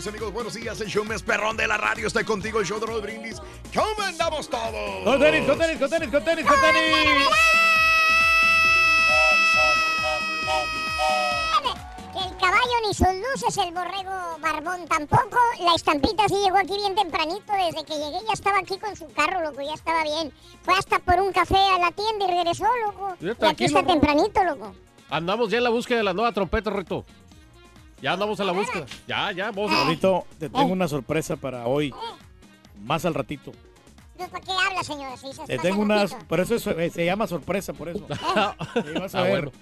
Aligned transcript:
Mis 0.00 0.06
amigos. 0.06 0.32
Buenos 0.32 0.54
días, 0.54 0.80
el 0.80 0.88
show 0.88 1.04
más 1.04 1.22
perrón 1.22 1.58
de 1.58 1.66
la 1.66 1.76
radio. 1.76 2.06
Está 2.06 2.24
contigo, 2.24 2.58
el 2.58 2.64
show 2.64 2.80
de 2.80 2.86
Raúl 2.86 3.02
Brindis. 3.02 3.36
¿Cómo 3.74 4.00
andamos 4.02 4.48
todos? 4.48 5.04
Con 5.04 5.20
tenis, 5.20 5.46
con 5.46 5.58
tenis, 5.58 5.78
con 5.78 5.90
tenis, 5.90 6.10
con 6.10 6.24
tenis, 6.24 6.46
con 6.46 6.60
tenis. 6.62 7.26
El 12.16 12.36
caballo 12.38 12.76
ni 12.86 12.94
sus 12.94 13.08
luces, 13.08 13.58
el 13.58 13.74
borrego 13.74 14.38
barbón 14.40 14.88
tampoco. 14.88 15.36
La 15.60 15.74
estampita 15.74 16.26
sí 16.28 16.36
llegó 16.44 16.56
aquí 16.56 16.76
bien 16.76 16.94
tempranito. 16.94 17.52
Desde 17.52 17.84
que 17.84 17.92
llegué 17.92 18.24
ya 18.26 18.32
estaba 18.32 18.58
aquí 18.60 18.78
con 18.78 18.96
su 18.96 19.06
carro, 19.12 19.42
loco. 19.42 19.60
Ya 19.60 19.74
estaba 19.74 20.02
bien. 20.04 20.32
Fue 20.62 20.72
hasta 20.78 20.98
por 21.00 21.20
un 21.20 21.30
café 21.30 21.58
a 21.58 21.78
la 21.78 21.90
tienda 21.90 22.24
y 22.24 22.28
regresó, 22.38 22.64
loco. 22.86 23.16
Y 23.20 23.28
aquí 23.28 23.44
aquí, 23.44 23.64
está 23.66 23.82
loco. 23.82 23.92
tempranito, 23.92 24.44
loco. 24.44 24.74
Andamos 25.10 25.50
ya 25.50 25.58
en 25.58 25.64
la 25.64 25.70
búsqueda 25.70 25.98
de 25.98 26.04
la 26.04 26.14
nueva 26.14 26.32
trompeta, 26.32 26.70
Rito. 26.70 27.04
Ya 28.02 28.12
andamos 28.14 28.38
en 28.40 28.46
la 28.46 28.52
búsqueda. 28.52 28.86
Ya, 29.06 29.30
ya, 29.32 29.50
vamos. 29.50 29.72
a- 29.72 29.82
Ahorita 29.82 30.08
te 30.38 30.48
tengo 30.48 30.72
una 30.72 30.88
sorpresa 30.88 31.36
para 31.36 31.66
hoy. 31.66 31.94
Más 32.82 33.04
al 33.04 33.14
ratito. 33.14 33.52
¿para 34.30 34.40
qué 34.44 34.52
habla, 34.52 34.82
señora? 34.84 35.16
Si 35.16 35.32
se 35.32 35.44
Te 35.46 35.56
tengo 35.58 35.80
unas. 35.80 36.10
calentito. 36.10 36.28
Por 36.28 36.40
eso 36.40 36.54
es- 36.54 36.66
eh, 36.66 36.90
se 36.90 37.04
llama 37.06 37.26
sorpresa, 37.26 37.72
por 37.72 37.88
eso. 37.88 38.06
Y 38.94 38.98
vas 38.98 39.14
a 39.14 39.20
Ah, 39.20 39.22
ver. 39.22 39.50
bueno. 39.50 39.52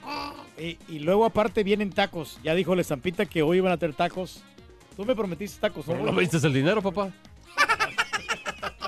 Y, 0.58 0.78
y 0.88 0.98
luego, 0.98 1.24
aparte, 1.24 1.62
vienen 1.62 1.90
tacos. 1.92 2.38
Ya 2.42 2.54
dijo 2.54 2.74
la 2.74 2.80
estampita 2.82 3.24
que 3.26 3.42
hoy 3.42 3.58
iban 3.58 3.70
a 3.72 3.76
tener 3.76 3.94
tacos. 3.94 4.42
Tú 4.96 5.04
me 5.04 5.14
prometiste 5.14 5.60
tacos, 5.60 5.84
¿Pero 5.86 5.98
¿no? 6.00 6.06
no 6.06 6.12
me 6.12 6.22
diste 6.22 6.38
el 6.44 6.52
dinero, 6.52 6.82
papá? 6.82 7.10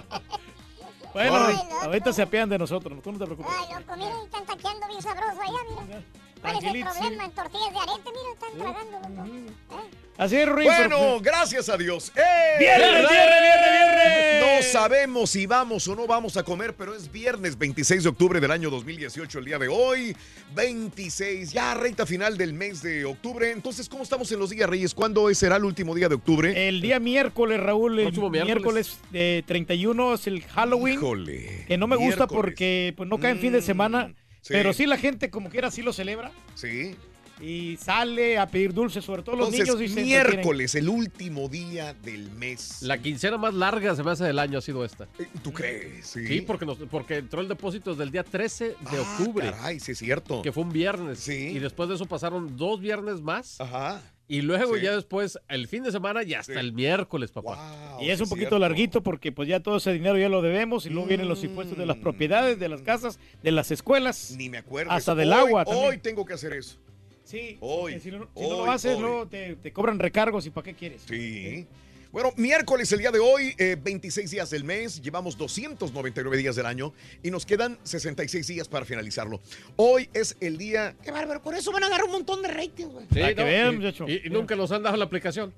Bueno, 1.13 1.35
Ay, 1.45 1.57
ahorita 1.83 2.13
se 2.13 2.23
apean 2.23 2.49
de 2.49 2.57
nosotros. 2.57 3.03
Tú 3.03 3.11
no 3.11 3.19
te 3.19 3.25
preocupes. 3.25 3.51
Ay, 3.59 3.75
loco, 3.81 3.97
mira, 3.97 4.13
están 4.25 4.45
taqueando 4.47 4.87
bien 4.87 5.03
sabroso 5.03 5.41
allá, 5.41 5.59
mira. 5.87 6.03
¿Cuál 6.41 6.57
es 6.57 6.65
el 6.65 6.81
problema? 6.83 7.25
En 7.25 7.31
tortillas 7.33 7.73
de 7.73 7.79
arete, 7.79 8.11
mira, 8.11 8.33
están 8.33 8.59
tragando, 8.59 9.23
loco. 9.23 9.83
¿Eh? 9.83 9.91
Así 10.19 10.37
es, 10.37 10.47
Ruin. 10.49 10.67
Bueno, 10.69 11.19
gracias 11.21 11.69
a 11.71 11.79
Dios. 11.79 12.13
¡Eh! 12.15 12.21
¡Viernes, 12.59 12.91
viernes, 12.91 13.09
viernes, 13.11 13.71
viernes! 13.73 14.41
No 14.67 14.71
sabemos 14.71 15.31
si 15.31 15.47
vamos 15.47 15.89
o 15.89 15.97
no 15.97 16.07
vamos 16.07 16.37
a 16.37 16.43
comer, 16.43 16.75
pero 16.75 16.95
es 16.95 17.11
viernes 17.11 17.57
26 17.57 18.03
de 18.03 18.09
octubre 18.11 18.39
del 18.41 18.51
año 18.51 18.69
2018, 18.69 19.39
el 19.39 19.45
día 19.47 19.59
de 19.59 19.69
hoy. 19.69 20.15
26, 20.55 21.53
ya 21.53 21.73
recta 21.75 22.05
final 22.05 22.37
del 22.37 22.53
mes 22.53 22.83
de 22.83 23.05
octubre. 23.07 23.51
Entonces, 23.51 23.89
¿cómo 23.89 24.03
estamos 24.03 24.31
en 24.33 24.39
los 24.41 24.51
días, 24.51 24.69
Reyes? 24.69 24.95
¿Cuándo 24.95 25.33
será 25.35 25.57
el 25.57 25.65
último 25.65 25.95
día 25.95 26.09
de 26.09 26.17
octubre? 26.17 26.69
El 26.69 26.81
día 26.83 27.01
miércoles, 27.01 27.59
Raúl, 27.61 27.99
el 27.99 28.05
Próximo 28.07 28.29
miércoles, 28.31 28.55
miércoles. 28.55 28.99
de 29.11 29.43
31 29.47 30.15
es 30.15 30.27
el 30.27 30.43
Halloween. 30.45 30.95
Híjole. 30.95 31.65
Que 31.67 31.79
no 31.79 31.87
me 31.87 31.97
gusta 31.97 32.27
porque 32.27 32.93
pues, 32.97 33.09
no 33.09 33.19
cae 33.19 33.31
en 33.33 33.39
fin 33.39 33.53
de 33.53 33.61
Mm, 33.61 33.63
semana. 33.63 34.13
Sí. 34.41 34.53
Pero 34.53 34.73
sí 34.73 34.87
la 34.87 34.97
gente 34.99 35.31
como 35.31 35.49
quiera 35.51 35.71
sí 35.71 35.83
lo 35.83 35.93
celebra. 35.93 36.33
Sí. 36.55 36.95
Y 37.43 37.79
sale 37.79 38.37
a 38.37 38.47
pedir 38.49 38.75
dulces, 38.75 39.03
sobre 39.03 39.23
todo 39.23 39.35
los 39.35 39.51
niños. 39.51 39.79
dicen, 39.79 39.99
entretienen. 40.01 40.27
miércoles, 40.35 40.75
el 40.75 40.91
último 40.91 41.49
día 41.49 41.95
del 41.95 42.31
mes. 42.33 42.83
La 42.83 42.99
quincena 42.99 43.39
más 43.39 43.55
larga 43.55 43.97
se 43.97 44.03
me 44.03 44.11
hace 44.11 44.25
del 44.25 44.39
año 44.39 44.59
ha 44.59 44.61
sido 44.61 44.85
esta. 44.85 45.09
Eh, 45.19 45.27
¿Tú 45.43 45.51
crees? 45.51 46.07
Sí. 46.07 46.27
Sí, 46.27 46.41
porque, 46.43 46.67
nos- 46.67 46.77
porque 46.91 47.17
entró 47.17 47.41
el 47.41 47.49
depósito 47.49 47.93
desde 47.93 48.03
el 48.05 48.11
día 48.11 48.25
13 48.25 48.65
de 48.69 48.77
Ah, 48.99 49.01
octubre, 49.01 49.51
Caray, 49.53 49.81
sí 49.81 49.93
es 49.93 49.99
cierto. 49.99 50.43
que 50.43 50.53
fue 50.53 50.65
un 50.65 50.73
viernes. 50.73 51.19
Sí. 51.21 51.33
Y 51.55 51.59
después 51.61 51.89
de 51.89 51.95
eso 51.95 52.05
pasaron 52.05 52.59
dos 52.59 52.79
viernes 52.79 53.23
más. 53.23 53.59
Ajá. 53.59 54.03
Y 54.33 54.43
luego 54.43 54.77
Sí. 54.77 54.83
ya 54.83 54.95
después, 54.95 55.41
el 55.49 55.67
fin 55.67 55.83
de 55.83 55.91
semana 55.91 56.23
y 56.23 56.35
hasta 56.35 56.53
Sí. 56.53 56.59
el 56.61 56.73
miércoles, 56.73 57.33
papá. 57.33 57.57
Wow, 57.97 58.03
Y 58.07 58.11
es 58.11 58.21
un 58.21 58.29
poquito 58.29 58.51
cierto. 58.51 58.59
larguito 58.61 59.03
porque 59.03 59.33
pues 59.33 59.49
ya 59.49 59.59
todo 59.59 59.79
ese 59.79 59.93
dinero 59.93 60.17
ya 60.17 60.29
lo 60.29 60.41
debemos 60.41 60.87
y 60.87 60.91
luego 60.91 61.09
vienen 61.09 61.27
los 61.29 61.43
impuestos 61.43 61.77
de 61.77 61.85
las 61.85 61.97
Mm. 61.97 62.01
propiedades, 62.03 62.61
de 62.61 62.69
las 62.69 62.81
casas, 62.83 63.19
de 63.43 63.51
las 63.51 63.73
escuelas. 63.73 64.33
Ni 64.39 64.49
me 64.49 64.59
acuerdo. 64.59 64.93
Hasta 64.93 65.17
del 65.17 65.33
hoy, 65.33 65.39
agua 65.41 65.65
también. 65.65 65.85
Hoy 65.89 65.99
tengo 65.99 66.25
que 66.25 66.35
hacer 66.35 66.53
eso. 66.53 66.77
Sí, 67.25 67.57
Hoy, 67.61 67.99
si 67.99 68.13
no, 68.13 68.29
si 68.37 68.41
no 68.43 68.65
lo 68.65 68.71
haces, 68.71 68.99
luego 69.01 69.27
te, 69.27 69.57
te 69.57 69.73
cobran 69.73 69.99
recargos 69.99 70.47
y 70.47 70.51
¿para 70.51 70.65
qué 70.65 70.75
quieres? 70.75 71.03
Sí. 71.09 71.67
Bueno, 72.13 72.33
miércoles 72.37 72.91
el 72.91 72.99
día 72.99 73.13
de 73.13 73.21
hoy, 73.21 73.55
eh, 73.57 73.77
26 73.81 74.31
días 74.33 74.51
del 74.51 74.65
mes, 74.65 75.01
llevamos 75.01 75.37
299 75.39 76.37
días 76.39 76.57
del 76.57 76.67
año 76.67 76.93
y 77.23 77.31
nos 77.31 77.47
quedan 77.47 77.79
66 77.85 78.49
días 78.49 78.67
para 78.69 78.85
finalizarlo. 78.85 79.41
Hoy 79.77 80.11
es 80.13 80.37
el 80.41 80.59
día... 80.59 80.97
¡Qué 81.05 81.13
bárbaro! 81.13 81.41
Por 81.41 81.55
eso 81.55 81.71
van 81.71 81.85
a 81.85 81.87
agarrar 81.87 82.07
un 82.07 82.13
montón 82.13 82.43
de 82.43 82.49
rating, 82.49 82.87
güey. 82.87 83.07
Sí, 83.13 83.21
Para 83.21 83.29
que 83.35 83.41
no, 83.41 83.45
vean, 83.47 83.75
y- 83.75 83.77
muchacho. 83.77 84.09
y, 84.09 84.27
y 84.27 84.31
nunca 84.31 84.57
nos 84.57 84.73
han 84.73 84.83
dado 84.83 84.97
la 84.97 85.05
aplicación. 85.05 85.55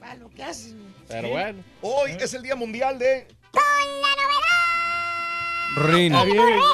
Para 0.00 0.16
lo 0.16 0.28
que 0.30 0.42
hacen. 0.42 0.78
Pero 1.06 1.28
Sí. 1.28 1.32
bueno. 1.32 1.62
Hoy 1.80 2.10
es 2.18 2.34
el 2.34 2.42
día 2.42 2.56
mundial 2.56 2.98
de... 2.98 3.28
Rin. 5.76 6.12
Está 6.12 6.24
bien. 6.24 6.36
Borrego 6.38 6.64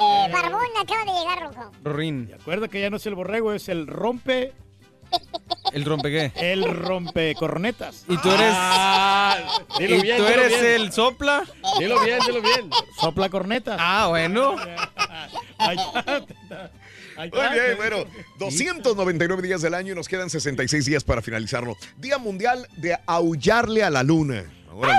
eh, 0.00 0.32
Barbón 0.32 0.64
acaba 0.80 1.04
de 1.04 1.18
llegar, 1.20 1.42
loco. 1.42 1.70
Rin. 1.84 2.26
Y 2.30 2.32
acuerda 2.32 2.66
que 2.66 2.80
ya 2.80 2.90
no 2.90 2.96
es 2.96 3.06
el 3.06 3.14
borrego, 3.14 3.52
es 3.52 3.68
el 3.68 3.86
rompe, 3.86 4.52
El 5.72 5.84
rompe 5.86 6.10
qué. 6.10 6.32
el 6.52 6.64
rompe 6.64 7.34
cornetas. 7.34 8.04
Y 8.08 8.16
tú 8.18 8.30
eres. 8.30 8.52
Ah, 8.54 9.38
dilo 9.78 9.96
y 9.96 10.02
bien, 10.02 10.18
tú 10.18 10.24
dilo 10.24 10.42
eres 10.42 10.60
bien. 10.60 10.80
el 10.82 10.92
sopla. 10.92 11.44
Dilo 11.78 12.00
bien, 12.02 12.18
dilo 12.26 12.42
bien. 12.42 12.70
Sopla 13.00 13.28
cornetas. 13.30 13.76
Ah, 13.80 14.06
bueno. 14.08 14.56
Ahí 15.58 15.76
está. 15.78 16.70
Ahí 17.16 17.30
Muy 17.30 17.40
está. 17.40 17.52
bien, 17.52 17.76
bueno, 17.76 17.96
299 18.38 19.42
días 19.42 19.62
del 19.62 19.74
año 19.74 19.92
y 19.92 19.96
nos 19.96 20.08
quedan 20.08 20.28
66 20.30 20.84
días 20.84 21.04
para 21.04 21.22
finalizarlo. 21.22 21.76
Día 21.98 22.18
mundial 22.18 22.66
de 22.76 22.98
aullarle 23.06 23.82
a 23.82 23.90
la 23.90 24.02
luna. 24.02 24.44
Órale. 24.74 24.98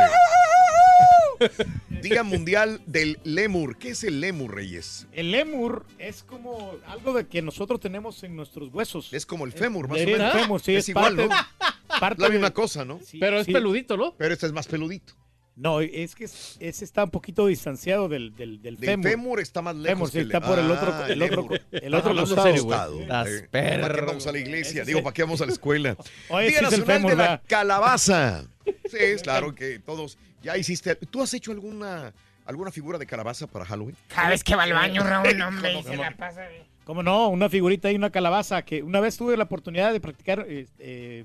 Día 2.02 2.24
Mundial 2.24 2.82
del 2.86 3.20
Lemur. 3.24 3.78
¿Qué 3.78 3.90
es 3.90 4.04
el 4.04 4.20
Lemur, 4.22 4.54
Reyes? 4.56 5.08
El 5.14 5.32
lemur 5.32 5.86
es 6.00 6.24
como 6.24 6.74
algo 6.88 7.14
de 7.14 7.28
que 7.28 7.42
nosotros 7.42 7.80
tenemos 7.80 8.24
en 8.24 8.36
nuestros 8.36 8.74
huesos. 8.74 9.14
Es 9.14 9.26
como 9.26 9.46
el 9.46 9.52
fémur, 9.54 9.88
más 9.88 10.02
o 10.02 10.06
menos. 10.06 10.34
el 10.36 10.42
fémur, 10.42 10.62
sí, 10.62 10.74
es 10.76 10.84
es 10.86 10.90
igual, 10.90 11.16
parte- 11.16 11.34
¿no? 11.34 12.00
parte 12.00 12.22
La 12.22 12.28
de- 12.28 12.34
misma 12.34 12.52
cosa, 12.52 12.84
¿no? 12.86 13.00
Sí, 13.06 13.20
Pero 13.20 13.40
es 13.40 13.46
sí. 13.46 13.54
peludito, 13.54 13.96
¿no? 13.98 14.16
Pero 14.18 14.34
este 14.34 14.46
es 14.46 14.52
más 14.52 14.68
peludito. 14.68 15.14
No, 15.56 15.82
es 15.82 16.16
que 16.16 16.24
es- 16.26 16.58
ese 16.60 16.84
está 16.84 17.04
un 17.04 17.12
poquito 17.12 17.46
distanciado 17.46 18.10
del, 18.10 18.36
del, 18.36 18.60
del 18.60 18.76
Del 18.78 18.90
fémur. 18.90 19.10
fémur 19.10 19.40
está 19.40 19.62
más 19.62 19.76
lejos. 19.76 19.90
Fémur, 19.90 20.08
sí, 20.08 20.14
que 20.14 20.20
el- 20.22 20.26
está 20.28 20.42
por 20.42 20.58
el 20.58 20.72
otro, 20.72 20.92
Ah, 20.92 21.06
el 21.08 21.22
otro, 21.22 21.42
lemur. 21.44 21.62
el 21.72 21.94
otro 21.94 22.10
hablando 22.10 22.36
costado. 22.36 22.98
serio, 22.98 23.26
Eh, 23.28 23.48
perro. 23.52 23.82
¿Para 23.84 23.94
qué 23.96 24.02
vamos 24.02 24.28
a 24.28 24.32
la 24.32 24.40
iglesia? 24.40 24.82
Ese 24.82 24.90
Digo. 24.90 25.04
¿para 25.04 25.14
qué 25.14 25.22
vamos 25.22 25.42
a 25.42 25.46
la 25.46 25.52
escuela? 25.52 25.96
Oye, 26.30 26.48
Día 26.48 26.56
es 26.56 26.58
el 26.58 26.64
Nacional 26.80 26.86
fémur, 26.88 27.12
de 27.12 27.18
la 27.18 27.24
¿verdad? 27.24 27.42
Calabaza. 27.48 28.46
Sí, 28.66 28.98
es 28.98 29.22
claro 29.22 29.54
que 29.54 29.78
todos 29.78 30.18
ya 30.44 30.58
hiciste. 30.58 30.96
¿Tú 30.96 31.22
has 31.22 31.34
hecho 31.34 31.52
alguna 31.52 32.14
alguna 32.46 32.72
figura 32.72 32.98
de 32.98 33.06
calabaza 33.06 33.48
para 33.48 33.64
Halloween? 33.66 33.96
Cada 34.08 34.30
vez 34.30 34.44
que 34.44 34.56
va 34.56 34.64
al 34.64 34.74
baño, 34.74 35.02
Raúl, 35.04 35.42
hombre, 35.42 35.74
y 35.80 35.84
se 35.84 35.96
la 35.98 36.12
pasa. 36.16 36.42
de- 36.42 36.66
¿Cómo 36.84 37.02
no? 37.02 37.30
Una 37.30 37.48
figurita 37.50 37.90
y 37.92 37.96
una 37.96 38.10
calabaza 38.10 38.62
que 38.64 38.84
una 38.84 39.00
vez 39.00 39.16
tuve 39.16 39.38
la 39.38 39.46
oportunidad 39.46 39.94
de 39.94 40.02
practicar 40.02 40.46
eh, 40.50 40.68
eh, 40.80 41.24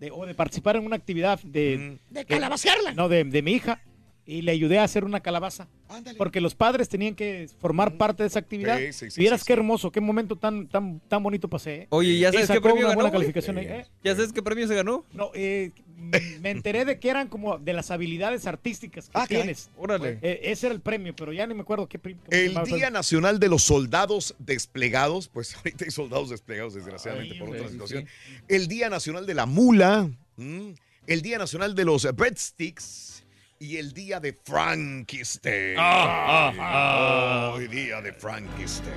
de- 0.00 0.10
o 0.10 0.26
de 0.26 0.34
participar 0.34 0.74
en 0.76 0.84
una 0.84 0.96
actividad 0.96 1.38
de, 1.44 1.98
Mm. 2.10 2.14
De 2.14 2.24
calabacearla. 2.24 2.92
no, 2.94 3.08
de, 3.08 3.22
de 3.24 3.42
mi 3.42 3.52
hija 3.52 3.80
y 4.26 4.42
le 4.42 4.52
ayudé 4.52 4.78
a 4.80 4.84
hacer 4.84 5.04
una 5.04 5.20
calabaza. 5.20 5.68
Ándale. 5.88 6.18
Porque 6.18 6.40
los 6.40 6.54
padres 6.56 6.88
tenían 6.88 7.14
que 7.14 7.48
formar 7.60 7.96
parte 7.96 8.24
de 8.24 8.26
esa 8.28 8.40
actividad. 8.40 8.76
Sí, 8.78 8.92
sí, 8.92 9.10
sí, 9.12 9.20
Vieras 9.20 9.40
sí, 9.40 9.46
qué 9.46 9.54
sí. 9.54 9.58
hermoso, 9.58 9.92
qué 9.92 10.00
momento 10.00 10.36
tan, 10.36 10.66
tan, 10.66 11.00
tan 11.08 11.22
bonito 11.22 11.48
pasé. 11.48 11.74
¿eh? 11.82 11.86
Oye, 11.90 12.18
¿ya 12.18 12.32
sabes 12.32 12.50
qué 12.50 12.60
premio 12.60 12.88
ganó? 12.88 13.10
calificación 13.10 13.58
ahí. 13.58 13.66
¿eh? 13.66 13.86
¿Ya 14.02 14.14
sabes 14.16 14.32
qué 14.32 14.42
premio 14.42 14.66
se 14.66 14.74
ganó? 14.74 15.04
No, 15.12 15.30
eh, 15.34 15.70
me 16.40 16.50
enteré 16.50 16.84
de 16.84 16.98
que 16.98 17.08
eran 17.08 17.28
como 17.28 17.58
de 17.58 17.72
las 17.72 17.90
habilidades 17.92 18.46
artísticas 18.46 19.06
que 19.06 19.12
Ah, 19.14 19.26
caray. 19.26 19.42
tienes. 19.42 19.70
Órale. 19.78 20.18
Eh, 20.22 20.40
ese 20.44 20.66
era 20.66 20.74
el 20.74 20.80
premio, 20.80 21.14
pero 21.14 21.32
ya 21.32 21.46
ni 21.46 21.54
me 21.54 21.62
acuerdo 21.62 21.88
qué 21.88 21.98
premio. 21.98 22.22
El. 22.30 22.54
Día 22.64 22.90
Nacional 22.90 23.38
de 23.38 23.48
los 23.48 23.62
Soldados 23.62 24.34
Desplegados, 24.40 25.28
pues 25.28 25.54
ahorita 25.56 25.84
hay 25.84 25.90
soldados 25.92 26.30
desplegados 26.30 26.74
desgraciadamente 26.74 27.34
Ay, 27.34 27.38
por 27.40 27.50
otra 27.50 27.66
sí, 27.66 27.72
situación. 27.72 28.06
El 28.48 28.66
Día 28.66 28.90
Nacional 28.90 29.24
de 29.24 29.34
la 29.34 29.46
Mula, 29.46 30.10
mm, 30.36 30.70
el 31.06 31.22
Día 31.22 31.38
Nacional 31.38 31.74
de 31.76 31.84
los 31.84 32.12
Breadsticks 32.16 33.15
y 33.58 33.76
el 33.76 33.92
Día 33.92 34.20
de 34.20 34.32
Frankenstein. 34.44 35.78
Hoy 35.78 37.68
Día 37.68 38.00
de 38.02 38.12
Frankenstein. 38.12 38.94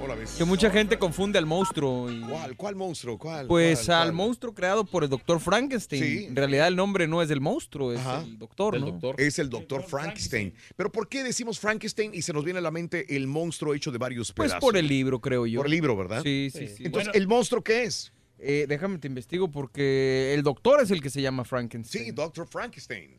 Hola, 0.00 0.16
¿ves? 0.16 0.32
Que 0.36 0.44
mucha 0.44 0.68
gente 0.70 0.98
confunde 0.98 1.38
al 1.38 1.46
monstruo. 1.46 2.10
y- 2.10 2.20
¿Cuál? 2.20 2.56
¿Cuál 2.56 2.74
monstruo? 2.76 3.16
¿Cuál? 3.16 3.46
Pues 3.46 3.86
¿Cuál? 3.86 3.96
al 3.98 4.04
¿Cuál? 4.08 4.12
monstruo 4.14 4.52
creado 4.54 4.84
por 4.84 5.02
el 5.04 5.08
doctor 5.08 5.40
Frankenstein. 5.40 6.02
Sí. 6.02 6.24
En 6.26 6.36
realidad 6.36 6.68
el 6.68 6.76
nombre 6.76 7.06
no 7.06 7.22
es 7.22 7.28
del 7.28 7.40
monstruo, 7.40 7.92
es 7.92 8.00
Ajá. 8.00 8.22
el 8.22 8.38
doctor, 8.38 8.78
¿no? 8.78 8.86
doctor. 8.86 9.14
Es 9.18 9.38
el 9.38 9.48
doctor 9.48 9.80
Doctor 9.80 9.90
Frankenstein. 10.00 10.50
Frankenstein. 10.50 10.74
Pero 10.76 10.92
¿por 10.92 11.08
qué 11.08 11.22
decimos 11.22 11.58
Frankenstein 11.58 12.10
y 12.12 12.20
se 12.22 12.32
nos 12.34 12.44
viene 12.44 12.58
a 12.58 12.62
la 12.62 12.70
mente 12.70 13.16
el 13.16 13.26
monstruo 13.26 13.72
hecho 13.72 13.92
de 13.92 13.98
varios 13.98 14.32
Pues 14.32 14.48
pedazos? 14.50 14.60
por 14.68 14.76
el 14.76 14.88
libro, 14.88 15.20
creo 15.20 15.46
yo. 15.46 15.60
Por 15.60 15.66
el 15.66 15.72
libro, 15.72 15.96
¿verdad? 15.96 16.22
Sí, 16.22 16.50
sí, 16.52 16.66
sí. 16.66 16.84
Entonces, 16.84 17.08
Bueno. 17.08 17.12
¿el 17.14 17.26
monstruo 17.28 17.62
qué 17.64 17.84
es? 17.84 18.12
Eh, 18.38 18.66
déjame 18.68 18.98
te 18.98 19.08
investigo 19.08 19.50
porque 19.50 20.34
el 20.34 20.42
doctor 20.42 20.82
es 20.82 20.90
el 20.90 21.00
que 21.00 21.10
se 21.10 21.22
llama 21.22 21.44
Frankenstein. 21.44 22.06
Sí, 22.06 22.10
Doctor 22.10 22.46
Frankenstein. 22.46 23.16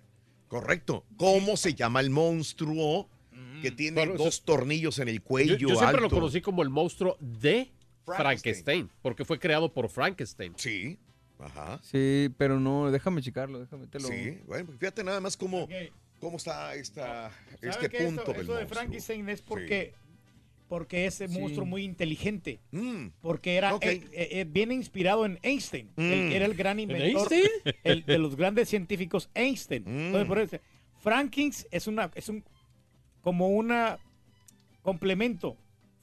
Correcto. 0.48 1.06
¿Cómo 1.18 1.58
se 1.58 1.74
llama 1.74 2.00
el 2.02 2.10
monstruo 2.10 3.10
que 3.62 3.72
tiene 3.72 4.06
Bueno, 4.06 4.16
dos 4.16 4.44
tornillos 4.44 5.00
en 5.00 5.08
el 5.08 5.22
cuello 5.22 5.56
yo 5.56 5.76
siempre 5.76 6.02
lo 6.02 6.10
conocí 6.10 6.42
como 6.42 6.62
el 6.62 6.70
monstruo 6.70 7.18
de 7.20 7.72
Frankenstein. 8.06 8.06
Frankenstein, 8.06 8.90
porque 9.02 9.26
fue 9.26 9.40
creado 9.40 9.74
por 9.74 9.90
Frankenstein. 9.90 10.54
Sí. 10.58 11.00
Ajá. 11.40 11.80
Sí, 11.84 12.30
pero 12.38 12.60
no, 12.60 12.92
déjame 12.92 13.22
checarlo, 13.22 13.60
déjame 13.60 13.88
te 13.88 14.00
lo... 14.00 14.08
Sí. 14.08 14.40
Bueno, 14.46 14.68
pues 14.68 14.80
fíjate 14.80 15.04
nada 15.04 15.20
más 15.20 15.36
cómo, 15.36 15.68
cómo 16.20 16.38
está 16.38 16.76
esta, 16.76 17.32
¿Sabe 17.62 17.70
este 17.70 17.90
punto 17.90 18.32
Esto, 18.32 18.34
del 18.34 18.48
de. 18.48 18.68
Frankenstein 18.68 19.28
es 19.30 19.42
porque, 19.42 19.94
porque 20.68 21.06
es 21.06 21.20
un 21.22 21.30
Sí. 21.30 21.40
monstruo 21.40 21.66
muy 21.66 21.84
inteligente. 21.84 22.60
Mm, 22.72 23.08
Porque 23.22 23.56
era 23.56 23.76
Ok. 23.76 23.86
eh, 23.86 24.02
eh, 24.12 24.28
eh, 24.32 24.46
viene 24.50 24.74
inspirado 24.74 25.26
en 25.26 25.40
Einstein, 25.44 25.92
Mm. 25.96 26.02
era 26.32 26.46
el 26.46 26.56
gran 26.56 26.80
inventor 26.80 27.32
Einstein? 27.32 27.44
el- 27.84 28.06
de 28.06 28.18
los 28.18 28.36
grandes 28.36 28.70
científicos 28.70 29.30
Einstein. 29.36 29.84
Mm. 29.86 30.00
Entonces, 30.08 30.28
por 30.28 30.40
eso, 30.40 30.58
Frankins 31.02 31.68
es 31.72 31.88
una 31.88 32.10
es 32.16 32.30
un 32.30 32.44
como 33.22 33.50
una 33.50 34.00
complemento. 34.82 35.58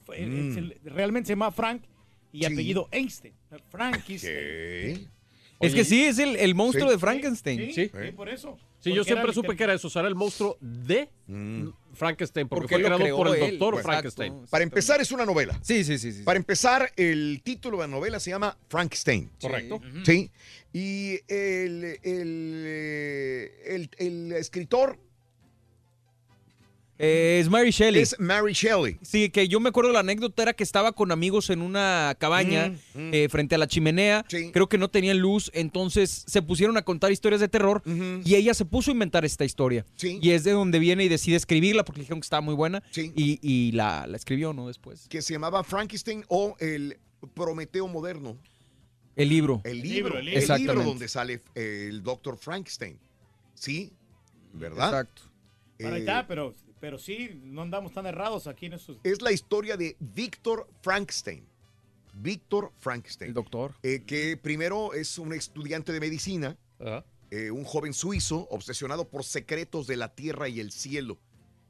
Mm. 0.07 0.57
realmente 0.83 1.27
se 1.27 1.31
llama 1.33 1.51
Frank 1.51 1.81
y 2.33 2.39
Sí. 2.39 2.45
apellido 2.45 2.89
Einstein. 2.91 3.33
Frankis. 3.69 4.23
ok. 4.23 5.09
Es 5.61 5.73
que 5.73 5.85
sí, 5.85 6.03
es 6.03 6.19
el, 6.19 6.35
el 6.35 6.55
monstruo 6.55 6.87
Sí. 6.89 6.93
de 6.95 6.99
Frankenstein. 6.99 7.59
Sí, 7.67 7.73
Sí. 7.73 7.91
sí, 8.05 8.11
por 8.11 8.27
eso. 8.27 8.57
Sí, 8.83 8.93
yo 8.93 9.03
siempre 9.03 9.31
supe 9.33 9.47
literal- 9.49 9.57
que 9.57 9.63
era 9.63 9.73
eso, 9.75 9.87
o 9.87 9.89
sea, 9.89 10.01
era 10.01 10.09
el 10.09 10.15
monstruo 10.15 10.57
de 10.59 11.09
Mm. 11.27 11.69
Frankenstein, 11.93 12.47
porque, 12.49 12.63
Porque 12.63 12.75
fue 12.75 12.83
creado 12.83 13.15
por 13.15 13.27
el 13.29 13.33
él. 13.35 13.39
doctor 13.51 13.73
Exacto, 13.75 13.87
Frankenstein. 13.91 14.45
Para 14.49 14.63
empezar, 14.63 14.99
es 15.01 15.11
una 15.11 15.25
novela. 15.25 15.57
Sí, 15.61 15.83
sí, 15.83 15.97
sí. 15.97 16.11
sí. 16.11 16.23
Para 16.23 16.37
empezar, 16.37 16.91
el 16.97 17.41
título 17.43 17.77
de 17.77 17.83
la 17.83 17.87
novela 17.87 18.19
se 18.19 18.31
llama 18.31 18.57
Frankenstein. 18.67 19.29
Correcto. 19.39 19.79
Sí. 20.05 20.29
Y 20.73 21.13
el, 21.27 21.97
el, 22.03 22.63
eh, 22.65 23.61
el- 23.67 23.89
el 23.97 24.31
escritor 24.33 24.97
Eh, 26.99 27.39
es 27.41 27.49
Mary 27.49 27.71
Shelley. 27.71 28.01
es 28.03 28.15
Mary 28.19 28.53
Shelley. 28.53 28.97
Sí, 29.01 29.29
que 29.29 29.47
yo 29.47 29.59
me 29.59 29.69
acuerdo 29.69 29.91
la 29.91 30.01
anécdota 30.01 30.43
era 30.43 30.53
que 30.53 30.63
estaba 30.63 30.91
con 30.91 31.11
amigos 31.11 31.49
en 31.49 31.61
una 31.61 32.15
cabaña 32.19 32.69
Mm, 32.93 32.99
mm. 32.99 33.13
eh, 33.13 33.27
frente 33.29 33.55
a 33.55 33.57
la 33.57 33.67
chimenea. 33.67 34.23
Sí. 34.29 34.51
Creo 34.53 34.69
que 34.69 34.77
no 34.77 34.89
tenían 34.89 35.17
luz, 35.17 35.49
entonces 35.55 36.23
se 36.27 36.41
pusieron 36.43 36.77
a 36.77 36.83
contar 36.83 37.11
historias 37.11 37.41
de 37.41 37.47
terror 37.47 37.81
y 38.23 38.35
ella 38.35 38.53
se 38.53 38.65
puso 38.65 38.91
a 38.91 38.93
inventar 38.93 39.25
esta 39.25 39.43
historia. 39.43 39.85
Sí. 39.95 40.19
Y 40.21 40.29
es 40.31 40.43
de 40.43 40.51
donde 40.51 40.77
viene 40.79 41.03
y 41.03 41.09
decide 41.09 41.35
escribirla 41.35 41.83
porque 41.83 41.99
le 41.99 42.03
dijeron 42.03 42.19
que 42.21 42.25
estaba 42.25 42.41
muy 42.41 42.53
buena 42.53 42.83
Sí. 42.91 43.11
y, 43.15 43.39
y 43.41 43.71
la, 43.71 44.05
la 44.07 44.15
escribió, 44.15 44.53
¿no? 44.53 44.67
Después. 44.67 45.07
que 45.09 45.21
se 45.23 45.33
llamaba 45.33 45.63
Frankenstein 45.63 46.23
o 46.27 46.55
el 46.59 46.97
Prometeo 47.33 47.87
moderno. 47.87 48.37
El 49.15 49.29
libro. 49.29 49.61
El 49.63 49.81
libro, 49.81 50.19
libro, 50.19 50.19
el 50.19 50.27
el 50.27 50.33
libro. 50.33 50.33
libro, 50.35 50.39
Exactamente. 50.53 50.89
donde 50.89 51.07
sale 51.07 51.41
eh, 51.55 51.87
el 51.89 52.03
Dr. 52.03 52.37
Frankenstein. 52.37 52.99
¿Sí? 53.55 53.91
¿Verdad? 54.53 54.89
Exacto. 54.89 55.21
Para 55.79 55.97
Eh, 55.97 56.01
allá, 56.01 56.25
pero, 56.27 56.53
pero 56.83 56.99
sí, 56.99 57.39
no 57.45 57.61
andamos 57.61 57.93
tan 57.93 58.05
errados 58.07 58.45
aquí 58.45 58.65
en 58.65 58.73
estos. 58.73 58.97
es 59.05 59.21
la 59.21 59.31
historia 59.31 59.77
de 59.77 59.95
Víctor 60.01 60.67
Frankenstein. 60.81 61.47
Víctor 62.11 62.73
Frankenstein. 62.77 63.29
El 63.29 63.33
doctor. 63.33 63.73
eh, 63.83 64.03
que 64.05 64.35
primero 64.35 64.93
es 64.93 65.17
un 65.17 65.31
estudiante 65.31 65.93
de 65.93 66.01
medicina, 66.01 66.57
eh, 67.31 67.51
un 67.51 67.63
joven 67.63 67.93
suizo 67.93 68.49
obsesionado 68.51 69.07
por 69.07 69.23
secretos 69.23 69.87
de 69.87 69.95
la 69.95 70.13
tierra 70.13 70.49
y 70.49 70.59
el 70.59 70.73
cielo. 70.73 71.17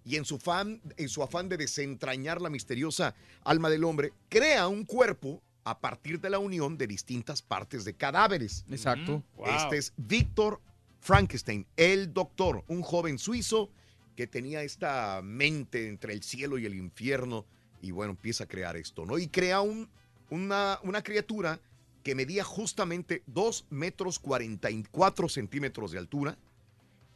Y 0.03 0.15
en 0.15 0.25
su, 0.25 0.39
fan, 0.39 0.81
en 0.97 1.09
su 1.09 1.21
afán 1.21 1.47
de 1.47 1.57
desentrañar 1.57 2.41
la 2.41 2.49
misteriosa 2.49 3.13
alma 3.43 3.69
del 3.69 3.83
hombre, 3.83 4.13
crea 4.29 4.67
un 4.67 4.83
cuerpo 4.83 5.43
a 5.63 5.79
partir 5.79 6.21
de 6.21 6.31
la 6.31 6.39
unión 6.39 6.75
de 6.75 6.87
distintas 6.87 7.43
partes 7.43 7.85
de 7.85 7.93
cadáveres. 7.93 8.65
Exacto. 8.67 9.21
Wow. 9.35 9.45
Este 9.45 9.77
es 9.77 9.93
Víctor 9.95 10.59
Frankenstein, 11.01 11.67
el 11.77 12.11
doctor, 12.11 12.63
un 12.67 12.81
joven 12.81 13.19
suizo 13.19 13.69
que 14.15 14.27
tenía 14.27 14.63
esta 14.63 15.21
mente 15.23 15.87
entre 15.87 16.13
el 16.13 16.23
cielo 16.23 16.57
y 16.57 16.65
el 16.65 16.75
infierno 16.75 17.45
y 17.81 17.91
bueno, 17.91 18.11
empieza 18.11 18.45
a 18.45 18.47
crear 18.47 18.77
esto, 18.77 19.05
¿no? 19.05 19.17
Y 19.17 19.27
crea 19.27 19.61
un, 19.61 19.89
una, 20.29 20.79
una 20.83 21.03
criatura 21.03 21.59
que 22.03 22.15
medía 22.15 22.43
justamente 22.43 23.23
2 23.27 23.67
metros 23.69 24.19
44 24.19 25.29
centímetros 25.29 25.91
de 25.91 25.97
altura 25.97 26.37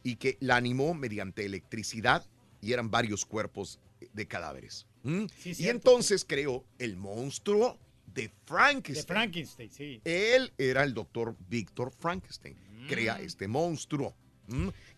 y 0.02 0.16
que 0.16 0.36
la 0.40 0.56
animó 0.56 0.94
mediante 0.94 1.44
electricidad 1.44 2.26
y 2.60 2.72
eran 2.72 2.90
varios 2.90 3.24
cuerpos 3.24 3.78
de 4.12 4.26
cadáveres. 4.26 4.86
¿Mm? 5.02 5.26
Sí, 5.36 5.50
y 5.50 5.54
cierto. 5.54 5.90
entonces 5.90 6.24
creó 6.24 6.64
el 6.78 6.96
monstruo 6.96 7.78
de 8.06 8.22
De 8.22 8.32
Frankenstein. 8.46 9.06
Frankenstein, 9.06 9.70
sí. 9.70 10.00
Él 10.04 10.52
era 10.58 10.82
el 10.82 10.94
doctor 10.94 11.36
Víctor 11.48 11.92
Frankenstein. 11.92 12.56
Mm. 12.56 12.88
Crea 12.88 13.20
este 13.20 13.46
monstruo. 13.46 14.14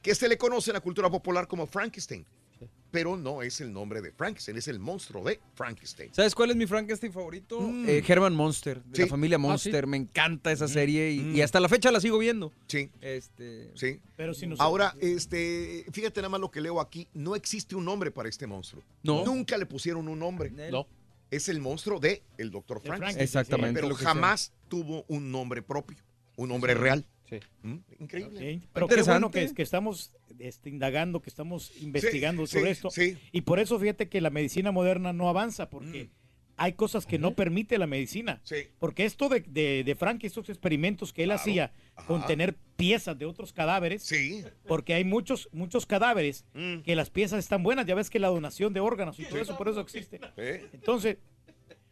Que 0.02 0.14
se 0.14 0.28
le 0.28 0.36
conoce 0.38 0.70
en 0.70 0.74
la 0.74 0.80
cultura 0.80 1.10
popular 1.10 1.46
como 1.48 1.66
Frankenstein. 1.66 2.24
Pero 2.90 3.16
no 3.16 3.40
es 3.40 3.60
el 3.60 3.72
nombre 3.72 4.00
de 4.02 4.10
Frankenstein, 4.10 4.58
es 4.58 4.66
el 4.66 4.80
monstruo 4.80 5.22
de 5.22 5.38
Frankenstein. 5.54 6.12
¿Sabes 6.12 6.34
cuál 6.34 6.50
es 6.50 6.56
mi 6.56 6.66
Frankenstein 6.66 7.12
favorito? 7.12 7.60
Mm. 7.60 7.88
Eh, 7.88 8.02
Herman 8.06 8.34
Monster, 8.34 8.82
de 8.82 8.96
Sí. 8.96 9.02
la 9.02 9.08
familia 9.08 9.36
Ah, 9.36 9.38
sí. 9.38 9.46
Monster. 9.46 9.86
Me 9.86 9.96
encanta 9.96 10.50
esa 10.50 10.66
serie 10.66 11.12
y, 11.12 11.20
Mm. 11.20 11.36
y 11.36 11.40
hasta 11.42 11.60
la 11.60 11.68
fecha 11.68 11.92
la 11.92 12.00
sigo 12.00 12.18
viendo. 12.18 12.52
Sí, 12.66 12.90
Este, 13.00 13.70
sí. 13.76 14.00
Pero 14.16 14.34
si 14.34 14.48
nos 14.48 14.58
Ahora, 14.58 14.96
este, 15.00 15.86
fíjate 15.92 16.20
nada 16.20 16.30
más 16.30 16.40
lo 16.40 16.50
que 16.50 16.60
leo 16.60 16.80
aquí. 16.80 17.06
No 17.14 17.36
existe 17.36 17.76
un 17.76 17.84
nombre 17.84 18.10
para 18.10 18.28
este 18.28 18.48
monstruo. 18.48 18.82
No. 19.04 19.24
Nunca 19.24 19.56
le 19.56 19.66
pusieron 19.66 20.08
un 20.08 20.18
nombre. 20.18 20.50
No. 20.50 20.84
Es 21.30 21.48
el 21.48 21.60
monstruo 21.60 22.00
de 22.00 22.24
el 22.38 22.50
doctor. 22.50 22.82
Frankenstein, 22.82 23.22
Exactamente. 23.22 23.80
Pero 23.80 23.94
jamás 23.94 24.52
tuvo 24.68 25.04
un 25.06 25.30
nombre 25.30 25.62
propio, 25.62 25.96
un 26.36 26.48
nombre 26.48 26.74
real. 26.74 27.06
Sí. 27.30 27.38
¿Mm? 27.62 27.76
Increíble. 28.00 28.60
Pero 28.72 28.88
qué 28.88 29.02
bueno 29.02 29.30
que, 29.30 29.54
que 29.54 29.62
estamos 29.62 30.12
este, 30.38 30.68
indagando, 30.68 31.22
que 31.22 31.30
estamos 31.30 31.72
investigando 31.80 32.46
Sí, 32.46 32.52
sobre 32.58 32.66
sí, 32.66 32.70
esto. 32.72 32.90
Sí. 32.90 33.16
Y 33.32 33.42
por 33.42 33.58
eso 33.60 33.78
fíjate 33.78 34.08
que 34.08 34.20
la 34.20 34.30
medicina 34.30 34.72
moderna 34.72 35.12
no 35.12 35.28
avanza, 35.28 35.70
porque 35.70 36.10
hay 36.56 36.74
cosas 36.74 37.06
que 37.06 37.18
no 37.18 37.34
permite 37.34 37.78
la 37.78 37.86
medicina. 37.86 38.42
Porque 38.78 39.04
esto 39.06 39.28
de, 39.30 39.40
de, 39.40 39.82
de 39.82 39.94
Frank, 39.94 40.24
estos 40.24 40.48
experimentos 40.50 41.12
que 41.12 41.22
él 41.22 41.30
hacía 41.30 41.72
con 42.06 42.26
tener 42.26 42.54
piezas 42.76 43.18
de 43.18 43.24
otros 43.24 43.52
cadáveres, 43.54 44.10
porque 44.66 44.92
hay 44.94 45.04
muchos, 45.04 45.48
muchos 45.52 45.86
cadáveres 45.86 46.44
Mm. 46.52 46.80
que 46.80 46.96
las 46.96 47.08
piezas 47.10 47.38
están 47.38 47.62
buenas, 47.62 47.86
ya 47.86 47.94
ves 47.94 48.10
que 48.10 48.18
la 48.18 48.28
donación 48.28 48.72
de 48.74 48.80
órganos 48.80 49.18
y 49.18 49.24
todo 49.24 49.38
eso, 49.40 49.56
por 49.56 49.68
eso 49.68 49.80
existe. 49.80 50.20
Entonces, 50.72 51.16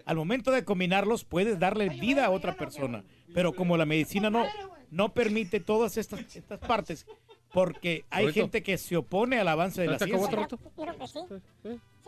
al 0.04 0.16
momento 0.16 0.50
de 0.50 0.64
combinarlos, 0.64 1.25
puedes 1.25 1.59
darle 1.59 1.88
vida 1.90 2.25
a 2.25 2.30
otra 2.30 2.57
persona. 2.57 3.04
Pero 3.35 3.52
como 3.54 3.76
la 3.76 3.85
medicina 3.87 4.30
no, 4.30 4.45
no 4.90 5.12
permite 5.12 5.61
todas 5.61 5.97
estas, 5.97 6.21
estas 6.37 6.59
partes, 6.61 7.07
porque 7.52 8.04
hay 8.11 8.25
Correcto. 8.26 8.40
gente 8.42 8.62
que 8.62 8.78
se 8.78 8.97
opone 8.97 9.38
al 9.40 9.49
avance 9.49 9.80
de 9.80 9.87
la 9.88 9.92
¿Ya 9.95 9.99
se 9.99 10.04
acabó 10.04 10.26
ciencia. 10.28 10.45
otro 10.76 10.99
que 10.99 11.07
sí. 11.07 11.21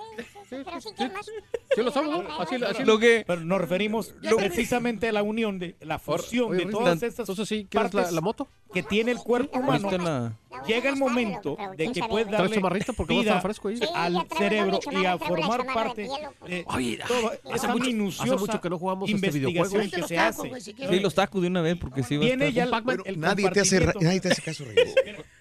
Sí, 0.00 0.02
sí, 0.16 0.38
sí, 0.48 0.56
pero 0.64 0.80
sí 0.80 0.88
que 0.96 1.08
más. 1.10 1.26
Sí 1.74 1.82
lo 1.82 1.90
sabes, 1.90 2.10
¿no? 2.10 2.40
Así, 2.40 2.54
así 2.56 2.84
Lo 2.84 2.98
que 2.98 3.24
pero 3.26 3.42
nos 3.42 3.60
referimos 3.60 4.14
precisamente 4.36 5.08
a 5.08 5.12
la 5.12 5.22
unión 5.22 5.58
de 5.58 5.76
la 5.80 5.98
fusión 5.98 6.52
Oye, 6.52 6.64
de 6.64 6.70
todas 6.72 7.02
estas 7.02 7.20
entonces 7.28 7.48
sí, 7.48 7.66
¿quieres 7.68 7.92
la- 7.92 8.00
partes 8.02 8.14
la 8.14 8.20
moto? 8.22 8.48
que 8.72 8.82
tiene 8.82 9.12
el 9.12 9.18
cuerpo 9.18 9.58
humano. 9.58 9.90
La- 9.90 10.32
Llega 10.66 10.90
el 10.90 10.96
momento 10.96 11.56
de 11.76 11.92
que 11.92 12.00
puedes 12.02 12.26
¿Traes 12.28 12.40
darle 12.42 12.54
chamarrita? 12.56 12.92
Porque 12.92 13.14
va 13.14 13.20
a 13.20 13.22
vida 13.22 13.30
estar 13.32 13.42
fresco 13.42 13.68
ahí. 13.68 13.76
Sí, 13.76 13.84
al 13.94 14.26
cerebro 14.36 14.80
y 14.90 15.04
a 15.04 15.18
formar 15.18 15.66
parte 15.66 16.08
de 16.46 16.64
toda 17.06 17.32
hace 17.44 17.56
esa 17.56 17.74
minuciosa 17.74 18.36
mucho 18.36 18.60
que 18.60 18.70
no 18.70 18.78
jugamos 18.78 19.08
este 19.08 19.26
investigación 19.26 19.80
videojuego. 19.80 19.96
que 19.96 20.02
se 20.08 20.18
hace. 20.18 20.60
Sí, 20.60 21.00
los 21.00 21.14
tacos 21.14 21.40
de 21.42 21.48
una 21.48 21.60
vez, 21.62 21.76
porque 21.78 22.02
sí 22.02 22.16
Viene 22.18 22.48
estar- 22.48 22.54
ya 22.54 22.66
Nadie 23.16 23.50
te 23.50 23.60
hace, 23.60 23.80
nadie 24.00 24.20
te 24.20 24.28
hace 24.32 24.42
caso, 24.42 24.64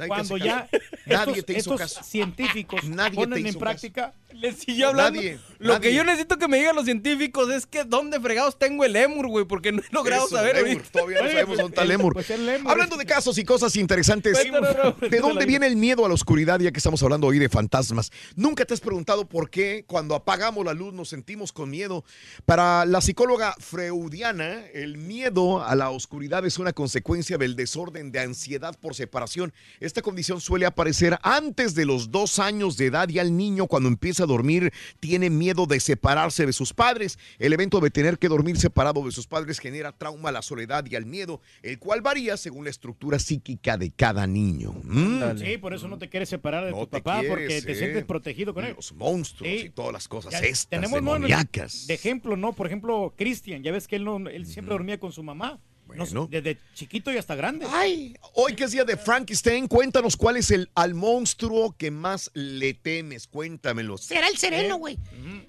Cuando 0.07 0.37
ya 0.37 0.67
estos, 1.05 1.91
científicos 2.05 2.81
ponen 3.15 3.45
en 3.47 3.55
práctica 3.55 4.13
Le 4.33 4.53
sigue 4.53 4.85
hablando. 4.85 5.19
Nadie, 5.19 5.39
Lo 5.57 5.73
nadie. 5.73 5.89
que 5.89 5.95
yo 5.95 6.03
necesito 6.03 6.37
que 6.37 6.47
me 6.47 6.57
digan 6.57 6.75
los 6.75 6.85
científicos 6.85 7.49
es 7.51 7.65
que 7.65 7.83
dónde 7.83 8.19
fregados 8.19 8.57
tengo 8.59 8.85
el 8.85 8.93
lemur, 8.93 9.27
güey, 9.27 9.43
porque 9.45 9.71
no 9.71 9.79
he 9.81 9.85
logrado 9.91 10.27
Eso, 10.27 10.35
saber 10.35 10.55
lemur. 10.63 10.83
Todavía 10.91 11.17
no 11.21 11.27
sabemos 11.27 11.45
pues, 11.47 11.57
dónde 11.59 11.71
está 11.75 11.81
el- 11.81 11.87
Lemur. 11.89 12.13
pues 12.13 12.29
el 12.29 12.45
lemur 12.45 12.71
Hablando 12.71 12.95
de 12.97 13.05
casos 13.05 13.37
y 13.39 13.43
cosas 13.43 13.75
interesantes, 13.75 14.37
Cuéntanos, 14.39 14.95
¿de 14.99 15.19
dónde 15.19 15.45
viene 15.45 15.67
el 15.67 15.75
miedo 15.75 16.05
a 16.05 16.07
la 16.07 16.13
oscuridad 16.13 16.59
ya 16.59 16.71
que 16.71 16.79
estamos 16.79 17.01
hablando 17.03 17.27
hoy 17.27 17.39
de 17.39 17.49
fantasmas? 17.49 18.11
¿Nunca 18.35 18.65
te 18.65 18.73
has 18.73 18.79
preguntado 18.79 19.27
por 19.27 19.49
qué 19.49 19.83
cuando 19.87 20.15
apagamos 20.15 20.65
la 20.65 20.73
luz 20.73 20.93
nos 20.93 21.09
sentimos 21.09 21.51
con 21.51 21.69
miedo? 21.69 22.03
Para 22.45 22.85
la 22.85 23.01
psicóloga 23.01 23.55
freudiana, 23.59 24.65
el 24.73 24.97
miedo 24.97 25.63
a 25.63 25.75
la 25.75 25.89
oscuridad 25.89 26.45
es 26.45 26.59
una 26.59 26.73
consecuencia 26.73 27.37
del 27.37 27.55
desorden 27.55 28.11
de 28.11 28.19
ansiedad 28.19 28.77
por 28.79 28.95
separación. 28.95 29.53
Esta 29.79 30.01
condición 30.01 30.41
suele 30.41 30.65
aparecer 30.65 31.17
antes 31.23 31.75
de 31.75 31.85
los 31.85 32.11
dos 32.11 32.39
años 32.39 32.77
de 32.77 32.87
edad 32.87 33.09
y 33.09 33.19
al 33.19 33.35
niño 33.35 33.67
cuando 33.67 33.89
empieza 33.89 34.23
a 34.23 34.27
dormir 34.27 34.73
tiene 34.99 35.29
miedo 35.29 35.65
de 35.65 35.79
separarse 35.79 36.45
de 36.45 36.53
sus 36.53 36.73
padres. 36.73 37.17
El 37.37 37.53
evento 37.53 37.79
de 37.79 37.89
tener 37.89 38.17
que 38.17 38.27
dormir 38.27 38.57
separado 38.57 39.03
de 39.05 39.11
sus 39.11 39.27
padres 39.27 39.59
genera 39.59 39.91
trauma 39.91 40.29
a 40.29 40.31
la 40.33 40.41
soledad 40.41 40.85
y 40.89 40.95
al 40.95 41.05
miedo, 41.05 41.41
el 41.61 41.79
cual 41.79 42.01
varía 42.01 42.37
según 42.37 42.63
la 42.65 42.69
estructura 42.69 43.19
psíquica 43.19 43.77
de 43.77 43.91
cada 43.91 44.27
niño. 44.27 44.75
Mm. 44.89 45.37
Sí, 45.37 45.57
por 45.57 45.73
eso 45.73 45.87
no 45.87 45.97
te 45.97 46.09
quieres 46.09 46.29
separar 46.29 46.65
de 46.65 46.71
No 46.71 46.79
tu 46.79 46.89
papá 46.89 47.19
quieres, 47.19 47.29
porque 47.29 47.61
te 47.61 47.71
eh. 47.71 47.75
sientes 47.75 48.05
protegido 48.05 48.53
con 48.53 48.65
él. 48.65 48.73
Los 48.75 48.91
monstruos 48.93 49.51
Sí. 49.51 49.65
y 49.67 49.69
todas 49.69 49.93
las 49.93 50.07
cosas 50.07 50.31
Ya 50.31 50.39
estas 50.39 50.67
tenemos 50.67 51.01
¿no? 51.01 51.13
demoníacas. 51.13 51.85
de 51.87 51.93
ejemplo, 51.93 52.35
¿no? 52.35 52.53
Por 52.53 52.67
ejemplo, 52.67 53.13
Cristian, 53.17 53.61
ya 53.63 53.71
ves 53.71 53.87
que 53.87 53.97
él, 53.97 54.03
no, 54.05 54.17
él 54.29 54.45
siempre 54.45 54.73
dormía 54.73 54.99
con 54.99 55.11
su 55.11 55.21
mamá. 55.23 55.59
No 55.95 56.05
Bueno. 56.05 56.27
desde 56.29 56.59
chiquito 56.75 57.11
y 57.11 57.17
hasta 57.17 57.33
grande. 57.33 57.65
Ay, 57.67 58.15
hoy 58.35 58.53
que 58.55 58.65
es 58.65 58.71
día 58.71 58.83
de 58.83 58.95
Frankenstein, 58.95 59.67
cuéntanos 59.67 60.15
cuál 60.17 60.37
es 60.37 60.51
el 60.51 60.69
al 60.75 60.93
monstruo 60.93 61.75
que 61.77 61.89
más 61.89 62.29
le 62.35 62.75
temes. 62.75 63.25
Cuéntamelo. 63.25 63.97
Será 63.97 64.27
el 64.27 64.37
sereno, 64.37 64.75
güey. 64.77 64.99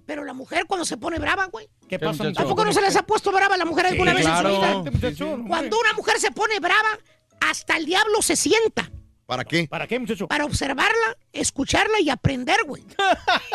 Pero 0.06 0.24
la 0.24 0.32
mujer 0.32 0.64
cuando 0.66 0.86
se 0.86 0.96
pone 0.96 1.18
brava, 1.18 1.44
güey. 1.46 1.68
¿Qué 1.88 1.98
pasa, 1.98 2.24
¿A 2.24 2.28
muchacho? 2.28 2.48
poco 2.48 2.64
no 2.64 2.72
se 2.72 2.80
les 2.80 2.96
ha 2.96 3.02
puesto 3.04 3.30
brava 3.32 3.54
a 3.54 3.58
la 3.58 3.66
mujer 3.66 3.84
alguna 3.86 4.12
Sí, 4.12 4.16
vez 4.16 4.26
claro. 4.26 4.48
en 4.48 4.54
su 4.54 4.60
vida? 4.60 4.90
Muchacho, 4.90 5.30
hombre. 5.30 5.48
Cuando 5.50 5.78
una 5.78 5.92
mujer 5.92 6.18
se 6.18 6.30
pone 6.30 6.58
brava, 6.58 6.98
hasta 7.40 7.76
el 7.76 7.84
diablo 7.84 8.22
se 8.22 8.34
sienta. 8.34 8.90
¿Para 9.30 9.44
qué? 9.44 9.68
¿Para 9.68 9.86
qué, 9.86 9.96
muchacho? 9.96 10.26
Para 10.26 10.44
observarla, 10.44 11.16
escucharla 11.32 12.00
y 12.00 12.10
aprender, 12.10 12.64
güey. 12.66 12.82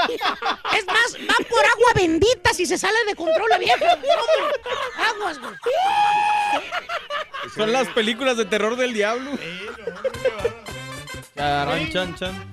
es 0.08 0.88
más, 0.88 1.18
va 1.30 1.36
por 1.50 1.66
agua 1.66 1.92
bendita 1.94 2.54
si 2.54 2.66
se 2.66 2.78
sale 2.78 2.98
de 3.06 3.14
control 3.14 3.50
la 3.50 3.58
vieja. 3.58 3.76
Aguas, 4.98 5.38
güey. 5.38 5.54
Son 7.54 7.74
las 7.74 7.90
películas 7.90 8.38
de 8.38 8.46
terror 8.46 8.78
del 8.78 8.94
diablo. 8.94 9.32
Charan, 11.36 11.92
chan, 11.92 12.16
chan. 12.16 12.52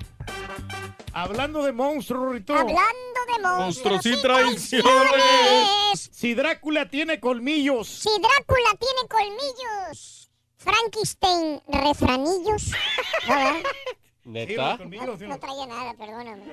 Hablando 1.13 1.63
de 1.63 1.71
monstruos, 1.71 2.33
Rito. 2.33 2.53
Hablando 2.53 2.81
de 2.81 3.41
monstruos 3.41 4.03
Monstruos 4.03 4.05
y 4.05 4.21
traiciones. 4.21 6.09
Si 6.11 6.33
Drácula 6.33 6.89
tiene 6.89 7.21
colmillos. 7.21 7.87
Si 7.87 8.09
Drácula 8.09 8.71
tiene 8.77 9.07
colmillos, 9.07 10.22
Frankenstein 10.63 11.61
refranillos. 11.67 12.71
¿Neta? 14.25 14.77
No, 14.77 15.17
no 15.17 15.39
traía 15.39 15.65
nada, 15.67 15.93
perdóname. 15.95 16.43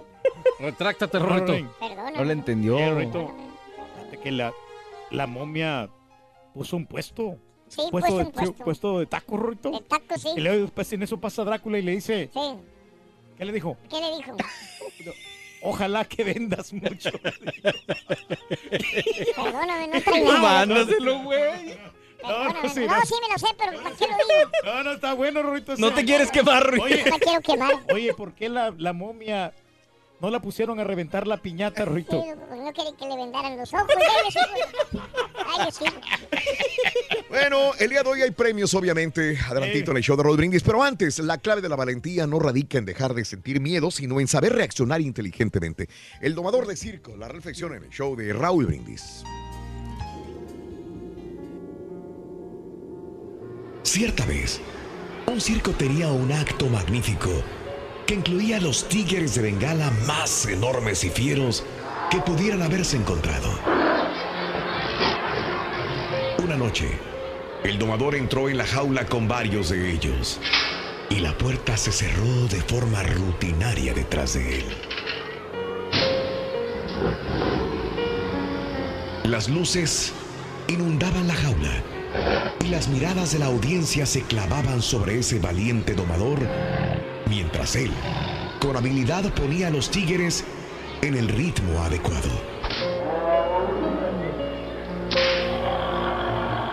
Retráctate, 0.59 1.19
Rorrito. 1.19 1.53
Perdóname. 1.79 2.19
No 2.19 2.25
le 2.25 2.33
entendió. 2.33 2.79
Eh, 3.01 3.09
que 4.23 4.33
la, 4.33 4.53
la 5.11 5.27
momia 5.27 5.89
puso 6.53 6.77
un 6.77 6.87
puesto. 6.87 7.37
Sí, 7.69 7.83
puesto, 7.91 8.15
un 8.17 8.33
puesto. 8.33 8.65
puesto 8.65 8.99
de 8.99 9.07
tacos, 9.07 9.41
Rito. 9.41 9.71
De 9.71 9.81
taco, 9.83 10.19
sí. 10.19 10.29
Y 10.37 10.41
luego 10.41 10.63
después 10.63 10.93
en 10.93 11.05
eso 11.05 11.19
pasa 11.21 11.45
Drácula 11.45 11.79
y 11.79 11.83
le 11.83 11.93
dice, 11.93 12.29
Sí. 12.35 12.41
¿qué 13.39 13.45
le 13.45 13.53
dijo? 13.53 13.77
¿Qué 13.89 14.01
le 14.01 14.17
dijo? 14.17 14.37
Ojalá 15.63 16.05
que 16.05 16.25
vendas 16.25 16.73
mucho. 16.73 17.11
Perdóname, 19.37 19.89
no 19.89 20.01
traía 20.03 20.25
nada. 20.25 20.41
Mándaselo, 20.67 21.23
güey. 21.23 21.79
Perdóname. 22.23 22.69
sí, 22.69 22.81
No, 22.87 22.97
no. 22.97 23.03
sí 23.05 23.15
me 23.23 23.33
lo 23.33 23.39
sé, 23.39 23.47
pero 23.59 23.83
¿para 23.83 23.97
qué 23.97 24.07
lo 24.07 24.15
digo? 24.15 24.51
No, 24.65 24.83
no, 24.85 24.93
está 24.93 25.13
bueno, 25.15 25.43
Rito. 25.43 25.75
No 25.79 25.93
te 25.95 26.05
quieres 26.05 26.31
quemar, 26.31 26.71
Rito. 26.71 26.85
Oye, 26.85 27.05
No 27.05 27.11
la 27.11 27.19
quiero 27.19 27.41
quemar. 27.41 27.75
oye, 27.93 28.15
¿por 28.15 28.33
qué 28.35 28.49
la, 28.49 28.73
la 28.77 28.93
momia 28.93 29.53
no 30.21 30.29
la 30.31 30.41
pusieron 30.41 30.79
a 30.79 30.85
reventar 30.85 31.27
la 31.27 31.39
piñata, 31.39 31.85
Sí, 31.85 31.91
Rito? 31.91 32.23
pues 32.23 32.61
no 32.61 32.73
quería 32.75 32.93
que 32.95 33.07
le 33.07 33.17
vendaran 33.17 33.57
los 33.57 33.73
ojos. 33.73 33.87
Ay, 33.97 34.25
yo 34.25 34.31
sí, 34.31 34.99
Ay, 35.47 35.65
yo 35.65 35.71
sí. 35.71 35.85
Bueno, 37.29 37.73
el 37.79 37.89
día 37.91 38.03
de 38.03 38.09
hoy 38.11 38.23
hay 38.23 38.31
premios, 38.33 38.75
obviamente, 38.75 39.39
adelantito 39.49 39.93
en 39.93 39.97
el 39.99 40.03
show 40.03 40.17
de 40.17 40.23
Rod 40.23 40.37
Brindis, 40.37 40.63
pero 40.63 40.83
antes, 40.83 41.19
la 41.21 41.39
clave 41.39 41.61
de 41.63 41.69
la 41.69 41.77
valentía 41.77 42.27
no 42.27 42.39
radica 42.39 42.77
en 42.79 42.85
dejar 42.85 43.15
de 43.15 43.25
sentir 43.25 43.61
miedo, 43.61 43.91
sino 43.91 44.21
en 44.21 44.29
saber 44.29 44.53
reaccionar 44.53 45.01
inteligentemente. 45.01 45.89
El 46.21 46.35
domador 46.35 46.67
de 46.67 46.77
circo, 46.77 47.17
la 47.17 47.29
reflexión 47.29 47.75
en 47.75 47.85
el 47.85 47.91
show 47.91 48.15
de 48.17 48.33
Raúl 48.33 48.67
Brindis. 48.67 49.23
Cierta 53.83 54.27
vez, 54.27 54.61
un 55.27 55.41
circo 55.41 55.73
tenía 55.73 56.09
un 56.09 56.31
acto 56.33 56.67
magnífico 56.69 57.31
que 58.07 58.15
incluía 58.15 58.61
los 58.61 58.87
tigres 58.89 59.35
de 59.35 59.43
Bengala 59.43 59.91
más 60.07 60.47
enormes 60.47 61.03
y 61.05 61.09
fieros 61.09 61.65
que 62.11 62.19
pudieran 62.19 62.61
haberse 62.63 62.99
encontrado. 62.99 63.49
Una 66.45 66.57
noche, 66.57 66.91
el 67.65 67.79
domador 67.79 68.17
entró 68.17 68.51
en 68.51 68.59
la 68.59 68.67
jaula 68.67 69.07
con 69.07 69.27
varios 69.27 69.71
de 69.71 69.91
ellos 69.91 70.39
y 71.09 71.21
la 71.21 71.37
puerta 71.39 71.77
se 71.77 71.91
cerró 71.91 72.49
de 72.49 72.61
forma 72.61 73.03
rutinaria 73.03 73.95
detrás 73.95 74.35
de 74.35 74.59
él. 74.59 74.65
Las 79.25 79.49
luces 79.49 80.13
inundaban 80.69 81.27
la 81.27 81.35
jaula 81.35 81.83
y 82.65 82.69
las 82.69 82.89
miradas 82.89 83.33
de 83.33 83.39
la 83.39 83.47
audiencia 83.47 84.07
se 84.07 84.23
clavaban 84.23 84.83
sobre 84.83 85.19
ese 85.19 85.39
valiente 85.39 85.95
domador 85.95 86.39
mientras 87.29 87.77
él, 87.77 87.91
con 88.61 88.77
habilidad, 88.77 89.33
ponía 89.35 89.69
a 89.69 89.71
los 89.71 89.91
tigres 89.91 90.45
en 91.01 91.17
el 91.17 91.29
ritmo 91.29 91.81
adecuado. 91.81 92.29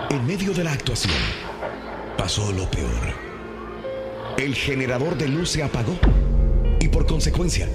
En 0.10 0.26
medio 0.26 0.54
de 0.54 0.64
la 0.64 0.74
actuación, 0.74 1.14
pasó 2.18 2.52
lo 2.52 2.70
peor. 2.72 3.14
El 4.38 4.56
generador 4.56 5.18
de 5.18 5.28
luz 5.28 5.52
se 5.52 5.64
apagó 5.64 5.98
y 6.80 6.88
por 6.88 7.06
consecuencia, 7.06 7.70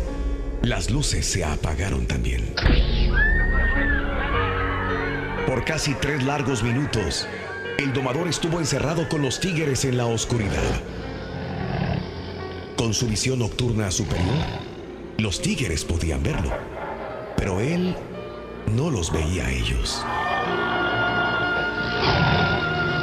las 0.62 0.90
luces 0.90 1.25
se 1.26 1.45
apagaron 1.45 2.07
también. 2.07 2.54
Por 5.47 5.64
casi 5.64 5.95
tres 5.95 6.23
largos 6.25 6.62
minutos, 6.62 7.26
el 7.79 7.93
domador 7.93 8.29
estuvo 8.29 8.59
encerrado 8.59 9.09
con 9.09 9.23
los 9.23 9.41
tigres 9.41 9.85
en 9.85 9.97
la 9.97 10.07
oscuridad. 10.07 10.81
Con 12.76 12.95
su 12.95 13.07
visión 13.07 13.38
nocturna 13.38 13.91
superior, 13.91 14.35
los 15.19 15.41
tigres 15.41 15.85
podían 15.85 16.23
verlo, 16.23 16.50
pero 17.37 17.61
él 17.61 17.95
no 18.75 18.91
los 18.91 19.12
veía 19.12 19.47
a 19.47 19.50
ellos. 19.50 20.05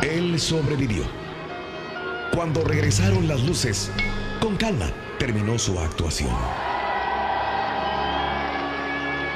Él 0.03 0.39
sobrevivió. 0.39 1.03
Cuando 2.33 2.63
regresaron 2.63 3.27
las 3.27 3.43
luces, 3.43 3.91
con 4.39 4.55
calma 4.57 4.91
terminó 5.17 5.57
su 5.57 5.79
actuación. 5.79 6.35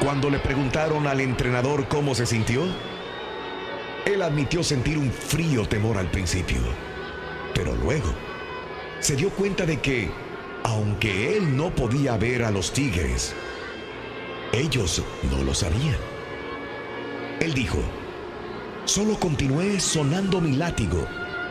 Cuando 0.04 0.30
le 0.30 0.40
preguntaron 0.40 1.08
al 1.08 1.22
entrenador 1.22 1.88
cómo 1.88 2.14
se 2.14 2.26
sintió, 2.26 2.64
él 4.06 4.22
admitió 4.22 4.64
sentir 4.64 4.98
un 4.98 5.12
frío 5.12 5.66
temor 5.68 5.98
al 5.98 6.12
principio, 6.12 6.60
pero 7.54 7.74
luego 7.76 8.14
se 9.00 9.16
dio 9.16 9.30
cuenta 9.30 9.66
de 9.66 9.80
que, 9.80 10.10
aunque 10.64 11.38
él 11.38 11.56
no 11.56 11.74
podía 11.74 12.18
ver 12.18 12.44
a 12.44 12.52
los 12.52 12.72
tigres, 12.74 13.34
ellos 14.52 15.02
no 15.32 15.44
lo 15.44 15.54
sabían. 15.54 15.98
Él 17.40 17.54
dijo, 17.54 17.80
solo 18.86 19.20
continué 19.20 19.80
sonando 19.80 20.40
mi 20.40 20.56
látigo 20.56 21.08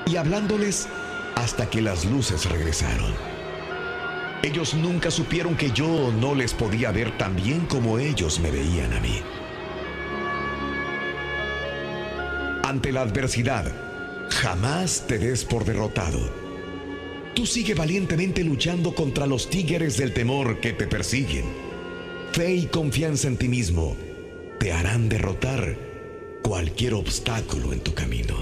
y 0.07 0.17
hablándoles 0.17 0.89
hasta 1.37 1.69
que 1.69 1.83
las 1.83 2.05
luces 2.05 2.49
regresaron. 2.51 3.13
Ellos 4.43 4.75
nunca 4.75 5.11
supieron 5.11 5.57
que 5.57 5.71
yo 5.71 6.13
no 6.21 6.35
les 6.35 6.53
podía 6.53 6.91
ver 6.91 7.17
tan 7.17 7.37
bien 7.37 7.67
como 7.67 7.99
ellos 7.99 8.41
me 8.41 8.51
veían 8.51 8.93
a 8.93 9.01
mí. 9.01 9.23
Ante 12.73 12.91
la 12.91 13.03
adversidad, 13.03 13.71
jamás 14.31 15.05
te 15.07 15.19
des 15.19 15.45
por 15.45 15.67
derrotado. 15.67 16.19
Tú 17.35 17.45
sigue 17.45 17.75
valientemente 17.75 18.43
luchando 18.43 18.95
contra 18.95 19.27
los 19.27 19.51
tigres 19.51 19.99
del 19.99 20.15
temor 20.15 20.59
que 20.59 20.73
te 20.73 20.87
persiguen. 20.87 21.45
Fe 22.33 22.55
y 22.55 22.65
confianza 22.69 23.29
en 23.29 23.37
ti 23.37 23.49
mismo 23.49 23.95
te 24.59 24.73
harán 24.73 25.11
derrotar 25.11 25.77
cualquier 26.43 26.95
obstáculo 26.95 27.75
en 27.75 27.81
tu 27.81 27.93
camino. 27.93 28.37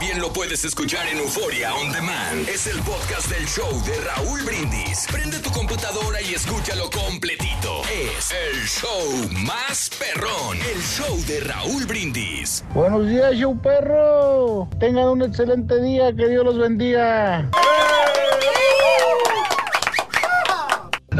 También 0.00 0.22
lo 0.22 0.32
puedes 0.32 0.64
escuchar 0.64 1.06
en 1.08 1.18
Euforia 1.18 1.74
On 1.74 1.92
Demand. 1.92 2.48
Es 2.48 2.66
el 2.66 2.80
podcast 2.80 3.30
del 3.30 3.46
show 3.46 3.70
de 3.84 4.00
Raúl 4.00 4.40
Brindis. 4.44 5.06
Prende 5.12 5.38
tu 5.40 5.50
computadora 5.50 6.22
y 6.22 6.32
escúchalo 6.32 6.88
completito. 6.88 7.82
Es 7.84 8.32
el 8.32 8.66
show 8.66 9.28
más 9.44 9.90
perrón. 9.98 10.56
El 10.74 10.80
show 10.80 11.14
de 11.26 11.40
Raúl 11.40 11.84
Brindis. 11.84 12.64
Buenos 12.72 13.10
días, 13.10 13.34
show 13.34 13.60
perro. 13.60 14.70
Tengan 14.78 15.06
un 15.06 15.20
excelente 15.20 15.82
día, 15.82 16.16
que 16.16 16.28
Dios 16.28 16.46
los 16.46 16.56
bendiga. 16.56 17.50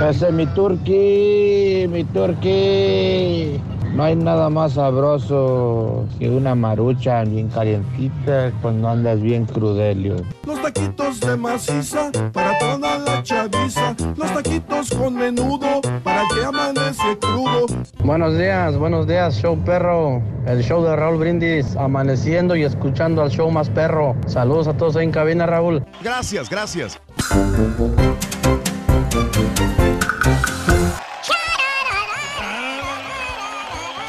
Ese 0.08 0.28
es 0.28 0.32
mi 0.32 0.46
turqui, 0.46 1.87
mi 1.87 2.04
turqui. 2.04 3.60
No 4.00 4.07
hay 4.07 4.16
nada 4.16 4.49
más 4.49 4.73
sabroso 4.73 6.07
que 6.19 6.30
una 6.30 6.54
marucha 6.54 7.23
bien 7.25 7.49
calientita 7.49 8.50
cuando 8.62 8.88
andas 8.88 9.21
bien 9.21 9.45
crudelio. 9.45 10.16
Los 10.47 10.62
taquitos 10.62 11.21
de 11.21 11.37
maciza 11.37 12.11
para 12.33 12.59
toda 12.59 12.99
la 12.99 13.23
chaviza. 13.23 13.95
Los 14.16 14.33
taquitos 14.33 14.88
con 14.92 15.16
menudo 15.16 15.83
para 16.02 16.23
que 16.35 16.42
amanece 16.42 17.19
crudo. 17.21 17.66
Buenos 18.02 18.38
días, 18.38 18.75
buenos 18.78 19.07
días, 19.07 19.35
show 19.35 19.59
perro. 19.66 20.23
El 20.47 20.62
show 20.62 20.83
de 20.83 20.97
Raúl 20.97 21.19
Brindis, 21.19 21.76
amaneciendo 21.76 22.57
y 22.57 22.62
escuchando 22.62 23.21
al 23.21 23.30
show 23.30 23.50
más 23.50 23.69
perro. 23.69 24.16
Saludos 24.25 24.66
a 24.66 24.73
todos 24.78 24.97
ahí 24.97 25.04
en 25.04 25.12
cabina, 25.12 25.45
Raúl. 25.45 25.85
Gracias, 26.02 26.49
gracias. 26.49 26.99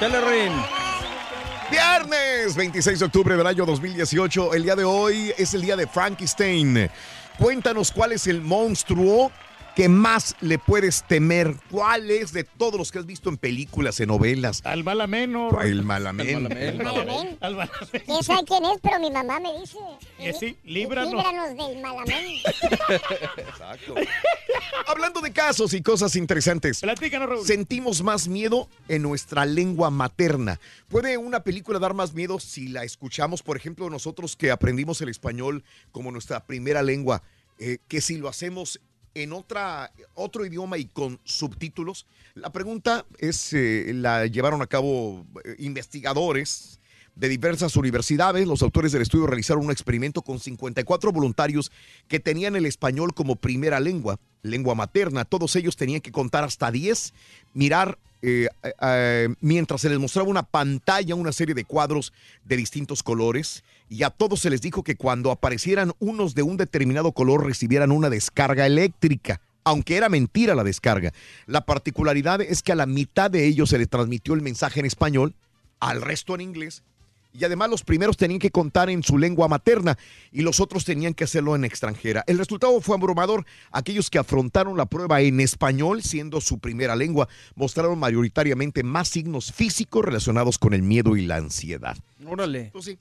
Chale, 0.01 0.20
Rin. 0.20 0.51
Viernes 1.70 2.55
26 2.55 2.98
de 2.98 3.05
octubre 3.05 3.38
del 3.38 3.46
año 3.46 3.67
2018. 3.67 4.55
El 4.55 4.63
día 4.63 4.75
de 4.75 4.84
hoy 4.84 5.31
es 5.38 5.53
el 5.53 5.62
día 5.62 5.75
de 5.75 5.86
Frankenstein. 5.86 6.89
Cuéntanos 7.38 7.91
cuál 7.91 8.13
es 8.13 8.25
el 8.25 8.41
monstruo 8.41 9.31
que 9.75 9.89
más 9.89 10.35
le 10.41 10.59
puedes 10.59 11.03
temer. 11.07 11.55
¿Cuál 11.69 12.11
es 12.11 12.33
de 12.33 12.43
todos 12.43 12.77
los 12.77 12.91
que 12.91 12.99
has 12.99 13.05
visto 13.05 13.29
en 13.29 13.37
películas, 13.37 13.99
en 13.99 14.07
novelas? 14.07 14.61
Al 14.65 14.83
malameno. 14.83 15.61
El 15.61 15.83
malamén. 15.83 16.51
¿El 16.55 16.77
malamén? 16.77 17.37
¿Quién 18.05 18.23
sabe 18.23 18.43
quién 18.45 18.65
es? 18.65 18.79
Pero 18.81 18.99
mi 18.99 19.12
mamá 19.12 19.39
me 19.39 19.60
dice. 19.60 19.77
Que 20.17 20.34
sí, 20.34 20.57
líbranos. 20.63 21.13
Líbranos 21.13 21.49
del 21.57 21.81
malamén. 21.81 22.39
Exacto. 23.38 23.95
Hablando 24.88 25.21
de 25.21 25.31
casos 25.31 25.73
y 25.73 25.81
cosas 25.81 26.15
interesantes. 26.15 26.81
Platícanos, 26.81 27.29
Raúl. 27.29 27.45
Sentimos 27.45 28.03
más 28.03 28.27
miedo 28.27 28.69
en 28.88 29.01
nuestra 29.01 29.45
lengua 29.45 29.89
materna. 29.89 30.60
¿Puede 30.89 31.17
una 31.17 31.43
película 31.43 31.79
dar 31.79 31.93
más 31.93 32.13
miedo 32.13 32.39
si 32.39 32.67
la 32.67 32.84
escuchamos, 32.84 33.41
por 33.43 33.57
ejemplo, 33.57 33.89
nosotros 33.89 34.36
que 34.36 34.51
aprendimos 34.51 35.01
el 35.01 35.10
español 35.10 35.63
como 35.91 36.12
nuestra 36.12 36.45
primera 36.45 36.84
lengua, 36.84 37.23
eh, 37.60 37.77
que 37.88 38.01
si 38.01 38.17
lo 38.17 38.27
hacemos 38.27 38.81
en 39.13 39.34
otra, 39.34 39.91
otro 40.13 40.45
idioma 40.45 40.78
y 40.78 40.86
con 40.86 41.19
subtítulos? 41.24 42.06
La 42.34 42.52
pregunta 42.52 43.06
es, 43.17 43.54
eh, 43.54 43.91
la 43.93 44.26
llevaron 44.28 44.62
a 44.62 44.67
cabo 44.67 45.26
eh, 45.43 45.56
investigadores 45.60 46.80
de 47.15 47.30
diversas 47.30 47.76
universidades. 47.76 48.47
Los 48.47 48.62
autores 48.62 48.91
del 48.91 49.02
estudio 49.02 49.28
realizaron 49.28 49.65
un 49.65 49.71
experimento 49.71 50.21
con 50.21 50.39
54 50.39 51.12
voluntarios 51.12 51.71
que 52.08 52.19
tenían 52.19 52.56
el 52.56 52.65
español 52.65 53.13
como 53.13 53.36
primera 53.36 53.80
lengua, 53.80 54.19
lengua 54.43 54.76
materna. 54.76 55.26
Todos 55.26 55.56
ellos 55.56 55.76
tenían 55.76 56.02
que 56.02 56.12
contar 56.12 56.43
hasta 56.43 56.71
10, 56.71 57.13
mirar 57.54 57.97
eh, 58.24 58.47
mientras 59.39 59.82
se 59.82 59.89
les 59.89 60.00
mostraba 60.00 60.30
una 60.30 60.43
pantalla, 60.43 61.15
una 61.15 61.32
serie 61.32 61.56
de 61.56 61.65
cuadros 61.65 62.13
de 62.45 62.56
distintos 62.56 63.04
colores, 63.04 63.63
y 63.91 64.04
a 64.04 64.10
todos 64.10 64.39
se 64.39 64.49
les 64.49 64.62
dijo 64.62 64.84
que 64.84 64.95
cuando 64.95 65.32
aparecieran 65.32 65.91
unos 65.99 66.34
de 66.34 66.43
un 66.43 66.56
determinado 66.56 67.12
color 67.12 67.45
recibieran 67.45 67.91
una 67.91 68.10
descarga 68.10 68.65
eléctrica. 68.65 69.41
Aunque 69.65 69.97
era 69.97 70.08
mentira 70.08 70.56
la 70.56 70.63
descarga. 70.63 71.12
La 71.45 71.65
particularidad 71.65 72.39
es 72.39 72.63
que 72.63 72.71
a 72.71 72.75
la 72.75 72.86
mitad 72.86 73.30
de 73.30 73.45
ellos 73.45 73.69
se 73.69 73.77
les 73.77 73.89
transmitió 73.89 74.34
el 74.34 74.41
mensaje 74.41 74.80
en 74.80 74.86
español, 74.86 75.36
al 75.82 76.01
resto 76.01 76.34
en 76.34 76.41
inglés, 76.41 76.84
y 77.34 77.43
además 77.43 77.69
los 77.69 77.84
primeros 77.84 78.15
tenían 78.15 78.39
que 78.39 78.49
contar 78.49 78.89
en 78.89 79.04
su 79.04 79.17
lengua 79.17 79.49
materna 79.49 79.97
y 80.32 80.41
los 80.41 80.62
otros 80.62 80.86
tenían 80.86 81.13
que 81.13 81.25
hacerlo 81.25 81.54
en 81.58 81.65
extranjera. 81.65 82.23
El 82.27 82.38
resultado 82.38 82.80
fue 82.80 82.95
abrumador. 82.95 83.45
Aquellos 83.71 84.10
que 84.10 84.19
afrontaron 84.19 84.77
la 84.77 84.86
prueba 84.86 85.19
en 85.19 85.41
español, 85.41 86.01
siendo 86.01 86.39
su 86.39 86.60
primera 86.60 86.95
lengua, 86.95 87.27
mostraron 87.56 87.99
mayoritariamente 87.99 88.84
más 88.84 89.10
signos 89.10 89.51
físicos 89.51 90.06
relacionados 90.06 90.58
con 90.58 90.73
el 90.73 90.82
miedo 90.82 91.17
y 91.17 91.25
la 91.25 91.36
ansiedad. 91.36 91.97
Órale. 92.25 92.71
Sí. 92.80 92.97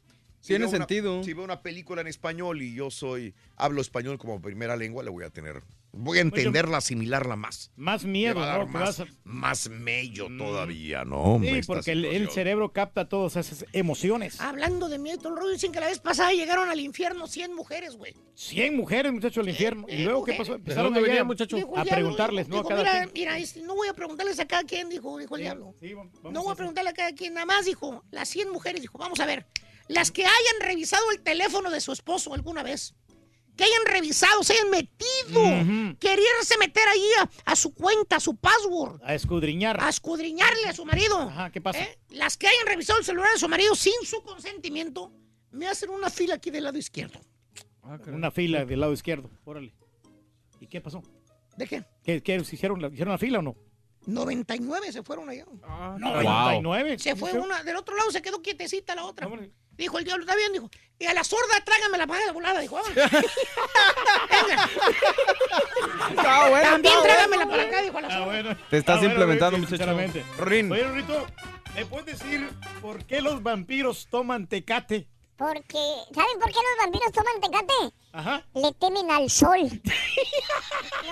Tiene 0.46 0.66
una- 0.66 0.78
sentido. 0.78 1.22
si 1.22 1.32
veo 1.34 1.44
una 1.44 1.62
película 1.62 2.00
en 2.00 2.06
español 2.06 2.62
y 2.62 2.74
yo 2.74 2.90
soy, 2.90 3.34
hablo 3.56 3.80
español 3.80 4.18
como 4.18 4.40
primera 4.40 4.76
lengua, 4.76 5.02
le 5.04 5.10
voy 5.10 5.24
a 5.24 5.30
tener, 5.30 5.62
voy 5.92 6.18
a 6.18 6.22
entenderla, 6.22 6.78
asimilarla 6.78 7.36
más. 7.36 7.70
Más 7.76 8.04
miedo, 8.04 8.42
a 8.42 8.58
¿no? 8.58 8.66
Más, 8.66 9.00
a- 9.00 9.06
más 9.24 9.68
mello 9.68 10.28
todavía, 10.38 11.04
¿no? 11.04 11.38
Sí, 11.42 11.60
porque 11.66 11.92
el, 11.92 12.30
cerebro 12.30 12.72
capta 12.72 13.08
todas 13.08 13.36
esas 13.36 13.66
emociones. 13.72 14.40
Hablando 14.40 14.88
de 14.88 14.98
miedo, 14.98 15.18
todo 15.18 15.34
el 15.34 15.38
rollo, 15.40 15.52
dicen 15.52 15.72
que 15.72 15.80
la 15.80 15.88
vez 15.88 15.98
pasada 15.98 16.32
llegaron 16.32 16.68
al 16.70 16.80
infierno 16.80 17.26
100 17.26 17.54
mujeres, 17.54 17.96
güey. 17.96 18.14
100 18.34 18.74
mujeres, 18.76 19.12
muchachos, 19.12 19.42
al 19.42 19.50
infierno. 19.50 19.84
¿Y 19.88 20.04
luego 20.04 20.24
qué 20.24 20.34
pasó? 20.34 20.54
Empezaron 20.54 20.84
dónde 20.86 21.00
allá 21.00 21.08
venía, 21.08 21.24
muchacho? 21.24 21.56
Dijo 21.56 21.76
a 21.78 21.84
preguntarles, 21.84 22.48
¿no? 22.48 22.56
A 22.56 22.58
dijo, 22.60 22.68
cada 22.68 22.82
mira, 22.82 22.92
quien. 23.02 23.10
mira, 23.12 23.38
este, 23.38 23.60
no 23.60 23.74
voy 23.74 23.88
a 23.88 23.92
preguntarles 23.94 24.40
a 24.40 24.46
cada 24.46 24.64
quien, 24.64 24.88
dijo, 24.88 25.18
dijo 25.18 25.36
el 25.36 25.42
diablo. 25.42 25.74
no 26.30 26.42
voy 26.42 26.52
a 26.52 26.56
preguntarle 26.56 26.90
a 26.90 26.94
cada 26.94 27.12
quien, 27.12 27.34
nada 27.34 27.44
más 27.46 27.66
dijo, 27.66 28.04
las 28.10 28.28
100 28.30 28.50
mujeres, 28.50 28.80
dijo, 28.80 28.96
vamos 28.96 29.20
a 29.20 29.26
ver, 29.26 29.44
las 29.90 30.10
que 30.10 30.24
hayan 30.24 30.60
revisado 30.60 31.10
el 31.10 31.20
teléfono 31.20 31.70
de 31.70 31.80
su 31.80 31.92
esposo 31.92 32.32
alguna 32.34 32.62
vez, 32.62 32.94
que 33.56 33.64
hayan 33.64 33.84
revisado, 33.86 34.42
se 34.42 34.54
hayan 34.54 34.70
metido, 34.70 35.96
quererse 35.98 36.56
meter 36.58 36.86
ahí 36.88 37.08
a, 37.20 37.30
a 37.52 37.56
su 37.56 37.74
cuenta, 37.74 38.16
a 38.16 38.20
su 38.20 38.36
password, 38.36 39.00
A 39.04 39.14
escudriñar. 39.14 39.78
a 39.82 39.88
escudriñarle 39.88 40.66
a 40.68 40.72
su 40.72 40.84
marido. 40.84 41.18
Ajá, 41.20 41.50
¿qué 41.50 41.60
pasa? 41.60 41.80
¿eh? 41.82 41.98
Las 42.10 42.36
que 42.36 42.46
hayan 42.46 42.66
revisado 42.66 42.98
el 42.98 43.04
celular 43.04 43.30
de 43.32 43.38
su 43.38 43.48
marido 43.48 43.74
sin 43.74 43.92
su 44.04 44.22
consentimiento, 44.22 45.12
me 45.50 45.66
hacen 45.66 45.90
una 45.90 46.08
fila 46.08 46.36
aquí 46.36 46.50
del 46.50 46.64
lado 46.64 46.78
izquierdo. 46.78 47.20
Una 48.06 48.30
fila 48.30 48.64
del 48.64 48.80
lado 48.80 48.92
izquierdo. 48.92 49.28
Órale. 49.44 49.74
¿Y 50.60 50.66
qué 50.68 50.80
pasó? 50.80 51.02
¿De 51.56 51.66
qué? 51.66 51.84
¿Qué, 52.04 52.22
qué, 52.22 52.42
¿se 52.44 52.54
hicieron, 52.54 52.80
la, 52.80 52.88
¿Hicieron 52.88 53.10
la 53.12 53.18
fila 53.18 53.40
o 53.40 53.42
no? 53.42 53.56
99 54.06 54.92
se 54.92 55.02
fueron 55.02 55.28
allá. 55.28 55.44
No, 55.98 55.98
99. 55.98 56.98
Se 56.98 57.16
fue 57.16 57.32
una, 57.32 57.62
del 57.62 57.76
otro 57.76 57.96
lado 57.96 58.10
se 58.10 58.22
quedó 58.22 58.40
quietecita 58.40 58.94
la 58.94 59.04
otra. 59.04 59.28
Dijo 59.80 59.98
el 59.98 60.04
diablo, 60.04 60.24
está 60.24 60.36
bien, 60.36 60.52
dijo. 60.52 60.68
Y 60.98 61.06
a 61.06 61.14
la 61.14 61.24
sorda, 61.24 61.58
trágame 61.64 61.96
la 61.96 62.06
paga 62.06 62.26
de 62.26 62.32
volada, 62.32 62.60
dijo. 62.60 62.78
Está 66.10 66.48
bueno, 66.50 66.70
También 66.70 66.94
bueno. 67.00 67.36
la 67.38 67.46
para 67.48 67.62
acá, 67.62 67.80
dijo 67.82 67.96
a 67.96 68.00
la 68.02 68.10
sorda. 68.10 68.24
bueno. 68.26 68.56
Te 68.68 68.76
estás 68.76 69.02
implementando, 69.02 69.56
muchacho. 69.56 69.76
sinceramente. 69.76 70.22
Rin. 70.38 70.70
Oye, 70.70 70.84
Rito, 70.92 71.26
¿me 71.74 71.86
puedes 71.86 72.18
decir 72.18 72.46
por 72.82 73.04
qué 73.06 73.22
los 73.22 73.42
vampiros 73.42 74.06
toman 74.10 74.46
tecate? 74.48 75.08
Porque, 75.36 75.78
¿saben 76.14 76.38
por 76.38 76.48
qué 76.52 76.58
los 76.58 76.84
vampiros 76.84 77.12
toman 77.12 77.40
tecate? 77.40 77.94
Ajá. 78.12 78.44
Le 78.54 78.72
temen 78.74 79.10
al 79.10 79.30
sol. 79.30 79.80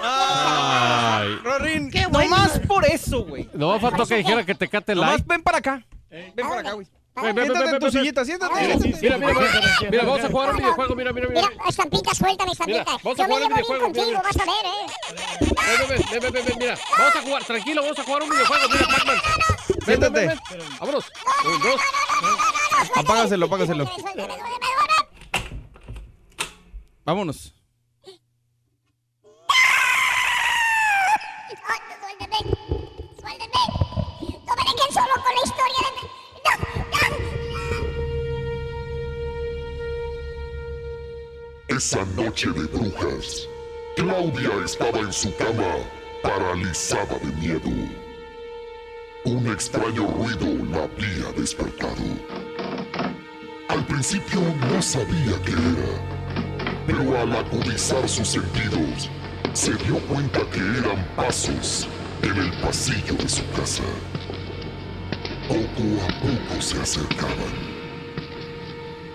Ay. 0.02 1.36
Rorín, 1.42 1.90
Qué 1.90 2.04
bueno. 2.08 2.36
nomás 2.36 2.60
por 2.66 2.84
eso, 2.84 3.24
güey. 3.24 3.48
No 3.54 3.80
faltó 3.80 4.04
que 4.04 4.16
dijera 4.16 4.44
que 4.44 4.54
te 4.54 4.68
cate 4.68 4.94
Nomás 4.94 5.26
ven 5.26 5.42
para 5.42 5.56
acá. 5.56 5.82
Ven 6.10 6.34
para 6.36 6.60
acá, 6.60 6.72
güey. 6.72 6.86
Ven, 7.22 7.34
ven, 7.34 7.48
ven, 7.48 7.56
Siéntate 7.56 7.74
en 7.74 7.80
tu 7.80 7.90
sillita, 7.90 8.24
siéntate. 8.24 8.54
Mira, 9.00 9.18
mira, 9.18 9.34
mira, 9.90 10.04
vamos 10.04 10.24
a 10.24 10.28
jugar 10.28 10.50
un 10.50 10.56
videojuego, 10.56 10.94
mira, 10.94 11.12
mira, 11.12 11.28
mira. 11.28 11.40
Mira, 11.40 11.68
estampita, 11.68 12.14
suéltame, 12.14 12.52
estampita. 12.52 12.98
Yo 13.02 13.14
me 13.14 13.38
llevo 13.38 13.48
bien 13.48 13.80
contigo, 13.80 14.22
vas 14.22 14.36
a 14.36 14.44
ver, 14.44 14.66
¿eh? 14.66 14.86
Ven, 16.10 16.20
ven, 16.20 16.32
ven, 16.32 16.44
ven, 16.44 16.58
mira. 16.58 16.78
Vamos 16.96 17.16
a 17.16 17.22
jugar, 17.22 17.44
tranquilo, 17.44 17.82
vamos 17.82 17.98
a 17.98 18.04
jugar 18.04 18.22
un 18.22 18.30
videojuego, 18.30 18.68
mira, 18.68 18.86
Pac-Man. 18.86 19.18
Siéntate. 19.84 20.38
Vámonos. 20.80 21.04
Un, 21.44 21.62
dos. 21.62 21.80
Apágaselo, 22.94 23.46
apágaselo. 23.46 23.84
Vámonos. 27.04 27.54
Suéltame, 31.48 32.40
suéltame. 33.20 33.60
No 34.46 34.52
me 34.56 34.62
dejen 34.62 34.92
solo 34.92 35.14
con 35.14 35.34
la 35.34 35.42
historia 35.44 35.88
de... 35.96 36.17
Esa 41.68 42.02
noche 42.16 42.48
de 42.48 42.64
brujas, 42.64 43.46
Claudia 43.94 44.50
estaba 44.64 45.00
en 45.00 45.12
su 45.12 45.36
cama, 45.36 45.76
paralizada 46.22 47.18
de 47.18 47.26
miedo. 47.36 47.70
Un 49.26 49.46
extraño 49.48 50.06
ruido 50.06 50.64
la 50.70 50.84
había 50.84 51.30
despertado. 51.36 52.02
Al 53.68 53.86
principio 53.86 54.40
no 54.58 54.80
sabía 54.80 55.42
qué 55.44 55.52
era, 55.52 56.86
pero 56.86 57.18
al 57.18 57.32
agudizar 57.36 58.08
sus 58.08 58.28
sentidos, 58.28 59.10
se 59.52 59.74
dio 59.74 59.98
cuenta 60.08 60.40
que 60.50 60.60
eran 60.60 61.06
pasos 61.16 61.86
en 62.22 62.34
el 62.34 62.60
pasillo 62.62 63.12
de 63.12 63.28
su 63.28 63.46
casa. 63.50 63.84
Poco 65.46 66.02
a 66.02 66.20
poco 66.22 66.62
se 66.62 66.80
acercaban. 66.80 67.52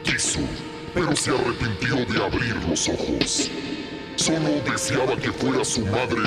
Quiso, 0.04 0.42
pero 0.94 1.16
se 1.16 1.32
arrepintió 1.32 1.96
de 2.06 2.24
abrir 2.24 2.56
los 2.68 2.88
ojos. 2.88 3.50
Solo 4.16 4.62
deseaba 4.70 5.16
que 5.18 5.32
fuera 5.32 5.66
su 5.66 5.82
madre, 5.88 6.22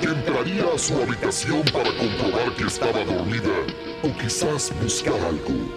que 0.00 0.06
entraría 0.06 0.64
a 0.72 0.78
su 0.78 0.94
habitación 1.02 1.62
para 1.72 1.90
comprobar 1.96 2.54
que 2.56 2.64
estaba 2.64 3.04
dormida 3.04 3.52
o 4.02 4.16
quizás 4.18 4.72
buscar 4.80 5.14
algo. 5.14 5.74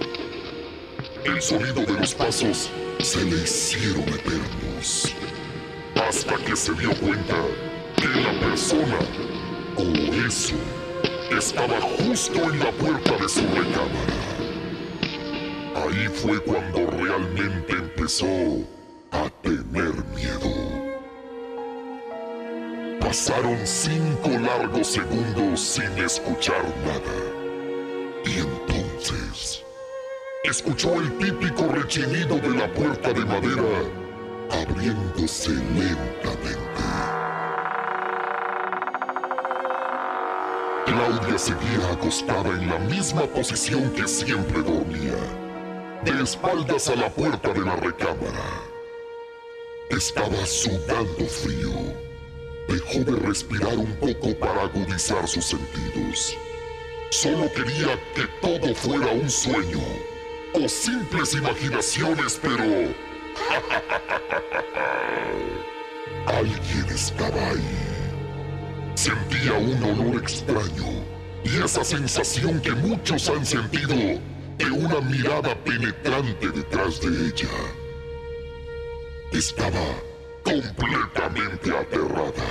El 1.26 1.42
sonido 1.42 1.82
de 1.82 1.94
los 1.94 2.14
pasos 2.14 2.70
se 3.00 3.24
le 3.26 3.44
hicieron 3.44 4.04
eternos. 4.04 5.12
Hasta 6.08 6.36
que 6.38 6.56
se 6.56 6.74
dio 6.74 6.92
cuenta 7.00 7.36
que 7.96 8.08
la 8.08 8.40
persona, 8.40 9.00
o 9.78 10.28
eso, 10.28 10.56
estaba 11.36 11.82
justo 11.82 12.44
en 12.44 12.60
la 12.60 12.72
puerta 12.72 13.18
de 13.18 13.28
su 13.28 13.42
recámara. 13.42 14.25
Ahí 15.76 16.08
fue 16.08 16.40
cuando 16.40 16.90
realmente 16.90 17.74
empezó 17.74 18.26
a 19.12 19.30
tener 19.42 19.94
miedo. 20.16 20.50
Pasaron 23.00 23.58
cinco 23.66 24.30
largos 24.30 24.88
segundos 24.88 25.60
sin 25.60 25.92
escuchar 26.00 26.64
nada. 26.86 27.18
Y 28.26 28.40
entonces 28.40 29.64
escuchó 30.44 31.00
el 31.00 31.18
típico 31.18 31.68
rechinido 31.68 32.38
de 32.38 32.50
la 32.50 32.72
puerta 32.74 33.14
de 33.14 33.26
madera 33.26 34.06
abriéndose 34.52 35.52
lentamente. 35.52 36.66
Claudia 40.86 41.38
seguía 41.38 41.92
acostada 41.92 42.50
en 42.50 42.70
la 42.70 42.80
misma 42.80 43.24
posición 43.24 43.90
que 43.92 44.08
siempre 44.08 44.62
dormía, 44.62 45.18
de 46.06 46.24
espaldas 46.24 46.88
a 46.88 46.96
la 46.96 47.10
puerta 47.10 47.52
de 47.52 47.62
la 47.62 47.76
recámara. 47.78 48.62
Estaba 49.90 50.46
sudando 50.46 51.26
frío. 51.26 51.72
Dejó 52.68 53.00
de 53.12 53.16
respirar 53.28 53.76
un 53.78 53.96
poco 53.96 54.38
para 54.38 54.64
agudizar 54.64 55.28
sus 55.28 55.46
sentidos. 55.46 56.38
Solo 57.10 57.52
quería 57.54 58.00
que 58.14 58.28
todo 58.42 58.76
fuera 58.76 59.12
un 59.12 59.30
sueño 59.30 59.82
o 60.54 60.70
simples 60.70 61.34
imaginaciones, 61.34 62.40
pero... 62.42 62.64
Alguien 66.28 66.86
estaba 66.90 67.50
ahí. 67.50 67.78
Sentía 68.96 69.54
un 69.54 69.84
olor 69.84 70.22
extraño 70.22 71.04
y 71.44 71.64
esa 71.64 71.84
sensación 71.84 72.60
que 72.62 72.72
muchos 72.72 73.30
han 73.30 73.46
sentido 73.46 74.20
de 74.58 74.72
una 74.72 75.00
mirada 75.02 75.54
penetrante 75.64 76.50
detrás 76.50 77.00
de 77.02 77.28
ella. 77.28 77.50
Estaba 79.32 79.86
completamente 80.44 81.78
aterrada. 81.78 82.46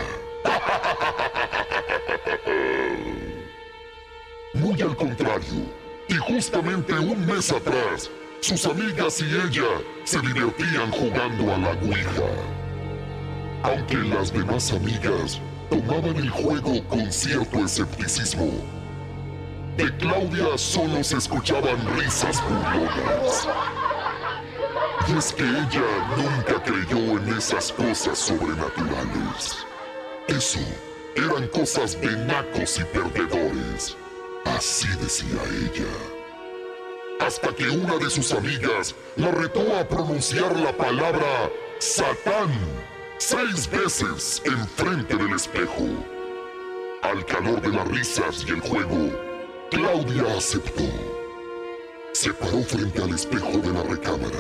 Muy 4.55 4.81
al 4.83 4.97
contrario, 4.97 5.73
y 6.09 6.15
justamente 6.15 6.95
un 6.95 7.27
mes 7.27 7.51
atrás, 7.51 8.11
sus 8.41 8.67
amigas 8.67 9.21
y 9.21 9.25
ella 9.25 9.81
se 10.05 10.21
divertían 10.21 10.93
jugando 10.93 11.55
a 11.55 11.59
la 11.59 11.71
Ouija. 11.71 12.29
Aunque 13.63 13.97
las 13.97 14.33
demás 14.33 14.71
amigas 14.73 15.41
tomaban 15.71 16.17
el 16.17 16.29
juego 16.29 16.87
con 16.89 17.11
cierto 17.11 17.65
escepticismo, 17.65 18.53
de 19.77 19.97
Claudia 19.97 20.57
solo 20.57 21.03
se 21.03 21.17
escuchaban 21.17 21.77
risas 21.99 22.43
burlonas. 22.43 23.49
Y 25.09 25.19
es 25.19 25.33
que 25.33 25.43
ella 25.43 25.83
nunca 26.17 26.63
creyó 26.63 27.19
en 27.19 27.35
esas 27.37 27.73
cosas 27.73 28.19
sobrenaturales. 28.19 29.67
Eso 30.29 30.61
eran 31.17 31.47
cosas 31.49 32.01
de 32.01 32.17
nacos 32.25 32.79
y 32.79 32.85
perdedores. 32.85 33.97
Así 34.47 34.89
decía 35.01 35.41
ella. 35.51 35.91
Hasta 37.21 37.55
que 37.55 37.69
una 37.69 37.97
de 37.97 38.11
sus 38.11 38.33
amigas 38.33 38.95
la 39.17 39.31
retó 39.31 39.77
a 39.77 39.89
pronunciar 39.89 40.59
la 40.59 40.77
palabra 40.77 41.51
Satán 41.79 42.51
seis 43.19 43.69
veces 43.71 44.43
enfrente 44.45 45.17
del 45.17 45.35
espejo. 45.35 45.87
Al 47.03 47.25
calor 47.27 47.61
de 47.61 47.69
las 47.69 47.87
risas 47.89 48.45
y 48.47 48.51
el 48.51 48.61
juego, 48.61 49.34
Claudia 49.75 50.37
aceptó. 50.37 50.85
Se 52.13 52.33
paró 52.33 52.63
frente 52.63 53.03
al 53.03 53.11
espejo 53.13 53.59
de 53.59 53.73
la 53.73 53.83
recámara 53.83 54.39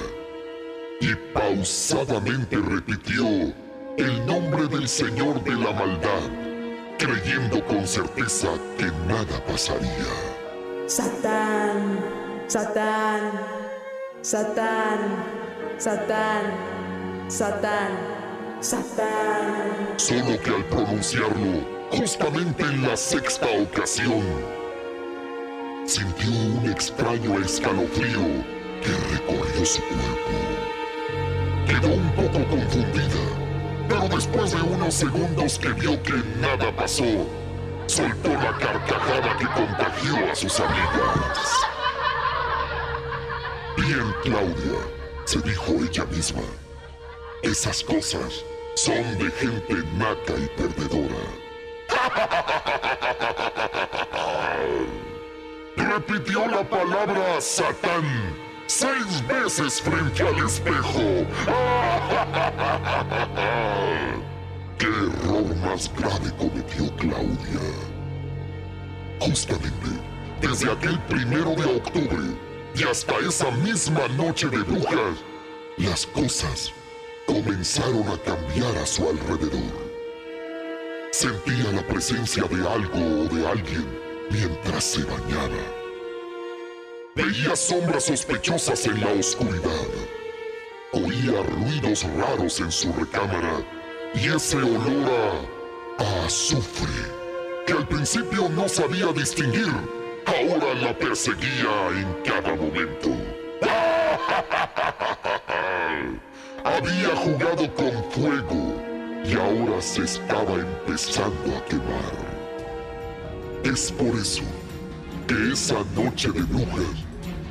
y 1.01 1.13
pausadamente 1.35 2.57
repitió 2.57 3.27
el 3.99 4.27
nombre 4.27 4.69
del 4.69 4.89
Señor 4.89 5.43
de 5.43 5.57
la 5.57 5.73
maldad, 5.73 6.31
creyendo 7.01 7.67
con 7.67 7.85
certeza 7.85 8.49
que 8.79 8.85
nada 9.09 9.45
pasaría. 9.45 10.07
Satán, 10.87 11.99
Satán, 12.47 13.33
Satán, 14.23 15.01
Satán, 15.79 16.45
Satán, 17.29 17.91
Satán. 18.61 19.95
Solo 19.97 20.41
que 20.41 20.51
al 20.51 20.65
pronunciarlo, 20.67 21.89
justamente 21.91 22.63
en 22.63 22.83
la 22.83 22.97
sexta 22.97 23.49
ocasión, 23.61 24.23
sintió 25.87 26.31
un 26.31 26.71
extraño 26.71 27.39
escalofrío 27.41 28.45
que 28.83 28.91
recorrió 29.13 29.65
su 29.65 29.83
cuerpo. 29.83 30.31
Quedó 31.67 31.95
un 31.95 32.11
poco 32.13 32.45
confundida, 32.49 33.21
pero 33.89 34.09
después 34.09 34.53
de 34.53 34.63
unos 34.63 34.95
segundos 34.95 35.59
que 35.59 35.69
vio 35.73 36.03
que 36.03 36.15
nada 36.41 36.75
pasó, 36.75 37.05
soltó 37.87 38.29
la 38.29 38.57
carcajada 38.59 39.37
que 39.39 39.47
contagió 39.47 40.31
a 40.31 40.35
sus 40.35 40.59
amigas. 40.61 41.51
Bien, 43.77 44.15
Claudia, 44.23 44.81
se 45.25 45.41
dijo 45.41 45.73
ella 45.73 46.05
misma. 46.07 46.43
Esas 47.43 47.83
cosas 47.85 48.45
son 48.75 49.19
de 49.19 49.31
gente 49.31 49.75
naca 49.97 50.35
y 50.39 50.49
perdedora. 50.57 51.15
Repitió 56.07 56.47
la 56.47 56.63
palabra 56.69 57.41
Satán 57.41 58.05
seis 58.67 59.27
veces 59.27 59.81
frente 59.81 60.23
al 60.23 60.45
espejo. 60.45 61.01
¿Qué 64.79 64.87
error 64.87 65.57
más 65.57 65.91
grave 65.97 66.31
cometió 66.37 66.95
Claudia? 66.97 67.61
Justamente, 69.21 69.89
desde 70.43 70.71
aquel 70.73 70.99
primero 71.05 71.55
de 71.55 71.77
octubre 71.77 72.37
y 72.75 72.83
hasta 72.83 73.17
esa 73.27 73.51
misma 73.53 74.07
noche 74.09 74.49
de 74.49 74.59
brujas, 74.59 75.25
las 75.79 76.07
cosas 76.07 76.71
comenzaron 77.27 78.07
a 78.09 78.19
cambiar 78.19 78.77
a 78.77 78.85
su 78.85 79.09
alrededor. 79.09 79.95
Sentía 81.13 81.73
la 81.73 81.87
presencia 81.87 82.45
de 82.45 82.69
algo 82.69 82.99
o 82.99 83.25
de 83.35 83.49
alguien 83.49 83.87
mientras 84.31 84.85
se 84.85 85.03
bañaba. 85.05 85.84
Veía 87.17 87.55
sombras 87.55 88.07
sospechosas 88.07 88.87
en 88.87 89.01
la 89.01 89.13
oscuridad. 89.13 89.87
Oía 90.93 91.43
ruidos 91.43 92.05
raros 92.17 92.59
en 92.59 92.73
su 92.73 92.93
recámara 92.93 93.65
y 94.15 94.35
ese 94.35 94.57
olor 94.57 95.09
a, 95.99 96.03
a 96.03 96.25
azufre 96.27 96.91
que 97.67 97.73
al 97.73 97.87
principio 97.87 98.49
no 98.49 98.69
sabía 98.69 99.13
distinguir, 99.13 99.73
ahora 100.27 100.75
la 100.75 100.99
perseguía 100.99 101.89
en 101.93 102.13
cada 102.25 102.57
momento. 102.57 103.11
Había 106.65 107.15
jugado 107.15 107.73
con 107.75 108.11
fuego 108.11 108.75
y 109.25 109.35
ahora 109.35 109.81
se 109.81 110.03
estaba 110.03 110.55
empezando 110.55 111.57
a 111.57 111.65
quemar. 111.67 112.13
Es 113.65 113.93
por 113.93 114.19
eso 114.19 114.43
que 115.27 115.53
esa 115.53 115.77
noche 115.95 116.31
de 116.31 116.43
brujas 116.43 117.05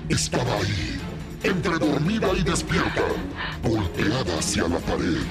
estaba 0.09 0.55
ahí, 0.55 0.99
entre 1.43 1.79
dormida 1.79 2.27
y 2.37 2.43
despierta, 2.43 3.03
volteada 3.63 4.37
hacia 4.37 4.67
la 4.67 4.77
pared, 4.79 5.23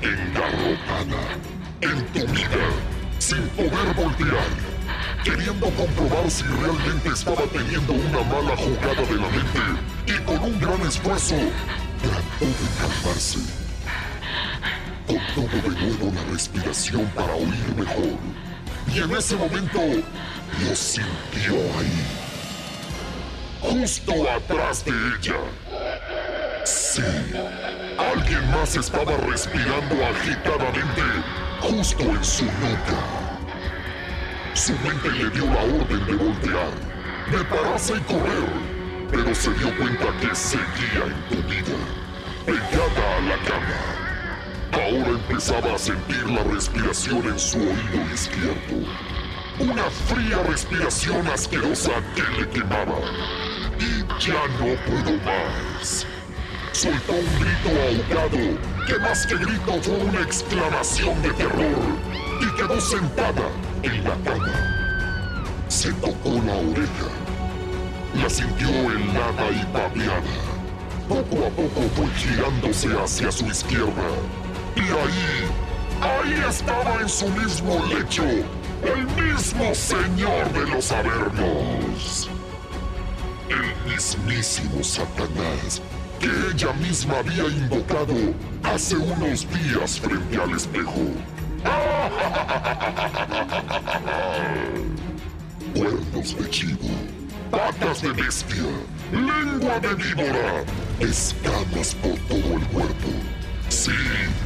engarrotada, 0.00 1.38
entumida, 1.80 2.66
sin 3.18 3.42
poder 3.48 3.94
voltear, 3.94 4.48
queriendo 5.24 5.68
comprobar 5.70 6.30
si 6.30 6.44
realmente 6.44 7.08
estaba 7.10 7.42
teniendo 7.52 7.92
una 7.92 8.22
mala 8.22 8.56
jugada 8.56 9.02
de 9.02 9.16
la 9.16 9.28
mente 9.28 9.60
y 10.06 10.24
con 10.24 10.38
un 10.38 10.60
gran 10.60 10.80
esfuerzo 10.82 11.36
trató 12.00 12.46
de 12.46 12.68
calmarse. 12.78 13.40
Contuvo 15.06 15.70
de 15.70 15.80
nuevo 15.80 16.12
la 16.14 16.32
respiración 16.32 17.04
para 17.14 17.34
oír 17.34 17.74
mejor 17.76 18.18
y 18.92 18.98
en 18.98 19.10
ese 19.16 19.36
momento 19.36 19.80
lo 20.60 20.74
sintió 20.74 21.54
ahí, 21.54 22.04
justo 23.60 24.12
atrás 24.30 24.84
de 24.84 24.90
ella. 24.90 25.36
Sí, 26.64 27.02
alguien 27.98 28.50
más 28.50 28.76
estaba 28.76 29.16
respirando 29.18 29.96
agitadamente 30.06 31.02
justo 31.60 32.02
en 32.02 32.24
su 32.24 32.44
nuca. 32.44 33.24
Su 34.54 34.72
mente 34.78 35.10
le 35.10 35.30
dio 35.30 35.46
la 35.46 35.62
orden 35.62 36.06
de 36.06 36.14
voltear, 36.14 36.70
de 37.30 37.44
pararse 37.44 37.94
y 37.94 38.00
correr, 38.00 38.48
pero 39.10 39.34
se 39.34 39.52
dio 39.54 39.76
cuenta 39.76 40.06
que 40.20 40.34
seguía 40.34 41.04
entumida, 41.06 41.76
pegada 42.46 43.16
a 43.16 43.20
la 43.22 43.36
cama. 43.44 43.94
Ahora 44.72 45.10
empezaba 45.10 45.74
a 45.74 45.78
sentir 45.78 46.30
la 46.30 46.42
respiración 46.44 47.24
en 47.26 47.38
su 47.38 47.58
oído 47.58 48.12
izquierdo. 48.12 48.86
Una 49.60 49.84
fría 50.08 50.42
respiración 50.42 51.26
asquerosa 51.28 51.92
que 52.16 52.22
le 52.40 52.48
quemaba. 52.50 52.98
Y 53.78 54.00
ya 54.20 54.48
no 54.58 54.74
pudo 54.84 55.16
más. 55.24 56.04
Soltó 56.72 57.12
un 57.12 57.24
grito 57.38 57.70
ahogado 57.70 58.58
que 58.88 58.98
más 58.98 59.24
que 59.26 59.36
grito 59.36 59.80
fue 59.80 59.94
una 59.94 60.22
exclamación 60.22 61.22
de 61.22 61.30
terror 61.34 61.78
y 62.40 62.56
quedó 62.56 62.80
sentada 62.80 63.48
en 63.84 64.02
la 64.02 64.16
cama. 64.24 64.52
Se 65.68 65.92
tocó 65.94 66.30
la 66.44 66.54
oreja. 66.54 67.10
La 68.20 68.28
sintió 68.28 68.68
helada 68.68 69.50
y 69.52 69.64
babeada. 69.72 70.54
Poco 71.08 71.46
a 71.46 71.50
poco 71.50 71.80
fue 71.94 72.06
girándose 72.16 72.88
hacia 73.00 73.30
su 73.30 73.46
izquierda. 73.46 74.08
Y 74.74 74.80
ahí, 74.80 75.48
ahí 76.00 76.44
estaba 76.48 77.00
en 77.00 77.08
su 77.08 77.28
mismo 77.28 77.84
lecho, 77.86 78.24
el 78.84 79.06
mismo 79.22 79.74
señor 79.74 80.50
de 80.52 80.66
los 80.66 80.92
Avernos. 80.92 82.28
El 83.48 83.74
mismísimo 83.90 84.82
Satanás 84.82 85.80
que 86.20 86.28
ella 86.52 86.72
misma 86.74 87.18
había 87.18 87.44
invocado 87.44 88.14
hace 88.62 88.96
unos 88.96 89.46
días 89.50 89.98
frente 90.00 90.36
al 90.40 90.52
espejo. 90.52 91.00
Cuernos 95.74 96.36
de 96.38 96.50
chivo, 96.50 96.88
patas 97.50 98.02
de 98.02 98.12
bestia, 98.12 98.62
lengua 99.12 99.80
de 99.80 99.94
víbora, 99.94 100.64
escamas 101.00 101.94
por 101.96 102.16
todo 102.20 102.58
el 102.58 102.66
cuerpo. 102.68 103.08
Sí, 103.68 103.90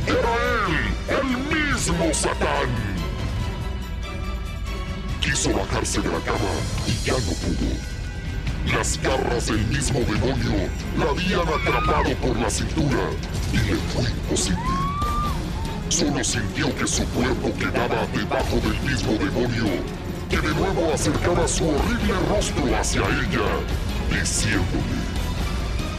era 0.07 0.35
él, 0.66 0.77
el 1.20 1.27
mismo 1.55 2.12
Satán. 2.12 2.97
Quiso 5.29 5.53
bajarse 5.53 6.01
de 6.01 6.09
la 6.09 6.21
cama 6.21 6.38
y 6.87 7.05
ya 7.05 7.12
no 7.12 7.19
pudo. 7.19 8.75
Las 8.75 8.99
garras 9.03 9.47
del 9.49 9.62
mismo 9.67 10.01
demonio 10.01 10.71
la 10.97 11.11
habían 11.11 11.47
atrapado 11.47 12.17
por 12.17 12.35
la 12.38 12.49
cintura 12.49 13.11
y 13.53 13.57
le 13.59 13.75
fue 13.93 14.05
imposible. 14.05 14.59
Solo 15.91 16.25
sintió 16.25 16.75
que 16.75 16.87
su 16.87 17.05
cuerpo 17.09 17.53
quedaba 17.59 18.07
debajo 18.07 18.57
del 18.57 18.81
mismo 18.81 19.12
demonio, 19.12 19.67
que 20.31 20.41
de 20.41 20.55
nuevo 20.55 20.95
acercaba 20.95 21.47
su 21.47 21.69
horrible 21.69 22.14
rostro 22.31 22.64
hacia 22.75 23.03
ella, 23.03 23.49
diciéndole, 24.11 24.99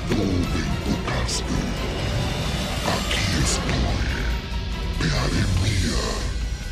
tú 0.09 0.15
me 0.15 0.25
invocaste, 0.25 1.43
aquí 2.97 3.25
estoy, 3.43 4.07
te 4.97 5.07
haré 5.19 5.43
mía 5.61 6.01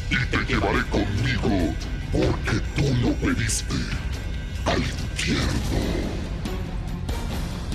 y 0.10 0.26
te 0.26 0.54
llevaré 0.54 0.84
conmigo 0.88 1.76
porque 2.12 2.60
tú 2.76 2.84
lo 3.02 3.14
pediste 3.16 3.76
al 4.66 4.78
infierno. 4.80 6.18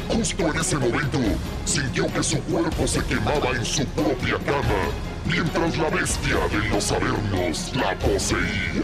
Justo 0.09 0.47
en 0.47 0.61
ese 0.61 0.77
momento, 0.77 1.19
sintió 1.65 2.07
que 2.13 2.23
su 2.23 2.39
cuerpo 2.43 2.87
se 2.87 3.03
quemaba 3.05 3.51
en 3.51 3.65
su 3.65 3.85
propia 3.87 4.39
cama, 4.39 4.91
mientras 5.25 5.77
la 5.79 5.89
bestia 5.91 6.37
de 6.49 6.69
los 6.69 6.93
Avernos 6.93 7.73
la 7.75 7.99
poseía. 7.99 8.83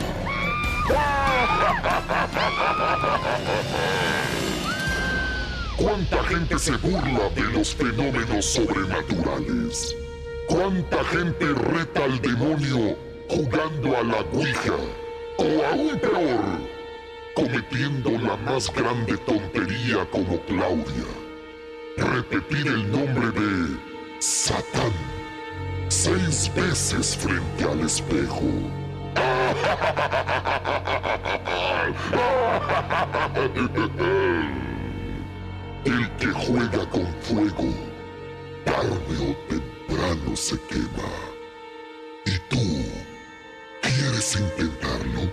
¿Cuánta 5.77 6.25
gente 6.25 6.59
se 6.59 6.77
burla 6.79 7.29
de 7.35 7.43
los 7.53 7.75
fenómenos 7.75 8.45
sobrenaturales? 8.47 9.95
¿Cuánta 10.49 11.05
gente 11.05 11.47
reta 11.47 12.05
al 12.05 12.21
demonio 12.21 12.97
jugando 13.29 13.97
a 13.97 14.03
la 14.03 14.21
Ouija? 14.33 15.08
O 15.39 15.45
aún 15.65 15.99
peor, 16.01 16.45
cometiendo 17.35 18.11
la 18.11 18.37
más 18.39 18.73
grande 18.73 19.17
tontería 19.19 20.05
como 20.11 20.41
Claudia. 20.43 21.07
Repetir 21.97 22.67
el 22.67 22.91
nombre 22.91 23.31
de 23.41 23.79
Satán 24.19 24.93
seis 25.89 26.51
veces 26.55 27.17
frente 27.17 27.65
al 27.65 27.81
espejo. 27.81 28.43
El 35.85 36.11
que 36.17 36.27
juega 36.27 36.89
con 36.91 37.07
fuego, 37.23 37.73
tarde 38.65 39.17
o 39.31 39.37
temprano 39.49 40.37
se 40.37 40.61
quema. 40.63 41.11
¿Y 42.27 42.39
tú 42.49 43.08
quieres 43.91 44.37
intentarlo? 44.37 45.31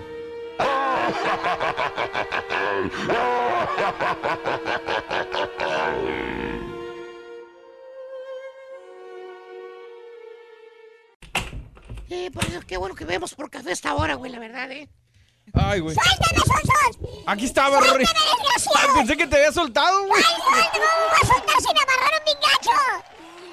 Eh, 12.10 12.30
pues 12.34 12.66
qué 12.66 12.78
bueno 12.78 12.96
que 12.96 13.06
vemos 13.06 13.34
por 13.34 13.50
café 13.50 13.72
esta 13.72 13.96
hora, 13.96 14.16
güey, 14.16 14.32
la 14.32 14.40
verdad, 14.40 14.72
¿eh? 14.72 14.90
Ay, 15.54 15.80
güey. 15.80 15.96
¡Suéltame, 15.96 16.40
Sonsos! 16.40 17.24
Aquí 17.26 17.46
estaba, 17.46 17.80
Rory. 17.80 18.06
Ay, 18.76 18.90
pensé 18.96 19.18
que 19.18 19.28
te 19.28 19.36
había 19.36 19.52
soltado, 19.52 20.06
güey. 20.06 20.24
¡Ay, 20.24 20.42
suéltame! 20.42 20.70
¿Cómo 20.74 20.86
me 20.86 21.06
voy 21.08 21.20
a 21.22 21.28
soltar 21.28 21.56
si 21.62 21.68
me 21.74 21.82
amarraron 21.82 22.22
bien 22.26 22.38
gacho? 22.42 22.72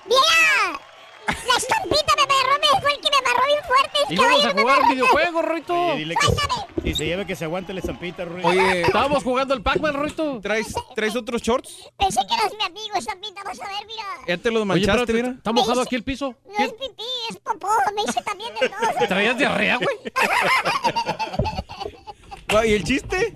¡Mira! 0.06 0.91
La 1.26 1.56
estampita 1.56 2.14
me 2.16 2.22
amarró, 2.22 2.58
me 2.60 2.80
fue 2.80 2.92
el 2.92 3.00
que 3.00 3.08
me 3.10 3.16
amarró 3.18 3.46
bien 3.46 3.60
fuerte. 3.64 3.98
Y 4.08 4.16
vamos 4.16 4.44
a 4.44 4.50
jugar 4.50 4.82
un 4.82 4.88
videojuego. 4.90 5.40
Oye, 5.42 5.96
dile 5.98 6.14
que, 6.16 6.90
y 6.90 6.94
se 6.94 7.06
lleve 7.06 7.26
que 7.26 7.36
se 7.36 7.44
aguante 7.44 7.72
la 7.72 7.80
estampita, 7.80 8.24
Rui. 8.24 8.42
Oye, 8.44 8.82
estábamos 8.82 9.22
jugando 9.22 9.54
el 9.54 9.62
Pac-Man, 9.62 9.94
Rorito. 9.94 10.40
¿Traes, 10.40 10.74
¿Traes 10.94 11.14
otros 11.14 11.40
shorts? 11.42 11.90
Pensé 11.96 12.20
que 12.26 12.34
eras 12.34 12.52
mi 12.58 12.64
amigo, 12.64 12.96
estampita, 12.96 13.42
vas 13.44 13.60
a 13.60 13.68
ver, 13.68 13.86
mira. 13.86 14.04
Ya 14.26 14.36
te 14.36 14.50
los 14.50 14.66
manchaste, 14.66 15.12
mira. 15.12 15.28
¿Está 15.30 15.52
mojado 15.52 15.80
aquí 15.80 15.94
el 15.94 16.02
piso? 16.02 16.34
No 16.46 16.64
es 16.64 16.72
pipí, 16.72 17.04
es 17.30 17.36
popó, 17.38 17.68
me 17.94 18.02
hice 18.02 18.20
también 18.22 18.52
de 18.60 18.68
todo. 18.68 19.06
¿Traías 19.08 19.38
diarrea, 19.38 19.78
güey? 19.78 19.96
¿Y 22.70 22.74
el 22.74 22.84
chiste? 22.84 23.32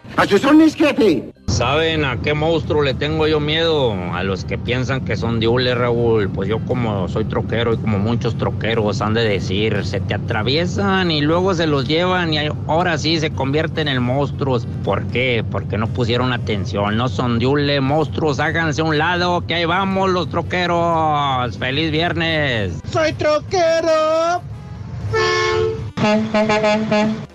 ¿Saben 1.48 2.04
a 2.04 2.20
qué 2.22 2.34
monstruo 2.34 2.82
le 2.82 2.94
tengo 2.94 3.26
yo 3.26 3.40
miedo? 3.40 3.94
A 4.14 4.22
los 4.24 4.44
que 4.44 4.58
piensan 4.58 5.06
que 5.06 5.16
son 5.16 5.40
diules, 5.40 5.78
Raúl. 5.78 6.30
Pues 6.30 6.50
yo 6.50 6.60
como 6.66 7.08
soy 7.08 7.24
troquero 7.24 7.74
y 7.74 7.78
como 7.78 8.00
muchos 8.00 8.38
troqueros 8.38 9.00
han 9.02 9.14
de 9.14 9.24
decir, 9.24 9.86
se 9.86 10.02
te 10.02 10.14
atraviesan 10.14 11.10
y 11.10 11.22
luego 11.22 11.54
se 11.54 11.68
los 11.68 11.88
llevan 11.88 12.34
y 12.34 12.40
ahora 12.68 12.98
sí 12.98 13.18
se 13.22 13.32
convierten 13.32 13.88
en 13.88 14.04
monstruos. 14.04 14.68
¿Por 14.84 15.06
qué? 15.08 15.46
Porque 15.50 15.78
no 15.78 15.88
pusieron 15.88 16.34
atención. 16.34 16.98
No 16.98 17.08
son 17.08 17.40
diules, 17.40 17.82
monstruos. 17.82 18.42
Háganse 18.42 18.82
a 18.82 18.84
un 18.84 18.98
lado, 18.98 19.48
que 19.48 19.56
ahí 19.56 19.66
vamos 19.66 20.10
los 20.10 20.30
troqueros. 20.30 21.58
¡Feliz 21.58 21.92
viernes! 21.92 22.74
Soy 22.92 23.14
troquero. 23.14 24.42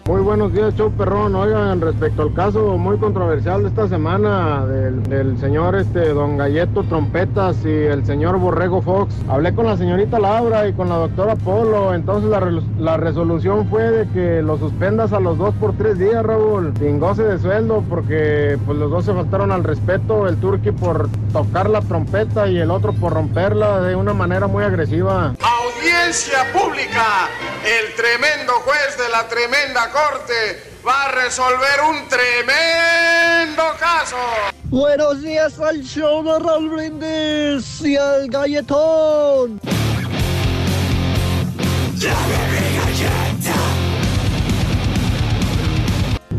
Muy 0.07 0.21
buenos 0.21 0.53
días, 0.53 0.75
show 0.75 0.93
perrón. 0.93 1.35
Oigan, 1.35 1.81
respecto 1.81 2.21
al 2.21 2.35
caso 2.35 2.77
muy 2.77 2.99
controversial 2.99 3.63
de 3.63 3.71
esta 3.71 3.89
semana 3.89 4.67
del, 4.67 5.39
señor 5.41 5.77
este 5.77 6.11
Don 6.11 6.37
Galleto 6.37 6.83
Trompetas 6.83 7.57
y 7.65 7.71
el 7.71 8.05
señor 8.05 8.37
Borrego 8.37 8.83
Fox, 8.83 9.15
hablé 9.31 9.55
con 9.55 9.65
la 9.65 9.79
señorita 9.79 10.19
Laura 10.19 10.69
y 10.69 10.75
con 10.75 10.91
la 10.91 10.97
doctora 10.97 11.37
Polo. 11.37 11.95
Entonces 11.95 12.29
la, 12.29 12.41
la 12.79 12.99
resolución 12.99 13.67
fue 13.71 13.91
de 13.91 14.09
que 14.11 14.43
lo 14.43 14.59
suspendas 14.59 15.15
a 15.15 15.21
los 15.21 15.39
dos 15.39 15.55
por 15.55 15.75
tres 15.79 15.99
días, 15.99 16.23
Raúl, 16.23 16.75
sin 16.79 17.01
goce 17.01 17.23
de 17.23 17.39
sueldo, 17.39 17.83
porque 17.89 18.59
pues 18.67 18.77
los 18.77 18.91
dos 18.91 19.07
se 19.07 19.15
faltaron 19.15 19.53
al 19.53 19.65
respeto. 19.65 20.29
El 20.29 20.37
turqui 20.37 20.71
por 20.71 21.09
tocar 21.33 21.71
la 21.71 21.81
trompeta 21.81 22.47
y 22.47 22.59
el 22.59 22.71
otro 22.71 22.93
por 22.93 23.15
romperla 23.15 23.81
de 23.81 23.97
una 23.97 24.13
manera 24.13 24.49
muy 24.49 24.65
agresiva. 24.65 25.35
Audiencia 25.41 26.45
pública. 26.53 27.31
El 27.65 27.95
tremendo 27.95 28.53
juez 28.65 28.99
de 28.99 29.09
la 29.09 29.27
tremenda 29.27 29.91
corte 29.95 30.59
va 30.85 31.05
a 31.05 31.13
resolver 31.13 31.79
un 31.89 32.09
tremendo 32.09 33.63
caso. 33.79 34.17
Buenos 34.65 35.23
días 35.23 35.61
al 35.61 35.83
show 35.85 36.25
de 36.25 36.39
Raúl 36.41 36.69
Brindis 36.69 37.81
y 37.81 37.97
al 37.97 38.29
galletón. 38.29 39.61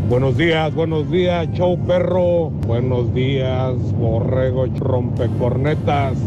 Buenos 0.08 0.36
días, 0.36 0.74
buenos 0.74 1.10
días, 1.10 1.48
show 1.54 1.78
perro. 1.86 2.50
Buenos 2.66 3.12
días, 3.14 3.74
borrego 3.94 4.66
rompecornetas. 4.66 6.18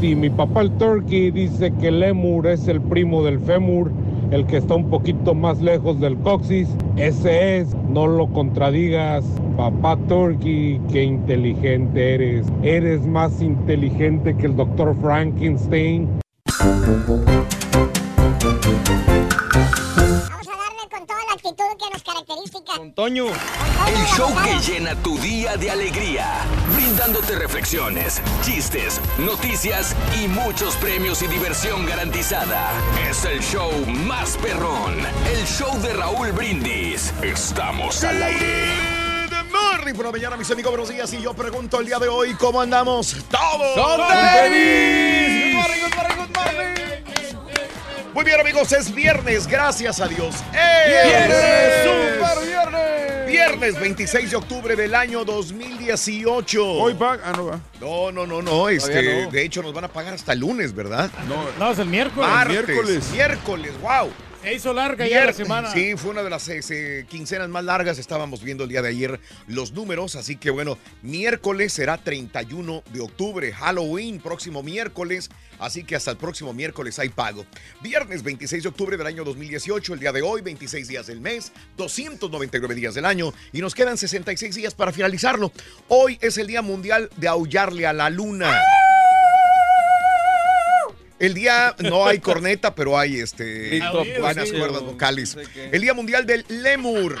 Si 0.00 0.14
mi 0.14 0.30
papá 0.30 0.62
el 0.62 0.70
turkey 0.78 1.30
dice 1.30 1.72
que 1.78 1.88
el 1.88 2.00
lemur 2.00 2.46
es 2.46 2.66
el 2.68 2.80
primo 2.80 3.22
del 3.22 3.38
fémur, 3.38 3.92
el 4.30 4.46
que 4.46 4.58
está 4.58 4.74
un 4.74 4.88
poquito 4.88 5.34
más 5.34 5.60
lejos 5.60 6.00
del 6.00 6.16
coxis, 6.18 6.68
ese 6.96 7.58
es, 7.58 7.74
no 7.88 8.06
lo 8.06 8.28
contradigas. 8.28 9.24
Papá 9.56 9.96
turkey, 10.08 10.80
qué 10.90 11.02
inteligente 11.02 12.14
eres. 12.14 12.46
Eres 12.62 13.04
más 13.06 13.42
inteligente 13.42 14.36
que 14.36 14.46
el 14.46 14.56
doctor 14.56 14.94
Frankenstein. 15.00 16.08
Con 22.80 22.94
Toño. 22.94 23.26
El 23.26 24.06
show 24.16 24.34
que 24.42 24.58
llena 24.58 24.94
tu 25.02 25.18
día 25.18 25.54
de 25.58 25.70
alegría, 25.70 26.46
brindándote 26.72 27.34
reflexiones, 27.36 28.22
chistes, 28.40 29.02
noticias 29.18 29.94
y 30.18 30.26
muchos 30.26 30.76
premios 30.76 31.20
y 31.20 31.26
diversión 31.26 31.84
garantizada. 31.84 32.70
Es 33.06 33.26
el 33.26 33.40
show 33.40 33.70
más 33.86 34.38
perrón, 34.38 34.96
el 35.30 35.44
show 35.44 35.78
de 35.82 35.92
Raúl 35.92 36.32
Brindis. 36.32 37.12
Estamos 37.20 38.02
al 38.02 38.22
aire. 38.22 39.28
Morning 39.52 39.92
por 39.92 40.06
la 40.06 40.12
mañana, 40.12 40.38
mis 40.38 40.50
amigos, 40.50 40.70
buenos 40.70 40.88
días. 40.88 41.12
Y 41.12 41.20
yo 41.20 41.34
pregunto 41.34 41.80
el 41.80 41.86
día 41.86 41.98
de 41.98 42.08
hoy, 42.08 42.32
¿cómo 42.32 42.62
andamos? 42.62 43.14
¡Todos! 43.30 43.76
Morning. 43.76 45.50
Muy 48.12 48.24
bien, 48.24 48.40
amigos, 48.40 48.72
es 48.72 48.92
viernes, 48.92 49.46
gracias 49.46 50.00
a 50.00 50.08
Dios. 50.08 50.34
¡Eh! 50.52 51.04
¡Viernes! 51.06 52.18
¡Super 52.18 52.44
viernes! 52.44 52.59
Viernes 53.30 53.78
26 53.78 54.30
de 54.32 54.36
octubre 54.36 54.74
del 54.74 54.92
año 54.94 55.24
2018. 55.24 56.64
Hoy 56.66 56.94
paga, 56.94 57.30
no 57.32 57.46
va. 57.46 57.60
No, 57.80 58.10
no, 58.10 58.26
no, 58.26 58.42
no. 58.42 58.68
Este, 58.68 59.24
no. 59.24 59.30
De 59.30 59.44
hecho, 59.44 59.62
nos 59.62 59.72
van 59.72 59.84
a 59.84 59.88
pagar 59.88 60.14
hasta 60.14 60.32
el 60.32 60.40
lunes, 60.40 60.74
¿verdad? 60.74 61.08
No, 61.58 61.70
es 61.70 61.78
el 61.78 61.86
miércoles. 61.86 62.28
Martes, 62.28 62.66
Miércoles. 62.66 63.10
miércoles, 63.12 63.72
wow. 63.80 64.10
Se 64.42 64.54
hizo 64.54 64.72
larga 64.72 65.06
ya 65.06 65.26
la 65.26 65.32
Vier- 65.32 65.34
semana. 65.34 65.70
Sí, 65.70 65.94
fue 65.96 66.12
una 66.12 66.22
de 66.22 66.30
las 66.30 66.48
eh, 66.48 66.60
eh, 66.70 67.04
quincenas 67.10 67.48
más 67.50 67.62
largas. 67.62 67.98
Estábamos 67.98 68.42
viendo 68.42 68.64
el 68.64 68.70
día 68.70 68.80
de 68.80 68.88
ayer 68.88 69.20
los 69.46 69.72
números. 69.72 70.16
Así 70.16 70.36
que 70.36 70.48
bueno, 70.48 70.78
miércoles 71.02 71.74
será 71.74 71.98
31 71.98 72.82
de 72.90 73.00
octubre. 73.00 73.52
Halloween, 73.52 74.18
próximo 74.18 74.62
miércoles. 74.62 75.28
Así 75.58 75.84
que 75.84 75.94
hasta 75.94 76.10
el 76.12 76.16
próximo 76.16 76.54
miércoles 76.54 76.98
hay 76.98 77.10
pago. 77.10 77.44
Viernes 77.82 78.22
26 78.22 78.62
de 78.62 78.68
octubre 78.70 78.96
del 78.96 79.06
año 79.06 79.24
2018. 79.24 79.92
El 79.92 80.00
día 80.00 80.12
de 80.12 80.22
hoy, 80.22 80.40
26 80.40 80.88
días 80.88 81.06
del 81.06 81.20
mes, 81.20 81.52
299 81.76 82.74
días 82.74 82.94
del 82.94 83.04
año. 83.04 83.34
Y 83.52 83.60
nos 83.60 83.74
quedan 83.74 83.98
66 83.98 84.54
días 84.54 84.74
para 84.74 84.90
finalizarlo. 84.90 85.52
Hoy 85.88 86.18
es 86.22 86.38
el 86.38 86.46
Día 86.46 86.62
Mundial 86.62 87.10
de 87.18 87.28
Aullarle 87.28 87.86
a 87.86 87.92
la 87.92 88.08
Luna. 88.08 88.58
El 91.20 91.34
día 91.34 91.76
no 91.78 92.06
hay 92.06 92.18
corneta, 92.18 92.74
pero 92.74 92.98
hay 92.98 93.16
este 93.20 93.68
Grito, 93.68 94.04
buenas 94.20 94.48
sí. 94.48 94.56
cuerdas 94.56 94.82
vocales. 94.82 95.36
No 95.36 95.44
sé 95.44 95.50
qué. 95.52 95.70
El 95.72 95.82
Día 95.82 95.94
Mundial 95.94 96.26
del 96.26 96.44
Lemur. 96.48 97.16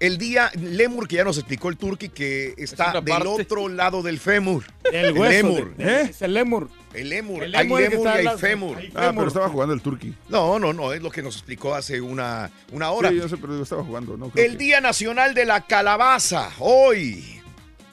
El 0.00 0.18
día 0.18 0.50
Lemur 0.54 1.06
que 1.06 1.16
ya 1.16 1.24
nos 1.24 1.38
explicó 1.38 1.68
el 1.68 1.76
Turqui 1.76 2.08
que 2.08 2.52
está 2.58 3.00
del 3.00 3.26
otro 3.26 3.68
lado 3.68 4.02
del 4.02 4.18
fémur. 4.18 4.64
El 4.92 5.12
hueso. 5.16 5.48
Lemur. 5.48 5.76
de- 5.76 6.00
Es 6.02 6.20
el 6.22 6.34
lemur. 6.34 6.68
El 6.92 7.08
lemur. 7.10 7.44
El 7.44 7.54
hay 7.54 7.68
lemur 7.68 7.80
y 7.80 8.08
hay 8.08 8.24
lado- 8.24 8.38
fémur. 8.38 8.76
hay 8.78 8.90
Ah, 8.94 9.12
pero 9.14 9.28
estaba 9.28 9.48
jugando 9.48 9.72
el 9.72 9.80
turqui. 9.80 10.14
No, 10.28 10.58
no, 10.58 10.72
no, 10.72 10.92
es 10.92 11.00
lo 11.02 11.10
que 11.10 11.22
nos 11.22 11.36
explicó 11.36 11.74
hace 11.74 12.00
una, 12.00 12.50
una 12.72 12.90
hora. 12.90 13.10
Sí, 13.10 13.16
yo 13.16 13.28
sé, 13.28 13.36
pero 13.36 13.56
yo 13.56 13.62
estaba 13.62 13.84
jugando. 13.84 14.16
No, 14.16 14.30
creo 14.30 14.44
El 14.44 14.52
que- 14.52 14.58
Día 14.64 14.80
Nacional 14.80 15.32
de 15.34 15.44
la 15.44 15.66
Calabaza, 15.66 16.50
hoy. 16.58 17.40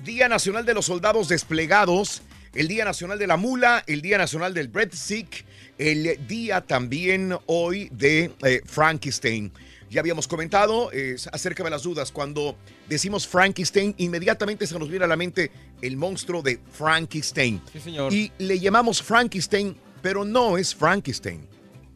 Día 0.03 0.27
Nacional 0.27 0.65
de 0.65 0.73
los 0.73 0.85
Soldados 0.85 1.27
Desplegados, 1.29 2.23
el 2.53 2.67
Día 2.67 2.85
Nacional 2.85 3.17
de 3.17 3.27
la 3.27 3.37
Mula, 3.37 3.83
el 3.87 4.01
Día 4.01 4.17
Nacional 4.17 4.53
del 4.53 4.67
Breadstick, 4.67 5.45
el 5.77 6.27
día 6.27 6.61
también 6.61 7.35
hoy 7.47 7.89
de 7.91 8.31
eh, 8.43 8.61
Frankenstein. 8.65 9.51
Ya 9.89 9.99
habíamos 9.99 10.27
comentado 10.27 10.89
eh, 10.93 11.15
acerca 11.31 11.63
de 11.63 11.69
las 11.69 11.83
dudas. 11.83 12.11
Cuando 12.11 12.55
decimos 12.87 13.27
Frankenstein, 13.27 13.93
inmediatamente 13.97 14.65
se 14.65 14.77
nos 14.79 14.89
viene 14.89 15.05
a 15.05 15.07
la 15.07 15.17
mente 15.17 15.51
el 15.81 15.97
monstruo 15.97 16.41
de 16.41 16.59
Frankenstein. 16.71 17.61
Sí, 17.73 17.79
señor. 17.79 18.13
Y 18.13 18.31
le 18.37 18.59
llamamos 18.59 19.01
Frankenstein, 19.01 19.75
pero 20.01 20.23
no 20.23 20.57
es 20.57 20.73
Frankenstein. 20.73 21.45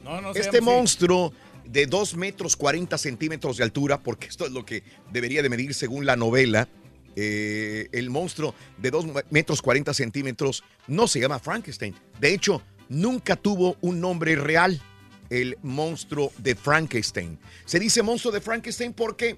No, 0.03 0.19
no 0.19 0.31
Este 0.31 0.57
así. 0.57 0.61
monstruo 0.61 1.31
de 1.65 1.85
2 1.85 2.15
metros 2.15 2.55
40 2.57 2.97
centímetros 2.97 3.57
de 3.57 3.63
altura, 3.63 3.99
porque 4.01 4.27
esto 4.27 4.45
es 4.45 4.51
lo 4.51 4.65
que 4.65 4.83
debería 5.11 5.41
de 5.41 5.49
medir 5.49 5.73
según 5.73 6.05
la 6.05 6.15
novela, 6.15 6.67
eh, 7.15 7.87
el 7.91 8.09
monstruo 8.09 8.53
de 8.77 8.91
2 8.91 9.05
metros 9.29 9.61
40 9.61 9.93
centímetros 9.93 10.63
no 10.87 11.07
se 11.07 11.19
llama 11.19 11.39
Frankenstein. 11.39 11.95
De 12.19 12.33
hecho, 12.33 12.61
nunca 12.89 13.35
tuvo 13.35 13.77
un 13.81 13.99
nombre 13.99 14.35
real, 14.35 14.81
el 15.29 15.57
monstruo 15.63 16.31
de 16.37 16.55
Frankenstein. 16.55 17.39
Se 17.65 17.79
dice 17.79 18.03
monstruo 18.03 18.31
de 18.33 18.41
Frankenstein 18.41 18.93
porque, 18.93 19.37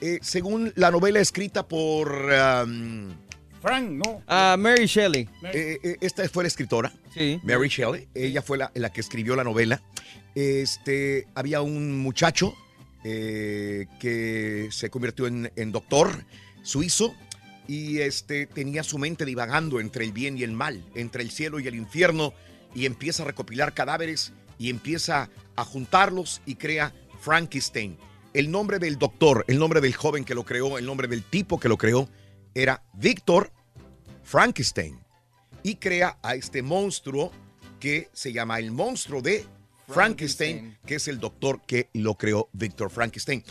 eh, 0.00 0.18
según 0.22 0.72
la 0.76 0.90
novela 0.90 1.20
escrita 1.20 1.66
por... 1.66 2.10
um, 2.64 3.10
Frank, 3.60 3.90
no. 3.90 4.22
Ah, 4.28 4.54
Mary 4.58 4.86
Shelley. 4.86 5.28
eh, 5.52 5.78
eh, 5.82 5.96
esta 6.00 6.28
fue 6.28 6.44
la 6.44 6.48
escritora, 6.48 6.92
Sí. 7.12 7.40
Mary 7.42 7.68
Shelley. 7.68 8.06
Ella 8.14 8.40
fue 8.42 8.58
la, 8.58 8.70
la 8.74 8.92
que 8.92 9.00
escribió 9.00 9.34
la 9.34 9.42
novela. 9.44 9.82
Este, 10.34 11.26
había 11.34 11.62
un 11.62 11.98
muchacho 11.98 12.54
eh, 13.04 13.86
que 13.98 14.68
se 14.70 14.90
convirtió 14.90 15.26
en, 15.26 15.50
en 15.56 15.72
doctor 15.72 16.24
suizo 16.66 17.14
y 17.68 17.98
este, 18.00 18.46
tenía 18.46 18.82
su 18.82 18.98
mente 18.98 19.24
divagando 19.24 19.80
entre 19.80 20.04
el 20.04 20.12
bien 20.12 20.36
y 20.36 20.42
el 20.42 20.52
mal, 20.52 20.84
entre 20.94 21.22
el 21.22 21.30
cielo 21.30 21.58
y 21.58 21.66
el 21.66 21.74
infierno, 21.74 22.32
y 22.74 22.86
empieza 22.86 23.22
a 23.22 23.26
recopilar 23.26 23.72
cadáveres 23.72 24.32
y 24.58 24.70
empieza 24.70 25.30
a 25.56 25.64
juntarlos 25.64 26.42
y 26.44 26.56
crea 26.56 26.92
Frankenstein. 27.20 27.96
El 28.34 28.50
nombre 28.50 28.78
del 28.78 28.98
doctor, 28.98 29.44
el 29.48 29.58
nombre 29.58 29.80
del 29.80 29.94
joven 29.94 30.24
que 30.24 30.34
lo 30.34 30.44
creó, 30.44 30.76
el 30.76 30.84
nombre 30.84 31.08
del 31.08 31.22
tipo 31.22 31.58
que 31.58 31.68
lo 31.68 31.78
creó, 31.78 32.08
era 32.54 32.82
Víctor 32.92 33.50
Frankenstein. 34.22 34.98
Y 35.62 35.76
crea 35.76 36.18
a 36.22 36.34
este 36.34 36.62
monstruo 36.62 37.32
que 37.80 38.10
se 38.12 38.32
llama 38.32 38.58
el 38.58 38.70
monstruo 38.70 39.22
de 39.22 39.46
Frankenstein, 39.88 40.76
que 40.84 40.96
es 40.96 41.08
el 41.08 41.18
doctor 41.18 41.62
que 41.66 41.88
lo 41.94 42.14
creó, 42.16 42.48
Víctor 42.52 42.90
Frankenstein. 42.90 43.42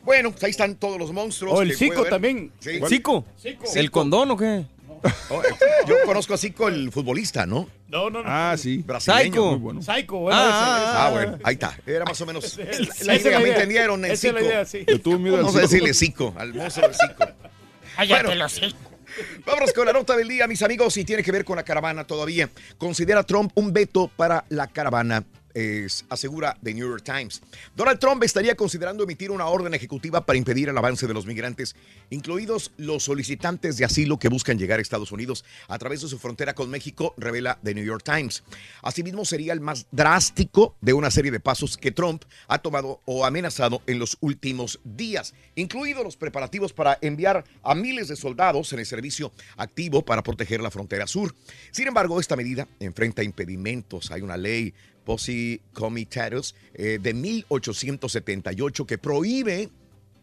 Bueno, 0.05 0.31
pues 0.31 0.43
ahí 0.45 0.51
están 0.51 0.77
todos 0.77 0.99
los 0.99 1.13
monstruos. 1.13 1.59
O 1.59 1.63
el 1.63 1.71
que 1.71 1.77
Zico 1.77 2.05
también. 2.05 2.53
Sí. 2.61 2.71
¿El 2.71 2.87
Zico? 2.87 3.25
Zico. 3.41 3.65
¿El 3.75 3.91
condón 3.91 4.31
o 4.31 4.37
qué? 4.37 4.65
Oh, 5.31 5.43
eh, 5.43 5.47
Yo 5.87 5.95
conozco 6.05 6.35
a 6.35 6.39
Zico, 6.39 6.67
el 6.69 6.91
futbolista, 6.91 7.45
¿no? 7.47 7.69
No, 7.89 8.09
no, 8.11 8.23
no. 8.23 8.29
Ah, 8.29 8.57
sí. 8.59 8.79
Brasileño. 8.79 9.23
Psycho. 9.25 9.47
Muy 9.51 9.59
bueno. 9.59 9.83
Psycho, 9.83 10.17
bueno, 10.19 10.39
Ah, 10.41 10.79
ese- 10.81 10.99
Ah, 10.99 11.11
bueno, 11.13 11.39
ahí 11.45 11.55
está. 11.55 11.79
Era 11.87 12.05
más 12.05 12.21
o 12.21 12.27
menos 12.27 12.57
la 13.05 13.15
idea, 13.17 13.31
la 13.33 13.39
¿me 13.39 13.45
idea. 13.45 13.55
entendieron? 13.55 14.05
El 14.05 14.11
Esa 14.13 14.29
es 14.29 14.35
la 14.35 14.41
Zico. 14.41 14.51
idea, 14.53 14.65
sí. 14.65 14.85
Le 14.87 14.99
tuvo 14.99 15.19
miedo 15.19 15.37
al 15.37 15.43
Vamos 15.43 15.57
a 15.57 15.59
Zico. 15.61 15.69
decirle 15.71 15.95
Zico, 15.95 16.35
al 16.37 16.55
monstruo 16.55 16.89
de 16.89 16.95
Zico. 16.95 17.33
Cállate 17.97 18.23
Bueno. 18.27 18.43
los 18.43 18.57
hocico. 18.57 18.79
Vámonos 19.47 19.73
con 19.73 19.87
la 19.87 19.93
nota 19.93 20.17
del 20.17 20.29
día, 20.29 20.47
mis 20.47 20.63
amigos, 20.63 20.97
y 20.97 21.05
tiene 21.05 21.23
que 21.23 21.33
ver 21.33 21.45
con 21.45 21.57
la 21.57 21.63
caravana 21.63 22.05
todavía. 22.05 22.49
Considera 22.77 23.23
Trump 23.23 23.53
un 23.55 23.73
veto 23.73 24.11
para 24.17 24.45
la 24.49 24.67
caravana. 24.67 25.25
Asegura 26.09 26.57
The 26.63 26.75
New 26.75 26.89
York 26.89 27.03
Times. 27.05 27.43
Donald 27.77 27.99
Trump 27.99 28.23
estaría 28.23 28.55
considerando 28.57 29.05
emitir 29.05 29.31
una 29.31 29.47
orden 29.47 29.75
ejecutiva 29.75 30.25
para 30.25 30.39
impedir 30.39 30.69
el 30.69 30.79
avance 30.79 31.07
de 31.07 31.15
los 31.15 31.27
migrantes, 31.27 31.77
incluidos 32.11 32.73
los 32.77 33.05
solicitantes 33.05 33.77
de 33.77 33.85
asilo 33.85 34.19
que 34.19 34.29
buscan 34.29 34.59
llegar 34.59 34.79
a 34.79 34.83
Estados 34.83 35.13
Unidos 35.13 35.45
a 35.69 35.79
través 35.79 36.03
de 36.03 36.09
su 36.09 36.19
frontera 36.19 36.55
con 36.55 36.71
México, 36.71 37.15
revela 37.17 37.59
The 37.63 37.75
New 37.75 37.85
York 37.85 38.03
Times. 38.05 38.43
Asimismo, 38.83 39.25
sería 39.25 39.53
el 39.53 39.61
más 39.61 39.87
drástico 39.91 40.77
de 40.81 40.93
una 40.93 41.11
serie 41.11 41.31
de 41.31 41.41
pasos 41.41 41.77
que 41.77 41.93
Trump 41.93 42.25
ha 42.47 42.59
tomado 42.59 43.01
o 43.05 43.25
amenazado 43.25 43.83
en 43.87 43.99
los 43.99 44.17
últimos 44.21 44.81
días, 44.85 45.35
incluidos 45.55 46.05
los 46.05 46.17
preparativos 46.17 46.73
para 46.73 46.99
enviar 47.01 47.45
a 47.63 47.75
miles 47.75 48.09
de 48.09 48.17
soldados 48.17 48.73
en 48.73 48.79
el 48.79 48.87
servicio 48.87 49.33
activo 49.57 50.05
para 50.05 50.23
proteger 50.23 50.61
la 50.61 50.71
frontera 50.71 51.07
sur. 51.07 51.35
Sin 51.71 51.89
embargo, 51.89 52.21
esta 52.21 52.37
medida 52.37 52.69
enfrenta 52.81 53.23
impedimentos. 53.23 54.11
Hay 54.11 54.23
una 54.23 54.37
ley 54.37 54.75
Posse 55.09 55.63
Comitatus 55.73 56.55
eh, 56.75 56.99
de 57.01 57.15
1878 57.15 58.87
que 58.87 58.99
prohíbe 58.99 59.71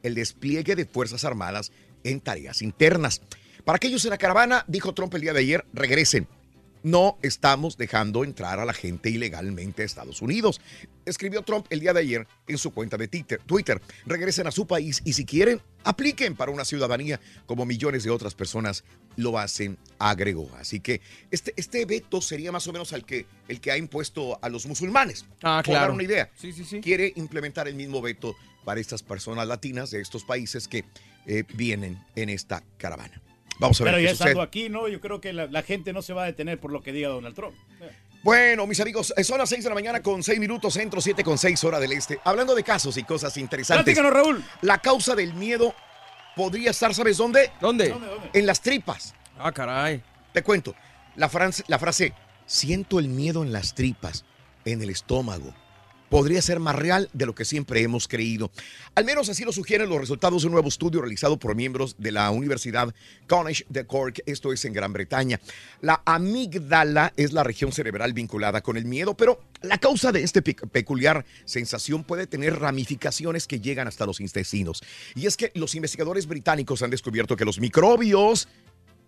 el 0.04 0.14
despliegue 0.14 0.76
de 0.76 0.86
Fuerzas 0.86 1.26
Armadas 1.26 1.72
en 2.04 2.22
tareas 2.22 2.62
internas. 2.62 3.24
Para 3.64 3.78
aquellos 3.78 4.06
en 4.06 4.12
la 4.12 4.20
caravana, 4.20 4.64
dijo 4.68 4.94
Trump 4.94 5.16
el 5.16 5.22
día 5.22 5.34
de 5.34 5.40
ayer, 5.40 5.66
regresen. 5.74 6.28
No 6.86 7.18
estamos 7.24 7.78
dejando 7.78 8.24
entrar 8.24 8.60
a 8.60 8.66
la 8.66 8.72
gente 8.72 9.10
ilegalmente 9.10 9.82
a 9.82 9.86
Estados 9.86 10.22
Unidos. 10.22 10.62
Escribió 11.04 11.42
Trump 11.42 11.66
el 11.72 11.80
día 11.80 11.94
de 11.94 12.02
ayer 12.02 12.28
en 12.48 12.60
su 12.60 12.70
cuenta 12.70 12.96
de 12.96 13.08
Twitter. 13.08 13.42
Twitter. 13.44 13.82
Regresen 14.06 14.46
a 14.46 14.52
su 14.52 14.68
país 14.68 15.02
y 15.04 15.14
si 15.14 15.26
quieren, 15.26 15.60
apliquen 15.84 16.36
para 16.36 16.52
una 16.52 16.64
ciudadanía 16.64 17.20
como 17.48 17.66
millones 17.66 18.04
de 18.04 18.12
otras 18.12 18.36
personas 18.36 18.84
lo 19.16 19.40
hacen, 19.40 19.80
agregó. 19.98 20.48
Así 20.60 20.80
que 20.80 21.02
este, 21.32 21.56
este 21.58 21.86
veto 21.86 22.22
sería 22.22 22.52
más 22.52 22.68
o 22.68 22.72
menos 22.72 22.94
el 22.94 23.04
que, 23.04 23.26
el 23.48 23.60
que 23.60 23.72
ha 23.72 23.78
impuesto 23.78 24.38
a 24.44 24.48
los 24.50 24.68
musulmanes. 24.68 25.26
Ah, 25.42 25.64
Por 25.66 25.74
dar 25.74 25.82
claro. 25.86 25.94
una 25.96 26.04
idea. 26.04 26.30
Sí, 26.36 26.54
sí, 26.54 26.64
sí. 26.64 26.82
Quiere 26.82 27.14
implementar 27.16 27.68
el 27.68 27.74
mismo 27.74 28.00
veto 28.00 28.36
para 28.64 28.80
estas 28.80 29.02
personas 29.02 29.48
latinas 29.48 29.90
de 29.90 30.02
estos 30.02 30.24
países 30.24 30.68
que 30.68 30.86
eh, 31.26 31.46
vienen 31.56 31.98
en 32.16 32.30
esta 32.30 32.62
caravana. 32.78 33.24
Vamos 33.60 33.80
a 33.80 33.84
ver 33.86 33.94
Pero 33.94 33.98
qué 34.02 34.04
ya 34.04 34.10
sucede. 34.12 34.30
estando 34.30 34.42
aquí, 34.42 34.70
¿no? 34.70 34.88
Yo 34.88 35.00
creo 35.00 35.22
que 35.22 35.32
la, 35.34 35.48
la 35.48 35.62
gente 35.64 35.94
no 35.94 36.02
se 36.02 36.14
va 36.14 36.24
a 36.24 36.26
detener 36.26 36.60
por 36.60 36.72
lo 36.72 36.82
que 36.84 36.92
diga 36.92 37.10
Donald 37.10 37.36
Trump. 37.36 37.56
Bueno, 38.24 38.66
mis 38.66 38.80
amigos, 38.80 39.14
eh, 39.16 39.24
son 39.24 39.38
las 39.38 39.50
6 39.50 39.64
de 39.64 39.70
la 39.70 39.76
mañana 39.76 40.02
con 40.02 40.24
6 40.24 40.40
minutos, 40.40 40.74
centro 40.74 41.00
7 41.00 41.24
con 41.24 41.38
6 41.38 41.64
hora 41.64 41.80
del 41.80 41.92
este. 41.92 42.20
Hablando 42.24 42.56
de 42.56 42.64
casos 42.64 42.98
y 42.98 43.04
cosas 43.04 43.38
interesantes. 43.38 43.84
Platícanos, 43.84 44.12
Raúl. 44.14 44.44
La 44.62 44.80
causa 44.80 45.14
del 45.16 45.34
miedo 45.36 45.76
podría 46.36 46.72
estar, 46.72 46.94
¿sabes 46.96 47.18
dónde? 47.18 47.52
¿Dónde? 47.62 47.96
En 48.34 48.46
las 48.48 48.62
tripas. 48.62 49.14
Ah, 49.38 49.52
caray. 49.52 50.02
Te 50.34 50.42
cuento. 50.42 50.74
La, 51.16 51.30
frase- 51.30 51.64
la 51.68 51.78
frase, 51.80 52.14
siento 52.48 52.98
el 53.00 53.08
miedo 53.10 53.44
en 53.44 53.54
las 53.54 53.76
tripas, 53.76 54.26
en 54.66 54.82
el 54.82 54.90
estómago, 54.90 55.54
podría 56.10 56.42
ser 56.42 56.60
más 56.60 56.76
real 56.76 57.10
de 57.14 57.26
lo 57.26 57.36
que 57.36 57.46
siempre 57.46 57.82
hemos 57.82 58.08
creído. 58.08 58.52
Al 58.96 59.06
menos 59.06 59.30
así 59.30 59.44
lo 59.44 59.52
sugieren 59.52 59.90
los 59.90 60.00
resultados 60.00 60.42
de 60.42 60.48
un 60.48 60.54
nuevo 60.54 60.68
estudio 60.68 61.02
realizado 61.02 61.38
por 61.38 61.56
miembros 61.56 61.96
de 61.98 62.12
la 62.12 62.30
Universidad 62.32 62.94
College 63.28 63.66
de 63.70 63.86
Cork, 63.86 64.22
esto 64.26 64.54
es 64.54 64.66
en 64.66 64.74
Gran 64.74 64.94
Bretaña. 64.94 65.40
La 65.82 66.02
amígdala 66.06 67.14
es 67.18 67.34
la 67.34 67.44
región 67.44 67.72
cerebral 67.72 68.14
vinculada 68.14 68.62
con 68.62 68.78
el 68.78 68.86
miedo, 68.86 69.16
pero 69.16 69.42
la 69.62 69.78
causa 69.78 70.12
de 70.12 70.24
esta 70.24 70.42
peculiar 70.42 71.26
sensación 71.46 72.04
puede 72.04 72.28
tener 72.28 72.60
ramificaciones 72.60 73.48
que 73.48 73.60
llegan 73.60 73.88
hasta 73.88 74.06
los 74.06 74.20
intestinos. 74.20 74.84
Y 75.16 75.26
es 75.26 75.38
que 75.38 75.52
los 75.56 75.76
investigadores 75.76 76.28
británicos 76.28 76.82
han 76.82 76.92
descubierto 76.92 77.36
que 77.36 77.46
los 77.46 77.60
microbios 77.60 78.48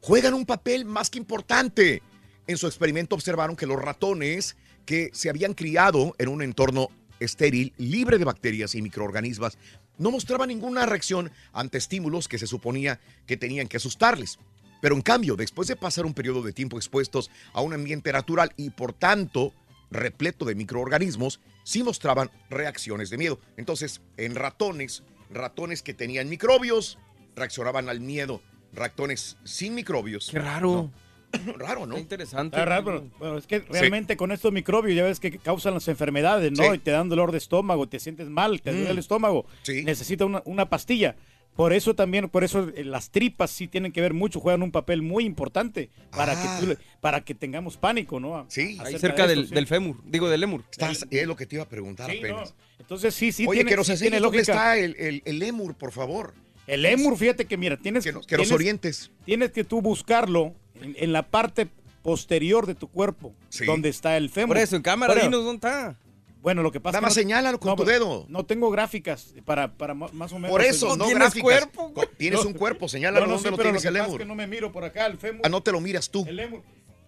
juegan 0.02 0.34
un 0.34 0.46
papel 0.46 0.86
más 0.86 1.10
que 1.10 1.18
importante. 1.18 2.02
En 2.48 2.58
su 2.58 2.66
experimento 2.66 3.16
observaron 3.16 3.56
que 3.56 3.66
los 3.66 3.82
ratones 3.82 4.56
que 4.88 5.12
se 5.14 5.30
habían 5.30 5.54
criado 5.54 6.16
en 6.18 6.30
un 6.30 6.42
entorno 6.42 6.90
estéril, 7.20 7.74
libre 7.78 8.18
de 8.18 8.26
bacterias 8.26 8.74
y 8.74 8.82
microorganismos, 8.82 9.60
no 9.98 10.12
mostraban 10.12 10.48
ninguna 10.48 10.86
reacción 10.86 11.30
ante 11.52 11.78
estímulos 11.78 12.28
que 12.28 12.40
se 12.40 12.48
suponía 12.48 13.00
que 13.28 13.38
tenían 13.38 13.68
que 13.68 13.78
asustarles. 13.78 14.40
Pero 14.82 14.96
en 14.96 15.02
cambio, 15.02 15.36
después 15.36 15.68
de 15.68 15.76
pasar 15.76 16.06
un 16.06 16.14
periodo 16.14 16.42
de 16.42 16.54
tiempo 16.54 16.78
expuestos 16.78 17.30
a 17.52 17.62
un 17.62 17.74
ambiente 17.74 18.12
natural 18.12 18.54
y 18.56 18.70
por 18.70 18.94
tanto 18.94 19.54
repleto 19.92 20.46
de 20.46 20.56
microorganismos, 20.56 21.42
sí 21.64 21.84
mostraban 21.84 22.32
reacciones 22.50 23.10
de 23.10 23.18
miedo. 23.18 23.40
Entonces, 23.58 24.02
en 24.16 24.36
ratones, 24.36 25.04
ratones 25.30 25.82
que 25.82 25.94
tenían 25.94 26.30
microbios, 26.30 26.98
reaccionaban 27.36 27.90
al 27.90 28.00
miedo. 28.00 28.42
Ratones 28.72 29.38
sin 29.44 29.76
microbios. 29.76 30.30
Qué 30.32 30.40
raro. 30.40 30.92
Raro, 31.58 31.86
¿no? 31.86 31.98
interesante. 31.98 32.56
Está 32.58 32.66
raro, 32.66 32.86
pero, 32.86 33.10
pero 33.20 33.38
es 33.38 33.48
que 33.48 33.60
realmente 33.60 34.16
con 34.18 34.32
estos 34.32 34.52
microbios 34.54 34.96
ya 34.96 35.04
ves 35.04 35.20
que 35.20 35.38
causan 35.38 35.74
las 35.74 35.88
enfermedades, 35.88 36.52
¿no? 36.52 36.64
Sí. 36.64 36.70
Y 36.76 36.78
te 36.80 36.92
dan 36.92 37.10
dolor 37.10 37.32
de 37.32 37.38
estómago, 37.38 37.88
te 37.88 38.00
sientes 38.00 38.28
mal, 38.30 38.62
te 38.62 38.72
duele 38.72 38.88
Mm. 38.88 38.92
el 38.92 38.98
estómago. 39.00 39.46
Necesita 39.68 40.26
una, 40.26 40.42
una 40.46 40.70
pastilla. 40.70 41.16
Por 41.56 41.74
eso 41.74 41.96
también, 41.96 42.30
por 42.30 42.44
eso 42.44 42.70
eh, 42.76 42.84
las 42.84 43.10
tripas 43.10 43.50
sí 43.50 43.68
tienen 43.68 43.92
que 43.92 44.00
ver 44.00 44.14
mucho, 44.14 44.40
juegan 44.40 44.62
un 44.62 44.72
papel 44.72 45.02
muy 45.02 45.26
importante 45.26 45.90
para, 46.12 46.34
Ah. 46.34 46.42
que, 46.60 46.62
tú 46.66 46.70
le- 46.72 46.78
para 47.02 47.22
que 47.22 47.34
tengamos 47.34 47.78
pánico, 47.78 48.20
¿no? 48.20 48.46
Sí. 48.48 48.78
Ahí 48.80 48.98
cerca 49.00 49.26
del, 49.26 49.50
del 49.50 49.66
fémur, 49.66 49.98
digo 50.06 50.30
del 50.30 50.40
lemur. 50.42 50.64
Estás, 50.70 51.08
es 51.10 51.26
lo 51.28 51.36
que 51.36 51.48
te 51.48 51.56
iba 51.56 51.64
a 51.64 51.68
preguntar 51.70 52.12
Sí, 52.12 52.20
apenas. 52.20 52.52
no. 52.52 52.56
Entonces 52.80 53.16
sí, 53.16 53.32
sí 53.32 53.46
Oye, 53.48 53.58
tiene, 53.62 53.72
que 53.72 53.76
nos 53.78 53.88
sí 53.88 53.94
enseñes 53.94 54.12
tiene 54.12 54.22
dónde 54.24 54.38
lógica. 54.38 54.54
está 54.54 54.78
el, 54.78 54.96
el, 55.00 55.24
el 55.26 55.40
lemur, 55.40 55.74
por 55.76 55.92
favor. 55.92 56.36
El 56.68 56.84
lémur, 56.84 57.18
fíjate 57.18 57.46
que 57.46 57.58
mira, 57.58 57.76
tienes 57.78 58.04
que, 58.04 58.12
nos 58.12 58.28
tienes- 58.28 58.52
orientes. 58.52 59.10
Tienes 59.26 59.52
que 59.52 59.64
tú 59.64 59.82
buscarlo 59.82 60.54
en, 60.82 60.96
en 60.98 61.14
la 61.14 61.24
parte 61.24 61.68
posterior 62.04 62.66
de 62.66 62.76
tu 62.76 62.88
cuerpo, 62.90 63.34
Sí. 63.50 63.66
donde 63.66 63.90
está 63.90 64.18
el 64.18 64.30
fémur. 64.30 64.56
Por 64.56 64.64
eso, 64.64 64.76
en 64.76 64.82
cámara, 64.82 65.14
Bueno, 65.14 65.30
dinos 65.30 65.44
dónde 65.46 65.68
está. 65.68 65.98
Bueno, 66.42 66.62
lo 66.62 66.72
que 66.72 66.80
pasa 66.80 66.94
Nada 66.98 67.02
más 67.02 67.12
es 67.12 67.16
que 67.18 67.22
no- 67.24 67.28
señálalo 67.30 67.60
con 67.60 67.70
no, 67.72 67.76
tu 67.76 67.84
pero 67.84 68.00
dedo. 68.00 68.26
No 68.30 68.46
tengo 68.46 68.70
gráficas 68.72 69.34
para, 69.44 69.74
para 69.74 69.94
más 69.94 70.32
o 70.32 70.36
menos. 70.40 70.50
Por 70.52 70.62
eso, 70.62 70.96
no 70.96 71.06
¿Tienes 71.06 71.34
gráficas. 71.34 71.44
cuerpo? 71.44 71.94
Tienes 72.18 72.42
No. 72.42 72.48
un 72.48 72.54
cuerpo, 72.54 72.88
señálalo 72.88 73.26
No, 73.26 73.26
no, 73.26 73.34
dónde 73.34 73.48
sí, 73.50 73.52
lo 73.52 73.58
pero 73.58 73.70
tienes 73.70 73.82
que 73.82 73.88
el 73.90 73.94
pasa 73.96 74.12
es 74.14 74.18
que 74.20 74.26
no 74.26 74.36
me 74.36 74.48
miro 74.48 74.72
por 74.72 74.86
acá, 74.86 75.08
el 75.08 75.18
fémur. 75.18 75.42
Ah, 75.44 75.50
no 75.50 75.62
te 75.62 75.72
lo 75.74 75.82
miras 75.82 76.10
tú. 76.10 76.24
El 76.28 76.38
lémur. 76.38 76.62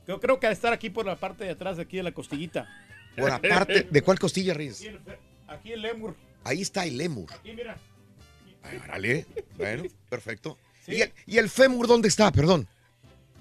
Yo 0.07 0.19
creo 0.19 0.39
que 0.39 0.47
ha 0.47 0.49
de 0.49 0.55
estar 0.55 0.73
aquí 0.73 0.89
por 0.89 1.05
la 1.05 1.15
parte 1.15 1.43
de 1.45 1.51
atrás 1.51 1.77
de 1.77 1.83
aquí 1.83 1.97
de 1.97 2.03
la 2.03 2.11
costillita. 2.11 2.67
Por 3.15 3.29
aparte, 3.31 3.87
¿de 3.89 4.01
cuál 4.01 4.17
costilla, 4.19 4.53
Reyes? 4.53 4.77
Aquí 4.81 4.87
el, 4.87 4.99
fe- 4.99 5.19
aquí 5.47 5.71
el 5.71 5.81
lémur. 5.83 6.15
Ahí 6.43 6.61
está 6.61 6.85
el 6.85 6.97
lémur. 6.97 7.31
Aquí, 7.31 7.53
mira. 7.53 7.77
Árale. 8.83 9.25
Bueno, 9.57 9.83
perfecto. 10.09 10.57
¿Y, 10.87 11.01
el, 11.01 11.13
y 11.27 11.37
el 11.37 11.49
fémur 11.49 11.87
dónde 11.87 12.07
está? 12.07 12.31
Perdón. 12.31 12.67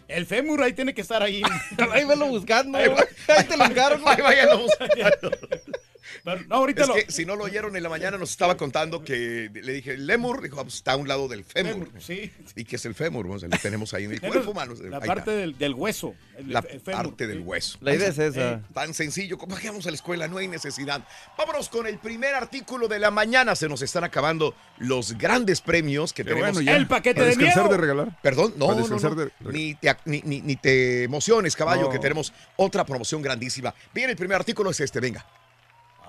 El 0.09 0.24
fémur 0.26 0.62
ahí 0.62 0.72
tiene 0.72 0.94
que 0.94 1.02
estar 1.02 1.22
ahí. 1.22 1.42
Ahí 1.92 2.04
velo 2.04 2.26
buscando. 2.26 2.78
Ahí, 2.78 2.88
va- 2.88 3.06
Ahí 3.28 3.44
te 3.44 3.56
lo 3.56 3.64
encargo. 3.66 4.09
Ahí 4.09 4.20
buscando. 4.59 5.30
Pero, 6.25 6.43
no, 6.49 6.55
ahorita 6.57 6.83
Es 6.83 6.89
lo. 6.89 6.95
que 6.95 7.07
si 7.11 7.25
no 7.25 7.37
lo 7.37 7.45
oyeron 7.45 7.77
en 7.77 7.83
la 7.83 7.89
mañana 7.89 8.19
nos 8.19 8.31
estaba 8.31 8.57
contando 8.57 9.03
que 9.03 9.51
le 9.53 9.73
dije, 9.73 9.93
el 9.93 10.07
lémur, 10.07 10.43
dijo, 10.43 10.61
"Ah, 10.61 10.64
pues 10.64 10.75
está 10.77 10.93
a 10.93 10.97
un 10.97 11.09
lado 11.09 11.29
del 11.29 11.45
fémur. 11.45 11.89
Sí. 11.99 12.31
¿Y 12.57 12.64
qué 12.64 12.77
es 12.77 12.85
el 12.87 12.95
fémur? 12.95 13.27
Bueno, 13.27 13.47
lo 13.49 13.59
tenemos 13.59 13.95
ahí 13.95 14.05
en 14.05 14.12
el 14.12 14.21
cuerpo 14.21 14.51
humano. 14.51 14.75
La 14.83 15.01
parte 15.01 15.31
del, 15.31 15.57
del 15.59 15.75
hueso. 15.75 16.14
el- 16.37 16.53
La 16.53 16.61
el 16.61 16.81
fémur. 16.81 17.03
parte 17.03 17.27
del 17.27 17.41
hueso. 17.41 17.79
La 17.81 17.95
idea 17.95 18.09
es 18.09 18.19
esa. 18.19 18.53
Eh, 18.55 18.61
Tan 18.73 18.95
sencillo 18.95 19.39
como 19.39 19.57
vamos 19.64 19.87
a 19.87 19.91
la 19.91 19.97
escuela, 19.97 20.29
no 20.29 20.39
hay 20.39 20.47
necesidad. 20.49 21.03
Vámonos 21.37 21.69
con 21.69 21.87
el 21.87 21.99
primer 21.99 22.35
artículo 22.35 22.87
de 22.89 22.99
la 22.99 23.11
mañana. 23.11 23.55
Se 23.57 23.69
nos 23.69 23.83
están 23.83 24.05
acabando 24.05 24.55
los 24.79 25.19
grandes 25.19 25.61
premios 25.61 26.12
que 26.12 26.23
Qué 26.23 26.31
tenemos. 26.31 26.53
bueno, 26.55 26.61
ya. 26.71 26.77
El 26.77 26.87
paquete 26.87 27.21
de 27.21 27.27
descansar 27.29 27.64
miedo. 27.64 27.73
de 27.73 27.77
regalar. 27.79 28.21
Perdón, 28.23 28.55
no, 28.57 28.69
no, 28.69 28.73
no. 28.75 28.79
descansar 28.81 29.14
de 29.16 29.31
Ni, 29.41 29.75
te, 29.75 29.95
ni, 30.05 30.23
ni- 30.25 30.41
ni 30.43 30.57
te 30.57 31.03
emociones, 31.05 31.57
caballo, 31.57 31.83
No. 31.85 31.91
que 31.91 31.99
tenemos 31.99 32.33
otra 32.57 32.85
promoción 32.85 33.21
grandísima. 33.23 33.75
Bien, 33.93 34.09
el 34.11 34.16
primer 34.16 34.37
artículo 34.37 34.71
es 34.71 34.81
este, 34.81 35.01
venga. 35.01 35.27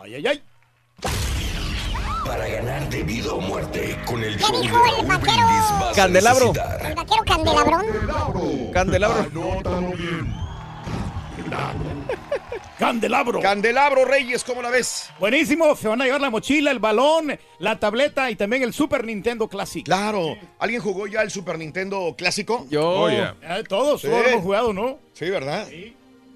Ay, 0.01 0.15
ay, 0.15 0.27
ay. 0.27 0.41
Para 2.25 2.47
ganar 2.47 2.89
de 2.89 3.03
vida 3.03 3.33
o 3.33 3.41
muerte 3.41 3.97
con 4.05 4.23
el 4.23 4.37
¿Qué 4.37 4.43
show 4.43 4.55
de 4.55 4.61
dijo 4.61 4.77
el 4.99 5.05
vaquero? 5.05 5.19
Brindis 5.19 5.95
Candelabro. 5.95 6.53
El 6.87 6.95
vaquero 6.95 7.23
candelabrón. 7.25 7.85
Candelabro. 8.73 9.25
Candelabro. 12.77 13.41
Candelabro 13.41 14.05
Reyes, 14.05 14.43
¿cómo 14.43 14.61
la 14.61 14.69
ves? 14.69 15.09
Buenísimo, 15.19 15.75
se 15.75 15.87
van 15.89 16.01
a 16.01 16.05
llevar 16.05 16.21
la 16.21 16.29
mochila, 16.29 16.71
el 16.71 16.79
balón, 16.79 17.37
la 17.57 17.77
tableta 17.79 18.31
y 18.31 18.35
también 18.35 18.63
el 18.63 18.73
Super 18.73 19.03
Nintendo 19.05 19.49
Classic. 19.49 19.83
Claro. 19.83 20.37
¿Alguien 20.59 20.81
jugó 20.81 21.07
ya 21.07 21.21
el 21.21 21.31
Super 21.31 21.57
Nintendo 21.57 22.15
clásico? 22.17 22.65
Yo. 22.69 22.87
Oh, 22.87 23.09
yeah. 23.09 23.35
Eh, 23.41 23.63
todos, 23.67 24.01
Sí. 24.01 24.07
todos 24.07 24.27
hemos 24.27 24.43
jugado, 24.43 24.71
¿no? 24.71 24.99
Sí, 25.13 25.29
¿verdad? 25.29 25.67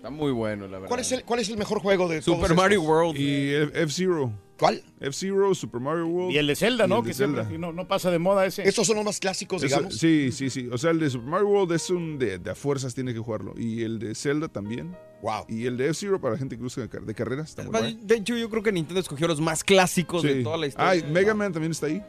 Está 0.03 0.11
muy 0.11 0.33
bueno, 0.33 0.65
la 0.67 0.79
verdad. 0.79 0.89
¿Cuál 0.89 0.99
es 0.99 1.11
el, 1.13 1.23
cuál 1.23 1.39
es 1.39 1.47
el 1.47 1.55
mejor 1.55 1.79
juego 1.79 2.09
de 2.09 2.19
todos 2.21 2.37
Super 2.37 2.53
Mario 2.57 2.79
estos? 2.81 2.89
World. 2.93 3.17
Y 3.17 3.53
F- 3.55 3.83
F-Zero. 3.83 4.33
¿Cuál? 4.59 4.83
F-Zero, 4.99 5.55
Super 5.55 5.79
Mario 5.79 6.07
World. 6.07 6.33
Y 6.33 6.37
el 6.39 6.47
de 6.47 6.57
Zelda, 6.57 6.87
¿no? 6.87 6.97
el 6.97 7.03
de 7.03 7.07
Que 7.11 7.13
siempre 7.13 7.45
Zelda. 7.45 7.57
no, 7.57 7.71
no 7.71 7.87
pasa 7.87 8.11
de 8.11 8.19
moda 8.19 8.45
ese. 8.45 8.67
Estos 8.67 8.85
son 8.85 8.97
los 8.97 9.05
más 9.05 9.21
clásicos, 9.21 9.63
Eso- 9.63 9.75
digamos. 9.77 9.97
sí, 9.97 10.33
sí, 10.33 10.49
sí. 10.49 10.67
O 10.73 10.77
sea, 10.77 10.91
el 10.91 10.99
de 10.99 11.09
Super 11.09 11.29
Mario 11.29 11.47
World 11.47 11.71
es 11.71 11.89
un 11.89 12.19
de, 12.19 12.37
de 12.37 12.51
a 12.51 12.55
fuerzas 12.55 12.93
tiene 12.93 13.13
que 13.13 13.19
jugarlo. 13.19 13.53
Y 13.57 13.83
el 13.83 13.97
de 13.97 14.13
Zelda 14.13 14.49
también. 14.49 14.93
Wow. 15.21 15.45
Y 15.47 15.67
el 15.67 15.77
de 15.77 15.85
F-Zero 15.85 16.19
para 16.19 16.37
gente 16.37 16.57
que 16.57 16.61
gusta 16.63 16.81
de, 16.81 16.89
car- 16.89 17.03
de 17.03 17.15
carreras. 17.15 17.47
Está 17.51 17.63
muy 17.63 17.71
bueno. 17.71 17.97
De 18.01 18.15
hecho, 18.15 18.35
yo 18.35 18.49
creo 18.49 18.61
que 18.61 18.73
Nintendo 18.73 18.99
escogió 18.99 19.25
los 19.29 19.39
más 19.39 19.63
clásicos 19.63 20.21
de 20.21 20.43
toda 20.43 20.57
la 20.57 20.67
historia. 20.67 21.01
Ah, 21.01 21.09
Mega 21.13 21.33
Man 21.33 21.53
también 21.53 21.71
está 21.71 21.85
ahí. 21.85 22.03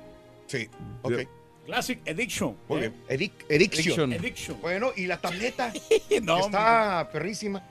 Sí, 0.49 0.69
ok. 1.03 1.13
Yeah. 1.15 1.29
Classic 1.67 2.01
Addiction. 2.09 2.57
Muy 2.69 2.79
¿eh? 2.83 2.93
bien. 3.09 3.21
Edic-. 3.21 3.45
Addiction. 3.55 4.13
Addiction. 4.13 4.61
Bueno, 4.61 4.91
y 4.97 5.07
la 5.07 5.21
tableta 5.21 5.73
No, 6.25 6.41
está 6.41 7.09
perrísima. 7.13 7.63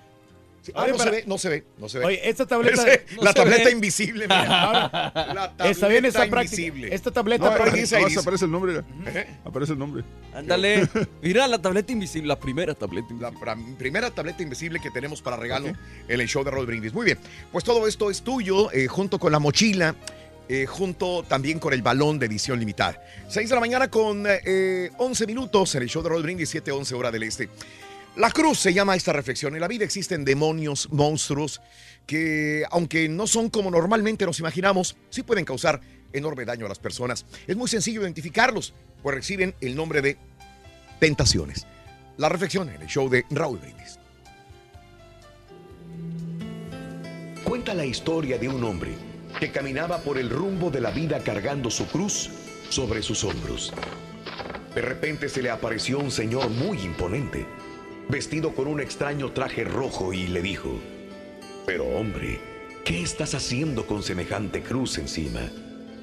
Sí, 0.64 0.72
ah, 0.76 0.84
Oye, 0.84 0.94
no 0.94 0.98
se 0.98 1.10
ve, 1.12 1.24
no 1.28 1.38
se 1.38 1.50
ve, 1.50 1.64
no 1.78 1.90
se 1.90 2.00
ve. 2.00 2.06
Oye, 2.06 2.30
esta 2.30 2.46
tableta. 2.46 2.82
Ese- 2.88 3.06
no 3.18 3.24
la 3.24 3.34
tableta 3.34 3.66
ve. 3.66 3.72
invisible, 3.72 4.24
mira. 4.30 5.12
La 5.14 5.54
tableta 5.58 5.70
Está 5.70 5.88
bien 5.90 6.04
práctica. 6.04 6.36
invisible. 6.42 6.96
Esta 6.96 7.12
tableta 7.12 7.44
No, 7.50 7.56
práctica- 7.58 7.98
aparece 8.22 8.46
el 8.46 8.52
nombre. 8.52 8.82
¿Eh? 9.08 9.28
Aparece 9.44 9.74
el 9.74 9.80
nombre. 9.80 10.04
Ándale. 10.34 10.88
Mira 11.22 11.48
la 11.50 11.62
tableta 11.62 11.92
invisible, 11.92 12.28
la 12.30 12.40
primera 12.40 12.74
tableta 12.76 13.08
La 13.20 13.28
invisible. 13.30 13.46
pra- 13.46 13.78
primera 13.78 14.10
tableta 14.12 14.42
invisible 14.42 14.80
que 14.80 14.90
tenemos 14.90 15.22
para 15.22 15.36
regalo 15.36 15.68
en 16.08 16.22
el 16.22 16.28
show 16.30 16.44
de 16.46 16.52
Roll 16.52 16.66
Brindis. 16.66 16.94
Muy 16.94 17.06
bien, 17.06 17.20
pues 17.52 17.66
todo 17.66 17.86
esto 17.86 18.10
es 18.10 18.22
tuyo, 18.22 18.72
eh, 18.72 18.88
junto 18.88 19.20
con 19.20 19.34
la 19.34 19.40
mochila, 19.40 19.96
eh, 20.48 20.66
junto 20.66 21.24
también 21.24 21.60
con 21.60 21.74
el 21.74 21.82
balón 21.82 22.20
de 22.20 22.28
edición 22.28 22.58
limitada. 22.60 23.02
6 23.28 23.50
de 23.50 23.56
la 23.56 23.60
mañana 23.62 23.90
con 23.90 24.24
eh, 24.28 24.92
11 24.98 25.28
minutos 25.28 25.76
en 25.76 25.82
el 25.84 25.90
show 25.90 26.02
de 26.02 26.08
Roll 26.10 26.24
Brindis, 26.24 26.56
7-11 26.56 26.94
hora 26.94 27.12
del 27.12 27.24
este. 27.24 27.50
La 28.16 28.30
cruz 28.30 28.60
se 28.60 28.74
llama 28.74 28.96
esta 28.96 29.12
reflexión. 29.12 29.56
En 29.56 29.62
la 29.62 29.68
vida 29.68 29.86
existen 29.86 30.24
demonios, 30.24 30.88
monstruos, 30.92 31.62
que 32.06 32.64
aunque 32.70 33.10
no 33.10 33.26
son 33.26 33.50
como 33.50 33.72
normalmente 33.72 34.26
nos 34.26 34.40
imaginamos, 34.40 34.96
sí 35.10 35.24
pueden 35.24 35.46
causar 35.46 35.82
enorme 36.14 36.46
daño 36.46 36.68
a 36.68 36.70
las 36.70 36.78
personas. 36.78 37.26
Es 37.48 37.58
muy 37.58 37.68
sencillo 37.68 38.04
identificarlos, 38.04 38.76
pues 39.02 39.16
reciben 39.16 39.56
el 39.62 39.76
nombre 39.76 40.04
de 40.04 40.18
tentaciones. 41.00 41.66
La 42.18 42.30
reflexión 42.30 42.70
en 42.70 42.84
el 42.84 42.88
show 42.88 43.10
de 43.10 43.26
Raúl 43.32 43.58
Brindis. 43.58 43.98
Cuenta 47.44 47.74
la 47.74 47.86
historia 47.86 48.38
de 48.38 48.48
un 48.48 48.64
hombre 48.64 48.92
que 49.40 49.52
caminaba 49.52 49.98
por 49.98 50.20
el 50.20 50.30
rumbo 50.30 50.70
de 50.70 50.82
la 50.82 50.92
vida 50.92 51.20
cargando 51.24 51.72
su 51.72 51.88
cruz 51.88 52.30
sobre 52.70 53.02
sus 53.02 53.24
hombros. 53.24 53.74
De 54.76 54.82
repente 54.82 55.30
se 55.30 55.42
le 55.42 55.50
apareció 55.50 55.98
un 56.00 56.12
señor 56.12 56.50
muy 56.50 56.80
imponente, 56.80 57.46
vestido 58.10 58.54
con 58.54 58.68
un 58.68 58.80
extraño 58.80 59.32
traje 59.32 59.64
rojo 59.64 60.14
y 60.14 60.28
le 60.28 60.42
dijo, 60.42 60.80
Pero 61.66 61.86
hombre, 61.86 62.40
¿qué 62.86 63.02
estás 63.02 63.34
haciendo 63.34 63.86
con 63.88 64.04
semejante 64.04 64.62
cruz 64.62 64.98
encima? 64.98 65.42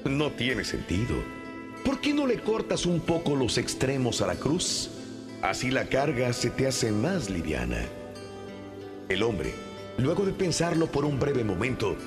No 0.05 0.31
tiene 0.31 0.63
sentido. 0.63 1.15
¿Por 1.85 1.99
qué 1.99 2.13
no 2.13 2.27
le 2.27 2.39
cortas 2.39 2.85
un 2.85 2.99
poco 2.99 3.35
los 3.35 3.57
extremos 3.57 4.21
a 4.21 4.27
la 4.27 4.35
cruz? 4.35 4.89
Así 5.41 5.71
la 5.71 5.85
carga 5.85 6.31
se 6.33 6.49
te 6.49 6.67
hace 6.67 6.91
más 6.91 7.29
liviana. 7.29 7.85
El 9.09 9.23
hombre, 9.23 9.53
luego 9.97 10.25
de 10.25 10.33
pensarlo 10.33 10.87
por 10.87 11.05
un 11.05 11.19
breve 11.19 11.43
momento, 11.43 11.97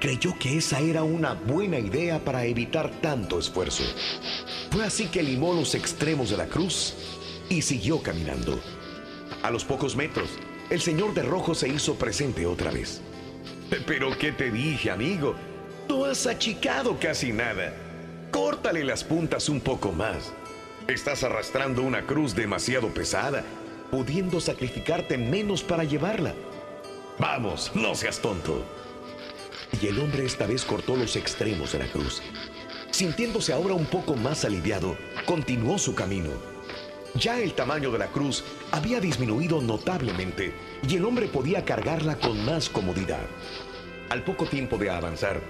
creyó 0.00 0.36
que 0.38 0.58
esa 0.58 0.80
era 0.80 1.04
una 1.04 1.34
buena 1.34 1.78
idea 1.78 2.24
para 2.24 2.44
evitar 2.44 2.90
tanto 3.00 3.38
esfuerzo. 3.38 3.84
Fue 4.70 4.84
así 4.84 5.06
que 5.06 5.22
limó 5.22 5.54
los 5.54 5.76
extremos 5.76 6.30
de 6.30 6.36
la 6.36 6.46
cruz 6.46 6.94
y 7.48 7.62
siguió 7.62 8.02
caminando. 8.02 8.58
A 9.42 9.50
los 9.50 9.64
pocos 9.64 9.96
metros, 9.96 10.30
el 10.70 10.80
señor 10.80 11.14
de 11.14 11.22
rojo 11.22 11.54
se 11.54 11.68
hizo 11.68 11.96
presente 11.96 12.46
otra 12.46 12.70
vez. 12.70 13.00
Pero 13.86 14.16
¿qué 14.16 14.30
te 14.30 14.50
dije, 14.50 14.90
amigo? 14.90 15.34
No 15.88 16.04
has 16.04 16.26
achicado 16.26 16.96
casi 17.00 17.32
nada. 17.32 17.74
Córtale 18.30 18.84
las 18.84 19.02
puntas 19.02 19.48
un 19.48 19.60
poco 19.60 19.90
más. 19.90 20.32
Estás 20.86 21.24
arrastrando 21.24 21.82
una 21.82 22.06
cruz 22.06 22.34
demasiado 22.34 22.88
pesada, 22.88 23.42
pudiendo 23.90 24.40
sacrificarte 24.40 25.18
menos 25.18 25.62
para 25.62 25.84
llevarla. 25.84 26.34
Vamos, 27.18 27.72
no 27.74 27.94
seas 27.94 28.20
tonto. 28.20 28.64
Y 29.80 29.86
el 29.88 29.98
hombre 29.98 30.24
esta 30.24 30.46
vez 30.46 30.64
cortó 30.64 30.96
los 30.96 31.16
extremos 31.16 31.72
de 31.72 31.80
la 31.80 31.86
cruz. 31.86 32.22
Sintiéndose 32.90 33.52
ahora 33.52 33.74
un 33.74 33.86
poco 33.86 34.14
más 34.14 34.44
aliviado, 34.44 34.96
continuó 35.26 35.78
su 35.78 35.94
camino. 35.94 36.51
Ya 37.14 37.38
el 37.38 37.52
tamaño 37.52 37.90
de 37.90 37.98
la 37.98 38.06
cruz 38.06 38.42
había 38.70 38.98
disminuido 38.98 39.60
notablemente 39.60 40.54
y 40.88 40.96
el 40.96 41.04
hombre 41.04 41.28
podía 41.28 41.64
cargarla 41.64 42.16
con 42.16 42.42
más 42.44 42.70
comodidad. 42.70 43.26
Al 44.08 44.24
poco 44.24 44.46
tiempo 44.46 44.78
de 44.78 44.90
avanzar, 44.90 45.40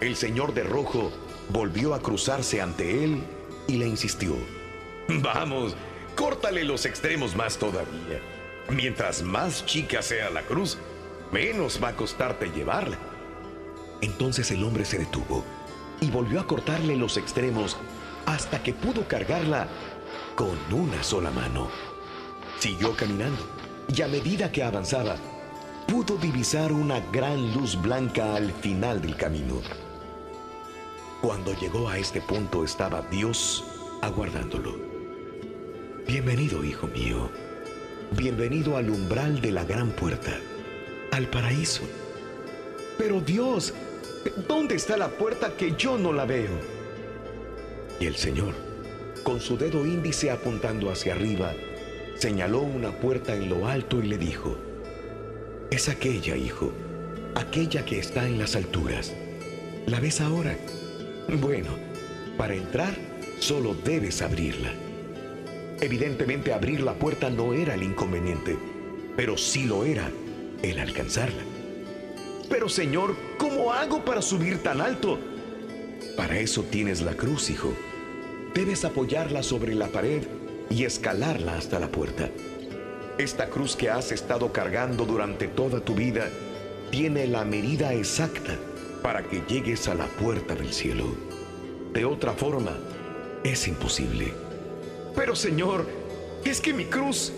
el 0.00 0.16
señor 0.16 0.54
de 0.54 0.64
rojo 0.64 1.12
volvió 1.50 1.94
a 1.94 2.00
cruzarse 2.00 2.60
ante 2.60 3.04
él 3.04 3.22
y 3.68 3.76
le 3.76 3.86
insistió. 3.86 4.34
Vamos, 5.08 5.76
córtale 6.16 6.64
los 6.64 6.84
extremos 6.84 7.36
más 7.36 7.58
todavía. 7.58 8.20
Mientras 8.70 9.22
más 9.22 9.64
chica 9.66 10.02
sea 10.02 10.30
la 10.30 10.42
cruz, 10.42 10.78
menos 11.30 11.80
va 11.82 11.88
a 11.88 11.96
costarte 11.96 12.50
llevarla. 12.50 12.98
Entonces 14.00 14.50
el 14.50 14.64
hombre 14.64 14.84
se 14.84 14.98
detuvo 14.98 15.44
y 16.00 16.10
volvió 16.10 16.40
a 16.40 16.46
cortarle 16.46 16.96
los 16.96 17.16
extremos 17.16 17.76
hasta 18.26 18.62
que 18.62 18.72
pudo 18.72 19.06
cargarla 19.06 19.68
con 20.34 20.58
una 20.72 21.02
sola 21.02 21.30
mano. 21.30 21.68
Siguió 22.58 22.96
caminando 22.96 23.42
y 23.94 24.02
a 24.02 24.08
medida 24.08 24.50
que 24.50 24.62
avanzaba, 24.62 25.16
pudo 25.86 26.16
divisar 26.16 26.72
una 26.72 27.00
gran 27.12 27.52
luz 27.54 27.80
blanca 27.80 28.34
al 28.34 28.52
final 28.52 29.00
del 29.00 29.16
camino. 29.16 29.60
Cuando 31.20 31.54
llegó 31.54 31.88
a 31.88 31.98
este 31.98 32.20
punto 32.20 32.64
estaba 32.64 33.02
Dios 33.02 33.64
aguardándolo. 34.02 34.76
Bienvenido, 36.06 36.64
hijo 36.64 36.86
mío. 36.88 37.30
Bienvenido 38.10 38.76
al 38.76 38.90
umbral 38.90 39.40
de 39.40 39.52
la 39.52 39.64
gran 39.64 39.90
puerta, 39.90 40.38
al 41.12 41.28
paraíso. 41.28 41.82
Pero 42.98 43.20
Dios, 43.20 43.72
¿dónde 44.46 44.76
está 44.76 44.96
la 44.96 45.08
puerta 45.08 45.56
que 45.56 45.74
yo 45.76 45.98
no 45.98 46.12
la 46.12 46.24
veo? 46.24 46.52
Y 47.98 48.06
el 48.06 48.16
Señor 48.16 48.63
con 49.24 49.40
su 49.40 49.56
dedo 49.56 49.84
índice 49.86 50.30
apuntando 50.30 50.90
hacia 50.90 51.14
arriba, 51.14 51.54
señaló 52.14 52.60
una 52.60 52.92
puerta 52.92 53.34
en 53.34 53.48
lo 53.48 53.66
alto 53.66 54.00
y 54.00 54.06
le 54.06 54.18
dijo, 54.18 54.56
es 55.70 55.88
aquella, 55.88 56.36
hijo, 56.36 56.72
aquella 57.34 57.84
que 57.84 57.98
está 57.98 58.28
en 58.28 58.38
las 58.38 58.54
alturas. 58.54 59.12
¿La 59.86 59.98
ves 59.98 60.20
ahora? 60.20 60.56
Bueno, 61.40 61.70
para 62.36 62.54
entrar 62.54 62.94
solo 63.40 63.74
debes 63.74 64.22
abrirla. 64.22 64.72
Evidentemente 65.80 66.52
abrir 66.52 66.80
la 66.80 66.94
puerta 66.94 67.30
no 67.30 67.54
era 67.54 67.74
el 67.74 67.82
inconveniente, 67.82 68.56
pero 69.16 69.36
sí 69.36 69.64
lo 69.64 69.84
era 69.84 70.10
el 70.62 70.78
alcanzarla. 70.78 71.42
Pero 72.48 72.68
Señor, 72.68 73.16
¿cómo 73.38 73.72
hago 73.72 74.04
para 74.04 74.22
subir 74.22 74.62
tan 74.62 74.80
alto? 74.80 75.18
Para 76.16 76.38
eso 76.38 76.62
tienes 76.62 77.00
la 77.00 77.14
cruz, 77.14 77.50
hijo. 77.50 77.74
Debes 78.54 78.84
apoyarla 78.84 79.42
sobre 79.42 79.74
la 79.74 79.88
pared 79.88 80.22
y 80.70 80.84
escalarla 80.84 81.56
hasta 81.56 81.80
la 81.80 81.88
puerta. 81.88 82.30
Esta 83.18 83.48
cruz 83.50 83.74
que 83.74 83.90
has 83.90 84.12
estado 84.12 84.52
cargando 84.52 85.04
durante 85.04 85.48
toda 85.48 85.80
tu 85.80 85.96
vida 85.96 86.28
tiene 86.92 87.26
la 87.26 87.44
medida 87.44 87.92
exacta 87.92 88.56
para 89.02 89.24
que 89.24 89.42
llegues 89.48 89.88
a 89.88 89.96
la 89.96 90.06
puerta 90.06 90.54
del 90.54 90.72
cielo. 90.72 91.04
De 91.92 92.04
otra 92.04 92.32
forma, 92.32 92.78
es 93.42 93.66
imposible. 93.66 94.32
Pero 95.16 95.34
Señor, 95.34 95.84
es 96.44 96.60
que 96.60 96.72
mi 96.72 96.84
cruz 96.84 97.32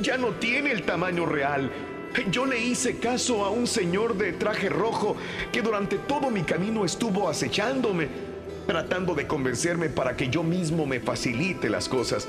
ya 0.00 0.16
no 0.18 0.28
tiene 0.34 0.70
el 0.70 0.84
tamaño 0.84 1.26
real. 1.26 1.68
Yo 2.30 2.46
le 2.46 2.60
hice 2.60 2.98
caso 2.98 3.44
a 3.44 3.50
un 3.50 3.66
señor 3.66 4.16
de 4.16 4.34
traje 4.34 4.68
rojo 4.68 5.16
que 5.52 5.62
durante 5.62 5.98
todo 5.98 6.30
mi 6.30 6.42
camino 6.42 6.84
estuvo 6.84 7.28
acechándome, 7.28 8.29
tratando 8.70 9.16
de 9.16 9.26
convencerme 9.26 9.88
para 9.88 10.16
que 10.16 10.28
yo 10.28 10.44
mismo 10.44 10.86
me 10.86 11.00
facilite 11.00 11.68
las 11.68 11.88
cosas. 11.88 12.28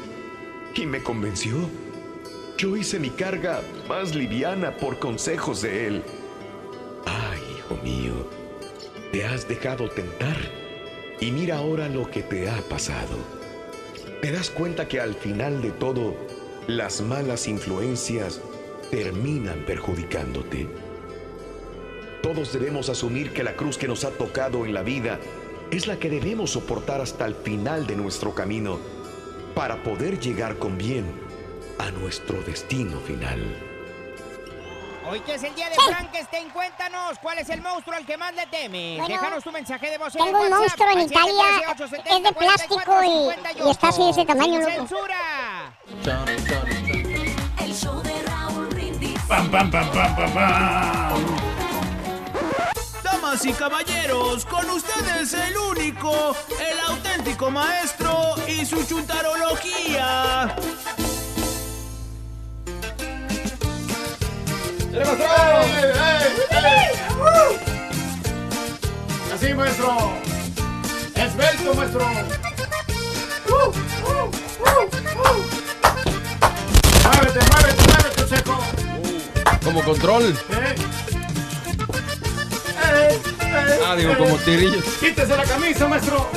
Y 0.73 0.87
me 0.87 1.03
convenció. 1.03 1.53
Yo 2.57 2.75
hice 2.75 2.97
mi 2.97 3.11
carga 3.11 3.61
más 3.87 4.15
liviana 4.15 4.75
por 4.75 4.97
consejos 4.97 5.61
de 5.61 5.85
él. 5.85 6.03
Ay, 7.05 7.39
hijo 7.59 7.79
mío, 7.83 8.27
te 9.11 9.23
has 9.23 9.47
dejado 9.47 9.87
tentar 9.91 10.35
y 11.19 11.29
mira 11.29 11.57
ahora 11.57 11.87
lo 11.89 12.09
que 12.09 12.23
te 12.23 12.49
ha 12.49 12.57
pasado. 12.61 13.19
¿Te 14.23 14.31
das 14.31 14.49
cuenta 14.49 14.87
que 14.87 14.99
al 14.99 15.13
final 15.13 15.61
de 15.61 15.69
todo, 15.69 16.15
las 16.65 17.01
malas 17.01 17.47
influencias 17.47 18.41
terminan 18.89 19.63
perjudicándote? 19.67 20.67
Todos 22.23 22.51
debemos 22.51 22.89
asumir 22.89 23.31
que 23.31 23.43
la 23.43 23.55
cruz 23.55 23.77
que 23.77 23.87
nos 23.87 24.05
ha 24.05 24.09
tocado 24.09 24.65
en 24.65 24.73
la 24.73 24.81
vida 24.81 25.19
es 25.71 25.87
la 25.87 25.97
que 25.97 26.09
debemos 26.09 26.51
soportar 26.51 27.01
hasta 27.01 27.25
el 27.25 27.35
final 27.35 27.87
de 27.87 27.95
nuestro 27.95 28.33
camino 28.35 28.79
para 29.55 29.81
poder 29.83 30.19
llegar 30.19 30.57
con 30.57 30.77
bien 30.77 31.05
a 31.79 31.89
nuestro 31.91 32.41
destino 32.43 32.99
final. 32.99 33.39
Hoy 35.09 35.19
que 35.21 35.33
es 35.35 35.43
el 35.43 35.53
día 35.55 35.67
de 35.69 35.75
Frankenstein, 35.75 36.49
cuéntanos 36.51 37.17
cuál 37.21 37.39
es 37.39 37.49
el 37.49 37.61
monstruo 37.61 37.97
al 37.97 38.05
que 38.05 38.15
más 38.17 38.33
le 38.33 38.45
temes. 38.47 38.99
Bueno, 38.99 39.13
Déjanos 39.15 39.43
tu 39.43 39.51
mensaje 39.51 39.89
de 39.89 39.97
voz 39.97 40.15
en 40.15 40.21
el 40.21 40.25
Tengo 40.27 40.39
un 40.41 40.51
WhatsApp. 40.51 40.59
monstruo 40.79 40.89
en 40.91 40.99
al 40.99 41.05
Italia, 41.05 41.43
713-870-4458. 41.75 42.15
es 42.17 42.23
de 42.23 42.33
plástico 42.33 43.03
y, 43.03 43.67
y 43.67 43.69
está 43.71 43.87
así 43.89 44.03
de 44.03 44.09
ese 44.11 44.25
tamaño, 44.25 44.53
Sin 44.53 44.61
loco. 44.61 44.71
censura. 44.87 45.73
El 47.59 47.73
show 47.73 48.01
de 48.03 48.21
Raúl 48.23 48.67
Brindis. 48.67 49.19
Pam, 49.27 49.49
pam, 49.51 49.69
pam, 49.71 49.91
pam, 49.91 50.15
pam, 50.15 50.33
pam. 50.33 51.40
Damas 53.31 53.45
y 53.45 53.53
caballeros, 53.53 54.45
con 54.45 54.69
ustedes 54.71 55.33
el 55.33 55.55
único, 55.55 56.35
el 56.59 56.79
auténtico 56.89 57.49
maestro 57.49 58.35
y 58.45 58.65
su 58.65 58.83
chuntarología. 58.83 60.53
Así, 69.33 69.53
maestro. 69.53 70.11
Esbelto, 71.15 71.73
maestro. 71.73 72.05
Muévete, 77.05 77.39
muévete, 77.49 77.83
muévete, 77.87 78.27
seco. 78.35 78.59
Como 79.63 79.83
control. 79.83 80.35
Ah, 83.85 83.95
digo, 83.95 84.17
como 84.17 84.37
tirillos. 84.37 84.83
Quítese 84.99 85.35
la 85.35 85.43
camisa, 85.43 85.87
maestro. 85.87 86.27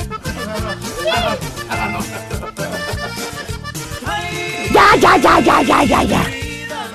Ya, 4.71 4.95
ya, 4.99 5.17
ya, 5.17 5.39
ya, 5.39 5.61
ya, 5.61 5.83
ya, 5.83 6.03
ya. 6.03 6.21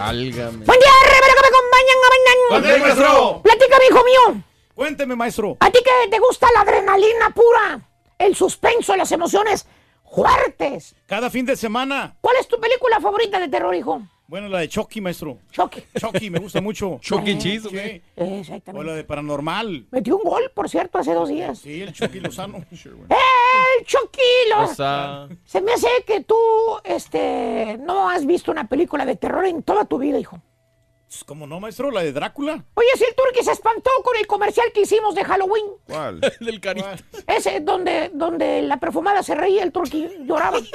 Álgame. 0.00 0.64
Buen 0.64 0.80
día, 0.80 0.92
Rivera, 1.04 1.34
que 1.34 1.40
me 1.40 1.48
acompañan 1.48 1.96
a 1.96 2.08
bailar. 2.10 2.36
Cuénteme, 2.48 2.78
maestro. 2.80 3.42
Platícame, 3.42 3.84
hijo 3.90 4.04
mío. 4.04 4.42
Cuénteme, 4.74 5.16
maestro. 5.16 5.56
¿A 5.60 5.70
ti 5.70 5.78
que 5.84 6.10
te 6.10 6.18
gusta 6.18 6.46
la 6.54 6.60
adrenalina 6.62 7.30
pura? 7.30 7.80
El 8.18 8.34
suspenso, 8.36 8.96
las 8.96 9.12
emociones 9.12 9.66
fuertes. 10.10 10.94
Cada 11.06 11.30
fin 11.30 11.46
de 11.46 11.56
semana. 11.56 12.16
¿Cuál 12.20 12.36
es 12.36 12.48
tu 12.48 12.60
película 12.60 13.00
favorita 13.00 13.38
de 13.38 13.48
terror, 13.48 13.74
hijo? 13.74 14.02
Bueno, 14.30 14.46
la 14.48 14.60
de 14.60 14.68
Chucky, 14.68 15.00
maestro. 15.00 15.38
Chucky. 15.50 15.82
Chucky, 15.98 16.30
me 16.30 16.38
gusta 16.38 16.60
mucho. 16.60 16.98
Chucky 17.02 17.36
Cheese. 17.36 18.00
Exactamente. 18.14 18.70
O 18.78 18.84
la 18.84 18.94
de 18.94 19.02
Paranormal. 19.02 19.88
Metió 19.90 20.18
un 20.18 20.22
gol, 20.22 20.52
por 20.54 20.68
cierto, 20.68 20.98
hace 20.98 21.12
dos 21.14 21.28
días. 21.30 21.58
Sí, 21.58 21.82
el 21.82 21.92
Chucky 21.92 22.20
Lozano. 22.20 22.58
¡Eh, 22.70 23.84
Chucky! 23.84 24.20
Lo- 24.50 24.62
O 24.70 24.72
sea, 24.72 25.28
Se 25.44 25.60
me 25.60 25.72
hace 25.72 25.88
que 26.06 26.20
tú, 26.20 26.36
este, 26.84 27.76
no 27.80 28.08
has 28.08 28.24
visto 28.24 28.52
una 28.52 28.68
película 28.68 29.04
de 29.04 29.16
terror 29.16 29.44
en 29.46 29.64
toda 29.64 29.84
tu 29.84 29.98
vida, 29.98 30.16
hijo. 30.20 30.40
¿Cómo 31.26 31.46
no, 31.46 31.58
maestro? 31.58 31.90
La 31.90 32.02
de 32.02 32.12
Drácula. 32.12 32.64
Oye, 32.74 32.86
si 32.96 33.04
el 33.04 33.14
turqui 33.16 33.42
se 33.42 33.50
espantó 33.50 33.90
con 34.04 34.16
el 34.16 34.26
comercial 34.28 34.66
que 34.72 34.82
hicimos 34.82 35.14
de 35.14 35.24
Halloween. 35.24 35.64
¿Cuál? 35.86 36.20
del 36.40 36.60
carita. 36.60 36.96
Ese 37.26 37.60
donde, 37.60 38.10
donde 38.14 38.62
la 38.62 38.78
perfumada 38.78 39.22
se 39.22 39.34
reía, 39.34 39.62
el 39.64 39.72
turqui 39.72 40.08
lloraba. 40.24 40.58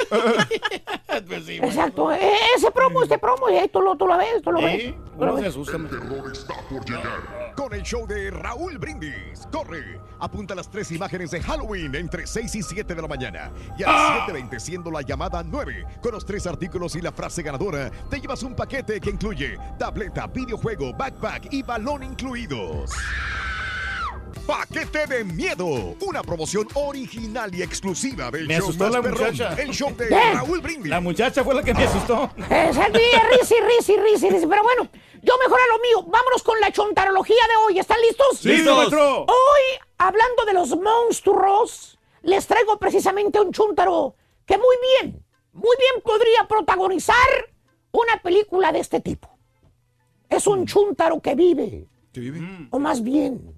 Pues 1.27 1.45
sí, 1.45 1.55
Exacto. 1.57 2.11
E- 2.11 2.35
ese 2.57 2.71
promo, 2.71 3.01
este 3.03 3.17
promo, 3.17 3.49
y 3.49 3.55
ahí 3.55 3.69
tú 3.69 3.79
lo, 3.79 3.95
tú 3.95 4.05
lo 4.05 4.17
ves, 4.17 4.41
tú 4.43 4.51
lo 4.51 4.61
ves. 4.61 4.93
Tú 5.17 5.25
lo 5.25 5.35
ves. 5.35 5.45
asusta. 5.47 5.77
maestro. 5.77 5.99
terror 5.99 6.31
está 6.31 6.53
por 6.69 6.83
llegar. 6.85 7.53
Con 7.55 7.73
el 7.73 7.83
show 7.83 8.05
de 8.05 8.31
Raúl 8.31 8.77
Brindis. 8.77 9.47
Corre. 9.49 9.97
Apunta 10.19 10.55
las 10.55 10.69
tres 10.69 10.91
imágenes 10.91 11.31
de 11.31 11.41
Halloween 11.41 11.95
entre 11.95 12.27
6 12.27 12.55
y 12.55 12.63
7 12.63 12.95
de 12.95 13.01
la 13.01 13.07
mañana. 13.07 13.51
Y 13.77 13.83
a 13.83 13.87
las 13.87 14.29
7.20 14.29 14.59
siendo 14.59 14.91
la 14.91 15.01
llamada 15.01 15.41
9. 15.43 15.85
Con 16.01 16.11
los 16.11 16.25
tres 16.25 16.45
artículos 16.47 16.95
y 16.95 17.01
la 17.01 17.13
frase 17.13 17.41
ganadora, 17.43 17.89
te 18.09 18.19
llevas 18.19 18.43
un 18.43 18.55
paquete 18.55 18.99
que 18.99 19.09
incluye 19.09 19.57
tableta, 19.79 20.24
videojuego, 20.27 20.93
backpack 20.93 21.51
y 21.51 21.63
balón 21.63 22.03
incluidos. 22.03 22.91
Paquete 24.45 25.07
de 25.07 25.23
miedo. 25.23 25.95
Una 26.01 26.21
promoción 26.21 26.67
original 26.75 27.53
y 27.55 27.63
exclusiva 27.63 28.29
del 28.29 28.45
Me 28.45 28.57
show 28.57 28.65
asustó 28.65 28.89
la 28.89 29.01
perrón, 29.01 29.31
muchacha. 29.31 29.59
El 29.59 29.71
show 29.71 29.95
de. 29.95 30.07
Raúl 30.33 30.61
Brindis. 30.61 30.89
La 30.89 30.99
muchacha 30.99 31.43
fue 31.43 31.55
la 31.55 31.63
que 31.63 31.73
me 31.73 31.83
asustó. 31.83 32.29
Exacto, 32.37 32.99
y 32.99 33.37
risi, 33.37 33.55
risi, 33.59 33.97
risi, 33.97 34.29
risi. 34.29 34.45
Pero 34.45 34.61
bueno, 34.61 34.87
yo 35.23 35.33
mejor 35.39 35.59
a 35.59 35.75
lo 35.75 35.81
mío. 35.81 36.11
Vámonos 36.11 36.43
con 36.43 36.59
la 36.59 36.71
chontarología 36.71 37.35
de 37.47 37.55
hoy. 37.65 37.79
¿Están 37.79 37.99
listos? 38.01 38.45
¡Listo, 38.45 38.75
maestro! 38.75 39.21
Hoy, 39.23 39.79
hablando 39.97 40.45
de 40.45 40.53
los 40.53 40.77
monstruos, 40.77 41.97
les 42.21 42.45
traigo 42.45 42.77
precisamente 42.77 43.39
un 43.39 43.51
chúntaro 43.51 44.15
que 44.45 44.57
muy 44.57 44.75
bien, 45.01 45.25
muy 45.53 45.75
bien 45.77 46.03
podría 46.03 46.47
protagonizar 46.47 47.15
una 47.91 48.21
película 48.21 48.71
de 48.71 48.79
este 48.79 48.99
tipo. 48.99 49.34
Es 50.29 50.47
un 50.47 50.65
chúntaro 50.65 51.19
que 51.21 51.35
vive, 51.35 51.87
¿Qué 52.13 52.19
vive? 52.19 52.67
o 52.71 52.79
más 52.79 53.01
bien, 53.03 53.55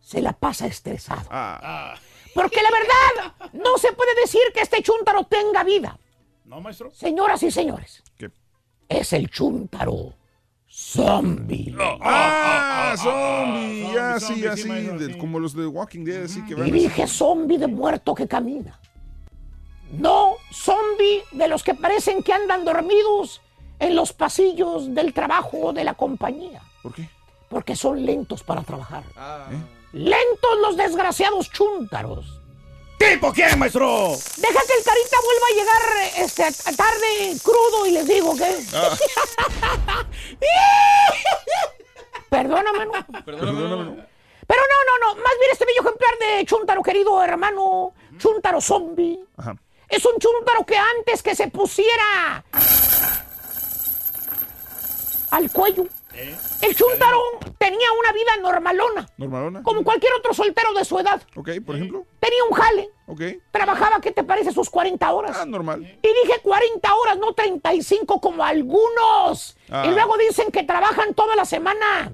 se 0.00 0.20
la 0.20 0.32
pasa 0.32 0.66
estresado. 0.66 1.22
Ah, 1.30 1.94
Porque 2.34 2.60
la 2.62 2.70
verdad, 2.70 3.50
no 3.52 3.78
se 3.78 3.92
puede 3.92 4.14
decir 4.20 4.40
que 4.54 4.60
este 4.60 4.82
chúntaro 4.82 5.24
tenga 5.24 5.62
vida. 5.64 5.98
¿No, 6.44 6.60
maestro? 6.60 6.90
Señoras 6.92 7.42
y 7.42 7.50
señores, 7.50 8.02
¿qué? 8.16 8.30
es 8.88 9.12
el 9.12 9.30
chúntaro 9.30 10.14
zombie. 10.68 11.74
Ah, 12.00 12.94
zombie. 12.96 13.92
Ya, 13.92 14.18
zombie, 14.20 14.20
sí, 14.20 14.26
zombie, 14.42 14.48
así. 14.48 15.04
sí, 15.06 15.12
sí. 15.12 15.18
Como 15.18 15.38
los 15.38 15.54
de 15.54 15.66
Walking 15.66 16.04
Dead, 16.04 16.24
así 16.24 16.44
que 16.44 16.54
Y 16.54 16.70
dije 16.70 17.06
zombie 17.06 17.58
de 17.58 17.66
muerto 17.66 18.14
que 18.14 18.26
camina. 18.26 18.78
No 19.92 20.34
zombie 20.52 21.22
de 21.32 21.48
los 21.48 21.62
que 21.64 21.74
parecen 21.74 22.22
que 22.22 22.32
andan 22.32 22.64
dormidos 22.64 23.40
en 23.80 23.96
los 23.96 24.12
pasillos 24.12 24.94
del 24.94 25.12
trabajo 25.12 25.72
de 25.72 25.82
la 25.84 25.94
compañía. 25.94 26.62
¿Por 26.82 26.94
qué? 26.94 27.08
Porque 27.48 27.74
son 27.74 28.04
lentos 28.04 28.44
para 28.44 28.62
trabajar. 28.62 29.02
¿Eh? 29.50 29.58
Lentos 29.92 30.58
los 30.60 30.76
desgraciados 30.76 31.50
chúntaros. 31.50 32.40
¿Tipo 32.98 33.32
quién, 33.32 33.58
maestro? 33.58 34.10
Deja 34.10 34.60
que 34.66 34.74
el 34.78 34.84
carita 34.84 35.16
vuelva 35.24 35.46
a 35.46 35.56
llegar 35.56 35.82
este, 36.18 36.42
tarde 36.76 37.40
crudo 37.42 37.86
y 37.86 37.92
les 37.92 38.06
digo 38.06 38.36
que... 38.36 38.62
Ah. 38.74 38.96
Perdóname, 42.28 42.84
¿no? 42.84 43.24
Perdóname, 43.24 43.84
no. 43.84 43.96
Pero 44.46 44.62
no, 44.62 44.84
no, 44.84 45.14
no. 45.14 45.22
Más 45.22 45.32
bien 45.38 45.50
este 45.52 45.64
bello 45.64 45.80
ejemplar 45.80 46.18
de 46.18 46.44
Chuntaro, 46.44 46.82
querido 46.82 47.22
hermano. 47.22 47.94
Chuntaro 48.18 48.60
zombie. 48.60 49.18
Ajá. 49.38 49.56
Es 49.88 50.04
un 50.04 50.18
chúntaro 50.18 50.64
que 50.64 50.76
antes 50.76 51.22
que 51.22 51.34
se 51.34 51.48
pusiera 51.48 52.44
al 55.30 55.50
cuello. 55.50 55.86
El 56.60 56.74
chúntaro 56.74 57.20
tenía 57.56 57.86
una 58.00 58.12
vida 58.12 58.36
normalona, 58.42 59.08
¿Normalona? 59.16 59.62
como 59.62 59.84
cualquier 59.84 60.12
otro 60.14 60.34
soltero 60.34 60.72
de 60.74 60.84
su 60.84 60.98
edad. 60.98 61.22
Ok, 61.36 61.50
por 61.64 61.76
ejemplo. 61.76 62.04
Tenía 62.18 62.42
un 62.44 62.52
jale, 62.56 62.90
Ok. 63.06 63.20
trabajaba, 63.52 64.00
¿qué 64.00 64.10
te 64.10 64.24
parece? 64.24 64.52
Sus 64.52 64.68
40 64.70 65.10
horas. 65.12 65.36
Ah, 65.40 65.46
normal. 65.46 65.82
Y 65.82 66.08
dije 66.24 66.40
40 66.42 66.94
horas, 66.94 67.16
no 67.18 67.32
35 67.32 68.20
como 68.20 68.44
algunos. 68.44 69.56
Ah. 69.70 69.84
Y 69.86 69.90
luego 69.92 70.16
dicen 70.18 70.50
que 70.50 70.64
trabajan 70.64 71.14
toda 71.14 71.36
la 71.36 71.44
semana. 71.44 72.12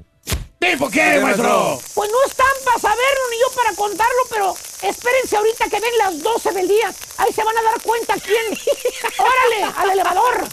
¿Tipo 0.58 0.88
qué, 0.90 1.20
maestro? 1.20 1.78
Pues 1.94 2.10
no 2.10 2.16
están 2.26 2.46
para 2.64 2.78
saberlo 2.78 3.22
ni 3.30 3.38
yo 3.38 3.56
para 3.56 3.76
contarlo, 3.76 4.22
pero 4.30 4.54
espérense 4.82 5.36
ahorita 5.36 5.68
que 5.68 5.80
den 5.80 5.98
las 5.98 6.22
12 6.22 6.52
del 6.52 6.66
día. 6.68 6.90
Ahí 7.18 7.32
se 7.32 7.44
van 7.44 7.56
a 7.56 7.62
dar 7.62 7.80
cuenta 7.82 8.14
quién. 8.14 8.58
¡Órale! 9.18 9.72
¡Al 9.76 9.90
elevador! 9.90 10.44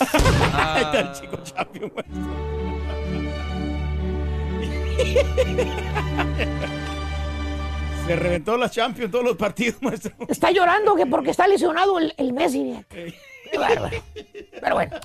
Ahí 0.00 0.82
está 0.82 1.00
el 1.00 1.12
chico 1.12 1.36
champion, 1.42 1.92
maestro. 1.94 2.36
Se 8.06 8.14
reventó 8.14 8.56
la 8.56 8.70
Champions 8.70 9.10
todos 9.10 9.24
los 9.24 9.36
partidos, 9.36 9.82
maestro. 9.82 10.12
Está 10.28 10.52
llorando 10.52 10.94
que 10.94 11.06
porque 11.06 11.30
está 11.30 11.48
lesionado 11.48 11.98
el, 11.98 12.14
el 12.16 12.32
Messi. 12.32 12.84
Qué 12.88 13.58
bárbaro. 13.58 13.96
Pero 14.60 14.74
bueno. 14.74 14.96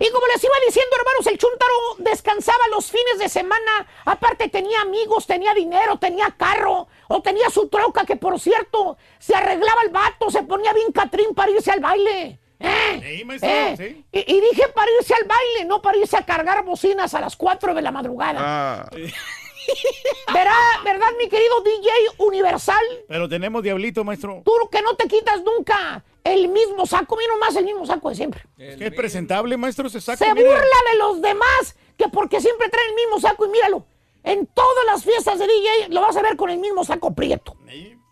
Y 0.00 0.10
como 0.10 0.26
les 0.28 0.42
iba 0.42 0.54
diciendo, 0.66 0.96
hermanos, 0.96 1.26
el 1.26 1.38
Chuntaro 1.38 1.96
descansaba 1.98 2.68
los 2.70 2.90
fines 2.90 3.18
de 3.18 3.28
semana. 3.28 3.86
Aparte 4.04 4.48
tenía 4.48 4.80
amigos, 4.80 5.26
tenía 5.26 5.52
dinero, 5.54 5.98
tenía 5.98 6.34
carro. 6.38 6.88
O 7.08 7.20
tenía 7.20 7.50
su 7.50 7.68
troca, 7.68 8.06
que 8.06 8.16
por 8.16 8.38
cierto, 8.40 8.96
se 9.18 9.34
arreglaba 9.34 9.82
el 9.82 9.90
vato, 9.90 10.30
se 10.30 10.42
ponía 10.42 10.72
bien 10.72 10.92
catrín 10.92 11.34
para 11.34 11.50
irse 11.50 11.70
al 11.70 11.80
baile. 11.80 12.38
¿Eh? 12.60 13.16
Sí, 13.18 13.24
maestro, 13.24 13.48
¿Eh? 13.50 13.74
sí. 13.76 14.04
Y, 14.12 14.18
y 14.36 14.40
dije 14.40 14.68
para 14.74 14.90
irse 14.98 15.14
al 15.14 15.24
baile, 15.24 15.64
no 15.66 15.80
para 15.80 15.98
irse 15.98 16.16
a 16.16 16.22
cargar 16.22 16.64
bocinas 16.64 17.14
a 17.14 17.20
las 17.20 17.36
4 17.36 17.74
de 17.74 17.82
la 17.82 17.92
madrugada. 17.92 18.38
Ah. 18.40 18.90
¿Verá, 20.32 20.54
¿Verdad, 20.84 21.08
mi 21.18 21.28
querido 21.28 21.60
DJ 21.60 21.90
Universal? 22.18 22.84
Pero 23.06 23.28
tenemos 23.28 23.62
diablito, 23.62 24.04
maestro. 24.04 24.42
Tú 24.44 24.52
que 24.70 24.82
no 24.82 24.94
te 24.96 25.08
quitas 25.08 25.42
nunca 25.42 26.04
el 26.24 26.48
mismo 26.48 26.86
saco, 26.86 27.16
mira 27.16 27.32
nomás 27.34 27.56
el 27.56 27.64
mismo 27.64 27.86
saco 27.86 28.10
de 28.10 28.14
siempre. 28.14 28.42
Es 28.56 28.76
que 28.76 28.86
es 28.86 28.94
presentable, 28.94 29.56
maestro, 29.56 29.88
se 29.88 30.00
saca. 30.00 30.24
Se 30.24 30.34
mire. 30.34 30.46
burla 30.48 30.76
de 30.92 30.98
los 30.98 31.22
demás 31.22 31.76
que 31.96 32.08
porque 32.08 32.40
siempre 32.40 32.68
traen 32.68 32.90
el 32.90 32.96
mismo 32.96 33.20
saco 33.20 33.46
y 33.46 33.48
míralo. 33.48 33.86
En 34.22 34.46
todas 34.46 34.84
las 34.86 35.04
fiestas 35.04 35.38
de 35.38 35.46
DJ 35.46 35.88
lo 35.90 36.02
vas 36.02 36.16
a 36.16 36.22
ver 36.22 36.36
con 36.36 36.50
el 36.50 36.58
mismo 36.58 36.84
saco 36.84 37.14
prieto. 37.14 37.56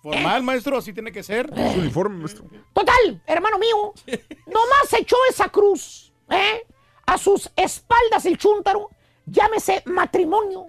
Formal, 0.06 0.42
maestro, 0.44 0.78
así 0.78 0.92
tiene 0.92 1.10
que 1.10 1.24
ser. 1.24 1.48
Su 1.48 1.80
uniforme, 1.80 2.18
maestro. 2.18 2.44
Total, 2.72 3.20
hermano 3.26 3.58
mío, 3.58 3.92
nomás 4.46 4.92
echó 4.96 5.16
esa 5.28 5.48
cruz, 5.48 6.12
¿eh? 6.30 6.64
A 7.06 7.18
sus 7.18 7.50
espaldas 7.56 8.24
el 8.24 8.38
chúntaro, 8.38 8.88
llámese 9.24 9.82
matrimonio. 9.86 10.68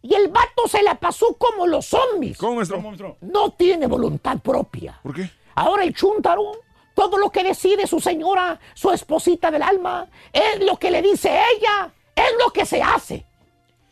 Y 0.00 0.14
el 0.14 0.28
vato 0.28 0.66
se 0.68 0.82
la 0.82 0.94
pasó 0.94 1.34
como 1.36 1.66
los 1.66 1.84
zombies. 1.84 2.38
¿Cómo, 2.38 2.54
maestro? 2.54 2.82
No 3.20 3.50
tiene 3.50 3.86
voluntad 3.86 4.38
propia. 4.38 4.98
¿Por 5.02 5.14
qué? 5.14 5.30
Ahora 5.54 5.84
el 5.84 5.92
chúntaro, 5.92 6.52
todo 6.94 7.18
lo 7.18 7.28
que 7.30 7.44
decide 7.44 7.86
su 7.86 8.00
señora, 8.00 8.58
su 8.72 8.90
esposita 8.90 9.50
del 9.50 9.64
alma, 9.64 10.08
es 10.32 10.64
lo 10.64 10.78
que 10.78 10.90
le 10.90 11.02
dice 11.02 11.28
ella, 11.28 11.92
es 12.14 12.32
lo 12.42 12.50
que 12.54 12.64
se 12.64 12.80
hace. 12.80 13.26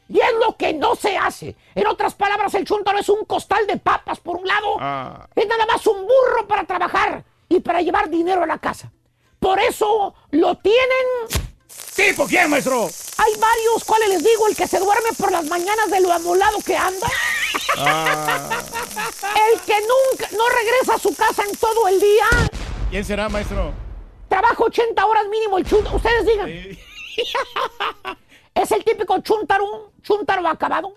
Y 0.08 0.18
es 0.18 0.32
lo 0.44 0.56
que 0.56 0.72
no 0.72 0.94
se 0.94 1.16
hace. 1.16 1.56
En 1.74 1.86
otras 1.86 2.14
palabras, 2.14 2.54
el 2.54 2.64
chúntaro 2.64 2.98
es 2.98 3.08
un 3.08 3.24
costal 3.24 3.66
de 3.66 3.76
papas 3.76 4.20
por 4.20 4.36
un 4.36 4.46
lado. 4.46 4.76
Ah. 4.78 5.26
Es 5.34 5.46
nada 5.46 5.66
más 5.66 5.86
un 5.86 6.02
burro 6.02 6.46
para 6.46 6.64
trabajar 6.64 7.24
y 7.48 7.60
para 7.60 7.82
llevar 7.82 8.08
dinero 8.08 8.42
a 8.42 8.46
la 8.46 8.58
casa. 8.58 8.92
Por 9.40 9.58
eso 9.58 10.14
lo 10.30 10.56
tienen... 10.58 11.46
¿Tipo 11.94 12.26
quién, 12.26 12.50
maestro? 12.50 12.88
Hay 13.18 13.32
varios, 13.40 13.84
¿cuáles 13.84 14.10
les 14.10 14.24
digo? 14.24 14.46
El 14.48 14.56
que 14.56 14.66
se 14.66 14.78
duerme 14.78 15.10
por 15.18 15.32
las 15.32 15.44
mañanas 15.46 15.90
de 15.90 16.00
lo 16.00 16.12
amolado 16.12 16.58
que 16.64 16.76
anda. 16.76 17.08
Ah. 17.78 18.48
El 19.50 19.60
que 19.60 19.74
nunca, 19.80 20.28
no 20.36 20.48
regresa 20.48 20.94
a 20.94 20.98
su 20.98 21.14
casa 21.16 21.42
en 21.42 21.56
todo 21.56 21.88
el 21.88 22.00
día. 22.00 22.26
¿Quién 22.90 23.04
será, 23.04 23.28
maestro? 23.28 23.72
Trabaja 24.28 24.56
80 24.58 25.04
horas 25.04 25.26
mínimo 25.28 25.58
el 25.58 25.66
chúntaro. 25.66 25.96
Ustedes 25.96 26.26
digan. 26.26 26.48
es 28.56 28.72
el 28.72 28.82
típico 28.84 29.18
chúntaro, 29.20 29.92
chúntaro 30.02 30.46
acabado. 30.48 30.94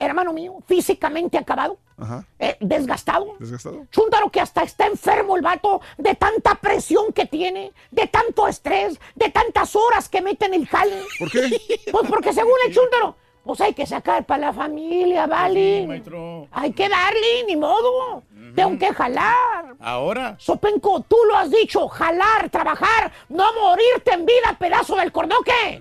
Hermano 0.00 0.32
mío, 0.32 0.54
físicamente 0.66 1.36
acabado, 1.38 1.76
Ajá. 1.96 2.24
eh, 2.38 2.56
desgastado. 2.60 3.34
¿Desgastado? 3.40 3.84
Chúntaro 3.90 4.30
que 4.30 4.40
hasta 4.40 4.62
está 4.62 4.86
enfermo 4.86 5.34
el 5.36 5.42
vato 5.42 5.80
de 5.96 6.14
tanta 6.14 6.54
presión 6.54 7.12
que 7.12 7.26
tiene, 7.26 7.72
de 7.90 8.06
tanto 8.06 8.46
estrés, 8.46 9.00
de 9.16 9.30
tantas 9.30 9.74
horas 9.74 10.08
que 10.08 10.22
mete 10.22 10.46
en 10.46 10.54
el 10.54 10.68
jale. 10.68 11.02
¿Por 11.18 11.30
qué? 11.30 11.40
Pues 11.90 12.08
porque 12.08 12.32
según 12.32 12.54
el 12.66 12.72
chúntaro, 12.74 13.16
pues 13.42 13.60
hay 13.60 13.74
que 13.74 13.86
sacar 13.86 14.24
para 14.24 14.46
la 14.48 14.52
familia, 14.52 15.26
¿vale? 15.26 15.88
Sí. 16.04 16.48
Hay 16.52 16.72
que 16.72 16.88
darle, 16.88 17.44
ni 17.48 17.56
modo. 17.56 18.22
Tengo 18.58 18.78
que 18.78 18.92
jalar. 18.94 19.76
Ahora. 19.80 20.34
Sopenco, 20.38 21.00
tú 21.08 21.16
lo 21.28 21.36
has 21.36 21.50
dicho, 21.50 21.86
jalar, 21.88 22.50
trabajar, 22.50 23.12
no 23.28 23.44
morirte 23.54 24.12
en 24.12 24.26
vida, 24.26 24.56
pedazo 24.58 24.96
del 24.96 25.12
cordoque. 25.12 25.80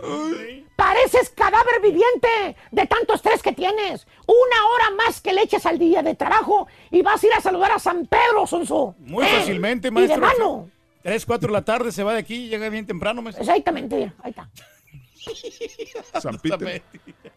Pareces 0.76 1.32
cadáver 1.32 1.82
viviente 1.82 2.56
de 2.72 2.86
tanto 2.86 3.16
estrés 3.16 3.42
que 3.42 3.52
tienes. 3.52 4.06
Una 4.28 4.68
hora 4.68 5.04
más 5.06 5.20
que 5.22 5.34
le 5.34 5.42
eches 5.42 5.66
al 5.66 5.80
día 5.80 6.04
de 6.04 6.14
trabajo 6.14 6.68
y 6.92 7.02
vas 7.02 7.24
a 7.24 7.28
ir 7.28 7.34
a 7.34 7.42
saludar 7.42 7.72
a 7.72 7.80
San 7.80 8.06
Pedro, 8.06 8.46
Sonso. 8.46 8.94
Muy 9.00 9.26
Eh, 9.26 9.30
fácilmente, 9.40 9.88
Y 9.88 9.92
maestro. 9.92 10.16
de 10.16 10.22
mano. 10.22 10.70
Tres, 11.02 11.26
cuatro 11.26 11.48
de 11.48 11.54
la 11.54 11.64
tarde 11.66 11.92
se 11.92 12.04
va 12.04 12.14
de 12.14 12.20
aquí 12.20 12.36
y 12.46 12.50
llega 12.50 12.70
bien 12.70 12.86
temprano, 12.86 13.22
maestro. 13.24 13.44
Exactamente, 13.44 14.12
ahí 14.22 14.30
está. 14.30 14.50
San 16.22 16.38
Peter. 16.38 16.82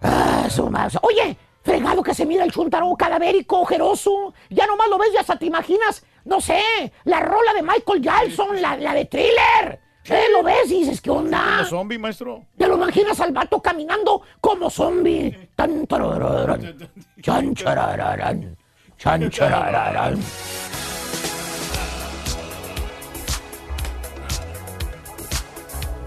Ah, 0.02 0.46
su. 0.50 0.64
Oye, 1.02 1.36
fregado 1.62 2.02
que 2.02 2.14
se 2.14 2.26
mira 2.26 2.44
el 2.44 2.52
chuntaro 2.52 2.94
cadavérico, 2.96 3.60
ojeroso. 3.60 4.34
Ya 4.48 4.66
nomás 4.66 4.88
lo 4.88 4.98
ves, 4.98 5.12
ya 5.12 5.20
hasta 5.20 5.36
te 5.36 5.46
imaginas, 5.46 6.04
no 6.24 6.40
sé, 6.40 6.62
la 7.04 7.20
rola 7.20 7.52
de 7.54 7.62
Michael 7.62 8.02
Jackson, 8.02 8.60
la, 8.60 8.76
la 8.76 8.94
de 8.94 9.04
thriller. 9.06 9.80
Eh, 10.04 10.24
lo 10.32 10.42
ves 10.42 10.70
y 10.70 10.80
dices, 10.80 11.00
¿qué 11.00 11.10
onda? 11.10 11.56
Como 11.58 11.68
zombie, 11.68 11.98
maestro. 11.98 12.44
Te 12.56 12.66
lo 12.66 12.76
imaginas 12.76 13.20
al 13.20 13.32
vato 13.32 13.60
caminando 13.60 14.22
como 14.40 14.70
zombie. 14.70 15.50
Tan, 15.54 15.86
tarararán, 15.86 16.90
chan, 17.20 17.54
charararán, 17.54 18.56
chan, 18.96 19.30
charararán. 19.30 20.18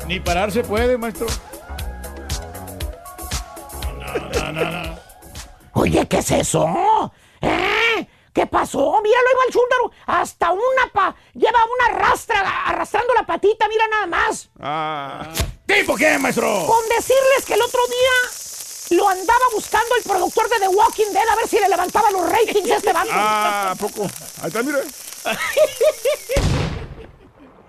Ni 0.07 0.19
parar 0.19 0.51
se 0.51 0.63
puede, 0.63 0.97
maestro. 0.97 1.27
No, 3.99 4.51
no, 4.51 4.51
no, 4.51 4.71
no. 4.71 5.02
Oye, 5.73 6.07
¿qué 6.07 6.17
es 6.17 6.31
eso? 6.31 7.11
¿Eh? 7.41 8.07
¿Qué 8.31 8.47
pasó? 8.47 8.79
Míralo, 9.01 9.27
ahí 9.27 9.35
va 9.35 9.43
el 9.47 9.53
chúntaro. 9.53 9.91
Hasta 10.07 10.51
una 10.51 10.91
pa... 10.91 11.15
Lleva 11.33 11.59
una 11.65 11.99
rastra 11.99 12.65
arrastrando 12.65 13.13
la 13.13 13.25
patita, 13.25 13.67
mira 13.67 13.87
nada 13.87 14.07
más. 14.07 14.49
Ah. 14.59 15.29
¿Tipo 15.65 15.95
qué, 15.95 16.17
maestro? 16.17 16.65
Con 16.65 16.89
decirles 16.89 17.45
que 17.45 17.53
el 17.53 17.61
otro 17.61 17.79
día 17.87 18.97
lo 18.97 19.07
andaba 19.07 19.45
buscando 19.53 19.95
el 19.95 20.03
productor 20.03 20.49
de 20.49 20.59
The 20.59 20.67
Walking 20.67 21.11
Dead 21.11 21.29
a 21.29 21.35
ver 21.35 21.47
si 21.47 21.59
le 21.59 21.69
levantaba 21.69 22.11
los 22.11 22.29
ratings 22.29 22.71
a 22.71 22.75
este 22.75 22.93
bando. 22.93 23.13
Ah, 23.13 23.71
¿a 23.71 23.75
poco. 23.75 24.03
Ahí 24.41 24.47
está, 24.47 24.63
mira. 24.63 24.79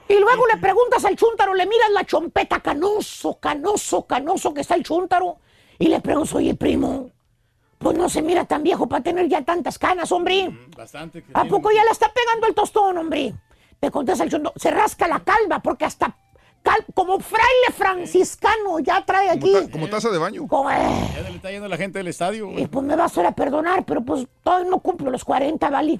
Y 0.08 0.14
luego 0.16 0.46
le 0.46 0.58
preguntas 0.58 1.04
al 1.04 1.16
chúntaro, 1.16 1.54
le 1.54 1.66
miras 1.66 1.90
la 1.90 2.04
chompeta 2.04 2.60
canoso, 2.60 3.38
canoso, 3.40 4.06
canoso 4.06 4.52
que 4.52 4.60
está 4.60 4.74
el 4.74 4.82
chúntaro. 4.82 5.38
Y 5.78 5.88
le 5.88 6.00
preguntas, 6.00 6.34
oye, 6.34 6.54
primo, 6.54 7.10
pues 7.78 7.96
no 7.96 8.08
se 8.08 8.22
mira 8.22 8.44
tan 8.44 8.62
viejo 8.62 8.86
para 8.88 9.02
tener 9.02 9.28
ya 9.28 9.42
tantas 9.42 9.78
canas, 9.78 10.10
hombre. 10.12 10.48
Bastante. 10.76 11.22
que 11.22 11.30
¿A 11.32 11.42
tiene. 11.42 11.50
poco 11.50 11.70
ya 11.70 11.84
le 11.84 11.90
está 11.90 12.10
pegando 12.12 12.46
el 12.46 12.54
tostón, 12.54 12.96
hombre? 12.98 13.34
Te 13.80 13.90
contesta 13.90 14.24
el 14.24 14.30
chúntaro, 14.30 14.54
se 14.56 14.70
rasca 14.70 15.06
la 15.08 15.20
calva 15.20 15.58
porque 15.60 15.84
hasta 15.84 16.16
cal- 16.62 16.86
como 16.94 17.20
fraile 17.20 17.70
franciscano 17.76 18.78
ya 18.80 19.04
trae 19.04 19.28
Como, 19.38 19.56
aquí. 19.58 19.66
ta- 19.66 19.70
como 19.72 19.88
taza 19.88 20.10
de 20.10 20.18
baño. 20.18 20.46
Como, 20.48 20.70
eh, 20.70 20.74
Ya 21.14 21.20
le 21.28 21.36
está 21.36 21.50
yendo 21.50 21.68
la 21.68 21.76
gente 21.76 21.98
del 21.98 22.08
estadio. 22.08 22.50
y 22.58 22.66
pues 22.66 22.84
me 22.84 22.96
vas 22.96 23.16
a 23.16 23.20
ir 23.20 23.26
a 23.26 23.32
perdonar, 23.32 23.84
pero 23.84 24.02
pues 24.02 24.26
todavía 24.42 24.70
no 24.70 24.78
cumplo 24.80 25.10
los 25.10 25.24
40, 25.24 25.68
¿vale? 25.70 25.98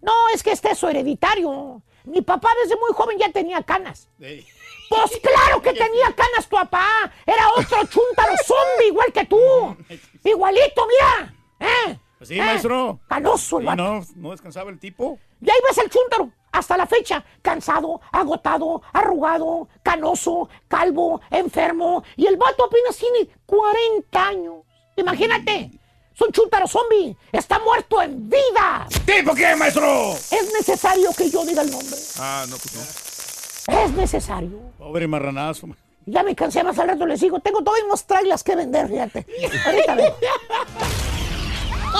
No, 0.00 0.12
es 0.34 0.42
que 0.42 0.52
este 0.52 0.70
es 0.70 0.82
hereditario. 0.82 1.82
Mi 2.04 2.22
papá 2.22 2.48
desde 2.62 2.76
muy 2.76 2.92
joven 2.94 3.18
ya 3.18 3.30
tenía 3.30 3.62
canas. 3.62 4.08
Ey. 4.18 4.46
Pues 4.88 5.20
claro 5.22 5.60
que 5.60 5.72
tenía 5.74 6.06
canas 6.16 6.48
tu 6.48 6.56
papá. 6.56 6.86
Era 7.26 7.48
otro 7.50 7.78
chúntaro 7.86 8.32
zombie 8.46 8.86
igual 8.88 9.12
que 9.12 9.26
tú. 9.26 9.36
Igualito, 10.24 10.86
mira. 10.86 11.34
¿Eh? 11.60 11.98
Pues 12.18 12.28
sí, 12.28 12.38
¿Eh? 12.38 12.42
maestro. 12.42 13.00
Canoso 13.08 13.60
el 13.60 13.66
vato. 13.66 13.82
no, 13.82 14.06
no 14.16 14.30
descansaba 14.30 14.70
el 14.70 14.78
tipo. 14.78 15.18
Y 15.40 15.48
ahí 15.50 15.58
ves 15.68 15.78
el 15.78 15.90
chúntaro. 15.90 16.30
Hasta 16.52 16.76
la 16.76 16.84
fecha, 16.86 17.24
cansado, 17.42 18.00
agotado, 18.10 18.82
arrugado, 18.92 19.68
canoso, 19.84 20.48
calvo, 20.66 21.20
enfermo. 21.30 22.02
Y 22.16 22.26
el 22.26 22.36
vato 22.36 22.64
apenas 22.64 22.96
tiene 22.96 23.28
40 23.46 24.26
años. 24.26 24.54
Imagínate. 24.96 25.70
Es 26.12 26.20
un 26.20 26.32
chúntaro 26.32 26.66
zombie. 26.66 27.16
Está 27.32 27.58
muerto 27.60 28.02
en 28.02 28.28
vida. 28.28 28.86
¿Tipo 29.06 29.34
qué, 29.34 29.54
maestro? 29.56 30.12
Es 30.12 30.52
necesario 30.52 31.10
que 31.16 31.30
yo 31.30 31.44
diga 31.46 31.62
el 31.62 31.70
nombre. 31.70 31.96
Ah, 32.18 32.44
no, 32.50 32.56
pues 32.56 32.74
no. 32.74 33.80
Es 33.80 33.92
necesario. 33.92 34.58
Pobre 34.76 35.06
marranazo. 35.06 35.68
Ya 36.10 36.24
me 36.24 36.34
cansé, 36.34 36.64
más 36.64 36.76
al 36.78 36.88
rato 36.88 37.06
les 37.06 37.20
digo. 37.20 37.38
Tengo 37.38 37.62
todos 37.62 37.78
unos 37.84 38.04
trailers 38.04 38.42
que 38.42 38.56
vender, 38.56 38.88
fíjate. 38.88 39.26
Ahorita. 39.64 39.96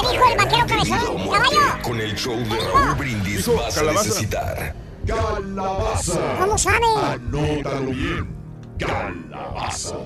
¿Qué 0.01 0.09
dijo 0.13 0.25
el 0.31 0.37
vaquero 0.37 0.67
cabezón? 0.67 1.29
¡Caballo! 1.31 1.83
Con 1.83 2.01
el 2.01 2.15
show 2.17 2.37
de 2.37 2.57
Raúl 2.73 2.95
Brindis 2.97 3.47
vas 3.47 3.77
a 3.77 3.81
calabaza. 3.81 4.09
necesitar 4.09 4.75
Calabaza. 5.07 6.37
¿Cómo 6.39 6.59
sabe? 6.59 6.87
Anótalo 7.03 7.91
bien. 7.91 8.37
Calabaza. 8.79 9.97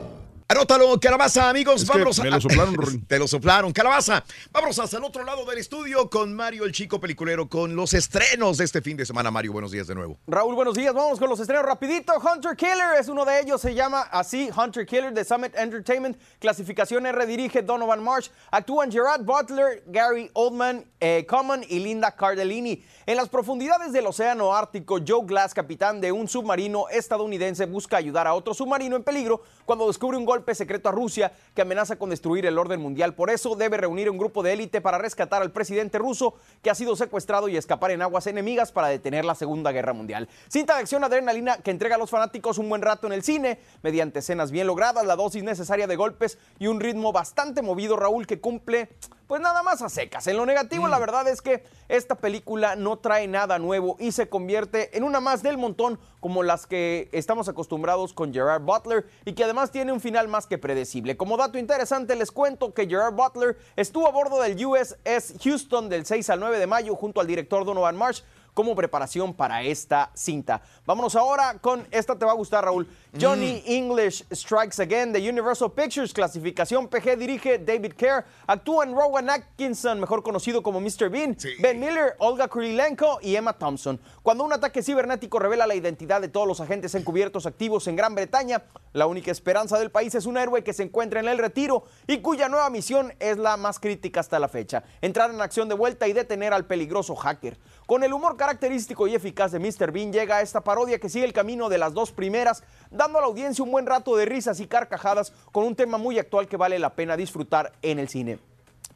Anótalo, 0.47 1.01
calabaza, 1.01 1.49
amigos. 1.49 1.82
Es 1.82 1.88
que 1.90 1.97
Vámonos 1.99 2.20
me 2.20 2.28
a- 2.28 2.32
lo 2.32 2.40
soplaron, 2.42 2.74
Rorín. 2.74 3.07
Te 3.07 3.18
lo 3.18 3.26
soplaron, 3.26 3.72
calabaza. 3.72 4.22
Vámonos 4.53 4.78
hasta 4.78 4.99
el 4.99 5.05
otro 5.05 5.24
lado 5.24 5.47
del 5.47 5.57
estudio 5.57 6.11
con 6.11 6.34
Mario, 6.34 6.64
el 6.66 6.72
chico 6.72 7.01
peliculero, 7.01 7.49
con 7.49 7.74
los 7.74 7.95
estrenos 7.95 8.59
de 8.59 8.64
este 8.64 8.82
fin 8.82 8.95
de 8.99 9.07
semana. 9.07 9.30
Mario, 9.30 9.53
buenos 9.53 9.70
días 9.72 9.86
de 9.86 9.95
nuevo. 9.95 10.18
Raúl, 10.26 10.55
buenos 10.55 10.74
días. 10.74 10.92
Vamos 10.92 11.18
con 11.18 11.30
los 11.30 11.40
estrenos 11.40 11.64
rapidito. 11.64 12.12
Hunter 12.18 12.55
Killer 12.57 13.01
es 13.01 13.09
uno 13.09 13.24
de 13.24 13.40
ellos. 13.40 13.59
Se 13.62 13.74
llama 13.74 14.03
así 14.03 14.51
Hunter 14.55 14.84
Killer 14.84 15.14
de 15.14 15.24
Summit 15.24 15.55
Entertainment. 15.57 16.18
Clasificación 16.40 17.07
R 17.07 17.24
dirige 17.26 17.62
Donovan 17.62 18.05
Marsh. 18.05 18.28
Actúan 18.51 18.92
Gerard 18.92 19.22
Butler, 19.24 19.82
Gary 19.86 20.30
Oldman, 20.34 20.84
eh, 21.01 21.24
Common 21.26 21.64
y 21.66 21.78
Linda 21.80 22.14
Cardellini. 22.14 22.84
En 23.07 23.18
las 23.18 23.28
profundidades 23.28 23.92
del 23.92 24.07
océano 24.07 24.55
Ártico, 24.55 24.96
Joe 25.07 25.26
Glass, 25.26 25.52
capitán 25.52 26.00
de 26.00 26.11
un 26.11 26.26
submarino 26.26 26.88
estadounidense, 26.88 27.66
busca 27.66 27.98
ayudar 27.98 28.26
a 28.26 28.32
otro 28.32 28.55
submarino 28.55 28.96
en 28.96 29.02
peligro 29.02 29.42
cuando 29.66 29.86
descubre 29.88 30.16
un 30.16 30.24
golpe 30.24 30.55
secreto 30.55 30.88
a 30.88 30.92
Rusia 30.92 31.30
que 31.55 31.61
amenaza 31.61 31.96
con 31.96 32.09
destruir 32.09 32.46
el 32.46 32.57
orden 32.57 32.80
mundial. 32.80 33.14
Por 33.14 33.28
eso 33.28 33.57
debe 33.57 33.76
reunir 33.76 34.09
un 34.09 34.16
grupo 34.16 34.42
de 34.42 34.55
élite 34.55 34.80
para 34.80 34.96
rescatar 34.96 35.42
al 35.42 35.52
presidente 35.52 35.98
ruso 35.98 36.36
que 36.62 36.70
ha 36.70 36.74
sido 36.74 36.96
secuestrado 36.96 37.46
y 37.48 37.59
escapar 37.59 37.90
en 37.90 38.00
aguas 38.00 38.26
enemigas 38.26 38.72
para 38.72 38.88
detener 38.88 39.26
la 39.26 39.34
Segunda 39.34 39.70
Guerra 39.70 39.92
Mundial. 39.92 40.26
Cinta 40.48 40.76
de 40.76 40.80
acción 40.80 41.05
adrenalina 41.05 41.59
que 41.59 41.72
entrega 41.72 41.96
a 41.96 41.98
los 41.98 42.09
fanáticos 42.09 42.57
un 42.57 42.70
buen 42.70 42.80
rato 42.80 43.07
en 43.07 43.12
el 43.12 43.22
cine, 43.22 43.59
mediante 43.82 44.20
escenas 44.20 44.50
bien 44.50 44.66
logradas, 44.66 45.05
la 45.05 45.16
dosis 45.16 45.44
necesaria 45.44 45.86
de 45.86 45.96
golpes 45.96 46.38
y 46.59 46.68
un 46.68 46.80
ritmo 46.80 47.12
bastante 47.12 47.61
movido, 47.61 47.96
Raúl, 47.96 48.26
que 48.26 48.40
cumple 48.40 48.88
pues 49.27 49.41
nada 49.41 49.62
más 49.62 49.83
a 49.83 49.89
secas. 49.89 50.27
En 50.27 50.37
lo 50.37 50.47
negativo, 50.47 50.89
la 50.89 50.99
verdad 50.99 51.27
es 51.29 51.43
que 51.43 51.64
esta 51.89 52.14
película 52.14 52.77
no 52.77 52.99
trae 52.99 53.27
nada 53.29 53.59
nuevo 53.59 53.97
y 53.99 54.12
se 54.12 54.29
convierte 54.29 54.97
en 54.97 55.05
una 55.05 55.20
más 55.20 55.43
del 55.43 55.59
montón 55.59 55.99
como 56.20 56.43
las 56.43 56.66
que 56.66 57.09
estamos 57.12 57.49
acostumbrados 57.49 58.12
con 58.12 58.33
Gerard 58.33 58.62
Butler 58.62 59.07
y 59.25 59.35
que 59.35 59.45
además 59.45 59.70
tiene 59.70 59.93
un 59.93 60.01
final 60.01 60.29
más 60.29 60.47
que 60.47 60.59
predecible. 60.59 61.16
Como 61.16 61.37
dato 61.37 61.59
interesante, 61.59 62.16
les 62.16 62.31
cuento 62.31 62.72
que 62.72 62.87
Gerard 62.87 63.14
Butler 63.14 63.59
estuvo 63.77 64.09
a 64.09 64.12
bordo 64.12 64.41
del 64.41 64.64
USS 64.64 65.35
Houston 65.43 65.89
del 65.89 66.07
6 66.07 66.31
al 66.31 66.41
9 66.41 66.59
de 66.59 66.66
mayo 66.66 66.95
junto 66.97 67.20
al 67.20 67.27
director 67.27 67.64
Donovan 67.64 67.97
Marsh 67.97 68.22
como 68.55 68.74
preparación 68.74 69.34
para 69.34 69.62
esta 69.62 70.11
cinta. 70.14 70.62
Vámonos 70.86 71.16
ahora 71.16 71.59
con 71.61 71.86
esta 71.90 72.16
te 72.16 72.24
va 72.24 72.32
a 72.32 72.36
gustar 72.36 72.64
Raúl. 72.64 72.88
Johnny 73.20 73.62
English 73.66 74.24
Strikes 74.32 74.80
Again 74.80 75.12
de 75.12 75.28
Universal 75.28 75.72
Pictures, 75.72 76.12
clasificación 76.12 76.88
PG, 76.88 77.16
dirige 77.16 77.59
David 77.59 77.92
Kerr. 77.92 78.24
Actúan 78.46 78.94
Rowan 78.94 79.30
Atkinson, 79.30 80.00
mejor 80.00 80.22
conocido 80.22 80.62
como 80.62 80.80
Mr. 80.80 81.11
Bean, 81.11 81.36
Ben 81.61 81.78
Miller, 81.78 82.14
Olga 82.18 82.48
Kurilenko 82.48 83.18
y 83.22 83.36
Emma 83.36 83.52
Thompson. 83.52 84.00
Cuando 84.22 84.44
un 84.44 84.52
ataque 84.52 84.82
cibernético 84.82 85.38
revela 85.38 85.66
la 85.66 85.74
identidad 85.74 86.20
de 86.20 86.28
todos 86.28 86.46
los 86.46 86.61
agentes 86.61 86.94
encubiertos 86.94 87.46
activos 87.46 87.86
en 87.86 87.96
Gran 87.96 88.14
Bretaña, 88.14 88.64
la 88.92 89.07
única 89.07 89.30
esperanza 89.30 89.78
del 89.78 89.90
país 89.90 90.14
es 90.14 90.26
un 90.26 90.36
héroe 90.36 90.62
que 90.62 90.72
se 90.72 90.82
encuentra 90.82 91.20
en 91.20 91.28
el 91.28 91.38
retiro 91.38 91.84
y 92.07 92.18
cuya 92.18 92.48
nueva 92.48 92.70
misión 92.70 93.12
es 93.18 93.38
la 93.38 93.57
más 93.57 93.78
crítica 93.78 94.20
hasta 94.20 94.38
la 94.38 94.48
fecha, 94.48 94.84
entrar 95.00 95.30
en 95.30 95.40
acción 95.40 95.68
de 95.68 95.74
vuelta 95.74 96.07
y 96.09 96.12
detener 96.12 96.52
al 96.52 96.66
peligroso 96.66 97.16
hacker. 97.16 97.59
Con 97.87 98.03
el 98.03 98.14
humor 98.14 98.39
característico 98.39 99.07
y 99.07 99.14
eficaz 99.14 99.53
de 99.53 99.59
Mr. 99.59 99.93
Bean 99.93 100.11
llega 100.11 100.41
esta 100.41 100.62
parodia 100.62 100.99
que 100.99 101.11
sigue 101.11 101.26
el 101.26 101.35
camino 101.35 101.68
de 101.68 101.76
las 101.76 101.93
dos 101.93 102.12
primeras, 102.12 102.64
dando 102.91 103.18
a 103.18 103.20
la 103.20 103.26
audiencia 103.26 103.62
un 103.62 103.70
buen 103.70 103.85
rato 103.85 104.16
de 104.16 104.24
risas 104.24 104.59
y 104.61 104.66
carcajadas 104.66 105.35
con 105.53 105.64
un 105.64 105.76
tema 105.76 105.99
muy 105.99 106.18
actual 106.18 106.49
que 106.49 106.57
vale 106.57 106.78
la 106.78 106.95
pena 106.95 107.14
disfrutar 107.14 107.72
en 107.82 107.99
el 107.99 108.09
cine. 108.09 108.39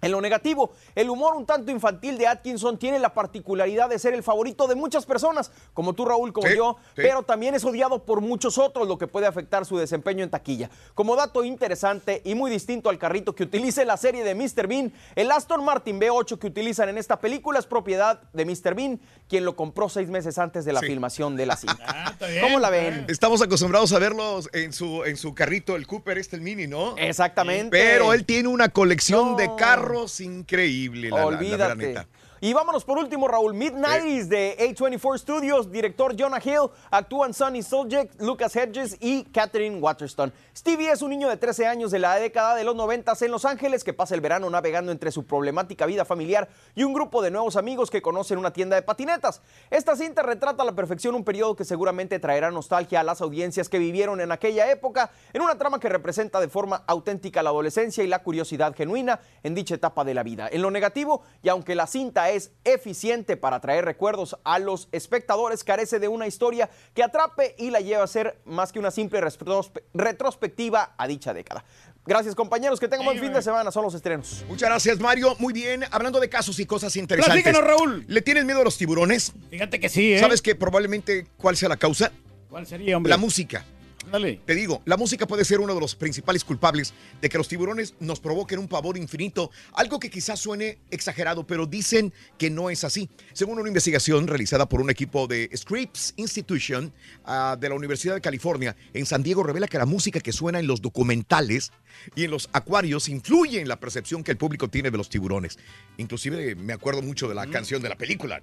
En 0.01 0.13
lo 0.13 0.21
negativo, 0.21 0.71
el 0.95 1.11
humor 1.11 1.35
un 1.35 1.45
tanto 1.45 1.73
infantil 1.73 2.19
de 2.19 2.27
Atkinson 2.29 2.79
tiene 2.79 2.99
la 2.99 3.15
particularidad 3.15 3.89
de 3.89 3.99
ser 3.99 4.15
el 4.15 4.23
favorito 4.23 4.67
de 4.69 4.77
muchas 4.77 5.05
personas, 5.07 5.51
como 5.75 5.93
tú 5.93 6.05
Raúl, 6.05 6.33
como 6.33 6.47
Sí, 6.47 6.57
yo, 6.57 6.77
sí. 6.95 7.03
pero 7.03 7.23
también 7.25 7.55
es 7.55 7.65
odiado 7.65 8.05
por 8.05 8.21
muchos 8.21 8.59
otros, 8.59 8.87
lo 8.87 8.97
que 8.97 9.09
puede 9.09 9.27
afectar 9.27 9.67
su 9.67 9.77
desempeño 9.77 10.23
en 10.23 10.31
taquilla. 10.31 10.71
Como 10.95 11.17
dato 11.17 11.43
interesante 11.43 12.23
y 12.25 12.35
muy 12.35 12.51
distinto 12.51 12.91
al 12.91 12.99
carrito 12.99 13.35
que 13.35 13.43
utiliza 13.43 13.83
en 13.83 13.89
la 13.89 13.97
serie 13.97 14.23
de 14.23 14.35
Mr. 14.35 14.69
Bean, 14.69 14.93
el 15.17 15.31
Aston 15.33 15.65
Martin 15.65 16.01
B8 16.01 16.39
que 16.39 16.47
utilizan 16.47 16.89
en 16.89 16.99
esta 16.99 17.19
película 17.21 17.59
es 17.59 17.67
propiedad 17.67 18.21
de 18.33 18.45
Mr. 18.45 18.75
Bean, 18.75 19.01
quien 19.29 19.45
lo 19.45 19.55
compró 19.57 19.89
seis 19.89 20.09
meses 20.09 20.39
antes 20.39 20.65
de 20.65 20.73
la 20.73 20.81
filmación 20.81 21.37
de 21.37 21.47
la 21.47 21.57
cinta. 21.57 22.17
¿Cómo 22.41 22.59
la 22.59 22.71
ven? 22.71 23.05
Estamos 23.09 23.43
acostumbrados 23.43 23.93
a 23.93 23.99
verlos 23.99 24.49
en 24.53 24.73
su, 24.73 25.05
en 25.05 25.17
su 25.17 25.35
carrito, 25.35 25.77
el 25.77 25.87
Cooper, 25.87 26.17
este 26.19 26.37
el 26.37 26.43
mini, 26.43 26.67
¿no? 26.67 26.97
Exactamente. 26.97 27.71
Pero 27.71 28.13
él 28.15 28.25
tiene 28.25 28.49
una 28.49 28.69
colección 28.71 29.37
de 29.37 29.51
carros 29.57 30.21
increíble, 30.21 31.11
la, 31.11 31.17
la- 31.17 31.23
la 31.31 31.31
mera 31.39 31.67
Olvídate. 31.73 31.77
neta. 31.77 32.07
Y 32.41 32.53
vámonos 32.53 32.85
por 32.85 32.99
último, 32.99 33.27
Raúl. 33.27 33.53
Mid-90s 33.53 34.27
de 34.29 34.57
A24 34.61 35.19
Studios, 35.19 35.73
director 35.73 36.15
Jonah 36.17 36.39
Hill, 36.39 36.71
actúan 36.89 37.35
Sonny 37.35 37.65
Soljic, 37.65 38.13
Lucas 38.21 38.55
Hedges 38.55 38.97
y 39.01 39.25
Catherine 39.25 39.81
Waterston. 39.81 40.33
Stevie 40.57 40.93
es 40.93 41.03
un 41.03 41.11
niño 41.11 41.29
de 41.29 41.37
13 41.37 41.67
años 41.67 41.91
de 41.91 41.99
la 41.99 42.15
década 42.15 42.55
de 42.55 42.63
los 42.63 42.77
90 42.77 43.15
en 43.21 43.31
Los 43.33 43.45
Ángeles 43.45 43.83
que 43.83 43.93
pasa 43.93 44.15
el 44.15 44.21
verano 44.21 44.49
navegando 44.51 44.93
entre 44.93 45.11
su 45.11 45.25
problemática 45.25 45.87
vida 45.87 46.05
familiar 46.05 46.49
y 46.77 46.85
un 46.85 46.93
grupo 46.93 47.23
de 47.23 47.33
nuevos 47.33 47.57
amigos 47.57 47.91
que 47.91 48.03
conocen 48.03 48.39
una 48.39 48.53
tienda 48.53 48.77
de 48.77 48.83
patinetas. 48.83 49.41
Esta 49.71 49.97
cinta 49.97 50.23
retrata 50.23 50.63
a 50.63 50.67
la 50.67 50.77
perfección 50.77 51.17
un 51.17 51.25
periodo 51.25 51.57
que 51.57 51.65
seguramente 51.65 52.21
traerá 52.21 52.53
nostalgia 52.53 53.01
a 53.01 53.03
las 53.03 53.21
audiencias 53.21 53.69
que 53.69 53.79
vivieron 53.79 54.21
en 54.21 54.31
aquella 54.31 54.71
época, 54.71 55.11
en 55.33 55.43
una 55.43 55.59
trama 55.59 55.81
que 55.81 55.89
representa 55.89 56.39
de 56.39 56.49
forma 56.49 56.85
auténtica 56.87 57.43
la 57.43 57.51
adolescencia 57.51 58.05
y 58.05 58.07
la 58.07 58.23
curiosidad 58.23 58.77
genuina 58.77 59.19
en 59.43 59.55
dicha 59.57 59.75
etapa 59.75 60.05
de 60.05 60.15
la 60.15 60.23
vida. 60.23 60.49
En 60.53 60.63
lo 60.63 60.71
negativo, 60.71 61.23
y 61.43 61.49
aunque 61.49 61.75
la 61.75 61.87
cinta 61.87 62.28
es 62.33 62.53
eficiente 62.65 63.37
para 63.37 63.61
traer 63.61 63.85
recuerdos 63.85 64.37
a 64.45 64.59
los 64.59 64.89
espectadores, 64.93 65.65
carece 65.65 65.99
de 65.99 66.09
una 66.09 66.27
historia 66.27 66.69
que 66.95 67.03
atrape 67.03 67.55
y 67.59 67.71
la 67.71 67.81
lleva 67.81 68.05
a 68.05 68.07
ser 68.07 68.39
más 68.45 68.73
que 68.73 68.79
una 68.79 68.91
simple 68.91 69.21
retrospe- 69.21 69.83
retrospectiva 69.95 70.95
a 70.97 71.07
dicha 71.07 71.33
década. 71.35 71.65
Gracias 72.07 72.35
compañeros, 72.35 72.81
que 72.81 72.89
tengan 72.89 73.05
buen 73.05 73.21
fin 73.21 73.33
de 73.35 73.43
semana, 73.43 73.71
son 73.71 73.85
los 73.85 73.93
estrenos. 73.93 74.43
Muchas 74.49 74.69
gracias, 74.71 74.99
Mario. 74.99 75.37
Muy 75.39 75.53
bien. 75.53 75.85
Hablando 75.91 76.21
de 76.21 76.31
casos 76.31 76.59
y 76.59 76.65
cosas 76.65 76.97
interesantes. 76.97 77.43
Platícanos, 77.43 77.69
Raúl. 77.69 78.05
¿Le 78.09 78.23
tienes 78.23 78.47
miedo 78.47 78.63
a 78.63 78.65
los 78.65 78.79
tiburones? 78.79 79.33
Fíjate 79.51 79.79
que 79.79 79.91
sí, 79.91 80.15
¿eh? 80.15 80.19
¿Sabes 80.19 80.41
que 80.41 80.55
probablemente 80.55 81.27
cuál 81.37 81.57
sea 81.57 81.69
la 81.69 81.77
causa? 81.77 82.11
¿Cuál 82.49 82.67
sería, 82.67 82.97
hombre? 82.97 83.11
La 83.11 83.19
música. 83.19 83.63
Dale. 84.11 84.41
Te 84.45 84.55
digo, 84.55 84.83
la 84.85 84.97
música 84.97 85.27
puede 85.27 85.45
ser 85.45 85.61
uno 85.61 85.75
de 85.75 85.81
los 85.81 85.95
principales 85.95 86.45
culpables 86.45 86.95
de 87.21 87.29
que 87.29 87.39
los 87.39 87.49
tiburones 87.49 87.95
nos 88.01 88.21
provoquen 88.21 88.59
un 88.59 88.69
pavor 88.69 88.97
infinito, 88.97 89.51
algo 89.75 89.99
que 89.99 90.11
quizás 90.11 90.39
suene 90.39 90.79
exagerado, 90.91 91.47
pero 91.47 91.67
dicen 91.67 92.13
que 92.39 92.51
no 92.51 92.71
es 92.71 92.85
así. 92.85 93.09
Según 93.33 93.59
una 93.59 93.69
investigación 93.69 94.27
realizada 94.27 94.69
por 94.69 94.81
un 94.81 94.91
equipo 94.91 95.27
de 95.27 95.51
Scripps 95.57 96.15
Institution 96.17 96.93
ah, 97.25 97.57
de 97.59 97.69
la 97.69 97.75
Universidad 97.75 98.15
de 98.15 98.21
California 98.21 98.77
en 98.95 99.07
San 99.07 99.23
Diego, 99.23 99.43
revela 99.43 99.69
que 99.69 99.79
la 99.79 99.87
música 99.87 100.21
que 100.21 100.33
suena 100.33 100.59
en 100.59 100.67
los 100.67 100.81
documentales 100.81 101.73
y 102.15 102.25
en 102.25 102.31
los 102.31 102.49
acuarios 102.53 103.09
influye 103.09 103.61
en 103.61 103.69
la 103.69 103.81
percepción 103.81 104.23
que 104.23 104.31
el 104.31 104.37
público 104.37 104.69
tiene 104.69 104.91
de 104.91 104.99
los 104.99 105.09
tiburones. 105.09 105.59
Inclusive 105.97 106.55
me 106.55 106.73
acuerdo 106.73 107.03
mucho 107.03 107.29
de 107.29 107.35
la 107.35 107.47
canción 107.47 107.83
de 107.83 107.89
la 107.89 107.97
película. 107.97 108.43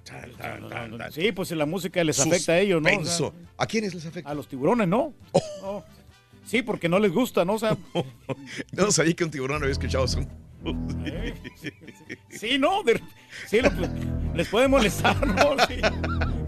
Sí, 1.10 1.32
pues 1.32 1.50
la 1.52 1.66
música 1.66 2.02
les 2.04 2.18
afecta 2.18 2.52
a 2.52 2.58
ellos, 2.58 2.82
¿no? 2.82 2.90
O 2.98 3.04
sea. 3.04 3.32
¿A 3.58 3.66
quiénes 3.66 3.94
les 3.94 4.04
afecta? 4.04 4.30
a 4.30 4.34
los 4.34 4.48
tiburones, 4.48 4.88
¿no? 4.88 5.14
No. 5.66 5.84
Sí, 6.44 6.62
porque 6.62 6.88
no 6.88 6.98
les 7.00 7.12
gusta, 7.12 7.44
¿no? 7.44 7.54
O 7.54 7.58
sea, 7.58 7.76
No 8.72 8.90
sabía 8.92 9.14
que 9.14 9.24
un 9.24 9.30
tiburón 9.32 9.62
había 9.62 9.72
escuchado 9.72 10.06
su... 10.06 10.20
sí, 12.30 12.58
¿no? 12.58 12.82
De- 12.84 13.02
sí, 13.48 13.60
lo- 13.60 13.70
les 14.34 14.48
puede 14.48 14.68
molestar, 14.68 15.26
¿no? 15.26 15.56
Sí. 15.66 15.76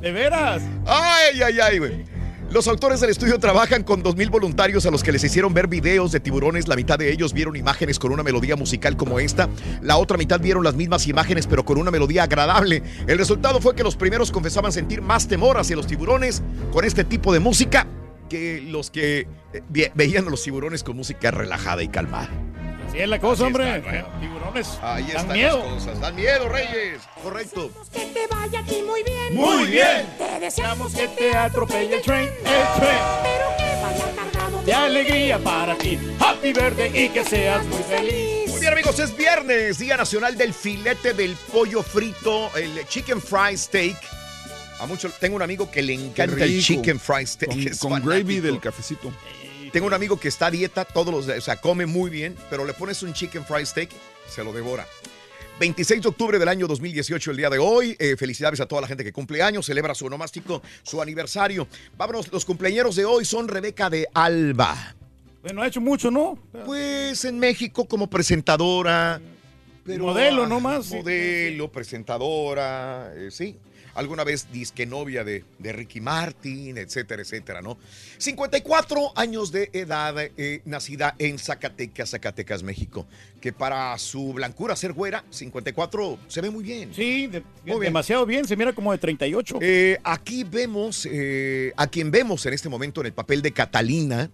De 0.00 0.12
veras. 0.12 0.62
Ay, 0.86 1.40
ay, 1.42 1.58
ay, 1.60 1.78
güey. 1.78 2.04
Los 2.50 2.66
autores 2.66 3.00
del 3.00 3.10
estudio 3.10 3.38
trabajan 3.38 3.82
con 3.82 4.02
2.000 4.02 4.30
voluntarios 4.30 4.86
a 4.86 4.90
los 4.90 5.02
que 5.02 5.12
les 5.12 5.22
hicieron 5.22 5.52
ver 5.52 5.66
videos 5.66 6.12
de 6.12 6.20
tiburones. 6.20 6.66
La 6.66 6.76
mitad 6.76 6.98
de 6.98 7.12
ellos 7.12 7.34
vieron 7.34 7.56
imágenes 7.56 7.98
con 7.98 8.10
una 8.10 8.22
melodía 8.22 8.56
musical 8.56 8.96
como 8.96 9.20
esta. 9.20 9.50
La 9.82 9.98
otra 9.98 10.16
mitad 10.16 10.40
vieron 10.40 10.64
las 10.64 10.74
mismas 10.74 11.06
imágenes 11.08 11.46
pero 11.46 11.64
con 11.64 11.76
una 11.76 11.90
melodía 11.90 12.22
agradable. 12.22 12.82
El 13.06 13.18
resultado 13.18 13.60
fue 13.60 13.74
que 13.74 13.82
los 13.82 13.96
primeros 13.96 14.30
confesaban 14.30 14.72
sentir 14.72 15.02
más 15.02 15.28
temor 15.28 15.58
hacia 15.58 15.76
los 15.76 15.86
tiburones 15.86 16.42
con 16.72 16.84
este 16.86 17.04
tipo 17.04 17.34
de 17.34 17.40
música 17.40 17.86
que 18.28 18.60
los 18.60 18.90
que 18.90 19.26
eh, 19.52 19.62
ve- 19.68 19.90
veían 19.94 20.26
a 20.26 20.30
los 20.30 20.42
tiburones 20.42 20.82
con 20.84 20.96
música 20.96 21.30
relajada 21.30 21.82
y 21.82 21.88
calmada. 21.88 22.28
Así 22.88 22.98
es 23.00 23.08
la 23.08 23.18
cosa, 23.20 23.32
Así 23.34 23.42
hombre. 23.44 23.76
está, 23.76 23.92
¿no? 23.92 24.20
Tiburones. 24.20 24.78
Ahí 24.82 25.02
dan 25.08 25.16
están 25.16 25.32
miedo. 25.32 25.58
las 25.58 25.72
cosas. 25.74 26.00
Dan 26.00 26.16
miedo, 26.16 26.48
Reyes. 26.48 27.00
Correcto. 27.22 27.70
Que 27.92 28.00
te 28.06 28.26
vaya 28.28 28.60
a 28.60 28.64
ti 28.64 28.82
muy 28.86 29.02
bien. 29.02 29.34
Muy 29.34 29.66
bien. 29.66 30.06
Te 30.16 30.40
deseamos 30.40 30.94
que 30.94 31.06
te 31.08 31.36
atropelle 31.36 31.96
el 31.96 32.02
tren, 32.02 32.22
el 32.24 32.80
tren. 32.80 32.98
Pero 33.22 33.56
que 33.58 33.82
vaya 33.82 34.14
cargado 34.16 34.62
De 34.62 34.72
alegría 34.72 35.38
para 35.38 35.74
ti. 35.76 35.98
Happy 36.18 36.52
verde 36.54 36.90
y 36.94 37.08
que 37.10 37.24
seas 37.24 37.64
muy 37.66 37.82
feliz. 37.82 38.48
Muy 38.50 38.60
bien, 38.60 38.72
amigos, 38.72 38.98
es 38.98 39.14
viernes, 39.16 39.78
Día 39.78 39.96
Nacional 39.98 40.36
del 40.38 40.54
Filete 40.54 41.12
del 41.12 41.36
Pollo 41.52 41.82
Frito, 41.82 42.50
el 42.56 42.86
Chicken 42.88 43.20
Fry 43.20 43.56
Steak. 43.56 43.96
A 44.80 44.86
tengo 45.18 45.36
un 45.36 45.42
amigo 45.42 45.70
que 45.70 45.82
le 45.82 45.94
encanta 45.94 46.44
el. 46.44 46.62
Chicken 46.62 47.00
Fry 47.00 47.26
Steak. 47.26 47.50
Con, 47.50 47.60
es 47.60 47.78
con 47.78 48.04
gravy 48.04 48.40
del 48.40 48.60
cafecito. 48.60 49.12
Tengo 49.72 49.86
un 49.86 49.94
amigo 49.94 50.18
que 50.18 50.28
está 50.28 50.46
a 50.46 50.50
dieta 50.50 50.84
todos 50.84 51.12
los 51.12 51.26
días, 51.26 51.38
o 51.38 51.42
sea, 51.42 51.56
come 51.56 51.84
muy 51.84 52.10
bien, 52.10 52.34
pero 52.48 52.64
le 52.64 52.72
pones 52.72 53.02
un 53.02 53.12
Chicken 53.12 53.44
Fry 53.44 53.66
Steak, 53.66 53.90
se 54.28 54.42
lo 54.42 54.52
devora. 54.52 54.86
26 55.58 56.02
de 56.02 56.08
octubre 56.08 56.38
del 56.38 56.48
año 56.48 56.66
2018, 56.66 57.32
el 57.32 57.36
día 57.36 57.50
de 57.50 57.58
hoy. 57.58 57.96
Eh, 57.98 58.16
felicidades 58.16 58.60
a 58.60 58.66
toda 58.66 58.80
la 58.82 58.88
gente 58.88 59.02
que 59.02 59.12
cumple 59.12 59.42
años, 59.42 59.66
celebra 59.66 59.94
su 59.94 60.06
onomástico, 60.06 60.62
su 60.82 61.02
aniversario. 61.02 61.66
Vámonos, 61.96 62.32
los 62.32 62.44
cumpleaños 62.44 62.94
de 62.96 63.04
hoy 63.04 63.24
son 63.24 63.48
Rebeca 63.48 63.90
de 63.90 64.06
Alba. 64.14 64.94
Bueno, 65.42 65.62
ha 65.62 65.66
hecho 65.66 65.80
mucho, 65.80 66.10
¿no? 66.10 66.38
Pues 66.64 67.24
en 67.24 67.38
México 67.38 67.86
como 67.86 68.08
presentadora. 68.08 69.20
Pero, 69.84 70.04
Modelo, 70.04 70.44
ah, 70.44 70.48
¿no 70.48 70.60
más? 70.60 70.90
Modelo, 70.92 71.72
presentadora, 71.72 73.12
eh, 73.16 73.30
sí. 73.30 73.56
Alguna 73.98 74.22
vez 74.24 74.46
disque 74.52 74.86
novia 74.86 75.24
de, 75.24 75.44
de 75.58 75.72
Ricky 75.72 76.00
Martin, 76.00 76.78
etcétera, 76.78 77.20
etcétera, 77.22 77.60
¿no? 77.62 77.76
54 78.18 79.12
años 79.16 79.50
de 79.50 79.70
edad, 79.72 80.14
eh, 80.36 80.62
nacida 80.64 81.16
en 81.18 81.38
Zacatecas, 81.38 82.10
Zacatecas, 82.10 82.62
México. 82.62 83.06
Que 83.40 83.52
para 83.52 83.96
su 83.98 84.32
blancura 84.32 84.76
ser 84.76 84.92
güera, 84.92 85.24
54 85.30 86.18
se 86.28 86.40
ve 86.40 86.50
muy 86.50 86.62
bien. 86.62 86.94
Sí, 86.94 87.26
de- 87.26 87.40
Muy 87.40 87.46
bien. 87.64 87.80
demasiado 87.80 88.24
bien, 88.24 88.46
se 88.46 88.56
mira 88.56 88.72
como 88.72 88.92
de 88.92 88.98
38. 88.98 89.58
Eh, 89.60 89.98
aquí 90.04 90.44
vemos 90.44 91.06
eh, 91.10 91.72
a 91.76 91.86
quien 91.88 92.10
vemos 92.12 92.46
en 92.46 92.54
este 92.54 92.68
momento 92.68 93.00
en 93.00 93.08
el 93.08 93.12
papel 93.12 93.42
de 93.42 93.52
Catalina, 93.52 94.30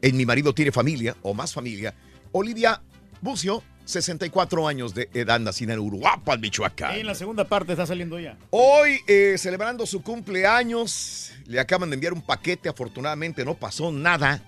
en 0.00 0.16
Mi 0.16 0.24
marido 0.24 0.54
tiene 0.54 0.72
familia, 0.72 1.16
o 1.22 1.34
más 1.34 1.52
familia, 1.52 1.94
Olivia 2.32 2.80
Bucio, 3.20 3.62
64 3.86 4.68
años 4.68 4.94
de 4.94 5.08
edad, 5.14 5.40
nacida 5.40 5.72
en 5.72 5.78
Uruapan, 5.78 6.40
Michoacán. 6.40 6.90
Ahí 6.90 7.00
en 7.00 7.06
la 7.06 7.14
segunda 7.14 7.48
parte 7.48 7.72
está 7.72 7.86
saliendo 7.86 8.18
ya. 8.18 8.36
Hoy, 8.50 8.98
eh, 9.06 9.36
celebrando 9.38 9.86
su 9.86 10.02
cumpleaños, 10.02 11.32
le 11.46 11.60
acaban 11.60 11.88
de 11.88 11.94
enviar 11.94 12.12
un 12.12 12.20
paquete, 12.20 12.68
afortunadamente 12.68 13.44
no 13.44 13.54
pasó 13.54 13.90
nada. 13.90 14.42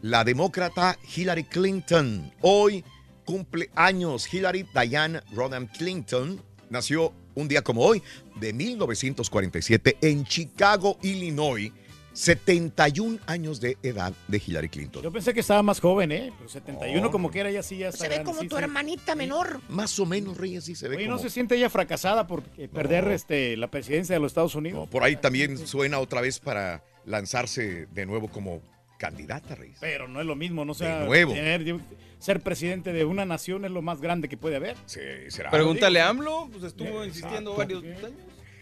La 0.00 0.22
demócrata 0.22 0.96
Hillary 1.16 1.44
Clinton, 1.44 2.32
hoy 2.40 2.84
cumple 3.24 3.68
años. 3.74 4.32
Hillary 4.32 4.64
Diane 4.72 5.20
Rodham 5.32 5.66
Clinton 5.66 6.40
nació 6.70 7.12
un 7.34 7.48
día 7.48 7.62
como 7.62 7.82
hoy, 7.82 8.02
de 8.36 8.52
1947, 8.52 9.98
en 10.00 10.24
Chicago, 10.24 10.98
Illinois. 11.02 11.72
71 12.18 13.20
años 13.26 13.60
de 13.60 13.78
edad 13.84 14.12
de 14.26 14.42
Hillary 14.44 14.68
Clinton. 14.68 15.02
Yo 15.04 15.12
pensé 15.12 15.32
que 15.32 15.38
estaba 15.38 15.62
más 15.62 15.78
joven, 15.78 16.10
¿eh? 16.10 16.32
Pero 16.36 16.48
71 16.48 17.10
como 17.12 17.30
quiera 17.30 17.48
ya 17.48 17.62
sí 17.62 17.78
ya 17.78 17.90
está 17.90 17.98
Se 18.04 18.08
ve 18.08 18.16
grande, 18.16 18.30
como 18.32 18.40
sí, 18.42 18.48
tu 18.48 18.56
sí. 18.56 18.62
hermanita 18.62 19.14
menor. 19.14 19.60
Más 19.68 19.96
o 20.00 20.04
menos, 20.04 20.36
Reyes, 20.36 20.64
sí 20.64 20.74
se 20.74 20.88
ve 20.88 20.96
Oye, 20.96 21.04
como... 21.06 21.16
¿no 21.16 21.22
se 21.22 21.30
siente 21.30 21.54
ella 21.54 21.70
fracasada 21.70 22.26
por 22.26 22.42
eh, 22.56 22.66
perder 22.66 23.06
este, 23.12 23.56
la 23.56 23.70
presidencia 23.70 24.16
de 24.16 24.20
los 24.20 24.30
Estados 24.30 24.56
Unidos? 24.56 24.88
Por 24.88 25.04
ahí 25.04 25.14
también 25.14 25.56
suena 25.58 26.00
otra 26.00 26.20
vez 26.20 26.40
para 26.40 26.82
lanzarse 27.06 27.86
de 27.86 28.04
nuevo 28.06 28.26
como 28.28 28.62
candidata, 28.98 29.54
Reyes. 29.54 29.78
Pero 29.80 30.08
no 30.08 30.20
es 30.20 30.26
lo 30.26 30.34
mismo, 30.34 30.64
no 30.64 30.74
sea 30.74 31.04
nuevo. 31.04 31.32
tener- 31.34 31.78
ser 32.18 32.40
presidente 32.40 32.92
de 32.92 33.04
una 33.04 33.24
nación 33.26 33.64
es 33.64 33.70
lo 33.70 33.80
más 33.80 34.00
grande 34.00 34.28
que 34.28 34.36
puede 34.36 34.56
haber. 34.56 34.76
Sí, 34.86 34.98
será. 35.28 35.50
Pregúntale 35.50 36.00
a 36.00 36.08
AMLO, 36.08 36.48
pues 36.50 36.64
estuvo 36.64 37.04
insistiendo 37.04 37.54
varios 37.54 37.84
años. 37.84 38.10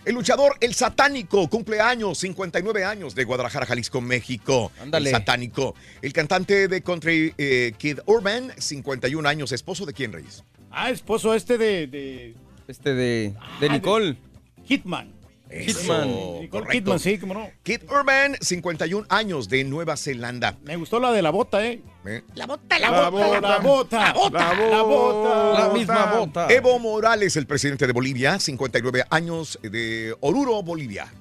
El 0.07 0.14
luchador 0.14 0.57
El 0.61 0.72
Satánico 0.72 1.48
cumple 1.48 1.80
años, 1.80 2.18
59 2.18 2.84
años 2.84 3.16
de 3.16 3.24
Guadalajara, 3.24 3.66
Jalisco, 3.66 4.00
México. 4.00 4.70
Ándale. 4.80 5.11
El 5.11 5.16
Satánico. 5.16 5.74
El 6.00 6.12
cantante 6.12 6.68
de 6.68 6.80
country 6.80 7.34
eh, 7.36 7.72
Kid 7.76 7.98
Urban, 8.07 8.52
51 8.57 9.28
años. 9.28 9.50
¿Esposo 9.50 9.84
de 9.84 9.92
quién, 9.92 10.12
Reyes? 10.12 10.44
Ah, 10.70 10.90
esposo 10.90 11.34
este 11.34 11.59
de... 11.59 11.88
de 11.88 12.36
Este 12.68 12.94
de, 12.94 13.34
de 13.59 13.68
Nicole. 13.68 14.16
Hitman. 14.64 15.12
Hitman. 15.51 16.09
Nicole 16.09 16.49
correcto. 16.49 16.72
Kidman, 16.72 16.99
sí, 16.99 17.18
cómo 17.18 17.34
no. 17.34 17.51
Kid 17.62 17.82
Urban, 17.90 18.36
51 18.40 19.07
años 19.09 19.49
de 19.49 19.64
Nueva 19.64 19.97
Zelanda. 19.97 20.57
Me 20.64 20.76
gustó 20.76 20.99
la 21.01 21.12
de 21.12 21.22
la 21.22 21.30
bota, 21.30 21.64
¿eh? 21.64 21.80
¿Eh? 22.05 22.22
La 22.34 22.47
bota, 22.47 22.78
la, 22.78 22.90
La 22.90 23.09
bota, 23.11 23.26
bota, 23.26 23.51
la 23.51 23.59
bota, 23.59 23.99
la 23.99 24.12
bota. 24.12 24.55
la 24.70 24.82
bota. 24.82 25.61
La 25.61 25.74
misma 25.74 26.07
bota. 26.16 26.49
Evo 26.51 26.78
Morales, 26.78 27.36
el 27.36 27.47
presidente 27.47 27.86
de 27.86 27.92
Bolivia, 27.92 28.38
59 28.38 29.05
años 29.11 29.59
de 29.62 30.14
Oruro, 30.20 30.62
Bolivia. 30.62 31.12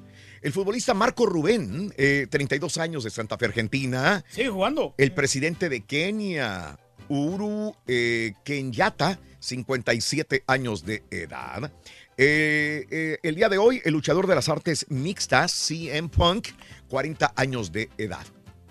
El 0.41 0.53
futbolista 0.53 0.93
Marco 0.93 1.25
Rubén, 1.25 1.91
eh, 1.97 2.27
32 2.29 2.77
años 2.77 3.03
de 3.03 3.09
Santa 3.09 3.37
Fe, 3.37 3.45
Argentina. 3.45 4.23
Sigue 4.29 4.49
jugando. 4.49 4.93
El 4.97 5.11
presidente 5.11 5.69
de 5.69 5.81
Kenia, 5.81 6.77
Uhuru 7.09 7.75
eh, 7.87 8.33
Kenyatta, 8.43 9.19
57 9.39 10.43
años 10.47 10.85
de 10.85 11.03
edad. 11.09 11.71
Eh, 12.17 12.85
eh, 12.89 13.19
el 13.23 13.35
día 13.35 13.49
de 13.49 13.57
hoy, 13.57 13.81
el 13.83 13.93
luchador 13.93 14.27
de 14.27 14.35
las 14.35 14.47
artes 14.47 14.85
mixtas, 14.89 15.51
CM 15.51 16.09
Punk, 16.09 16.47
40 16.89 17.33
años 17.35 17.71
de 17.71 17.89
edad. 17.97 18.25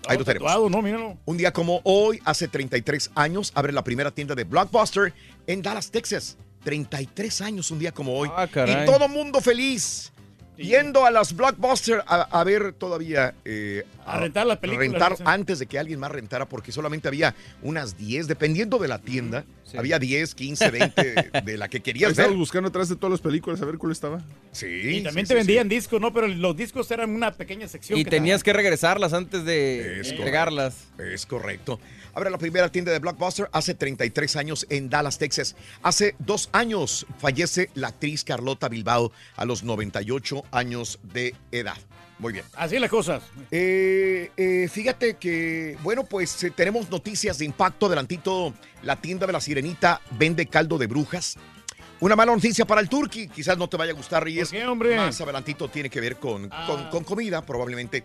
Ahí 0.07 0.17
lo 0.17 0.25
tenemos. 0.25 0.47
Tatuado, 0.47 0.69
no, 0.69 0.81
míralo. 0.81 1.17
Un 1.25 1.37
día 1.37 1.51
como 1.51 1.81
hoy, 1.83 2.19
hace 2.25 2.47
33 2.47 3.11
años, 3.15 3.51
abre 3.55 3.71
la 3.71 3.83
primera 3.83 4.11
tienda 4.11 4.35
de 4.35 4.43
Blockbuster 4.43 5.13
en 5.47 5.61
Dallas, 5.61 5.91
Texas. 5.91 6.37
33 6.63 7.41
años 7.41 7.69
un 7.69 7.79
día 7.79 7.91
como 7.91 8.17
hoy. 8.17 8.29
Ah, 8.35 8.47
y 8.47 8.85
todo 8.85 9.07
mundo 9.07 9.39
feliz. 9.39 10.11
Yendo 10.57 11.05
a 11.05 11.11
las 11.11 11.35
Blockbuster 11.35 12.03
a, 12.07 12.21
a 12.21 12.43
ver 12.43 12.73
todavía... 12.73 13.35
eh, 13.45 13.83
A 14.05 14.19
rentar 14.19 14.45
las 14.47 14.57
películas, 14.57 14.89
Rentar 14.89 15.15
antes 15.25 15.59
de 15.59 15.65
que 15.65 15.77
alguien 15.79 15.99
más 15.99 16.11
rentara, 16.11 16.47
porque 16.47 16.71
solamente 16.71 17.07
había 17.07 17.35
unas 17.61 17.97
10, 17.97 18.27
dependiendo 18.27 18.77
de 18.77 18.87
la 18.87 18.99
tienda. 18.99 19.45
Había 19.77 19.99
10, 19.99 20.35
15, 20.35 20.71
20 20.71 21.31
de 21.43 21.57
la 21.57 21.67
que 21.67 21.81
querías 21.81 22.09
ver. 22.09 22.11
Estábamos 22.11 22.37
buscando 22.37 22.69
atrás 22.69 22.87
de 22.87 22.95
todas 22.95 23.11
las 23.11 23.19
películas 23.21 23.61
a 23.61 23.65
ver 23.65 23.77
cuál 23.77 23.91
estaba. 23.91 24.21
Sí. 24.53 24.67
Y 24.67 25.03
también 25.03 25.25
sí, 25.25 25.33
te 25.33 25.33
sí, 25.33 25.45
vendían 25.45 25.67
discos, 25.67 25.99
¿no? 25.99 26.13
Pero 26.13 26.27
los 26.27 26.55
discos 26.55 26.89
eran 26.91 27.09
una 27.09 27.31
pequeña 27.33 27.67
sección. 27.67 27.99
Y 27.99 28.05
que 28.05 28.11
tenías 28.11 28.41
que 28.43 28.53
regresarlas 28.53 29.11
antes 29.11 29.43
de 29.43 29.99
Es 29.99 30.11
entregarlas. 30.11 30.85
Es 30.97 31.25
correcto. 31.25 31.79
Abre 32.13 32.29
la 32.29 32.37
primera 32.37 32.71
tienda 32.71 32.93
de 32.93 32.99
Blockbuster 32.99 33.49
hace 33.51 33.73
33 33.73 34.37
años 34.37 34.65
en 34.69 34.89
Dallas, 34.89 35.17
Texas. 35.17 35.57
Hace 35.83 36.15
dos 36.19 36.47
años 36.53 37.05
fallece 37.19 37.69
la 37.73 37.89
actriz 37.89 38.23
Carlota 38.23 38.69
Bilbao 38.69 39.11
a 39.35 39.43
los 39.43 39.63
98 39.63 40.44
años 40.51 40.99
de 41.03 41.35
edad. 41.51 41.77
Muy 42.17 42.31
bien. 42.31 42.45
Así 42.55 42.79
las 42.79 42.89
cosas. 42.89 43.23
Eh, 43.51 44.31
eh, 44.37 44.69
fíjate 44.71 45.15
que, 45.15 45.77
bueno, 45.83 46.05
pues 46.05 46.43
eh, 46.43 46.51
tenemos 46.51 46.89
noticias 46.89 47.37
de 47.37 47.45
impacto. 47.45 47.87
Adelantito, 47.87 48.53
la 48.83 48.95
tienda 48.95 49.27
de 49.27 49.33
la 49.33 49.41
Sirenita 49.41 49.99
vende 50.11 50.45
caldo 50.45 50.77
de 50.77 50.87
brujas. 50.87 51.35
Una 51.99 52.15
mala 52.15 52.33
noticia 52.33 52.65
para 52.65 52.79
el 52.81 52.87
turqui. 52.87 53.27
Quizás 53.27 53.57
no 53.57 53.67
te 53.67 53.75
vaya 53.77 53.91
a 53.91 53.95
gustar, 53.95 54.23
Reyes. 54.23 54.49
¿Por 54.49 54.57
qué, 54.57 54.65
hombre? 54.65 54.95
Más 54.95 55.19
adelantito 55.19 55.67
tiene 55.69 55.89
que 55.89 55.99
ver 55.99 56.15
con, 56.17 56.47
Ah. 56.51 56.65
con, 56.67 56.89
con 56.89 57.03
comida, 57.03 57.45
probablemente. 57.45 58.03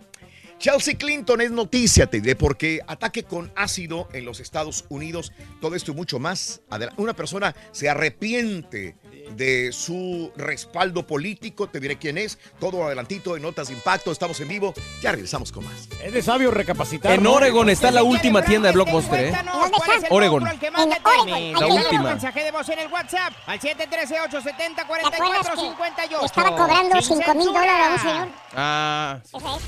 Chelsea 0.58 0.94
Clinton 0.98 1.40
es 1.40 1.50
noticia, 1.50 2.06
te 2.06 2.20
diré, 2.20 2.36
porque 2.36 2.80
ataque 2.86 3.22
con 3.22 3.50
ácido 3.56 4.08
en 4.12 4.26
los 4.26 4.40
Estados 4.40 4.84
Unidos, 4.90 5.32
todo 5.58 5.74
esto 5.74 5.92
y 5.92 5.94
mucho 5.94 6.18
más. 6.18 6.60
Una 6.98 7.14
persona 7.14 7.56
se 7.72 7.88
arrepiente 7.88 8.94
de 9.36 9.72
su 9.72 10.30
respaldo 10.36 11.06
político, 11.06 11.68
te 11.68 11.80
diré 11.80 11.96
quién 11.96 12.18
es, 12.18 12.38
todo 12.58 12.84
adelantito 12.84 13.36
en 13.36 13.42
Notas 13.42 13.68
de 13.68 13.74
Impacto, 13.74 14.10
estamos 14.12 14.40
en 14.40 14.48
vivo, 14.48 14.74
ya 15.02 15.12
regresamos 15.12 15.52
con 15.52 15.64
más. 15.64 15.88
Es 16.02 16.12
de 16.12 16.22
sabio 16.22 16.50
recapacitar. 16.50 17.12
En. 17.12 17.26
Oregon 17.26 17.68
está 17.70 17.90
la 17.90 18.02
última 18.02 18.42
tienda 18.42 18.68
de 18.68 18.74
Blockbuster, 18.74 19.24
¿eh? 19.26 19.30
Cuéntanos 19.30 19.70
cuál 19.70 19.90
es 19.90 20.02
el 20.04 20.08
Oregon. 20.10 20.42
monstruo 20.42 20.50
al 20.50 20.60
que 20.60 20.70
más 20.70 20.86
le 20.86 20.94
En 20.96 21.02
Oregon. 21.06 21.26
temes. 21.26 21.60
La 21.60 21.66
última. 21.66 22.00
un 22.02 22.06
mensaje 22.08 22.44
de 22.44 22.50
voz 22.50 22.68
en 22.68 22.78
el 22.80 22.88
WhatsApp 22.92 23.32
al 23.46 23.60
713-870-4458. 23.60 24.76
¿Te 24.76 24.82
acuerdas 24.82 25.48
que 26.08 26.26
Estaba 26.26 26.56
cobrando 26.56 27.00
Sin 27.00 27.18
5 27.18 27.34
mil 27.34 27.46
dólares 27.46 27.86
a 27.86 27.92
un 27.92 27.98
señor. 27.98 28.28
Ah, 28.54 29.18
Esa 29.24 29.36
es. 29.56 29.62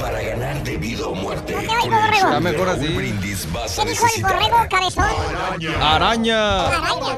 Para 0.00 0.20
ganar 0.22 0.62
de 0.64 0.76
vida 0.78 1.06
o 1.06 1.14
muerte. 1.14 1.54
No 1.54 1.60
te 1.60 1.66
con 1.66 1.76
oigo, 1.76 1.84
el 1.84 1.90
borrego. 2.02 2.26
Está 2.28 2.40
mejor 2.40 2.68
así. 2.70 2.86
¿Qué 2.86 3.84
dijo 3.90 4.06
el 4.16 4.22
borrego 4.22 4.66
cabezón? 4.70 5.04
araña. 5.04 5.94
Araña. 5.96 6.66
Araña. 6.66 7.16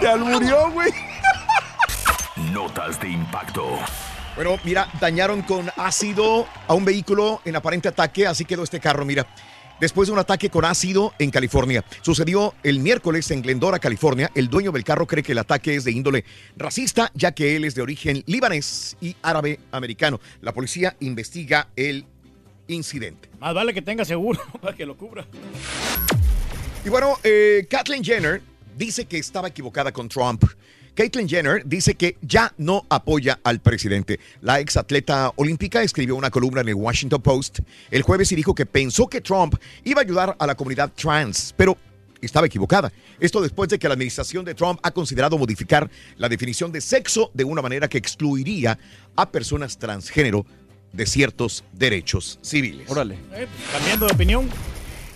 Te 0.00 0.08
alburió, 0.08 0.70
güey. 0.70 0.90
notas 2.52 3.00
de 3.00 3.10
impacto. 3.10 3.78
Bueno, 4.34 4.56
mira, 4.64 4.88
dañaron 5.00 5.42
con 5.42 5.70
ácido 5.76 6.46
a 6.66 6.74
un 6.74 6.84
vehículo 6.84 7.40
en 7.44 7.56
aparente 7.56 7.88
ataque, 7.88 8.26
así 8.26 8.44
quedó 8.44 8.62
este 8.62 8.80
carro, 8.80 9.04
mira. 9.04 9.26
Después 9.80 10.08
de 10.08 10.12
un 10.12 10.18
ataque 10.18 10.50
con 10.50 10.64
ácido 10.64 11.12
en 11.18 11.30
California. 11.30 11.84
Sucedió 12.02 12.54
el 12.64 12.80
miércoles 12.80 13.30
en 13.30 13.42
Glendora, 13.42 13.78
California. 13.78 14.30
El 14.34 14.48
dueño 14.48 14.72
del 14.72 14.82
carro 14.82 15.06
cree 15.06 15.22
que 15.22 15.32
el 15.32 15.38
ataque 15.38 15.76
es 15.76 15.84
de 15.84 15.92
índole 15.92 16.24
racista, 16.56 17.12
ya 17.14 17.30
que 17.32 17.54
él 17.54 17.64
es 17.64 17.76
de 17.76 17.82
origen 17.82 18.24
libanés 18.26 18.96
y 19.00 19.14
árabe 19.22 19.60
americano. 19.70 20.18
La 20.40 20.52
policía 20.52 20.96
investiga 20.98 21.68
el 21.76 22.06
incidente. 22.66 23.28
Más 23.38 23.54
vale 23.54 23.72
que 23.72 23.82
tenga 23.82 24.04
seguro 24.04 24.40
para 24.60 24.76
que 24.76 24.84
lo 24.84 24.96
cubra. 24.96 25.26
Y 26.84 26.88
bueno, 26.88 27.16
eh, 27.22 27.66
Kathleen 27.68 28.02
Jenner 28.02 28.40
dice 28.78 29.06
que 29.06 29.18
estaba 29.18 29.48
equivocada 29.48 29.92
con 29.92 30.08
Trump. 30.08 30.44
Caitlyn 30.94 31.28
Jenner 31.28 31.62
dice 31.64 31.94
que 31.94 32.16
ya 32.22 32.52
no 32.58 32.84
apoya 32.88 33.38
al 33.44 33.60
presidente. 33.60 34.18
La 34.40 34.60
exatleta 34.60 35.32
olímpica 35.36 35.82
escribió 35.82 36.16
una 36.16 36.30
columna 36.30 36.60
en 36.60 36.68
el 36.68 36.74
Washington 36.74 37.20
Post 37.20 37.60
el 37.90 38.02
jueves 38.02 38.32
y 38.32 38.36
dijo 38.36 38.54
que 38.54 38.66
pensó 38.66 39.08
que 39.08 39.20
Trump 39.20 39.54
iba 39.84 40.00
a 40.00 40.04
ayudar 40.04 40.36
a 40.38 40.46
la 40.46 40.56
comunidad 40.56 40.90
trans, 40.94 41.54
pero 41.56 41.76
estaba 42.20 42.46
equivocada. 42.46 42.92
Esto 43.20 43.40
después 43.40 43.68
de 43.68 43.78
que 43.78 43.86
la 43.86 43.94
administración 43.94 44.44
de 44.44 44.54
Trump 44.54 44.80
ha 44.82 44.90
considerado 44.90 45.38
modificar 45.38 45.88
la 46.16 46.28
definición 46.28 46.72
de 46.72 46.80
sexo 46.80 47.30
de 47.34 47.44
una 47.44 47.62
manera 47.62 47.88
que 47.88 47.98
excluiría 47.98 48.78
a 49.14 49.30
personas 49.30 49.78
transgénero 49.78 50.46
de 50.92 51.06
ciertos 51.06 51.64
derechos 51.72 52.38
civiles. 52.42 52.90
Órale. 52.90 53.18
Eh, 53.34 53.46
cambiando 53.72 54.06
de 54.06 54.12
opinión. 54.12 54.48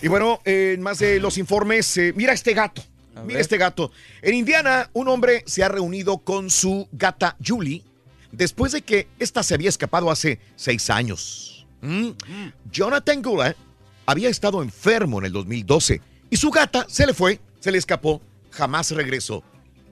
Y 0.00 0.08
bueno, 0.08 0.40
eh, 0.44 0.76
más 0.80 0.98
de 0.98 1.18
los 1.18 1.38
informes, 1.38 1.96
eh, 1.96 2.12
mira 2.14 2.32
este 2.32 2.54
gato. 2.54 2.82
Mira 3.24 3.40
este 3.40 3.58
gato. 3.58 3.90
En 4.22 4.34
Indiana, 4.34 4.90
un 4.92 5.08
hombre 5.08 5.42
se 5.46 5.62
ha 5.62 5.68
reunido 5.68 6.18
con 6.18 6.50
su 6.50 6.88
gata 6.92 7.36
Julie 7.44 7.82
después 8.32 8.72
de 8.72 8.82
que 8.82 9.06
ésta 9.18 9.42
se 9.42 9.54
había 9.54 9.68
escapado 9.68 10.10
hace 10.10 10.40
seis 10.56 10.90
años. 10.90 11.66
¿Mm? 11.82 12.10
Jonathan 12.70 13.22
Gula 13.22 13.56
había 14.06 14.28
estado 14.28 14.62
enfermo 14.62 15.18
en 15.18 15.26
el 15.26 15.32
2012 15.32 16.00
y 16.30 16.36
su 16.36 16.50
gata 16.50 16.86
se 16.88 17.06
le 17.06 17.14
fue, 17.14 17.40
se 17.60 17.70
le 17.70 17.78
escapó, 17.78 18.20
jamás 18.50 18.90
regresó. 18.90 19.42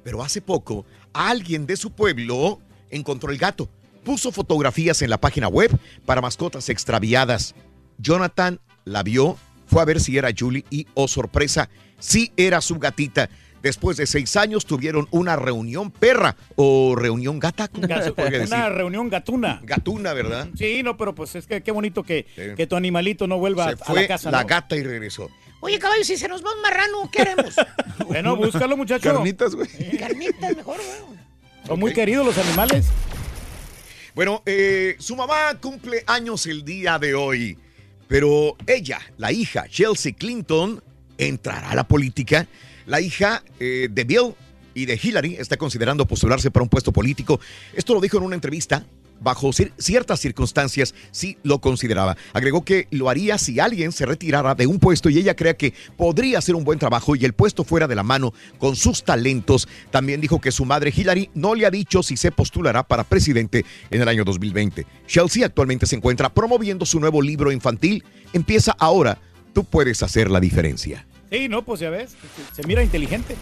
Pero 0.02 0.22
hace 0.22 0.40
poco, 0.40 0.86
alguien 1.12 1.66
de 1.66 1.76
su 1.76 1.92
pueblo 1.92 2.60
encontró 2.90 3.30
el 3.30 3.38
gato. 3.38 3.68
Puso 4.04 4.32
fotografías 4.32 5.02
en 5.02 5.10
la 5.10 5.20
página 5.20 5.48
web 5.48 5.70
para 6.06 6.22
mascotas 6.22 6.70
extraviadas. 6.70 7.54
Jonathan 7.98 8.60
la 8.84 9.02
vio, 9.02 9.36
fue 9.66 9.82
a 9.82 9.84
ver 9.84 10.00
si 10.00 10.16
era 10.16 10.30
Julie 10.36 10.64
y, 10.70 10.86
oh 10.94 11.06
sorpresa, 11.06 11.68
sí 12.00 12.32
era 12.36 12.60
su 12.60 12.78
gatita. 12.78 13.30
Después 13.62 13.98
de 13.98 14.06
seis 14.06 14.36
años 14.36 14.64
tuvieron 14.64 15.06
una 15.10 15.36
reunión 15.36 15.90
perra 15.90 16.34
o 16.56 16.94
reunión 16.96 17.38
gata, 17.38 17.68
¿cómo 17.68 17.86
se 17.86 18.12
podría 18.12 18.38
decir? 18.40 18.54
Una 18.54 18.70
reunión 18.70 19.10
gatuna. 19.10 19.60
Gatuna, 19.62 20.14
¿verdad? 20.14 20.48
Sí, 20.56 20.82
no, 20.82 20.96
pero 20.96 21.14
pues 21.14 21.34
es 21.36 21.46
que 21.46 21.62
qué 21.62 21.70
bonito 21.70 22.02
que, 22.02 22.24
que 22.56 22.66
tu 22.66 22.74
animalito 22.74 23.26
no 23.26 23.38
vuelva 23.38 23.66
Se 23.76 23.76
a- 23.86 23.92
la 23.94 24.06
casa. 24.08 24.30
la 24.30 24.40
¿no? 24.42 24.48
gata 24.48 24.76
y 24.76 24.82
regresó. 24.82 25.28
Oye, 25.60 25.78
caballo, 25.78 26.02
si 26.04 26.16
se 26.16 26.26
nos 26.26 26.42
va 26.42 26.54
un 26.56 26.62
marrano, 26.62 27.10
¿qué 27.12 27.20
haremos? 27.22 27.54
Bueno, 28.06 28.34
búscalo, 28.34 28.76
muchacho. 28.78 29.12
Carnitas, 29.12 29.54
güey. 29.54 29.68
Carnitas 29.98 30.56
mejor, 30.56 30.76
güey. 30.78 31.18
Son 31.66 31.78
muy 31.78 31.92
queridos 31.92 32.24
los 32.24 32.38
animales. 32.38 32.86
Bueno, 34.14 34.42
eh, 34.46 34.96
su 34.98 35.14
mamá 35.16 35.54
cumple 35.60 36.02
años 36.06 36.46
el 36.46 36.64
día 36.64 36.98
de 36.98 37.14
hoy, 37.14 37.56
pero 38.08 38.56
ella, 38.66 39.00
la 39.18 39.30
hija 39.32 39.66
Chelsea 39.68 40.12
Clinton, 40.12 40.82
entrará 41.28 41.70
a 41.70 41.74
la 41.74 41.84
política. 41.84 42.46
La 42.86 43.00
hija 43.00 43.42
eh, 43.58 43.88
de 43.90 44.04
Bill 44.04 44.34
y 44.74 44.86
de 44.86 44.98
Hillary 45.00 45.36
está 45.36 45.56
considerando 45.56 46.06
postularse 46.06 46.50
para 46.50 46.62
un 46.62 46.68
puesto 46.68 46.92
político. 46.92 47.40
Esto 47.74 47.94
lo 47.94 48.00
dijo 48.00 48.16
en 48.18 48.24
una 48.24 48.34
entrevista. 48.34 48.84
Bajo 49.22 49.50
ciertas 49.52 50.18
circunstancias, 50.18 50.94
sí 51.10 51.36
lo 51.42 51.60
consideraba. 51.60 52.16
Agregó 52.32 52.64
que 52.64 52.88
lo 52.90 53.10
haría 53.10 53.36
si 53.36 53.60
alguien 53.60 53.92
se 53.92 54.06
retirara 54.06 54.54
de 54.54 54.66
un 54.66 54.78
puesto 54.78 55.10
y 55.10 55.18
ella 55.18 55.36
crea 55.36 55.58
que 55.58 55.74
podría 55.98 56.38
hacer 56.38 56.54
un 56.54 56.64
buen 56.64 56.78
trabajo 56.78 57.14
y 57.14 57.26
el 57.26 57.34
puesto 57.34 57.62
fuera 57.62 57.86
de 57.86 57.94
la 57.94 58.02
mano 58.02 58.32
con 58.58 58.76
sus 58.76 59.04
talentos. 59.04 59.68
También 59.90 60.22
dijo 60.22 60.40
que 60.40 60.50
su 60.50 60.64
madre 60.64 60.90
Hillary 60.96 61.28
no 61.34 61.54
le 61.54 61.66
ha 61.66 61.70
dicho 61.70 62.02
si 62.02 62.16
se 62.16 62.32
postulará 62.32 62.82
para 62.82 63.04
presidente 63.04 63.66
en 63.90 64.00
el 64.00 64.08
año 64.08 64.24
2020. 64.24 64.86
Chelsea 65.06 65.44
actualmente 65.44 65.84
se 65.84 65.96
encuentra 65.96 66.32
promoviendo 66.32 66.86
su 66.86 66.98
nuevo 66.98 67.20
libro 67.20 67.52
infantil. 67.52 68.02
Empieza 68.32 68.74
ahora. 68.78 69.18
Tú 69.52 69.64
puedes 69.64 70.02
hacer 70.02 70.30
la 70.30 70.40
diferencia. 70.40 71.06
Sí, 71.30 71.48
no, 71.48 71.64
pues 71.64 71.80
ya 71.80 71.90
ves. 71.90 72.16
Se, 72.52 72.66
mira 72.66 72.82
inteligente. 72.82 73.36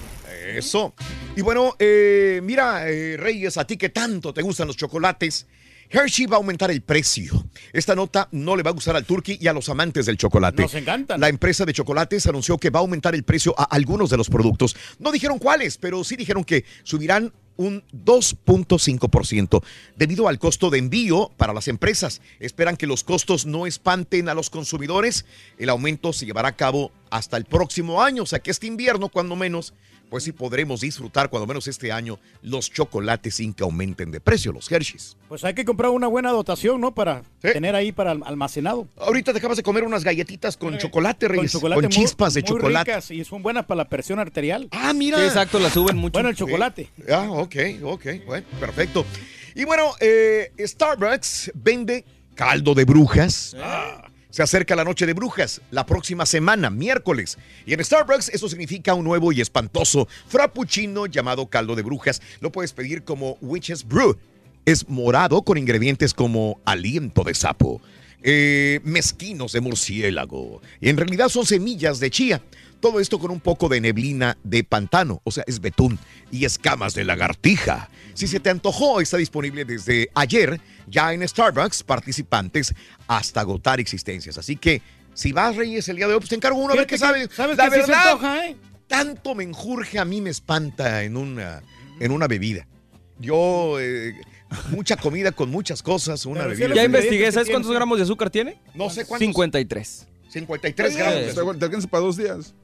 Eso. 0.46 0.94
Y 1.36 1.42
bueno, 1.42 1.74
eh, 1.78 2.40
mira, 2.42 2.88
eh, 2.88 3.16
Reyes, 3.16 3.56
a 3.56 3.66
ti 3.66 3.76
que 3.76 3.88
tanto 3.88 4.32
te 4.34 4.42
gustan 4.42 4.66
los 4.66 4.76
chocolates, 4.76 5.46
Hershey 5.90 6.26
va 6.26 6.36
a 6.36 6.38
aumentar 6.38 6.70
el 6.70 6.82
precio. 6.82 7.46
Esta 7.72 7.94
nota 7.94 8.28
no 8.32 8.56
le 8.56 8.62
va 8.62 8.70
a 8.70 8.74
gustar 8.74 8.94
al 8.94 9.04
turkey 9.04 9.38
y 9.40 9.48
a 9.48 9.52
los 9.52 9.68
amantes 9.68 10.06
del 10.06 10.18
chocolate. 10.18 10.62
Nos 10.62 10.74
encantan. 10.74 11.20
La 11.20 11.28
empresa 11.28 11.64
de 11.64 11.72
chocolates 11.72 12.26
anunció 12.26 12.58
que 12.58 12.70
va 12.70 12.80
a 12.80 12.82
aumentar 12.82 13.14
el 13.14 13.22
precio 13.22 13.54
a 13.58 13.64
algunos 13.64 14.10
de 14.10 14.18
los 14.18 14.28
productos. 14.28 14.76
No 14.98 15.10
dijeron 15.10 15.38
cuáles, 15.38 15.78
pero 15.78 16.04
sí 16.04 16.16
dijeron 16.16 16.44
que 16.44 16.64
subirán 16.82 17.32
un 17.58 17.84
2.5% 17.92 19.62
debido 19.96 20.28
al 20.28 20.38
costo 20.38 20.70
de 20.70 20.78
envío 20.78 21.30
para 21.36 21.52
las 21.52 21.68
empresas. 21.68 22.22
Esperan 22.40 22.78
que 22.78 22.86
los 22.86 23.04
costos 23.04 23.44
no 23.44 23.66
espanten 23.66 24.30
a 24.30 24.34
los 24.34 24.48
consumidores. 24.48 25.26
El 25.58 25.68
aumento 25.68 26.14
se 26.14 26.24
llevará 26.24 26.48
a 26.48 26.56
cabo 26.56 26.92
hasta 27.10 27.36
el 27.36 27.44
próximo 27.44 28.02
año, 28.02 28.22
o 28.22 28.26
sea 28.26 28.38
que 28.38 28.50
este 28.50 28.66
invierno, 28.66 29.08
cuando 29.08 29.36
menos, 29.36 29.74
pues 30.10 30.24
sí 30.24 30.32
podremos 30.32 30.80
disfrutar, 30.80 31.28
cuando 31.30 31.46
menos 31.46 31.66
este 31.68 31.92
año, 31.92 32.18
los 32.42 32.70
chocolates 32.72 33.34
sin 33.36 33.52
que 33.52 33.62
aumenten 33.62 34.10
de 34.10 34.20
precio, 34.20 34.52
los 34.52 34.70
Hershey's. 34.70 35.16
Pues 35.28 35.44
hay 35.44 35.54
que 35.54 35.64
comprar 35.64 35.90
una 35.90 36.06
buena 36.06 36.30
dotación, 36.30 36.80
¿no? 36.80 36.94
Para 36.94 37.22
tener 37.40 37.74
ahí 37.74 37.92
para 37.92 38.12
al- 38.12 38.22
almacenado. 38.24 38.88
Ahorita 38.96 39.32
te 39.32 39.38
acabas 39.38 39.56
de 39.58 39.62
comer 39.62 39.84
unas 39.84 40.04
galletitas 40.04 40.56
con 40.56 40.78
chocolate, 40.78 41.26
Con 41.26 41.36
Reyes, 41.36 41.52
con, 41.52 41.60
chocolate 41.60 41.88
chispas 41.88 42.34
de 42.34 42.40
muy 42.42 42.48
chocolate. 42.48 42.90
ricas 42.92 43.10
y 43.10 43.24
son 43.24 43.42
buenas 43.42 43.66
para 43.66 43.78
la 43.78 43.88
presión 43.88 44.18
arterial. 44.18 44.68
Ah, 44.70 44.92
mira. 44.94 45.18
Sí, 45.18 45.24
exacto, 45.24 45.58
la 45.58 45.70
suben 45.70 45.96
mucho. 45.96 46.12
Bueno, 46.12 46.28
el 46.30 46.36
chocolate. 46.36 46.88
Ah, 47.12 47.26
ok, 47.30 47.56
ok, 47.82 48.06
bueno, 48.26 48.46
perfecto. 48.58 49.04
Y 49.54 49.64
bueno, 49.64 49.92
eh, 50.00 50.52
Starbucks 50.58 51.50
vende 51.54 52.04
caldo 52.34 52.74
de 52.74 52.84
brujas. 52.84 53.54
Ah, 53.60 54.07
Se 54.30 54.42
acerca 54.42 54.76
la 54.76 54.84
noche 54.84 55.06
de 55.06 55.14
brujas, 55.14 55.62
la 55.70 55.86
próxima 55.86 56.26
semana, 56.26 56.68
miércoles. 56.68 57.38
Y 57.64 57.72
en 57.72 57.82
Starbucks 57.82 58.28
eso 58.28 58.48
significa 58.48 58.92
un 58.92 59.04
nuevo 59.04 59.32
y 59.32 59.40
espantoso 59.40 60.06
frappuccino 60.26 61.06
llamado 61.06 61.46
caldo 61.46 61.74
de 61.74 61.82
brujas. 61.82 62.20
Lo 62.40 62.52
puedes 62.52 62.74
pedir 62.74 63.04
como 63.04 63.38
Witch's 63.40 63.86
Brew. 63.86 64.18
Es 64.66 64.86
morado 64.86 65.42
con 65.42 65.56
ingredientes 65.56 66.12
como 66.12 66.60
aliento 66.66 67.24
de 67.24 67.32
sapo, 67.32 67.80
eh, 68.22 68.80
mezquinos 68.84 69.52
de 69.52 69.62
murciélago. 69.62 70.60
Y 70.78 70.90
en 70.90 70.98
realidad 70.98 71.30
son 71.30 71.46
semillas 71.46 71.98
de 71.98 72.10
chía. 72.10 72.42
Todo 72.80 73.00
esto 73.00 73.18
con 73.18 73.30
un 73.30 73.40
poco 73.40 73.68
de 73.68 73.80
neblina 73.80 74.36
de 74.44 74.62
pantano, 74.62 75.20
o 75.24 75.30
sea, 75.32 75.42
es 75.46 75.60
betún 75.60 75.98
y 76.30 76.44
escamas 76.44 76.94
de 76.94 77.04
lagartija. 77.04 77.88
Si 78.14 78.26
se 78.28 78.38
te 78.38 78.50
antojó, 78.50 79.00
está 79.00 79.16
disponible 79.16 79.64
desde 79.64 80.08
ayer 80.14 80.60
ya 80.86 81.12
en 81.12 81.26
Starbucks, 81.26 81.82
participantes 81.82 82.72
hasta 83.08 83.40
agotar 83.40 83.80
existencias. 83.80 84.38
Así 84.38 84.56
que 84.56 84.80
si 85.12 85.32
vas, 85.32 85.56
Reyes, 85.56 85.88
el 85.88 85.96
día 85.96 86.06
de 86.06 86.14
hoy, 86.14 86.20
pues 86.20 86.28
te 86.30 86.36
encargo 86.36 86.58
uno 86.60 86.72
a 86.72 86.76
ver 86.76 86.86
qué 86.86 86.96
Fíjate 86.96 87.12
sabe. 87.18 87.28
que- 87.28 87.34
¿sabes 87.34 87.56
La 87.56 87.64
que 87.64 87.70
sí 87.70 87.80
se 87.80 87.86
verdad, 87.88 88.08
antoja, 88.12 88.46
eh? 88.46 88.56
tanto 88.86 89.34
me 89.34 89.42
enjurge, 89.44 89.98
a 89.98 90.04
mí 90.04 90.20
me 90.20 90.30
espanta 90.30 91.02
en 91.02 91.16
una, 91.16 91.62
en 91.98 92.12
una 92.12 92.28
bebida. 92.28 92.66
Yo, 93.18 93.80
eh, 93.80 94.14
mucha 94.70 94.96
comida 94.96 95.32
con 95.32 95.50
muchas 95.50 95.82
cosas, 95.82 96.24
una 96.26 96.46
bebida. 96.46 96.72
Ya 96.74 96.84
investigué, 96.84 97.30
¿sabes 97.32 97.50
cuántos 97.50 97.72
gramos 97.72 97.98
de 97.98 98.04
azúcar 98.04 98.30
tiene? 98.30 98.60
No 98.74 98.88
sé 98.88 99.04
cuántos. 99.04 99.26
53. 99.26 100.06
53 100.28 100.96
gramos. 100.96 101.14
de 101.14 101.34
Te 101.34 101.58
te 101.58 101.64
alcanza 101.64 101.88
para 101.88 102.04
dos 102.04 102.16
días. 102.16 102.54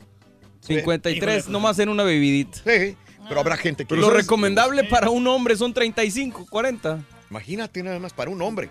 53 0.60 1.48
nomás 1.48 1.78
en 1.78 1.88
una 1.88 2.04
bebidita. 2.04 2.58
Sí, 2.58 2.96
pero 3.28 3.40
habrá 3.40 3.56
gente 3.56 3.84
que... 3.84 3.96
Lo 3.96 4.10
recomendable 4.10 4.84
para 4.84 5.10
un 5.10 5.26
hombre 5.26 5.56
son 5.56 5.74
35, 5.74 6.46
40. 6.48 7.04
Imagínate 7.30 7.82
nada 7.82 7.98
más 7.98 8.12
para 8.12 8.30
un 8.30 8.40
hombre. 8.42 8.70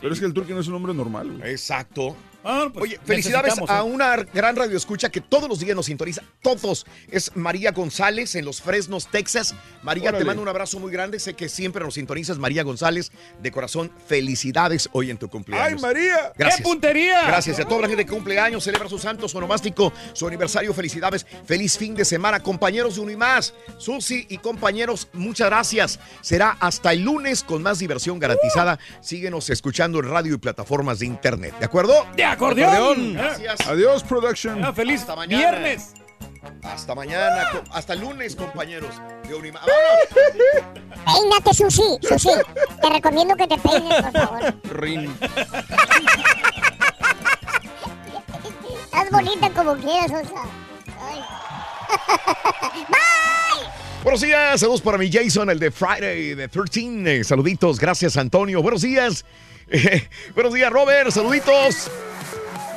Pero 0.00 0.12
es 0.12 0.20
que 0.20 0.26
el 0.26 0.34
turqui 0.34 0.52
no 0.52 0.60
es 0.60 0.68
un 0.68 0.74
hombre 0.74 0.94
normal. 0.94 1.38
güey. 1.38 1.50
Exacto. 1.50 2.16
Ah, 2.44 2.68
pues 2.72 2.82
Oye, 2.84 3.00
felicidades 3.04 3.54
a 3.66 3.78
¿eh? 3.78 3.82
una 3.82 4.16
gran 4.16 4.54
radio 4.54 4.76
escucha 4.76 5.08
que 5.08 5.22
todos 5.22 5.48
los 5.48 5.60
días 5.60 5.74
nos 5.74 5.86
sintoniza. 5.86 6.22
Todos. 6.42 6.84
Es 7.10 7.34
María 7.34 7.72
González 7.72 8.34
en 8.34 8.44
Los 8.44 8.60
Fresnos, 8.60 9.10
Texas. 9.10 9.54
María, 9.82 10.10
Órale. 10.10 10.18
te 10.18 10.24
mando 10.26 10.42
un 10.42 10.48
abrazo 10.48 10.78
muy 10.78 10.92
grande. 10.92 11.18
Sé 11.18 11.34
que 11.34 11.48
siempre 11.48 11.82
nos 11.82 11.94
sintonizas. 11.94 12.38
María 12.38 12.62
González, 12.62 13.12
de 13.40 13.50
corazón, 13.50 13.90
felicidades 14.06 14.90
hoy 14.92 15.10
en 15.10 15.16
tu 15.16 15.28
cumpleaños. 15.30 15.82
¡Ay, 15.82 15.94
María! 15.94 16.32
Gracias. 16.36 16.58
¡Qué 16.58 16.62
puntería! 16.64 17.26
Gracias 17.26 17.58
a 17.60 17.64
toda 17.64 17.82
la 17.82 17.88
gente 17.88 18.04
que 18.04 18.12
cumple 18.12 18.38
años, 18.38 18.62
celebra 18.62 18.88
su 18.88 18.98
santo, 18.98 19.26
su 19.26 19.38
onomástico, 19.38 19.92
su 20.12 20.26
aniversario. 20.26 20.74
Felicidades. 20.74 21.26
Feliz 21.46 21.78
fin 21.78 21.94
de 21.94 22.04
semana, 22.04 22.40
compañeros 22.40 22.96
de 22.96 23.00
Unimás. 23.00 23.54
Susi 23.78 24.26
y 24.28 24.38
compañeros, 24.38 25.08
muchas 25.14 25.48
gracias. 25.48 25.98
Será 26.20 26.56
hasta 26.60 26.92
el 26.92 27.02
lunes 27.02 27.42
con 27.42 27.62
más 27.62 27.78
diversión 27.78 28.18
garantizada. 28.18 28.78
Síguenos 29.00 29.48
escuchando 29.48 29.98
en 30.00 30.10
radio 30.10 30.34
y 30.34 30.38
plataformas 30.38 30.98
de 30.98 31.06
internet. 31.06 31.54
¿De 31.58 31.64
acuerdo? 31.64 32.06
¡De 32.16 32.33
acordeón! 32.34 33.14
Gracias. 33.14 33.66
Adiós, 33.66 34.02
production. 34.02 34.64
Ah, 34.64 34.72
feliz 34.72 35.00
Hasta 35.00 35.16
mañana. 35.16 35.50
viernes. 35.58 35.94
Hasta 36.62 36.94
mañana, 36.94 37.62
hasta 37.72 37.94
el 37.94 38.00
lunes, 38.00 38.36
compañeros 38.36 38.90
de 39.26 39.34
Unimás. 39.34 39.64
Peínate, 41.04 41.54
Susi, 41.54 41.82
Susi. 42.06 42.28
Te 42.82 42.90
recomiendo 42.90 43.34
que 43.36 43.46
te 43.46 43.56
peines, 43.58 44.02
por 44.02 44.12
favor. 44.12 44.54
Rin. 44.64 45.14
Estás 48.84 49.10
bonita 49.10 49.50
como 49.50 49.74
quieras, 49.76 50.10
Osa. 50.10 50.42
Ay. 51.00 51.20
Bye. 52.88 53.68
Buenos 54.02 54.20
días, 54.20 54.60
saludos 54.60 54.82
para 54.82 54.98
mi 54.98 55.10
Jason, 55.10 55.48
el 55.50 55.58
de 55.58 55.70
Friday 55.70 56.34
the 56.36 56.48
13. 56.48 57.20
Eh, 57.20 57.24
saluditos, 57.24 57.78
gracias 57.78 58.16
Antonio. 58.16 58.62
Buenos 58.62 58.82
días. 58.82 59.24
Eh, 59.68 60.08
buenos 60.34 60.52
días, 60.52 60.70
Robert. 60.70 61.10
Saluditos. 61.10 61.90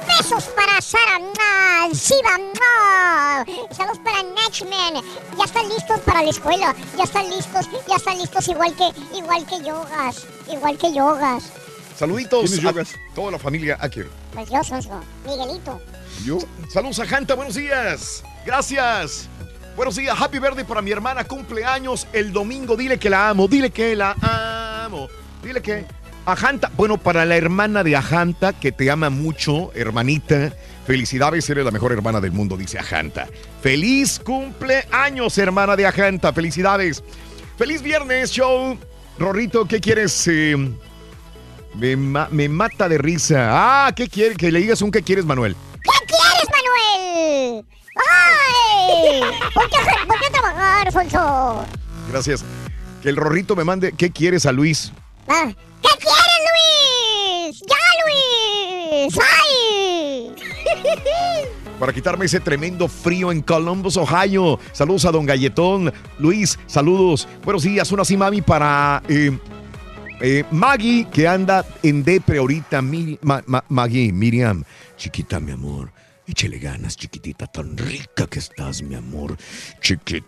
Besos 0.07 0.45
para 0.55 0.81
Sara. 0.81 1.19
Siva, 1.93 2.38
saludos 3.71 3.99
para 4.03 4.23
Nachman. 4.23 5.03
Ya 5.38 5.45
están 5.45 5.69
listos 5.69 5.99
para 6.01 6.23
la 6.23 6.29
escuela, 6.29 6.75
ya 6.97 7.03
están 7.03 7.29
listos, 7.29 7.67
ya 7.88 7.95
están 7.95 8.17
listos 8.17 8.47
igual 8.47 8.73
que 8.75 8.89
igual 9.17 9.45
que 9.45 9.61
yogas, 9.63 10.25
igual 10.51 10.77
que 10.77 10.93
yogas. 10.93 11.51
Saluditos 11.97 12.41
¿Quiénes 12.41 12.59
a 12.59 12.69
yogas? 12.69 12.95
toda 13.15 13.31
la 13.31 13.39
familia 13.39 13.77
aquí. 13.79 14.01
Pues 14.34 14.49
yo, 14.49 14.63
Sonso, 14.63 15.01
Miguelito. 15.25 15.81
Yo. 16.23 16.39
Saludos 16.71 16.99
a 16.99 17.05
Janta, 17.05 17.35
buenos 17.35 17.55
días. 17.55 18.23
Gracias. 18.45 19.27
Buenos 19.75 19.95
días, 19.95 20.19
happy 20.19 20.39
birthday 20.39 20.63
para 20.65 20.81
mi 20.81 20.91
hermana, 20.91 21.23
cumpleaños 21.23 22.07
el 22.11 22.34
domingo. 22.34 22.75
Dile 22.75 22.97
que 22.97 23.09
la 23.09 23.29
amo, 23.29 23.47
dile 23.47 23.69
que 23.71 23.95
la 23.95 24.15
amo. 24.85 25.07
Dile 25.43 25.61
que. 25.61 25.85
Ajanta, 26.27 26.69
bueno, 26.75 26.97
para 26.97 27.23
la 27.23 27.37
hermana 27.37 27.83
de 27.85 27.95
Ajanta, 27.95 28.51
que 28.51 28.73
te 28.73 28.91
ama 28.91 29.09
mucho, 29.09 29.71
hermanita. 29.73 30.51
Felicidades, 30.85 31.49
eres 31.49 31.63
la 31.63 31.71
mejor 31.71 31.93
hermana 31.93 32.19
del 32.19 32.33
mundo, 32.33 32.57
dice 32.57 32.77
Ajanta. 32.77 33.27
Feliz 33.61 34.19
cumpleaños, 34.19 35.37
hermana 35.37 35.77
de 35.77 35.85
Ajanta. 35.85 36.33
Felicidades. 36.33 37.01
Feliz 37.57 37.81
viernes, 37.81 38.29
show. 38.31 38.77
Rorrito, 39.17 39.65
¿qué 39.69 39.79
quieres? 39.79 40.27
Eh, 40.27 40.55
me, 41.75 41.95
ma- 41.95 42.27
me 42.29 42.49
mata 42.49 42.89
de 42.89 42.97
risa. 42.97 43.47
Ah, 43.49 43.91
¿qué 43.95 44.09
quieres? 44.09 44.37
Que 44.37 44.51
le 44.51 44.59
digas 44.59 44.81
un 44.81 44.91
qué 44.91 45.01
quieres, 45.03 45.23
Manuel. 45.23 45.55
¿Qué 45.81 46.05
quieres, 46.07 46.47
Manuel? 46.51 47.65
¡Ay! 48.11 49.21
Ponte 49.53 49.77
a, 49.77 50.05
ponte 50.07 50.25
a 50.27 50.31
trabajar, 50.31 50.87
Alfonso. 50.87 51.65
Gracias. 52.11 52.43
Que 53.01 53.07
el 53.07 53.15
Rorrito 53.15 53.55
me 53.55 53.63
mande 53.63 53.93
qué 53.93 54.11
quieres 54.11 54.45
a 54.45 54.51
Luis. 54.51 54.91
Ah, 55.29 55.51
¿Qué 55.81 55.89
quieres, 55.99 56.41
Luis? 56.47 57.61
¡Ya, 57.67 57.75
Luis! 58.03 59.17
¡Ay! 59.19 60.35
para 61.79 61.93
quitarme 61.93 62.25
ese 62.25 62.39
tremendo 62.39 62.87
frío 62.87 63.31
en 63.31 63.41
Columbus, 63.41 63.97
Ohio. 63.97 64.59
Saludos 64.73 65.05
a 65.05 65.11
Don 65.11 65.25
Galletón. 65.25 65.93
Luis, 66.17 66.57
saludos. 66.65 67.27
Buenos 67.43 67.63
días, 67.63 67.91
una 67.91 68.01
así, 68.01 68.17
mami, 68.17 68.41
para 68.41 69.03
eh, 69.07 69.37
eh, 70.21 70.43
Maggie, 70.51 71.07
que 71.11 71.27
anda 71.27 71.63
en 71.83 72.03
depre 72.03 72.39
ahorita. 72.39 72.81
Mi- 72.81 73.19
Ma- 73.21 73.43
Ma- 73.45 73.63
Maggie, 73.69 74.11
Miriam, 74.11 74.63
chiquita, 74.97 75.39
mi 75.39 75.51
amor. 75.51 75.91
Échale 76.25 76.57
ganas, 76.59 76.97
chiquitita, 76.97 77.47
tan 77.47 77.77
rica 77.77 78.25
que 78.27 78.39
estás, 78.39 78.81
mi 78.81 78.95
amor. 78.95 79.37
Chiquitita. 79.79 80.25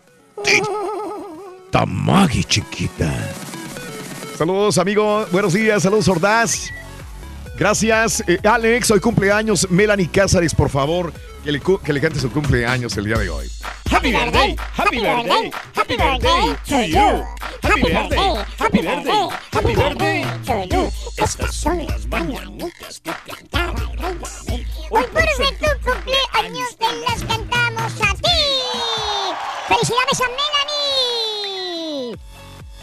Maggie, 1.88 2.44
chiquita. 2.44 3.12
Saludos, 4.40 4.78
amigo. 4.78 5.26
Buenos 5.34 5.52
días, 5.52 5.84
saludos, 5.84 6.08
Ordaz. 6.08 6.70
Gracias, 7.58 8.24
eh, 8.26 8.40
Alex. 8.42 8.90
Hoy 8.90 9.02
cumpleaños 9.02 9.70
Melanie 9.70 10.10
Cázares, 10.10 10.56
por 10.56 10.70
favor, 10.70 11.12
que 11.44 11.52
le, 11.52 11.60
que 11.60 11.92
le 11.92 12.00
cante 12.00 12.22
su 12.22 12.32
cumpleaños 12.32 12.96
el 12.96 13.04
día 13.04 13.18
de 13.18 13.30
hoy. 13.30 13.52
Happy 13.92 14.14
birthday, 14.14 14.56
happy 14.78 15.00
birthday, 15.02 15.52
happy 15.76 15.98
birthday 15.98 16.56
to 16.70 16.86
you. 16.88 17.26
Happy 17.62 17.82
birthday, 17.82 18.46
happy 18.58 18.82
birthday, 18.82 19.30
happy 19.52 19.76
birthday 19.76 20.26
to 20.46 20.64
you. 20.74 20.90
Estas 21.18 21.54
son 21.54 21.86
las 21.86 22.08
mañanitas 22.08 23.02
que 23.02 23.12
cantaba 23.28 23.92
el 23.92 23.98
rey 23.98 24.18
David. 24.46 24.68
Hoy 24.90 25.04
por 25.12 25.22
ser 25.22 25.58
tu 25.58 25.92
cumpleaños 25.92 26.78
te 26.78 26.86
las 26.86 27.24
cantamos 27.26 27.92
a 27.92 28.14
ti. 28.16 28.40
¡Felicidades 29.68 30.22
a 30.22 30.28
Melanie! 30.30 30.59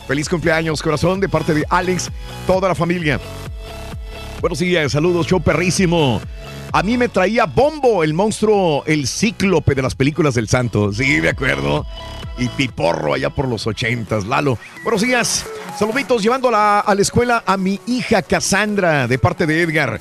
Feliz 0.06 0.28
cumpleaños, 0.28 0.82
corazón, 0.82 1.18
de 1.18 1.28
parte 1.28 1.52
de 1.52 1.64
Alex, 1.68 2.10
toda 2.46 2.68
la 2.68 2.74
familia. 2.74 3.20
Buenos 4.40 4.60
días, 4.60 4.92
saludos, 4.92 5.26
show 5.26 5.40
perrísimo. 5.40 6.20
A 6.72 6.82
mí 6.82 6.96
me 6.96 7.08
traía 7.08 7.46
Bombo, 7.46 8.04
el 8.04 8.14
monstruo, 8.14 8.84
el 8.86 9.08
cíclope 9.08 9.74
de 9.74 9.82
las 9.82 9.94
películas 9.94 10.34
del 10.34 10.48
santo. 10.48 10.92
Sí, 10.92 11.20
me 11.20 11.30
acuerdo. 11.30 11.86
Y 12.38 12.48
Piporro 12.50 13.14
allá 13.14 13.30
por 13.30 13.48
los 13.48 13.66
ochentas, 13.66 14.26
Lalo. 14.26 14.58
Buenos 14.84 15.02
días, 15.02 15.46
saluditos, 15.78 16.22
llevando 16.22 16.48
a 16.48 16.52
la, 16.52 16.80
a 16.80 16.94
la 16.94 17.02
escuela 17.02 17.42
a 17.44 17.56
mi 17.56 17.80
hija 17.86 18.22
Cassandra, 18.22 19.08
de 19.08 19.18
parte 19.18 19.46
de 19.46 19.62
Edgar. 19.62 20.00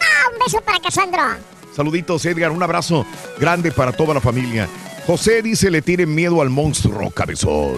¡Ah, 0.00 0.30
un 0.32 0.38
beso 0.38 0.60
para 0.62 0.80
Cassandra! 0.80 1.38
Saluditos, 1.76 2.24
Edgar, 2.24 2.50
un 2.50 2.62
abrazo 2.62 3.06
grande 3.38 3.70
para 3.70 3.92
toda 3.92 4.14
la 4.14 4.20
familia. 4.20 4.68
José 5.06 5.42
dice 5.42 5.70
le 5.70 5.82
tiene 5.82 6.06
miedo 6.06 6.40
al 6.40 6.50
monstruo 6.50 7.10
cabezón. 7.10 7.76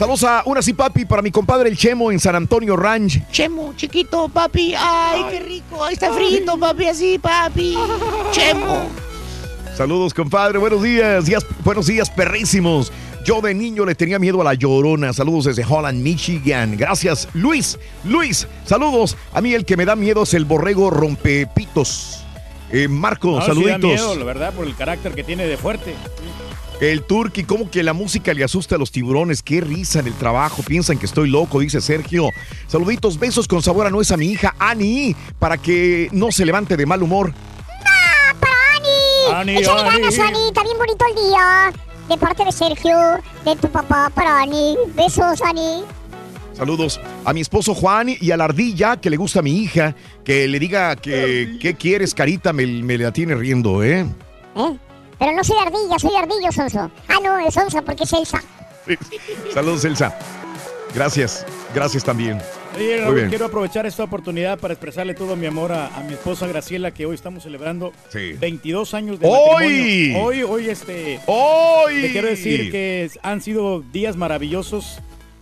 Saludos 0.00 0.24
a 0.24 0.42
una 0.46 0.62
sí, 0.62 0.72
papi, 0.72 1.04
para 1.04 1.20
mi 1.20 1.30
compadre 1.30 1.68
el 1.68 1.76
Chemo 1.76 2.10
en 2.10 2.18
San 2.18 2.34
Antonio 2.34 2.74
Ranch. 2.74 3.20
Chemo, 3.30 3.74
chiquito, 3.76 4.30
papi. 4.30 4.72
Ay, 4.74 5.26
qué 5.30 5.40
rico. 5.40 5.84
Ahí 5.84 5.92
está 5.92 6.10
frito, 6.14 6.58
papi, 6.58 6.86
así, 6.86 7.18
papi. 7.18 7.76
Chemo. 8.32 8.88
Saludos, 9.76 10.14
compadre. 10.14 10.56
Buenos 10.58 10.82
días. 10.82 11.26
días- 11.26 11.44
buenos 11.62 11.86
días, 11.86 12.08
perrísimos. 12.08 12.90
Yo 13.26 13.42
de 13.42 13.52
niño 13.52 13.84
le 13.84 13.94
tenía 13.94 14.18
miedo 14.18 14.40
a 14.40 14.44
la 14.44 14.54
llorona. 14.54 15.12
Saludos 15.12 15.44
desde 15.44 15.66
Holland, 15.68 16.00
Michigan. 16.02 16.78
Gracias, 16.78 17.28
Luis. 17.34 17.78
Luis, 18.02 18.48
saludos. 18.64 19.18
A 19.34 19.42
mí 19.42 19.52
el 19.52 19.66
que 19.66 19.76
me 19.76 19.84
da 19.84 19.96
miedo 19.96 20.22
es 20.22 20.32
el 20.32 20.46
borrego 20.46 20.88
rompepitos. 20.88 22.24
Eh, 22.72 22.88
Marco, 22.88 23.32
No, 23.32 23.34
sí 23.34 23.40
da 23.40 23.46
saluditos. 23.48 23.82
miedo, 23.82 24.14
la 24.14 24.24
verdad, 24.24 24.54
por 24.54 24.66
el 24.66 24.74
carácter 24.74 25.12
que 25.12 25.24
tiene 25.24 25.46
de 25.46 25.58
fuerte. 25.58 25.94
El 26.80 27.02
Turqui, 27.02 27.44
como 27.44 27.70
que 27.70 27.82
la 27.82 27.92
música 27.92 28.32
le 28.32 28.42
asusta 28.42 28.76
a 28.76 28.78
los 28.78 28.90
tiburones. 28.90 29.42
Qué 29.42 29.60
risa 29.60 30.00
en 30.00 30.06
el 30.06 30.14
trabajo. 30.14 30.62
Piensan 30.62 30.96
que 30.98 31.04
estoy 31.04 31.28
loco, 31.28 31.60
dice 31.60 31.80
Sergio. 31.82 32.30
Saluditos, 32.68 33.18
besos 33.18 33.46
con 33.46 33.62
sabor 33.62 33.86
a 33.86 33.90
nuez 33.90 34.10
a 34.12 34.16
mi 34.16 34.28
hija 34.28 34.54
Ani, 34.58 35.14
para 35.38 35.58
que 35.58 36.08
no 36.12 36.32
se 36.32 36.46
levante 36.46 36.78
de 36.78 36.86
mal 36.86 37.02
humor. 37.02 37.34
¡Ah, 37.84 38.34
para 38.40 38.54
Ani! 38.76 39.52
Ani, 39.52 39.56
Échale 39.58 39.80
Ani. 39.82 39.90
ganas, 39.90 40.18
Ani. 40.18 40.48
Está 40.48 40.62
bien 40.62 40.78
bonito 40.78 41.04
el 41.06 41.14
día. 41.28 41.72
De 42.08 42.16
parte 42.16 42.44
de 42.46 42.52
Sergio, 42.52 42.96
de 43.44 43.56
tu 43.56 43.68
papá 43.70 44.10
para 44.14 44.40
Ani. 44.40 44.76
Besos, 44.96 45.42
Ani. 45.42 45.82
Saludos 46.56 46.98
a 47.24 47.32
mi 47.32 47.40
esposo 47.42 47.74
Juan 47.74 48.08
y 48.20 48.30
a 48.32 48.36
la 48.36 48.44
ardilla 48.44 48.96
que 48.98 49.10
le 49.10 49.16
gusta 49.18 49.40
a 49.40 49.42
mi 49.42 49.58
hija. 49.58 49.94
Que 50.24 50.48
le 50.48 50.58
diga 50.58 50.96
que 50.96 51.58
qué 51.60 51.74
quieres, 51.74 52.14
carita, 52.14 52.54
me, 52.54 52.66
me 52.66 52.96
la 52.96 53.12
tiene 53.12 53.34
riendo, 53.34 53.82
¿eh? 53.84 54.06
¿Eh? 54.56 54.76
Pero 55.20 55.32
no 55.32 55.44
soy 55.44 55.56
ardilla, 55.64 55.98
soy 55.98 56.16
ardillo, 56.16 56.50
Sonso. 56.50 56.90
Ah, 57.06 57.18
no, 57.22 57.38
es 57.38 57.54
Sonso 57.54 57.84
porque 57.84 58.02
es 58.04 58.12
Elsa. 58.12 58.42
Saludos, 59.54 59.84
Elsa. 59.84 60.18
Gracias, 60.94 61.46
gracias 61.72 62.02
también. 62.02 62.40
Oye, 62.74 62.94
Muy 62.96 63.00
Raúl, 63.00 63.14
bien. 63.16 63.28
quiero 63.28 63.46
aprovechar 63.46 63.86
esta 63.86 64.02
oportunidad 64.04 64.58
para 64.58 64.74
expresarle 64.74 65.14
todo 65.14 65.36
mi 65.36 65.46
amor 65.46 65.70
a, 65.72 65.86
a 65.96 66.00
mi 66.02 66.14
esposa 66.14 66.46
Graciela, 66.48 66.90
que 66.92 67.06
hoy 67.06 67.14
estamos 67.14 67.42
celebrando 67.44 67.92
Sí. 68.08 68.32
22 68.40 68.94
años 68.94 69.20
de 69.20 69.28
¡Hoy! 69.28 69.52
matrimonio. 70.12 70.24
Hoy, 70.24 70.42
hoy, 70.42 70.68
este... 70.70 71.20
¡Hoy! 71.26 72.00
Le 72.00 72.10
quiero 72.12 72.28
decir 72.28 72.70
que 72.72 73.08
han 73.22 73.40
sido 73.40 73.82
días 73.92 74.16
maravillosos 74.16 74.98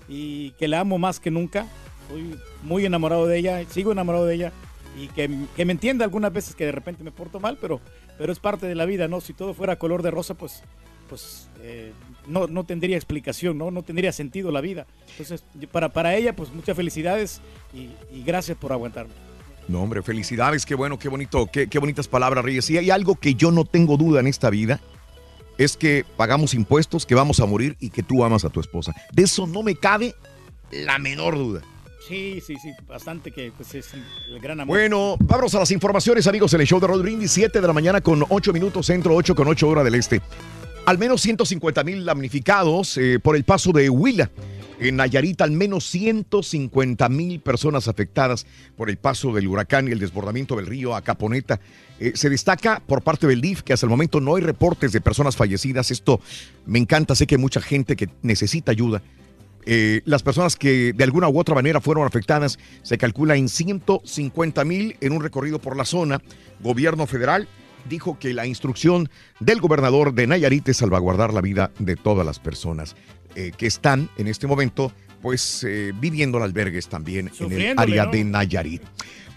y 0.08 0.50
que 0.52 0.68
la 0.68 0.80
amo 0.80 0.98
más 0.98 1.20
que 1.20 1.30
nunca. 1.30 1.66
Estoy 2.08 2.38
muy 2.62 2.84
enamorado 2.84 3.26
de 3.26 3.38
ella, 3.38 3.62
sigo 3.70 3.92
enamorado 3.92 4.26
de 4.26 4.34
ella 4.34 4.52
y 4.98 5.08
que, 5.08 5.30
que 5.56 5.64
me 5.64 5.72
entienda 5.72 6.04
algunas 6.04 6.32
veces 6.32 6.54
que 6.54 6.64
de 6.66 6.72
repente 6.72 7.04
me 7.04 7.12
porto 7.12 7.40
mal, 7.40 7.56
pero, 7.60 7.80
pero 8.18 8.32
es 8.32 8.40
parte 8.40 8.66
de 8.66 8.74
la 8.74 8.84
vida, 8.84 9.08
¿no? 9.08 9.20
Si 9.20 9.32
todo 9.32 9.54
fuera 9.54 9.76
color 9.76 10.02
de 10.02 10.10
rosa, 10.10 10.34
pues, 10.34 10.62
pues 11.08 11.48
eh, 11.62 11.92
no, 12.26 12.48
no 12.48 12.64
tendría 12.64 12.96
explicación, 12.96 13.56
¿no? 13.56 13.70
No 13.70 13.82
tendría 13.82 14.12
sentido 14.12 14.50
la 14.50 14.60
vida. 14.60 14.86
Entonces, 15.12 15.44
para, 15.70 15.88
para 15.90 16.16
ella, 16.16 16.34
pues 16.34 16.52
muchas 16.52 16.76
felicidades 16.76 17.40
y, 17.72 17.90
y 18.14 18.22
gracias 18.24 18.58
por 18.58 18.72
aguantarme. 18.72 19.14
No, 19.68 19.82
hombre, 19.82 20.02
felicidades, 20.02 20.66
qué 20.66 20.74
bueno, 20.74 20.98
qué 20.98 21.08
bonito, 21.08 21.48
qué, 21.52 21.68
qué 21.68 21.78
bonitas 21.78 22.08
palabras, 22.08 22.44
Reyes. 22.44 22.68
Y 22.70 22.78
hay 22.78 22.90
algo 22.90 23.14
que 23.16 23.34
yo 23.34 23.50
no 23.50 23.64
tengo 23.64 23.96
duda 23.96 24.20
en 24.20 24.26
esta 24.26 24.50
vida, 24.50 24.80
es 25.58 25.76
que 25.76 26.04
pagamos 26.16 26.54
impuestos, 26.54 27.04
que 27.04 27.14
vamos 27.14 27.40
a 27.40 27.46
morir 27.46 27.76
y 27.78 27.90
que 27.90 28.02
tú 28.02 28.24
amas 28.24 28.44
a 28.44 28.50
tu 28.50 28.60
esposa. 28.60 28.94
De 29.12 29.24
eso 29.24 29.46
no 29.46 29.62
me 29.62 29.74
cabe 29.74 30.14
la 30.70 30.98
menor 30.98 31.36
duda. 31.36 31.62
Sí, 32.08 32.40
sí, 32.40 32.56
sí, 32.56 32.72
bastante 32.86 33.30
que 33.30 33.52
pues, 33.54 33.74
es 33.74 33.90
el 33.92 34.40
gran 34.40 34.58
amor. 34.60 34.74
Bueno, 34.74 35.16
vamos 35.20 35.54
a 35.54 35.58
las 35.58 35.70
informaciones, 35.70 36.26
amigos, 36.26 36.54
en 36.54 36.62
el 36.62 36.66
show 36.66 36.80
de 36.80 36.86
Rod 36.86 37.02
Brindis, 37.02 37.30
7 37.32 37.60
de 37.60 37.66
la 37.66 37.74
mañana 37.74 38.00
con 38.00 38.24
8 38.26 38.54
minutos 38.54 38.86
centro, 38.86 39.14
8 39.14 39.34
con 39.34 39.46
8 39.46 39.68
hora 39.68 39.84
del 39.84 39.94
este. 39.94 40.22
Al 40.86 40.96
menos 40.96 41.20
150 41.20 41.84
mil 41.84 42.06
damnificados 42.06 42.96
eh, 42.96 43.18
por 43.22 43.36
el 43.36 43.44
paso 43.44 43.72
de 43.72 43.90
Huila. 43.90 44.30
En 44.80 44.96
Nayarit, 44.96 45.42
al 45.42 45.50
menos 45.50 45.84
150 45.84 47.08
mil 47.10 47.40
personas 47.40 47.88
afectadas 47.88 48.46
por 48.74 48.88
el 48.88 48.96
paso 48.96 49.34
del 49.34 49.46
huracán 49.46 49.88
y 49.88 49.90
el 49.90 49.98
desbordamiento 49.98 50.56
del 50.56 50.66
río 50.66 50.94
Acaponeta. 50.94 51.60
Eh, 52.00 52.12
se 52.14 52.30
destaca 52.30 52.80
por 52.86 53.02
parte 53.02 53.26
del 53.26 53.42
DIF 53.42 53.62
que 53.62 53.74
hasta 53.74 53.84
el 53.84 53.90
momento 53.90 54.18
no 54.20 54.36
hay 54.36 54.42
reportes 54.42 54.92
de 54.92 55.02
personas 55.02 55.36
fallecidas. 55.36 55.90
Esto 55.90 56.22
me 56.64 56.78
encanta, 56.78 57.14
sé 57.14 57.26
que 57.26 57.34
hay 57.34 57.40
mucha 57.40 57.60
gente 57.60 57.96
que 57.96 58.08
necesita 58.22 58.72
ayuda. 58.72 59.02
Eh, 59.70 60.00
las 60.06 60.22
personas 60.22 60.56
que 60.56 60.94
de 60.94 61.04
alguna 61.04 61.28
u 61.28 61.38
otra 61.38 61.54
manera 61.54 61.82
fueron 61.82 62.06
afectadas 62.06 62.58
se 62.80 62.96
calcula 62.96 63.36
en 63.36 63.50
150 63.50 64.64
mil 64.64 64.96
en 65.02 65.12
un 65.12 65.22
recorrido 65.22 65.58
por 65.58 65.76
la 65.76 65.84
zona. 65.84 66.22
Gobierno 66.60 67.06
federal 67.06 67.46
dijo 67.86 68.18
que 68.18 68.32
la 68.32 68.46
instrucción 68.46 69.10
del 69.40 69.60
gobernador 69.60 70.14
de 70.14 70.26
Nayarit 70.26 70.66
es 70.70 70.78
salvaguardar 70.78 71.34
la 71.34 71.42
vida 71.42 71.70
de 71.78 71.96
todas 71.96 72.24
las 72.24 72.38
personas 72.38 72.96
eh, 73.34 73.52
que 73.58 73.66
están 73.66 74.08
en 74.16 74.28
este 74.28 74.46
momento 74.46 74.90
pues 75.20 75.62
eh, 75.64 75.92
viviendo 76.00 76.38
en 76.38 76.44
albergues 76.44 76.88
también 76.88 77.30
en 77.38 77.52
el 77.52 77.78
área 77.78 78.06
¿no? 78.06 78.12
de 78.12 78.24
Nayarit. 78.24 78.82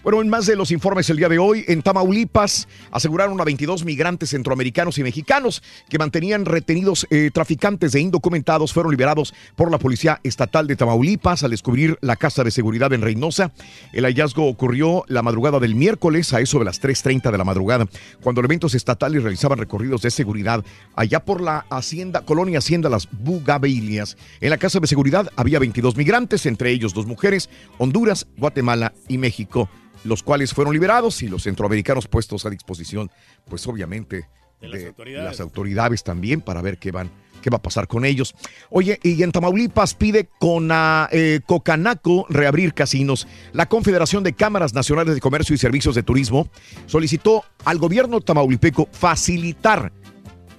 Bueno, 0.02 0.20
en 0.20 0.28
más 0.28 0.46
de 0.46 0.56
los 0.56 0.72
informes 0.72 1.08
el 1.10 1.16
día 1.16 1.28
de 1.28 1.38
hoy, 1.38 1.64
en 1.68 1.80
Tamaulipas 1.80 2.66
aseguraron 2.90 3.40
a 3.40 3.44
22 3.44 3.84
migrantes 3.84 4.30
centroamericanos 4.30 4.98
y 4.98 5.04
mexicanos 5.04 5.62
que 5.88 5.96
mantenían 5.96 6.44
retenidos 6.44 7.06
eh, 7.10 7.30
traficantes 7.32 7.92
de 7.92 8.00
indocumentados. 8.00 8.72
Fueron 8.72 8.90
liberados 8.90 9.32
por 9.54 9.70
la 9.70 9.78
Policía 9.78 10.18
Estatal 10.24 10.66
de 10.66 10.74
Tamaulipas 10.74 11.44
al 11.44 11.52
descubrir 11.52 11.98
la 12.00 12.16
casa 12.16 12.42
de 12.42 12.50
seguridad 12.50 12.92
en 12.92 13.02
Reynosa. 13.02 13.52
El 13.92 14.04
hallazgo 14.04 14.48
ocurrió 14.48 15.04
la 15.06 15.22
madrugada 15.22 15.60
del 15.60 15.76
miércoles 15.76 16.32
a 16.32 16.40
eso 16.40 16.58
de 16.58 16.64
las 16.64 16.82
3.30 16.82 17.30
de 17.30 17.38
la 17.38 17.44
madrugada, 17.44 17.86
cuando 18.24 18.40
elementos 18.40 18.74
estatales 18.74 19.22
realizaban 19.22 19.58
recorridos 19.58 20.02
de 20.02 20.10
seguridad 20.10 20.64
allá 20.96 21.24
por 21.24 21.40
la 21.40 21.64
hacienda, 21.70 22.22
colonia 22.22 22.58
Hacienda 22.58 22.88
Las 22.88 23.08
Bugabelias. 23.08 24.16
En 24.40 24.50
la 24.50 24.58
casa 24.58 24.80
de 24.80 24.88
seguridad 24.88 25.30
había 25.36 25.60
22 25.60 25.96
migrantes, 25.96 26.44
entre 26.46 26.72
ellos 26.72 26.92
dos 26.92 27.06
mujeres, 27.06 27.48
Honduras, 27.78 28.26
Guatemala 28.36 28.94
y 29.06 29.18
México 29.18 29.68
los 30.04 30.22
cuales 30.22 30.52
fueron 30.52 30.72
liberados 30.72 31.22
y 31.22 31.28
los 31.28 31.44
centroamericanos 31.44 32.08
puestos 32.08 32.44
a 32.46 32.50
disposición, 32.50 33.10
pues 33.48 33.66
obviamente, 33.66 34.28
De 34.60 34.68
las 34.68 34.84
autoridades. 34.84 35.24
las 35.24 35.40
autoridades 35.40 36.04
también 36.04 36.40
para 36.40 36.62
ver 36.62 36.78
qué 36.78 36.90
van. 36.92 37.10
¿Qué 37.42 37.50
va 37.50 37.56
a 37.56 37.62
pasar 37.62 37.88
con 37.88 38.04
ellos? 38.04 38.36
Oye, 38.70 39.00
y 39.02 39.20
en 39.20 39.32
Tamaulipas 39.32 39.94
pide 39.94 40.28
con 40.38 40.70
eh, 41.10 41.40
Cocanaco 41.44 42.24
reabrir 42.28 42.72
casinos. 42.72 43.26
La 43.52 43.66
Confederación 43.66 44.22
de 44.22 44.32
Cámaras 44.32 44.74
Nacionales 44.74 45.16
de 45.16 45.20
Comercio 45.20 45.52
y 45.52 45.58
Servicios 45.58 45.96
de 45.96 46.04
Turismo 46.04 46.48
solicitó 46.86 47.44
al 47.64 47.78
gobierno 47.78 48.20
tamaulipeco 48.20 48.88
facilitar 48.92 49.92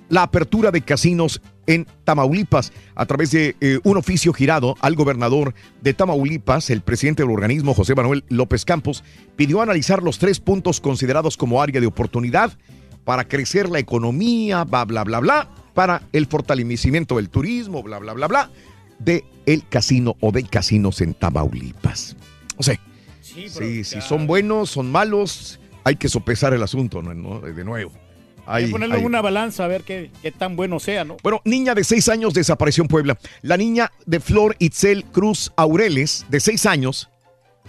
la 0.10 0.24
apertura 0.24 0.72
de 0.72 0.82
casinos 0.82 1.42
en 1.68 1.88
Tamaulipas 2.04 2.72
a 2.96 3.06
través 3.06 3.32
de 3.32 3.56
eh, 3.62 3.80
un 3.84 3.98
oficio 3.98 4.34
girado 4.34 4.76
al 4.82 4.96
gobernador 4.96 5.54
de 5.82 5.94
Tamaulipas, 5.94 6.70
el 6.70 6.82
presidente 6.82 7.24
del 7.24 7.32
organismo, 7.32 7.74
José 7.74 7.96
Manuel 7.96 8.24
López 8.30 8.66
Campos, 8.66 9.04
pidió 9.36 9.62
analizar 9.62 10.04
los 10.04 10.20
tres 10.20 10.40
puntos 10.40 10.82
considerados 10.82 11.38
como 11.38 11.62
área 11.62 11.80
de 11.80 11.88
oportunidad 11.88 12.52
para 13.04 13.28
crecer 13.28 13.70
la 13.70 13.80
economía, 13.80 14.64
bla, 14.64 14.86
bla, 14.86 15.04
bla, 15.04 15.20
bla, 15.20 15.50
para 15.74 16.04
el 16.12 16.26
fortalecimiento 16.28 17.16
del 17.18 17.30
turismo, 17.30 17.84
bla, 17.84 18.00
bla, 18.00 18.14
bla, 18.14 18.28
bla, 18.28 18.50
de 19.00 19.26
el 19.46 19.68
casino 19.68 20.16
o 20.22 20.32
de 20.32 20.44
casinos 20.44 21.02
en 21.02 21.14
Tamaulipas. 21.14 22.16
O 22.58 22.64
sea, 22.64 22.80
sí, 23.22 23.84
si 23.84 24.02
son 24.02 24.28
buenos, 24.28 24.70
son 24.70 24.92
malos, 24.92 25.60
hay 25.84 25.96
que 25.96 26.08
sopesar 26.08 26.54
el 26.54 26.64
asunto. 26.64 27.02
¿no? 27.02 27.40
De 27.42 27.64
nuevo. 27.64 27.92
Hay 28.46 28.66
que 28.66 28.72
ponerlo 28.72 28.96
hay- 28.96 29.02
en 29.02 29.06
una 29.08 29.22
balanza 29.22 29.66
a 29.66 29.68
ver 29.68 29.84
qué, 29.84 30.12
qué 30.22 30.32
tan 30.32 30.56
bueno 30.56 30.80
sea, 30.80 31.04
¿no? 31.06 31.18
bueno, 31.24 31.42
niña 31.46 31.74
de 31.76 31.84
seis 31.84 32.10
años 32.10 32.34
desapareció 32.34 32.84
en 32.84 32.88
Puebla. 32.90 33.18
La 33.42 33.58
niña 33.58 33.92
de 34.06 34.20
Flor 34.20 34.56
Itzel 34.60 35.06
Cruz 35.06 35.52
Aureles, 35.56 36.26
de 36.30 36.40
seis 36.40 36.66
años, 36.66 37.10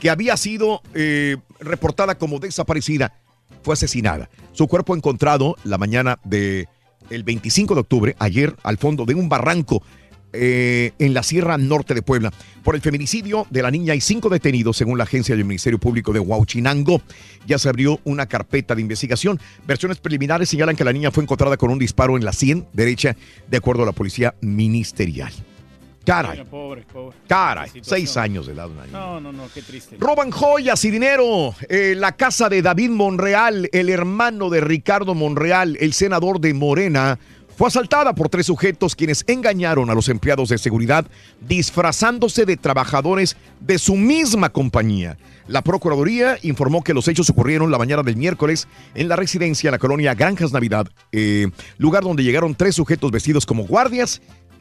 que 0.00 0.10
había 0.10 0.36
sido 0.36 0.82
eh, 0.94 1.36
reportada 1.60 2.16
como 2.16 2.40
desaparecida, 2.40 3.12
fue 3.62 3.74
asesinada. 3.74 4.28
Su 4.52 4.66
cuerpo 4.68 4.94
encontrado 4.96 5.56
la 5.64 5.78
mañana 5.78 6.18
del 6.24 6.66
25 7.24 7.74
de 7.74 7.80
octubre, 7.80 8.16
ayer, 8.18 8.56
al 8.62 8.76
fondo 8.78 9.04
de 9.04 9.14
un 9.14 9.28
barranco 9.28 9.82
eh, 10.34 10.92
en 10.98 11.14
la 11.14 11.22
Sierra 11.22 11.56
Norte 11.58 11.94
de 11.94 12.02
Puebla. 12.02 12.32
Por 12.62 12.74
el 12.74 12.80
feminicidio 12.80 13.46
de 13.50 13.62
la 13.62 13.70
niña 13.70 13.92
hay 13.92 14.00
cinco 14.00 14.28
detenidos, 14.28 14.76
según 14.76 14.98
la 14.98 15.04
agencia 15.04 15.34
del 15.36 15.44
Ministerio 15.44 15.78
Público 15.78 16.12
de 16.12 16.20
Huauchinango. 16.20 17.00
Ya 17.46 17.58
se 17.58 17.68
abrió 17.68 18.00
una 18.04 18.26
carpeta 18.26 18.74
de 18.74 18.80
investigación. 18.82 19.38
Versiones 19.66 19.98
preliminares 19.98 20.48
señalan 20.48 20.76
que 20.76 20.84
la 20.84 20.92
niña 20.92 21.10
fue 21.10 21.22
encontrada 21.22 21.56
con 21.56 21.70
un 21.70 21.78
disparo 21.78 22.16
en 22.16 22.24
la 22.24 22.32
sien 22.32 22.66
derecha, 22.72 23.16
de 23.48 23.56
acuerdo 23.56 23.82
a 23.82 23.86
la 23.86 23.92
policía 23.92 24.34
ministerial. 24.40 25.32
Caray, 26.06 26.36
Bueno, 26.36 26.50
pobre, 26.50 26.82
pobre. 26.92 27.16
caray, 27.26 27.70
seis 27.80 28.18
años 28.18 28.46
de 28.46 28.52
edad. 28.52 28.68
una 28.70 28.84
niña. 28.84 28.98
No, 28.98 29.20
no, 29.22 29.32
no, 29.32 29.44
qué 29.54 29.62
triste. 29.62 29.96
Roban 29.98 30.30
joyas 30.30 30.84
y 30.84 30.90
dinero. 30.90 31.54
Eh, 31.70 31.94
la 31.96 32.12
casa 32.12 32.50
de 32.50 32.60
David 32.60 32.90
Monreal, 32.90 33.70
el 33.72 33.88
hermano 33.88 34.50
de 34.50 34.60
Ricardo 34.60 35.14
Monreal, 35.14 35.78
el 35.80 35.94
senador 35.94 36.40
de 36.40 36.52
Morena, 36.52 37.18
fue 37.56 37.68
asaltada 37.68 38.14
por 38.14 38.28
tres 38.28 38.46
sujetos 38.46 38.94
quienes 38.96 39.24
engañaron 39.28 39.88
a 39.90 39.94
los 39.94 40.08
empleados 40.08 40.48
de 40.48 40.58
seguridad 40.58 41.06
disfrazándose 41.40 42.44
de 42.46 42.56
trabajadores 42.56 43.36
de 43.60 43.78
su 43.78 43.94
misma 43.96 44.50
compañía. 44.50 45.16
La 45.46 45.62
Procuraduría 45.62 46.38
informó 46.42 46.82
que 46.82 46.94
los 46.94 47.06
hechos 47.08 47.30
ocurrieron 47.30 47.70
la 47.70 47.78
mañana 47.78 48.02
del 48.02 48.16
miércoles 48.16 48.66
en 48.94 49.08
la 49.08 49.16
residencia 49.16 49.68
en 49.68 49.72
la 49.72 49.78
colonia 49.78 50.14
Granjas 50.14 50.52
Navidad, 50.52 50.88
eh, 51.12 51.48
lugar 51.78 52.02
donde 52.02 52.22
llegaron 52.24 52.54
tres 52.54 52.74
sujetos 52.74 53.10
vestidos 53.10 53.46
como 53.46 53.64
guardias 53.64 54.20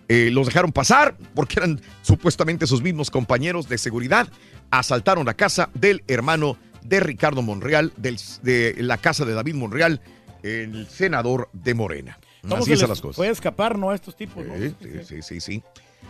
eh, 0.09 0.29
los 0.31 0.45
dejaron 0.47 0.71
pasar 0.73 1.15
porque 1.33 1.55
eran 1.59 1.79
supuestamente 2.01 2.67
sus 2.67 2.81
mismos 2.81 3.09
compañeros 3.09 3.69
de 3.69 3.77
seguridad. 3.77 4.27
Asaltaron 4.69 5.25
la 5.25 5.33
casa 5.33 5.69
del 5.73 6.03
hermano 6.07 6.57
de 6.83 6.99
Ricardo 6.99 7.41
Monreal, 7.41 7.93
del- 7.95 8.19
de 8.41 8.75
la 8.79 8.97
casa 8.97 9.23
de 9.23 9.33
David 9.33 9.55
Monreal, 9.55 10.01
el 10.43 10.87
senador 10.89 11.49
de 11.53 11.73
Morena. 11.73 12.19
¿Cómo 12.43 12.57
Así 12.57 12.73
están 12.73 12.89
las 12.89 13.01
cosas. 13.01 13.15
puede 13.15 13.31
escapar, 13.31 13.77
no, 13.77 13.89
a 13.89 13.95
estos 13.95 14.15
tipos, 14.15 14.45
¿no? 14.45 14.53
Sí, 14.57 14.75
sí, 14.81 14.89
sí, 15.07 15.21
sí, 15.21 15.39
sí. 15.39 15.63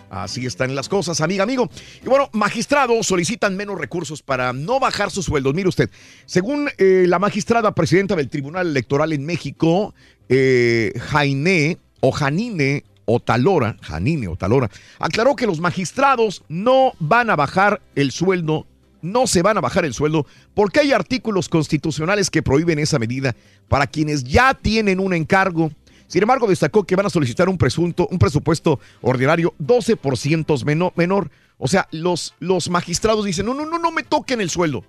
Así 0.10 0.45
están 0.45 0.76
las 0.76 0.89
cosas, 0.89 1.22
amiga, 1.22 1.43
amigo. 1.43 1.69
Y 2.03 2.07
bueno, 2.07 2.30
magistrados 2.34 3.07
solicitan 3.07 3.55
menos 3.55 3.80
recursos 3.80 4.22
para 4.22 4.53
no 4.53 4.80
bajar 4.80 5.11
sus 5.11 5.26
sueldos. 5.26 5.53
Mire 5.53 5.69
usted, 5.69 5.89
según 6.26 6.69
eh, 6.77 7.05
la 7.07 7.19
magistrada 7.19 7.73
presidenta 7.73 8.15
del 8.15 8.30
Tribunal 8.30 8.68
Electoral 8.68 9.14
en 9.14 9.26
México, 9.26 9.93
eh, 10.30 10.93
Jaine 10.99 11.77
o 11.99 12.11
Janine 12.11 12.84
Otalora, 13.05 13.77
Janine 13.81 14.27
Otalora, 14.27 14.69
aclaró 14.99 15.35
que 15.35 15.47
los 15.47 15.60
magistrados 15.60 16.43
no 16.47 16.93
van 16.99 17.30
a 17.30 17.35
bajar 17.35 17.81
el 17.95 18.11
sueldo, 18.11 18.68
no 19.01 19.27
se 19.27 19.41
van 19.41 19.57
a 19.57 19.61
bajar 19.61 19.85
el 19.85 19.93
sueldo 19.93 20.26
porque 20.53 20.80
hay 20.80 20.91
artículos 20.91 21.49
constitucionales 21.49 22.30
que 22.30 22.43
prohíben 22.43 22.80
esa 22.80 22.99
medida 22.99 23.35
para 23.68 23.88
quienes 23.88 24.23
ya 24.23 24.53
tienen 24.53 24.99
un 24.99 25.14
encargo. 25.14 25.72
Sin 26.14 26.22
embargo, 26.22 26.45
destacó 26.45 26.84
que 26.84 26.95
van 26.95 27.07
a 27.07 27.10
solicitar 27.10 27.49
un 27.49 27.57
presunto, 27.57 28.07
un 28.11 28.19
presupuesto 28.19 28.80
ordinario 29.02 29.56
12% 29.60 30.64
menor, 30.64 30.94
menor. 30.95 31.31
O 31.57 31.68
sea, 31.68 31.88
los, 31.90 32.35
los 32.38 32.69
magistrados 32.69 33.26
dicen, 33.26 33.48
no, 33.48 33.56
no, 33.56 33.65
no, 33.65 33.80
no 33.80 33.91
me 33.91 34.03
toquen 34.03 34.40
el 34.40 34.52
sueldo. 34.52 34.85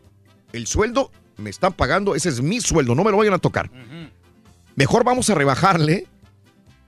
El 0.53 0.67
sueldo 0.67 1.11
me 1.39 1.49
están 1.49 1.73
pagando, 1.73 2.15
ese 2.15 2.29
es 2.29 2.43
mi 2.43 2.61
sueldo, 2.61 2.95
no 2.95 3.05
me 3.05 3.11
lo 3.11 3.17
vayan 3.17 3.33
a 3.33 3.39
tocar. 3.39 3.71
Mejor 4.77 5.03
vamos 5.03 5.31
a 5.31 5.35
rebajarle 5.35 6.09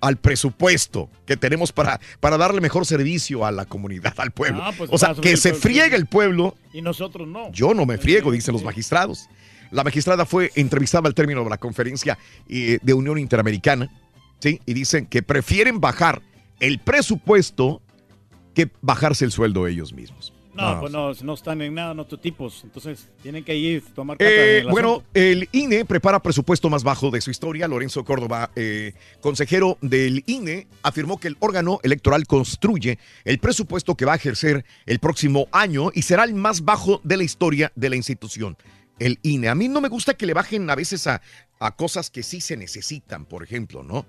al 0.02 0.18
presupuesto 0.18 1.08
que 1.24 1.38
tenemos 1.38 1.72
para, 1.72 1.98
para 2.20 2.36
darle 2.36 2.60
mejor 2.60 2.84
servicio 2.84 3.46
a 3.46 3.50
la 3.50 3.64
comunidad, 3.64 4.12
al 4.18 4.32
pueblo. 4.32 4.62
Ah, 4.62 4.72
pues 4.76 4.90
o 4.92 4.98
sea, 4.98 5.14
que 5.14 5.38
se 5.38 5.54
friegue 5.54 5.96
el 5.96 6.04
pueblo 6.04 6.58
Y 6.74 6.82
nosotros 6.82 7.26
no. 7.26 7.50
yo 7.52 7.72
no 7.72 7.86
me 7.86 7.96
friego, 7.96 8.32
dicen 8.32 8.52
los 8.52 8.64
magistrados. 8.64 9.30
La 9.70 9.82
magistrada 9.82 10.26
fue 10.26 10.52
entrevistada 10.56 11.08
al 11.08 11.14
término 11.14 11.42
de 11.42 11.48
la 11.48 11.56
conferencia 11.56 12.18
eh, 12.50 12.78
de 12.82 12.92
Unión 12.92 13.16
Interamericana, 13.16 13.90
¿sí? 14.40 14.60
Y 14.66 14.74
dicen 14.74 15.06
que 15.06 15.22
prefieren 15.22 15.80
bajar 15.80 16.22
el 16.60 16.78
presupuesto 16.78 17.82
que 18.54 18.70
bajarse 18.80 19.24
el 19.24 19.32
sueldo 19.32 19.66
ellos 19.66 19.92
mismos. 19.92 20.32
No, 20.56 20.80
pues 20.80 20.90
no, 20.90 21.12
no 21.12 21.34
están 21.34 21.60
en 21.60 21.74
nada, 21.74 21.92
no 21.92 22.06
tipos. 22.06 22.62
Entonces 22.64 23.10
tienen 23.22 23.44
que 23.44 23.54
ir 23.54 23.82
a 23.90 23.94
tomar 23.94 24.16
cartas 24.16 24.34
Eh, 24.34 24.58
en 24.60 24.66
el 24.66 24.72
bueno, 24.72 25.02
el 25.12 25.48
INE 25.52 25.84
prepara 25.84 26.22
presupuesto 26.22 26.70
más 26.70 26.82
bajo 26.82 27.10
de 27.10 27.20
su 27.20 27.30
historia. 27.30 27.68
Lorenzo 27.68 28.04
Córdoba, 28.04 28.50
eh, 28.56 28.94
consejero 29.20 29.76
del 29.82 30.24
INE, 30.26 30.66
afirmó 30.82 31.20
que 31.20 31.28
el 31.28 31.36
órgano 31.40 31.78
electoral 31.82 32.26
construye 32.26 32.98
el 33.24 33.38
presupuesto 33.38 33.96
que 33.96 34.06
va 34.06 34.14
a 34.14 34.16
ejercer 34.16 34.64
el 34.86 34.98
próximo 34.98 35.46
año 35.52 35.90
y 35.92 36.02
será 36.02 36.24
el 36.24 36.34
más 36.34 36.64
bajo 36.64 37.02
de 37.04 37.18
la 37.18 37.24
historia 37.24 37.70
de 37.74 37.90
la 37.90 37.96
institución. 37.96 38.56
El 38.98 39.18
INE. 39.22 39.50
A 39.50 39.54
mí 39.54 39.68
no 39.68 39.82
me 39.82 39.90
gusta 39.90 40.14
que 40.14 40.24
le 40.24 40.32
bajen 40.32 40.70
a 40.70 40.74
veces 40.74 41.06
a, 41.06 41.20
a 41.60 41.76
cosas 41.76 42.08
que 42.08 42.22
sí 42.22 42.40
se 42.40 42.56
necesitan, 42.56 43.26
por 43.26 43.42
ejemplo, 43.42 43.82
¿no? 43.82 44.06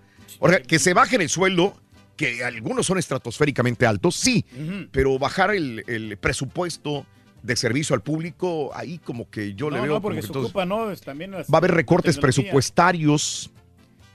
Que 0.68 0.80
se 0.80 0.94
bajen 0.94 1.22
el 1.22 1.30
sueldo, 1.30 1.76
que 2.16 2.44
algunos 2.44 2.86
son 2.86 2.98
estratosféricamente 2.98 3.86
altos, 3.86 4.16
sí, 4.16 4.46
pero 4.92 5.18
bajar 5.20 5.52
el, 5.56 5.84
el 5.88 6.18
presupuesto 6.18 7.06
de 7.44 7.56
servicio 7.56 7.94
al 7.94 8.02
público, 8.02 8.72
ahí 8.74 8.98
como 8.98 9.30
que 9.30 9.54
yo 9.54 9.70
le 9.70 9.80
veo 9.80 9.94
no, 9.94 10.02
porque 10.02 10.18
que 10.18 10.22
se 10.24 10.28
entonces- 10.28 10.50
ocupa, 10.50 10.66
¿no? 10.66 10.94
También 10.98 11.32
Va 11.34 11.40
a 11.54 11.58
haber 11.58 11.72
recortes 11.72 12.18
presupuestarios. 12.18 13.52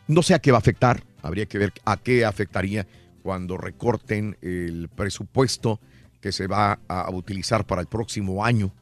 No 0.08 0.22
sé 0.22 0.34
a 0.34 0.40
qué 0.40 0.50
va 0.50 0.58
a 0.58 0.60
afectar. 0.60 1.02
Habría 1.22 1.46
que 1.46 1.58
ver 1.58 1.72
a 1.84 1.96
qué 1.96 2.24
afectaría 2.24 2.86
cuando 3.22 3.56
recorten 3.56 4.36
el 4.42 4.88
presupuesto 4.94 5.80
que 6.20 6.32
se 6.32 6.48
va 6.48 6.80
a 6.88 7.08
utilizar 7.10 7.64
para 7.64 7.80
el 7.80 7.86
próximo 7.86 8.44
año. 8.44 8.72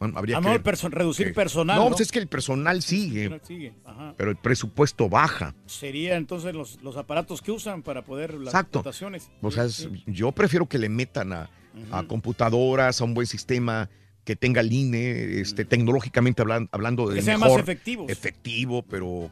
Bueno, 0.00 0.18
habría 0.18 0.38
Ah, 0.38 0.40
que 0.40 0.48
no, 0.48 0.54
perso- 0.64 0.88
reducir 0.90 1.32
personal. 1.34 1.76
No, 1.76 1.84
No, 1.84 1.90
pues 1.90 2.00
es 2.00 2.10
que 2.10 2.18
el 2.18 2.26
personal 2.26 2.82
sigue, 2.82 3.38
Sigue, 3.46 3.74
ajá. 3.84 4.14
pero 4.16 4.30
el 4.30 4.36
presupuesto 4.38 5.08
baja. 5.10 5.54
Sería 5.66 6.16
entonces 6.16 6.54
los, 6.54 6.82
los 6.82 6.96
aparatos 6.96 7.42
que 7.42 7.52
usan 7.52 7.82
para 7.82 8.02
poder 8.02 8.32
las 8.34 8.48
Exacto. 8.54 8.78
votaciones. 8.80 9.30
O 9.42 9.50
sea, 9.50 9.64
es- 9.66 9.88
yo 10.06 10.32
prefiero 10.32 10.66
que 10.66 10.78
le 10.78 10.88
metan 10.88 11.32
a, 11.34 11.50
a 11.92 12.02
computadoras, 12.04 13.00
a 13.00 13.04
un 13.04 13.12
buen 13.14 13.26
sistema 13.26 13.90
que 14.24 14.36
tenga 14.36 14.60
el 14.62 14.72
INE, 14.72 15.40
este, 15.40 15.64
tecnológicamente 15.66 16.42
hablan- 16.42 16.68
hablando 16.72 17.06
de 17.08 17.16
Que 17.16 17.22
sea 17.22 17.36
más 17.38 17.52
efectivos. 17.58 18.10
efectivo, 18.10 18.82
pero 18.82 19.30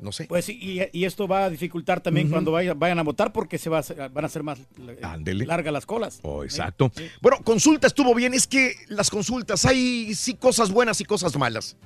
no 0.00 0.12
sé. 0.12 0.26
Pues 0.26 0.48
y, 0.48 0.80
y 0.92 1.04
esto 1.04 1.26
va 1.28 1.44
a 1.44 1.50
dificultar 1.50 2.00
también 2.00 2.28
cuando 2.30 2.52
vaya- 2.52 2.74
vayan 2.74 2.98
a 2.98 3.02
votar 3.02 3.32
porque 3.32 3.58
se 3.58 3.68
va 3.70 3.78
a 3.78 3.80
hacer- 3.80 4.10
van 4.10 4.24
a 4.24 4.28
ser 4.28 4.42
más 4.42 4.58
eh, 4.60 4.98
Ándele. 5.02 5.46
largas 5.46 5.72
las 5.72 5.86
colas. 5.86 6.20
Oh, 6.22 6.44
exacto. 6.44 6.90
Bueno, 7.20 7.38
consulta 7.44 7.86
estuvo 7.86 8.14
bien. 8.14 8.34
Es 8.34 8.46
que 8.46 8.74
las 8.88 9.10
consultas 9.10 9.64
hay 9.64 10.14
sí 10.14 10.34
cosas 10.34 10.70
buenas 10.70 11.00
y 11.00 11.04
cosas 11.04 11.36
malas. 11.36 11.76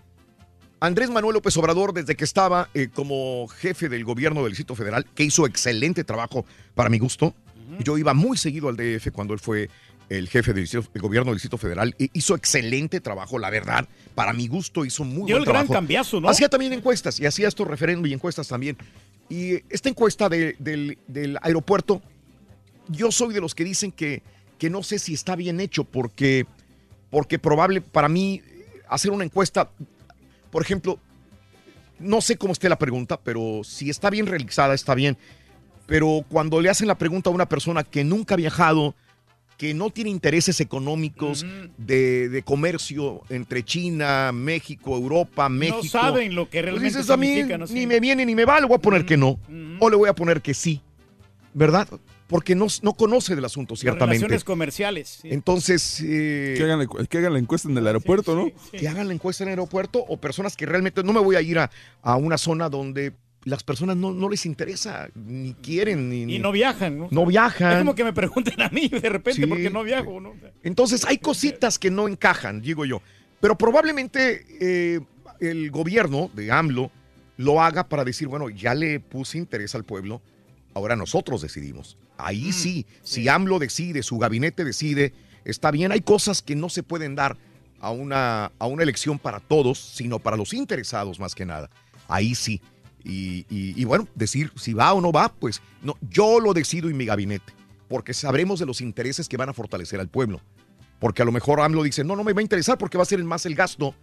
Andrés 0.80 1.10
Manuel 1.10 1.34
López 1.34 1.56
Obrador, 1.56 1.92
desde 1.92 2.16
que 2.16 2.24
estaba 2.24 2.68
eh, 2.74 2.88
como 2.92 3.46
jefe 3.48 3.88
del 3.88 4.04
gobierno 4.04 4.40
del 4.42 4.50
Distrito 4.50 4.74
Federal, 4.74 5.06
que 5.14 5.22
hizo 5.22 5.46
excelente 5.46 6.02
trabajo 6.04 6.44
para 6.74 6.88
mi 6.90 6.98
gusto. 6.98 7.34
Yo 7.78 7.96
iba 7.96 8.12
muy 8.12 8.36
seguido 8.36 8.68
al 8.68 8.76
DF 8.76 9.12
cuando 9.12 9.32
él 9.32 9.40
fue 9.40 9.70
el 10.18 10.28
jefe 10.28 10.52
del, 10.52 10.68
gobierno 10.94 11.30
del 11.30 11.36
Distrito 11.36 11.58
Federal. 11.58 11.94
e 11.98 12.08
hizo 12.12 12.34
excelente 12.34 13.00
trabajo, 13.00 13.38
la 13.38 13.50
verdad. 13.50 13.88
Para 14.14 14.32
mi 14.32 14.46
gusto 14.48 14.84
hizo 14.84 15.04
muy 15.04 15.26
Dio 15.26 15.36
buen 15.36 15.38
el 15.38 15.44
gran 15.44 15.52
trabajo. 15.66 15.72
cambiazo, 15.72 16.20
¿no? 16.20 16.28
Hacía 16.28 16.48
también 16.48 16.72
encuestas 16.72 17.18
y 17.20 17.26
hacía 17.26 17.48
estos 17.48 17.66
referéndum 17.66 18.06
y 18.06 18.12
encuestas 18.12 18.48
también. 18.48 18.76
Y 19.28 19.54
esta 19.72 19.88
encuesta 19.88 20.28
de- 20.28 20.56
del, 20.58 20.98
del 21.08 21.38
aeropuerto, 21.42 22.02
yo 22.88 23.10
soy 23.12 23.32
de 23.32 23.40
los 23.40 23.54
que 23.54 23.64
dicen 23.64 23.90
que, 23.92 24.22
que 24.58 24.68
no 24.70 24.82
sé 24.82 24.98
si 24.98 25.14
está 25.14 25.36
bien 25.36 25.60
hecho 25.60 25.84
porque, 25.84 26.46
porque 27.10 27.38
probable 27.38 27.80
para 27.80 28.08
mí 28.08 28.42
hacer 28.88 29.10
una 29.10 29.24
encuesta, 29.24 29.70
por 30.50 30.62
ejemplo, 30.62 30.98
no 31.98 32.20
sé 32.20 32.36
cómo 32.36 32.52
esté 32.52 32.68
la 32.68 32.78
pregunta, 32.78 33.18
pero 33.18 33.62
si 33.64 33.88
está 33.88 34.10
bien 34.10 34.26
realizada, 34.26 34.74
está 34.74 34.94
bien. 34.94 35.16
Pero 35.86 36.24
cuando 36.28 36.60
le 36.60 36.68
hacen 36.68 36.88
la 36.88 36.98
pregunta 36.98 37.30
a 37.30 37.32
una 37.32 37.48
persona 37.48 37.84
que 37.84 38.04
nunca 38.04 38.34
ha 38.34 38.36
viajado, 38.36 38.94
que 39.62 39.74
no 39.74 39.90
tiene 39.90 40.10
intereses 40.10 40.58
económicos 40.60 41.46
de, 41.78 42.28
de 42.28 42.42
comercio 42.42 43.20
entre 43.28 43.62
China, 43.64 44.32
México, 44.32 44.96
Europa, 44.96 45.48
México. 45.48 45.84
saben 45.84 46.34
lo 46.34 46.46
que 46.46 46.58
pues 46.58 46.64
realmente 46.64 46.88
dices, 46.98 47.08
a 47.10 47.16
mí 47.16 47.44
¿no? 47.56 47.68
Sí. 47.68 47.74
ni 47.74 47.86
me 47.86 48.00
viene 48.00 48.26
ni 48.26 48.34
me 48.34 48.44
va, 48.44 48.58
le 48.58 48.66
voy 48.66 48.74
a 48.74 48.80
poner 48.80 49.06
que 49.06 49.16
no. 49.16 49.38
O 49.78 49.88
le 49.88 49.94
voy 49.94 50.08
a 50.08 50.14
poner 50.16 50.42
que 50.42 50.52
sí. 50.52 50.80
¿Verdad? 51.54 51.86
Porque 52.26 52.56
no, 52.56 52.66
no 52.82 52.94
conoce 52.94 53.36
del 53.36 53.44
asunto, 53.44 53.76
ciertamente. 53.76 54.16
Relaciones 54.24 54.42
comerciales. 54.42 55.18
sí. 55.22 55.28
Entonces. 55.30 56.00
eh, 56.04 56.54
Que 56.56 56.64
hagan, 56.64 56.80
la- 56.80 57.06
que 57.06 57.18
hagan 57.18 57.32
la 57.34 57.38
encuesta 57.38 57.68
en 57.68 57.78
el 57.78 57.86
aeropuerto, 57.86 58.34
¿no? 58.34 58.50
que 58.72 58.88
hagan 58.88 59.06
la 59.06 59.14
encuesta 59.14 59.44
en 59.44 59.50
el 59.50 59.52
aeropuerto 59.52 60.04
o 60.08 60.16
personas 60.16 60.56
que 60.56 60.66
realmente 60.66 61.04
no 61.04 61.12
me 61.12 61.20
voy 61.20 61.36
a 61.36 61.40
ir 61.40 61.60
a, 61.60 61.70
a 62.02 62.16
una 62.16 62.36
zona 62.36 62.68
donde 62.68 63.12
las 63.44 63.62
personas 63.64 63.96
no, 63.96 64.12
no 64.12 64.28
les 64.28 64.46
interesa, 64.46 65.08
ni 65.14 65.54
quieren, 65.54 66.08
ni, 66.08 66.36
Y 66.36 66.38
no 66.38 66.52
viajan, 66.52 66.98
¿no? 66.98 67.08
No 67.10 67.26
viajan. 67.26 67.72
Es 67.72 67.78
como 67.78 67.94
que 67.94 68.04
me 68.04 68.12
pregunten 68.12 68.60
a 68.62 68.68
mí 68.68 68.88
de 68.88 69.08
repente 69.08 69.42
Sí. 69.42 69.46
porque 69.46 69.70
no 69.70 69.82
viajo, 69.82 70.20
¿no? 70.20 70.34
Entonces 70.62 71.04
hay 71.04 71.18
cositas 71.18 71.78
que 71.78 71.90
no 71.90 72.06
encajan, 72.08 72.60
digo 72.60 72.84
yo. 72.84 73.02
Pero 73.40 73.58
probablemente 73.58 74.46
eh, 74.60 75.00
el 75.40 75.70
gobierno 75.70 76.30
de 76.34 76.52
AMLO 76.52 76.90
lo 77.36 77.60
haga 77.60 77.88
para 77.88 78.04
decir, 78.04 78.28
bueno, 78.28 78.48
ya 78.50 78.74
le 78.74 79.00
puse 79.00 79.38
interés 79.38 79.74
al 79.74 79.84
pueblo, 79.84 80.22
ahora 80.74 80.94
nosotros 80.94 81.42
decidimos. 81.42 81.96
Ahí 82.18 82.52
sí, 82.52 82.86
si 83.02 83.28
AMLO 83.28 83.58
decide, 83.58 84.04
su 84.04 84.18
gabinete 84.18 84.64
decide, 84.64 85.12
está 85.44 85.72
bien, 85.72 85.90
hay 85.90 86.02
cosas 86.02 86.42
que 86.42 86.54
no 86.54 86.68
se 86.68 86.84
pueden 86.84 87.16
dar 87.16 87.36
a 87.80 87.90
una, 87.90 88.52
a 88.60 88.66
una 88.66 88.84
elección 88.84 89.18
para 89.18 89.40
todos, 89.40 89.78
sino 89.78 90.20
para 90.20 90.36
los 90.36 90.54
interesados 90.54 91.18
más 91.18 91.34
que 91.34 91.44
nada. 91.44 91.68
Ahí 92.06 92.36
sí. 92.36 92.60
Y, 93.04 93.46
y- 93.50 93.74
y 93.80 93.84
bueno, 93.84 94.06
decir 94.14 94.52
si 94.56 94.72
va 94.74 94.92
o 94.92 95.00
no 95.00 95.12
va, 95.12 95.32
pues 95.32 95.60
no, 95.82 95.96
yo 96.10 96.38
lo 96.40 96.52
decido 96.54 96.88
en 96.88 96.96
mi 96.96 97.04
gabinete, 97.06 97.52
porque 97.88 98.14
sabremos 98.14 98.60
de 98.60 98.66
los 98.66 98.80
intereses 98.80 99.28
que 99.28 99.36
van 99.36 99.48
a 99.48 99.52
fortalecer 99.52 99.98
al 100.00 100.08
pueblo. 100.08 100.40
Porque 100.98 101.22
a 101.22 101.24
lo 101.24 101.32
mejor 101.32 101.60
AMLO 101.60 101.82
dice, 101.82 102.04
no, 102.04 102.14
no 102.14 102.22
me 102.22 102.32
va 102.32 102.38
a 102.40 102.42
interesar 102.42 102.78
porque 102.78 102.96
va 102.96 103.02
a 103.02 103.06
ser 103.06 103.22
más 103.24 103.44
el 103.44 103.56
gasto 103.56 103.94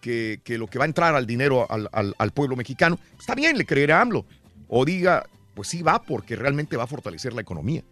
que, 0.00 0.40
que 0.42 0.58
lo 0.58 0.66
que 0.66 0.78
va 0.80 0.84
a 0.84 0.88
entrar 0.88 1.14
al 1.14 1.24
dinero 1.26 1.70
al, 1.70 1.88
al- 1.92 2.14
al 2.18 2.30
pueblo 2.32 2.56
mexicano. 2.56 2.98
Está 3.18 3.34
bien, 3.36 3.56
le 3.56 3.64
creerá 3.64 3.98
a 3.98 4.02
AMLO. 4.02 4.26
O 4.66 4.84
diga, 4.84 5.26
pues 5.54 5.68
sí 5.68 5.82
va 5.82 6.02
porque 6.02 6.34
realmente 6.34 6.76
va 6.76 6.84
a 6.84 6.86
fortalecer 6.88 7.32
la 7.34 7.40
economía. 7.42 7.84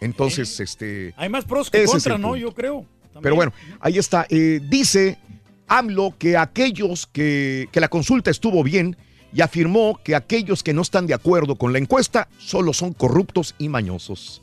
Entonces, 0.00 0.58
este... 0.58 1.14
Hay 1.16 1.28
más 1.28 1.44
pros 1.44 1.70
que 1.70 1.84
el 1.84 2.20
¿no? 2.20 2.34
Yo 2.36 2.52
creo. 2.52 2.86
Pero 3.22 3.36
bueno, 3.36 3.52
ahí 3.80 3.98
está. 3.98 4.26
Eh, 4.28 4.60
dice 4.68 5.18
AMLO 5.68 6.16
que 6.18 6.36
aquellos 6.36 7.06
que, 7.06 7.68
que 7.70 7.78
la 7.80 7.88
consulta 7.88 8.30
estuvo 8.32 8.64
bien 8.64 8.96
y 9.32 9.40
afirmó 9.40 9.98
que 10.02 10.14
aquellos 10.14 10.62
que 10.62 10.74
no 10.74 10.82
están 10.82 11.06
de 11.06 11.14
acuerdo 11.14 11.56
con 11.56 11.72
la 11.72 11.78
encuesta 11.78 12.28
solo 12.38 12.72
son 12.72 12.92
corruptos 12.92 13.54
y 13.58 13.68
mañosos. 13.68 14.42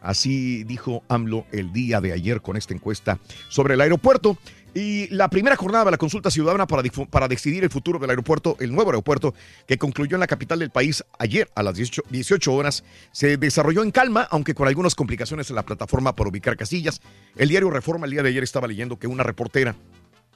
Así 0.00 0.64
dijo 0.64 1.02
AMLO 1.08 1.44
el 1.52 1.72
día 1.72 2.00
de 2.00 2.12
ayer 2.12 2.40
con 2.40 2.56
esta 2.56 2.72
encuesta 2.72 3.18
sobre 3.48 3.74
el 3.74 3.80
aeropuerto. 3.80 4.38
Y 4.72 5.08
la 5.08 5.28
primera 5.28 5.56
jornada 5.56 5.86
de 5.86 5.90
la 5.90 5.98
consulta 5.98 6.30
ciudadana 6.30 6.64
para, 6.66 6.88
para 7.10 7.26
decidir 7.26 7.64
el 7.64 7.70
futuro 7.70 7.98
del 7.98 8.08
aeropuerto, 8.08 8.56
el 8.60 8.72
nuevo 8.72 8.90
aeropuerto, 8.90 9.34
que 9.66 9.76
concluyó 9.78 10.14
en 10.14 10.20
la 10.20 10.28
capital 10.28 10.60
del 10.60 10.70
país 10.70 11.04
ayer 11.18 11.50
a 11.56 11.64
las 11.64 11.74
18, 11.74 12.04
18 12.08 12.54
horas, 12.54 12.84
se 13.10 13.36
desarrolló 13.36 13.82
en 13.82 13.90
calma, 13.90 14.28
aunque 14.30 14.54
con 14.54 14.68
algunas 14.68 14.94
complicaciones 14.94 15.50
en 15.50 15.56
la 15.56 15.64
plataforma 15.64 16.14
para 16.14 16.30
ubicar 16.30 16.56
casillas. 16.56 17.00
El 17.36 17.48
diario 17.48 17.68
Reforma 17.68 18.06
el 18.06 18.12
día 18.12 18.22
de 18.22 18.28
ayer 18.28 18.44
estaba 18.44 18.68
leyendo 18.68 18.96
que 18.96 19.08
una 19.08 19.24
reportera 19.24 19.74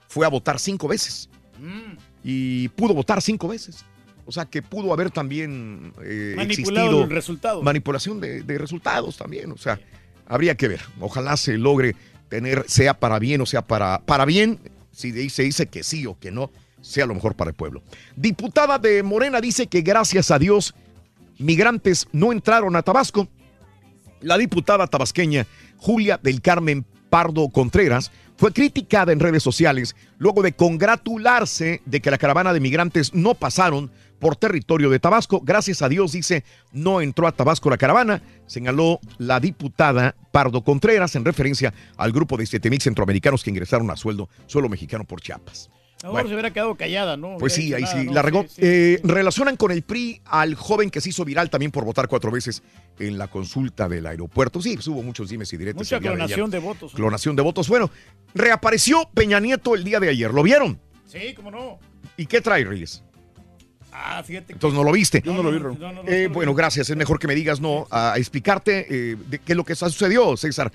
fue 0.09 0.27
a 0.27 0.31
votar 0.31 0.59
cinco 0.59 0.89
veces 0.89 1.31
Mm. 1.59 1.97
y 2.23 2.69
pudo 2.71 2.95
votar 2.95 3.23
cinco 3.23 3.49
veces. 3.49 3.85
O 4.27 4.33
sea 4.33 4.47
que 4.47 4.63
pudo 4.63 4.93
haber 4.93 5.11
también 5.11 5.93
eh, 6.03 6.35
Manipulado 6.37 6.87
existido 6.87 7.05
el 7.05 7.11
resultado. 7.11 7.63
manipulación 7.63 8.21
de, 8.21 8.43
de 8.43 8.59
resultados 8.59 9.17
también. 9.17 9.53
O 9.53 9.59
sea, 9.59 9.79
habría 10.27 10.55
que 10.55 10.69
ver. 10.69 10.81
Ojalá 11.01 11.37
se 11.37 11.59
logre 11.59 11.95
tener, 12.29 12.65
sea 12.67 12.95
para 12.95 13.19
bien 13.19 13.41
o 13.41 13.47
sea 13.47 13.63
para, 13.63 14.01
para 14.01 14.25
bien, 14.25 14.59
si 14.93 15.31
se 15.31 15.43
dice 15.43 15.67
que 15.67 15.83
sí 15.83 16.07
o 16.07 16.19
que 16.19 16.31
no, 16.31 16.51
sea 16.81 17.07
lo 17.07 17.15
mejor 17.15 17.35
para 17.35 17.51
el 17.51 17.55
pueblo. 17.55 17.83
Diputada 18.17 18.79
de 18.79 19.03
Morena 19.03 19.41
dice 19.41 19.67
que 19.67 19.83
gracias 19.83 20.31
a 20.31 20.39
Dios 20.39 20.75
migrantes 21.39 22.07
no 22.13 22.33
entraron 22.33 22.77
a 22.77 22.83
Tabasco. 22.83 23.29
La 24.21 24.39
diputada 24.39 24.87
tabasqueña 24.87 25.47
Julia 25.77 26.19
del 26.23 26.41
Carmen 26.41 26.85
Pardo 27.11 27.49
Contreras 27.51 28.11
fue 28.37 28.53
criticada 28.53 29.13
en 29.13 29.21
redes 29.21 29.43
sociales 29.43 29.95
luego 30.19 30.43
de 30.43 30.55
congratularse 30.55 31.83
de 31.85 32.01
que 32.01 32.11
la 32.11 32.19
caravana 32.19 32.53
de 32.53 32.61
migrantes 32.61 33.15
no 33.15 33.35
pasaron 33.35 33.91
por 34.19 34.36
territorio 34.36 34.91
de 34.91 34.99
Tabasco. 34.99 35.41
Gracias 35.43 35.82
a 35.82 35.89
Dios, 35.89 36.12
dice, 36.12 36.45
no 36.73 37.01
entró 37.01 37.27
a 37.27 37.32
Tabasco 37.32 37.70
la 37.70 37.77
caravana, 37.77 38.23
señaló 38.47 39.01
la 39.19 39.41
diputada 39.41 40.15
Pardo 40.32 40.62
Contreras 40.65 41.15
en 41.16 41.24
referencia 41.24 41.74
al 41.97 42.12
grupo 42.12 42.36
de 42.36 42.47
7 42.47 42.70
mil 42.70 42.81
centroamericanos 42.81 43.45
que 43.45 43.51
ingresaron 43.51 43.91
a 43.91 43.97
sueldo, 43.97 44.28
suelo 44.47 44.69
mexicano 44.69 45.05
por 45.05 45.20
Chiapas. 45.20 45.70
Ahora 46.03 46.12
Bueno. 46.12 46.28
se 46.28 46.35
hubiera 46.35 46.51
quedado 46.53 46.74
callada, 46.74 47.16
¿no? 47.16 47.39
Pues 47.39 47.55
sí, 47.55 47.73
ahí 47.73 47.86
sí, 47.86 48.05
la 48.12 48.20
regó. 48.20 48.43
Sí, 48.43 48.49
sí. 48.57 48.61
Eh, 48.62 49.01
relacionan 49.05 49.57
con 49.57 49.70
el 49.70 49.81
PRI 49.82 50.20
al 50.27 50.55
joven 50.55 50.91
que 50.91 51.01
se 51.01 51.09
hizo 51.09 51.24
viral 51.24 51.49
también 51.49 51.70
por 51.70 51.85
votar 51.86 52.09
cuatro 52.09 52.31
veces 52.31 52.62
en 52.99 53.16
la 53.16 53.28
consulta 53.28 53.89
del 53.89 54.07
aeropuerto. 54.07 54.61
Sí, 54.61 54.74
pues 54.74 54.86
hubo 54.89 55.03
muchos 55.03 55.31
dimes 55.31 55.51
y 55.55 55.57
diretes. 55.57 55.78
Mucha 55.78 55.97
de 55.97 56.03
clonación 56.03 56.41
ayer. 56.41 56.51
de 56.51 56.59
votos. 56.59 56.93
Clonación 56.93 57.36
de 57.36 57.43
votos. 57.43 57.69
Bueno, 57.70 57.91
reapareció 58.35 59.09
Peña 59.15 59.41
Nieto 59.41 59.74
el 59.74 59.82
día 59.85 59.99
de 59.99 60.11
ayer. 60.11 60.31
¿Lo 60.32 60.43
vieron? 60.43 60.78
Sí, 61.07 61.32
cómo 61.35 61.51
no. 61.51 61.78
¿Y 62.19 62.27
qué 62.27 62.43
trae, 62.43 62.65
Reyes? 62.65 63.03
Ah, 63.97 64.23
fíjate. 64.25 64.49
que- 64.49 64.53
Entonces 64.55 64.77
no 64.77 64.83
lo 64.85 64.91
viste. 64.93 65.23
Yo 65.25 65.33
no 65.33 65.43
lo 65.43 65.53
vi, 65.53 65.59
Ron. 65.59 65.79
No, 65.79 65.93
no, 65.93 66.03
no, 66.03 66.09
Eh, 66.11 66.23
no 66.25 66.29
lo 66.29 66.35
bueno, 66.35 66.53
vi. 66.53 66.57
gracias. 66.59 66.91
Es 66.91 66.97
mejor 66.97 67.19
que 67.21 67.29
me 67.29 67.35
digas, 67.35 67.61
no, 67.61 67.87
a 67.91 68.15
explicarte 68.16 68.87
eh, 68.91 69.16
de 69.29 69.39
qué 69.39 69.53
es 69.53 69.57
lo 69.57 69.65
que 69.65 69.75
sucedió, 69.77 70.37
César. 70.37 70.73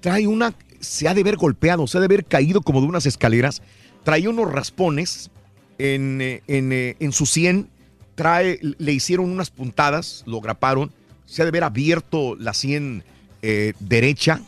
Trae 0.00 0.26
una, 0.26 0.52
se 0.78 1.08
ha 1.08 1.14
de 1.14 1.22
ver 1.22 1.36
golpeado, 1.36 1.86
se 1.86 1.96
ha 1.96 2.00
de 2.00 2.04
haber 2.06 2.24
caído 2.26 2.60
como 2.60 2.80
de 2.82 2.86
unas 2.86 3.06
escaleras. 3.06 3.62
Trae 4.04 4.28
unos 4.28 4.52
raspones 4.52 5.30
en, 5.78 6.20
eh, 6.20 6.42
en, 6.46 6.72
en 6.98 7.12
su 7.12 7.24
sien. 7.26 7.68
Trae, 8.14 8.58
le 8.60 8.92
hicieron 8.92 9.30
unas 9.30 9.50
puntadas, 9.50 10.22
lo 10.26 10.40
graparon. 10.40 10.92
Se 11.24 11.40
ha 11.42 11.44
de 11.46 11.50
haber 11.50 11.64
abierto 11.64 12.36
la 12.36 12.52
sien 12.52 13.02
eh, 13.42 13.72
derecha 13.80 14.40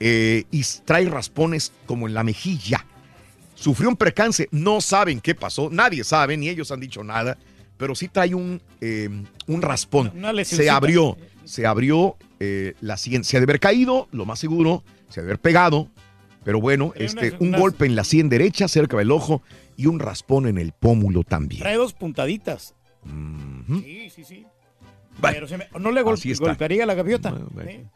eh, 0.00 0.44
y 0.50 0.62
trae 0.84 1.08
raspones 1.08 1.72
como 1.86 2.06
en 2.08 2.14
la 2.14 2.24
mejilla. 2.24 2.84
Sufrió 3.54 3.88
un 3.88 3.96
percance, 3.96 4.48
no 4.50 4.80
saben 4.80 5.20
qué 5.20 5.34
pasó, 5.34 5.68
nadie 5.70 6.04
sabe, 6.04 6.36
ni 6.36 6.48
ellos 6.48 6.70
han 6.70 6.80
dicho 6.80 7.02
nada, 7.04 7.38
pero 7.76 7.94
sí 7.94 8.08
trae 8.08 8.34
un, 8.34 8.60
eh, 8.80 9.08
un 9.46 9.62
raspón. 9.62 10.12
Una 10.14 10.44
se 10.44 10.68
abrió, 10.70 11.16
se 11.44 11.66
abrió 11.66 12.16
eh, 12.40 12.74
la 12.80 12.96
sien, 12.96 13.24
se 13.24 13.36
ha 13.36 13.40
de 13.40 13.44
haber 13.44 13.60
caído, 13.60 14.08
lo 14.12 14.26
más 14.26 14.38
seguro, 14.40 14.82
se 15.08 15.20
ha 15.20 15.22
de 15.22 15.28
haber 15.30 15.40
pegado, 15.40 15.88
pero 16.44 16.60
bueno, 16.60 16.90
Trae 16.94 17.06
este, 17.06 17.28
unas- 17.30 17.40
un 17.40 17.48
unas- 17.48 17.60
golpe 17.60 17.86
en 17.86 17.96
la 17.96 18.04
sien 18.04 18.28
derecha, 18.28 18.68
cerca 18.68 18.96
del 18.98 19.10
ojo, 19.12 19.42
y 19.76 19.86
un 19.86 19.98
raspón 19.98 20.46
en 20.46 20.58
el 20.58 20.72
pómulo 20.72 21.22
también. 21.22 21.62
Trae 21.62 21.76
dos 21.76 21.94
puntaditas. 21.94 22.74
Sí, 23.82 24.10
sí, 24.10 24.24
sí. 24.24 24.46
Bueno, 25.20 25.34
Pero 25.36 25.48
se 25.48 25.58
me- 25.58 25.68
no 25.78 25.92
le 25.92 26.02
gol- 26.02 26.18
golpearía 26.40 26.86
la 26.86 26.94
gaviota. 26.94 27.32
Eh, 27.60 27.86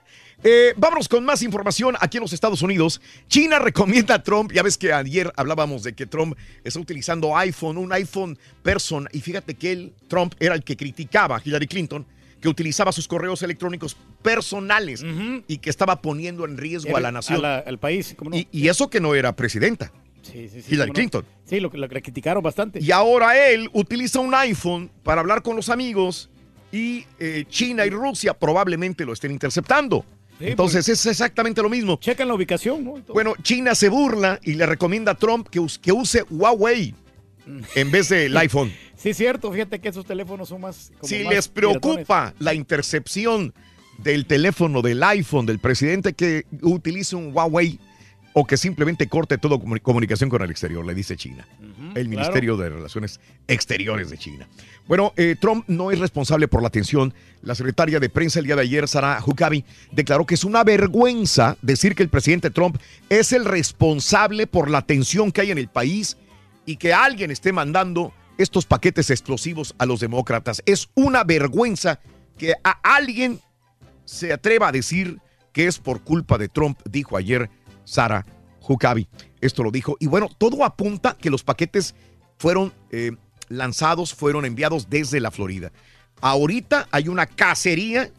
vámonos 0.77 1.09
con 1.09 1.25
más 1.25 1.43
información 1.43 1.97
aquí 2.01 2.17
en 2.19 2.23
los 2.23 2.33
Estados 2.33 2.63
Unidos. 2.63 3.01
China 3.29 3.59
recomienda 3.61 4.15
a 4.15 4.23
Trump, 4.23 4.53
ya 4.53 4.63
ves 4.63 4.79
que 4.79 4.93
ayer 4.93 5.33
hablábamos 5.37 5.83
de 5.83 5.95
que 5.95 6.07
Trump 6.07 6.37
está 6.65 6.79
utilizando 6.81 7.37
iPhone, 7.37 7.77
un 7.79 7.93
iPhone 7.93 8.39
Person, 8.63 9.09
y 9.13 9.21
fíjate 9.21 9.55
que 9.55 9.73
él, 9.73 9.93
Trump, 10.09 10.35
era 10.39 10.55
el 10.55 10.63
que 10.63 10.77
criticaba 10.77 11.37
a 11.37 11.43
Hillary 11.45 11.67
Clinton, 11.67 12.07
que 12.41 12.49
utilizaba 12.49 12.93
sus 12.93 13.09
correos 13.09 13.43
electrónicos 13.43 13.97
personales 14.23 15.05
y 15.49 15.59
que 15.59 15.71
estaba 15.71 16.01
poniendo 16.01 16.45
en 16.45 16.57
riesgo 16.57 16.97
a 16.97 17.01
la 17.01 17.11
nación. 17.11 17.39
A 17.39 17.43
la- 17.43 17.59
al 17.59 17.79
país, 17.79 18.15
¿cómo 18.17 18.31
no? 18.31 18.37
y, 18.37 18.47
y 18.53 18.69
eso 18.69 18.89
que 18.89 19.01
no 19.01 19.15
era 19.17 19.35
presidenta. 19.35 19.91
Sí, 20.23 20.49
sí, 20.49 20.63
sí. 20.63 20.75
Hillary 20.75 20.91
no. 20.91 20.95
Clinton. 20.95 21.25
Sí, 21.47 21.59
lo 21.59 21.71
criticaron 21.71 22.43
bastante. 22.43 22.81
Y 22.81 22.91
ahora 22.93 23.49
él 23.49 23.69
utiliza 23.73 24.21
un 24.21 24.35
iPhone 24.35 24.91
para 25.03 25.21
hablar 25.21 25.43
con 25.43 25.57
los 25.57 25.69
amigos 25.69 26.29
y 26.71 27.07
eh, 27.19 27.45
China 27.49 27.87
y 27.87 27.91
Rusia 27.91 28.35
probablemente 28.35 29.05
lo 29.07 29.15
estén 29.15 29.31
interceptando. 29.33 30.05
Sí, 30.39 30.47
Entonces 30.47 30.87
pues. 30.87 31.01
es 31.01 31.07
exactamente 31.07 31.61
lo 31.63 31.69
mismo. 31.69 31.99
Checan 32.01 32.29
la 32.29 32.35
ubicación, 32.35 32.85
¿no? 32.85 32.95
Bueno, 33.13 33.35
China 33.43 33.75
se 33.75 33.89
burla 33.89 34.39
y 34.45 34.55
le 34.55 34.67
recomienda 34.67 35.13
a 35.13 35.15
Trump 35.17 35.49
que, 35.49 35.59
us- 35.61 35.79
que 35.79 35.91
use 35.93 36.23
Huawei 36.31 36.95
en 37.75 37.91
vez 37.91 38.09
del 38.11 38.37
iPhone. 38.37 38.73
Sí, 38.97 39.15
cierto. 39.15 39.51
Fíjate 39.53 39.81
que 39.81 39.89
esos 39.89 40.05
teléfonos 40.07 40.49
son 40.49 40.61
más. 40.61 40.93
como 40.99 41.09
Si 41.09 41.25
más 41.25 41.35
les 41.35 41.49
piratones. 41.49 41.81
preocupa 41.83 42.35
la 42.39 42.55
intercepción 42.55 43.53
del 43.99 44.27
teléfono 44.27 44.81
del 44.83 45.03
iPhone 45.03 45.47
del 45.47 45.59
presidente 45.59 46.13
que 46.13 46.45
utilice 46.63 47.17
un 47.17 47.35
Huawei 47.35 47.81
o 48.35 48.47
que 48.47 48.57
simplemente 48.57 49.09
corte 49.09 49.39
toda 49.39 49.57
comu- 49.57 49.81
comunicación 49.83 50.31
con 50.31 50.43
el 50.43 50.51
exterior, 50.51 50.87
le 50.87 50.95
dice 50.95 51.17
China. 51.17 51.49
el 51.59 51.93
claro. 51.95 52.09
Ministerio 52.09 52.57
de 52.57 52.69
Relaciones 52.69 53.19
Exteriores 53.49 54.11
de 54.11 54.19
China. 54.19 54.47
Bueno, 54.89 55.13
eh, 55.17 55.37
Trump 55.39 55.67
no 55.69 55.91
es 55.91 55.99
responsable 55.99 56.49
por 56.49 56.63
la 56.63 56.71
tensión. 56.71 57.13
La 57.43 57.55
secretaria 57.55 58.01
de 58.01 58.09
prensa 58.09 58.39
el 58.39 58.47
día 58.47 58.57
de 58.57 58.63
ayer, 58.63 58.89
Sarah 58.89 59.23
Huckabee, 59.25 59.65
declaró 59.93 60.25
que 60.25 60.35
es 60.35 60.45
una 60.45 60.65
vergüenza 60.65 61.59
decir 61.61 61.95
que 61.95 62.03
el 62.03 62.09
presidente 62.09 62.51
Trump 62.51 62.79
es 63.11 63.33
el 63.33 63.45
responsable 63.45 64.47
por 64.47 64.71
la 64.71 64.81
tensión 64.81 65.31
que 65.31 65.43
hay 65.43 65.51
en 65.51 65.59
el 65.59 65.69
país 65.69 66.17
y 66.65 66.77
que 66.77 66.95
alguien 66.95 67.31
esté 67.31 67.53
mandando 67.53 68.15
estos 68.39 68.65
paquetes 68.65 69.11
explosivos 69.11 69.75
a 69.77 69.85
los 69.85 70.01
demócratas. 70.01 70.63
Es 70.65 70.89
una 70.95 71.23
vergüenza 71.23 72.01
que 72.39 72.55
a 72.65 72.71
alguien 72.83 73.41
se 74.07 74.33
atreva 74.33 74.69
a 74.69 74.73
decir 74.73 75.19
que 75.53 75.67
es 75.67 75.79
por 75.79 76.03
culpa 76.03 76.39
de 76.39 76.49
Trump, 76.49 76.81
dijo 76.89 77.19
ayer 77.19 77.51
Sarah 77.85 78.25
Huckabee. 78.67 79.09
Esto 79.43 79.63
lo 79.63 79.71
dijo. 79.71 79.97
Y 80.01 80.07
bueno, 80.07 80.29
todo 80.39 80.65
apunta 80.65 81.15
que 81.15 81.29
los 81.29 81.45
paquetes 81.45 81.95
fueron 82.39 82.73
eh, 82.91 83.13
lanzados, 83.49 84.15
fueron 84.15 84.45
enviados 84.45 84.89
desde 84.91 85.21
la 85.21 85.31
Florida. 85.31 85.73
Ahorita 86.21 86.89
hay 86.91 87.09
una 87.09 87.27
cacería 87.27 88.11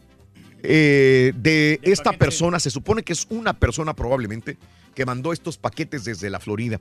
eh, 0.62 1.32
de 1.36 1.80
esta 1.84 2.12
persona, 2.14 2.60
se 2.60 2.70
supone 2.70 3.04
que 3.04 3.14
es 3.14 3.28
una 3.30 3.54
persona 3.54 3.94
probablemente 3.94 4.58
que 4.94 5.06
mandó 5.06 5.32
estos 5.32 5.58
paquetes 5.58 6.04
desde 6.04 6.30
la 6.30 6.40
Florida. 6.40 6.80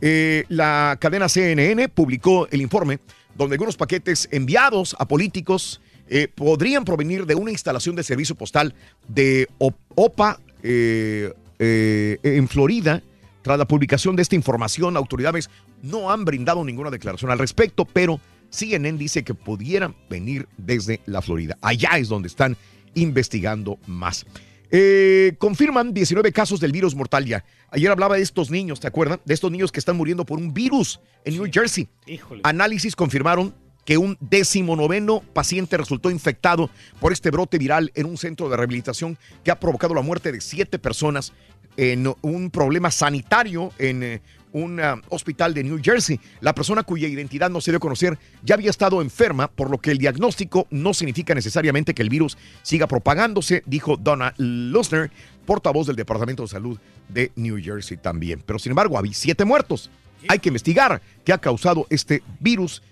Eh, 0.00 0.44
la 0.48 0.96
cadena 1.00 1.28
CNN 1.28 1.88
publicó 1.88 2.48
el 2.50 2.62
informe 2.62 2.98
donde 3.36 3.54
algunos 3.54 3.76
paquetes 3.76 4.28
enviados 4.32 4.96
a 4.98 5.06
políticos 5.06 5.80
eh, 6.08 6.26
podrían 6.34 6.84
provenir 6.84 7.26
de 7.26 7.34
una 7.36 7.52
instalación 7.52 7.94
de 7.94 8.02
servicio 8.02 8.34
postal 8.34 8.74
de 9.06 9.48
OPA 9.58 10.40
en 10.62 12.48
Florida. 12.48 13.02
Tras 13.42 13.58
la 13.58 13.66
publicación 13.66 14.16
de 14.16 14.22
esta 14.22 14.34
información, 14.34 14.96
autoridades 14.96 15.50
no 15.82 16.10
han 16.10 16.24
brindado 16.24 16.64
ninguna 16.64 16.90
declaración 16.90 17.30
al 17.30 17.38
respecto, 17.38 17.84
pero 17.84 18.20
CNN 18.50 18.98
dice 18.98 19.22
que 19.22 19.34
pudieran 19.34 19.94
venir 20.08 20.48
desde 20.56 21.00
la 21.06 21.22
Florida. 21.22 21.56
Allá 21.62 21.98
es 21.98 22.08
donde 22.08 22.28
están 22.28 22.56
investigando 22.94 23.78
más. 23.86 24.26
Eh, 24.72 25.34
confirman 25.38 25.92
19 25.92 26.32
casos 26.32 26.60
del 26.60 26.72
virus 26.72 26.94
mortal 26.94 27.24
ya. 27.24 27.44
Ayer 27.70 27.90
hablaba 27.90 28.16
de 28.16 28.22
estos 28.22 28.50
niños, 28.50 28.78
¿te 28.80 28.86
acuerdan? 28.86 29.20
De 29.24 29.34
estos 29.34 29.50
niños 29.50 29.72
que 29.72 29.80
están 29.80 29.96
muriendo 29.96 30.24
por 30.24 30.38
un 30.38 30.52
virus 30.52 31.00
en 31.24 31.34
New 31.34 31.48
Jersey. 31.52 31.88
Híjole. 32.06 32.40
Análisis 32.44 32.94
confirmaron 32.94 33.54
que 33.84 33.98
un 33.98 34.16
decimonoveno 34.20 35.20
paciente 35.20 35.76
resultó 35.76 36.10
infectado 36.10 36.70
por 37.00 37.12
este 37.12 37.30
brote 37.30 37.58
viral 37.58 37.90
en 37.94 38.06
un 38.06 38.16
centro 38.16 38.48
de 38.48 38.56
rehabilitación 38.56 39.18
que 39.42 39.50
ha 39.50 39.58
provocado 39.58 39.94
la 39.94 40.02
muerte 40.02 40.30
de 40.30 40.40
siete 40.40 40.78
personas 40.78 41.32
en 41.76 42.12
un 42.22 42.50
problema 42.50 42.90
sanitario 42.90 43.72
en 43.78 44.02
eh, 44.02 44.20
un 44.52 44.80
ah, 44.80 45.00
hospital 45.08 45.54
de 45.54 45.64
New 45.64 45.80
Jersey. 45.82 46.20
La 46.40 46.54
persona 46.54 46.82
cuya 46.82 47.08
identidad 47.08 47.50
no 47.50 47.60
se 47.60 47.70
dio 47.70 47.78
a 47.78 47.80
conocer 47.80 48.18
ya 48.42 48.54
había 48.54 48.70
estado 48.70 49.02
enferma, 49.02 49.48
por 49.48 49.70
lo 49.70 49.78
que 49.78 49.90
el 49.90 49.98
diagnóstico 49.98 50.66
no 50.70 50.94
significa 50.94 51.34
necesariamente 51.34 51.94
que 51.94 52.02
el 52.02 52.08
virus 52.08 52.36
siga 52.62 52.86
propagándose, 52.86 53.62
dijo 53.66 53.96
Donna 53.96 54.34
Lusner, 54.38 55.10
portavoz 55.46 55.86
del 55.86 55.96
Departamento 55.96 56.42
de 56.42 56.48
Salud 56.48 56.78
de 57.08 57.32
New 57.36 57.62
Jersey 57.62 57.96
también. 57.96 58.42
Pero 58.44 58.58
sin 58.58 58.70
embargo, 58.70 58.98
había 58.98 59.12
siete 59.14 59.44
muertos. 59.44 59.90
Hay 60.28 60.38
que 60.38 60.50
investigar 60.50 61.00
qué 61.24 61.32
ha 61.32 61.38
causado 61.38 61.86
este 61.88 62.22
virus 62.40 62.82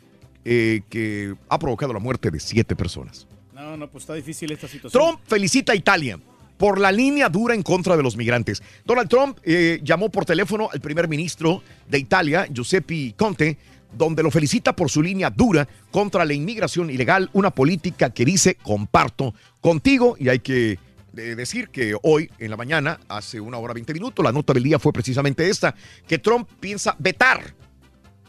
eh, 0.45 0.81
que 0.89 1.35
ha 1.49 1.59
provocado 1.59 1.93
la 1.93 1.99
muerte 1.99 2.31
de 2.31 2.41
siete 2.41 2.75
personas. 2.75 3.27
No, 3.55 3.77
no, 3.77 3.91
pues 3.91 4.05
está 4.05 4.15
difícil 4.15 4.51
esta 4.51 4.67
situación. 4.67 5.03
Trump 5.03 5.21
felicita 5.27 5.73
a 5.73 5.77
Italia 5.77 6.19
por 6.59 6.79
la 6.79 6.93
línea 6.93 7.31
dura 7.31 7.55
en 7.55 7.63
contra 7.63 7.97
de 7.97 8.03
los 8.03 8.17
migrantes. 8.17 8.63
Donald 8.85 9.09
Trump 9.09 9.39
eh, 9.45 9.81
llamó 9.83 10.11
por 10.11 10.27
teléfono 10.27 10.69
al 10.71 10.81
primer 10.81 11.09
ministro 11.09 11.63
de 11.89 11.99
Italia, 11.99 12.47
Giuseppe 12.53 13.15
Conte, 13.17 13.57
donde 13.97 14.23
lo 14.23 14.31
felicita 14.31 14.75
por 14.75 14.91
su 14.91 15.03
línea 15.03 15.31
dura 15.31 15.67
contra 15.91 16.25
la 16.25 16.35
inmigración 16.35 16.91
ilegal, 16.91 17.31
una 17.33 17.51
política 17.51 18.11
que 18.11 18.25
dice 18.25 18.57
comparto 18.57 19.35
contigo 19.61 20.17
y 20.19 20.29
hay 20.29 20.41
que 20.41 20.79
eh, 21.17 21.35
decir 21.35 21.71
que 21.71 21.97
hoy 22.03 22.31
en 22.39 22.51
la 22.51 22.57
mañana, 22.57 23.01
hace 23.09 23.41
una 23.41 23.57
hora 23.57 23.73
20 23.73 23.95
minutos, 23.95 24.23
la 24.23 24.33
nota 24.33 24.53
del 24.53 24.63
día 24.63 24.79
fue 24.79 24.93
precisamente 24.93 25.49
esta, 25.49 25.75
que 26.07 26.19
Trump 26.19 26.49
piensa 26.61 26.95
vetar, 26.99 27.55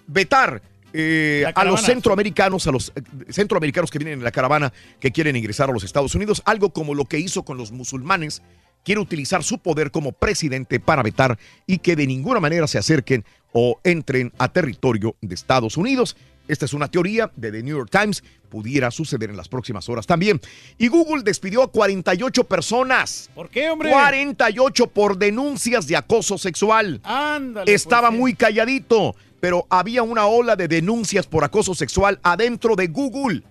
vetar 0.08 0.62
eh, 0.94 1.46
a 1.54 1.64
los 1.66 1.82
centroamericanos, 1.82 2.68
a 2.68 2.72
los 2.72 2.92
eh, 2.96 3.02
centroamericanos 3.30 3.92
que 3.92 4.00
vienen 4.00 4.20
en 4.20 4.24
la 4.24 4.32
caravana 4.32 4.74
que 5.00 5.12
quieren 5.12 5.36
ingresar 5.36 5.70
a 5.70 5.74
los 5.74 5.84
Estados 5.84 6.16
Unidos, 6.16 6.42
algo 6.46 6.72
como 6.72 6.96
lo 6.96 7.06
que 7.06 7.20
hizo 7.20 7.44
con 7.44 7.58
los 7.58 7.72
musulmanes, 7.72 8.42
quiere 8.84 9.02
utilizar 9.02 9.44
su 9.44 9.60
poder 9.60 9.92
como 9.92 10.12
presidente 10.12 10.80
para 10.80 11.04
vetar 11.04 11.38
y 11.68 11.80
que 11.80 11.96
de 11.96 12.08
ninguna 12.08 12.40
manera 12.40 12.68
se 12.68 12.78
acerquen 12.78 13.26
o 13.52 13.80
entren 13.84 14.32
a 14.38 14.52
territorio 14.52 15.16
de 15.22 15.36
Estados 15.36 15.78
Unidos. 15.78 16.16
Esta 16.48 16.66
es 16.66 16.74
una 16.74 16.90
teoría 16.90 17.32
de 17.36 17.52
The 17.52 17.62
New 17.62 17.78
York 17.78 17.92
Times, 17.92 18.24
pudiera 18.50 18.90
suceder 18.90 19.30
en 19.30 19.38
las 19.38 19.48
próximas 19.48 19.88
horas 19.88 20.08
también. 20.08 20.42
Y 20.80 20.88
Google 20.88 21.22
despidió 21.22 21.62
a 21.62 21.72
48 21.72 22.44
personas. 22.46 23.30
¿Por 23.36 23.50
qué, 23.50 23.70
hombre? 23.70 23.92
48 23.92 24.88
por 24.88 25.20
denuncias 25.20 25.86
de 25.86 25.96
acoso 25.96 26.40
sexual. 26.40 27.00
Ándale. 27.04 27.72
Estaba 27.72 28.10
pues, 28.10 28.20
muy 28.20 28.34
calladito, 28.34 29.16
pero 29.40 29.66
había 29.70 30.04
una 30.04 30.26
ola 30.26 30.56
de 30.56 30.68
denuncias 30.68 31.28
por 31.28 31.44
acoso 31.44 31.74
sexual 31.76 32.20
adentro 32.24 32.76
de 32.76 32.88
Google. 32.88 33.44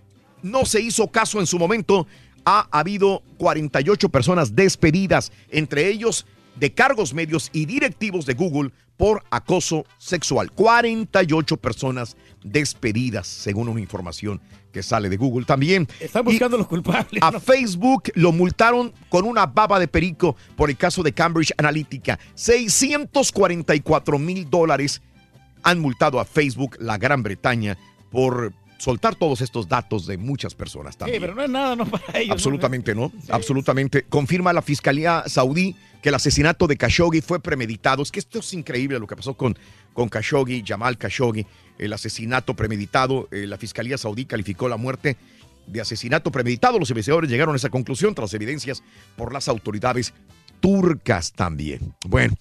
No 0.43 0.65
se 0.65 0.81
hizo 0.81 1.09
caso 1.09 1.40
en 1.40 1.47
su 1.47 1.59
momento. 1.59 2.06
Ha 2.44 2.69
habido 2.70 3.23
48 3.39 4.09
personas 4.09 4.55
despedidas, 4.55 5.32
entre 5.51 5.89
ellos 5.89 6.27
de 6.56 6.73
cargos 6.73 7.15
medios 7.15 7.51
y 7.52 7.66
directivos 7.66 8.27
de 8.27 8.35
Google 8.35 8.70
por 8.97 9.23
acoso 9.31 9.85
sexual. 9.98 10.51
48 10.52 11.56
personas 11.59 12.16
despedidas, 12.43 13.27
según 13.27 13.69
una 13.69 13.81
información 13.81 14.40
que 14.73 14.82
sale 14.82 15.09
de 15.09 15.16
Google 15.16 15.47
también. 15.47 15.89
Están 16.01 16.23
Y 16.27 16.31
buscando 16.32 16.59
los 16.59 16.66
culpables. 16.66 17.23
a 17.23 17.31
¿no? 17.31 17.40
Facebook 17.40 18.10
lo 18.15 18.32
multaron 18.32 18.93
con 19.09 19.24
una 19.24 19.47
baba 19.47 19.78
de 19.78 19.89
perico 19.89 20.36
por 20.56 20.69
el 20.69 20.77
caso 20.77 21.02
de 21.02 21.12
Cambridge 21.12 21.52
Analytica. 21.56 22.19
644 22.35 24.19
mil 24.19 24.48
dólares 24.51 25.01
han 25.69 25.78
multado 25.81 26.20
a 26.20 26.24
Facebook, 26.24 26.77
la 26.81 26.99
Gran 26.99 27.23
Bretaña, 27.23 27.77
por 28.11 28.53
soltar 28.78 29.16
todos 29.16 29.40
estos 29.40 29.69
datos 29.69 30.07
de 30.07 30.16
muchas 30.19 30.55
personas 30.55 30.95
Sí, 30.95 30.99
también. 31.01 31.20
pero 31.20 31.35
no 31.35 31.43
es 31.43 31.51
nada, 31.51 31.74
no 31.77 31.85
para 31.86 32.19
ellos. 32.19 32.32
Absolutamente 32.32 32.95
no, 32.95 33.12
absolutamente. 33.28 34.05
Confirma 34.05 34.53
la 34.53 34.62
Fiscalía 34.62 35.24
Saudí 35.27 35.74
que 36.01 36.11
el 36.11 36.15
asesinato 36.15 36.69
de 36.69 36.77
Khashoggi 36.77 37.20
fue 37.20 37.40
premeditado. 37.40 38.03
Es 38.03 38.12
que 38.12 38.20
esto 38.20 38.39
es 38.39 38.53
increíble 38.55 38.99
lo 39.01 39.07
que 39.09 39.16
pasó 39.16 39.35
con, 39.35 39.59
con 39.93 40.09
Khashoggi, 40.09 40.62
Jamal 40.65 40.97
Khashoggi, 40.97 41.45
el 41.78 41.93
asesinato 41.93 42.55
premeditado. 42.55 43.28
Eh, 43.32 43.47
la 43.49 43.59
Fiscalía 43.59 43.99
Saudí 43.99 44.24
calificó 44.27 44.69
la 44.69 44.77
muerte 44.77 45.16
de 45.66 45.81
asesinato 45.81 46.31
premeditado. 46.31 46.78
Los 46.78 46.90
investigadores 46.90 47.28
llegaron 47.28 47.55
a 47.55 47.57
esa 47.57 47.70
conclusión 47.70 48.15
tras 48.15 48.32
evidencias 48.32 48.85
por 49.16 49.32
las 49.32 49.49
autoridades 49.49 50.15
turcas 50.61 51.32
también. 51.32 51.95
Bueno. 52.07 52.35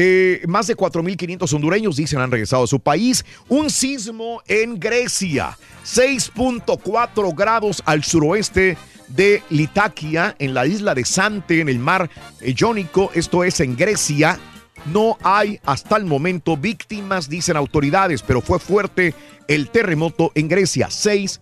Eh, 0.00 0.42
más 0.46 0.68
de 0.68 0.76
4.500 0.76 1.52
hondureños 1.54 1.96
dicen 1.96 2.20
han 2.20 2.30
regresado 2.30 2.62
a 2.62 2.66
su 2.68 2.78
país. 2.78 3.24
Un 3.48 3.68
sismo 3.68 4.40
en 4.46 4.78
Grecia, 4.78 5.58
6.4 5.84 7.34
grados 7.34 7.82
al 7.84 8.04
suroeste 8.04 8.78
de 9.08 9.42
Litakia, 9.50 10.36
en 10.38 10.54
la 10.54 10.66
isla 10.66 10.94
de 10.94 11.04
Sante, 11.04 11.60
en 11.60 11.68
el 11.68 11.80
mar 11.80 12.08
Jónico, 12.56 13.10
esto 13.12 13.42
es 13.42 13.58
en 13.58 13.74
Grecia. 13.74 14.38
No 14.86 15.18
hay 15.24 15.58
hasta 15.64 15.96
el 15.96 16.04
momento 16.04 16.56
víctimas, 16.56 17.28
dicen 17.28 17.56
autoridades, 17.56 18.22
pero 18.22 18.40
fue 18.40 18.60
fuerte 18.60 19.16
el 19.48 19.68
terremoto 19.68 20.30
en 20.36 20.46
Grecia, 20.46 20.90
6. 20.90 21.40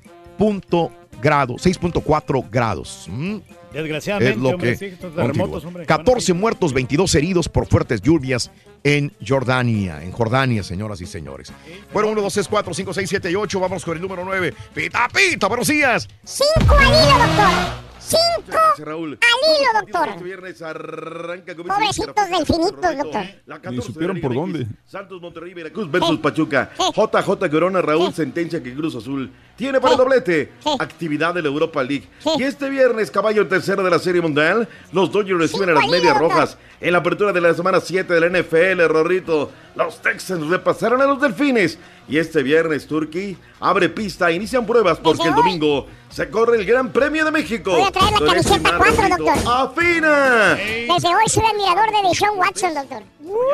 Grados, 1.21 1.65
6.4 1.65 2.49
grados. 2.51 3.07
¿Mm? 3.09 3.37
Desgraciadamente, 3.73 4.33
Es 4.33 4.39
lo 4.39 4.49
hombre, 4.51 4.79
que 4.79 4.91
sí, 4.91 4.97
terremotos, 4.97 5.65
hombre. 5.65 5.85
14 5.85 6.33
muertos, 6.33 6.73
22 6.73 7.15
heridos 7.15 7.49
por 7.49 7.67
fuertes 7.67 8.01
lluvias 8.01 8.51
en 8.85 9.13
Jordania, 9.27 10.03
en 10.03 10.13
Jordania, 10.13 10.63
señoras 10.63 11.01
y 11.01 11.07
señores. 11.07 11.53
Bueno, 11.93 12.09
1, 12.09 12.23
2, 12.23 12.33
3, 12.33 12.49
4, 12.49 12.75
5, 12.75 12.95
6, 12.95 13.09
7 13.09 13.31
y 13.31 13.35
8. 13.35 13.61
Vamos 13.61 13.85
con 13.85 13.97
el 13.97 14.03
número 14.03 14.25
9. 14.25 14.55
Pita, 14.73 15.09
pita, 15.13 15.47
buenos 15.49 15.69
días. 15.69 16.09
Cinco 16.25 16.75
al 16.75 16.85
hilo, 16.85 17.19
doctor. 17.19 17.86
Cinco 18.07 18.59
Raúl. 18.79 19.19
Al 19.21 19.61
hilo, 19.61 19.81
doctor. 19.81 20.09
Este 20.11 20.25
viernes 20.25 20.63
arranca 20.63 21.57
con 21.57 21.67
Pobrecitos 21.67 22.31
delfinitos, 22.31 22.97
doctor. 22.97 23.25
La 23.47 23.57
Ni 23.57 23.63
14 23.63 23.83
supieron 23.83 24.17
de 24.17 24.23
por 24.23 24.35
dónde. 24.35 24.67
Santos, 24.87 25.21
Monterrey, 25.21 25.55
Veracruz 25.55 25.91
versus 25.91 26.19
Pachuca. 26.21 26.71
JJ 26.79 27.51
Corona, 27.51 27.83
Raúl 27.83 28.13
sentencia 28.13 28.63
que 28.63 28.75
Cruz 28.75 28.95
Azul 28.95 29.33
tiene 29.57 29.81
para 29.81 29.95
el 29.95 29.99
doblete. 29.99 30.53
Actividad 30.79 31.35
de 31.35 31.43
la 31.43 31.49
Europa 31.49 31.83
League. 31.83 32.09
Y 32.39 32.45
este 32.45 32.71
viernes, 32.71 33.11
caballo 33.11 33.49
tercero 33.49 33.83
de 33.83 33.91
la 33.91 33.99
Serie 33.99 34.21
Mundial, 34.21 34.69
los 34.93 35.11
Dodgers 35.11 35.41
reciben 35.41 35.71
a 35.71 35.73
las 35.73 35.89
Medias 35.89 36.17
Rojas. 36.17 36.59
En 36.81 36.93
la 36.93 36.99
apertura 36.99 37.33
de 37.33 37.41
la 37.41 37.55
semana 37.55 37.81
7 37.81 38.13
de 38.13 38.21
la 38.21 38.39
NFL, 38.39 38.87
Rorrito, 38.87 39.51
los 39.75 40.01
Texans 40.01 40.47
repasaron 40.47 41.01
a 41.01 41.07
los 41.07 41.21
Delfines. 41.21 41.79
Y 42.09 42.19
este 42.19 42.43
viernes, 42.43 42.87
Turkey 42.87 43.37
abre 43.59 43.89
pista, 43.89 44.31
inician 44.31 44.65
pruebas 44.65 44.99
porque 44.99 45.27
el 45.27 45.35
domingo 45.35 45.87
se 46.09 46.31
corre 46.31 46.57
el 46.59 46.65
Gran 46.65 46.93
Premio 46.93 47.25
de 47.25 47.33
México. 47.33 47.73
Voy 47.73 47.83
a 47.83 47.91
traer 47.91 48.13
la 48.13 48.27
camiseta 48.27 48.59
Mar, 48.59 48.79
4, 48.79 48.95
Rorrito, 48.95 49.25
doctor. 49.25 49.53
¡Afina! 49.53 50.55
Desde 50.55 51.09
hoy 51.09 51.25
soy 51.29 51.45
admirador 51.45 51.91
de 51.91 52.09
Deshaun 52.09 52.39
Watson, 52.39 52.75
doctor. 52.75 53.03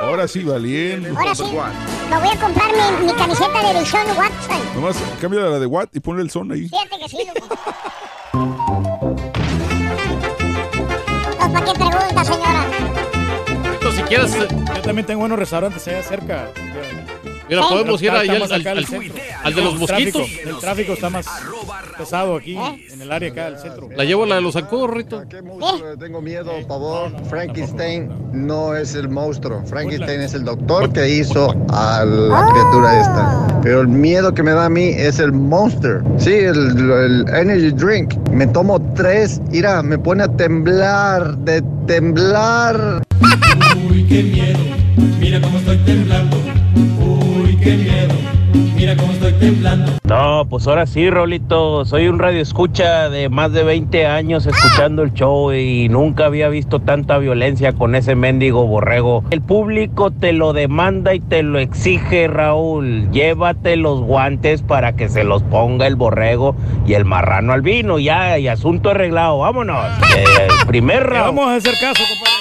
Ahora 0.02 0.28
sí, 0.28 0.44
valiendo. 0.44 1.18
Ahora 1.18 1.34
sí, 1.34 1.44
me 1.44 2.18
voy 2.18 2.28
a 2.28 2.40
comprar 2.40 2.70
mi, 2.72 3.06
mi 3.06 3.12
camiseta 3.14 3.72
de 3.72 3.78
Deshaun 3.80 4.18
Watson. 4.18 4.74
Nomás 4.74 4.96
cambia 5.20 5.40
la 5.40 5.58
de 5.58 5.66
Watt 5.66 5.96
y 5.96 6.00
ponle 6.00 6.22
el 6.22 6.30
son 6.30 6.52
ahí. 6.52 6.68
Fíjate 6.68 6.98
que 6.98 7.08
sí, 7.08 7.18
doctor. 7.34 7.58
¿Para 11.38 11.64
qué 11.64 11.72
pregunta, 11.72 12.24
señora? 12.24 12.66
si 13.94 14.02
quieres. 14.02 14.34
Yo 14.38 14.82
también 14.82 15.06
tengo 15.06 15.20
buenos 15.20 15.38
restaurantes 15.38 15.86
allá 15.88 16.02
cerca. 16.02 16.50
Mira, 17.56 17.68
podemos 17.68 18.02
ir 18.02 18.10
ahí 18.10 18.28
al, 18.28 18.34
de 18.34 18.38
los 18.38 18.50
El 19.74 19.78
mosquitos. 19.78 19.86
tráfico- 19.86 20.24
El 20.48 20.58
tráfico 20.58 20.92
está 20.94 21.10
más 21.10 21.26
pesado 21.98 22.36
aquí, 22.36 22.56
en 22.56 23.02
el 23.02 23.12
área 23.12 23.30
acá 23.30 23.44
del 23.50 23.58
centro. 23.58 23.88
La 23.94 24.04
llevo 24.04 24.24
la 24.26 24.36
de 24.36 24.40
los 24.40 24.54
zancudos, 24.54 24.90
Rito. 24.90 25.22
Tengo 25.98 26.20
miedo, 26.20 26.52
pavor. 26.66 27.12
Frankenstein 27.28 28.10
no 28.32 28.74
es 28.76 28.94
el 28.94 29.08
monstruo. 29.08 29.62
Frankenstein 29.66 30.20
es 30.22 30.34
el 30.34 30.44
doctor 30.44 30.92
que 30.92 31.08
hizo 31.08 31.54
a 31.70 32.04
la 32.04 32.48
criatura 32.52 33.00
esta. 33.00 33.60
Pero 33.62 33.80
el 33.82 33.88
miedo 33.88 34.32
que 34.34 34.42
me 34.42 34.52
da 34.52 34.66
a 34.66 34.70
mí 34.70 34.88
es 34.96 35.18
el 35.18 35.32
monster. 35.32 36.02
Sí, 36.18 36.32
el, 36.32 36.90
el 36.90 37.24
energy 37.34 37.70
drink. 37.70 38.14
Me 38.30 38.46
tomo 38.46 38.80
tres. 38.94 39.40
Mira, 39.50 39.82
me 39.82 39.98
pone 39.98 40.24
a 40.24 40.28
temblar, 40.28 41.36
de 41.38 41.62
temblar. 41.86 43.02
Uy, 43.90 44.04
qué 44.08 44.22
miedo, 44.22 44.58
mira 45.20 45.40
cómo 45.40 45.58
estoy 45.58 45.76
temblando. 45.78 46.36
Uy, 47.62 47.70
qué 47.70 47.76
miedo, 47.76 48.14
mira 48.74 48.96
cómo 48.96 49.12
estoy 49.12 49.32
temblando. 49.34 49.92
No, 50.04 50.46
pues 50.50 50.66
ahora 50.66 50.84
sí, 50.86 51.08
Rolito. 51.08 51.84
Soy 51.84 52.08
un 52.08 52.18
radio 52.18 52.40
escucha 52.42 53.08
de 53.08 53.28
más 53.28 53.52
de 53.52 53.62
20 53.62 54.04
años 54.06 54.46
escuchando 54.46 55.02
el 55.02 55.12
show 55.14 55.52
y 55.52 55.88
nunca 55.88 56.26
había 56.26 56.48
visto 56.48 56.80
tanta 56.80 57.18
violencia 57.18 57.72
con 57.72 57.94
ese 57.94 58.16
mendigo 58.16 58.66
borrego. 58.66 59.22
El 59.30 59.42
público 59.42 60.10
te 60.10 60.32
lo 60.32 60.52
demanda 60.52 61.14
y 61.14 61.20
te 61.20 61.42
lo 61.42 61.60
exige, 61.60 62.26
Raúl. 62.26 63.10
Llévate 63.12 63.76
los 63.76 64.00
guantes 64.00 64.62
para 64.62 64.94
que 64.96 65.08
se 65.08 65.22
los 65.22 65.42
ponga 65.44 65.86
el 65.86 65.96
borrego 65.96 66.56
y 66.86 66.94
el 66.94 67.04
marrano 67.04 67.52
al 67.52 67.62
vino. 67.62 67.98
Ya, 67.98 68.38
y 68.38 68.48
asunto 68.48 68.90
arreglado. 68.90 69.38
Vámonos. 69.38 69.86
Eh, 70.14 70.48
primer 70.66 71.04
round. 71.04 71.36
Vamos 71.36 71.46
a 71.48 71.54
hacer 71.56 71.72
caso, 71.80 72.02
compadre. 72.06 72.31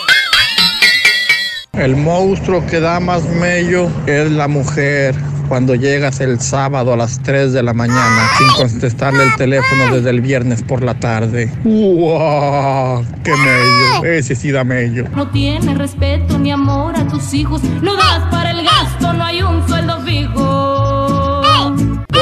El 1.74 1.96
monstruo 1.96 2.66
que 2.66 2.82
da 2.82 3.00
más 3.00 3.24
mello 3.24 3.90
es 4.06 4.30
la 4.30 4.50
mujer. 4.50 5.16
Cuando 5.48 5.74
llegas 5.74 6.20
el 6.20 6.42
sábado 6.42 6.92
a 6.92 6.98
las 6.98 7.24
3 7.24 7.54
de 7.54 7.64
la 7.64 7.74
mañana 7.74 8.28
sin 8.38 8.48
contestarle 8.58 9.24
el 9.24 9.36
teléfono 9.36 9.96
desde 9.96 10.10
el 10.10 10.20
viernes 10.20 10.64
por 10.64 10.84
la 10.84 10.96
tarde. 10.96 11.50
¡Wow! 11.64 13.06
¡Qué 13.24 13.32
mello! 13.32 14.04
Ese 14.04 14.36
sí 14.36 14.52
da 14.52 14.66
mello. 14.66 15.06
No 15.16 15.30
tienes 15.30 15.78
respeto 15.78 16.38
ni 16.38 16.52
amor 16.52 16.94
a 16.98 17.08
tus 17.08 17.34
hijos, 17.34 17.64
no 17.82 17.96
das 17.96 18.30
para 18.30 18.52
el 18.52 18.66
gasto, 18.66 19.14
no 19.14 19.24
hay 19.24 19.42
un 19.42 19.66
sueldo 19.66 20.02
fijo. 20.02 20.51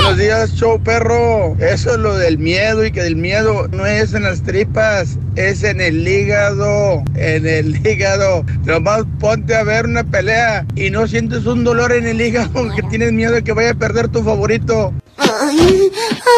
Buenos 0.01 0.17
días, 0.17 0.55
show 0.55 0.81
perro. 0.81 1.57
Eso 1.59 1.91
es 1.91 1.97
lo 1.97 2.17
del 2.17 2.37
miedo 2.37 2.85
y 2.85 2.91
que 2.91 3.05
el 3.05 3.17
miedo 3.17 3.67
no 3.67 3.85
es 3.85 4.13
en 4.13 4.23
las 4.23 4.41
tripas, 4.41 5.19
es 5.35 5.61
en 5.61 5.81
el 5.81 6.07
hígado. 6.07 7.03
En 7.15 7.45
el 7.45 7.75
hígado. 7.85 8.45
Nomás 8.63 9.03
ponte 9.19 9.53
a 9.53 9.63
ver 9.63 9.87
una 9.87 10.05
pelea 10.05 10.65
y 10.75 10.89
no 10.89 11.05
sientes 11.05 11.45
un 11.45 11.65
dolor 11.65 11.91
en 11.91 12.07
el 12.07 12.21
hígado 12.21 12.73
que 12.73 12.81
tienes 12.83 13.11
miedo 13.11 13.33
de 13.33 13.43
que 13.43 13.51
vaya 13.51 13.71
a 13.71 13.73
perder 13.73 14.07
tu 14.07 14.23
favorito. 14.23 14.93
Ay, 15.17 15.91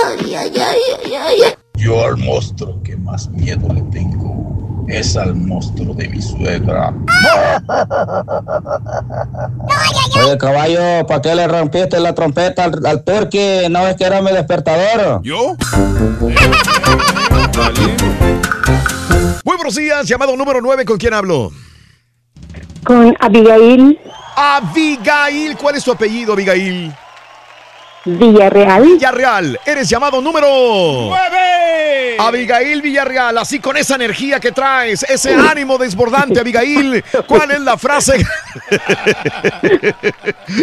ay, 0.08 0.34
ay, 0.36 0.52
ay, 0.56 1.14
ay, 1.14 1.38
Yo 1.76 2.04
al 2.04 2.18
monstruo 2.18 2.82
que 2.82 2.98
más 2.98 3.30
miedo 3.30 3.72
le 3.72 3.82
tengo 3.92 4.71
es 4.88 5.16
al 5.18 5.36
monstruo 5.36 5.94
de 5.94 6.08
mi 6.10 6.22
suegra. 6.22 6.94
Oye, 10.24 10.38
caballo, 10.38 11.06
¿para 11.08 11.22
qué 11.22 11.36
le 11.36 11.48
rompiste 11.48 12.00
la 12.00 12.14
trompeta 12.14 12.66
al, 12.66 12.86
al 12.86 13.04
turqui? 13.04 13.68
¿No 13.70 13.84
ves 13.84 13.96
que 13.96 14.04
era 14.06 14.22
mi 14.22 14.32
despertador? 14.32 15.22
¿Yo? 15.24 15.56
Muy 19.44 19.56
buenos 19.56 19.76
días, 19.76 20.08
llamado 20.08 20.36
número 20.38 20.62
9, 20.62 20.86
¿con 20.86 20.98
quién 20.98 21.14
hablo? 21.14 21.52
Con 22.84 23.16
Abigail 23.20 24.00
Abigail, 24.36 25.58
¿cuál 25.58 25.76
es 25.76 25.84
tu 25.84 25.92
apellido, 25.92 26.34
Abigail? 26.34 26.94
Villarreal. 28.06 28.84
Villarreal, 28.84 29.60
eres 29.66 29.88
llamado 29.90 30.22
número 30.22 30.48
9. 30.48 32.18
Abigail 32.20 32.82
Villarreal, 32.82 33.38
así 33.38 33.60
con 33.60 33.78
esa 33.78 33.96
energía 33.96 34.40
que 34.40 34.52
traes, 34.52 35.04
ese 35.04 35.36
ánimo 35.36 35.78
desbordante, 35.78 36.40
Abigail. 36.40 37.04
¿Cuál 37.28 37.52
es 37.52 37.62
la 37.62 37.78
frase? 37.78 38.14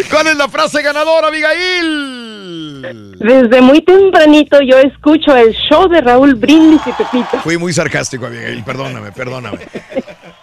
¿Cuál 0.09 0.27
es 0.27 0.35
la 0.35 0.49
frase 0.49 0.81
ganadora, 0.81 1.27
Abigail? 1.27 3.15
Desde 3.19 3.61
muy 3.61 3.81
tempranito 3.81 4.61
yo 4.61 4.77
escucho 4.77 5.35
el 5.35 5.53
show 5.53 5.87
de 5.89 6.01
Raúl 6.01 6.35
Brindis 6.35 6.81
y 6.85 6.91
Pepito. 6.91 7.39
Fui 7.43 7.57
muy 7.57 7.73
sarcástico, 7.73 8.25
Abigail, 8.25 8.63
perdóname, 8.63 9.11
perdóname. 9.11 9.59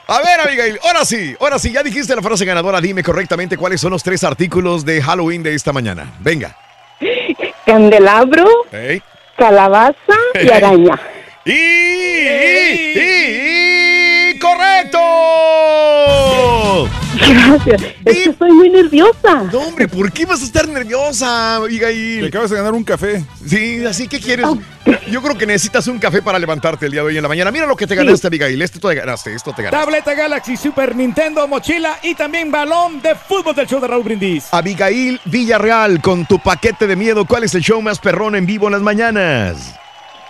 A 0.09 0.19
ver, 0.19 0.41
Abigail, 0.47 0.79
ahora 0.85 1.05
sí, 1.05 1.35
ahora 1.41 1.59
sí, 1.59 1.73
ya 1.73 1.83
dijiste 1.83 2.15
la 2.15 2.23
frase 2.23 2.45
ganadora, 2.45 2.81
dime 2.81 3.03
correctamente 3.03 3.57
cuáles 3.57 3.81
son 3.81 3.91
los 3.91 4.03
tres 4.03 4.23
artículos 4.25 4.85
de 4.85 5.03
Halloween 5.03 5.43
de 5.43 5.55
esta 5.55 5.73
mañana. 5.73 6.13
Venga. 6.21 6.57
Candelabro, 7.67 8.47
Ey. 8.73 9.03
calabaza 9.37 9.97
y 10.43 10.51
araña. 10.51 10.99
¡Y! 11.45 11.53
y, 11.53 12.99
y- 14.35 14.39
¡Correcto! 14.39 14.99
Gracias. 17.29 17.83
Es 18.05 18.15
que 18.17 18.31
estoy 18.31 18.53
muy 18.53 18.71
nerviosa. 18.71 19.45
No, 19.53 19.61
hombre, 19.61 19.89
¿por 19.89 20.13
qué 20.13 20.27
vas 20.27 20.43
a 20.43 20.45
estar 20.45 20.69
nerviosa, 20.69 21.57
Abigail? 21.57 22.21
Te 22.21 22.27
acabas 22.29 22.51
de 22.51 22.57
ganar 22.57 22.75
un 22.75 22.85
café. 22.85 23.25
Sí, 23.47 23.85
así 23.85 24.09
que 24.09 24.21
quieres. 24.21 24.47
Yo 25.11 25.23
creo 25.23 25.37
que 25.37 25.47
necesitas 25.47 25.87
un 25.89 25.99
café 25.99 26.23
para 26.23 26.39
levantarte 26.39 26.87
el 26.87 26.93
día 26.93 27.01
de 27.01 27.09
hoy 27.09 27.17
en 27.17 27.23
la 27.23 27.29
mañana. 27.29 27.51
Mira 27.51 27.67
lo 27.67 27.77
que 27.77 27.87
te 27.87 27.95
ganaste, 27.95 28.27
Abigail. 28.27 28.61
Esto 28.61 28.81
te 28.81 28.95
ganaste, 28.95 29.35
esto 29.35 29.53
te 29.53 29.63
ganaste. 29.63 29.85
Tableta 29.85 30.15
Galaxy, 30.15 30.57
Super 30.57 30.95
Nintendo, 30.95 31.47
mochila 31.49 31.99
y 32.03 32.15
también 32.15 32.51
balón 32.51 33.01
de 33.03 33.15
fútbol 33.15 33.55
del 33.55 33.67
show 33.67 33.81
de 33.81 33.89
Raúl 33.89 34.05
Brindis. 34.05 34.49
Abigail 34.53 35.21
Villarreal, 35.25 36.01
con 36.01 36.27
tu 36.27 36.39
paquete 36.39 36.87
de 36.87 36.97
miedo, 36.97 37.25
¿cuál 37.25 37.45
es 37.45 37.55
el 37.55 37.63
show 37.63 37.81
más 37.83 37.99
perrón 37.99 38.37
en 38.37 38.47
vivo 38.47 38.67
en 38.67 38.73
las 38.73 38.83
mañanas? 38.83 39.75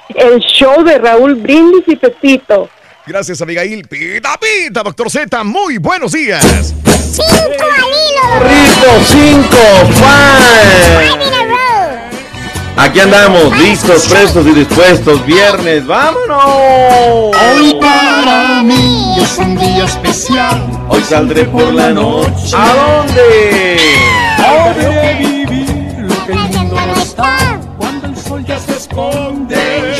El 0.08 0.38
show 0.40 0.84
de 0.84 0.98
Raúl 0.98 1.34
Brindis 1.34 1.84
y 1.86 1.96
Pepito. 1.96 2.68
Gracias, 3.06 3.40
Abigail. 3.40 3.86
Pita, 3.86 4.36
pita, 4.36 4.82
doctor 4.82 5.08
Z. 5.08 5.44
Muy 5.44 5.78
buenos 5.78 6.10
días. 6.10 6.74
¡Cinco 7.12 7.28
al 7.62 7.84
hilo! 7.84 8.40
Rico 8.42 8.88
5, 9.06 9.56
Aquí 12.78 13.00
andamos, 13.00 13.56
listos, 13.58 14.06
prestos 14.08 14.44
y 14.46 14.50
dispuestos. 14.50 15.24
Viernes, 15.24 15.86
vámonos. 15.86 17.36
Hoy 17.36 17.76
para 17.80 18.62
mí 18.64 19.16
es 19.22 19.38
un 19.38 19.56
día 19.56 19.84
especial. 19.84 20.68
Hoy 20.88 21.02
saldré 21.02 21.44
por 21.44 21.72
la 21.72 21.90
noche. 21.90 22.56
¿A 22.56 22.74
dónde? 22.74 23.78
Podré 24.36 25.14
vivir 25.14 25.94
lo 26.00 26.26
que 26.26 26.32
el 26.32 26.38
mundo 26.38 26.76
no 26.86 26.96
está. 27.00 27.60
Cuando 27.78 28.08
el 28.08 28.16
sol 28.16 28.44
ya 28.44 28.58
se 28.58 28.72
esconde. 28.76 29.95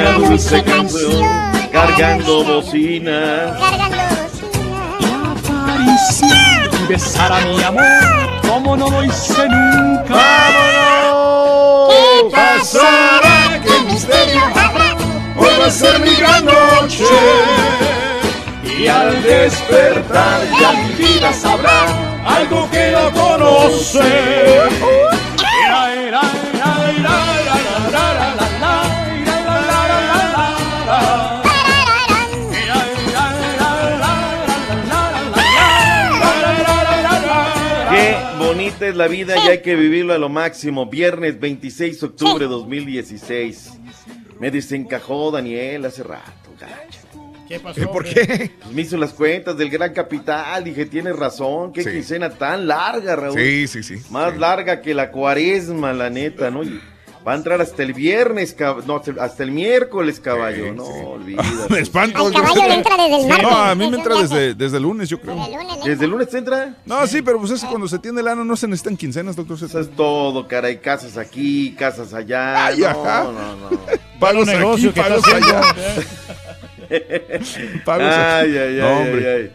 Una 0.00 0.12
dulce 0.12 0.62
canción, 0.62 1.22
cargando 1.70 2.42
bocina. 2.44 3.54
y 6.22 6.86
besar 6.86 7.32
a 7.32 7.40
mi 7.40 7.62
amor 7.62 8.40
como 8.48 8.76
no 8.76 8.88
lo 8.90 9.04
hice 9.04 9.46
nunca. 9.46 10.20
¿Qué 11.90 12.30
pasará? 12.30 13.60
¿Qué 13.62 13.92
misterio 13.92 14.40
habrá? 14.54 14.96
Hoy 15.36 15.50
va 15.60 15.66
a 15.66 15.70
ser 15.70 16.00
mi 16.00 16.14
gran 16.14 16.46
noche. 16.46 17.04
Y 18.78 18.86
al 18.86 19.22
despertar 19.22 20.40
ya 20.58 20.72
mi 20.72 20.94
vida 20.94 21.30
sabrá 21.34 21.82
algo 22.26 22.70
que 22.70 22.90
no 22.90 23.10
conoce. 23.12 24.60
La 38.80 39.08
vida 39.08 39.34
y 39.44 39.48
hay 39.48 39.62
que 39.62 39.76
vivirlo 39.76 40.12
a 40.14 40.18
lo 40.18 40.28
máximo. 40.28 40.86
Viernes 40.86 41.38
26 41.38 42.00
de 42.00 42.06
octubre 42.06 42.44
de 42.44 42.50
2016. 42.50 43.72
Me 44.38 44.50
desencajó 44.50 45.30
Daniel 45.30 45.84
hace 45.84 46.02
rato, 46.02 46.50
gacho. 46.58 47.00
¿Qué 47.46 47.58
pasó? 47.60 47.90
¿Por 47.90 48.04
qué? 48.04 48.52
Pues 48.62 48.72
me 48.74 48.82
hizo 48.82 48.96
las 48.96 49.12
cuentas 49.12 49.56
del 49.58 49.70
gran 49.70 49.92
capital. 49.92 50.62
Dije, 50.64 50.86
tienes 50.86 51.16
razón. 51.16 51.72
Qué 51.72 51.82
Sí. 51.82 51.90
quincena 51.90 52.30
tan 52.30 52.66
larga, 52.68 53.16
Raúl. 53.16 53.36
Sí, 53.38 53.66
sí, 53.66 53.82
sí. 53.82 53.96
Más 54.10 54.36
larga 54.38 54.80
que 54.80 54.94
la 54.94 55.10
cuaresma, 55.10 55.92
la 55.92 56.10
neta, 56.10 56.50
¿no? 56.50 56.62
Y 56.62 56.80
va 57.26 57.32
a 57.32 57.36
entrar 57.36 57.60
hasta 57.60 57.82
el 57.82 57.92
viernes, 57.92 58.56
cab- 58.56 58.84
no, 58.84 59.02
hasta 59.20 59.42
el 59.42 59.50
miércoles, 59.50 60.20
caballo. 60.20 60.72
No, 60.72 60.84
olvídate. 60.84 61.48
Me 61.68 61.80
espanto. 61.80 62.26
Al 62.26 62.32
caballo 62.32 62.66
le 62.68 62.74
entra 62.74 62.96
desde 62.96 63.20
el 63.22 63.28
martes. 63.28 63.48
No, 63.50 63.56
a 63.56 63.74
mí 63.74 63.90
me 63.90 63.96
entra 63.98 64.14
desde, 64.20 64.54
desde 64.54 64.76
el 64.78 64.82
lunes, 64.82 65.08
yo 65.08 65.20
creo. 65.20 65.36
¿Desde 65.84 66.04
el 66.04 66.10
lunes 66.10 66.28
te 66.30 66.38
entra? 66.38 66.74
No, 66.86 67.06
sí, 67.06 67.20
pero 67.22 67.38
pues 67.38 67.50
es 67.52 67.64
cuando 67.64 67.86
se 67.88 67.98
tiene 67.98 68.20
el 68.20 68.28
ano 68.28 68.44
no 68.44 68.56
se 68.56 68.66
necesitan 68.66 68.96
quincenas, 68.96 69.36
doctor. 69.36 69.58
Eso 69.62 69.80
es 69.80 69.90
todo, 69.90 70.48
caray. 70.48 70.78
Casas 70.78 71.16
aquí, 71.18 71.74
casas 71.78 72.14
allá. 72.14 72.66
Ay, 72.66 72.78
no, 72.78 72.88
ajá. 72.88 73.24
no, 73.24 73.32
no. 73.32 73.70
Pagos 74.20 74.44
Bueno, 74.46 74.58
negocio 74.58 74.90
aquí, 74.90 75.00
pagos 75.00 75.24
allá. 75.26 75.60
Pagos 77.84 78.06
ay, 78.06 78.48
aquí. 78.50 78.58
ay, 78.58 78.76
No, 78.80 78.98
hombre. 78.98 79.28
ay, 79.34 79.36
ay. 79.42 79.52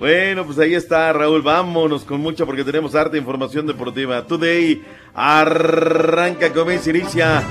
Bueno, 0.00 0.46
pues 0.46 0.58
ahí 0.58 0.74
está, 0.74 1.12
Raúl. 1.12 1.42
Vámonos 1.42 2.04
con 2.04 2.22
mucha 2.22 2.46
porque 2.46 2.64
tenemos 2.64 2.94
harta 2.94 3.18
información 3.18 3.66
deportiva. 3.66 4.26
Today 4.26 4.82
arranca, 5.12 6.50
comienza, 6.54 6.88
inicia. 6.88 7.42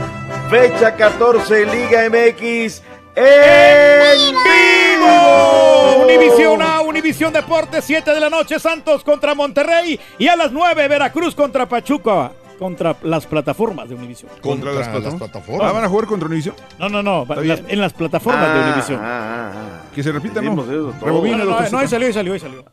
Fecha 0.50 0.96
14, 0.96 1.66
Liga 1.68 2.10
MX. 2.10 2.82
¡En 3.16 4.34
vivo! 4.34 6.04
Univisión 6.04 6.62
A, 6.64 6.82
Univisión 6.82 7.32
Deportes, 7.32 7.84
7 7.86 8.16
de 8.16 8.20
la 8.20 8.32
noche, 8.32 8.60
Santos 8.60 9.04
contra 9.04 9.36
Monterrey 9.36 10.00
y 10.18 10.28
a 10.28 10.36
las 10.36 10.52
9, 10.52 10.88
Veracruz 10.88 11.36
contra 11.36 11.68
Pachuca, 11.68 12.32
contra 12.60 12.96
las 13.04 13.26
plataformas 13.26 13.88
de 13.90 13.96
Univisión. 13.96 14.30
Contra, 14.42 14.74
las, 14.74 14.88
las 15.02 15.16
plataformas. 15.16 15.68
Ah, 15.68 15.72
¿Van 15.72 15.84
a 15.86 15.90
jugar 15.90 16.06
contra 16.06 16.28
Univision? 16.28 16.54
No, 16.78 16.90
no, 16.90 17.02
no, 17.02 17.26
las- 17.44 17.62
en 17.68 17.80
las 17.80 17.94
plataformas 17.94 18.54
de 18.54 18.60
Ah, 18.60 18.66
Univisión. 18.68 19.00
ah, 19.02 19.52
ah, 19.56 19.82
Que 19.96 20.04
se 20.04 20.12
repita, 20.12 20.42
¿no? 20.42 20.56
Rebobina, 21.02 21.38
No, 21.38 21.46
no, 21.46 21.52
no, 21.52 21.58
ahí 21.80 21.88
salió, 21.88 22.08
ahí 22.08 22.14
salió, 22.14 22.34
ahí 22.34 22.40
salió. 22.40 22.66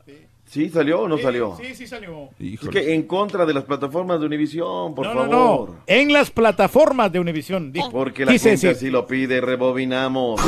¿Sí 0.49 0.69
salió 0.71 1.01
o 1.03 1.09
no 1.09 1.19
salió? 1.19 1.57
Sí, 1.61 1.75
sí 1.75 1.87
salió. 1.87 2.29
Es 2.39 2.69
que 2.69 2.95
en 2.95 3.03
contra 3.05 3.45
de 3.47 3.53
las 3.55 3.65
plataformas 3.65 4.21
de 4.21 4.27
Univisión, 4.27 4.95
por 4.95 5.07
no, 5.07 5.15
no, 5.15 5.21
favor. 5.31 5.71
no, 5.71 5.77
en 5.87 6.13
las 6.13 6.31
plataformas 6.31 7.11
de 7.13 7.19
Univisión. 7.21 7.73
dijo. 7.73 7.91
Porque 7.91 8.25
la 8.25 8.33
Quise 8.33 8.51
gente 8.51 8.71
así 8.71 8.91
lo 8.91 9.07
pide, 9.07 9.41
rebobinamos. 9.41 10.41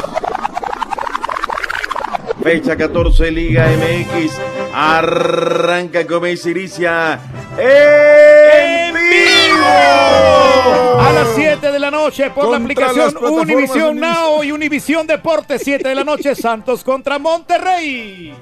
Fecha 2.42 2.76
14, 2.76 3.30
Liga 3.32 3.66
MX. 3.68 4.32
Arranca 4.72 6.06
comienza 6.06 6.48
inicia. 6.50 7.20
¡En 7.58 8.87
vivo! 9.08 11.00
A 11.00 11.12
las 11.12 11.28
7 11.34 11.72
de 11.72 11.78
la 11.78 11.90
noche 11.90 12.30
por 12.30 12.44
la 12.50 12.58
Contra 12.58 12.86
aplicación 12.88 13.24
Univisión 13.32 13.96
Univis- 13.98 14.00
Now 14.00 14.44
y 14.44 14.52
Univisión 14.52 15.06
Deportes, 15.06 15.62
7 15.64 15.88
de 15.88 15.94
la 15.94 16.04
noche, 16.04 16.34
Santos 16.36 16.84
contra 16.84 17.18
Monterrey. 17.18 18.34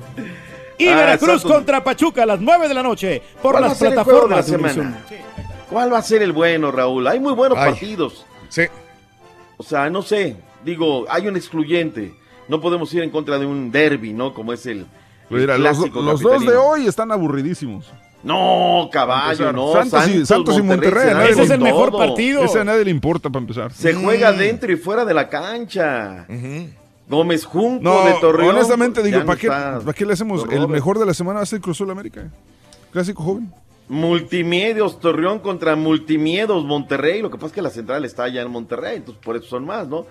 Y 0.79 0.89
Ah, 0.89 0.97
Veracruz 0.97 1.41
Santos. 1.43 1.53
contra 1.53 1.83
Pachuca 1.85 2.25
a 2.25 2.27
las 2.27 2.41
9 2.41 2.69
de 2.69 2.75
la 2.75 2.83
noche 2.83 3.23
por 3.43 3.53
¿Cuál 3.53 3.63
va 3.63 3.67
a 3.67 3.69
las 3.71 3.79
plataformas 3.79 4.47
de 4.47 4.55
Univisión. 4.57 4.85
semana? 4.85 5.05
¿Cuál 5.71 5.93
va 5.93 5.99
a 5.99 6.03
ser 6.03 6.23
el 6.23 6.33
bueno, 6.33 6.71
Raúl? 6.71 7.07
Hay 7.09 7.19
muy 7.19 7.33
buenos 7.33 7.59
Ay. 7.59 7.71
partidos. 7.71 8.27
Sí. 8.49 8.63
O 9.57 9.63
sea, 9.63 9.89
no 9.91 10.03
sé. 10.03 10.37
Digo, 10.65 11.07
hay 11.09 11.27
un 11.29 11.37
excluyente. 11.37 12.15
No 12.49 12.61
podemos 12.61 12.93
ir 12.95 13.03
en 13.03 13.11
contra 13.11 13.39
de 13.39 13.47
un 13.47 13.73
derby, 13.73 14.13
¿no? 14.13 14.33
Como 14.35 14.53
es 14.53 14.67
el, 14.67 14.81
el 14.81 14.87
Mira, 15.31 15.57
los, 15.59 15.77
clásico 15.79 16.01
los 16.03 16.21
dos 16.21 16.45
de 16.47 16.55
hoy 16.57 16.87
están 16.87 17.11
aburridísimos. 17.11 17.87
No, 18.23 18.89
caballo, 18.91 19.53
no. 19.53 19.73
Santos 19.73 20.09
y- 20.09 20.27
Santos 20.27 20.59
y 20.59 20.63
Monterrey, 20.63 21.31
Ese 21.31 21.43
es 21.43 21.51
el 21.51 21.61
mejor 21.61 21.91
todo. 21.91 21.99
partido. 22.01 22.43
Ese 22.45 22.61
a 22.61 22.65
nadie 22.65 22.85
le 22.85 22.91
importa 22.91 23.31
para 23.31 23.41
empezar. 23.43 23.73
Se 23.73 23.95
juega 23.95 24.33
dentro 24.33 24.73
y 24.73 24.77
fuera 24.77 25.05
de 25.05 25.15
la 25.15 25.29
cancha. 25.29 26.27
Gómez 27.09 27.45
Junco 27.45 27.85
No, 27.85 28.05
de 28.05 28.15
Torreón. 28.21 28.57
honestamente 28.57 29.01
digo, 29.03 29.21
no 29.21 29.27
¿para 29.27 29.39
qué. 29.39 29.47
¿para 29.49 29.93
qué 29.93 30.05
le 30.05 30.15
hacemos? 30.15 30.45
El 30.51 30.67
mejor 30.67 30.99
de 30.99 31.07
la 31.07 31.15
semana 31.15 31.39
va 31.39 31.43
a 31.45 31.47
ser 31.47 31.61
Cruz 31.61 31.77
Azul 31.77 31.91
América. 31.91 32.25
Clásico 32.91 33.23
joven. 33.23 33.53
Multimedios 33.89 34.99
Torreón 34.99 35.39
contra 35.39 35.77
Multimiedos 35.77 36.65
Monterrey. 36.65 37.23
Lo 37.23 37.31
que 37.31 37.37
pasa 37.37 37.47
es 37.49 37.53
que 37.53 37.63
la 37.63 37.71
central 37.71 38.05
está 38.05 38.25
allá 38.25 38.43
en 38.43 38.51
Monterrey, 38.51 38.97
entonces 38.97 39.23
por 39.25 39.37
eso 39.37 39.47
son 39.47 39.65
más, 39.67 39.87
¿no? 39.87 40.07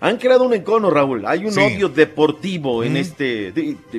Han 0.00 0.18
creado 0.18 0.44
un 0.44 0.52
encono, 0.54 0.90
Raúl. 0.90 1.24
Hay 1.26 1.44
un 1.46 1.52
Sí. 1.52 1.60
odio 1.60 1.88
deportivo 1.88 2.84
en 2.84 2.96
este. 2.96 3.52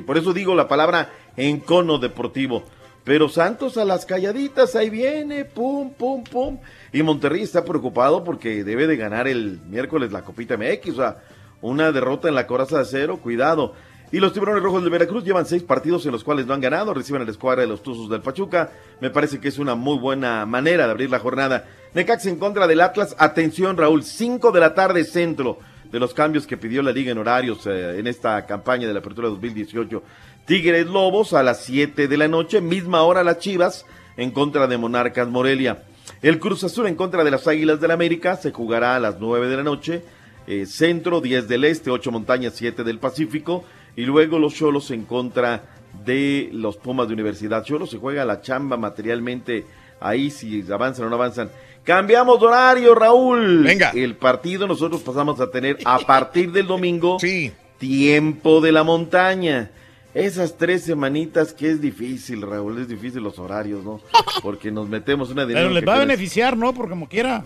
Por 0.06 0.16
eso 0.16 0.32
digo 0.32 0.54
la 0.54 0.68
palabra 0.68 1.10
encono 1.36 1.98
deportivo. 1.98 2.62
Pero 3.08 3.30
Santos 3.30 3.78
a 3.78 3.86
las 3.86 4.04
calladitas, 4.04 4.76
ahí 4.76 4.90
viene, 4.90 5.46
pum, 5.46 5.90
pum, 5.94 6.22
pum. 6.24 6.58
Y 6.92 7.02
Monterrey 7.02 7.40
está 7.40 7.64
preocupado 7.64 8.22
porque 8.22 8.62
debe 8.64 8.86
de 8.86 8.98
ganar 8.98 9.26
el 9.26 9.60
miércoles 9.66 10.12
la 10.12 10.20
Copita 10.20 10.58
MX. 10.58 10.90
O 10.90 10.96
sea, 10.96 11.16
una 11.62 11.90
derrota 11.90 12.28
en 12.28 12.34
la 12.34 12.46
coraza 12.46 12.76
de 12.76 12.82
acero, 12.82 13.16
cuidado. 13.16 13.72
Y 14.12 14.20
los 14.20 14.34
tiburones 14.34 14.62
rojos 14.62 14.84
de 14.84 14.90
Veracruz 14.90 15.24
llevan 15.24 15.46
seis 15.46 15.62
partidos 15.62 16.04
en 16.04 16.12
los 16.12 16.22
cuales 16.22 16.46
no 16.46 16.52
han 16.52 16.60
ganado, 16.60 16.92
reciben 16.92 17.24
la 17.24 17.30
escuadra 17.30 17.62
de 17.62 17.68
los 17.68 17.82
Tuzos 17.82 18.10
del 18.10 18.20
Pachuca. 18.20 18.72
Me 19.00 19.08
parece 19.08 19.40
que 19.40 19.48
es 19.48 19.58
una 19.58 19.74
muy 19.74 19.98
buena 19.98 20.44
manera 20.44 20.84
de 20.84 20.90
abrir 20.90 21.08
la 21.08 21.18
jornada. 21.18 21.64
Necax 21.94 22.26
en 22.26 22.36
contra 22.36 22.66
del 22.66 22.82
Atlas. 22.82 23.16
Atención, 23.18 23.78
Raúl, 23.78 24.02
5 24.02 24.52
de 24.52 24.60
la 24.60 24.74
tarde 24.74 25.04
centro 25.04 25.60
de 25.90 25.98
los 25.98 26.12
cambios 26.12 26.46
que 26.46 26.58
pidió 26.58 26.82
la 26.82 26.92
liga 26.92 27.10
en 27.12 27.16
horarios 27.16 27.66
eh, 27.66 27.98
en 27.98 28.06
esta 28.06 28.44
campaña 28.44 28.86
de 28.86 28.92
la 28.92 29.00
apertura 29.00 29.28
2018. 29.28 30.02
Tigres 30.48 30.86
Lobos 30.86 31.34
a 31.34 31.42
las 31.42 31.62
7 31.64 32.08
de 32.08 32.16
la 32.16 32.26
noche, 32.26 32.62
misma 32.62 33.02
hora 33.02 33.22
las 33.22 33.38
Chivas 33.38 33.84
en 34.16 34.30
contra 34.30 34.66
de 34.66 34.78
Monarcas 34.78 35.28
Morelia. 35.28 35.82
El 36.22 36.38
Cruz 36.40 36.64
Azul 36.64 36.86
en 36.86 36.94
contra 36.94 37.22
de 37.22 37.30
las 37.30 37.46
Águilas 37.46 37.82
del 37.82 37.90
América 37.90 38.34
se 38.34 38.50
jugará 38.50 38.96
a 38.96 38.98
las 38.98 39.20
9 39.20 39.46
de 39.46 39.56
la 39.58 39.62
noche. 39.62 40.02
eh, 40.46 40.64
centro, 40.64 41.20
10 41.20 41.48
del 41.48 41.64
Este, 41.64 41.90
8 41.90 42.10
Montañas, 42.10 42.54
7 42.56 42.82
del 42.82 42.98
Pacífico. 42.98 43.64
Y 43.94 44.06
luego 44.06 44.38
los 44.38 44.54
Cholos 44.54 44.90
en 44.90 45.04
contra 45.04 45.64
de 46.06 46.48
los 46.50 46.78
Pumas 46.78 47.08
de 47.08 47.12
Universidad. 47.12 47.62
Cholos 47.62 47.90
se 47.90 47.98
juega 47.98 48.24
la 48.24 48.40
chamba 48.40 48.78
materialmente 48.78 49.66
ahí 50.00 50.30
si 50.30 50.64
avanzan 50.72 51.04
o 51.04 51.10
no 51.10 51.16
avanzan. 51.16 51.50
Cambiamos 51.84 52.40
de 52.40 52.46
horario, 52.46 52.94
Raúl. 52.94 53.64
Venga. 53.64 53.90
El 53.90 54.16
partido 54.16 54.66
nosotros 54.66 55.02
pasamos 55.02 55.38
a 55.40 55.50
tener 55.50 55.76
a 55.84 55.98
partir 55.98 56.52
del 56.52 56.66
domingo 56.66 57.18
tiempo 57.78 58.62
de 58.62 58.72
la 58.72 58.82
montaña. 58.82 59.72
Esas 60.14 60.56
tres 60.56 60.82
semanitas 60.82 61.52
que 61.52 61.70
es 61.70 61.80
difícil, 61.80 62.42
Raúl, 62.42 62.80
es 62.80 62.88
difícil 62.88 63.22
los 63.22 63.38
horarios, 63.38 63.84
¿no? 63.84 64.00
Porque 64.42 64.70
nos 64.70 64.88
metemos 64.88 65.30
una 65.30 65.46
Pero 65.46 65.58
dinámica 65.58 65.80
les 65.80 65.88
va 65.88 65.96
a 65.96 65.98
beneficiar, 66.00 66.56
¿no? 66.56 66.72
Porque 66.72 66.90
como 66.90 67.08
quiera. 67.08 67.44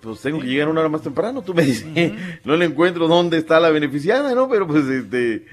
pues 0.00 0.20
tengo 0.20 0.40
que 0.40 0.46
llegar 0.46 0.68
una 0.68 0.80
hora 0.80 0.88
más 0.90 1.02
temprano, 1.02 1.42
tú 1.42 1.54
me 1.54 1.62
dices. 1.64 1.86
No 2.44 2.56
le 2.56 2.66
encuentro 2.66 3.08
dónde 3.08 3.38
está 3.38 3.58
la 3.60 3.70
beneficiada, 3.70 4.34
¿no? 4.34 4.48
Pero 4.48 4.66
pues 4.66 4.84
este, 4.86 5.46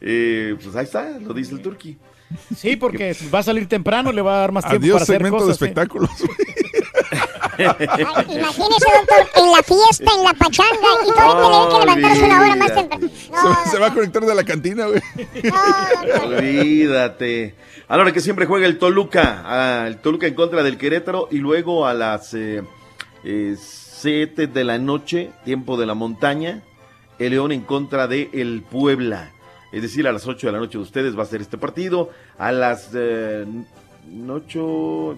eh, 0.00 0.56
pues 0.62 0.76
ahí 0.76 0.84
está, 0.84 1.18
lo 1.18 1.34
dice 1.34 1.54
el 1.54 1.60
turqui. 1.60 1.98
Sí, 2.54 2.76
porque 2.76 3.16
va 3.34 3.38
a 3.40 3.42
salir 3.42 3.66
temprano, 3.66 4.12
le 4.12 4.20
va 4.20 4.36
a 4.36 4.40
dar 4.40 4.52
más 4.52 4.64
tiempo 4.64 4.84
Adiós, 4.84 4.94
para 4.94 5.02
hacer 5.02 5.16
segmento 5.16 5.46
de 5.46 5.88
cosas. 5.88 6.20
¿eh? 6.20 6.67
Imagínese, 8.28 8.86
doctor, 8.98 9.28
en 9.36 9.50
la 9.50 9.62
fiesta, 9.62 10.12
en 10.16 10.24
la 10.24 10.32
pachanga, 10.34 10.88
y 11.04 11.10
todavía 11.10 11.48
le 11.48 11.56
hay 11.56 11.68
que 11.68 11.78
levantarse 11.80 12.24
una 12.24 12.40
hora 12.40 12.56
más 12.56 12.74
temprano. 12.74 13.08
se, 13.64 13.70
se 13.70 13.78
va 13.78 13.86
a 13.88 13.94
conectar 13.94 14.24
de 14.24 14.34
la 14.34 14.44
cantina, 14.44 14.86
güey. 14.86 15.00
Olvídate. 16.24 17.54
A 17.88 17.96
la 17.96 18.02
hora 18.02 18.12
que 18.12 18.20
siempre 18.20 18.46
juega 18.46 18.66
el 18.66 18.78
Toluca, 18.78 19.42
ah, 19.44 19.86
el 19.88 19.98
Toluca 19.98 20.26
en 20.26 20.34
contra 20.34 20.62
del 20.62 20.78
Querétaro 20.78 21.28
y 21.30 21.38
luego 21.38 21.86
a 21.86 21.94
las 21.94 22.36
7 23.22 24.46
de 24.46 24.64
la 24.64 24.78
noche, 24.78 25.30
tiempo 25.44 25.76
de 25.76 25.86
la 25.86 25.94
montaña, 25.94 26.62
el 27.18 27.30
León 27.30 27.50
en 27.50 27.62
contra 27.62 28.06
de 28.06 28.30
el 28.32 28.62
Puebla. 28.62 29.32
Es 29.72 29.82
decir, 29.82 30.06
a 30.06 30.12
las 30.12 30.26
8 30.26 30.46
de 30.46 30.52
la 30.52 30.58
noche 30.58 30.78
de 30.78 30.84
ustedes 30.84 31.18
va 31.18 31.24
a 31.24 31.26
ser 31.26 31.40
este 31.40 31.58
partido. 31.58 32.10
A 32.38 32.52
las 32.52 32.90
eh, 32.94 33.44
8, 34.28 35.16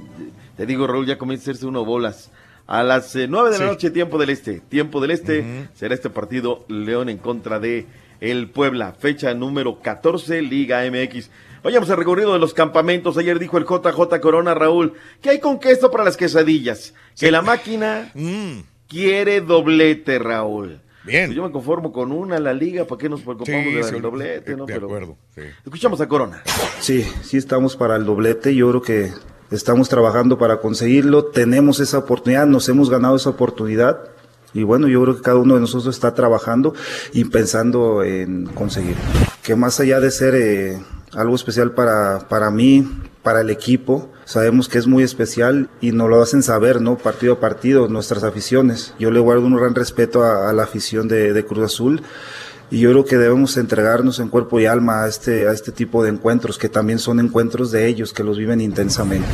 te 0.60 0.66
digo 0.66 0.86
Raúl, 0.86 1.06
ya 1.06 1.16
comienza 1.16 1.40
a 1.40 1.44
hacerse 1.52 1.64
uno 1.66 1.86
bolas. 1.86 2.30
A 2.66 2.82
las 2.82 3.16
9 3.16 3.50
de 3.50 3.58
la 3.58 3.64
noche, 3.64 3.90
tiempo 3.90 4.18
del 4.18 4.28
este. 4.28 4.60
Tiempo 4.60 5.00
del 5.00 5.10
este 5.12 5.68
será 5.72 5.94
este 5.94 6.10
partido 6.10 6.66
León 6.68 7.08
en 7.08 7.16
contra 7.16 7.58
de 7.58 7.86
el 8.20 8.50
Puebla. 8.50 8.92
Fecha 8.92 9.32
número 9.32 9.80
14, 9.80 10.42
Liga 10.42 10.82
MX. 10.90 11.30
Vayamos 11.64 11.88
al 11.88 11.96
recorrido 11.96 12.34
de 12.34 12.38
los 12.40 12.52
campamentos. 12.52 13.16
Ayer 13.16 13.38
dijo 13.38 13.56
el 13.56 13.64
JJ 13.64 14.20
Corona 14.20 14.52
Raúl 14.52 14.92
que 15.22 15.30
hay 15.30 15.38
con 15.40 15.58
queso 15.60 15.90
para 15.90 16.04
las 16.04 16.18
quesadillas. 16.18 16.92
Que 17.18 17.30
la 17.30 17.40
máquina 17.40 18.12
quiere 18.86 19.40
doblete, 19.40 20.18
Raúl. 20.18 20.78
Bien. 21.04 21.32
Yo 21.32 21.42
me 21.42 21.50
conformo 21.50 21.90
con 21.90 22.12
una, 22.12 22.38
la 22.38 22.52
liga, 22.52 22.84
¿para 22.84 22.98
qué 22.98 23.08
nos 23.08 23.22
preocupamos 23.22 23.64
Sí, 23.64 23.72
del 23.72 23.84
sí, 23.84 23.98
doblete? 24.00 24.54
¿no? 24.54 24.66
de 24.66 24.74
Pero- 24.74 24.86
acuerdo, 24.86 25.16
sí. 25.34 25.40
Escuchamos 25.64 25.98
a 26.02 26.06
Corona. 26.06 26.42
Sí, 26.80 27.02
sí 27.22 27.38
estamos 27.38 27.74
para 27.76 27.96
el 27.96 28.04
doblete. 28.04 28.54
Yo 28.54 28.68
creo 28.68 28.82
que 28.82 29.10
estamos 29.50 29.88
trabajando 29.88 30.38
para 30.38 30.60
conseguirlo. 30.60 31.26
Tenemos 31.26 31.80
esa 31.80 31.98
oportunidad, 31.98 32.46
nos 32.46 32.68
hemos 32.68 32.90
ganado 32.90 33.16
esa 33.16 33.30
oportunidad. 33.30 34.00
Y 34.52 34.64
bueno, 34.64 34.88
yo 34.88 35.02
creo 35.02 35.16
que 35.16 35.22
cada 35.22 35.36
uno 35.38 35.54
de 35.54 35.60
nosotros 35.60 35.94
está 35.94 36.14
trabajando 36.14 36.74
y 37.12 37.24
pensando 37.24 38.02
en 38.02 38.46
conseguirlo. 38.46 39.02
Que 39.42 39.54
más 39.54 39.78
allá 39.78 40.00
de 40.00 40.10
ser 40.10 40.34
eh, 40.34 40.82
algo 41.12 41.36
especial 41.36 41.72
para, 41.72 42.28
para 42.28 42.50
mí, 42.50 42.88
para 43.22 43.42
el 43.42 43.50
equipo, 43.50 44.10
Sabemos 44.30 44.68
que 44.68 44.78
es 44.78 44.86
muy 44.86 45.02
especial 45.02 45.68
y 45.80 45.90
nos 45.90 46.08
lo 46.08 46.22
hacen 46.22 46.44
saber, 46.44 46.80
¿no? 46.80 46.96
Partido 46.96 47.32
a 47.32 47.40
partido, 47.40 47.88
nuestras 47.88 48.22
aficiones. 48.22 48.94
Yo 48.96 49.10
le 49.10 49.18
guardo 49.18 49.44
un 49.44 49.56
gran 49.56 49.74
respeto 49.74 50.22
a, 50.22 50.48
a 50.48 50.52
la 50.52 50.62
afición 50.62 51.08
de, 51.08 51.32
de 51.32 51.44
Cruz 51.44 51.64
Azul 51.64 52.00
y 52.70 52.80
yo 52.80 52.90
creo 52.90 53.04
que 53.04 53.16
debemos 53.16 53.56
entregarnos 53.56 54.20
en 54.20 54.28
cuerpo 54.28 54.60
y 54.60 54.66
alma 54.66 55.04
a 55.04 55.08
este, 55.08 55.48
a 55.48 55.52
este 55.52 55.72
tipo 55.72 56.04
de 56.04 56.10
encuentros, 56.10 56.56
que 56.56 56.68
también 56.68 56.98
son 56.98 57.18
encuentros 57.18 57.72
de 57.72 57.86
ellos, 57.86 58.12
que 58.12 58.22
los 58.22 58.38
viven 58.38 58.60
intensamente. 58.60 59.26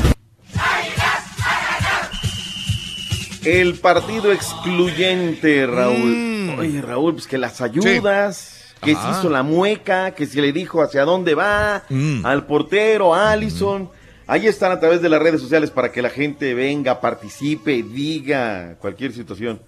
El 3.45 3.75
partido 3.75 4.33
excluyente, 4.33 5.67
Raúl. 5.67 6.57
Oye, 6.59 6.83
Raúl, 6.83 7.15
pues 7.15 7.27
que 7.27 7.39
las 7.39 7.61
ayudas, 7.61 8.75
que 8.83 8.93
Ajá. 8.93 9.13
se 9.13 9.21
hizo 9.21 9.31
la 9.31 9.43
mueca, 9.43 10.13
que 10.13 10.27
se 10.27 10.41
le 10.41 10.53
dijo 10.53 10.83
hacia 10.83 11.05
dónde 11.05 11.35
va, 11.35 11.85
al 12.25 12.47
portero, 12.47 13.15
a 13.15 13.31
Allison. 13.31 13.91
Ahí 14.27 14.49
están 14.49 14.73
a 14.73 14.81
través 14.81 15.01
de 15.03 15.09
las 15.09 15.23
redes 15.23 15.41
sociales 15.41 15.71
para 15.71 15.93
que 15.93 16.03
la 16.03 16.11
gente 16.11 16.55
venga, 16.55 17.01
participe, 17.01 17.85
diga 17.85 18.77
cualquier 18.81 19.13
situación. 19.13 19.61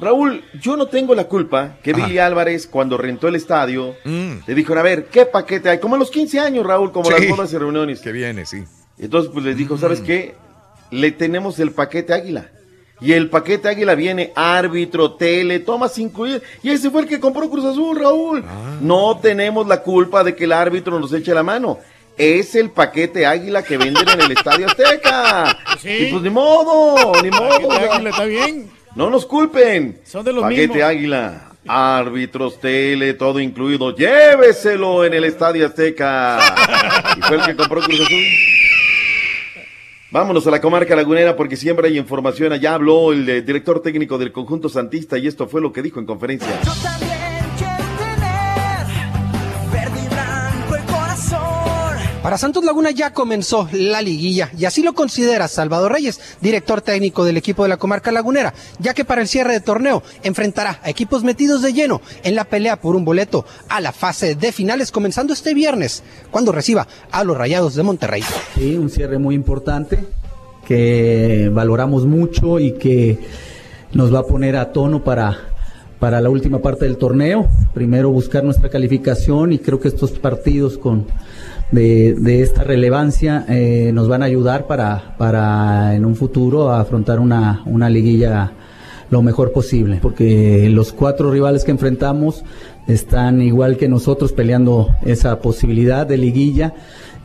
Raúl, 0.00 0.44
yo 0.60 0.76
no 0.76 0.86
tengo 0.86 1.14
la 1.14 1.24
culpa 1.24 1.76
que 1.82 1.92
Billy 1.92 2.18
Álvarez, 2.18 2.66
cuando 2.68 2.96
rentó 2.96 3.26
el 3.28 3.34
estadio, 3.34 3.94
le 4.04 4.54
dijeron, 4.54 4.78
a 4.78 4.82
ver, 4.82 5.06
¿qué 5.06 5.26
paquete 5.26 5.70
hay? 5.70 5.78
Como 5.78 5.96
a 5.96 5.98
los 5.98 6.10
15 6.10 6.38
años, 6.38 6.64
Raúl, 6.66 6.92
como 6.92 7.10
Sí. 7.10 7.14
las 7.26 7.28
bodas 7.36 7.52
y 7.52 7.58
reuniones. 7.58 8.00
Que 8.00 8.12
viene, 8.12 8.46
sí. 8.46 8.64
Entonces, 8.98 9.30
pues 9.32 9.44
les 9.44 9.56
dijo, 9.56 9.76
¿sabes 9.76 10.00
qué? 10.00 10.34
Le 10.90 11.10
tenemos 11.12 11.58
el 11.58 11.72
paquete 11.72 12.12
Águila. 12.14 12.48
Y 13.00 13.12
el 13.12 13.28
paquete 13.30 13.68
Águila 13.68 13.94
viene 13.94 14.32
árbitro, 14.34 15.12
tele, 15.14 15.60
tomas 15.60 15.96
incluidas. 15.98 16.42
Y 16.62 16.70
ese 16.70 16.90
fue 16.90 17.02
el 17.02 17.08
que 17.08 17.20
compró 17.20 17.48
Cruz 17.50 17.64
Azul, 17.64 17.98
Raúl. 17.98 18.44
No 18.80 19.18
tenemos 19.20 19.66
la 19.68 19.82
culpa 19.82 20.24
de 20.24 20.34
que 20.34 20.44
el 20.44 20.52
árbitro 20.52 20.98
nos 20.98 21.12
eche 21.12 21.32
la 21.34 21.42
mano. 21.44 21.78
Es 22.16 22.56
el 22.56 22.70
paquete 22.70 23.24
Águila 23.26 23.62
que 23.62 23.76
venden 23.78 24.08
en 24.08 24.20
el 24.20 24.32
Estadio 24.32 24.66
Azteca. 24.66 25.56
Y 25.84 26.10
pues 26.10 26.22
ni 26.22 26.30
modo, 26.30 27.12
ni 27.22 27.30
modo. 27.30 27.70
Águila, 27.70 28.10
está 28.10 28.24
bien. 28.24 28.68
No 28.94 29.10
nos 29.10 29.26
culpen. 29.26 30.00
Son 30.04 30.24
de 30.24 30.32
los 30.32 30.42
paquete 30.42 30.68
mismos. 30.68 30.82
Águila. 30.82 31.44
Árbitros, 31.66 32.60
tele, 32.60 33.14
todo 33.14 33.40
incluido. 33.40 33.94
Lléveselo 33.94 35.04
en 35.04 35.14
el 35.14 35.24
Estadio 35.24 35.66
Azteca. 35.66 36.38
Y 37.16 37.20
fue 37.22 37.36
el 37.36 37.42
que 37.42 37.56
compró 37.56 37.80
Cruz 37.82 38.00
Azul. 38.00 38.24
Vámonos 40.10 40.46
a 40.46 40.50
la 40.50 40.60
comarca 40.60 40.96
lagunera 40.96 41.36
porque 41.36 41.56
siempre 41.56 41.88
hay 41.88 41.98
información. 41.98 42.52
Allá 42.52 42.74
habló 42.74 43.12
el 43.12 43.28
eh, 43.28 43.42
director 43.42 43.82
técnico 43.82 44.16
del 44.16 44.32
conjunto 44.32 44.70
Santista 44.70 45.18
y 45.18 45.26
esto 45.26 45.46
fue 45.46 45.60
lo 45.60 45.70
que 45.70 45.82
dijo 45.82 46.00
en 46.00 46.06
conferencia. 46.06 46.48
Para 52.22 52.36
Santos 52.36 52.64
Laguna 52.64 52.90
ya 52.90 53.12
comenzó 53.12 53.68
la 53.72 54.02
liguilla 54.02 54.50
y 54.58 54.64
así 54.64 54.82
lo 54.82 54.92
considera 54.92 55.46
Salvador 55.46 55.92
Reyes, 55.92 56.20
director 56.40 56.80
técnico 56.80 57.24
del 57.24 57.36
equipo 57.36 57.62
de 57.62 57.68
la 57.68 57.76
comarca 57.76 58.10
lagunera, 58.10 58.54
ya 58.80 58.92
que 58.92 59.04
para 59.04 59.22
el 59.22 59.28
cierre 59.28 59.52
de 59.52 59.60
torneo 59.60 60.02
enfrentará 60.24 60.80
a 60.82 60.90
equipos 60.90 61.22
metidos 61.22 61.62
de 61.62 61.72
lleno 61.72 62.02
en 62.24 62.34
la 62.34 62.44
pelea 62.44 62.80
por 62.80 62.96
un 62.96 63.04
boleto 63.04 63.46
a 63.68 63.80
la 63.80 63.92
fase 63.92 64.34
de 64.34 64.50
finales 64.50 64.90
comenzando 64.90 65.32
este 65.32 65.54
viernes, 65.54 66.02
cuando 66.32 66.50
reciba 66.50 66.88
a 67.12 67.22
los 67.22 67.36
Rayados 67.36 67.76
de 67.76 67.84
Monterrey. 67.84 68.24
Sí, 68.56 68.76
un 68.76 68.90
cierre 68.90 69.18
muy 69.18 69.36
importante 69.36 70.04
que 70.66 71.50
valoramos 71.52 72.04
mucho 72.04 72.58
y 72.58 72.72
que 72.72 73.18
nos 73.92 74.12
va 74.12 74.20
a 74.20 74.24
poner 74.24 74.56
a 74.56 74.72
tono 74.72 75.04
para, 75.04 75.38
para 76.00 76.20
la 76.20 76.30
última 76.30 76.58
parte 76.58 76.84
del 76.84 76.98
torneo. 76.98 77.48
Primero 77.72 78.10
buscar 78.10 78.42
nuestra 78.42 78.68
calificación 78.68 79.52
y 79.52 79.60
creo 79.60 79.78
que 79.78 79.88
estos 79.88 80.10
partidos 80.18 80.76
con 80.76 81.06
de, 81.70 82.14
de 82.14 82.42
esta 82.42 82.64
relevancia 82.64 83.44
eh, 83.48 83.90
nos 83.92 84.08
van 84.08 84.22
a 84.22 84.26
ayudar 84.26 84.66
para, 84.66 85.16
para 85.18 85.94
en 85.94 86.04
un 86.04 86.16
futuro 86.16 86.70
afrontar 86.70 87.20
una, 87.20 87.62
una 87.66 87.90
liguilla 87.90 88.52
lo 89.10 89.22
mejor 89.22 89.52
posible, 89.52 89.98
porque 90.02 90.68
los 90.70 90.92
cuatro 90.92 91.30
rivales 91.30 91.64
que 91.64 91.70
enfrentamos 91.70 92.44
están 92.86 93.40
igual 93.40 93.76
que 93.76 93.88
nosotros 93.88 94.32
peleando 94.32 94.88
esa 95.02 95.40
posibilidad 95.40 96.06
de 96.06 96.18
liguilla. 96.18 96.74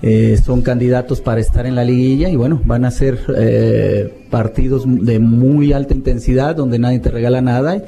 Eh, 0.05 0.37
son 0.43 0.61
candidatos 0.61 1.21
para 1.21 1.39
estar 1.39 1.65
en 1.65 1.75
la 1.75 1.85
liguilla 1.85 2.27
y 2.27 2.35
bueno, 2.35 2.61
van 2.65 2.83
a 2.83 2.91
ser 2.91 3.21
eh, 3.37 4.25
partidos 4.29 4.83
de 4.85 5.19
muy 5.19 5.71
alta 5.71 5.93
intensidad 5.93 6.57
donde 6.57 6.77
nadie 6.77 6.99
te 6.99 7.09
regala 7.09 7.39
nada 7.39 7.81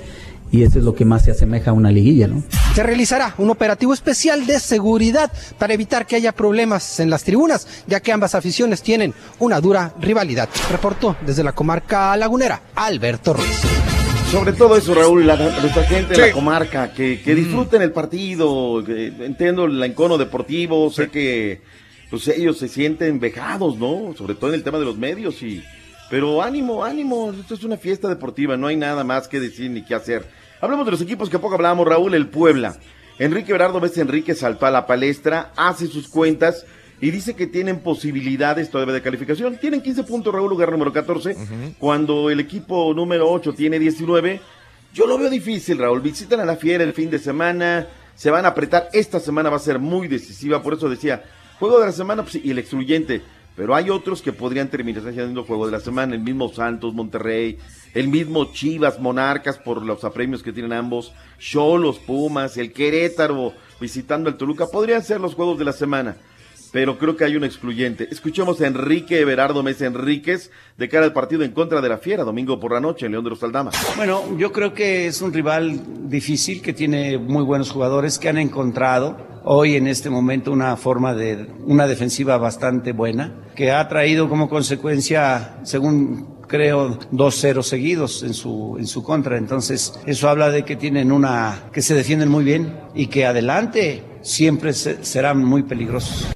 y 0.49 0.64
eso 0.64 0.80
es 0.80 0.86
lo 0.86 0.95
que 0.95 1.03
más 1.03 1.26
se 1.26 1.32
asemeja 1.32 1.72
a 1.72 1.73
una 1.73 1.91
liguilla, 1.91 2.30
¿no? 2.30 2.41
Se 2.76 2.84
realizará 2.84 3.34
un 3.38 3.50
operativo 3.50 3.94
especial 3.94 4.46
de 4.46 4.60
seguridad 4.60 5.32
para 5.58 5.74
evitar 5.74 6.06
que 6.06 6.18
haya 6.18 6.34
problemas 6.34 7.00
en 7.00 7.10
las 7.10 7.24
tribunas, 7.24 7.86
ya 7.88 8.02
que 8.02 8.12
ambas 8.12 8.36
aficiones 8.36 8.82
tienen 8.82 9.14
una 9.40 9.62
dura 9.62 9.94
rivalidad. 10.02 10.50
Reportó 10.70 11.16
desde 11.26 11.42
la 11.42 11.54
comarca 11.54 12.18
lagunera, 12.18 12.64
Alberto 12.76 13.32
Ruiz. 13.32 13.62
Sobre 14.30 14.52
todo 14.52 14.76
eso, 14.76 14.94
Raúl, 14.94 15.26
la, 15.26 15.38
nuestra 15.38 15.86
gente 15.86 16.16
de 16.16 16.28
la 16.28 16.34
comarca, 16.34 16.92
que, 16.92 17.22
que 17.22 17.34
disfruten 17.34 17.82
el 17.82 17.94
partido. 17.94 18.84
que 18.84 19.08
entiendo 19.08 19.64
el 19.64 19.82
encono 19.82 20.18
deportivo, 20.18 20.92
sé 20.92 21.10
que 21.10 21.62
pues, 22.10 22.28
ellos 22.28 22.58
se 22.58 22.68
sienten 22.68 23.22
vejados, 23.22 23.78
¿no? 23.78 24.14
Sobre 24.18 24.36
todo 24.36 24.50
en 24.50 24.56
el 24.56 24.64
tema 24.64 24.80
de 24.80 24.86
los 24.86 24.98
medios. 24.98 25.42
y 25.44 25.64
Pero 26.10 26.42
ánimo, 26.42 26.84
ánimo, 26.84 27.32
esto 27.40 27.54
es 27.54 27.64
una 27.64 27.78
fiesta 27.78 28.10
deportiva, 28.10 28.58
no 28.58 28.68
hay 28.68 28.76
nada 28.76 29.06
más 29.06 29.30
que 29.30 29.40
decir 29.40 29.72
ni 29.72 29.82
qué 29.82 29.96
hacer. 29.96 30.26
Hablemos 30.61 30.86
de 30.86 30.91
los 30.91 31.02
equipos 31.02 31.30
que 31.30 31.40
poco 31.40 31.56
hablábamos, 31.56 31.88
Raúl, 31.88 32.14
el 32.14 32.27
Puebla. 32.27 32.77
Enrique 33.19 33.52
Berardo 33.52 33.80
Ves 33.80 33.98
Enrique 33.98 34.36
saltó 34.36 34.65
a 34.65 34.72
la 34.72 34.86
palestra, 34.86 35.52
hace 35.56 35.88
sus 35.88 36.07
cuentas 36.07 36.65
y 37.02 37.11
dice 37.11 37.36
que 37.36 37.48
tienen 37.48 37.80
posibilidades 37.80 38.69
todavía 38.69 38.94
de 38.94 39.02
calificación. 39.02 39.57
Tienen 39.57 39.82
15 39.82 40.03
puntos, 40.03 40.34
Raúl, 40.34 40.49
lugar 40.49 40.72
número 40.72 40.91
14. 40.91 41.36
Cuando 41.77 42.30
el 42.30 42.40
equipo 42.40 42.94
número 42.94 43.30
8 43.30 43.53
tiene 43.53 43.80
19, 43.80 44.41
yo 44.94 45.07
lo 45.07 45.18
veo 45.18 45.30
difícil, 45.30 45.77
Raúl. 45.77 46.02
Visitan 46.02 46.40
a 46.40 46.45
la 46.45 46.56
Fiera 46.56 46.84
el 46.84 46.94
fin 46.94 47.10
de 47.10 47.19
semana, 47.19 47.88
se 48.15 48.32
van 48.32 48.45
a 48.45 48.49
apretar. 48.49 48.90
Esta 48.94 49.19
semana 49.19 49.49
va 49.49 49.57
a 49.57 49.60
ser 49.60 49.80
muy 49.80 50.07
decisiva, 50.07 50.61
por 50.64 50.73
eso 50.73 50.90
decía, 50.90 51.23
juego 51.60 51.80
de 51.80 51.88
la 51.88 51.91
semana 51.91 52.23
pues, 52.23 52.36
y 52.36 52.52
el 52.52 52.60
excluyente. 52.60 53.22
Pero 53.56 53.76
hay 53.76 53.90
otros 53.90 54.22
que 54.22 54.34
podrían 54.34 54.69
terminar 54.69 55.03
siendo 55.14 55.44
juego 55.44 55.65
de 55.65 55.72
la 55.72 55.80
semana. 55.80 56.15
El 56.15 56.22
mismo 56.22 56.52
Santos, 56.52 56.94
Monterrey, 56.94 57.57
el 57.96 58.10
mismo 58.10 58.52
Chivas, 58.52 59.00
Monarcas, 59.00 59.58
por 59.58 59.82
los 59.82 60.04
apremios 60.04 60.44
que 60.44 60.54
tienen 60.54 60.74
ambos. 60.74 61.14
Cholos, 61.40 61.98
Pumas, 61.98 62.58
el 62.58 62.72
Querétaro 62.72 63.54
visitando 63.80 64.30
al 64.30 64.38
Toluca. 64.38 64.68
Podrían 64.68 65.02
ser 65.02 65.20
los 65.20 65.34
juegos 65.34 65.58
de 65.58 65.66
la 65.66 65.72
semana. 65.72 66.18
Pero 66.72 66.98
creo 66.98 67.16
que 67.16 67.24
hay 67.24 67.38
un 67.38 67.46
excluyente. 67.46 68.06
Escuchemos 68.12 68.60
a 68.60 68.68
Enrique 68.68 69.22
Everardo 69.22 69.64
Mesa 69.64 69.86
Enríquez 69.86 70.52
de 70.78 70.90
cara 70.90 71.06
al 71.06 71.14
partido 71.14 71.44
en 71.44 71.52
contra 71.52 71.80
de 71.80 71.88
la 71.88 71.98
Fiera, 71.98 72.26
domingo 72.26 72.60
por 72.60 72.74
la 72.74 72.82
noche 72.82 73.06
en 73.06 73.14
León 73.14 73.24
de 73.24 73.30
los 73.30 73.42
Aldama. 73.44 73.72
Bueno, 73.96 74.38
yo 74.38 74.52
creo 74.52 74.74
que 74.74 75.08
es 75.08 75.22
un 75.22 75.32
rival 75.32 76.10
difícil 76.10 76.62
que 76.62 76.74
tiene 76.74 77.18
muy 77.18 77.44
buenos 77.44 77.72
jugadores 77.72 78.20
que 78.20 78.28
han 78.28 78.38
encontrado 78.38 79.16
hoy 79.46 79.78
en 79.78 79.88
este 79.88 80.10
momento 80.10 80.52
una 80.52 80.76
forma 80.76 81.14
de 81.14 81.48
una 81.66 81.88
defensiva 81.88 82.38
bastante 82.38 82.92
buena 82.92 83.32
que 83.56 83.72
ha 83.72 83.88
traído 83.88 84.28
como 84.28 84.50
consecuencia, 84.50 85.60
según 85.64 86.35
creo, 86.48 86.98
dos 87.12 87.36
ceros 87.40 87.68
seguidos 87.68 88.24
en 88.24 88.34
su 88.34 88.76
en 88.80 88.88
su 88.88 89.04
contra. 89.04 89.38
Entonces 89.38 89.94
eso 90.06 90.30
habla 90.30 90.50
de 90.50 90.64
que 90.66 90.76
tienen 90.76 91.12
una 91.12 91.64
que 91.72 91.82
se 91.82 91.94
defienden 91.96 92.30
muy 92.30 92.44
bien 92.44 92.80
y 92.94 93.08
que 93.08 93.26
adelante 93.26 94.04
siempre 94.22 94.74
se- 94.74 95.04
serán 95.04 95.44
muy 95.44 95.64
peligrosos. 95.64 96.28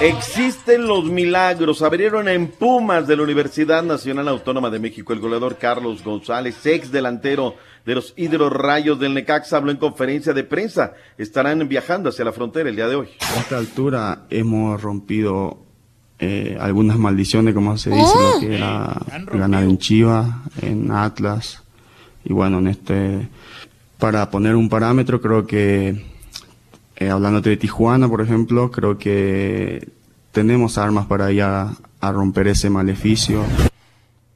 Existen 0.00 0.86
los 0.86 1.04
milagros. 1.04 1.82
Abrieron 1.82 2.26
en 2.28 2.48
Pumas 2.48 3.06
de 3.06 3.16
la 3.16 3.22
Universidad 3.22 3.82
Nacional 3.82 4.28
Autónoma 4.28 4.70
de 4.70 4.78
México. 4.78 5.12
El 5.12 5.20
goleador 5.20 5.58
Carlos 5.58 6.02
González, 6.02 6.64
ex 6.64 6.90
delantero 6.90 7.54
de 7.84 7.94
los 7.96 8.14
Rayos 8.50 8.98
del 8.98 9.12
Necaxa, 9.12 9.58
habló 9.58 9.70
en 9.70 9.76
conferencia 9.76 10.32
de 10.32 10.42
prensa. 10.44 10.94
Estarán 11.18 11.68
viajando 11.68 12.08
hacia 12.08 12.24
la 12.24 12.32
frontera 12.32 12.70
el 12.70 12.76
día 12.76 12.88
de 12.88 12.96
hoy. 12.96 13.08
A 13.36 13.40
esta 13.40 13.58
altura 13.58 14.26
hemos 14.30 14.80
rompido 14.80 15.66
eh, 16.20 16.58
algunas 16.60 16.98
maldiciones, 16.98 17.54
como 17.54 17.76
se 17.78 17.90
dice, 17.90 18.14
lo 18.34 18.40
que 18.40 18.56
era 18.56 18.94
ganar 19.32 19.64
en 19.64 19.78
Chivas, 19.78 20.28
en 20.60 20.90
Atlas. 20.90 21.62
Y 22.24 22.32
bueno, 22.34 22.58
en 22.58 22.68
este, 22.68 23.28
para 23.98 24.30
poner 24.30 24.54
un 24.54 24.68
parámetro, 24.68 25.20
creo 25.20 25.46
que, 25.46 26.04
eh, 26.96 27.10
hablándote 27.10 27.50
de 27.50 27.56
Tijuana, 27.56 28.08
por 28.08 28.20
ejemplo, 28.20 28.70
creo 28.70 28.98
que 28.98 29.88
tenemos 30.32 30.76
armas 30.76 31.06
para 31.06 31.32
ir 31.32 31.42
a, 31.42 31.72
a 32.00 32.12
romper 32.12 32.48
ese 32.48 32.68
maleficio. 32.68 33.42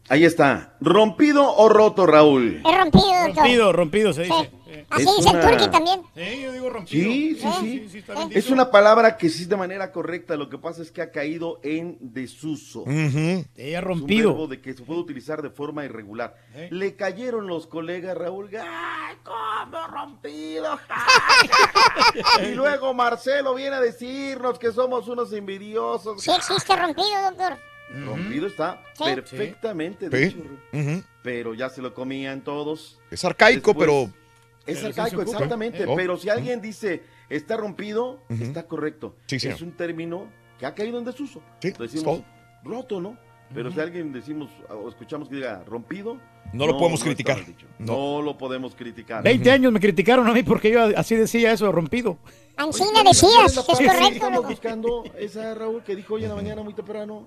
Ahí 0.09 0.25
está. 0.25 0.75
¿Rompido 0.81 1.55
o 1.55 1.69
roto, 1.69 2.07
Raúl? 2.07 2.63
Es 2.65 2.79
rompido, 2.79 3.07
doctor. 3.27 3.37
Rompido, 3.37 3.73
rompido 3.73 4.13
se 4.13 4.23
dice. 4.23 4.51
Así 4.95 5.03
Es 5.03 5.17
dice 5.17 5.31
el 5.31 5.37
una- 5.37 5.49
Turqui 5.51 5.69
también. 5.71 6.03
Sí, 6.15 6.43
yo 6.43 6.53
digo 6.53 6.71
rompido. 6.71 7.11
Sí, 7.11 7.39
sí, 7.41 7.47
¿Eh? 7.69 7.89
sí. 7.91 8.05
Es 8.33 8.51
una 8.51 8.71
palabra 8.71 9.17
que 9.17 9.29
sí 9.29 9.45
de 9.47 9.57
manera 9.57 9.91
correcta, 9.93 10.37
lo 10.37 10.49
que 10.49 10.59
pasa 10.59 10.83
es 10.83 10.91
que 10.91 11.03
ha 11.03 11.11
caído 11.11 11.61
en 11.63 11.99
desuso. 12.01 12.81
Ujú. 12.83 13.45
Ella 13.57 13.79
Es 13.79 13.79
un 13.79 13.83
rompido. 13.85 14.31
verbo 14.31 14.47
de 14.49 14.61
que 14.61 14.75
se 14.75 14.83
puede 14.83 15.01
utilizar 15.01 15.43
de 15.43 15.51
forma 15.51 15.85
irregular. 15.85 16.37
¿Eh? 16.55 16.69
Le 16.71 16.95
cayeron 16.97 17.47
los 17.47 17.67
colegas 17.67 18.17
Raúl. 18.17 18.51
¡Ay, 18.57 19.17
cómo 19.23 19.87
rompido! 19.89 20.79
y 22.43 22.55
luego 22.55 22.95
Marcelo 22.95 23.55
viene 23.55 23.77
a 23.77 23.81
decirnos 23.81 24.59
que 24.59 24.73
somos 24.73 25.09
unos 25.09 25.33
envidiosos. 25.33 26.23
Sí 26.23 26.31
existe 26.31 26.75
rompido, 26.77 27.09
doctor. 27.31 27.59
Rompido 28.07 28.47
está 28.47 28.83
Sí. 28.97 29.05
perfectamente 29.05 30.09
Sí. 30.11 30.37
dicho. 30.73 31.03
Pero 31.23 31.55
ya 31.55 31.69
se 31.69 31.81
lo 31.83 31.95
comían 31.95 32.43
todos. 32.43 32.99
Es 33.11 33.25
arcaico, 33.25 33.73
Después- 33.73 33.89
pero 33.89 34.24
Es 34.67 34.79
sí 34.81 34.87
arcaico, 34.87 35.23
exactamente. 35.23 35.83
Eh. 35.85 35.87
Pero 35.97 36.17
si 36.17 36.29
alguien 36.31 36.61
dice 36.61 37.03
está 37.29 37.57
rompido, 37.57 38.21
está 38.29 38.67
correcto. 38.67 39.17
Sí, 39.27 39.39
señor. 39.39 39.57
es 39.57 39.63
un 39.63 39.73
término 39.73 40.27
que 40.59 40.67
ha 40.67 40.75
caído 40.75 40.99
en 40.99 41.05
desuso. 41.05 41.43
Sí, 41.61 41.73
decimos 41.79 42.05
todo. 42.05 42.25
roto, 42.63 43.01
¿no? 43.01 43.17
Pero 43.53 43.71
si 43.71 43.79
alguien 43.79 44.13
decimos 44.13 44.51
o 44.69 44.89
escuchamos 44.89 45.29
que 45.29 45.37
diga 45.37 45.63
rompido, 45.67 46.19
No 46.53 46.67
lo 46.67 46.77
podemos 46.79 47.05
criticar. 47.05 47.39
No. 47.79 48.17
No. 48.19 48.23
lo 48.23 48.39
podemos 48.39 48.75
criticar. 48.75 49.23
20 49.23 49.51
años 49.51 49.71
me 49.73 49.81
criticaron 49.81 50.27
a 50.27 50.33
mí 50.33 50.43
porque 50.43 50.71
yo 50.71 50.83
así 50.97 51.15
decía 51.15 51.53
eso, 51.53 51.71
rompido. 51.71 52.19
¿Cuál 52.57 52.71
es 52.71 53.21
decías, 53.21 53.57
es 53.57 53.65
correcto. 53.65 54.07
Estamos 54.13 54.47
buscando 54.47 55.05
esa 55.19 55.55
Raúl 55.55 55.83
que 55.83 55.95
dijo 55.95 56.15
hoy 56.15 56.25
en 56.25 56.31
la 56.31 56.37
mañana 56.37 56.63
muy 56.63 56.73
temprano. 56.75 57.25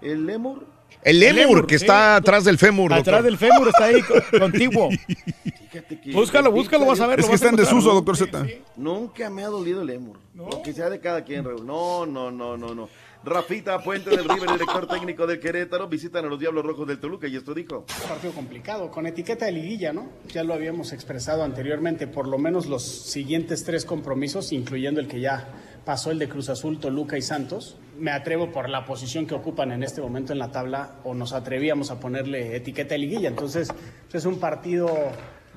El 0.00 0.26
lemur. 0.26 0.66
el 1.02 1.20
lémur, 1.20 1.66
que 1.66 1.78
sí. 1.78 1.84
está 1.84 2.16
atrás 2.16 2.44
del 2.44 2.58
fémur. 2.58 2.92
Atrás 2.92 3.22
doctor. 3.22 3.22
del 3.24 3.38
fémur 3.38 3.68
está 3.68 3.84
ahí 3.86 4.02
co- 4.02 4.38
contiguo. 4.38 4.88
Fíjate 5.74 6.00
que 6.00 6.12
Búscalo, 6.12 6.52
búscalo, 6.52 6.86
vas 6.86 7.00
a 7.00 7.08
ver. 7.08 7.18
Es 7.18 7.26
que 7.26 7.34
está 7.34 7.48
en 7.48 7.56
desuso, 7.56 7.92
doctor 7.92 8.16
Z. 8.16 8.46
Nunca 8.76 9.28
me 9.28 9.42
ha 9.42 9.48
dolido 9.48 9.80
el 9.80 9.88
lemur. 9.88 10.18
Lo 10.32 10.62
que 10.62 10.72
sea 10.72 10.88
de 10.88 11.00
cada 11.00 11.24
quien, 11.24 11.44
Raúl. 11.44 11.66
No, 11.66 12.06
no, 12.06 12.30
no, 12.30 12.56
no, 12.56 12.72
no. 12.76 12.88
Rafita 13.24 13.82
Puente 13.82 14.10
del 14.10 14.28
River, 14.28 14.52
director 14.52 14.86
técnico 14.86 15.26
del 15.26 15.40
Querétaro, 15.40 15.88
visitan 15.88 16.26
a 16.26 16.28
los 16.28 16.38
Diablos 16.38 16.64
Rojos 16.64 16.86
del 16.86 17.00
Toluca 17.00 17.26
y 17.26 17.34
esto 17.34 17.54
dijo. 17.54 17.86
Un 18.02 18.08
partido 18.08 18.32
complicado, 18.34 18.88
con 18.90 19.06
etiqueta 19.08 19.46
de 19.46 19.52
liguilla, 19.52 19.92
¿no? 19.92 20.10
Ya 20.28 20.44
lo 20.44 20.54
habíamos 20.54 20.92
expresado 20.92 21.42
anteriormente, 21.42 22.06
por 22.06 22.28
lo 22.28 22.38
menos 22.38 22.66
los 22.66 22.84
siguientes 22.84 23.64
tres 23.64 23.84
compromisos, 23.84 24.52
incluyendo 24.52 25.00
el 25.00 25.08
que 25.08 25.20
ya 25.20 25.48
pasó, 25.84 26.12
el 26.12 26.20
de 26.20 26.28
Cruz 26.28 26.50
Azul, 26.50 26.78
Toluca 26.78 27.18
y 27.18 27.22
Santos. 27.22 27.78
Me 27.98 28.12
atrevo 28.12 28.52
por 28.52 28.68
la 28.68 28.84
posición 28.84 29.26
que 29.26 29.34
ocupan 29.34 29.72
en 29.72 29.82
este 29.82 30.00
momento 30.00 30.32
en 30.32 30.38
la 30.38 30.52
tabla, 30.52 31.00
o 31.02 31.14
nos 31.14 31.32
atrevíamos 31.32 31.90
a 31.90 31.98
ponerle 31.98 32.54
etiqueta 32.54 32.94
de 32.94 32.98
liguilla. 32.98 33.28
Entonces, 33.28 33.72
es 34.12 34.24
un 34.26 34.38
partido, 34.38 34.88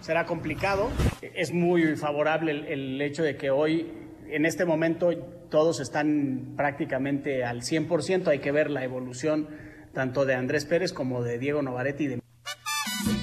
será 0.01 0.25
complicado. 0.25 0.89
Es 1.21 1.53
muy 1.53 1.95
favorable 1.95 2.51
el, 2.51 2.65
el 2.65 3.01
hecho 3.01 3.23
de 3.23 3.37
que 3.37 3.49
hoy, 3.49 3.91
en 4.29 4.45
este 4.45 4.65
momento, 4.65 5.11
todos 5.49 5.79
están 5.79 6.53
prácticamente 6.55 7.43
al 7.43 7.61
100%. 7.61 8.27
Hay 8.27 8.39
que 8.39 8.51
ver 8.51 8.69
la 8.69 8.83
evolución 8.83 9.47
tanto 9.93 10.25
de 10.25 10.35
Andrés 10.35 10.65
Pérez 10.65 10.93
como 10.93 11.23
de 11.23 11.39
Diego 11.39 11.61
Novaretti 11.61 12.03
y 12.03 12.07
de 12.07 12.21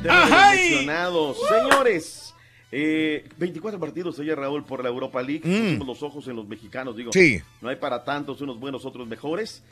lesionados. 0.03 1.39
Señores, 1.49 2.35
eh, 2.73 3.25
24 3.39 3.79
partidos 3.79 4.19
ayer, 4.19 4.37
Raúl, 4.37 4.65
por 4.65 4.83
la 4.83 4.89
Europa 4.89 5.23
League. 5.23 5.43
Mm. 5.45 5.87
Los 5.87 6.03
ojos 6.03 6.27
en 6.29 6.37
los 6.37 6.49
mexicanos, 6.49 6.97
digo. 6.97 7.13
Sí. 7.13 7.41
No 7.61 7.69
hay 7.69 7.77
para 7.77 8.05
tantos, 8.05 8.41
unos 8.41 8.59
buenos, 8.59 8.85
otros 8.85 9.07
mejores. 9.07 9.63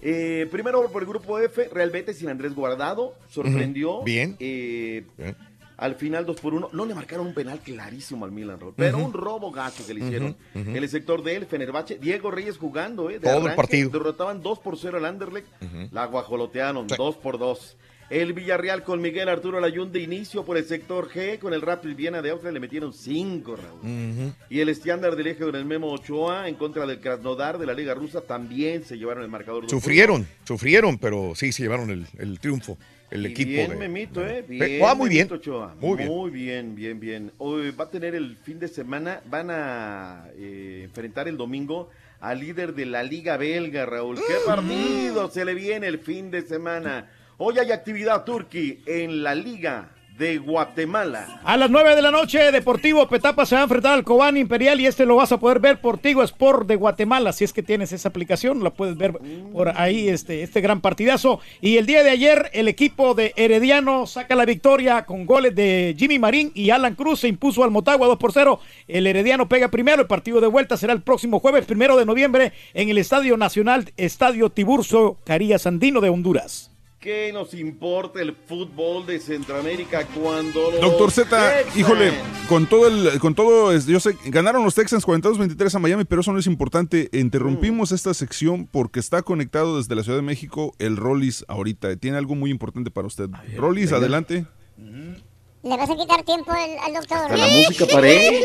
Eh, 0.00 0.48
primero 0.50 0.90
por 0.90 1.02
el 1.02 1.08
grupo 1.08 1.38
F, 1.38 1.68
Real 1.72 1.90
Betis 1.90 2.18
sin 2.18 2.28
Andrés 2.28 2.54
Guardado. 2.54 3.14
Sorprendió. 3.28 4.02
Bien. 4.02 4.36
Eh, 4.40 5.04
Bien. 5.16 5.36
Al 5.82 5.96
final 5.96 6.24
2 6.24 6.40
por 6.40 6.54
1. 6.54 6.68
No 6.72 6.86
le 6.86 6.94
marcaron 6.94 7.26
un 7.26 7.34
penal 7.34 7.58
clarísimo 7.58 8.24
al 8.24 8.30
Milan, 8.30 8.60
Raúl. 8.60 8.74
Pero 8.76 8.98
un 8.98 9.12
robo 9.12 9.50
gacho 9.50 9.84
que 9.84 9.94
le 9.94 10.04
hicieron. 10.04 10.36
En 10.54 10.76
el 10.76 10.88
sector 10.88 11.24
de 11.24 11.34
él, 11.34 11.46
Fenerbahce. 11.46 11.98
Diego 11.98 12.30
Reyes 12.30 12.56
jugando, 12.56 13.10
¿eh? 13.10 13.18
de 13.18 13.28
Todo 13.28 13.48
el 13.48 13.54
partido. 13.56 13.90
Derrotaban 13.90 14.42
2 14.42 14.58
por 14.60 14.78
0 14.78 14.98
al 14.98 15.04
Anderlecht. 15.06 15.48
La 15.90 16.06
guajolotearon, 16.06 16.88
Sí. 16.88 16.94
2 16.96 17.16
por 17.16 17.36
2. 17.38 17.76
El 18.10 18.34
Villarreal 18.34 18.84
con 18.84 19.00
Miguel 19.00 19.28
Arturo 19.30 19.58
Layún 19.58 19.90
de 19.90 20.00
inicio 20.00 20.44
por 20.44 20.56
el 20.58 20.66
sector 20.66 21.08
G. 21.10 21.38
Con 21.38 21.52
el 21.54 21.62
Rapid 21.62 21.96
Viena 21.96 22.20
de 22.22 22.30
Austria 22.30 22.52
le 22.52 22.60
metieron 22.60 22.92
5, 22.92 23.56
Raúl. 23.56 24.32
Y 24.50 24.60
el 24.60 24.68
estándar 24.68 25.16
del 25.16 25.26
eje 25.28 25.44
con 25.44 25.56
el 25.56 25.64
Memo 25.64 25.90
Ochoa 25.90 26.46
en 26.48 26.54
contra 26.54 26.86
del 26.86 27.00
Krasnodar 27.00 27.58
de 27.58 27.66
la 27.66 27.72
Liga 27.74 27.94
Rusa 27.94 28.20
también 28.20 28.84
se 28.84 28.98
llevaron 28.98 29.24
el 29.24 29.30
marcador. 29.30 29.68
Sufrieron, 29.68 30.28
sufrieron, 30.44 30.98
pero 30.98 31.32
sí 31.34 31.50
se 31.52 31.62
llevaron 31.64 31.90
el, 31.90 32.06
el 32.18 32.38
triunfo. 32.38 32.76
El 33.12 33.26
y 33.26 33.30
equipo 33.32 33.50
bien, 33.50 33.70
de. 33.70 33.76
Memito, 33.76 34.26
¿eh? 34.26 34.42
Bien, 34.48 34.80
Ah, 34.84 34.94
muy 34.94 35.10
bien. 35.10 35.30
Ochoa. 35.30 35.74
Muy 35.78 35.96
bien. 35.98 36.08
Muy 36.08 36.30
bien, 36.30 36.74
bien, 36.74 36.98
bien. 36.98 37.32
Hoy 37.38 37.70
va 37.70 37.84
a 37.84 37.90
tener 37.90 38.14
el 38.14 38.36
fin 38.42 38.58
de 38.58 38.68
semana, 38.68 39.20
van 39.28 39.50
a 39.50 40.28
eh, 40.36 40.82
enfrentar 40.84 41.28
el 41.28 41.36
domingo 41.36 41.90
al 42.20 42.40
líder 42.40 42.74
de 42.74 42.86
la 42.86 43.02
Liga 43.02 43.36
Belga, 43.36 43.84
Raúl. 43.84 44.16
¿Qué 44.16 44.34
Mm. 44.42 44.46
partido 44.46 45.30
se 45.30 45.44
le 45.44 45.54
viene 45.54 45.88
el 45.88 45.98
fin 45.98 46.30
de 46.30 46.40
semana? 46.42 47.10
Hoy 47.36 47.58
hay 47.58 47.70
actividad 47.70 48.24
turqui 48.24 48.82
en 48.86 49.22
la 49.22 49.34
Liga 49.34 49.90
de 50.18 50.38
Guatemala. 50.38 51.40
A 51.44 51.56
las 51.56 51.70
9 51.70 51.96
de 51.96 52.02
la 52.02 52.10
noche, 52.10 52.52
Deportivo 52.52 53.08
Petapa 53.08 53.46
se 53.46 53.54
va 53.54 53.62
a 53.62 53.64
enfrentar 53.64 53.94
al 53.94 54.04
Cobán 54.04 54.36
Imperial 54.36 54.80
y 54.80 54.86
este 54.86 55.06
lo 55.06 55.16
vas 55.16 55.32
a 55.32 55.38
poder 55.38 55.60
ver 55.60 55.80
por 55.80 55.98
Tigo 55.98 56.22
Sport 56.22 56.66
de 56.66 56.76
Guatemala. 56.76 57.32
Si 57.32 57.44
es 57.44 57.52
que 57.52 57.62
tienes 57.62 57.92
esa 57.92 58.08
aplicación, 58.08 58.62
la 58.62 58.70
puedes 58.70 58.96
ver 58.96 59.18
por 59.52 59.68
ahí, 59.70 60.08
este, 60.08 60.42
este 60.42 60.60
gran 60.60 60.80
partidazo. 60.80 61.40
Y 61.60 61.76
el 61.76 61.86
día 61.86 62.02
de 62.02 62.10
ayer, 62.10 62.50
el 62.52 62.68
equipo 62.68 63.14
de 63.14 63.32
Herediano 63.36 64.06
saca 64.06 64.34
la 64.34 64.44
victoria 64.44 65.04
con 65.04 65.26
goles 65.26 65.54
de 65.54 65.94
Jimmy 65.98 66.18
Marín 66.18 66.52
y 66.54 66.70
Alan 66.70 66.94
Cruz. 66.94 67.20
Se 67.20 67.28
impuso 67.28 67.64
al 67.64 67.70
Motagua 67.70 68.06
2 68.06 68.18
por 68.18 68.32
0. 68.32 68.60
El 68.88 69.06
Herediano 69.06 69.48
pega 69.48 69.68
primero. 69.68 70.02
El 70.02 70.08
partido 70.08 70.40
de 70.40 70.46
vuelta 70.46 70.76
será 70.76 70.92
el 70.92 71.02
próximo 71.02 71.40
jueves, 71.40 71.64
primero 71.64 71.96
de 71.96 72.06
noviembre, 72.06 72.52
en 72.74 72.88
el 72.88 72.98
Estadio 72.98 73.36
Nacional, 73.36 73.92
Estadio 73.96 74.50
Tiburcio 74.50 75.18
Carías 75.24 75.66
Andino 75.66 76.00
de 76.00 76.08
Honduras. 76.08 76.71
¿Qué 77.02 77.32
nos 77.32 77.52
importa 77.52 78.22
el 78.22 78.32
fútbol 78.32 79.04
de 79.06 79.18
Centroamérica 79.18 80.06
cuando 80.06 80.70
los 80.70 80.80
Doctor 80.80 81.10
Z, 81.10 81.28
Texans- 81.64 81.76
híjole, 81.76 82.12
con 82.48 82.66
todo 82.68 82.86
el, 82.86 83.18
con 83.18 83.34
todo, 83.34 83.76
yo 83.76 83.98
sé, 83.98 84.16
ganaron 84.26 84.62
los 84.62 84.76
Texans 84.76 85.04
42-23 85.04 85.74
a 85.74 85.78
Miami, 85.80 86.04
pero 86.04 86.20
eso 86.20 86.32
no 86.32 86.38
es 86.38 86.46
importante. 86.46 87.08
Interrumpimos 87.12 87.90
Mm. 87.90 87.94
esta 87.96 88.14
sección 88.14 88.68
porque 88.70 89.00
está 89.00 89.22
conectado 89.22 89.78
desde 89.78 89.96
la 89.96 90.04
Ciudad 90.04 90.18
de 90.18 90.22
México 90.22 90.74
el 90.78 90.96
Rollis 90.96 91.44
ahorita. 91.48 91.96
Tiene 91.96 92.18
algo 92.18 92.36
muy 92.36 92.52
importante 92.52 92.92
para 92.92 93.08
usted. 93.08 93.28
Rollis, 93.56 93.90
adelante. 93.92 94.46
¿Le 95.62 95.76
vas 95.76 95.88
a 95.88 95.94
quitar 95.94 96.22
tiempo 96.24 96.50
al, 96.50 96.76
al 96.78 96.92
doctor? 96.94 97.18
Hasta 97.18 97.36
la 97.36 97.46
música 97.46 97.86
paré. 97.86 98.42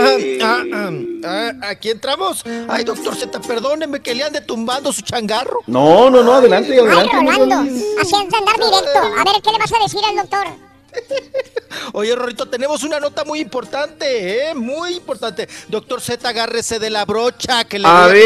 Ah, 0.00 0.16
ah, 0.42 0.90
ah, 1.24 1.52
aquí 1.70 1.90
entramos. 1.90 2.42
Ay, 2.68 2.82
doctor 2.82 3.14
Z, 3.14 3.40
perdóneme 3.40 4.00
que 4.00 4.12
le 4.14 4.24
ande 4.24 4.40
tumbando 4.40 4.92
su 4.92 5.02
changarro. 5.02 5.60
No, 5.68 6.10
no, 6.10 6.22
no, 6.24 6.32
adelante, 6.34 6.72
Ay, 6.72 6.78
adelante. 6.80 7.12
Rolando, 7.14 7.44
Rolando. 7.44 7.80
así 8.00 8.14
es 8.16 8.28
de 8.30 8.36
andar 8.36 8.56
directo. 8.56 8.98
A 8.98 9.24
ver, 9.24 9.42
¿qué 9.42 9.52
le 9.52 9.58
vas 9.58 9.72
a 9.72 9.78
decir 9.82 10.00
al 10.04 10.16
doctor? 10.16 10.46
Oye, 11.94 12.14
Rorito, 12.14 12.48
tenemos 12.48 12.84
una 12.84 13.00
nota 13.00 13.24
muy 13.24 13.40
importante, 13.40 14.50
¿eh? 14.50 14.54
Muy 14.54 14.94
importante. 14.94 15.48
Doctor 15.68 16.00
Z, 16.00 16.26
agárrese 16.28 16.78
de 16.78 16.90
la 16.90 17.04
brocha 17.04 17.64
que 17.64 17.78
le 17.78 17.86
A 17.86 18.06
voy 18.08 18.20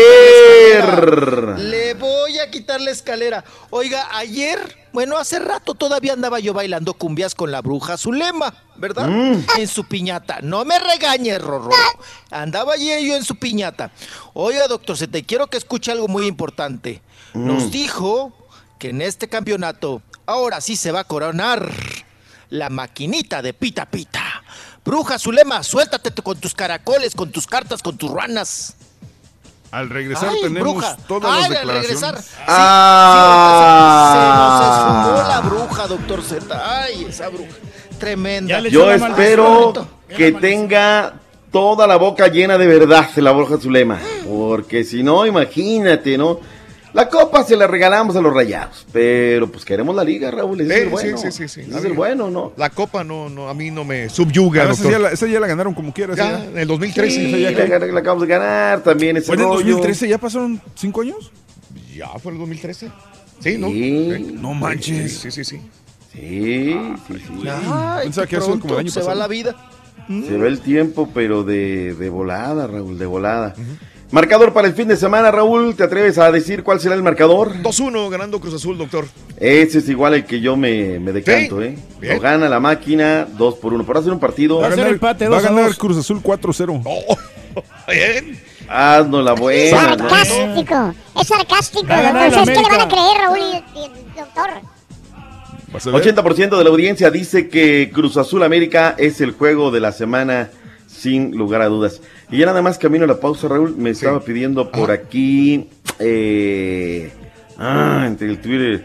la 0.78 1.00
ver. 1.00 1.58
Le 1.58 1.94
voy 1.94 2.38
a 2.38 2.50
quitar 2.50 2.80
la 2.80 2.90
escalera. 2.90 3.44
Oiga, 3.70 4.08
ayer, 4.12 4.60
bueno, 4.92 5.16
hace 5.16 5.38
rato 5.38 5.74
todavía 5.74 6.12
andaba 6.12 6.38
yo 6.38 6.52
bailando 6.54 6.94
cumbias 6.94 7.34
con 7.34 7.50
la 7.50 7.60
bruja 7.60 7.96
Zulema, 7.96 8.54
¿verdad? 8.76 9.08
Mm. 9.08 9.44
En 9.58 9.68
su 9.68 9.84
piñata. 9.84 10.38
No 10.42 10.64
me 10.64 10.78
regañes, 10.78 11.40
Rorro. 11.42 11.70
Andaba 12.30 12.74
allí 12.74 12.86
yo 13.08 13.16
en 13.16 13.24
su 13.24 13.36
piñata. 13.36 13.90
Oiga, 14.34 14.68
doctor 14.68 14.96
Z, 14.96 15.18
quiero 15.26 15.48
que 15.48 15.56
escuche 15.56 15.90
algo 15.90 16.06
muy 16.08 16.26
importante. 16.26 17.02
Nos 17.34 17.64
Mm. 17.64 17.70
dijo 17.70 18.32
que 18.78 18.90
en 18.90 19.02
este 19.02 19.28
campeonato 19.28 20.02
ahora 20.26 20.60
sí 20.60 20.76
se 20.76 20.92
va 20.92 21.00
a 21.00 21.04
coronar 21.04 21.72
la 22.50 22.68
maquinita 22.70 23.42
de 23.42 23.52
pita 23.54 23.86
pita. 23.86 24.22
Bruja 24.84 25.18
Zulema, 25.18 25.62
suéltate 25.62 26.10
con 26.22 26.38
tus 26.38 26.54
caracoles, 26.54 27.14
con 27.14 27.30
tus 27.32 27.46
cartas, 27.46 27.82
con 27.82 27.96
tus 27.98 28.10
ranas. 28.10 28.74
Al 29.72 29.90
regresar 29.90 30.28
Ay, 30.30 30.40
tenemos 30.42 30.74
bruja. 30.74 30.96
todas 31.08 31.32
Ay, 31.32 31.40
las 31.40 31.44
al 31.44 31.50
declaraciones. 31.50 31.82
regresar. 31.88 32.22
Sí, 32.22 32.28
Ah. 32.46 34.12
sí, 34.12 34.18
se, 34.18 34.22
se 34.22 35.18
nos 35.18 35.18
esfumó 35.18 35.28
la 35.28 35.40
bruja, 35.40 35.86
doctor 35.88 36.22
Z. 36.22 36.80
Ay, 36.82 37.04
esa 37.08 37.28
bruja. 37.28 37.50
Tremenda. 37.98 38.60
Yo 38.60 38.90
espero 38.92 39.72
que 40.16 40.32
tenga 40.32 41.14
toda 41.50 41.86
la 41.86 41.96
boca 41.96 42.28
llena 42.28 42.58
de 42.58 42.66
verdad 42.66 43.08
la 43.16 43.32
Borja 43.32 43.56
Zulema. 43.58 43.98
Porque 44.26 44.84
si 44.84 45.02
no, 45.02 45.26
imagínate, 45.26 46.16
¿no? 46.18 46.38
La 46.96 47.08
copa 47.10 47.44
se 47.44 47.56
la 47.56 47.66
regalamos 47.66 48.16
a 48.16 48.22
los 48.22 48.32
rayados. 48.32 48.86
Pero 48.92 49.52
pues 49.52 49.64
queremos 49.66 49.94
la 49.94 50.02
liga, 50.02 50.30
Raúl. 50.30 50.62
Es 50.62 50.70
el 50.70 50.84
Sí, 50.84 50.88
bueno. 50.88 51.18
sí, 51.18 51.30
sí, 51.30 51.46
sí, 51.48 51.62
sí. 51.62 51.70
Es 51.70 51.84
el 51.84 51.92
bueno, 51.92 52.30
¿no? 52.30 52.52
La 52.56 52.70
copa 52.70 53.04
no, 53.04 53.28
no, 53.28 53.48
a 53.50 53.54
mí 53.54 53.70
no 53.70 53.84
me 53.84 54.08
subyuga, 54.08 54.62
Ah, 54.64 54.72
esa, 54.72 54.90
ya 54.90 54.98
la, 54.98 55.10
esa 55.10 55.26
ya 55.26 55.38
la 55.38 55.46
ganaron 55.46 55.74
como 55.74 55.92
quieras. 55.92 56.16
Ya, 56.16 56.42
en 56.44 56.56
el 56.58 56.66
2013. 56.66 57.14
Sí, 57.14 57.44
Esa 57.44 57.52
ya 57.68 57.78
la, 57.78 57.86
la- 57.86 58.00
acabamos 58.00 58.22
de 58.26 58.28
ganar 58.34 58.82
también 58.82 59.18
ese 59.18 59.26
¿Fue 59.26 59.34
en 59.36 59.42
el 59.42 59.46
rollo. 59.48 59.72
2013? 59.72 60.08
¿Ya 60.08 60.16
pasaron 60.18 60.60
cinco 60.74 61.02
años? 61.02 61.30
Ya 61.94 62.08
fue 62.18 62.32
el 62.32 62.38
2013. 62.38 62.90
Sí, 63.40 63.58
¿no? 63.58 63.68
Sí. 63.68 64.34
No 64.40 64.54
manches. 64.54 65.18
Sí, 65.18 65.30
sí, 65.30 65.44
sí. 65.44 65.60
Sí, 66.14 66.74
sí, 67.08 67.14
sí. 67.18 67.48
Ay, 67.48 68.04
Pensaba 68.04 68.26
que 68.26 68.36
eso 68.36 68.44
como 68.46 68.54
el 68.54 68.60
pronto 68.60 68.78
año 68.78 68.90
se 68.90 69.00
va 69.00 69.06
pasado. 69.06 69.20
la 69.20 69.28
vida. 69.28 69.54
Se 70.08 70.38
ve 70.38 70.48
el 70.48 70.60
tiempo, 70.60 71.10
pero 71.12 71.42
de, 71.42 71.92
de 71.94 72.08
volada, 72.08 72.66
Raúl, 72.66 72.96
de 72.98 73.04
volada. 73.06 73.54
Marcador 74.12 74.52
para 74.52 74.68
el 74.68 74.74
fin 74.74 74.86
de 74.86 74.96
semana, 74.96 75.30
Raúl. 75.30 75.74
¿Te 75.74 75.82
atreves 75.82 76.16
a 76.18 76.30
decir 76.30 76.62
cuál 76.62 76.80
será 76.80 76.94
el 76.94 77.02
marcador? 77.02 77.52
2-1 77.62 78.08
ganando 78.08 78.40
Cruz 78.40 78.54
Azul, 78.54 78.78
doctor. 78.78 79.06
Ese 79.38 79.78
es 79.78 79.88
igual 79.88 80.14
el 80.14 80.24
que 80.24 80.40
yo 80.40 80.56
me, 80.56 81.00
me 81.00 81.12
decanto, 81.12 81.60
¿eh? 81.60 81.76
bien. 82.00 82.14
Lo 82.14 82.20
gana 82.20 82.48
la 82.48 82.60
máquina 82.60 83.26
2 83.36 83.54
por 83.56 83.74
1. 83.74 83.84
Para 83.84 83.98
hacer 84.00 84.12
un 84.12 84.20
partido, 84.20 84.58
Va 84.60 84.68
a 84.68 84.70
ganar, 84.70 84.88
empate, 84.88 85.28
va 85.28 85.38
a 85.38 85.40
ganar. 85.40 85.74
Cruz 85.76 85.98
Azul 85.98 86.22
4-0. 86.22 86.82
Bien. 87.88 88.40
haznos 88.68 89.24
la 89.24 89.32
buena. 89.32 89.96
¿no? 89.96 90.08
Sarcástico. 90.08 90.94
Es 91.20 91.26
sarcástico. 91.26 91.86
Doctor. 91.86 92.30
¿Sabes 92.30 92.50
qué 92.50 92.62
le 92.62 92.68
van 92.68 92.80
a 92.80 92.88
creer, 92.88 93.18
Raúl 93.18 93.38
y, 93.38 93.78
y 93.78 93.84
el 93.84 94.14
doctor? 94.14 94.50
Vas 95.72 95.86
a 95.86 95.90
ver. 95.90 96.14
80% 96.14 96.58
de 96.58 96.64
la 96.64 96.70
audiencia 96.70 97.10
dice 97.10 97.48
que 97.48 97.90
Cruz 97.92 98.16
Azul 98.16 98.42
América 98.42 98.94
es 98.98 99.20
el 99.20 99.32
juego 99.32 99.70
de 99.70 99.80
la 99.80 99.92
semana 99.92 100.50
sin 100.86 101.36
lugar 101.36 101.62
a 101.62 101.66
dudas. 101.66 102.00
Y 102.30 102.38
ya 102.38 102.46
nada 102.46 102.60
más 102.60 102.78
camino 102.78 103.04
a 103.04 103.08
la 103.08 103.20
pausa, 103.20 103.46
Raúl, 103.46 103.76
me 103.76 103.90
estaba 103.90 104.20
pidiendo 104.20 104.70
por 104.72 104.90
aquí, 104.90 105.68
eh, 106.00 107.12
ah, 107.56 108.04
entre 108.06 108.28
el 108.28 108.40
Twitter, 108.40 108.84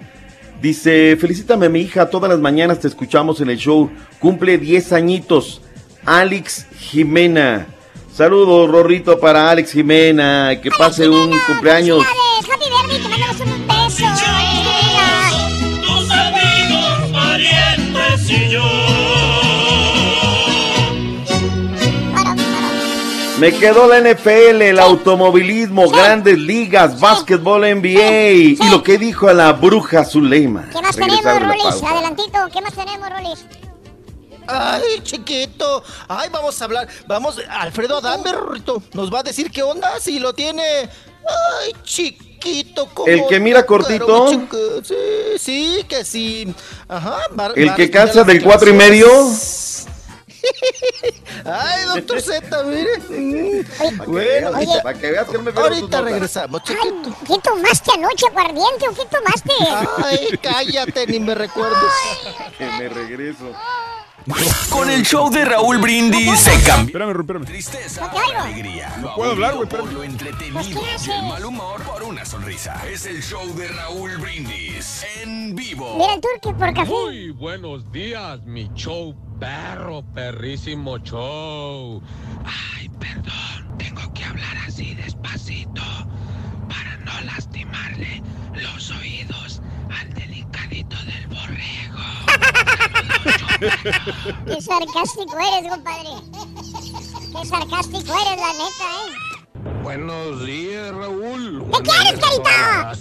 dice, 0.61 1.17
felicítame 1.19 1.65
a 1.65 1.69
mi 1.69 1.81
hija, 1.81 2.09
todas 2.09 2.29
las 2.29 2.39
mañanas 2.39 2.79
te 2.79 2.87
escuchamos 2.87 3.41
en 3.41 3.49
el 3.49 3.57
show, 3.57 3.89
cumple 4.19 4.59
10 4.59 4.93
añitos, 4.93 5.61
Alex 6.05 6.67
Jimena. 6.77 7.67
Saludos, 8.13 8.69
Rorrito, 8.69 9.19
para 9.19 9.49
Alex 9.49 9.71
Jimena, 9.71 10.59
que 10.61 10.69
pase 10.69 11.09
un 11.09 11.31
cumpleaños. 11.47 12.03
Happy 12.03 12.65
birthday, 12.69 13.01
te 13.01 13.09
mandamos 13.09 13.41
un 13.41 13.67
beso. 13.67 14.05
Alex 14.27 15.81
Tus 15.87 16.11
amigos, 16.11 17.11
parientes 17.11 18.29
y 18.29 18.49
yo. 18.49 18.80
Me 23.41 23.51
quedó 23.57 23.87
la 23.87 23.99
NFL, 23.99 24.61
el 24.61 24.77
automovilismo, 24.79 25.89
grandes 25.89 26.37
ligas, 26.37 26.99
básquetbol 26.99 27.61
NBA 27.63 28.31
y 28.33 28.69
lo 28.69 28.83
que 28.83 28.99
dijo 28.99 29.27
a 29.29 29.33
la 29.33 29.51
bruja 29.53 30.05
Zuleima. 30.05 30.69
¿Qué 30.71 30.79
más 30.79 30.95
Regresar 30.95 31.39
tenemos, 31.39 31.63
Rolis? 31.63 31.83
Adelantito, 31.83 32.37
¿qué 32.53 32.61
más 32.61 32.73
tenemos, 32.73 33.09
Rolis? 33.09 33.45
Ay, 34.45 35.01
chiquito. 35.01 35.83
Ay, 36.07 36.29
vamos 36.31 36.61
a 36.61 36.65
hablar. 36.65 36.87
Vamos, 37.07 37.41
Alfredo 37.49 37.97
Adame, 37.97 38.31
Rorrito, 38.31 38.83
nos 38.93 39.11
va 39.11 39.21
a 39.21 39.23
decir 39.23 39.49
qué 39.49 39.63
onda 39.63 39.99
si 39.99 40.19
lo 40.19 40.33
tiene. 40.33 40.61
Ay, 40.63 41.73
chiquito. 41.83 42.89
como 42.93 43.07
El 43.07 43.25
que 43.27 43.39
mira 43.39 43.65
cortito. 43.65 44.27
Sí, 44.83 44.97
sí, 45.39 45.85
que 45.89 46.05
sí. 46.05 46.53
Ajá. 46.87 47.17
va- 47.39 47.53
El 47.55 47.73
que 47.73 47.87
las 47.89 48.27
del 48.27 48.43
cuatro 48.43 48.69
y 48.69 48.73
medio. 48.73 49.07
Ay, 51.45 51.85
doctor 51.95 52.21
Z, 52.21 52.63
mire. 52.63 53.63
Bueno, 54.05 54.51
Para 54.51 54.59
que 54.59 54.67
veas, 54.67 54.83
para 54.83 54.99
que 54.99 55.11
veas 55.11 55.27
que 55.27 55.37
no 55.37 55.43
me 55.43 55.51
ahorita 55.51 56.01
regresamos, 56.01 56.63
chiquito. 56.63 57.15
¿Qué 57.27 57.37
tomaste 57.39 57.91
anoche, 57.91 58.27
aguardiente 58.27 58.87
o 58.89 58.93
qué 58.93 59.05
tomaste? 59.05 59.53
Ay, 60.03 60.39
cállate, 60.41 61.07
ni 61.07 61.19
me 61.19 61.35
recuerdes. 61.35 61.91
Que 62.57 62.65
me 62.65 62.89
regreso. 62.89 63.51
Con 64.69 64.89
el 64.89 65.03
show 65.03 65.29
de 65.29 65.45
Raúl 65.45 65.77
Brindis 65.77 66.39
se 66.39 66.51
cambia. 66.63 66.85
Espérame, 66.85 67.19
espérame. 67.19 67.45
Tristeza 67.45 68.01
No 68.01 68.09
te 68.11 68.37
alegría. 68.37 68.97
No 69.01 69.15
puedo 69.15 69.31
hablar, 69.31 69.55
güey, 69.55 69.63
espérame. 69.63 69.91
lo 69.91 70.03
entretenido 70.03 70.53
Pues, 70.53 70.67
¿qué 70.67 70.73
y 70.73 71.11
el 71.11 71.23
mal 71.23 71.45
humor 71.45 71.81
por 71.83 72.03
una 72.03 72.25
sonrisa. 72.25 72.81
Es 72.87 73.05
el 73.05 73.21
show 73.21 73.53
de 73.55 73.67
Raúl 73.67 74.17
Brindis 74.17 75.05
en 75.21 75.55
vivo. 75.55 75.97
Mira 75.97 76.13
el 76.15 76.21
turque 76.21 76.53
por 76.53 76.73
café. 76.73 76.89
Muy 76.89 77.31
buenos 77.31 77.91
días, 77.91 78.41
mi 78.45 78.69
show 78.73 79.15
perro, 79.39 80.03
perrísimo 80.13 80.97
show. 80.99 82.01
Ay, 82.45 82.89
perdón, 82.99 83.77
tengo 83.77 84.13
que 84.13 84.23
hablar 84.23 84.55
así 84.67 84.93
despacito 84.95 85.81
para 86.69 86.95
no 86.97 87.21
lastimarle 87.25 88.21
los 88.53 88.91
oídos 88.91 89.61
al 89.89 90.13
delicadito 90.13 90.95
del 91.05 91.27
borrego. 91.27 91.80
Qué 94.45 94.61
sarcástico 94.61 95.37
eres, 95.39 95.69
compadre. 95.69 96.09
Qué 97.31 97.45
sarcástico 97.45 98.13
eres, 98.13 98.37
la 98.37 98.53
neta, 98.53 98.87
¿eh? 99.05 99.31
Buenos 99.83 100.45
días, 100.45 100.91
Raúl. 100.93 101.65
¿Qué 101.71 101.81
quieres, 101.83 102.19
carita? 102.19 102.91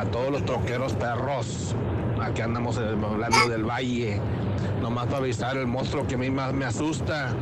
A 0.00 0.04
todos 0.06 0.30
los 0.30 0.44
troqueros 0.44 0.92
perros. 0.94 1.74
Aquí 2.22 2.40
andamos 2.40 2.78
eh, 2.78 2.82
hablando 2.82 3.48
del 3.48 3.64
valle. 3.64 4.20
Nomás 4.80 5.06
para 5.06 5.18
avisar 5.18 5.56
el 5.56 5.66
monstruo 5.66 6.06
que 6.06 6.14
a 6.14 6.18
mí 6.18 6.30
más 6.30 6.52
me 6.52 6.64
asusta. 6.64 7.34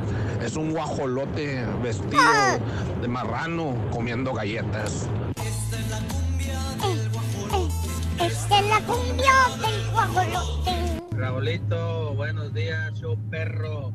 Es 0.43 0.57
un 0.57 0.73
guajolote 0.73 1.65
vestido 1.82 2.23
de 3.01 3.09
marrano 3.09 3.74
comiendo 3.91 4.32
galletas. 4.32 5.09
Esta. 8.20 8.55
Raulito, 11.11 12.15
buenos 12.15 12.53
días, 12.53 12.93
show 12.95 13.19
perro. 13.31 13.93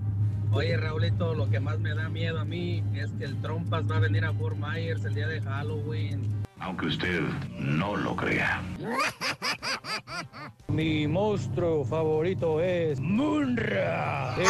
Oye, 0.52 0.78
Raulito, 0.78 1.34
lo 1.36 1.50
que 1.50 1.60
más 1.60 1.80
me 1.80 1.94
da 1.94 2.10
miedo 2.10 2.40
a 2.40 2.46
mí 2.46 2.84
es 2.96 3.12
que 3.12 3.26
el 3.26 3.40
Trompas 3.42 3.90
va 3.90 3.98
a 3.98 4.00
venir 4.00 4.26
a 4.26 4.34
Fort 4.34 4.58
Myers 4.58 5.04
el 5.06 5.14
día 5.14 5.28
de 5.28 5.42
Halloween. 5.42 6.44
Aunque 6.60 6.88
usted 6.88 7.22
no 7.58 7.96
lo 7.96 8.16
crea. 8.16 8.62
Mi 10.68 11.08
monstruo 11.08 11.84
favorito 11.84 12.62
es 12.62 13.00
Munra, 13.00 14.36
el 14.38 14.44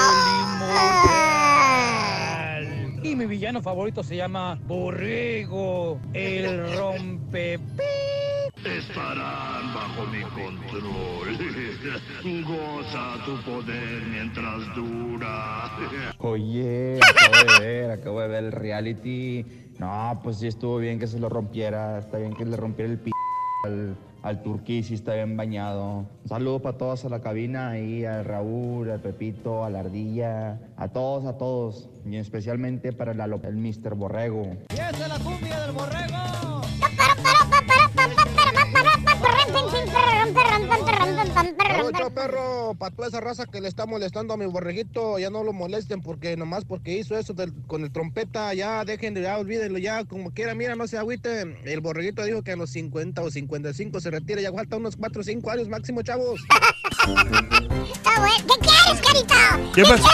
inmortal. 0.44 1.70
Y 3.02 3.16
mi 3.16 3.26
villano 3.26 3.62
favorito 3.62 4.04
se 4.04 4.18
llama 4.18 4.60
Borrego, 4.68 5.98
el 6.14 6.76
rompe. 6.76 7.58
Estarán 8.66 9.74
bajo 9.74 10.06
mi 10.08 10.22
control. 10.24 11.38
Goza 12.46 13.24
tu 13.26 13.38
poder 13.50 14.04
mientras 14.12 14.76
dura. 14.76 15.72
Oye, 16.18 17.00
acabo 17.02 17.38
de 17.54 17.60
ver, 17.66 17.92
acabo 17.92 18.20
de 18.20 18.28
ver 18.28 18.44
el 18.44 18.52
reality. 18.52 19.46
No, 19.80 20.20
pues 20.24 20.38
sí 20.38 20.48
estuvo 20.48 20.78
bien 20.78 21.00
que 21.00 21.08
se 21.08 21.20
lo 21.20 21.30
rompiera. 21.30 21.98
Está 22.00 22.18
bien 22.18 22.36
que 22.36 22.46
le 22.46 22.58
rompiera 22.58 22.92
el 22.92 23.00
p 23.00 23.12
al, 23.66 23.96
al 24.24 24.44
turquí, 24.44 24.84
sí 24.84 24.94
está 24.94 25.14
bien 25.14 25.38
bañado. 25.38 26.06
Un 26.24 26.28
saludo 26.28 26.60
para 26.62 26.78
todos 26.78 27.06
a 27.06 27.10
la 27.10 27.22
cabina 27.22 27.70
ahí, 27.70 28.06
al 28.06 28.26
Raúl, 28.26 28.92
al 28.92 29.00
Pepito, 29.00 29.64
a 29.64 29.70
la 29.70 29.80
Ardilla, 29.80 30.60
a 30.78 30.90
todos, 30.90 31.26
a 31.26 31.38
todos. 31.38 31.90
Y 32.06 32.18
especialmente 32.18 32.92
para 32.92 33.14
la, 33.14 33.26
el 33.26 33.58
Mr. 33.58 33.96
Borrego. 33.96 34.44
¡Y 34.70 34.74
esa 34.74 34.90
es 34.90 35.08
la 35.08 35.20
cumbia 35.20 35.60
del 35.62 35.72
borrego! 35.72 36.20
Mucho 41.84 42.10
perro, 42.14 42.76
para 42.78 42.96
toda 42.96 43.08
esa 43.08 43.20
raza 43.20 43.46
que 43.46 43.60
le 43.62 43.68
está 43.68 43.86
molestando 43.86 44.34
a 44.34 44.38
mi 44.38 44.46
borreguito, 44.46 45.20
ya 45.20 45.30
no 45.30 45.44
lo 45.44 45.54
molesten 45.54 46.02
porque 46.02 46.38
nomás 46.38 46.66
porque 46.66 46.98
hizo 46.98 47.18
eso 47.18 47.34
del- 47.34 47.54
con 47.68 47.84
el 47.84 47.92
trompeta, 47.92 48.54
ya 48.54 48.86
dejen, 48.86 49.16
ya 49.16 49.38
olvídenlo, 49.38 49.78
ya 49.80 50.04
como 50.06 50.32
quiera, 50.32 50.56
mira, 50.56 50.76
no 50.76 50.88
se 50.88 50.98
agüiten. 50.98 51.58
El 51.66 51.82
borreguito 51.82 52.24
dijo 52.24 52.42
que 52.42 52.54
a 52.54 52.56
los 52.56 52.70
50 52.72 53.22
o 53.22 53.30
55 53.32 54.00
se 54.00 54.12
retira, 54.12 54.42
ya 54.42 54.52
falta 54.54 54.78
unos 54.78 54.96
4 54.96 55.22
o 55.22 55.24
5 55.24 55.52
años 55.52 55.68
máximo, 55.68 56.02
chavos. 56.02 56.42
¿Qué 58.48 58.54
quieres, 58.68 59.02
carita? 59.06 59.60
¿Qué 59.74 59.84
pasa? 59.84 60.08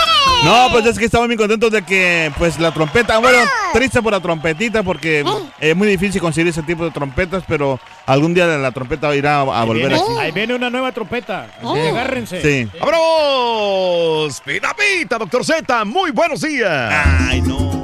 No, 0.44 0.68
pues 0.72 0.86
es 0.86 1.00
que 1.00 1.06
estamos 1.06 1.28
muy 1.28 1.38
contentos 1.38 1.72
de 1.72 1.82
que, 1.84 2.32
pues, 2.38 2.60
la 2.60 2.72
trompeta, 2.74 3.18
bueno, 3.18 3.40
triste 3.74 4.02
por 4.02 4.12
la 4.12 4.20
trompetita 4.20 4.84
porque 4.84 5.24
es 5.60 5.76
muy 5.76 5.88
difícil 5.88 6.22
conseguir 6.22 6.50
ese 6.50 6.62
tipo 6.64 6.84
de 6.84 6.92
trompetas, 6.92 7.44
pero 7.48 7.80
algún 8.06 8.34
día 8.34 8.46
la 8.46 8.72
trompeta 8.72 9.16
irá 9.16 9.38
a, 9.40 9.62
a 9.62 9.64
volver 9.66 9.88
viene, 9.90 9.96
aquí. 9.96 10.14
ahí 10.20 10.32
viene 10.32 10.54
una 10.56 10.70
nueva 10.70 10.92
trompeta. 10.96 11.48
Que 11.62 11.90
agárrense. 11.90 12.42
Sí. 12.42 12.70
¡Vámonos! 12.80 14.42
¡Pita, 14.42 14.76
pita, 14.76 15.18
doctor 15.20 15.46
Z! 15.46 15.86
¡Muy 15.86 16.10
buenos 16.10 16.42
días! 16.42 16.92
¡Ay, 17.30 17.42
no! 17.44 17.84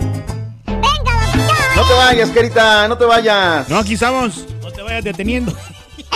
No 1.76 1.88
te 1.88 1.94
vayas, 1.94 2.30
carita, 2.32 2.88
no 2.88 2.98
te 2.98 3.06
vayas. 3.06 3.70
No, 3.70 3.78
aquí 3.78 3.94
estamos. 3.94 4.46
No 4.64 4.72
te 4.72 4.82
vayas 4.82 5.04
deteniendo. 5.04 5.52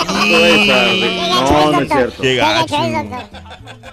No 0.08 0.14
No, 0.14 1.72
no 1.72 1.82
es 1.82 1.88
cierto. 1.90 2.22
Qué 2.22 2.36
gacho. 2.36 2.76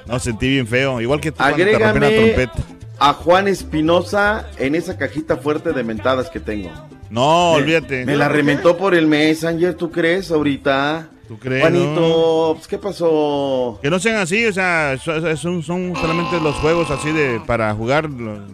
No, 0.07 0.19
sentí 0.19 0.49
bien 0.49 0.67
feo. 0.67 1.01
Igual 1.01 1.21
que 1.21 1.31
tú 1.33 1.39
cuando 1.39 1.57
te 1.57 1.65
la 1.79 1.89
Agrégame 1.89 2.35
trompeta. 2.35 2.53
a 2.99 3.13
Juan 3.15 3.49
Espinosa 3.49 4.47
en 4.59 4.75
esa 4.75 4.97
cajita 4.99 5.37
fuerte 5.37 5.73
de 5.73 5.83
mentadas 5.85 6.29
que 6.31 6.41
tengo. 6.41 6.71
No, 7.11 7.53
Me- 7.53 7.59
olvídate. 7.63 8.05
Me 8.07 8.17
la 8.17 8.29
rementó 8.29 8.77
por 8.77 8.95
el 8.95 9.07
Messenger, 9.07 9.75
¿tú 9.75 9.91
crees 9.91 10.31
ahorita? 10.31 11.09
¿Tú 11.29 11.39
crees? 11.39 11.63
Juanito, 11.63 12.53
pues, 12.57 12.67
¿qué 12.69 12.79
pasó? 12.79 13.79
Que 13.83 13.89
no 13.91 13.99
sean 13.99 14.17
así, 14.17 14.45
o 14.47 14.53
sea, 14.53 14.97
so- 15.03 15.37
son, 15.37 15.63
son 15.63 15.95
solamente 15.97 16.41
los 16.41 16.55
juegos 16.57 16.91
así 16.91 17.13
de 17.13 17.41
para 17.47 17.73
jugar 17.75 18.09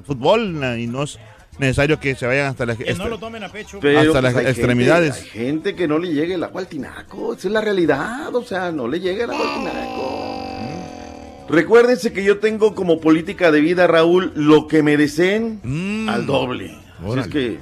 fútbol 0.07 0.63
y 0.79 0.87
no 0.87 1.03
es 1.05 1.19
necesario 1.59 1.99
que 1.99 2.15
se 2.15 2.27
vayan 2.27 2.47
hasta 2.47 2.67
las, 2.67 2.77
Que 2.77 2.95
no 2.95 3.09
lo 3.09 3.19
tomen 3.19 3.43
a 3.43 3.49
pecho. 3.49 3.79
Pero, 3.81 3.99
hasta 3.99 4.13
pues, 4.13 4.23
las 4.23 4.37
hay 4.37 4.47
extremidades. 4.47 5.17
Gente, 5.17 5.31
hay 5.39 5.45
gente 5.47 5.75
que 5.75 5.89
no 5.89 5.99
le 5.99 6.13
llegue 6.13 6.35
el 6.35 6.45
agua 6.45 6.61
al 6.61 6.69
tinaco, 6.69 7.35
esa 7.35 7.49
es 7.49 7.53
la 7.55 7.61
realidad, 7.61 8.35
o 8.35 8.45
sea, 8.45 8.71
no 8.71 8.87
le 8.87 9.01
llega 9.01 9.25
el 9.25 9.31
agua 9.31 9.55
al 9.55 9.59
tinaco. 9.59 10.25
Recuérdense 11.49 12.13
que 12.13 12.23
yo 12.23 12.39
tengo 12.39 12.75
como 12.75 13.01
política 13.01 13.51
de 13.51 13.61
vida, 13.63 13.87
Raúl, 13.87 14.33
lo 14.35 14.69
que 14.69 14.83
me 14.83 14.97
deseen 14.99 16.07
al 16.09 16.27
doble. 16.27 16.77
Así 17.09 17.21
es 17.21 17.29
que 17.29 17.59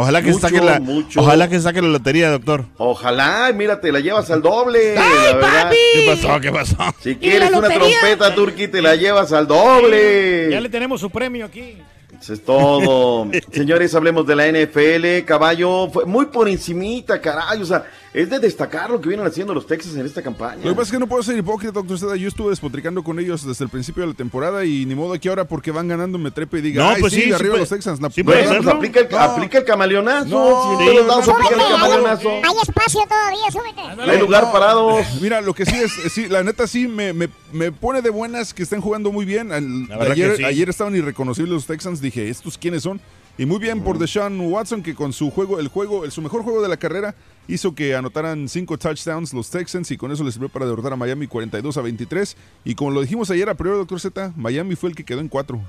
Ojalá 0.00 0.22
que, 0.22 0.28
Mucho, 0.30 0.40
saque 0.40 0.60
la, 0.62 0.80
mucho. 0.80 1.20
ojalá 1.20 1.48
que 1.48 1.60
saque 1.60 1.82
la 1.82 1.88
lotería, 1.88 2.30
doctor. 2.30 2.64
Ojalá, 2.78 3.52
mira, 3.54 3.80
te 3.82 3.92
la 3.92 4.00
llevas 4.00 4.30
al 4.30 4.40
doble. 4.40 4.96
¡Ay, 4.98 5.10
la 5.26 5.32
verdad. 5.34 5.62
papi! 5.64 5.76
¿Qué 5.92 6.06
pasó? 6.08 6.40
¿Qué 6.40 6.50
pasó? 6.50 6.76
Si 7.02 7.16
quieres 7.16 7.50
una 7.52 7.68
trompeta, 7.68 8.34
Turki, 8.34 8.68
te 8.68 8.80
la 8.80 8.96
llevas 8.96 9.30
al 9.32 9.46
doble. 9.46 10.48
Ya 10.50 10.60
le 10.60 10.70
tenemos 10.70 11.00
su 11.02 11.10
premio 11.10 11.44
aquí. 11.44 11.76
Eso 12.18 12.32
es 12.32 12.42
todo. 12.44 13.28
Señores, 13.52 13.94
hablemos 13.94 14.26
de 14.26 14.36
la 14.36 14.46
NFL. 14.48 15.24
Caballo, 15.26 15.90
fue 15.92 16.06
muy 16.06 16.26
por 16.26 16.48
encimita, 16.48 17.20
caray. 17.20 17.60
O 17.60 17.66
sea, 17.66 17.84
es 18.12 18.28
de 18.28 18.40
destacar 18.40 18.90
lo 18.90 19.00
que 19.00 19.08
vienen 19.08 19.24
haciendo 19.26 19.54
los 19.54 19.66
Texas 19.66 19.94
en 19.94 20.04
esta 20.04 20.20
campaña. 20.20 20.56
Lo 20.64 20.70
que 20.70 20.76
pasa 20.76 20.82
es 20.82 20.90
que 20.92 20.98
no 20.98 21.06
puedo 21.06 21.22
ser 21.22 21.36
hipócrita, 21.38 21.72
doctor 21.72 21.98
Seda. 21.98 22.16
Yo 22.16 22.26
estuve 22.28 22.50
despotricando 22.50 23.04
con 23.04 23.20
ellos 23.20 23.46
desde 23.46 23.64
el 23.64 23.70
principio 23.70 24.02
de 24.02 24.08
la 24.08 24.14
temporada 24.14 24.64
y 24.64 24.84
ni 24.84 24.94
modo 24.96 25.18
que 25.20 25.28
ahora 25.28 25.44
porque 25.44 25.70
van 25.70 25.86
ganando 25.86 26.18
me 26.18 26.30
trepe 26.32 26.58
y 26.58 26.62
diga, 26.62 26.82
No, 26.82 26.90
ay, 26.90 27.00
pues 27.00 27.12
sí, 27.12 27.20
sí, 27.20 27.22
de 27.22 27.28
sí 27.28 27.34
arriba 27.34 27.50
puede- 27.52 27.60
los 27.62 27.68
Texans. 27.68 28.00
La- 28.00 28.08
Bueno, 28.24 28.56
pues. 28.62 28.66
Aplica 28.66 29.00
el, 29.00 29.08
No. 29.10 29.18
aplica 29.18 29.58
el 29.58 29.64
camaleonazo. 29.64 30.28
No, 30.28 30.78
si 30.78 30.84
en 30.88 30.94
todos 30.96 31.06
lados 31.06 31.26
no, 31.28 31.32
aplica 31.34 31.54
el 31.54 31.70
camaleonazo. 31.72 32.28
Hay 32.30 32.54
espacio 32.62 33.00
todavía, 33.08 33.50
súbete. 33.52 34.10
Hay 34.10 34.18
lugar 34.18 34.50
parados. 34.50 35.06
Mira, 35.20 35.40
lo 35.40 35.54
que 35.54 35.64
sí 35.66 35.76
es, 35.76 36.12
sí, 36.12 36.28
la 36.28 36.42
neta 36.42 36.66
sí 36.66 36.88
me, 36.88 37.12
me, 37.12 37.28
me 37.52 37.70
pone 37.70 38.02
de 38.02 38.10
buenas 38.10 38.52
que 38.52 38.64
estén 38.64 38.80
jugando 38.80 39.12
muy 39.12 39.24
bien. 39.24 39.52
Al- 39.52 39.86
La 39.88 39.96
verdad 39.98 40.12
ayer, 40.12 40.30
que 40.32 40.36
sí. 40.38 40.44
ayer 40.44 40.68
estaban 40.68 40.96
irreconocibles 40.96 41.52
los 41.54 41.66
Texans. 41.66 42.00
Dije, 42.00 42.28
¿estos 42.28 42.58
quiénes 42.58 42.82
son? 42.82 43.00
Y 43.38 43.46
muy 43.46 43.58
bien 43.58 43.80
por 43.82 43.98
Deshaun 43.98 44.38
Watson, 44.40 44.82
que 44.82 44.94
con 44.94 45.12
su 45.14 45.30
juego, 45.30 45.58
el 45.60 45.68
juego, 45.68 46.04
el, 46.04 46.10
su 46.12 46.20
mejor 46.20 46.42
juego 46.42 46.60
de 46.60 46.68
la 46.68 46.76
carrera, 46.76 47.14
hizo 47.48 47.74
que 47.74 47.94
anotaran 47.94 48.48
cinco 48.48 48.76
touchdowns 48.76 49.32
los 49.32 49.48
Texans 49.48 49.90
y 49.90 49.96
con 49.96 50.12
eso 50.12 50.22
les 50.24 50.34
sirvió 50.34 50.50
para 50.50 50.66
derrotar 50.66 50.92
a 50.92 50.96
Miami 50.96 51.26
42 51.26 51.76
a 51.78 51.80
23. 51.82 52.36
Y 52.64 52.74
como 52.74 52.90
lo 52.90 53.00
dijimos 53.00 53.30
ayer 53.30 53.48
a 53.48 53.54
priori, 53.54 53.78
doctor 53.78 53.98
Z, 53.98 54.32
Miami 54.36 54.76
fue 54.76 54.90
el 54.90 54.94
que 54.96 55.04
quedó 55.04 55.20
en 55.20 55.28
cuatro. 55.28 55.60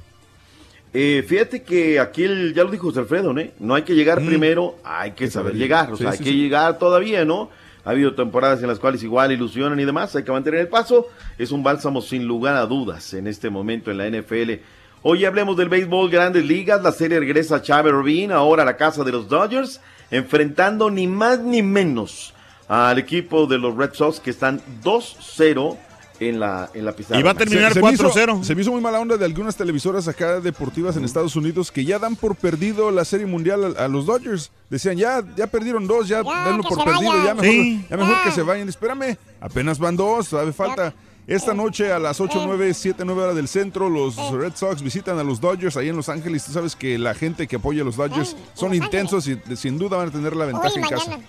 Eh, 0.93 1.23
fíjate 1.25 1.63
que 1.63 2.01
aquí 2.01 2.23
el- 2.23 2.53
ya 2.53 2.65
lo 2.65 2.71
dijo 2.71 2.87
José 2.87 2.99
Alfredo, 2.99 3.31
¿no? 3.31 3.41
No 3.59 3.75
hay 3.75 3.83
que 3.83 3.95
llegar 3.95 4.17
primero, 4.25 4.75
hay 4.83 5.11
que 5.11 5.31
saber 5.31 5.55
llegar. 5.55 5.93
O 5.93 5.95
sea, 5.95 6.11
Sí, 6.11 6.11
hay 6.11 6.17
sí, 6.17 6.23
que 6.25 6.37
llegar 6.37 6.77
todavía, 6.77 7.23
¿no? 7.23 7.49
Ha 7.85 7.91
habido 7.91 8.13
temporadas 8.13 8.61
en 8.61 8.67
las 8.67 8.77
cuales 8.79 9.01
igual 9.01 9.31
ilusionan 9.31 9.79
y 9.79 9.85
demás, 9.85 10.13
hay 10.15 10.23
que 10.23 10.31
mantener 10.33 10.59
el 10.59 10.67
paso. 10.67 11.07
Es 11.37 11.51
un 11.51 11.63
bálsamo 11.63 12.01
sin 12.01 12.25
lugar 12.27 12.57
a 12.57 12.65
dudas 12.65 13.13
en 13.13 13.25
este 13.27 13.49
momento 13.49 13.89
en 13.89 13.97
la 13.97 14.07
NFL. 14.07 14.59
Hoy 15.03 15.25
hablemos 15.25 15.57
del 15.57 15.69
béisbol 15.69 16.09
Grandes 16.11 16.45
Ligas. 16.45 16.81
La 16.83 16.91
serie 16.91 17.19
regresa 17.19 17.55
a 17.57 17.61
Chávez 17.61 17.91
Ravine, 17.93 18.33
ahora 18.33 18.63
a 18.63 18.65
la 18.65 18.77
casa 18.77 19.03
de 19.03 19.11
los 19.11 19.27
Dodgers, 19.27 19.81
enfrentando 20.11 20.91
ni 20.91 21.07
más 21.07 21.39
ni 21.39 21.63
menos 21.63 22.33
al 22.67 22.99
equipo 22.99 23.47
de 23.47 23.57
los 23.57 23.75
Red 23.75 23.93
Sox 23.93 24.19
que 24.19 24.29
están 24.29 24.61
2-0 24.83 25.77
en 26.19 26.39
la, 26.39 26.69
en 26.75 26.85
la 26.85 26.91
pizarra. 26.91 27.19
Y 27.19 27.23
va 27.23 27.31
a 27.31 27.33
terminar 27.33 27.73
Se- 27.73 27.79
se 27.79 27.85
me 27.85 27.91
hizo- 27.93 28.11
4-0. 28.11 28.43
Se 28.43 28.53
me 28.53 28.61
hizo 28.61 28.71
muy 28.71 28.79
mala 28.79 28.99
onda 28.99 29.17
de 29.17 29.25
algunas 29.25 29.55
televisoras 29.55 30.07
acá 30.07 30.39
deportivas 30.39 30.95
en 30.95 31.03
Estados 31.03 31.35
Unidos 31.35 31.71
que 31.71 31.83
ya 31.83 31.97
dan 31.97 32.15
por 32.15 32.35
perdido 32.35 32.91
la 32.91 33.03
Serie 33.03 33.25
Mundial 33.25 33.75
a, 33.77 33.85
a 33.85 33.87
los 33.87 34.05
Dodgers. 34.05 34.51
Decían, 34.69 34.97
ya, 34.97 35.23
ya 35.35 35.47
perdieron 35.47 35.87
dos, 35.87 36.07
ya, 36.07 36.17
denlo 36.17 36.61
que 36.61 36.75
por 36.75 36.85
perdido, 36.85 37.09
vayan. 37.11 37.25
ya 37.25 37.33
mejor, 37.33 37.45
Sí. 37.51 37.85
ya 37.89 37.97
mejor 37.97 38.15
que 38.23 38.31
se 38.31 38.43
vayan. 38.43 38.69
Espérame, 38.69 39.17
apenas 39.41 39.79
van 39.79 39.97
dos, 39.97 40.29
todavía 40.29 40.53
falta. 40.53 40.93
Esta 41.27 41.53
noche 41.53 41.91
a 41.91 41.99
las 41.99 42.19
8, 42.19 42.43
9, 42.45 42.73
7, 42.73 43.03
9 43.05 43.21
horas 43.21 43.35
del 43.35 43.47
centro, 43.47 43.89
los 43.89 44.15
Red 44.31 44.53
Sox 44.55 44.81
visitan 44.81 45.19
a 45.19 45.23
los 45.23 45.39
Dodgers 45.39 45.77
ahí 45.77 45.89
en 45.89 45.95
Los 45.95 46.09
Ángeles. 46.09 46.43
Tú 46.43 46.51
sabes 46.51 46.75
que 46.75 46.97
la 46.97 47.13
gente 47.13 47.47
que 47.47 47.57
apoya 47.57 47.83
a 47.83 47.85
los 47.85 47.95
Dodgers 47.95 48.35
son 48.53 48.73
intensos 48.73 49.27
y 49.27 49.39
sin 49.55 49.77
duda 49.77 49.97
van 49.97 50.09
a 50.09 50.11
tener 50.11 50.35
la 50.35 50.45
ventaja 50.45 50.75
en 50.75 50.81
casa. 50.81 51.19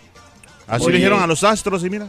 Así 0.66 0.84
Oye. 0.84 0.92
le 0.92 0.98
dijeron 0.98 1.22
a 1.22 1.26
los 1.26 1.44
Astros 1.44 1.84
y 1.84 1.90
mira. 1.90 2.08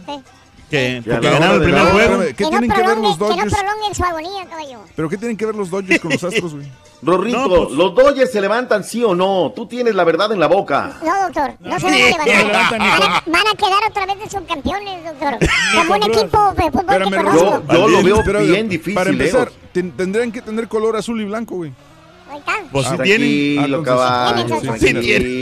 Que, 0.69 1.01
ganaron 1.05 1.57
el 1.57 1.63
primer 1.63 1.83
juego. 1.91 2.19
¿Qué 2.21 2.33
Que 2.33 2.43
no, 2.45 2.49
tienen 2.49 2.71
que 2.71 2.81
ver 2.81 2.97
los 2.97 3.17
que 3.17 3.23
no 3.23 3.29
Dodgers? 3.29 3.53
prolonguen 3.53 3.95
su 3.95 4.03
agonía, 4.03 4.45
caballo. 4.49 4.79
¿Pero 4.95 5.09
qué 5.09 5.17
tienen 5.17 5.37
que 5.37 5.45
ver 5.45 5.55
los 5.55 5.69
Dodgers 5.69 6.01
con 6.01 6.11
los 6.11 6.23
Astros, 6.23 6.55
güey? 6.55 6.67
Rorrito, 7.03 7.37
No, 7.37 7.49
pues- 7.65 7.71
¿los 7.77 7.93
Dodgers 7.95 8.31
se 8.31 8.39
levantan 8.41 8.83
sí 8.83 9.03
o 9.03 9.13
no? 9.13 9.51
Tú 9.55 9.67
tienes 9.67 9.93
la 9.93 10.03
verdad 10.03 10.31
en 10.31 10.39
la 10.39 10.47
boca. 10.47 10.93
No, 11.03 11.23
doctor, 11.23 11.53
no 11.59 11.77
se 11.79 11.85
van 11.85 11.93
a 11.93 11.97
No 11.97 12.05
levantar. 12.07 12.27
levantan 12.45 12.79
Van 12.79 13.01
a, 13.03 13.23
van 13.25 13.47
a 13.47 13.55
quedar 13.57 13.89
otra 13.89 14.05
vez 14.05 14.19
de 14.19 14.29
subcampeones, 14.29 15.03
doctor. 15.05 15.37
Como 15.75 15.93
un 15.95 16.03
equipo 16.03 16.53
de 16.53 16.71
fútbol 16.71 16.85
que 16.87 17.03
Espérame, 17.03 17.25
conozco. 17.25 17.63
Yo- 17.67 17.73
yo 17.73 17.87
lo 17.89 18.03
veo 18.03 18.21
Pero, 18.25 18.39
bien 18.41 18.69
difícil, 18.69 18.95
Para 18.95 19.09
empezar, 19.09 19.49
eh. 19.49 19.67
ten- 19.73 19.91
tendrían 19.91 20.31
que 20.31 20.41
tener 20.41 20.67
color 20.67 20.95
azul 20.95 21.19
y 21.21 21.25
blanco, 21.25 21.55
güey. 21.55 21.71
Pues 22.71 22.87
Ah, 22.87 22.97
tienen. 23.03 23.55
Tranquilo, 23.55 23.79
Ah, 23.79 23.83
caballo, 23.83 24.41
entonces- 24.41 24.61
Sí, 24.81 24.91
tranquilo, 24.91 25.01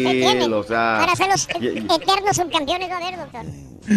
¿Qué 0.10 0.20
tienen? 0.22 0.54
o 0.54 0.64
sea, 0.64 0.98
Para 1.00 1.16
ser 1.16 1.28
los 1.30 1.48
eternos 1.50 2.36
subcampeones, 2.36 2.90
va 2.90 2.98
a 2.98 3.00
ver, 3.00 3.18
doctor. 3.20 3.42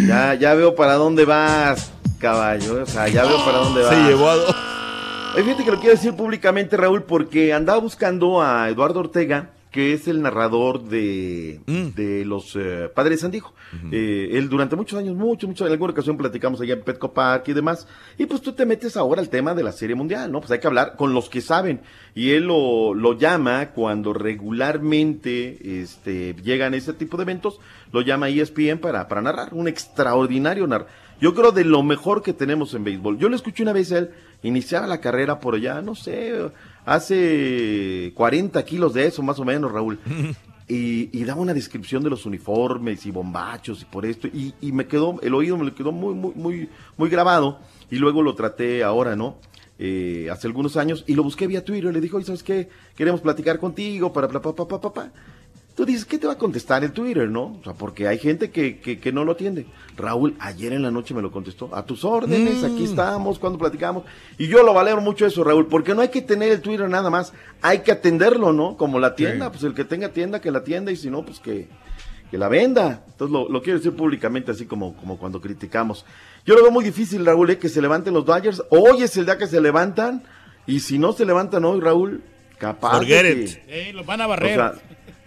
ya, 0.07 0.33
ya 0.35 0.53
veo 0.53 0.75
para 0.75 0.93
dónde 0.95 1.25
vas, 1.25 1.91
caballo, 2.19 2.83
o 2.83 2.85
sea, 2.85 3.07
ya 3.07 3.23
veo 3.25 3.43
para 3.45 3.57
dónde 3.59 3.81
vas. 3.83 3.89
Se 3.95 4.01
llevó 4.03 4.29
a 4.29 4.35
dos. 4.35 4.55
Fíjate 5.35 5.65
que 5.65 5.71
lo 5.71 5.79
quiero 5.79 5.95
decir 5.95 6.13
públicamente, 6.15 6.77
Raúl, 6.77 7.03
porque 7.03 7.53
andaba 7.53 7.79
buscando 7.79 8.41
a 8.41 8.69
Eduardo 8.69 9.01
Ortega, 9.01 9.49
que 9.75 9.91
es 9.91 10.07
el 10.07 10.21
narrador 10.21 10.83
de, 10.85 11.59
Mm. 11.67 11.87
de 11.95 12.23
los 12.23 12.55
eh, 12.55 12.89
Padres 12.95 13.17
de 13.17 13.21
San 13.23 13.31
Diego. 13.31 13.53
Eh, 13.91 14.29
él 14.31 14.47
durante 14.47 14.77
muchos 14.77 14.97
años, 14.97 15.17
mucho, 15.17 15.49
mucho, 15.49 15.65
en 15.65 15.73
alguna 15.73 15.91
ocasión 15.91 16.15
platicamos 16.15 16.61
allá 16.61 16.75
en 16.75 16.81
Petco 16.81 17.11
Park 17.13 17.49
y 17.49 17.53
demás. 17.53 17.85
Y 18.17 18.25
pues 18.25 18.41
tú 18.41 18.53
te 18.53 18.65
metes 18.65 18.95
ahora 18.95 19.19
al 19.19 19.27
tema 19.27 19.53
de 19.53 19.63
la 19.63 19.73
Serie 19.73 19.93
Mundial, 19.93 20.31
¿no? 20.31 20.39
Pues 20.39 20.49
hay 20.51 20.59
que 20.59 20.67
hablar 20.67 20.95
con 20.95 21.13
los 21.13 21.27
que 21.27 21.41
saben. 21.41 21.81
Y 22.13 22.31
él 22.31 22.45
lo, 22.45 22.93
lo 22.93 23.17
llama 23.17 23.71
cuando 23.71 24.13
regularmente 24.13 25.81
este, 25.81 26.35
llegan 26.41 26.73
ese 26.73 26.93
tipo 26.93 27.17
de 27.17 27.23
eventos, 27.23 27.59
lo 27.91 27.99
llama 27.99 28.29
ESPN 28.29 28.77
para, 28.79 29.09
para 29.09 29.21
narrar. 29.21 29.53
Un 29.53 29.67
extraordinario 29.67 30.67
narrador. 30.67 30.91
Yo 31.19 31.33
creo 31.33 31.51
de 31.51 31.63
lo 31.63 31.81
mejor 31.83 32.21
que 32.21 32.33
tenemos 32.33 32.73
en 32.73 32.83
béisbol. 32.83 33.17
Yo 33.17 33.29
lo 33.29 33.35
escuché 33.35 33.63
una 33.63 33.71
vez 33.73 33.91
a 33.93 33.99
él, 33.99 34.09
iniciaba 34.43 34.85
la 34.85 34.99
carrera 34.99 35.39
por 35.39 35.55
allá, 35.55 35.81
no 35.81 35.95
sé, 35.95 36.33
hace 36.85 38.11
40 38.15 38.63
kilos 38.65 38.93
de 38.93 39.07
eso 39.07 39.21
más 39.23 39.39
o 39.39 39.45
menos, 39.45 39.71
Raúl. 39.71 39.99
Y, 40.67 41.15
y 41.15 41.23
daba 41.25 41.41
una 41.41 41.53
descripción 41.53 42.03
de 42.03 42.09
los 42.09 42.25
uniformes 42.25 43.05
y 43.05 43.11
bombachos 43.11 43.83
y 43.83 43.85
por 43.85 44.03
esto. 44.03 44.27
Y, 44.27 44.51
y 44.61 44.71
me 44.71 44.87
quedó, 44.87 45.21
el 45.21 45.35
oído 45.35 45.57
me 45.57 45.71
quedó 45.71 45.91
muy, 45.91 46.15
muy, 46.15 46.33
muy, 46.33 46.69
muy 46.97 47.07
grabado. 47.07 47.59
Y 47.91 47.97
luego 47.97 48.23
lo 48.23 48.33
traté 48.33 48.83
ahora, 48.83 49.15
¿no? 49.15 49.37
Eh, 49.77 50.27
hace 50.31 50.47
algunos 50.47 50.75
años 50.77 51.03
y 51.05 51.13
lo 51.13 51.21
busqué 51.21 51.45
vía 51.45 51.63
Twitter. 51.63 51.93
Le 51.93 52.01
dijo, 52.01 52.17
oye, 52.17 52.25
¿sabes 52.25 52.41
qué? 52.41 52.67
Queremos 52.95 53.21
platicar 53.21 53.59
contigo 53.59 54.11
para 54.11 54.27
pa, 54.27 54.41
pa, 54.41 54.55
pa, 54.55 54.67
pa, 54.67 54.81
pa, 54.81 54.93
pa". 54.93 55.11
Tú 55.75 55.85
dices, 55.85 56.05
¿qué 56.05 56.17
te 56.17 56.25
va 56.25 56.33
a 56.33 56.37
contestar 56.37 56.85
el 56.85 56.93
Twitter, 56.93 57.27
no? 57.29 57.57
O 57.59 57.61
sea, 57.63 57.73
porque 57.73 58.07
hay 58.07 58.17
gente 58.17 58.49
que, 58.49 58.79
que, 58.79 58.97
que 58.97 59.11
no 59.11 59.25
lo 59.25 59.33
atiende. 59.33 59.65
Raúl, 59.97 60.33
ayer 60.39 60.71
en 60.71 60.81
la 60.81 60.89
noche 60.89 61.13
me 61.13 61.21
lo 61.21 61.31
contestó. 61.31 61.69
A 61.75 61.85
tus 61.85 62.05
órdenes, 62.05 62.61
Mm. 62.61 62.65
aquí 62.65 62.83
estamos, 62.85 63.39
cuando 63.39 63.59
platicamos. 63.59 64.03
Y 64.37 64.47
yo 64.47 64.63
lo 64.63 64.73
valoro 64.73 65.01
mucho 65.01 65.25
eso, 65.25 65.43
Raúl, 65.43 65.67
porque 65.67 65.93
no 65.93 65.99
hay 66.01 66.07
que 66.07 66.21
tener 66.21 66.51
el 66.53 66.61
Twitter 66.61 66.87
nada 66.87 67.09
más. 67.09 67.33
Hay 67.61 67.79
que 67.79 67.91
atenderlo, 67.91 68.53
¿no? 68.53 68.77
Como 68.77 68.99
la 68.99 69.15
tienda, 69.15 69.47
Sí. 69.47 69.51
pues 69.51 69.63
el 69.65 69.73
que 69.73 69.83
tenga 69.83 70.09
tienda, 70.09 70.39
que 70.39 70.49
la 70.49 70.59
atienda, 70.59 70.93
y 70.93 70.95
si 70.95 71.09
no, 71.09 71.25
pues 71.25 71.39
que, 71.41 71.67
que 72.31 72.37
la 72.37 72.47
venda. 72.47 73.03
Entonces 73.07 73.33
lo, 73.33 73.49
lo 73.49 73.61
quiero 73.61 73.79
decir 73.79 73.93
públicamente, 73.97 74.51
así 74.51 74.65
como, 74.65 74.95
como 74.95 75.17
cuando 75.17 75.41
criticamos. 75.41 76.05
Yo 76.45 76.55
lo 76.55 76.61
veo 76.61 76.71
muy 76.71 76.85
difícil, 76.85 77.25
Raúl, 77.25 77.49
¿eh? 77.49 77.57
que 77.57 77.67
se 77.67 77.81
levanten 77.81 78.13
los 78.13 78.25
Dodgers. 78.25 78.63
Hoy 78.69 79.03
es 79.03 79.17
el 79.17 79.25
día 79.25 79.37
que 79.37 79.47
se 79.47 79.59
levantan. 79.59 80.23
Y 80.67 80.79
si 80.79 80.97
no 80.99 81.11
se 81.11 81.25
levantan 81.25 81.65
hoy, 81.65 81.81
Raúl, 81.81 82.23
capaz. 82.57 82.91
de 82.91 82.97
Forget 82.99 83.21
que- 83.23 83.41
it. 83.43 83.57
Eh, 83.67 83.91
los 83.93 84.05
van 84.05 84.21
a 84.21 84.25
o 84.25 84.29
barrer. 84.29 84.55
sea, 84.55 84.73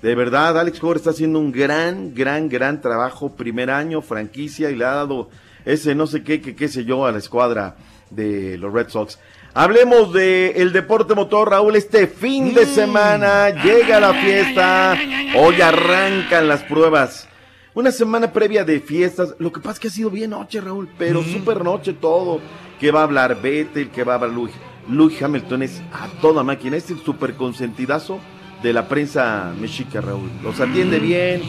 de 0.01 0.15
verdad, 0.15 0.59
Alex 0.59 0.79
Cora 0.79 0.97
está 0.97 1.11
haciendo 1.11 1.41
un 1.41 1.51
gran, 1.51 2.15
gran, 2.15 2.49
gran 2.49 2.81
trabajo. 2.81 3.35
Primer 3.35 3.70
año, 3.70 4.01
franquicia, 4.01 4.70
y 4.70 4.77
le 4.77 4.85
ha 4.85 4.95
dado 4.95 5.29
ese 5.65 5.95
no 5.95 6.07
sé 6.07 6.23
qué, 6.23 6.41
que 6.41 6.55
qué 6.55 6.69
sé 6.69 6.85
yo, 6.85 7.05
a 7.05 7.12
la 7.12 7.19
escuadra 7.19 7.77
de 8.11 8.57
los 8.59 8.73
Red 8.73 8.91
Sox. 8.91 9.19
Hablemos 9.55 10.12
de 10.12 10.53
el 10.53 10.73
deporte 10.73 11.16
motor, 11.16 11.51
Raúl. 11.51 11.75
Este 11.75 12.07
fin 12.07 12.55
de 12.55 12.65
semana 12.65 13.51
llega 13.51 13.99
la 13.99 14.15
fiesta. 14.15 14.97
Hoy 15.37 15.61
arrancan 15.61 16.47
las 16.47 16.62
pruebas. 16.62 17.29
Una 17.75 17.91
semana 17.91 18.33
previa 18.33 18.65
de 18.65 18.79
fiestas. 18.79 19.35
Lo 19.41 19.53
que 19.53 19.59
pasa 19.59 19.73
es 19.73 19.81
que 19.81 19.89
ha 19.89 19.91
sido 19.91 20.11
bien 20.11 20.31
noche, 20.31 20.61
Raúl, 20.61 20.89
pero 20.97 21.25
super 21.25 21.65
noche 21.65 21.93
todo. 21.93 22.41
Que 22.79 22.93
va 22.93 23.01
a 23.01 23.05
hablar 23.05 23.43
Vettel, 23.43 23.91
que 23.91 24.05
va 24.05 24.12
a 24.12 24.16
hablar 24.16 24.31
Lewis. 24.31 24.55
Lewis 24.89 25.20
Hamilton 25.20 25.62
es 25.65 25.83
a 25.93 26.07
toda 26.20 26.45
máquina. 26.45 26.77
Es 26.77 26.89
el 26.91 27.01
super 27.01 27.35
consentidazo 27.35 28.20
de 28.62 28.72
la 28.72 28.89
prensa 28.89 29.52
mexica, 29.60 30.01
Raúl. 30.01 30.30
Los 30.43 30.60
atiende 30.60 30.98
bien. 30.98 31.43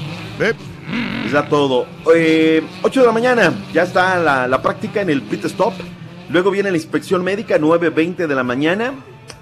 Les 1.23 1.31
da 1.31 1.47
todo. 1.47 1.85
Eh, 2.15 2.63
8 2.81 3.01
de 3.01 3.05
la 3.05 3.11
mañana, 3.11 3.53
ya 3.73 3.83
está 3.83 4.17
la, 4.17 4.47
la 4.47 4.61
práctica 4.61 5.01
en 5.01 5.09
el 5.09 5.21
pit 5.21 5.45
stop. 5.45 5.73
Luego 6.29 6.51
viene 6.51 6.71
la 6.71 6.77
inspección 6.77 7.23
médica, 7.23 7.57
9.20 7.57 8.27
de 8.27 8.35
la 8.35 8.43
mañana. 8.43 8.93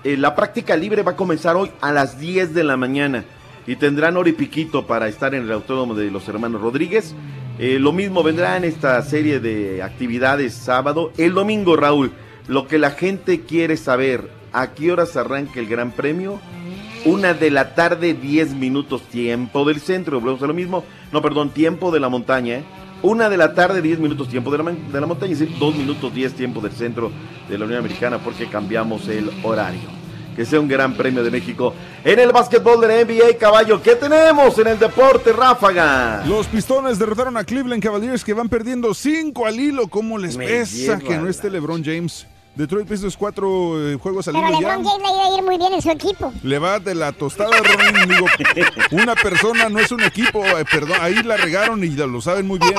Eh, 0.04 0.16
la 0.16 0.36
práctica 0.36 0.76
libre 0.78 1.04
va 1.04 1.12
a 1.12 1.16
comenzar 1.16 1.56
hoy 1.56 1.72
a 1.82 1.92
las 1.92 2.20
10 2.20 2.54
de 2.54 2.64
la 2.64 2.78
mañana. 2.78 3.26
Y 3.66 3.76
tendrán 3.76 4.16
hora 4.16 4.30
y 4.30 4.34
piquito 4.34 4.88
para 4.88 5.10
estar 5.10 5.36
en 5.36 5.44
el 5.44 5.52
autódromo 5.52 5.96
de 5.96 6.10
los 6.10 6.28
hermanos 6.30 6.62
Rodríguez. 6.62 7.14
Eh, 7.60 7.78
lo 7.80 7.92
mismo 7.92 8.24
vendrá 8.24 8.56
en 8.56 8.64
esta 8.64 9.02
serie 9.02 9.40
de 9.40 9.84
actividades 9.84 10.54
sábado. 10.54 11.12
El 11.18 11.34
domingo, 11.34 11.76
Raúl, 11.76 12.14
lo 12.48 12.68
que 12.68 12.78
la 12.78 12.92
gente 12.92 13.42
quiere 13.42 13.76
saber, 13.76 14.30
¿a 14.54 14.72
qué 14.72 14.92
horas 14.92 15.18
arranca 15.18 15.60
el 15.60 15.68
Gran 15.68 15.92
Premio? 15.92 16.40
Una 17.06 17.34
de 17.34 17.52
la 17.52 17.74
tarde, 17.74 18.14
10 18.14 18.54
minutos, 18.56 19.02
tiempo 19.04 19.66
del 19.66 19.80
centro. 19.80 20.20
Volvemos 20.20 20.44
a 20.44 20.48
lo 20.48 20.54
mismo. 20.54 20.84
No, 21.12 21.22
perdón, 21.22 21.52
tiempo 21.52 21.92
de 21.92 22.00
la 22.00 22.10
montaña. 22.10 22.56
¿eh? 22.56 22.64
Una 23.04 23.30
de 23.30 23.38
la 23.38 23.54
tarde, 23.54 23.82
10 23.82 24.00
minutos 24.00 24.28
tiempo 24.28 24.52
de 24.52 24.58
la, 24.58 24.72
de 24.72 25.02
la 25.02 25.08
montaña, 25.08 25.34
es 25.34 25.40
decir, 25.40 25.58
2 25.60 25.76
minutos 25.76 26.14
10 26.14 26.34
tiempo 26.34 26.62
del 26.62 26.72
centro 26.72 27.12
de 27.48 27.58
la 27.58 27.66
Unión 27.66 27.80
Americana 27.80 28.18
porque 28.20 28.48
cambiamos 28.48 29.08
el 29.08 29.30
horario. 29.44 29.98
Que 30.36 30.46
sea 30.46 30.60
un 30.60 30.68
gran 30.68 30.94
premio 30.94 31.24
de 31.24 31.32
México. 31.32 31.74
En 32.04 32.20
el 32.20 32.32
básquetbol 32.32 32.80
de 32.82 32.88
la 32.88 33.04
NBA, 33.04 33.38
caballo, 33.40 33.82
¿qué 33.82 33.96
tenemos 33.96 34.58
en 34.60 34.68
el 34.68 34.78
deporte, 34.78 35.34
Ráfaga? 35.34 36.24
Los 36.28 36.46
Pistones 36.48 37.00
derrotaron 37.00 37.38
a 37.38 37.44
Cleveland 37.44 37.82
Cavaliers 37.82 38.24
que 38.24 38.34
van 38.34 38.48
perdiendo 38.48 38.94
5 38.94 39.46
al 39.46 39.60
hilo. 39.60 39.88
¿Cómo 39.88 40.18
les 40.18 40.38
Me 40.38 40.46
pesa 40.46 41.00
que 41.00 41.18
no 41.18 41.28
esté 41.28 41.50
LeBron 41.50 41.84
James? 41.84 42.28
Detroit 42.58 42.88
Pistons 42.88 43.16
4 43.16 44.00
juegos 44.00 44.28
al 44.28 44.34
Pero 44.34 44.48
ya. 44.50 44.60
LeBron 44.60 44.84
James 44.84 45.04
le 45.04 45.14
iba 45.14 45.26
a 45.26 45.38
ir 45.38 45.44
muy 45.44 45.58
bien 45.58 45.74
en 45.74 45.82
su 45.82 45.92
equipo. 45.92 46.34
Le 46.42 46.58
va 46.58 46.80
de 46.80 46.96
la 46.96 47.12
tostada, 47.12 47.52
Ronin. 47.52 48.10
Digo, 48.10 48.26
una 48.92 49.14
persona 49.14 49.70
no 49.70 49.80
es 49.80 49.92
un 49.92 50.02
equipo. 50.02 50.44
eh, 50.44 50.66
perdón, 50.70 50.98
ahí 51.00 51.22
la 51.22 51.38
regaron 51.38 51.84
y 51.84 51.90
lo 51.90 52.20
saben 52.20 52.48
muy 52.48 52.58
bien. 52.58 52.74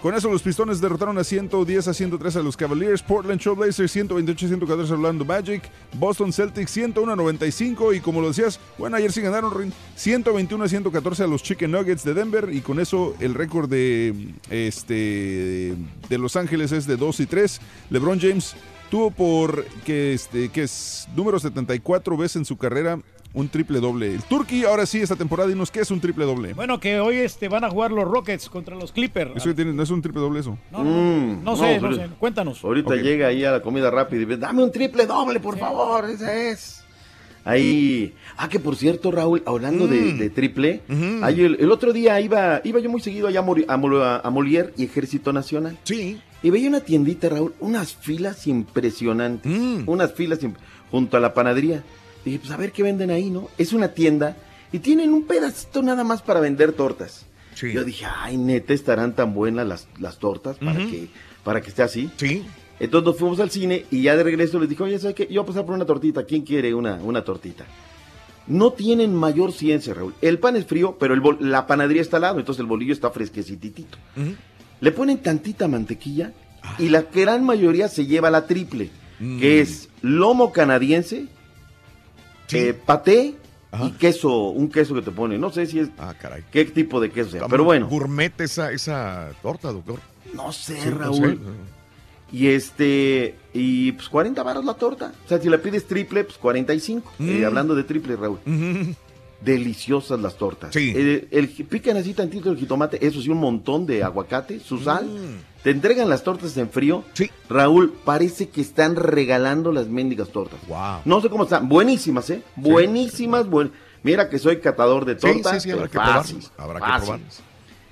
Con 0.00 0.14
eso 0.14 0.30
los 0.30 0.40
Pistones 0.40 0.80
derrotaron 0.80 1.18
a 1.18 1.24
110 1.24 1.88
a 1.88 1.92
103 1.92 2.36
a 2.36 2.40
los 2.40 2.56
Cavaliers. 2.56 3.02
Portland 3.02 3.40
Trailblazers 3.40 3.92
128 3.92 4.46
a 4.46 4.48
114 4.48 4.92
a 4.92 4.96
Orlando 4.96 5.24
Magic. 5.26 5.62
Boston 5.92 6.32
Celtics 6.32 6.70
101 6.70 7.12
a 7.12 7.16
95. 7.16 7.92
Y 7.92 8.00
como 8.00 8.22
lo 8.22 8.28
decías, 8.28 8.58
bueno, 8.78 8.96
ayer 8.96 9.12
sí 9.12 9.20
ganaron, 9.20 9.50
Ronin. 9.50 9.72
121 9.96 10.64
a 10.64 10.68
114 10.68 11.24
a 11.24 11.26
los 11.26 11.42
Chicken 11.42 11.70
Nuggets 11.72 12.04
de 12.04 12.14
Denver. 12.14 12.48
Y 12.50 12.62
con 12.62 12.80
eso 12.80 13.14
el 13.20 13.34
récord 13.34 13.68
de, 13.68 14.32
este, 14.48 15.74
de 16.08 16.18
Los 16.18 16.36
Ángeles 16.36 16.72
es 16.72 16.86
de 16.86 16.96
2 16.96 17.20
y 17.20 17.26
3. 17.26 17.60
LeBron 17.90 18.18
James 18.18 18.54
tuvo 18.90 19.10
por 19.10 19.64
que 19.84 20.12
este 20.14 20.48
que 20.50 20.62
es 20.64 21.08
número 21.16 21.38
74 21.38 22.16
veces 22.16 22.36
en 22.36 22.44
su 22.44 22.56
carrera 22.56 22.98
un 23.32 23.48
triple 23.48 23.78
doble. 23.78 24.12
El 24.12 24.22
Turkey 24.24 24.64
ahora 24.64 24.84
sí 24.86 24.98
esta 24.98 25.14
temporada 25.14 25.48
dinos 25.48 25.70
qué 25.70 25.80
es 25.80 25.90
un 25.92 26.00
triple 26.00 26.24
doble. 26.24 26.52
Bueno, 26.54 26.80
que 26.80 26.98
hoy 26.98 27.16
este, 27.18 27.48
van 27.48 27.62
a 27.62 27.70
jugar 27.70 27.92
los 27.92 28.04
Rockets 28.04 28.48
contra 28.48 28.74
los 28.74 28.90
Clippers. 28.90 29.30
Eso 29.36 29.50
que 29.50 29.54
tiene, 29.54 29.72
no 29.72 29.84
es 29.84 29.90
un 29.90 30.02
triple 30.02 30.20
doble 30.20 30.40
eso. 30.40 30.58
No, 30.72 30.82
no, 30.82 31.36
no 31.42 31.56
sé, 31.56 31.80
no 31.80 31.94
sé. 31.94 32.08
Cuéntanos. 32.18 32.64
Ahorita 32.64 32.96
llega 32.96 33.28
ahí 33.28 33.44
a 33.44 33.52
la 33.52 33.62
comida 33.62 33.88
rápida 33.90 34.22
y 34.22 34.24
dice, 34.24 34.36
dame 34.38 34.64
un 34.64 34.72
triple 34.72 35.06
doble, 35.06 35.38
por 35.38 35.56
favor, 35.58 36.10
ese 36.10 36.50
es. 36.50 36.82
Ahí, 37.44 38.14
ah, 38.36 38.48
que 38.48 38.58
por 38.60 38.76
cierto, 38.76 39.10
Raúl, 39.10 39.42
hablando 39.46 39.86
de, 39.86 40.00
Mm. 40.00 40.18
de 40.18 40.30
triple, 40.30 40.80
ahí 41.22 41.40
el, 41.40 41.56
el 41.60 41.70
otro 41.72 41.92
día 41.92 42.20
iba, 42.20 42.60
iba 42.64 42.80
yo 42.80 42.90
muy 42.90 43.00
seguido 43.00 43.28
allá 43.28 43.40
a, 43.40 43.42
Mori- 43.42 43.64
a, 43.66 43.76
Mol- 43.78 44.20
a 44.22 44.30
Molière 44.30 44.72
y 44.76 44.84
Ejército 44.84 45.32
Nacional. 45.32 45.78
Sí. 45.84 46.20
Y 46.42 46.50
veía 46.50 46.68
una 46.68 46.80
tiendita, 46.80 47.28
Raúl, 47.28 47.54
unas 47.60 47.94
filas 47.94 48.46
impresionantes, 48.46 49.50
Mm. 49.52 49.82
unas 49.86 50.12
filas 50.14 50.40
imp- 50.42 50.56
junto 50.90 51.16
a 51.16 51.20
la 51.20 51.34
panadería. 51.34 51.82
Dije, 52.24 52.38
pues 52.38 52.50
a 52.50 52.56
ver 52.56 52.72
qué 52.72 52.82
venden 52.82 53.10
ahí, 53.10 53.30
¿no? 53.30 53.48
Es 53.58 53.72
una 53.72 53.88
tienda 53.88 54.36
y 54.72 54.78
tienen 54.78 55.12
un 55.12 55.24
pedacito 55.24 55.82
nada 55.82 56.04
más 56.04 56.22
para 56.22 56.40
vender 56.40 56.72
tortas. 56.72 57.26
Sí. 57.54 57.72
Yo 57.72 57.84
dije, 57.84 58.06
ay, 58.06 58.36
neta, 58.38 58.72
estarán 58.72 59.14
tan 59.14 59.34
buenas 59.34 59.66
las, 59.66 59.88
las 59.98 60.18
tortas 60.18 60.56
para, 60.58 60.78
que, 60.78 61.08
para 61.44 61.60
que 61.60 61.68
esté 61.68 61.82
así. 61.82 62.10
Sí. 62.16 62.44
Entonces 62.78 63.06
nos 63.06 63.18
fuimos 63.18 63.40
al 63.40 63.50
cine 63.50 63.84
y 63.90 64.02
ya 64.02 64.16
de 64.16 64.22
regreso 64.22 64.58
les 64.58 64.68
dije, 64.70 64.82
oye, 64.82 64.98
¿sabes 64.98 65.14
qué? 65.16 65.26
Yo 65.30 65.42
voy 65.42 65.44
a 65.44 65.52
pasar 65.52 65.66
por 65.66 65.74
una 65.74 65.84
tortita. 65.84 66.24
¿Quién 66.24 66.42
quiere 66.42 66.72
una, 66.72 66.94
una 66.94 67.22
tortita? 67.22 67.66
No 68.46 68.72
tienen 68.72 69.14
mayor 69.14 69.52
ciencia, 69.52 69.92
Raúl. 69.92 70.14
El 70.22 70.38
pan 70.38 70.56
es 70.56 70.64
frío, 70.64 70.96
pero 70.98 71.12
el 71.14 71.22
la 71.50 71.66
panadería 71.66 72.00
está 72.00 72.16
al 72.16 72.22
lado, 72.22 72.38
entonces 72.38 72.60
el 72.60 72.66
bolillo 72.66 72.92
está 72.94 73.10
fresquecitito. 73.10 73.98
Le 74.80 74.92
ponen 74.92 75.18
tantita 75.18 75.68
mantequilla 75.68 76.32
y 76.78 76.88
la 76.88 77.02
gran 77.02 77.44
mayoría 77.44 77.88
se 77.88 78.06
lleva 78.06 78.30
la 78.30 78.46
triple, 78.46 78.90
que 79.18 79.60
es 79.60 79.88
lomo 80.02 80.52
canadiense, 80.52 81.26
eh, 82.52 82.74
paté 82.86 83.34
y 83.84 83.90
queso, 83.92 84.48
un 84.48 84.68
queso 84.70 84.94
que 84.94 85.02
te 85.02 85.10
pone. 85.10 85.38
No 85.38 85.50
sé 85.50 85.66
si 85.66 85.78
es 85.78 85.88
Ah, 85.98 86.14
caray. 86.20 86.42
qué 86.50 86.64
tipo 86.64 87.00
de 87.00 87.10
queso 87.10 87.30
sea, 87.30 87.46
pero 87.48 87.64
bueno. 87.64 87.88
Gourmet 87.88 88.32
esa, 88.40 88.72
esa 88.72 89.30
torta, 89.42 89.70
doctor. 89.72 90.00
No 90.34 90.52
sé, 90.52 90.80
Sí, 90.80 90.88
no 90.88 90.98
Raúl. 90.98 91.18
sé. 91.36 91.38
Y 92.36 92.46
este, 92.48 93.34
y 93.52 93.92
pues 93.92 94.08
40 94.08 94.42
varos 94.42 94.64
la 94.64 94.74
torta. 94.74 95.12
O 95.24 95.28
sea, 95.28 95.40
si 95.40 95.48
la 95.48 95.58
pides 95.58 95.86
triple, 95.86 96.24
pues 96.24 96.38
45. 96.38 97.12
Eh, 97.20 97.40
Mm. 97.42 97.44
hablando 97.44 97.74
de 97.74 97.82
triple, 97.84 98.16
Raúl. 98.16 98.38
Deliciosas 99.40 100.20
las 100.20 100.36
tortas. 100.36 100.74
Sí. 100.74 100.92
Eh, 100.94 101.28
el, 101.30 101.48
pican 101.48 101.96
así 101.96 102.12
tantito 102.12 102.50
el 102.50 102.58
jitomate, 102.58 103.04
eso 103.06 103.22
sí, 103.22 103.30
un 103.30 103.38
montón 103.38 103.86
de 103.86 104.02
aguacate, 104.02 104.60
su 104.60 104.78
sal. 104.78 105.06
Mm. 105.06 105.62
Te 105.62 105.70
entregan 105.70 106.08
las 106.08 106.22
tortas 106.24 106.56
en 106.56 106.68
frío. 106.70 107.04
Sí. 107.14 107.30
Raúl, 107.48 107.92
parece 108.04 108.48
que 108.48 108.60
están 108.60 108.96
regalando 108.96 109.72
las 109.72 109.88
mendigas 109.88 110.28
tortas. 110.28 110.58
Wow. 110.68 111.00
No 111.04 111.20
sé 111.20 111.28
cómo 111.30 111.44
están. 111.44 111.68
Buenísimas, 111.68 112.28
¿eh? 112.30 112.42
Buenísimas. 112.56 113.46
buen- 113.48 113.72
Mira 114.02 114.28
que 114.30 114.38
soy 114.38 114.58
catador 114.60 115.04
de 115.04 115.14
tortas. 115.16 115.62
sí, 115.62 115.68
sí, 115.68 115.70
habrá 115.70 115.86
que 115.88 115.92
probarlas. 115.92 116.52
Habrá 116.56 116.80
que 116.80 116.86
probarlas. 117.04 117.42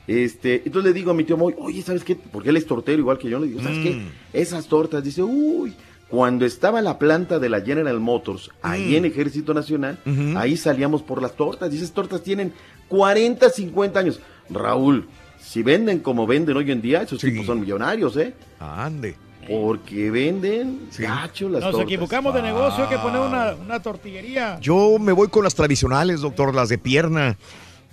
Este, 0.07 0.63
entonces 0.65 0.85
le 0.91 0.95
digo 0.99 1.11
a 1.11 1.15
mi 1.15 1.25
tío 1.25 1.37
Moy, 1.37 1.55
oye, 1.59 1.83
¿sabes 1.83 2.03
qué? 2.03 2.17
Porque 2.17 2.49
él 2.49 2.57
es 2.57 2.67
tortero 2.67 2.99
igual 2.99 3.19
que 3.19 3.29
yo. 3.29 3.39
Le 3.39 3.47
digo, 3.49 3.61
¿sabes 3.63 3.79
Mm. 3.79 3.83
qué? 3.83 4.03
Esas 4.33 4.67
tortas, 4.67 5.05
dice, 5.05 5.23
uy, 5.23 5.75
cuando 6.09 6.47
estaba 6.47 6.81
la 6.81 6.99
planta 6.99 7.39
de 7.39 7.49
la 7.49 7.61
General 7.61 7.99
Motors, 8.01 8.51
ahí 8.63 8.93
Mm. 8.93 8.97
en 8.97 9.05
Ejército 9.07 9.53
Nacional, 9.55 9.99
ahí 10.37 10.57
salíamos 10.57 11.03
por 11.03 11.21
las 11.21 11.33
tortas. 11.35 11.71
Dice, 11.71 11.85
esas 11.85 11.95
tortas 11.95 12.23
tienen 12.23 12.53
40, 12.89 13.51
50 13.51 14.01
años. 14.01 14.21
Raúl, 14.51 15.07
si 15.39 15.63
venden 15.63 15.99
como 16.01 16.27
venden 16.27 16.57
hoy 16.57 16.71
en 16.71 16.81
día, 16.81 17.03
esos 17.03 17.21
tipos 17.21 17.45
son 17.47 17.61
millonarios, 17.61 18.17
¿eh? 18.17 18.35
Ande. 18.59 19.17
Porque 19.47 20.11
venden 20.11 20.89
gacho 20.99 21.49
las 21.49 21.63
Nos 21.63 21.71
tortas. 21.73 21.87
equivocamos 21.87 22.35
de 22.35 22.43
negocio, 22.43 22.85
hay 22.85 22.91
que 22.91 22.99
poner 22.99 23.21
una, 23.21 23.55
una 23.55 23.81
tortillería. 23.81 24.59
Yo 24.61 24.99
me 24.99 25.13
voy 25.13 25.29
con 25.29 25.43
las 25.45 25.55
tradicionales, 25.55 26.21
doctor, 26.21 26.55
las 26.55 26.69
de 26.69 26.77
pierna. 26.79 27.37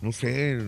No 0.01 0.11
sé, 0.11 0.59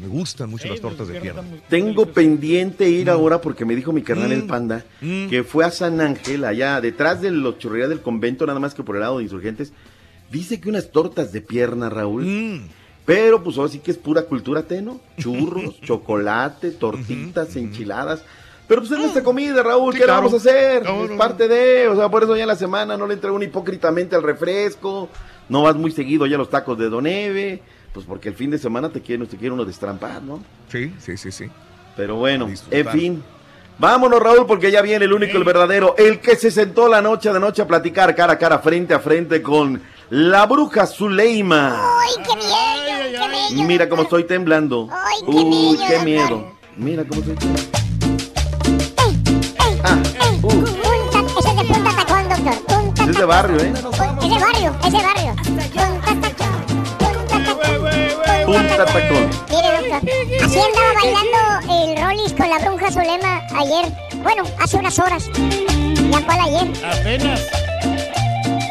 me 0.00 0.06
gustan 0.08 0.48
mucho 0.50 0.68
las 0.68 0.80
tortas 0.80 1.08
de 1.08 1.20
pierna. 1.20 1.42
Tengo 1.68 2.06
pendiente 2.06 2.86
Mm. 2.86 2.92
ir 2.92 3.10
ahora 3.10 3.40
porque 3.40 3.64
me 3.64 3.74
dijo 3.76 3.92
mi 3.92 4.02
carnal 4.02 4.32
el 4.32 4.44
panda 4.44 4.84
que 5.00 5.44
fue 5.44 5.64
a 5.64 5.70
San 5.70 6.00
Ángel, 6.00 6.44
allá 6.44 6.80
detrás 6.80 7.20
de 7.20 7.30
los 7.30 7.58
chorrerías 7.58 7.88
del 7.88 8.00
convento, 8.00 8.46
nada 8.46 8.60
más 8.60 8.74
que 8.74 8.82
por 8.82 8.96
el 8.96 9.00
lado 9.02 9.18
de 9.18 9.24
insurgentes. 9.24 9.72
Dice 10.30 10.60
que 10.60 10.68
unas 10.68 10.90
tortas 10.90 11.32
de 11.32 11.40
pierna, 11.40 11.88
Raúl. 11.88 12.24
Mm. 12.24 12.68
Pero 13.06 13.42
pues 13.42 13.56
ahora 13.56 13.70
sí 13.72 13.78
que 13.78 13.90
es 13.90 13.96
pura 13.96 14.22
cultura 14.22 14.62
teno. 14.64 15.00
Churros, 15.18 15.80
chocolate, 15.82 16.72
tortitas, 16.72 17.56
enchiladas. 17.56 18.22
Pero 18.66 18.82
pues 18.82 18.92
es 18.92 18.98
nuestra 18.98 19.22
comida, 19.22 19.62
Raúl. 19.62 19.94
Sí, 19.94 20.00
¿Qué 20.00 20.04
le 20.06 20.12
vamos 20.12 20.34
a 20.34 20.36
hacer? 20.36 20.84
No, 20.84 21.04
es 21.04 21.10
no, 21.12 21.16
parte 21.16 21.48
de, 21.48 21.88
o 21.88 21.96
sea, 21.96 22.10
por 22.10 22.22
eso 22.24 22.36
ya 22.36 22.42
en 22.42 22.48
la 22.48 22.56
semana 22.56 22.98
no 22.98 23.06
le 23.06 23.14
entrego 23.14 23.34
uno 23.34 23.44
hipócritamente 23.46 24.14
al 24.14 24.22
refresco. 24.22 25.08
No 25.48 25.62
vas 25.62 25.74
muy 25.76 25.90
seguido 25.90 26.26
ya 26.26 26.34
a 26.34 26.38
los 26.38 26.50
tacos 26.50 26.78
de 26.78 26.90
Doneve. 26.90 27.62
Pues 27.98 28.06
porque 28.06 28.28
el 28.28 28.36
fin 28.36 28.48
de 28.48 28.58
semana 28.58 28.90
te 28.90 29.00
quiere, 29.00 29.26
te 29.26 29.36
quiere 29.36 29.52
uno 29.52 29.64
destrampar, 29.64 30.22
¿no? 30.22 30.40
Sí, 30.70 30.94
sí, 31.00 31.16
sí, 31.16 31.32
sí. 31.32 31.50
Pero 31.96 32.14
bueno, 32.14 32.48
en 32.70 32.88
fin. 32.90 33.24
Vámonos, 33.76 34.22
Raúl, 34.22 34.46
porque 34.46 34.70
ya 34.70 34.82
viene 34.82 35.06
el 35.06 35.12
único, 35.12 35.36
el 35.36 35.42
verdadero, 35.42 35.96
el 35.98 36.20
que 36.20 36.36
se 36.36 36.52
sentó 36.52 36.86
la 36.86 37.02
noche 37.02 37.32
de 37.32 37.40
noche 37.40 37.62
a 37.62 37.66
platicar 37.66 38.14
cara 38.14 38.34
a 38.34 38.38
cara, 38.38 38.60
frente 38.60 38.94
a 38.94 39.00
frente 39.00 39.42
con 39.42 39.82
la 40.10 40.46
bruja 40.46 40.86
Zuleima. 40.86 41.76
¡Ay, 41.76 42.12
qué 42.24 42.36
bello! 42.36 43.66
Mira 43.66 43.88
cómo 43.88 44.02
estoy 44.02 44.22
temblando. 44.22 44.88
Ay, 44.92 45.16
qué 45.26 45.30
Uy, 45.32 45.76
qué 45.76 45.94
doctor. 45.94 46.04
miedo. 46.04 46.52
Mira 46.76 47.04
cómo 47.04 47.20
estoy 47.20 47.34
temblando. 47.34 47.70
Ah, 49.82 49.96
uh, 49.96 50.40
Punta, 50.40 50.70
ese 51.40 51.48
es 51.48 51.56
de 51.56 51.64
punta 51.64 51.96
tacón, 51.96 52.28
doctor. 52.28 52.54
Punta 52.64 53.04
es 53.10 53.16
de 53.16 53.24
barrio, 53.24 53.56
¿eh? 53.58 53.72
Es 53.72 53.82
de 53.82 54.38
barrio, 54.38 54.76
es 54.84 54.92
de 54.92 54.98
barrio. 54.98 55.27
Tacón. 58.52 58.68
Punta 58.68 58.84
tacón. 58.84 59.30
Mire, 59.50 59.68
doctor, 59.90 60.44
así 60.44 60.58
andaba 60.58 60.92
bailando 60.94 61.38
el 61.84 61.96
Rollis 62.02 62.32
con 62.32 62.48
la 62.48 62.58
bruja 62.58 62.90
Zulema 62.90 63.42
ayer. 63.56 63.92
Bueno, 64.22 64.44
hace 64.60 64.76
unas 64.76 64.98
horas. 64.98 65.30
¿Ya 66.10 66.20
cuál 66.24 66.40
ayer? 66.40 66.68
Apenas. 66.84 67.40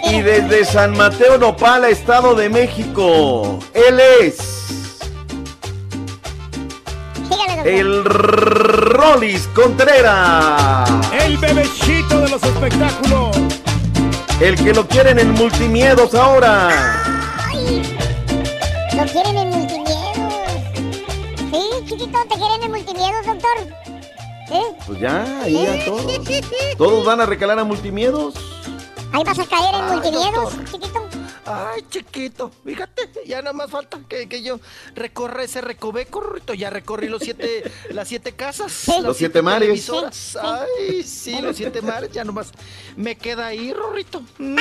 Y 0.09 0.21
desde 0.21 0.65
San 0.65 0.95
Mateo 0.95 1.37
Nopala, 1.37 1.89
Estado 1.89 2.33
de 2.33 2.49
México, 2.49 3.59
él 3.73 3.99
es 4.21 4.37
Sígale, 7.29 7.79
el 7.79 8.05
Rolis 8.05 9.47
Contreras. 9.53 10.89
El 11.11 11.37
bebecito 11.37 12.21
de 12.21 12.29
los 12.29 12.41
espectáculos. 12.41 13.37
El 14.39 14.55
que 14.55 14.73
lo 14.73 14.87
quieren 14.87 15.19
en 15.19 15.31
multimiedos 15.33 16.15
ahora. 16.15 16.69
Ay, 17.47 17.81
lo 18.95 19.03
quieren 19.05 19.37
en 19.37 19.49
multimiedos. 19.49 19.66
Chiquito, 21.87 22.19
¿te 22.29 22.35
quieren 22.35 22.63
en 22.63 22.71
multimiedos, 22.71 23.25
doctor? 23.25 23.57
¿Eh? 24.51 24.75
Pues 24.85 24.99
ya, 24.99 25.41
ahí 25.41 25.65
a 25.65 25.85
todos. 25.85 26.05
Todos 26.77 27.05
van 27.05 27.21
a 27.21 27.25
recalar 27.25 27.59
a 27.59 27.63
multimiedos. 27.63 28.35
Ahí 29.13 29.23
vas 29.23 29.39
a 29.39 29.45
caer 29.45 29.75
en 29.75 29.81
Ay, 29.83 29.91
multimiedos, 29.91 30.55
doctor. 30.57 30.65
chiquito. 30.65 31.07
Ay, 31.45 31.81
chiquito, 31.89 32.51
fíjate, 32.65 33.09
ya 33.25 33.37
nada 33.41 33.53
más 33.53 33.69
falta 33.71 33.99
que, 34.09 34.27
que 34.27 34.41
yo 34.43 34.59
recorra 34.95 35.43
ese 35.43 35.61
recoveco, 35.61 36.19
Rorrito. 36.19 36.53
Ya 36.53 36.69
recorrí 36.69 37.07
los 37.07 37.21
siete, 37.23 37.63
las 37.91 38.09
siete 38.09 38.33
casas. 38.33 38.85
las 38.89 38.99
Los 39.03 39.17
siete 39.17 39.41
mares. 39.41 39.61
televisoras. 39.61 40.37
Ay, 40.41 41.03
sí, 41.03 41.41
los 41.41 41.55
siete 41.55 41.81
mares, 41.81 42.11
ya 42.11 42.25
nomás 42.25 42.51
me 42.97 43.15
queda 43.17 43.47
ahí, 43.47 43.71
Rorrito. 43.73 44.21
Mm. 44.39 44.57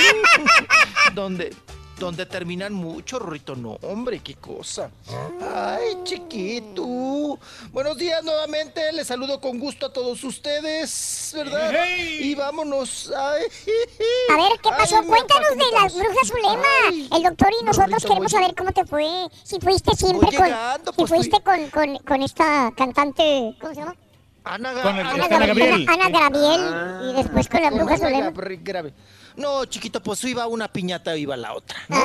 Donde 1.14 1.54
donde 1.98 2.26
terminan 2.26 2.72
mucho, 2.74 3.18
Rorrito. 3.18 3.56
No, 3.56 3.78
hombre, 3.82 4.20
qué 4.20 4.34
cosa. 4.34 4.90
Ay, 5.54 5.96
chiquito. 6.04 7.38
Buenos 7.72 7.96
días 7.96 8.22
nuevamente. 8.22 8.92
Les 8.92 9.06
saludo 9.06 9.40
con 9.40 9.58
gusto 9.58 9.86
a 9.86 9.92
todos 9.92 10.22
ustedes, 10.24 11.32
¿verdad? 11.34 11.72
Y 12.20 12.34
vámonos. 12.34 13.10
Ay, 13.16 13.44
A 14.30 14.36
ver, 14.36 14.52
¿qué 14.62 14.68
pasó? 14.70 14.98
Ay, 15.00 15.06
Cuéntanos 15.06 15.50
de 15.50 15.80
las 15.80 15.94
brujas 15.94 16.28
Zulema. 16.28 17.16
El 17.16 17.22
doctor 17.22 17.48
y 17.60 17.64
nosotros 17.64 17.90
Rorrito, 18.02 18.08
queremos 18.08 18.32
voy- 18.32 18.40
saber 18.42 18.54
cómo 18.56 18.72
te 18.72 18.84
fue. 18.84 19.28
Si 19.42 19.58
fuiste 19.60 19.94
siempre 19.96 20.26
Voy 20.28 20.36
con. 20.36 20.46
llegando, 20.46 20.92
si 20.92 20.96
pues, 20.98 21.10
fuiste 21.10 21.40
con, 21.42 21.70
con, 21.70 21.98
con 21.98 22.22
esta 22.22 22.72
cantante. 22.76 23.54
¿Cómo 23.60 23.74
se 23.74 23.80
llama? 23.80 23.96
Ana, 24.44 24.70
Ana 24.70 25.10
Ana 25.10 25.28
Gabriel. 25.28 25.86
Ana 25.88 26.08
Gabriel. 26.08 27.10
y 27.10 27.14
después 27.14 27.48
con 27.48 27.62
la 27.62 27.70
bruja 27.70 27.94
Ana 27.94 27.98
Zulema. 27.98 28.32
No, 29.36 29.64
chiquito, 29.66 30.02
pues 30.02 30.24
iba 30.24 30.42
a 30.44 30.46
una 30.46 30.68
piñata, 30.72 31.16
iba 31.16 31.34
a 31.34 31.36
la 31.36 31.52
otra. 31.54 31.76
¿no? 31.88 31.96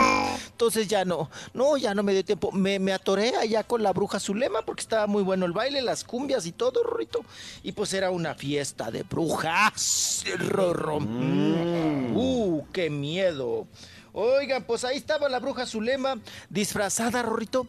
Entonces 0.51 0.87
ya 0.87 1.05
no, 1.05 1.29
no, 1.53 1.77
ya 1.77 1.95
no 1.95 2.03
me 2.03 2.13
dio 2.13 2.23
tiempo. 2.25 2.51
Me, 2.51 2.77
me 2.79 2.93
atoré 2.93 3.35
allá 3.35 3.63
con 3.63 3.81
la 3.81 3.93
bruja 3.93 4.19
Zulema 4.19 4.61
porque 4.63 4.81
estaba 4.81 5.07
muy 5.07 5.23
bueno 5.23 5.45
el 5.45 5.53
baile, 5.53 5.81
las 5.81 6.03
cumbias 6.03 6.45
y 6.45 6.51
todo, 6.51 6.83
Rorrito. 6.83 7.21
Y 7.63 7.71
pues 7.71 7.93
era 7.93 8.11
una 8.11 8.35
fiesta 8.35 8.91
de 8.91 9.03
brujas. 9.03 10.23
Rorro. 10.37 10.97
Uh, 10.97 12.63
qué 12.73 12.89
miedo. 12.89 13.65
Oigan, 14.13 14.63
pues 14.63 14.83
ahí 14.83 14.97
estaba 14.97 15.29
la 15.29 15.39
bruja 15.39 15.65
Zulema, 15.65 16.19
disfrazada, 16.49 17.21
Rorrito, 17.21 17.65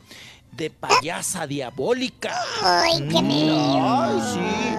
de 0.51 0.71
payasa 0.71 1.47
diabólica. 1.47 2.35
Ay, 2.63 2.99
qué 3.09 3.23
Mm, 3.23 3.27
miedo. 3.29 3.55
Ay, 3.81 4.21
sí. 4.35 4.77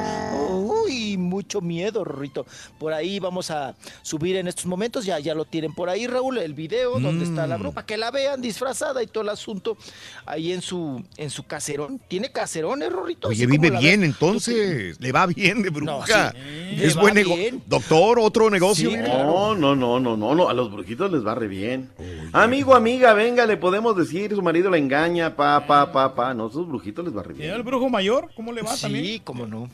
Uy, 0.94 1.18
mucho 1.18 1.60
miedo, 1.62 2.04
Rorrito. 2.04 2.46
Por 2.80 2.94
ahí 2.94 3.20
vamos 3.20 3.50
a 3.52 3.76
subir 4.02 4.36
en 4.36 4.48
estos 4.48 4.66
momentos, 4.66 5.06
ya, 5.06 5.20
ya 5.20 5.34
lo 5.34 5.46
tienen 5.46 5.74
por 5.74 5.90
ahí, 5.90 6.06
Raúl, 6.08 6.38
el 6.38 6.54
video 6.54 7.00
donde 7.00 7.26
está 7.26 7.48
la 7.48 7.58
bruja, 7.58 7.86
que 7.86 7.98
la 7.98 8.12
vean 8.12 8.42
disfrazada 8.42 9.02
y 9.02 9.08
todo 9.08 9.24
el 9.24 9.30
asunto 9.30 9.78
ahí 10.26 10.52
en 10.54 10.62
su, 10.62 11.04
en 11.18 11.30
su 11.30 11.44
caserón. 11.44 12.00
¿Tiene 12.08 12.32
caserones, 12.32 12.92
Rorrito? 12.92 13.28
Oye, 13.30 13.46
vive 13.48 13.72
bien 13.72 14.04
entonces. 14.04 15.00
Le 15.00 15.12
va 15.12 15.26
bien 15.26 15.62
de 15.64 15.70
bruja. 15.70 16.32
sí. 16.32 16.38
Es 16.84 16.96
buen 16.96 17.16
negocio. 17.16 17.38
bien. 17.38 17.64
Doctor, 17.66 18.20
otro 18.20 18.50
negocio. 18.50 18.90
Sí. 18.90 18.98
No, 18.98 19.56
no, 19.56 19.76
no, 19.76 20.00
no, 20.00 20.16
no, 20.18 20.36
no, 20.36 20.50
a 20.50 20.54
los 20.54 20.72
brujitos 20.72 21.12
les 21.12 21.26
va 21.26 21.34
re 21.36 21.48
bien. 21.48 21.90
Amigo, 22.34 22.76
amiga, 22.76 23.14
venga, 23.14 23.46
le 23.46 23.58
podemos 23.58 23.96
decir, 23.96 24.34
su 24.36 24.42
marido 24.42 24.70
la 24.70 24.78
engaña, 24.78 25.36
pa, 25.36 25.66
pa, 25.66 25.92
pa, 25.92 26.14
pa. 26.16 26.34
No, 26.34 26.48
esos 26.50 26.68
brujitos 26.68 27.04
les 27.06 27.16
va 27.16 27.24
re 27.24 27.34
¿Y 27.38 27.42
el 27.44 27.52
bien. 27.54 27.64
brujo 27.66 27.90
mayor? 27.90 28.30
¿Cómo 28.36 28.52
le 28.52 28.62
va 28.62 28.76
Sí, 28.76 28.82
también? 28.84 29.22
cómo 29.24 29.46
no. 29.48 29.70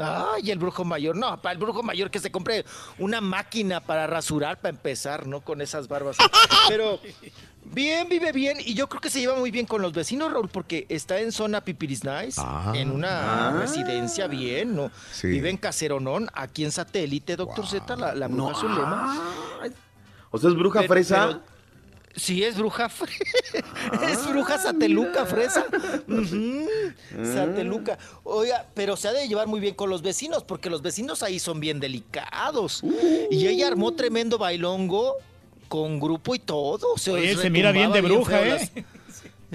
Ay, 0.00 0.50
el 0.50 0.58
brujo 0.58 0.84
mayor. 0.84 1.16
No, 1.16 1.40
para 1.42 1.52
el 1.52 1.58
brujo 1.58 1.82
mayor 1.82 2.10
que 2.10 2.18
se 2.20 2.30
compre 2.30 2.64
una 2.98 3.20
máquina 3.20 3.80
para 3.80 4.06
rasurar 4.06 4.56
para 4.60 4.70
empezar, 4.70 5.26
¿no? 5.26 5.40
Con 5.40 5.60
esas 5.60 5.88
barbas. 5.88 6.16
Pero 6.68 7.00
bien, 7.64 8.08
vive 8.08 8.32
bien. 8.32 8.58
Y 8.60 8.74
yo 8.74 8.88
creo 8.88 9.00
que 9.00 9.10
se 9.10 9.20
lleva 9.20 9.36
muy 9.36 9.50
bien 9.50 9.66
con 9.66 9.82
los 9.82 9.92
vecinos, 9.92 10.32
Raúl, 10.32 10.48
porque 10.48 10.86
está 10.88 11.18
en 11.20 11.32
zona 11.32 11.60
Pipiris 11.62 12.04
Nice, 12.04 12.40
Ah. 12.42 12.72
en 12.74 12.90
una 12.90 13.48
Ah. 13.48 13.52
residencia 13.60 14.26
bien, 14.28 14.74
¿no? 14.76 14.90
Sí. 15.12 15.26
Vive 15.28 15.50
en 15.50 15.56
Caseronón, 15.56 16.28
aquí 16.34 16.64
en 16.64 16.72
satélite, 16.72 17.36
doctor 17.36 17.66
Z, 17.66 17.96
la, 17.96 18.14
la 18.14 18.28
bruja 18.28 18.54
Zulema. 18.54 19.20
O 20.30 20.38
sea, 20.38 20.50
es 20.50 20.56
bruja 20.56 20.80
Pero- 20.80 20.92
fresa. 20.92 21.26
pero- 21.28 21.57
Sí, 22.16 22.42
es 22.42 22.56
bruja. 22.56 22.90
es 24.10 24.28
bruja 24.28 24.58
sateluca, 24.58 25.24
fresa. 25.26 25.64
Ujú, 26.08 26.66
Sateluca. 27.32 27.98
Oiga, 28.24 28.66
pero 28.74 28.96
se 28.96 29.08
ha 29.08 29.12
de 29.12 29.28
llevar 29.28 29.46
muy 29.46 29.60
bien 29.60 29.74
con 29.74 29.88
los 29.90 30.02
vecinos, 30.02 30.42
porque 30.44 30.70
los 30.70 30.82
vecinos 30.82 31.22
ahí 31.22 31.38
son 31.38 31.60
bien 31.60 31.80
delicados. 31.80 32.82
Y 33.30 33.46
ella 33.46 33.68
armó 33.68 33.92
tremendo 33.94 34.38
bailongo 34.38 35.14
con 35.68 36.00
grupo 36.00 36.34
y 36.34 36.38
todo. 36.38 36.96
Se 36.96 37.12
Oye, 37.12 37.36
se 37.36 37.50
mira 37.50 37.72
bien 37.72 37.92
de 37.92 38.00
bruja, 38.00 38.42
¿eh? 38.42 38.50
las- 38.50 38.72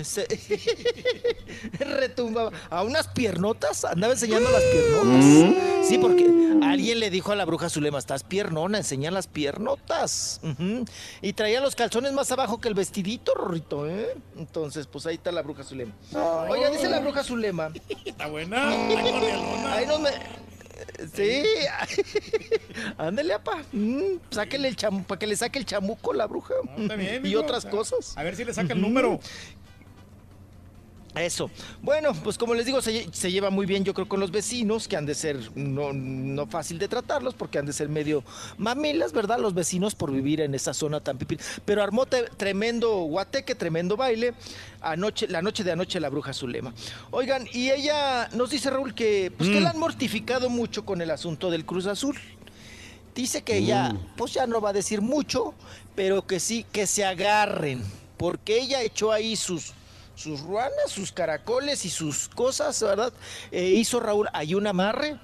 Se- 0.02 0.26
Retumbaba. 1.80 2.52
A 2.70 2.84
unas 2.84 3.08
piernotas, 3.10 3.86
andaba 3.86 4.14
enseñando 4.14 4.50
las 4.50 4.64
piernotas. 4.64 5.26
Mm. 5.26 5.84
Sí, 5.84 5.98
porque 5.98 6.26
alguien 6.64 7.00
le 7.00 7.10
dijo 7.10 7.32
a 7.32 7.36
la 7.36 7.46
bruja 7.46 7.70
Zulema, 7.70 8.00
estás 8.00 8.24
piernona, 8.24 8.78
enseña 8.80 9.12
las 9.12 9.28
piernotas. 9.28 10.42
Y 11.22 11.34
traía 11.34 11.62
los 11.62 11.76
calzones 11.76 12.14
más 12.14 12.32
abajo 12.32 12.60
que 12.60 12.70
el 12.70 12.74
vestidito, 12.74 13.34
Rorrito, 13.36 13.88
¿eh? 13.88 14.16
Entonces, 14.38 14.88
pues 14.88 15.06
ahí 15.06 15.16
está 15.16 15.32
la 15.32 15.42
bruja 15.42 15.64
Zulema. 15.64 15.94
Oiga, 16.50 16.70
dice 16.72 16.90
la 16.90 17.00
bruja 17.00 17.24
Zulema. 17.24 17.72
Está 18.06 18.28
buena. 18.28 18.70
Ahí 19.74 19.86
nos 19.86 20.00
me... 20.00 20.10
Sí, 21.14 21.44
ándele, 22.98 23.34
apa. 23.34 23.62
Mm, 23.72 24.18
sáquele 24.32 24.68
el 24.68 24.76
chamu, 24.76 25.04
para 25.04 25.20
que 25.20 25.28
le 25.28 25.36
saque 25.36 25.60
el 25.60 25.66
chamuco 25.66 26.14
la 26.14 26.26
bruja. 26.28 26.56
Está 26.78 26.96
bien, 26.96 27.26
y 27.26 27.36
otras 27.36 27.60
o 27.60 27.62
sea, 27.62 27.72
cosas. 27.72 28.18
A 28.18 28.24
ver 28.24 28.36
si 28.36 28.44
le 28.44 28.54
saca 28.54 28.74
el 28.74 28.82
número. 28.82 29.20
Eso. 31.16 31.52
Bueno, 31.82 32.12
pues 32.24 32.38
como 32.40 32.56
les 32.56 32.66
digo, 32.66 32.82
se, 32.82 32.92
lle- 33.06 33.14
se 33.14 33.32
lleva 33.32 33.50
muy 33.52 33.66
bien 33.68 33.84
yo 33.84 33.94
creo 33.94 34.08
con 34.08 34.20
los 34.20 34.32
vecinos, 34.32 34.88
que 34.88 34.98
han 34.98 35.06
de 35.06 35.14
ser 35.14 35.38
no, 35.56 35.94
no 35.94 36.48
fácil 36.48 36.80
de 36.80 36.88
tratarlos, 36.88 37.36
porque 37.36 37.60
han 37.60 37.66
de 37.68 37.74
ser 37.74 37.88
medio 37.88 38.24
mamilas, 38.58 39.12
¿verdad? 39.14 39.38
Los 39.40 39.54
vecinos 39.54 39.94
por 39.94 40.12
vivir 40.12 40.42
en 40.42 40.56
esa 40.56 40.74
zona 40.74 41.00
tan 41.02 41.18
pipí. 41.20 41.38
Pero 41.66 41.84
armó 41.84 42.06
te- 42.08 42.24
tremendo 42.38 42.96
guateque, 43.04 43.54
tremendo 43.54 43.96
baile, 43.96 44.34
anoche, 44.82 45.28
la 45.28 45.42
noche 45.44 45.64
de 45.64 45.72
anoche 45.72 46.00
la 46.00 46.10
bruja 46.10 46.34
Zulema. 46.34 46.74
Oigan, 47.12 47.48
y 47.54 47.70
ella 47.70 48.28
nos 48.34 48.50
dice, 48.50 48.72
Raúl, 48.72 48.96
que, 48.96 49.32
pues, 49.38 49.50
que 49.52 49.62
la 49.62 49.70
han 49.70 49.80
mortificado 49.80 50.50
mucho 50.50 50.84
con 50.84 51.00
el 51.02 51.12
asunto 51.12 51.52
del 51.52 51.64
Cruz 51.66 51.86
Azul. 51.86 52.18
Dice 53.14 53.44
que 53.44 53.58
ella, 53.58 53.96
pues 54.18 54.34
ya 54.34 54.48
no 54.48 54.60
va 54.60 54.70
a 54.72 54.74
decir 54.74 55.00
mucho, 55.02 55.54
pero 55.94 56.26
que 56.26 56.40
sí, 56.40 56.66
que 56.72 56.88
se 56.88 57.06
agarren, 57.06 57.84
porque 58.18 58.60
ella 58.60 58.82
echó 58.82 59.12
ahí 59.12 59.36
sus, 59.36 59.74
sus 60.16 60.42
ruanas, 60.42 60.72
sus 60.90 61.12
caracoles 61.12 61.86
y 61.86 61.90
sus 61.90 62.30
cosas, 62.30 62.82
¿verdad? 62.82 63.12
Eh, 63.52 63.66
hizo 63.66 64.00
Raúl 64.00 64.28
ahí 64.34 64.54
un 64.56 64.68
amarre 64.68 65.20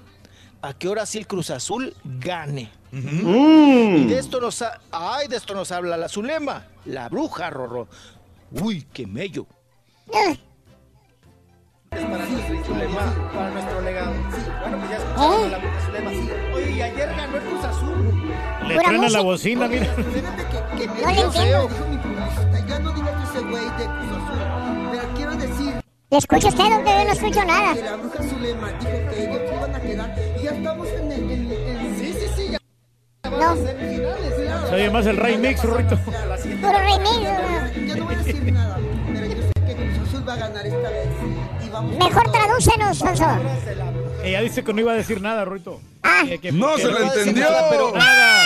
a 0.62 0.74
que 0.74 0.88
ahora 0.88 1.06
sí 1.06 1.18
el 1.18 1.26
Cruz 1.26 1.50
Azul 1.50 1.94
gane. 2.04 2.70
Y 2.92 4.04
de 4.06 4.18
esto 4.18 4.40
nos, 4.40 4.62
ha- 4.62 4.80
ay, 4.90 5.28
de 5.28 5.36
esto 5.36 5.54
nos 5.54 5.70
habla 5.72 5.96
la 5.96 6.08
Zulema, 6.08 6.66
la 6.86 7.08
bruja, 7.08 7.48
Rorro. 7.50 7.86
Uy, 8.50 8.84
qué 8.92 9.06
mello. 9.06 9.46
Es 11.92 12.04
para 12.04 12.26
nuestro 12.26 12.64
Zulema, 12.64 13.30
para 13.32 13.50
nuestro 13.50 13.80
legado. 13.80 14.12
Bueno, 14.60 14.78
pues 14.78 14.90
ya 14.90 14.96
escucharon 14.96 15.44
a 15.44 15.48
la 15.48 15.58
bruja 15.58 15.86
Zulema. 15.86 16.10
Oye, 16.54 16.70
y 16.70 16.82
ayer 16.82 17.08
ganó 17.16 17.36
el 17.36 17.42
Cruz 17.42 17.64
Azul. 17.64 18.32
Le 18.68 18.78
truena 18.80 19.08
la 19.08 19.20
bocina, 19.22 19.66
mira. 19.68 19.86
No 19.96 21.10
le 21.12 21.20
entiendo. 21.20 21.68
Ya 22.68 22.78
no 22.78 22.92
digas 22.92 23.28
ese 23.30 23.40
güey 23.44 23.64
de 23.64 23.84
Cruz 23.86 24.10
Azul. 24.10 24.19
¿Le 26.10 26.18
escucha 26.18 26.48
usted, 26.48 26.64
doctor? 26.64 26.86
Yo 26.98 27.04
no 27.04 27.12
escucho 27.12 27.44
nada. 27.44 27.74
la 27.74 27.96
bruja 27.96 28.22
Zulema 28.28 28.68
dijo 28.72 28.90
que 29.10 29.22
ellos 29.24 29.40
se 29.48 29.54
iban 29.56 29.74
a 29.74 29.80
quedar. 29.80 30.18
Y 30.38 30.42
ya 30.42 30.50
estamos 30.50 30.88
en 30.88 31.12
el. 31.12 31.30
En, 31.30 31.52
en- 31.52 31.98
sí, 31.98 32.12
sí, 32.14 32.26
sí. 32.36 32.48
Ya 32.50 32.58
claro. 33.30 33.56
Se 34.68 34.74
oye 34.74 34.90
más 34.90 35.06
el 35.06 35.16
Ray 35.16 35.38
Mix, 35.38 35.62
Rorrito. 35.62 35.96
Puro 35.98 36.78
remix. 36.78 37.20
Ya 37.86 37.96
no 37.96 38.04
voy 38.06 38.14
a 38.14 38.18
decir 38.18 38.52
nada. 38.52 38.78
Pero 39.12 39.26
yo 39.26 39.42
sé 39.42 39.52
que 39.66 39.74
Cruz 39.76 40.08
Azul 40.08 40.28
va 40.28 40.32
a 40.32 40.36
ganar 40.36 40.66
esta 40.66 40.88
vez. 40.90 41.08
Y 41.64 41.68
vamos 41.68 41.96
Mejor 41.96 42.32
tradúcenos, 42.32 42.98
Sonso. 42.98 43.26
Ella 44.24 44.40
dice 44.42 44.64
que 44.64 44.72
no 44.74 44.80
iba 44.80 44.92
a 44.92 44.96
decir 44.96 45.20
nada, 45.20 45.44
Rorrito. 45.44 45.80
Que- 46.26 46.38
que- 46.40 46.52
No 46.52 46.74
que 46.74 46.82
se 46.82 46.90
le 46.90 47.02
entendió. 47.06 47.44
nada, 47.48 47.70
pero 47.70 47.92
nada. 47.92 48.42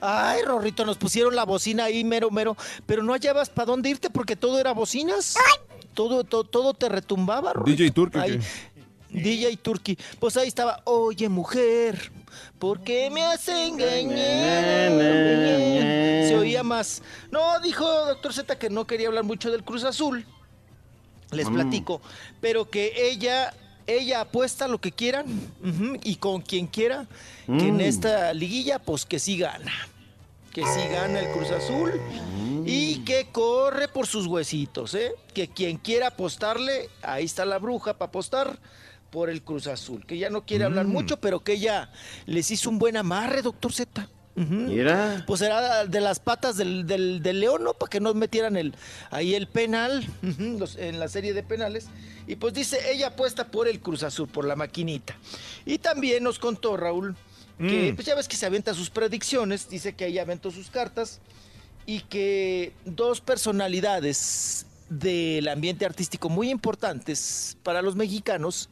Ay, 0.00 0.42
Rorrito, 0.46 0.86
nos 0.86 0.96
pusieron 0.96 1.34
la 1.36 1.44
bocina 1.44 1.84
ahí, 1.84 2.04
mero, 2.04 2.30
mero. 2.30 2.56
Pero 2.86 3.02
no 3.02 3.12
hallabas 3.12 3.50
para 3.50 3.66
dónde 3.66 3.90
irte 3.90 4.08
porque 4.10 4.34
todo 4.36 4.58
era 4.58 4.72
bocinas. 4.72 5.36
Todo, 5.98 6.22
todo, 6.22 6.44
todo 6.44 6.74
te 6.74 6.88
retumbaba, 6.88 7.52
Rorrito. 7.54 7.76
DJ 7.82 7.90
Turkey, 7.90 8.20
Ahí. 8.20 8.38
DJ 9.10 9.56
Turkey. 9.56 9.98
Pues 10.20 10.36
ahí 10.36 10.46
estaba, 10.46 10.80
oye, 10.84 11.28
mujer, 11.28 12.12
¿por 12.60 12.82
qué 12.84 13.10
me 13.10 13.24
has 13.24 13.48
engañado? 13.48 15.00
Se 16.28 16.36
oía 16.38 16.62
más. 16.62 17.02
No, 17.32 17.58
dijo 17.58 17.84
doctor 18.06 18.32
Z 18.32 18.56
que 18.60 18.70
no 18.70 18.86
quería 18.86 19.08
hablar 19.08 19.24
mucho 19.24 19.50
del 19.50 19.64
Cruz 19.64 19.82
Azul. 19.82 20.24
Les 21.32 21.50
Mm. 21.50 21.54
platico. 21.54 22.00
Pero 22.40 22.70
que 22.70 22.92
ella, 23.10 23.52
ella 23.88 24.20
apuesta 24.20 24.68
lo 24.68 24.80
que 24.80 24.92
quieran 24.92 25.26
y 26.04 26.14
con 26.14 26.42
quien 26.42 26.68
quiera 26.68 27.06
que 27.46 27.66
en 27.68 27.78
Mm. 27.78 27.80
esta 27.80 28.32
liguilla, 28.34 28.78
pues 28.78 29.04
que 29.04 29.18
sí 29.18 29.36
gana. 29.36 29.72
Que 30.58 30.64
sí 30.66 30.88
gana 30.90 31.20
el 31.20 31.28
Cruz 31.28 31.52
Azul 31.52 31.92
y 32.66 33.04
que 33.04 33.28
corre 33.30 33.86
por 33.86 34.08
sus 34.08 34.26
huesitos, 34.26 34.92
¿eh? 34.94 35.12
Que 35.32 35.46
quien 35.46 35.76
quiera 35.76 36.08
apostarle, 36.08 36.90
ahí 37.02 37.24
está 37.26 37.44
la 37.44 37.58
bruja 37.58 37.96
para 37.96 38.08
apostar 38.08 38.58
por 39.10 39.30
el 39.30 39.42
Cruz 39.42 39.68
Azul. 39.68 40.04
Que 40.04 40.18
ya 40.18 40.30
no 40.30 40.44
quiere 40.44 40.64
hablar 40.64 40.86
Mm. 40.86 40.90
mucho, 40.92 41.20
pero 41.20 41.38
que 41.44 41.52
ella 41.52 41.92
les 42.26 42.50
hizo 42.50 42.70
un 42.70 42.80
buen 42.80 42.96
amarre, 42.96 43.40
doctor 43.42 43.72
Z. 43.72 44.08
Mira. 44.34 45.22
Pues 45.28 45.42
era 45.42 45.84
de 45.86 46.00
las 46.00 46.18
patas 46.18 46.56
del, 46.56 46.86
del, 46.88 47.22
del 47.22 47.38
león, 47.38 47.62
¿no? 47.62 47.74
Para 47.74 47.90
que 47.90 48.00
no 48.00 48.12
metieran 48.14 48.56
el, 48.56 48.74
ahí 49.10 49.34
el 49.36 49.46
penal 49.46 50.04
los- 50.38 50.74
en 50.76 50.98
la 50.98 51.06
serie 51.06 51.34
de 51.34 51.44
penales. 51.44 51.86
Y 52.26 52.34
pues 52.34 52.52
dice, 52.52 52.78
ella 52.92 53.08
apuesta 53.08 53.46
por 53.46 53.68
el 53.68 53.78
Cruz 53.78 54.02
Azul, 54.02 54.26
por 54.28 54.44
la 54.44 54.56
maquinita. 54.56 55.16
Y 55.64 55.78
también 55.78 56.24
nos 56.24 56.40
contó 56.40 56.76
Raúl 56.76 57.14
que, 57.58 57.92
Mm. 57.92 57.94
pues 57.96 58.06
ya 58.06 58.14
ves 58.14 58.28
que 58.28 58.36
se 58.36 58.46
avienta 58.46 58.72
sus 58.74 58.90
predicciones, 58.90 59.68
dice 59.68 59.94
que 59.94 60.06
ella 60.06 60.22
aventó 60.22 60.50
sus 60.50 60.70
cartas 60.70 61.20
y 61.86 62.00
que 62.00 62.72
dos 62.84 63.20
personalidades 63.20 64.66
del 64.88 65.48
ambiente 65.48 65.84
artístico 65.84 66.28
muy 66.28 66.50
importantes 66.50 67.56
para 67.62 67.82
los 67.82 67.94
mexicanos 67.96 68.68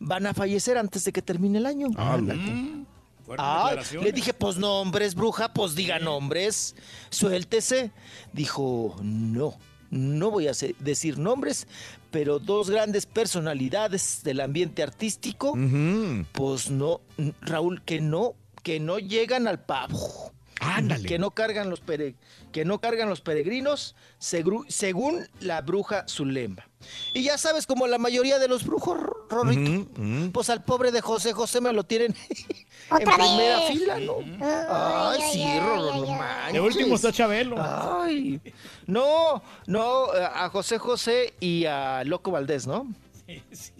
van 0.00 0.26
a 0.26 0.32
fallecer 0.34 0.78
antes 0.78 1.04
de 1.04 1.12
que 1.12 1.20
termine 1.20 1.58
el 1.58 1.66
año. 1.66 1.88
Ah, 1.96 3.74
le 4.00 4.12
dije, 4.12 4.32
pues 4.32 4.56
nombres, 4.56 5.14
bruja, 5.14 5.52
pues 5.52 5.74
diga 5.74 5.98
nombres, 5.98 6.74
suéltese. 7.10 7.90
Dijo, 8.32 8.96
no, 9.02 9.58
no 9.90 10.30
voy 10.30 10.48
a 10.48 10.52
decir 10.78 11.18
nombres, 11.18 11.66
pero 12.10 12.38
dos 12.38 12.70
grandes 12.70 13.06
personalidades 13.06 14.22
del 14.24 14.40
ambiente 14.40 14.82
artístico, 14.82 15.54
pues 16.32 16.70
no, 16.70 17.00
Raúl, 17.40 17.82
que 17.82 18.00
no, 18.00 18.34
que 18.62 18.80
no 18.80 18.98
llegan 18.98 19.46
al 19.48 19.60
pavo. 19.64 20.32
Que 21.06 21.18
no 21.18 21.30
cargan 21.30 21.70
los 21.70 21.80
pere- 21.84 22.16
que 22.52 22.64
no 22.64 22.80
cargan 22.80 23.08
los 23.08 23.20
peregrinos, 23.20 23.94
segru- 24.20 24.66
según 24.68 25.26
la 25.40 25.60
bruja 25.60 26.04
Zulema. 26.08 26.67
Y 27.12 27.22
ya 27.24 27.36
sabes, 27.38 27.66
como 27.66 27.86
la 27.86 27.98
mayoría 27.98 28.38
de 28.38 28.48
los 28.48 28.64
brujos, 28.64 28.98
Rorrito, 29.28 29.86
pues 30.32 30.48
al 30.50 30.62
pobre 30.64 30.92
de 30.92 31.00
José 31.00 31.32
José 31.32 31.60
me 31.60 31.72
lo 31.72 31.84
tienen 31.84 32.14
en 32.90 32.96
¿Otra 32.96 33.14
primera 33.16 33.58
vez? 33.58 33.68
fila, 33.68 33.98
¿no? 33.98 34.14
Ay, 34.70 35.20
sí, 35.32 35.60
Rorro, 35.60 35.94
no 35.96 36.06
manches. 36.06 36.52
De 36.52 36.60
último 36.60 36.94
está 36.94 37.12
Chabelo. 37.12 37.56
Ay, 37.58 38.40
no, 38.86 39.42
no, 39.66 40.04
a 40.12 40.48
José 40.50 40.78
José 40.78 41.34
y 41.40 41.64
a 41.66 42.04
Loco 42.04 42.30
Valdés, 42.30 42.66
¿no? 42.66 42.86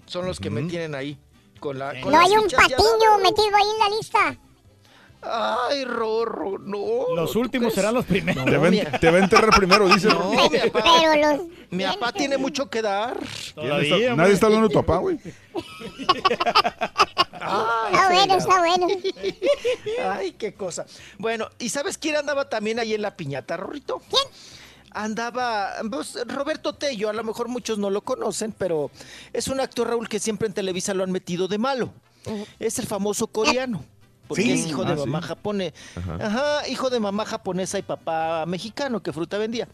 Son 0.07 0.27
los 0.27 0.41
que 0.41 0.51
me 0.51 0.63
tienen 0.65 0.95
ahí. 0.95 1.19
Con 1.61 1.79
la, 1.79 2.01
con 2.01 2.13
No 2.13 2.21
hay 2.21 2.31
un 2.33 2.49
patiño 2.49 3.19
metido 3.23 3.57
ahí 3.57 3.69
en 3.73 3.79
la 3.79 3.97
lista. 3.97 4.39
Ay, 5.21 5.85
Rorro, 5.85 6.59
no. 6.59 7.15
Los 7.17 7.35
últimos 7.37 7.75
serán 7.75 7.95
los 7.95 8.05
primeros. 8.05 8.45
Te 8.45 8.57
va, 8.57 8.69
a- 8.69 8.99
te 8.99 9.11
va 9.11 9.17
a 9.19 9.21
enterrar 9.21 9.51
primero, 9.57 9.89
dice. 9.89 10.09
No, 10.09 10.31
mi 10.31 10.59
papá, 10.71 10.85
Pero 11.03 11.17
los... 11.37 11.47
mi 11.71 11.85
papá 11.85 12.13
tiene 12.13 12.39
mucho 12.39 12.71
que 12.71 12.83
dar. 12.83 13.19
¿Quién 13.55 13.73
está- 13.73 14.15
nadie 14.17 14.33
está 14.35 14.47
hablando 14.47 14.69
de 14.69 14.75
tu 14.75 14.81
papá, 14.81 14.99
güey. 14.99 15.19
Está 17.33 18.09
bueno, 18.11 18.35
está 18.37 18.59
bueno. 18.59 18.87
Ay, 20.11 20.33
qué 20.33 20.55
cosa. 20.55 20.87
Bueno, 21.19 21.49
¿y 21.59 21.69
sabes 21.69 21.99
quién 21.99 22.17
andaba 22.17 22.49
también 22.49 22.79
ahí 22.79 22.95
en 22.95 23.03
la 23.03 23.17
piñata, 23.17 23.57
Rorrito? 23.57 24.01
¿Quién? 24.11 24.23
Andaba 24.91 25.71
pues, 25.91 26.17
Roberto 26.27 26.75
Tello, 26.75 27.09
a 27.11 27.13
lo 27.13 27.23
mejor 27.23 27.49
muchos 27.49 27.79
no 27.79 27.91
lo 27.91 28.01
conocen, 28.03 28.53
pero 28.57 28.91
es 29.33 29.49
un 29.49 29.61
actor, 29.61 29.89
Raúl, 29.89 30.09
que 30.09 30.19
siempre 30.19 30.49
en 30.49 30.55
Televisa 30.55 30.95
lo 30.95 31.05
han 31.05 31.13
metido 31.13 31.47
de 31.49 31.59
malo. 31.59 31.93
Es 32.59 32.79
el 32.79 32.87
famoso 32.87 33.27
coreano. 33.27 33.85
Porque 34.29 34.43
Sí. 34.43 34.53
es 34.53 34.67
hijo 34.67 34.85
de 34.85 34.93
Ah, 34.93 34.97
sí. 34.97 35.01
mamá 35.07 35.23
japonesa. 35.23 35.75
Ajá. 35.97 36.19
Ajá. 36.27 36.69
hijo 36.69 36.91
de 36.91 37.01
mamá 37.01 37.25
japonesa 37.25 37.79
y 37.79 37.83
papá 37.83 38.45
mexicano, 38.47 39.03
que 39.03 39.13
fruta 39.13 39.39
vendía. 39.39 39.67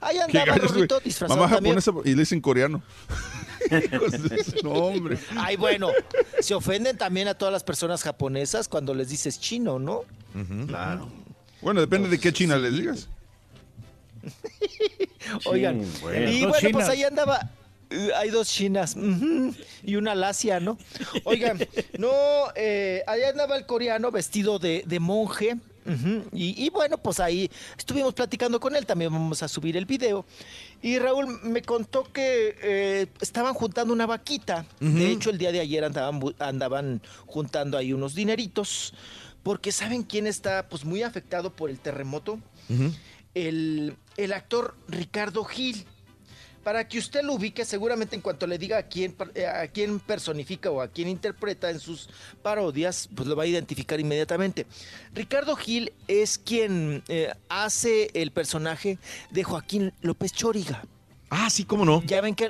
Ahí 0.00 0.18
andaba. 0.18 0.56
Rorrito 0.58 0.98
disfrazado 1.00 1.40
Mamá 1.40 1.54
también. 1.54 1.76
japonesa 1.80 2.08
y 2.10 2.14
le 2.14 2.20
dicen 2.22 2.40
coreano. 2.40 2.82
Hijos 3.92 4.10
de 4.22 4.44
su- 4.44 4.56
no, 4.64 4.72
hombre. 4.72 5.18
Ay, 5.38 5.56
bueno, 5.56 5.90
se 6.40 6.54
ofenden 6.54 6.96
también 6.98 7.28
a 7.28 7.34
todas 7.34 7.52
las 7.52 7.62
personas 7.62 8.02
japonesas 8.02 8.66
cuando 8.68 8.94
les 8.94 9.08
dices 9.08 9.38
chino, 9.38 9.78
¿no? 9.78 10.02
Claro. 10.66 11.08
Bueno, 11.62 11.80
depende 11.80 12.08
de 12.08 12.18
qué 12.18 12.32
China 12.32 12.56
les 12.56 12.72
digas. 12.74 13.08
Oigan, 15.46 15.84
bueno. 16.02 16.30
y 16.30 16.44
bueno, 16.44 16.68
pues 16.72 16.88
ahí 16.88 17.04
andaba. 17.04 17.50
Hay 18.16 18.30
dos 18.30 18.48
chinas 18.48 18.96
y 19.82 19.96
una 19.96 20.14
lacia, 20.14 20.60
¿no? 20.60 20.78
Oigan, 21.24 21.58
no, 21.98 22.10
eh, 22.54 23.02
ahí 23.06 23.22
andaba 23.22 23.56
el 23.56 23.66
coreano 23.66 24.10
vestido 24.10 24.58
de, 24.58 24.84
de 24.86 25.00
monje. 25.00 25.56
y, 26.32 26.64
y 26.64 26.68
bueno, 26.70 26.98
pues 26.98 27.18
ahí 27.18 27.50
estuvimos 27.76 28.14
platicando 28.14 28.60
con 28.60 28.76
él, 28.76 28.86
también 28.86 29.10
vamos 29.12 29.42
a 29.42 29.48
subir 29.48 29.76
el 29.76 29.86
video. 29.86 30.24
Y 30.82 30.98
Raúl 30.98 31.40
me 31.42 31.62
contó 31.62 32.04
que 32.04 32.56
eh, 32.62 33.06
estaban 33.20 33.54
juntando 33.54 33.92
una 33.92 34.06
vaquita. 34.06 34.64
De 34.78 35.10
hecho, 35.10 35.30
el 35.30 35.38
día 35.38 35.50
de 35.50 35.60
ayer 35.60 35.82
andaban, 35.84 37.02
juntando 37.26 37.76
ahí 37.76 37.92
unos 37.92 38.14
dineritos. 38.14 38.94
Porque 39.42 39.72
¿saben 39.72 40.02
quién 40.02 40.26
está 40.26 40.68
pues 40.68 40.84
muy 40.84 41.02
afectado 41.02 41.50
por 41.50 41.70
el 41.70 41.80
terremoto? 41.80 42.38
el, 43.34 43.96
el 44.16 44.32
actor 44.32 44.76
Ricardo 44.88 45.44
Gil. 45.44 45.84
Para 46.64 46.86
que 46.86 46.98
usted 46.98 47.22
lo 47.22 47.34
ubique, 47.34 47.64
seguramente 47.64 48.14
en 48.14 48.22
cuanto 48.22 48.46
le 48.46 48.58
diga 48.58 48.78
a 48.78 48.82
quién, 48.82 49.16
eh, 49.34 49.70
quién 49.72 49.98
personifica 50.00 50.70
o 50.70 50.80
a 50.80 50.88
quién 50.88 51.08
interpreta 51.08 51.70
en 51.70 51.80
sus 51.80 52.08
parodias, 52.42 53.08
pues 53.14 53.28
lo 53.28 53.36
va 53.36 53.44
a 53.44 53.46
identificar 53.46 53.98
inmediatamente. 53.98 54.66
Ricardo 55.14 55.56
Gil 55.56 55.92
es 56.06 56.38
quien 56.38 57.02
eh, 57.08 57.32
hace 57.48 58.10
el 58.14 58.30
personaje 58.30 58.98
de 59.30 59.42
Joaquín 59.42 59.92
López 60.02 60.32
Chóriga. 60.32 60.82
Ah, 61.32 61.48
sí, 61.48 61.64
cómo 61.64 61.84
no. 61.84 62.02
Ya 62.04 62.20
ven 62.20 62.34
que, 62.34 62.48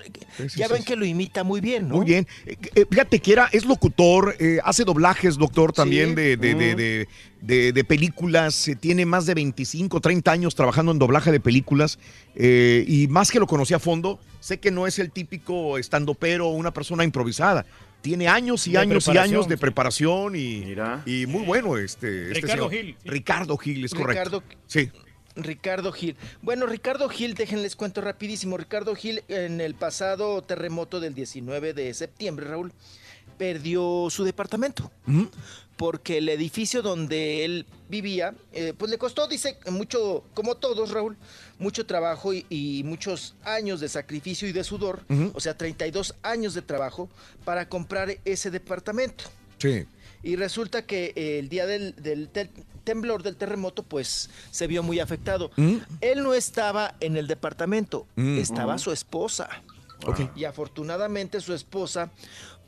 ya 0.56 0.66
ven 0.66 0.82
que 0.82 0.96
lo 0.96 1.04
imita 1.04 1.44
muy 1.44 1.60
bien, 1.60 1.86
¿no? 1.88 1.96
Muy 1.96 2.06
bien. 2.06 2.26
Eh, 2.46 2.56
eh, 2.74 2.86
fíjate 2.90 3.20
que 3.20 3.32
era, 3.32 3.48
es 3.52 3.66
locutor, 3.66 4.34
eh, 4.38 4.58
hace 4.64 4.84
doblajes, 4.84 5.36
doctor, 5.36 5.72
también 5.74 6.10
Sí. 6.10 6.14
de, 6.14 6.36
de, 6.38 6.54
de, 6.54 6.72
Mm. 6.74 6.76
de- 6.76 7.08
de- 7.42 7.72
de 7.72 7.84
películas. 7.84 8.68
eh, 8.68 8.76
tiene 8.76 9.04
más 9.04 9.26
de 9.26 9.34
25, 9.34 10.00
30 10.00 10.32
años 10.32 10.54
trabajando 10.54 10.92
en 10.92 10.98
doblaje 10.98 11.30
de 11.30 11.40
películas. 11.40 11.98
eh, 12.36 12.84
y 12.88 13.06
más 13.08 13.30
que 13.30 13.38
lo 13.38 13.46
conocí 13.46 13.74
a 13.74 13.78
fondo, 13.78 14.18
sé 14.40 14.58
que 14.60 14.70
no 14.70 14.86
es 14.86 14.98
el 14.98 15.10
típico 15.10 15.76
estandopero 15.78 16.48
o 16.48 16.52
una 16.54 16.72
persona 16.72 17.04
improvisada. 17.04 17.66
Tiene 18.00 18.28
años 18.28 18.66
y 18.66 18.72
De 18.72 18.78
años 18.78 19.08
y 19.08 19.18
años 19.18 19.46
de 19.46 19.58
preparación 19.58 20.34
y, 20.36 20.64
y 21.04 21.26
muy 21.26 21.44
bueno 21.44 21.76
este, 21.76 22.28
este 22.28 22.34
Ricardo 22.40 22.70
señor. 22.70 22.84
Gil. 22.86 22.96
Ricardo 23.04 23.56
Gil, 23.58 23.84
es 23.84 23.92
correcto. 23.92 24.38
Ricardo- 24.40 24.42
Sí. 24.66 24.88
Ricardo 25.44 25.92
Gil. 25.92 26.16
Bueno, 26.42 26.66
Ricardo 26.66 27.08
Gil, 27.08 27.34
déjenles 27.34 27.76
cuento 27.76 28.00
rapidísimo. 28.00 28.56
Ricardo 28.56 28.94
Gil 28.94 29.22
en 29.28 29.60
el 29.60 29.74
pasado 29.74 30.42
terremoto 30.42 31.00
del 31.00 31.14
19 31.14 31.74
de 31.74 31.94
septiembre, 31.94 32.46
Raúl, 32.46 32.72
perdió 33.38 34.08
su 34.10 34.24
departamento. 34.24 34.90
Porque 35.76 36.18
el 36.18 36.28
edificio 36.28 36.82
donde 36.82 37.44
él 37.46 37.64
vivía, 37.88 38.34
eh, 38.52 38.74
pues 38.76 38.90
le 38.90 38.98
costó, 38.98 39.26
dice, 39.26 39.56
mucho, 39.70 40.24
como 40.34 40.56
todos, 40.56 40.90
Raúl, 40.90 41.16
mucho 41.58 41.86
trabajo 41.86 42.34
y, 42.34 42.44
y 42.50 42.82
muchos 42.84 43.34
años 43.44 43.80
de 43.80 43.88
sacrificio 43.88 44.46
y 44.46 44.52
de 44.52 44.62
sudor, 44.62 45.00
o 45.32 45.40
sea, 45.40 45.56
32 45.56 46.14
años 46.22 46.52
de 46.52 46.60
trabajo 46.60 47.08
para 47.44 47.68
comprar 47.68 48.18
ese 48.26 48.50
departamento. 48.50 49.24
Sí. 49.56 49.86
Y 50.22 50.36
resulta 50.36 50.84
que 50.86 51.12
eh, 51.16 51.38
el 51.38 51.48
día 51.48 51.66
del, 51.66 51.94
del 51.96 52.28
te- 52.28 52.50
temblor, 52.84 53.22
del 53.22 53.36
terremoto, 53.36 53.82
pues 53.82 54.30
se 54.50 54.66
vio 54.66 54.82
muy 54.82 55.00
afectado. 55.00 55.50
Mm. 55.56 55.76
Él 56.00 56.22
no 56.22 56.34
estaba 56.34 56.94
en 57.00 57.16
el 57.16 57.26
departamento, 57.26 58.06
Mm. 58.16 58.38
estaba 58.38 58.78
su 58.78 58.92
esposa. 58.92 59.48
Y 60.34 60.44
afortunadamente 60.44 61.40
su 61.40 61.52
esposa 61.54 62.10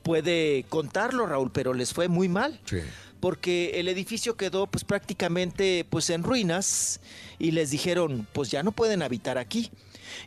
puede 0.02 0.64
contarlo, 0.68 1.26
Raúl, 1.26 1.50
pero 1.52 1.74
les 1.74 1.92
fue 1.92 2.08
muy 2.08 2.28
mal. 2.28 2.60
Sí. 2.66 2.78
Porque 3.20 3.78
el 3.80 3.88
edificio 3.88 4.36
quedó 4.36 4.66
pues 4.66 4.82
prácticamente 4.84 5.86
pues 5.88 6.10
en 6.10 6.24
ruinas 6.24 7.00
y 7.38 7.52
les 7.52 7.70
dijeron 7.70 8.26
pues 8.32 8.50
ya 8.50 8.62
no 8.62 8.72
pueden 8.72 9.00
habitar 9.02 9.38
aquí. 9.38 9.70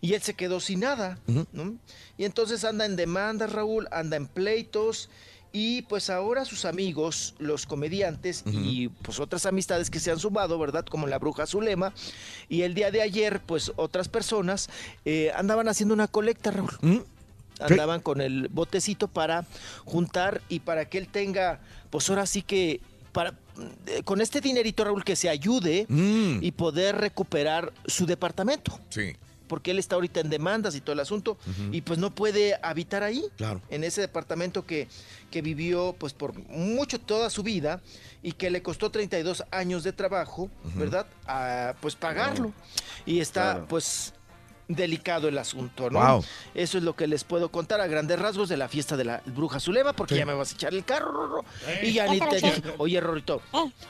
Y 0.02 0.14
él 0.14 0.22
se 0.22 0.34
quedó 0.34 0.60
sin 0.60 0.80
nada. 0.80 1.19
¿no? 1.27 1.76
Y 2.18 2.23
entonces 2.26 2.64
anda 2.64 2.85
en 2.85 2.95
demandas, 2.95 3.52
Raúl, 3.52 3.88
anda 3.91 4.15
en 4.18 4.27
pleitos. 4.27 5.10
Y 5.57 5.84
pues 5.84 6.10
ahora 6.10 6.44
sus 6.44 6.65
amigos, 6.65 7.34
los 7.40 7.65
comediantes 7.65 8.44
y 8.45 8.90
pues 8.90 9.22
otras 9.22 9.45
amistades 9.45 9.90
que 9.90 10.02
se 10.02 10.11
han 10.11 10.19
sumado, 10.19 10.60
¿verdad? 10.60 10.86
Como 10.86 11.07
la 11.07 11.18
bruja 11.18 11.48
Zulema. 11.48 11.94
Y 12.49 12.64
el 12.64 12.73
día 12.73 12.91
de 12.91 13.02
ayer, 13.02 13.40
pues 13.40 13.72
otras 13.77 14.10
personas 14.10 14.69
eh, 15.06 15.32
andaban 15.34 15.69
haciendo 15.69 15.94
una 15.94 16.10
colecta, 16.10 16.52
Raúl. 16.52 17.06
Andaban 17.61 18.02
con 18.02 18.19
el 18.19 18.49
botecito 18.49 19.07
para 19.07 19.45
juntar 19.86 20.41
y 20.49 20.60
para 20.60 20.90
que 20.90 20.98
él 20.98 21.07
tenga, 21.07 21.61
pues 21.90 22.10
ahora 22.10 22.26
sí 22.26 22.41
que, 22.41 22.82
para, 23.14 23.34
eh, 23.88 24.03
con 24.03 24.19
este 24.19 24.41
dinerito, 24.41 24.84
Raúl, 24.84 25.06
que 25.06 25.15
se 25.15 25.30
ayude 25.30 25.86
y 25.88 26.52
poder 26.52 26.98
recuperar 26.98 27.72
su 27.86 28.06
departamento. 28.06 28.77
Sí. 28.90 29.15
Porque 29.47 29.72
él 29.72 29.80
está 29.80 29.95
ahorita 29.95 30.19
en 30.19 30.30
demandas 30.30 30.76
y 30.76 30.81
todo 30.81 30.93
el 30.93 30.99
asunto 30.99 31.38
y 31.72 31.81
pues 31.81 31.99
no 31.99 32.13
puede 32.13 32.57
habitar 32.63 33.03
ahí. 33.03 33.23
Claro. 33.38 33.61
En 33.69 33.84
ese 33.84 34.01
departamento 34.01 34.65
que, 34.65 34.88
que 35.30 35.41
vivió 35.41 35.95
pues 35.97 36.13
por 36.13 36.34
mucho 36.49 36.99
toda 36.99 37.30
su 37.30 37.43
vida 37.43 37.81
y 38.23 38.31
que 38.31 38.49
le 38.49 38.63
costó 38.63 38.89
32 38.89 39.43
años 39.51 39.84
de 39.84 39.93
trabajo, 39.93 40.49
¿verdad? 40.76 41.05
A, 41.27 41.76
pues 41.81 41.95
pagarlo. 41.95 42.51
Y 43.05 43.19
está 43.19 43.51
Claro. 43.53 43.67
pues 43.67 44.13
delicado 44.67 45.27
el 45.27 45.37
asunto, 45.37 45.89
¿no? 45.89 45.99
Wow. 45.99 46.23
Eso 46.53 46.77
es 46.77 46.83
lo 46.83 46.95
que 46.95 47.07
les 47.07 47.23
puedo 47.23 47.49
contar 47.49 47.81
a 47.81 47.87
grandes 47.87 48.17
rasgos 48.19 48.49
de 48.49 48.57
la 48.57 48.67
fiesta 48.67 48.97
de 48.97 49.05
la 49.05 49.21
bruja 49.25 49.59
Zulema, 49.59 49.93
porque 49.93 50.15
Sí. 50.15 50.19
ya 50.19 50.25
me 50.25 50.33
vas 50.33 50.51
a 50.51 50.55
echar 50.55 50.73
el 50.73 50.83
carro, 50.83 51.11
Rorro. 51.11 51.45
Eh. 51.67 51.81
Y 51.83 51.93
ya 51.93 52.07
ni 52.07 52.19
te 52.19 52.35
dije, 52.37 52.63
oye, 52.77 52.99
Rorito, 52.99 53.41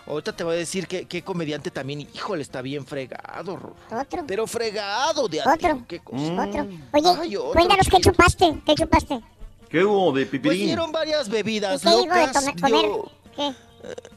ahorita 0.08 0.36
te 0.36 0.44
voy 0.44 0.56
a 0.56 0.58
decir 0.60 0.88
que 0.88 1.06
qué 1.06 1.22
comediante 1.24 1.72
también, 1.72 2.02
híjole, 2.02 2.42
está 2.42 2.62
bien 2.62 2.86
fregado, 2.86 3.56
Rorro. 3.56 3.76
Otro. 3.92 4.24
Pero 4.28 4.48
fregado 4.48 5.28
de 5.28 5.40
Otro. 5.42 5.84
qué 5.88 6.00
cosa. 6.00 6.44
Otro. 6.44 6.68
Oye, 6.94 7.20
Ay, 7.22 7.36
otro 7.38 7.52
cuéntanos 7.54 7.88
qué 7.90 8.00
chupaste. 8.02 8.62
¿Qué 8.66 8.76
chupaste? 8.76 9.22
¿Qué 9.70 9.84
hubo 9.84 10.12
de 10.12 10.26
Pues 10.26 10.30
pipirín? 10.42 10.66
dieron 10.68 10.92
varias 10.92 11.28
bebidas 11.30 11.82
¿Qué 11.82 11.90
digo 11.90 12.02
de 12.02 12.08
locas. 12.28 12.34
tome- 12.46 12.62
comer? 12.62 12.82
dio- 12.82 13.12
¿Qué? 13.36 13.56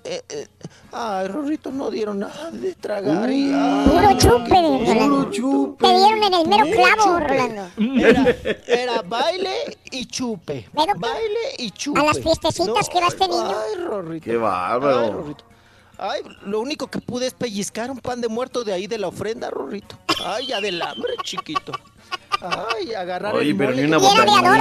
Eh, 0.05 0.23
eh, 0.31 0.47
Ay, 0.93 1.29
Rorrito, 1.29 1.71
no 1.71 1.91
dieron 1.91 2.21
nada 2.21 2.51
de 2.51 2.75
tragar. 2.75 3.31
y- 3.31 3.53
ay, 3.53 3.87
Puro 3.89 4.17
chupe, 4.19 4.49
Puro 4.49 4.79
Rolando. 4.79 5.31
chupe. 5.31 5.87
Te 5.87 5.95
dieron 5.99 6.23
en 6.23 6.35
el 6.35 6.49
mero 6.49 6.65
Puro 6.65 6.77
clavo, 6.77 7.19
chupe. 7.19 7.29
Rolando. 7.29 8.07
Era, 8.07 8.37
era 8.67 9.03
baile 9.03 9.79
y 9.91 10.07
chupe. 10.07 10.69
Pero, 10.75 10.93
baile 10.99 11.39
y 11.59 11.71
chupe. 11.73 12.01
A 12.01 12.05
las 12.05 12.19
fiestecitas 12.21 12.89
que 12.89 13.01
va 13.01 13.07
este 13.09 13.29
niño. 13.29 13.45
Ay, 13.51 13.85
Rorrito. 13.85 14.25
Qué 14.25 14.37
bárbaro. 14.39 14.99
Ay, 15.01 15.11
Rorrito. 15.11 15.45
Ay, 15.99 16.21
lo 16.47 16.61
único 16.61 16.87
que 16.87 17.01
pude 17.01 17.27
es 17.27 17.35
pellizcar 17.35 17.91
un 17.91 17.99
pan 17.99 18.21
de 18.23 18.29
muerto 18.29 18.65
de 18.65 18.73
ahí 18.73 18.87
de 18.87 18.97
la 18.99 19.09
ofrenda, 19.09 19.51
Rorrito. 19.51 19.97
Ay, 20.25 20.47
ya 20.47 20.61
del 20.61 20.81
hambre, 20.81 21.11
chiquito. 21.25 21.73
Ay, 22.41 22.95
agarrar 22.95 23.35
Oye, 23.35 23.51
el 23.51 23.57
pero 23.57 23.71
mole 23.71 23.83
ni 23.83 23.89
una 23.89 23.99
que- 23.99 24.05
botanita. 24.07 24.53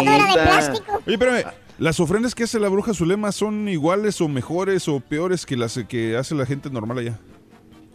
Oye, 1.05 1.13
espérame. 1.13 1.43
¿Las 1.77 1.99
ofrendas 1.99 2.33
que 2.33 2.43
hace 2.43 2.59
la 2.59 2.69
bruja 2.69 2.93
Zulema 2.93 3.31
son 3.31 3.67
iguales 3.69 4.19
o 4.21 4.27
mejores 4.27 4.87
o 4.87 4.99
peores 4.99 5.45
que 5.45 5.55
las 5.55 5.77
que 5.87 6.17
hace 6.17 6.33
la 6.33 6.45
gente 6.45 6.69
normal 6.69 6.97
allá? 6.99 7.19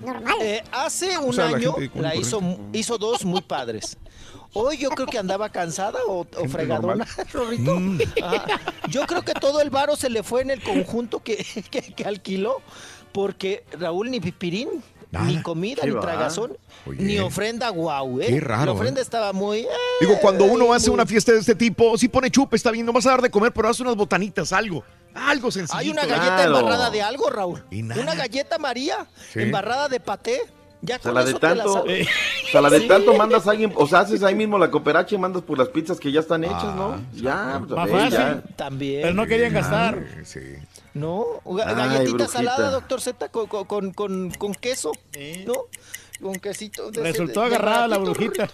Normal. 0.05 0.35
Eh, 0.41 0.63
hace 0.73 1.19
un 1.19 1.33
sea, 1.33 1.47
año 1.49 1.75
la 1.95 2.15
hizo, 2.15 2.41
hizo 2.73 2.99
dos 2.99 3.25
muy 3.25 3.41
padres. 3.41 3.97
Hoy 4.53 4.77
yo 4.77 4.91
creo 4.91 5.07
que 5.07 5.19
andaba 5.19 5.49
cansada 5.49 5.99
o, 6.07 6.21
o 6.37 6.49
fregadona, 6.49 7.07
Rorrito. 7.33 7.75
Mm. 7.79 7.99
Ajá. 8.23 8.47
Yo 8.89 9.07
creo 9.07 9.23
que 9.23 9.33
todo 9.35 9.61
el 9.61 9.71
varo 9.71 9.97
se 9.97 10.11
le 10.11 10.23
fue 10.23 10.43
en 10.43 10.51
el 10.51 10.63
conjunto 10.63 11.21
que, 11.23 11.37
que- 11.71 11.95
que 11.95 12.05
alquiló, 12.05 12.61
porque 13.13 13.65
Raúl 13.79 14.11
ni 14.11 14.21
pipirín, 14.21 14.69
ni 15.21 15.43
comida, 15.43 15.83
qué 15.83 15.89
ni 15.89 15.95
va. 15.95 16.01
tragazón, 16.01 16.57
Oye. 16.87 17.03
ni 17.03 17.19
ofrenda 17.19 17.69
guau, 17.69 18.21
¿eh? 18.21 18.27
Qué 18.29 18.41
raro, 18.41 18.65
La 18.67 18.73
ofrenda 18.73 19.01
¿eh? 19.01 19.03
estaba 19.03 19.33
muy... 19.33 19.67
Digo, 20.01 20.19
cuando 20.21 20.45
uno 20.47 20.73
hace 20.73 20.89
muy- 20.89 20.95
una 20.95 21.07
fiesta 21.07 21.33
de 21.33 21.39
este 21.41 21.55
tipo, 21.55 21.97
sí 21.99 22.09
pone 22.09 22.31
chupe, 22.31 22.57
está 22.57 22.71
bien, 22.71 22.87
no 22.87 22.93
vas 22.93 23.07
a 23.07 23.11
dar 23.11 23.23
de 23.23 23.31
comer, 23.31 23.53
pero 23.53 23.69
haz 23.69 23.79
unas 23.81 23.95
botanitas, 23.97 24.53
algo. 24.53 24.83
Algo 25.15 25.51
sencillo. 25.51 25.79
Hay 25.79 25.91
una 25.91 26.07
galleta 26.07 26.45
embarrada 26.45 26.89
de 26.91 27.03
algo, 27.03 27.29
Raúl. 27.29 27.63
Y 27.71 27.83
nada. 27.83 28.01
Una 28.01 28.15
galleta 28.15 28.59
María, 28.59 29.07
Sí. 29.33 29.41
embarrada 29.43 29.89
de 29.89 30.01
paté. 30.01 30.41
Ya 30.85 30.97
O 30.97 30.99
sea, 30.99 31.13
con 31.13 31.15
la 31.15 31.25
de 31.25 31.33
la 31.33 31.39
tanto, 31.39 31.73
sabes. 31.75 32.09
o 32.09 32.51
sea, 32.51 32.61
la 32.61 32.69
de 32.71 32.81
Sí. 32.81 32.89
tanto 32.89 33.15
mandas 33.15 33.47
a 33.47 33.53
alguien, 33.53 33.73
o 33.77 33.87
sea, 33.87 34.01
haces 34.01 34.23
ahí 34.25 34.35
mismo 34.35 34.59
la 34.59 34.69
cooperacha 34.71 35.15
y 35.15 35.19
mandas 35.19 35.43
por 35.43 35.57
las 35.57 35.69
pizzas 35.69 36.01
que 36.01 36.11
ya 36.11 36.19
están 36.21 36.43
hechas, 36.43 36.75
¿no? 36.75 37.01
Ya, 37.15 37.61
pues, 37.67 37.71
Más 37.71 37.89
fácil. 37.91 38.11
ya. 38.11 38.43
También. 38.57 39.03
Pero 39.03 39.15
no 39.15 39.27
querían 39.27 39.53
gastar. 39.53 40.05
No, 40.95 41.25
ga- 41.45 41.65
Ay, 41.69 41.75
galletita 41.77 42.11
brujita. 42.17 42.27
salada, 42.29 42.71
doctor 42.73 43.01
Z, 43.01 43.29
con, 43.29 43.47
con, 43.47 43.65
con, 43.65 43.93
con- 43.93 44.31
con 44.33 44.55
queso, 44.55 44.91
¿no? 45.47 45.55
Con 46.21 46.35
quesito. 46.37 46.91
de 46.91 47.01
ese 47.01 47.13
Resultó 47.13 47.43
de- 47.43 47.51
de 47.51 47.55
agarrada 47.57 47.87
la 47.89 47.99
baratito, 47.99 48.21
brujita. 48.25 48.49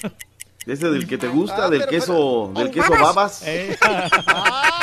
Ese 0.66 0.90
del 0.90 1.06
que 1.06 1.16
te 1.16 1.28
gusta, 1.28 1.64
Ah, 1.64 1.70
del 1.70 1.80
pero- 1.80 1.90
queso, 1.90 2.50
pero- 2.52 2.64
del 2.66 2.74
queso 2.74 2.90
babas. 2.92 3.14
babas. 3.14 3.42
Eh. 3.46 3.78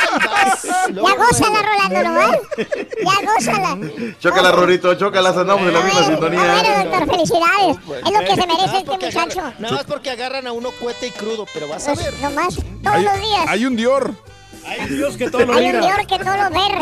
Ya 0.94 1.16
gózala, 1.16 1.62
Rolando, 1.62 2.04
nomás. 2.10 2.38
Ya 2.58 3.34
gózala. 3.34 3.78
Chócala, 4.20 4.52
Rorito, 4.52 4.94
chócala, 4.96 5.30
andamos 5.30 5.68
en 5.68 5.74
la 5.74 5.80
misma 5.82 6.02
Bueno, 6.02 6.08
sintonía. 6.08 6.84
doctor, 6.84 7.10
felicidades. 7.12 7.78
Es 8.06 8.12
lo 8.14 8.20
que 8.20 8.36
se 8.42 8.48
merece 8.48 8.78
este 8.78 8.92
muchacho. 8.92 9.42
nada 9.60 9.76
más 9.76 9.84
porque 9.86 10.12
agarran 10.12 10.48
a 10.48 10.52
uno 10.52 10.70
cuete 10.80 11.08
y 11.08 11.12
crudo, 11.12 11.46
pero 11.54 11.68
vas 11.68 11.88
a 11.88 11.94
Pues, 11.94 12.06
ver. 12.06 12.14
nomás, 12.22 12.56
todos 12.56 12.96
Hay, 12.96 13.04
los 13.04 13.20
días. 13.22 13.46
hay 13.48 13.66
un 13.66 13.76
Dior. 13.76 14.14
Hay 14.68 14.88
Dios 14.90 15.16
que 15.16 15.30
todo 15.30 15.46
lo 15.46 15.54
Hay 15.54 15.70
un. 15.70 15.82
Dior 15.82 16.08
que 16.08 16.18
todo 16.18 16.36
lo 16.38 16.50
ver. 16.50 16.76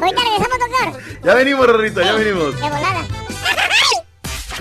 Ahorita 0.00 0.22
regresamos, 0.22 0.58
doctor. 0.58 1.02
Ya 1.24 1.34
venimos, 1.34 1.66
Rorito, 1.66 2.00
ya 2.02 2.12
venimos. 2.14 2.54
De 2.56 2.62
volada. 2.62 3.04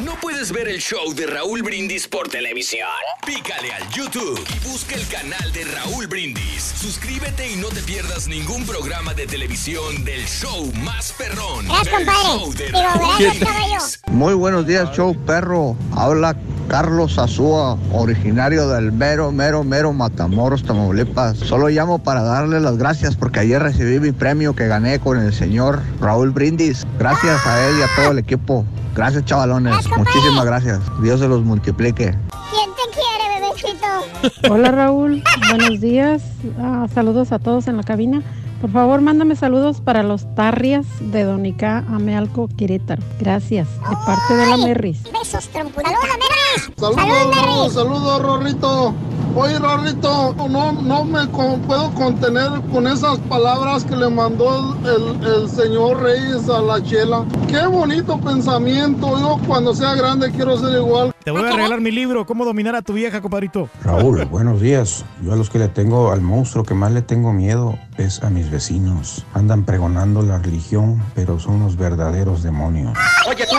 ¿No 0.03 0.11
puedes 0.21 0.51
ver 0.51 0.67
el 0.67 0.79
show 0.79 1.13
de 1.15 1.25
Raúl 1.25 1.63
Brindis 1.63 2.05
por 2.05 2.27
televisión? 2.27 2.89
Pícale 3.25 3.71
al 3.71 3.89
YouTube 3.91 4.37
y 4.53 4.67
busca 4.67 4.93
el 4.93 5.07
canal 5.07 5.53
de 5.53 5.63
Raúl 5.63 6.07
Brindis. 6.07 6.73
Suscríbete 6.77 7.53
y 7.53 7.55
no 7.55 7.69
te 7.69 7.79
pierdas 7.79 8.27
ningún 8.27 8.65
programa 8.65 9.13
de 9.13 9.25
televisión 9.25 10.03
del 10.03 10.25
show 10.25 10.69
más 10.83 11.13
perrón. 11.13 11.65
Gracias, 11.67 12.01
el 12.01 12.05
compadre. 12.05 13.39
caballo. 13.39 13.77
Muy 14.07 14.33
buenos 14.33 14.67
días, 14.67 14.91
show 14.91 15.15
perro. 15.25 15.77
Habla 15.95 16.35
Carlos 16.67 17.17
Azúa, 17.17 17.77
originario 17.93 18.67
del 18.67 18.91
mero, 18.91 19.31
mero, 19.31 19.63
mero 19.63 19.93
Matamoros, 19.93 20.63
Tamaulipas. 20.63 21.37
Solo 21.37 21.69
llamo 21.69 21.99
para 21.99 22.21
darle 22.21 22.59
las 22.59 22.77
gracias 22.77 23.15
porque 23.15 23.39
ayer 23.39 23.63
recibí 23.63 24.01
mi 24.01 24.11
premio 24.11 24.57
que 24.57 24.67
gané 24.67 24.99
con 24.99 25.17
el 25.17 25.33
señor 25.33 25.81
Raúl 26.01 26.31
Brindis. 26.31 26.85
Gracias 26.99 27.47
a 27.47 27.69
él 27.69 27.79
y 27.79 27.81
a 27.81 27.87
todo 27.95 28.11
el 28.11 28.19
equipo. 28.19 28.65
Gracias, 28.95 29.25
chavalones. 29.25 29.75
Muchísimas 29.97 30.45
gracias. 30.45 30.79
Dios 31.01 31.19
se 31.19 31.27
los 31.27 31.43
multiplique. 31.43 32.15
¿Quién 32.51 32.69
te 32.75 32.83
quiere, 32.93 33.39
bebecito? 33.41 34.53
Hola 34.53 34.71
Raúl, 34.71 35.23
buenos 35.49 35.79
días. 35.81 36.23
Ah, 36.59 36.87
saludos 36.93 37.31
a 37.31 37.39
todos 37.39 37.67
en 37.67 37.77
la 37.77 37.83
cabina. 37.83 38.21
Por 38.61 38.71
favor, 38.71 39.01
mándame 39.01 39.35
saludos 39.35 39.81
para 39.81 40.01
los 40.01 40.33
Tarrias 40.33 40.85
de 40.99 41.23
Donica, 41.23 41.83
Amealco, 41.89 42.47
Querétaro. 42.57 43.03
Gracias, 43.19 43.67
de 43.67 43.95
parte 44.05 44.33
de 44.33 44.47
la 44.47 44.57
Merris. 44.57 45.03
Besos, 45.11 45.49
trompudos. 45.49 45.83
Saludos, 45.83 46.17
Merris. 46.17 46.71
Saludos, 46.79 47.35
Merris. 47.35 47.73
saludos, 47.73 48.21
Rorrito. 48.21 48.93
Oye, 49.37 49.59
Rorrito, 49.59 50.33
no, 50.49 50.71
no 50.71 51.03
me 51.03 51.27
puedo 51.27 51.93
contener 51.93 52.49
con 52.71 52.87
esas 52.87 53.19
palabras 53.27 53.83
que 53.83 53.93
le 53.93 54.09
mandó 54.09 54.77
el 54.85 55.49
señor 55.49 56.01
Reyes 56.01 56.47
a 56.47 56.61
la 56.61 56.81
chela. 56.81 57.25
Qué 57.49 57.67
bonito 57.67 58.17
pensamiento. 58.17 59.19
Yo 59.19 59.37
cuando 59.45 59.73
sea 59.73 59.93
grande 59.95 60.31
quiero 60.31 60.57
ser 60.57 60.77
igual. 60.77 61.14
Te 61.25 61.31
voy 61.31 61.41
a 61.41 61.53
regalar 61.53 61.81
mi 61.81 61.89
libro, 61.89 62.23
Cómo 62.27 62.45
dominar 62.45 62.75
a 62.75 62.83
tu 62.83 62.93
vieja, 62.93 63.19
compadrito. 63.19 63.67
Raúl, 63.83 64.23
buenos 64.25 64.61
días. 64.61 65.03
Yo 65.23 65.33
a 65.33 65.35
los 65.35 65.49
que 65.49 65.57
le 65.57 65.67
tengo, 65.69 66.11
al 66.11 66.21
monstruo 66.21 66.63
que 66.63 66.75
más 66.75 66.91
le 66.91 67.01
tengo 67.01 67.33
miedo 67.33 67.79
es 67.97 68.21
a 68.21 68.29
mis 68.29 68.51
vecinos. 68.51 69.25
Andan 69.33 69.65
pregonando 69.65 70.21
la 70.21 70.37
religión, 70.37 71.01
pero 71.15 71.39
son 71.39 71.61
los 71.61 71.77
verdaderos 71.77 72.43
demonios. 72.43 72.95
Oye, 73.27 73.43
tú. 73.49 73.57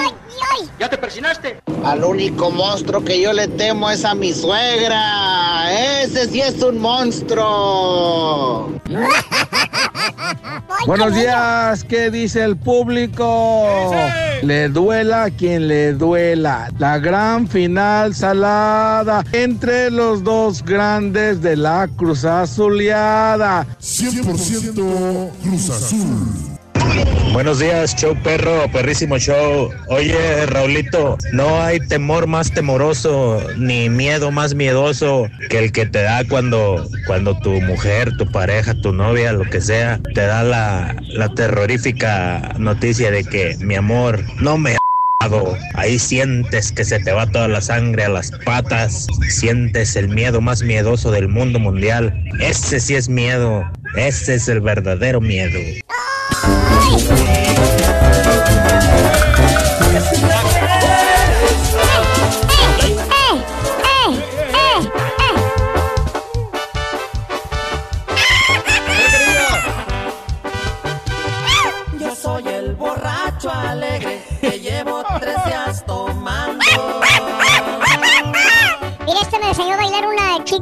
¿Ya 0.78 0.88
te 0.88 0.96
persinaste? 0.96 1.60
Al 1.84 2.04
único 2.04 2.52
monstruo 2.52 3.02
que 3.02 3.20
yo 3.20 3.32
le 3.32 3.48
temo 3.48 3.90
es 3.90 4.04
a 4.04 4.14
mi 4.14 4.32
suegra. 4.32 6.02
Ese 6.02 6.28
sí 6.28 6.40
es 6.40 6.62
un 6.62 6.78
monstruo. 6.78 8.70
Buenos 10.86 11.14
días, 11.14 11.82
¿qué 11.82 12.10
dice 12.10 12.44
el 12.44 12.56
público? 12.56 13.90
Le 14.42 14.68
duela 14.68 15.24
a 15.24 15.30
quien 15.30 15.66
le 15.66 15.94
duela. 15.94 16.68
La 16.78 16.98
gran 16.98 17.48
final 17.56 18.14
salada 18.14 19.24
entre 19.32 19.90
los 19.90 20.22
dos 20.22 20.62
grandes 20.62 21.40
de 21.40 21.56
la 21.56 21.88
Cruz 21.96 22.26
Azuleada. 22.26 23.66
100% 23.80 25.30
Cruz 25.42 25.70
Azul. 25.70 26.52
Buenos 27.32 27.58
días, 27.58 27.96
show 27.96 28.14
perro, 28.22 28.70
perrísimo 28.70 29.18
show. 29.18 29.70
Oye, 29.88 30.44
Raulito, 30.44 31.16
no 31.32 31.62
hay 31.62 31.80
temor 31.80 32.26
más 32.26 32.52
temoroso 32.52 33.42
ni 33.56 33.88
miedo 33.88 34.30
más 34.30 34.54
miedoso 34.54 35.26
que 35.48 35.58
el 35.60 35.72
que 35.72 35.86
te 35.86 36.02
da 36.02 36.24
cuando, 36.28 36.86
cuando 37.06 37.38
tu 37.38 37.52
mujer, 37.62 38.14
tu 38.18 38.30
pareja, 38.30 38.74
tu 38.82 38.92
novia, 38.92 39.32
lo 39.32 39.44
que 39.48 39.62
sea, 39.62 39.98
te 40.12 40.26
da 40.26 40.42
la, 40.42 40.94
la 41.08 41.30
terrorífica 41.30 42.54
noticia 42.58 43.10
de 43.10 43.24
que, 43.24 43.56
mi 43.60 43.76
amor, 43.76 44.22
no 44.42 44.58
me 44.58 44.76
ha 45.26 45.28
dado". 45.28 45.56
Ahí 45.74 45.98
sientes 45.98 46.72
que 46.72 46.84
se 46.84 46.98
te 47.00 47.12
va 47.12 47.26
toda 47.26 47.48
la 47.48 47.60
sangre 47.60 48.04
a 48.04 48.08
las 48.08 48.30
patas, 48.44 49.06
sientes 49.28 49.96
el 49.96 50.08
miedo 50.08 50.40
más 50.40 50.62
miedoso 50.62 51.10
del 51.10 51.28
mundo 51.28 51.58
mundial. 51.58 52.24
Ese 52.40 52.80
sí 52.80 52.94
es 52.94 53.08
miedo, 53.08 53.64
ese 53.96 54.34
es 54.34 54.48
el 54.48 54.60
verdadero 54.60 55.20
miedo. 55.20 55.58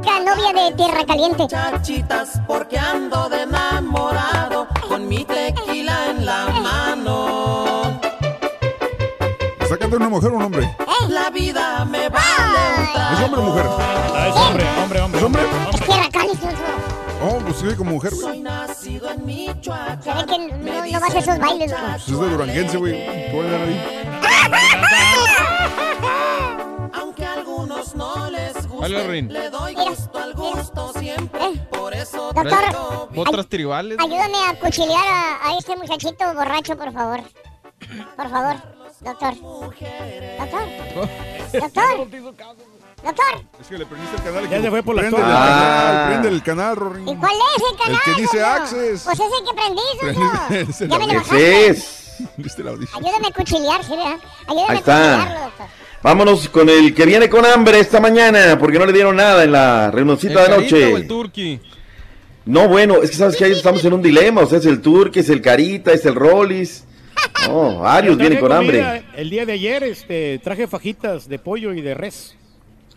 Chica 0.05 0.20
novia 0.20 0.52
de 0.52 0.76
Tierra 0.76 1.05
Caliente. 1.07 1.47
Chachitas 1.49 2.41
porque 2.47 2.78
ando 2.78 3.28
de 3.31 3.42
enamorado 3.42 4.68
con 4.86 5.08
mi 5.08 5.24
tequila 5.24 6.10
en 6.10 6.26
la 6.26 6.47
mano. 6.49 8.00
¿Está 9.60 9.78
cantando 9.78 9.97
una 9.97 10.08
mujer 10.10 10.31
o 10.31 10.36
un 10.36 10.42
hombre? 10.42 10.76
La 11.08 11.31
vida 11.31 11.84
me 11.86 12.08
vale. 12.08 12.58
¿Es 13.12 13.20
hombre 13.20 13.41
o 13.41 13.44
mujer? 13.44 13.66
Ah, 13.68 14.28
es 14.28 14.36
hombre, 14.36 14.65
hombre, 14.83 15.00
hombre. 15.00 15.18
¿Es 15.18 15.24
hombre? 15.24 15.42
Es 15.73 15.81
Tierra 15.81 16.08
Caliente. 16.12 16.49
Oh, 17.23 17.39
pues 17.39 17.57
sí, 17.57 17.74
como 17.76 17.92
mujer, 17.92 18.12
güey. 18.15 18.26
Soy 18.26 18.41
nacido 18.41 19.10
en 19.10 19.24
Michoacán. 19.24 20.02
Se 20.02 20.12
ve 20.12 20.26
que 20.26 20.39
no, 20.39 20.86
no 20.86 21.00
vas 21.00 21.15
a 21.15 21.18
esos 21.18 21.39
bailes, 21.39 21.70
güey. 21.70 21.83
Pues 21.83 22.08
es 22.08 22.20
de 22.20 22.28
Duranguense, 22.28 22.76
güey. 22.76 22.92
¿Qué 22.92 23.31
voy 23.34 23.47
a 23.47 23.50
dar 23.50 23.60
ahí? 23.62 23.81
Aunque 26.92 27.24
algunos 27.24 27.94
no 27.94 28.31
les 28.31 28.43
Rin. 28.92 29.32
Le 29.32 29.50
doy 29.50 29.74
gusto 29.74 30.18
al 30.18 30.34
gusto 30.34 30.92
siempre. 30.98 31.50
Por 31.70 31.94
eso 31.94 32.32
Doctor, 32.32 33.08
Otras 33.16 33.46
tribales. 33.48 33.98
ayúdame 33.98 34.38
a 34.48 34.54
cuchilear 34.58 35.06
a, 35.06 35.48
a 35.48 35.58
este 35.58 35.76
muchachito 35.76 36.34
borracho, 36.34 36.76
por 36.76 36.92
favor. 36.92 37.20
Por 38.16 38.30
favor, 38.30 38.56
doctor. 39.00 39.34
Doctor. 40.38 40.64
Doctor. 41.52 42.08
Doctor. 43.04 43.44
Es 43.60 43.66
que 43.68 43.76
le 43.78 43.84
prendiste 43.86 44.16
el 44.16 44.22
canal. 44.22 44.48
Ya 44.48 44.62
se 44.62 44.70
fue 44.70 44.82
por 44.82 44.94
la 44.94 45.02
Prende 45.02 45.18
Ah. 45.20 45.20
canal, 45.20 46.06
prende 46.08 46.28
el 46.28 46.42
canal, 46.42 46.76
Rorín. 46.76 47.08
¿Y 47.08 47.16
cuál 47.16 47.32
es 47.56 47.62
el 47.70 47.76
canal? 47.78 48.00
El 48.06 48.14
que 48.14 48.20
dice? 48.22 48.42
Access. 48.42 49.02
Pues 49.04 49.20
ese 49.20 49.44
que 49.46 49.54
prendí, 49.54 49.82
doño. 50.02 50.32
Ese 50.70 50.88
Ya 50.88 50.98
me 50.98 51.06
lo 51.06 51.12
es. 51.12 51.18
bajaste. 51.18 51.66
es. 51.68 52.00
¿Viste 52.38 52.62
el 52.62 52.68
audio? 52.68 52.88
Ayúdame 52.94 53.26
a 53.28 53.30
cuchilear, 53.32 53.84
¿sí, 53.84 53.90
verdad? 53.90 54.16
Ayúdame 54.46 54.70
Ahí 54.70 54.76
a 54.76 54.78
está. 54.78 54.94
cuchilearlo, 55.18 55.40
doctor. 55.44 55.66
Vámonos 56.05 56.50
con 56.50 56.68
el 56.68 56.94
que 56.94 57.07
viene 57.07 57.31
con 57.31 57.47
hambre 57.47 57.81
esta 57.81 57.99
mañana, 57.99 58.58
porque 58.58 58.78
no 58.78 58.84
le 58.84 58.92
dieron 58.92 59.16
nada 59.16 59.42
en 59.42 59.52
la 59.52 59.91
reunioncita 59.91 60.41
de 60.41 60.44
¿El 60.44 60.50
Carita 60.50 60.76
noche. 60.76 60.92
o 60.92 60.97
el 60.99 61.08
Turqui? 61.08 61.60
No, 62.44 62.68
bueno, 62.68 63.02
es 63.02 63.08
que 63.08 63.16
sabes 63.16 63.36
que 63.36 63.47
ahí 63.47 63.52
estamos 63.52 63.83
en 63.86 63.94
un 63.94 64.02
dilema, 64.02 64.42
o 64.42 64.47
sea, 64.47 64.58
es 64.58 64.66
el 64.66 64.83
Turque, 64.83 65.20
es 65.20 65.31
el 65.31 65.41
Carita, 65.41 65.94
es 65.94 66.05
el 66.05 66.15
Rollis. 66.15 66.84
No, 67.49 67.78
varios 67.81 68.18
vienen 68.18 68.39
con 68.39 68.52
hambre. 68.52 69.02
El 69.16 69.31
día 69.31 69.47
de 69.47 69.55
ayer 69.55 69.83
este, 69.83 70.39
traje 70.44 70.66
fajitas 70.66 71.26
de 71.26 71.39
pollo 71.39 71.73
y 71.73 71.81
de 71.81 71.94
res. 71.94 72.36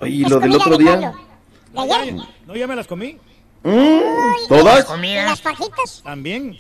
¿Y 0.02 0.28
lo 0.28 0.42
del 0.42 0.56
otro 0.56 0.78
día? 0.78 0.98
¿De 0.98 1.80
ayer? 1.80 2.14
No, 2.46 2.58
ya 2.58 2.68
me 2.68 2.76
las 2.76 2.88
comí. 2.88 3.16
Mm, 3.64 4.50
¿Todas? 4.50 4.86
¿Y 5.02 5.14
las 5.16 5.42
fajitas? 5.42 6.02
También. 6.04 6.58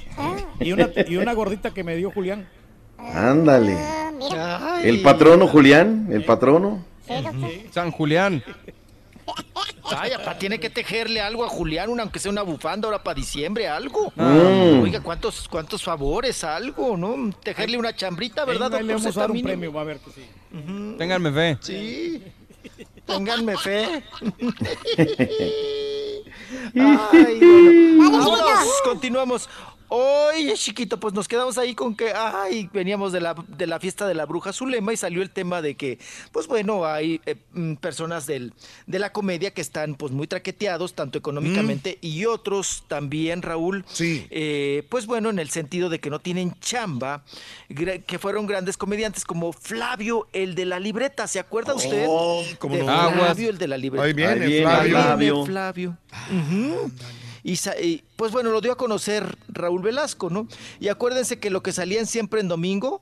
Y 0.61 0.71
una, 0.71 0.89
y 1.09 1.17
una 1.17 1.33
gordita 1.33 1.71
que 1.71 1.83
me 1.83 1.97
dio 1.97 2.09
Julián. 2.09 2.47
Ándale. 2.97 3.77
Ah, 4.33 4.79
El 4.83 5.01
patrono 5.01 5.47
Julián, 5.47 6.07
el 6.11 6.23
patrono. 6.25 6.83
San 7.71 7.91
Julián. 7.91 8.43
Ay, 9.89 10.11
papá, 10.17 10.37
tiene 10.37 10.59
que 10.59 10.69
tejerle 10.69 11.21
algo 11.21 11.45
a 11.45 11.49
Julián, 11.49 11.89
una- 11.89 12.03
aunque 12.03 12.19
sea 12.19 12.31
una 12.31 12.41
bufanda 12.41 12.87
ahora 12.87 13.03
para 13.03 13.15
diciembre, 13.15 13.67
algo. 13.67 14.11
Mm. 14.15 14.81
Oiga, 14.83 15.01
¿cuántos, 15.01 15.47
cuántos 15.49 15.81
favores, 15.83 16.43
algo, 16.43 16.97
¿no? 16.97 17.31
Tejerle 17.43 17.77
una 17.77 17.95
chambrita, 17.95 18.43
¿verdad, 18.45 18.73
Ahí 18.75 18.83
le 18.83 18.93
vamos 18.93 19.15
a 19.15 19.19
dar 19.19 19.31
un 19.31 19.41
premio, 19.41 19.71
va 19.71 19.81
a 19.81 19.85
ver 19.85 19.99
que 19.99 20.11
sí. 20.11 20.25
Ténganme 20.97 21.31
fe. 21.31 21.57
Sí. 21.61 22.23
Ténganme 23.05 23.57
fe. 23.57 24.03
Ay, 26.75 27.39
bueno. 27.39 28.11
Vámonos, 28.19 28.67
continuamos. 28.83 29.49
Oye, 29.89 30.53
chiquito, 30.55 30.99
pues 30.99 31.13
nos 31.13 31.27
quedamos 31.27 31.57
ahí 31.57 31.73
con 31.73 31.95
que, 31.95 32.11
ay, 32.13 32.69
veníamos 32.73 33.13
de 33.13 33.21
la, 33.21 33.35
de 33.47 33.67
la 33.67 33.79
fiesta 33.79 34.05
de 34.07 34.13
la 34.13 34.25
bruja 34.25 34.51
Zulema 34.51 34.91
y 34.91 34.97
salió 34.97 35.21
el 35.21 35.29
tema 35.29 35.61
de 35.61 35.75
que, 35.75 35.97
pues 36.31 36.47
bueno, 36.47 36.85
hay 36.85 37.21
eh, 37.25 37.35
mm, 37.53 37.75
personas 37.75 38.25
del, 38.25 38.53
de 38.85 38.99
la 38.99 39.13
comedia 39.13 39.51
que 39.51 39.61
están 39.61 39.95
pues 39.95 40.11
muy 40.11 40.27
traqueteados, 40.27 40.93
tanto 40.93 41.17
económicamente, 41.17 41.97
y 42.01 42.25
otros 42.25 42.83
también, 42.87 43.41
Raúl, 43.41 43.85
eh, 43.99 44.83
pues 44.89 45.05
bueno, 45.05 45.29
en 45.29 45.39
el 45.39 45.49
sentido 45.49 45.89
de 45.89 45.99
que 45.99 46.09
no 46.09 46.19
tienen 46.19 46.53
chamba, 46.59 47.23
que 47.69 48.19
fueron 48.19 48.45
grandes 48.45 48.75
comediantes 48.77 49.23
como 49.23 49.53
Flavio, 49.53 50.27
el 50.33 50.55
de 50.55 50.65
la 50.65 50.79
libreta, 50.79 51.27
¿se 51.27 51.39
acuerda 51.39 51.73
usted? 51.73 52.05
Oh, 52.09 52.43
de 52.43 52.79
no. 52.79 52.85
Flavio, 53.13 53.49
el 53.49 53.57
de 53.57 53.67
la 53.67 53.77
libreta. 53.77 54.05
Ahí 54.05 54.13
viene, 54.13 54.45
Ahí 54.45 54.89
Flavio. 54.89 55.17
viene 55.17 55.45
Flavio. 55.45 55.97
Y, 57.47 58.03
pues 58.17 58.33
bueno, 58.33 58.51
lo 58.51 58.59
dio 58.59 58.73
a 58.73 58.77
conocer 58.77 59.37
Raúl 59.47 59.81
Velasco, 59.81 60.29
¿no? 60.29 60.49
Y 60.81 60.89
acuérdense 60.89 61.39
que 61.39 61.49
lo 61.49 61.63
que 61.63 61.71
salían 61.71 62.05
siempre 62.05 62.41
en 62.41 62.49
domingo, 62.49 63.01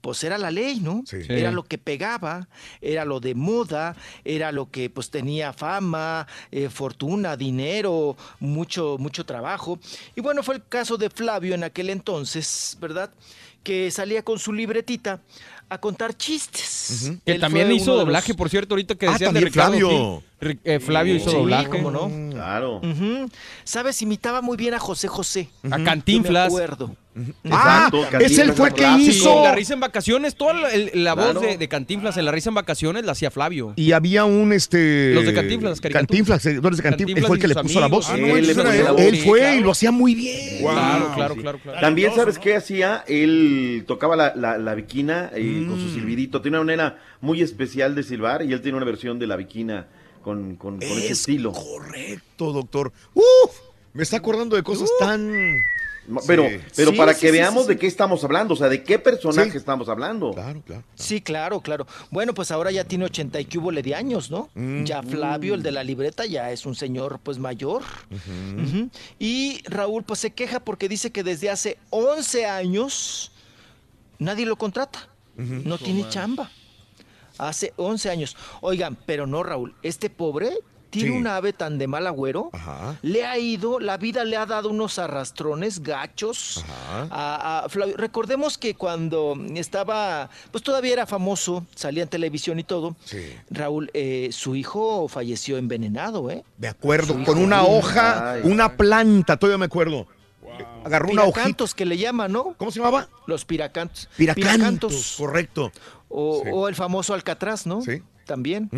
pues 0.00 0.24
era 0.24 0.38
la 0.38 0.50
ley, 0.50 0.80
¿no? 0.80 1.04
Era 1.28 1.50
lo 1.50 1.64
que 1.64 1.76
pegaba, 1.76 2.48
era 2.80 3.04
lo 3.04 3.20
de 3.20 3.34
moda, 3.34 3.94
era 4.24 4.52
lo 4.52 4.70
que 4.70 4.88
pues 4.88 5.10
tenía 5.10 5.52
fama, 5.52 6.26
eh, 6.50 6.70
fortuna, 6.70 7.36
dinero, 7.36 8.16
mucho, 8.40 8.96
mucho 8.98 9.26
trabajo. 9.26 9.78
Y 10.16 10.22
bueno, 10.22 10.42
fue 10.42 10.54
el 10.54 10.66
caso 10.66 10.96
de 10.96 11.10
Flavio 11.10 11.54
en 11.54 11.64
aquel 11.64 11.90
entonces, 11.90 12.78
¿verdad? 12.80 13.10
Que 13.62 13.90
salía 13.90 14.22
con 14.22 14.38
su 14.38 14.54
libretita 14.54 15.20
a 15.68 15.78
contar 15.78 16.16
chistes. 16.16 17.12
Que 17.24 17.38
también 17.38 17.70
hizo 17.72 17.92
los- 17.92 18.00
doblaje, 18.00 18.34
por 18.34 18.48
cierto, 18.50 18.74
ahorita 18.74 18.94
que 18.94 19.06
Ah, 19.06 19.12
decían 19.12 19.34
de 19.34 19.40
Ricardo 19.40 19.78
Flavio. 19.78 20.22
Gil. 20.40 20.60
Eh, 20.64 20.78
Flavio 20.80 21.14
hizo 21.14 21.30
Sí, 21.30 21.36
doblaje. 21.36 21.68
cómo 21.70 21.90
no. 21.90 22.10
Claro. 22.30 22.80
¿Sabes? 23.64 24.00
Imitaba 24.02 24.40
muy 24.42 24.56
bien 24.56 24.74
a 24.74 24.78
José 24.78 25.08
José. 25.08 25.48
A 25.70 25.82
Cantinflas. 25.82 26.50
Yo 26.52 26.58
me 26.58 26.64
acuerdo. 26.64 26.96
Ah, 27.50 27.90
ese 28.20 28.42
él 28.42 28.52
fue 28.54 28.68
el 28.70 28.74
que 28.74 28.88
hizo. 28.98 29.44
La 29.44 29.54
risa 29.54 29.74
en 29.74 29.80
vacaciones, 29.80 30.34
toda 30.34 30.54
la, 30.54 30.70
el- 30.70 30.90
la 31.04 31.14
Claro. 31.14 31.34
voz 31.34 31.42
de, 31.42 31.58
de 31.58 31.68
Cantinflas 31.68 32.16
en 32.16 32.24
la 32.24 32.32
risa 32.32 32.50
en 32.50 32.54
vacaciones 32.56 33.04
la 33.04 33.12
hacía 33.12 33.30
Flavio. 33.30 33.72
Y 33.76 33.92
había 33.92 34.24
un 34.24 34.52
este. 34.52 35.12
Los 35.14 35.24
de 35.24 35.32
Cantinflas. 35.34 35.80
Cantinflas, 35.80 36.44
eh, 36.46 36.58
¿no 36.60 36.66
eres 36.68 36.78
de 36.78 36.82
Cantinflas? 36.82 37.18
Él 37.18 37.24
fue 37.26 37.36
el 37.36 37.40
que 37.42 37.48
le 37.48 37.54
Cantinflas 37.54 37.72
puso 37.74 37.80
la 37.80 37.86
voz. 37.86 38.08
Ah, 38.10 38.16
no, 38.16 38.26
Él 38.36 38.50
Él, 38.50 38.56
la 38.84 38.92
voz. 38.92 39.00
él 39.00 39.16
Sí, 39.16 39.22
fue 39.28 39.38
claro. 39.40 39.56
y 39.56 39.60
lo 39.62 39.70
hacía 39.70 39.90
muy 39.92 40.14
bien. 40.14 40.58
Claro, 40.60 41.12
claro, 41.14 41.36
claro, 41.36 41.58
claro. 41.62 41.80
También, 41.80 42.12
¿sabes 42.16 42.38
qué 42.38 42.56
hacía? 42.56 43.04
Él 43.06 43.84
tocaba 43.86 44.16
la, 44.16 44.34
la, 44.34 44.58
la 44.58 44.74
viquina 44.74 45.30
eh, 45.34 45.64
con 45.68 45.78
Mm. 45.78 45.88
su 45.88 45.94
silbidito. 45.94 46.40
Tiene 46.42 46.58
una 46.58 46.64
manera 46.64 46.98
muy 47.20 47.42
especial 47.42 47.94
de 47.94 48.02
silbar 48.02 48.42
y 48.42 48.52
él 48.52 48.60
tiene 48.60 48.76
una 48.76 48.86
versión 48.86 49.18
de 49.20 49.26
la 49.28 49.36
viquina 49.36 49.86
con, 50.22 50.56
con, 50.56 50.78
con 50.78 50.82
ese 50.82 51.04
Es 51.06 51.10
estilo. 51.12 51.52
Correcto, 51.52 52.52
doctor. 52.52 52.92
Uf, 53.14 53.24
me 53.92 54.02
está 54.02 54.16
acordando 54.16 54.56
de 54.56 54.62
cosas 54.62 54.90
tan. 54.98 55.30
Pero, 56.26 56.44
Sí. 56.48 56.58
pero 56.76 56.90
Sí, 56.90 56.96
para 56.96 57.14
sí, 57.14 57.20
que 57.20 57.26
sí, 57.28 57.32
veamos 57.32 57.62
sí, 57.64 57.68
de 57.70 57.78
qué 57.78 57.86
estamos 57.86 58.22
hablando, 58.24 58.54
o 58.54 58.56
sea, 58.56 58.68
de 58.68 58.82
qué 58.82 58.98
personaje 58.98 59.52
Sí. 59.52 59.56
estamos 59.56 59.88
hablando. 59.88 60.32
Claro, 60.32 60.62
claro. 60.66 60.84
Sí, 60.94 61.20
claro, 61.20 61.60
claro. 61.60 61.86
Bueno, 62.10 62.34
pues 62.34 62.50
ahora 62.50 62.70
ya 62.70 62.84
tiene 62.84 63.06
80 63.06 63.40
y 63.40 63.44
cúbole 63.46 63.82
de 63.82 63.94
años, 63.94 64.30
¿no? 64.30 64.50
Mm. 64.54 64.84
Ya 64.84 65.02
Flavio, 65.02 65.54
el 65.54 65.62
de 65.62 65.72
la 65.72 65.82
libreta, 65.84 66.26
ya 66.26 66.50
es 66.50 66.66
un 66.66 66.74
señor 66.74 67.20
pues 67.22 67.38
mayor. 67.38 67.82
Y 69.18 69.62
Raúl 69.66 70.02
pues 70.02 70.20
se 70.20 70.32
queja 70.32 70.60
porque 70.60 70.88
dice 70.88 71.10
que 71.10 71.22
desde 71.22 71.50
hace 71.50 71.78
11 71.90 72.46
años 72.46 73.32
nadie 74.18 74.46
lo 74.46 74.56
contrata. 74.56 75.08
No 75.36 75.78
tiene 75.78 76.08
chamba. 76.08 76.50
Hace 77.38 77.72
11 77.76 78.10
años. 78.10 78.36
Oigan, 78.60 78.96
pero 79.06 79.26
no, 79.26 79.42
Raúl, 79.42 79.74
este 79.82 80.08
pobre 80.10 80.50
tiene 80.94 81.10
Sí. 81.10 81.16
un 81.18 81.26
ave 81.26 81.52
tan 81.52 81.76
de 81.78 81.86
mal 81.86 82.06
agüero. 82.06 82.50
Ajá. 82.52 82.96
Le 83.02 83.26
ha 83.26 83.36
ido, 83.38 83.80
la 83.80 83.96
vida 83.96 84.24
le 84.24 84.36
ha 84.36 84.46
dado 84.46 84.70
unos 84.70 84.98
arrastrones 84.98 85.82
gachos 85.82 86.64
a, 87.10 87.64
a 87.64 87.68
Flavio. 87.68 87.96
Recordemos 87.96 88.56
que 88.58 88.74
cuando 88.74 89.36
estaba, 89.54 90.30
pues 90.50 90.62
todavía 90.64 90.92
era 90.92 91.06
famoso, 91.06 91.66
salía 91.74 92.02
en 92.02 92.08
televisión 92.08 92.58
y 92.58 92.64
todo. 92.64 92.96
Raúl, 93.50 93.90
eh, 93.94 94.28
su 94.32 94.54
hijo 94.56 95.08
falleció 95.08 95.58
envenenado, 95.58 96.30
¿eh? 96.30 96.44
De 96.58 96.68
acuerdo, 96.68 97.14
Su 97.14 97.24
con 97.24 97.36
hijo. 97.38 97.44
una 97.46 97.64
hoja, 97.64 98.32
Ay. 98.34 98.40
una 98.44 98.76
planta, 98.76 99.36
todavía 99.36 99.58
me 99.58 99.66
acuerdo. 99.66 100.06
Agarró 100.84 101.08
una 101.10 101.22
hojita. 101.22 101.34
Piracantos 101.34 101.74
que 101.74 101.84
le 101.84 101.98
llaman, 101.98 102.30
¿no? 102.30 102.54
¿Cómo 102.56 102.70
se 102.70 102.78
llamaba? 102.78 103.08
Los 103.26 103.44
piracantos. 103.44 104.08
Piracantos, 104.16 105.14
correcto. 105.18 105.72
O, 106.08 106.42
Sí. 106.44 106.50
o 106.52 106.68
el 106.68 106.74
famoso 106.76 107.12
Alcatraz, 107.14 107.66
¿no? 107.66 107.82
Sí. 107.82 108.02
También. 108.24 108.68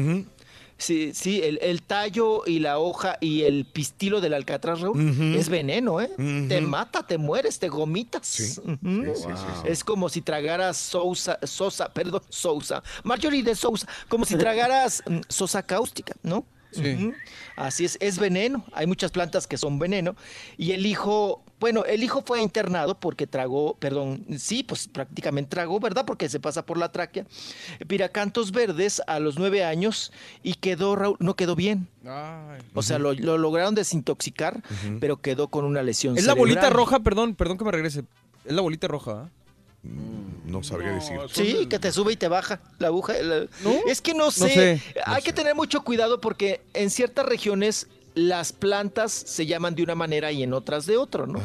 Sí, 0.78 1.12
sí, 1.14 1.40
el, 1.42 1.58
el 1.62 1.82
tallo 1.82 2.42
y 2.46 2.58
la 2.58 2.78
hoja 2.78 3.16
y 3.20 3.42
el 3.42 3.64
pistilo 3.64 4.20
del 4.20 4.34
alcatraz, 4.34 4.80
Raúl, 4.80 5.34
es 5.34 5.48
veneno, 5.48 6.00
¿eh? 6.02 6.10
Te 6.48 6.60
mata, 6.60 7.06
te 7.06 7.16
mueres, 7.16 7.58
te 7.58 7.68
gomitas. 7.68 8.26
Sí, 8.26 8.44
sí, 8.46 8.60
sí, 8.60 9.22
sí. 9.22 9.62
Es 9.64 9.82
como 9.82 10.10
si 10.10 10.20
tragaras 10.20 10.76
Sousa, 10.76 11.38
Sosa, 11.44 11.88
perdón, 11.92 12.22
Sousa, 12.28 12.82
Marjorie 13.04 13.42
de 13.42 13.54
Sousa, 13.54 13.88
como 14.08 14.26
si 14.26 14.36
tragaras 14.36 15.02
mm, 15.06 15.20
sosa 15.28 15.62
cáustica, 15.62 16.14
¿no? 16.22 16.44
Sí. 16.72 17.12
Así 17.56 17.86
es, 17.86 17.96
es 18.00 18.18
veneno. 18.18 18.64
Hay 18.72 18.86
muchas 18.86 19.10
plantas 19.10 19.46
que 19.46 19.56
son 19.56 19.78
veneno. 19.78 20.14
Y 20.58 20.72
el 20.72 20.84
hijo, 20.84 21.42
bueno, 21.58 21.84
el 21.84 22.02
hijo 22.04 22.22
fue 22.26 22.42
internado 22.42 22.98
porque 22.98 23.26
tragó, 23.26 23.76
perdón, 23.78 24.24
sí, 24.38 24.62
pues 24.62 24.88
prácticamente 24.88 25.50
tragó, 25.50 25.80
¿verdad? 25.80 26.04
Porque 26.06 26.28
se 26.28 26.38
pasa 26.40 26.66
por 26.66 26.76
la 26.76 26.92
tráquea. 26.92 27.24
Piracantos 27.86 28.52
verdes 28.52 29.00
a 29.06 29.18
los 29.20 29.38
nueve 29.38 29.64
años 29.64 30.12
y 30.42 30.54
quedó, 30.54 30.96
Raúl, 30.96 31.16
no 31.18 31.34
quedó 31.34 31.56
bien. 31.56 31.88
O 32.74 32.82
sea, 32.82 32.98
lo, 32.98 33.12
lo 33.14 33.38
lograron 33.38 33.74
desintoxicar, 33.74 34.62
pero 35.00 35.16
quedó 35.18 35.48
con 35.48 35.64
una 35.64 35.82
lesión 35.82 36.16
Es 36.16 36.24
la 36.26 36.34
bolita 36.34 36.70
roja, 36.70 37.00
perdón, 37.00 37.34
perdón 37.34 37.58
que 37.58 37.64
me 37.64 37.72
regrese. 37.72 38.04
Es 38.44 38.52
la 38.52 38.60
bolita 38.62 38.86
roja. 38.86 39.12
¿ah? 39.24 39.30
No 40.44 40.62
sabría 40.62 40.92
decir. 40.92 41.18
Sí, 41.32 41.66
que 41.66 41.78
te 41.78 41.90
sube 41.92 42.12
y 42.12 42.16
te 42.16 42.28
baja 42.28 42.60
la 42.78 42.88
aguja. 42.88 43.14
la- 43.14 43.46
Es 43.86 44.00
que 44.00 44.14
no 44.14 44.30
sé. 44.30 44.48
sé, 44.48 44.82
Hay 45.04 45.22
que 45.22 45.32
tener 45.32 45.54
mucho 45.54 45.82
cuidado 45.82 46.20
porque 46.20 46.60
en 46.74 46.90
ciertas 46.90 47.26
regiones 47.26 47.88
las 48.16 48.52
plantas 48.52 49.12
se 49.12 49.46
llaman 49.46 49.74
de 49.76 49.84
una 49.84 49.94
manera 49.94 50.32
y 50.32 50.42
en 50.42 50.52
otras 50.54 50.86
de 50.86 50.96
otra, 50.96 51.26
¿no? 51.26 51.40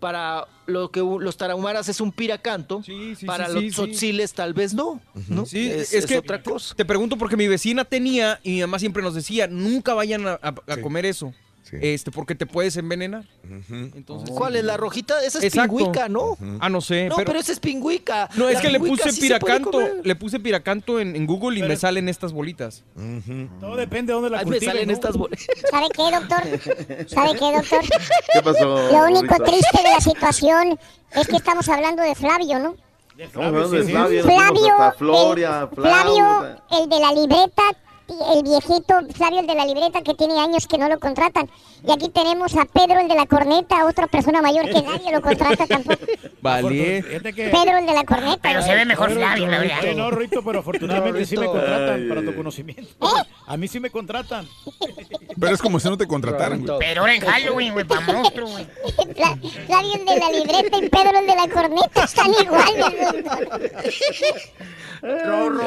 Para 0.00 0.46
lo 0.66 0.90
que 0.90 1.00
los 1.00 1.36
tarahumaras 1.36 1.88
es 1.88 2.00
un 2.00 2.10
piracanto, 2.12 2.82
para 3.26 3.46
sí, 3.46 3.52
los 3.54 3.62
sí, 3.62 3.70
tzotziles 3.70 4.32
tal 4.34 4.52
vez 4.52 4.74
no, 4.74 5.00
¿no? 5.28 5.46
Sí, 5.46 5.70
es, 5.70 5.92
es, 5.92 5.94
es 5.94 6.06
que 6.06 6.18
otra 6.18 6.42
cosa. 6.42 6.74
Te 6.74 6.84
pregunto 6.84 7.16
porque 7.16 7.36
mi 7.36 7.46
vecina 7.48 7.84
tenía 7.84 8.40
y 8.42 8.52
mi 8.52 8.60
mamá 8.62 8.78
siempre 8.78 9.02
nos 9.02 9.14
decía, 9.14 9.46
nunca 9.46 9.94
vayan 9.94 10.26
a, 10.26 10.32
a- 10.42 10.54
a 10.66 10.76
comer 10.82 11.06
eso. 11.06 11.32
Este, 11.72 12.10
porque 12.10 12.34
te 12.34 12.46
puedes 12.46 12.76
envenenar. 12.76 13.24
Entonces, 13.70 14.30
¿Cuál 14.30 14.56
es 14.56 14.64
la 14.64 14.76
rojita? 14.76 15.22
Esa 15.24 15.38
es 15.38 15.44
Exacto. 15.44 15.76
pingüica, 15.76 16.08
¿no? 16.08 16.36
Ah, 16.60 16.68
no 16.68 16.80
sé. 16.80 17.08
No, 17.08 17.16
pero, 17.16 17.38
esa 17.38 17.52
es 17.52 17.60
pingüica. 17.60 18.28
No, 18.36 18.48
es 18.48 18.60
que 18.60 18.70
le 18.70 18.78
puse 18.78 19.10
sí 19.12 19.20
piracanto, 19.22 19.80
le 20.02 20.16
puse 20.16 20.38
piracanto 20.40 21.00
en, 21.00 21.16
en 21.16 21.26
Google 21.26 21.58
y 21.58 21.62
me 21.62 21.76
salen 21.76 22.08
estas 22.08 22.32
bolitas. 22.32 22.84
Todo 23.60 23.76
depende 23.76 24.12
de 24.12 24.14
dónde 24.14 24.30
la 24.30 24.38
Ahí 24.38 24.44
me 24.44 24.50
cultiven, 24.52 24.74
salen 24.74 24.88
¿no? 24.88 24.94
estas 24.94 25.16
bolitas. 25.16 25.46
¿Sabe 25.70 25.86
qué, 25.94 26.02
doctor? 26.02 27.08
¿Sabe 27.08 27.32
qué, 27.38 27.52
doctor? 27.56 27.80
¿Qué 28.32 28.42
pasó? 28.42 28.92
Lo 28.92 29.04
único 29.04 29.34
triste 29.44 29.82
de 29.82 29.88
la 29.90 30.00
situación 30.00 30.78
es 31.12 31.26
que 31.28 31.36
estamos 31.36 31.68
hablando 31.68 32.02
de 32.02 32.14
Flavio, 32.14 32.58
¿no? 32.58 32.76
Estamos 33.18 33.46
hablando 33.46 33.70
de 33.70 33.84
Flavio, 33.84 34.22
nos 34.22 34.34
Flavio, 34.34 35.62
el- 35.62 35.68
Flavio, 35.74 36.56
el 36.82 36.88
de 36.90 37.00
la 37.00 37.12
libreta, 37.12 37.62
el 38.08 38.42
viejito 38.42 38.94
Flavio, 39.14 39.40
el 39.40 39.46
de 39.46 39.54
la 39.54 39.66
libreta 39.66 40.02
que 40.02 40.14
tiene 40.14 40.38
años 40.38 40.66
que 40.66 40.78
no 40.78 40.88
lo 40.88 40.98
contratan. 40.98 41.50
Y 41.86 41.92
aquí 41.92 42.08
tenemos 42.08 42.54
a 42.56 42.64
Pedro, 42.64 42.98
el 43.00 43.06
de 43.06 43.14
la 43.14 43.26
corneta, 43.26 43.84
otra 43.86 44.08
persona 44.08 44.42
mayor 44.42 44.64
que 44.66 44.82
nadie 44.82 45.12
lo 45.12 45.20
contrata 45.22 45.66
tampoco. 45.66 46.04
Vale. 46.42 47.04
Pedro, 47.22 47.78
el 47.78 47.86
de 47.86 47.92
la 47.94 48.04
corneta. 48.04 48.40
Pero 48.42 48.62
se 48.62 48.74
ve 48.74 48.84
mejor 48.84 49.12
Flavio, 49.12 49.46
la 49.46 49.58
verdad. 49.60 49.76
No, 49.94 50.10
Rito, 50.10 50.42
pero 50.44 50.58
afortunadamente 50.60 51.24
sí 51.24 51.36
me 51.36 51.46
contratan 51.46 52.02
Ay. 52.02 52.08
para 52.08 52.22
tu 52.24 52.34
conocimiento. 52.34 52.92
A 53.46 53.56
mí 53.56 53.68
sí 53.68 53.78
me 53.78 53.90
contratan. 53.90 54.48
Pero 55.38 55.54
es 55.54 55.62
como 55.62 55.78
si 55.78 55.88
no 55.88 55.96
te 55.96 56.06
contrataran, 56.08 56.64
güey. 56.66 56.78
Pero 56.80 57.02
ahora 57.02 57.14
en 57.14 57.20
Halloween, 57.20 57.72
güey, 57.72 57.84
para 57.84 58.00
monstruo, 58.00 58.48
güey. 58.48 58.66
Fla- 59.14 59.38
Flavio, 59.66 59.94
el 59.94 60.04
de 60.04 60.18
la 60.18 60.30
libreta, 60.30 60.78
y 60.78 60.88
Pedro, 60.88 61.18
el 61.20 61.26
de 61.26 61.36
la 61.36 61.48
corneta, 61.48 62.04
están 62.04 62.32
iguales. 62.42 62.86
Rorro. 65.02 65.62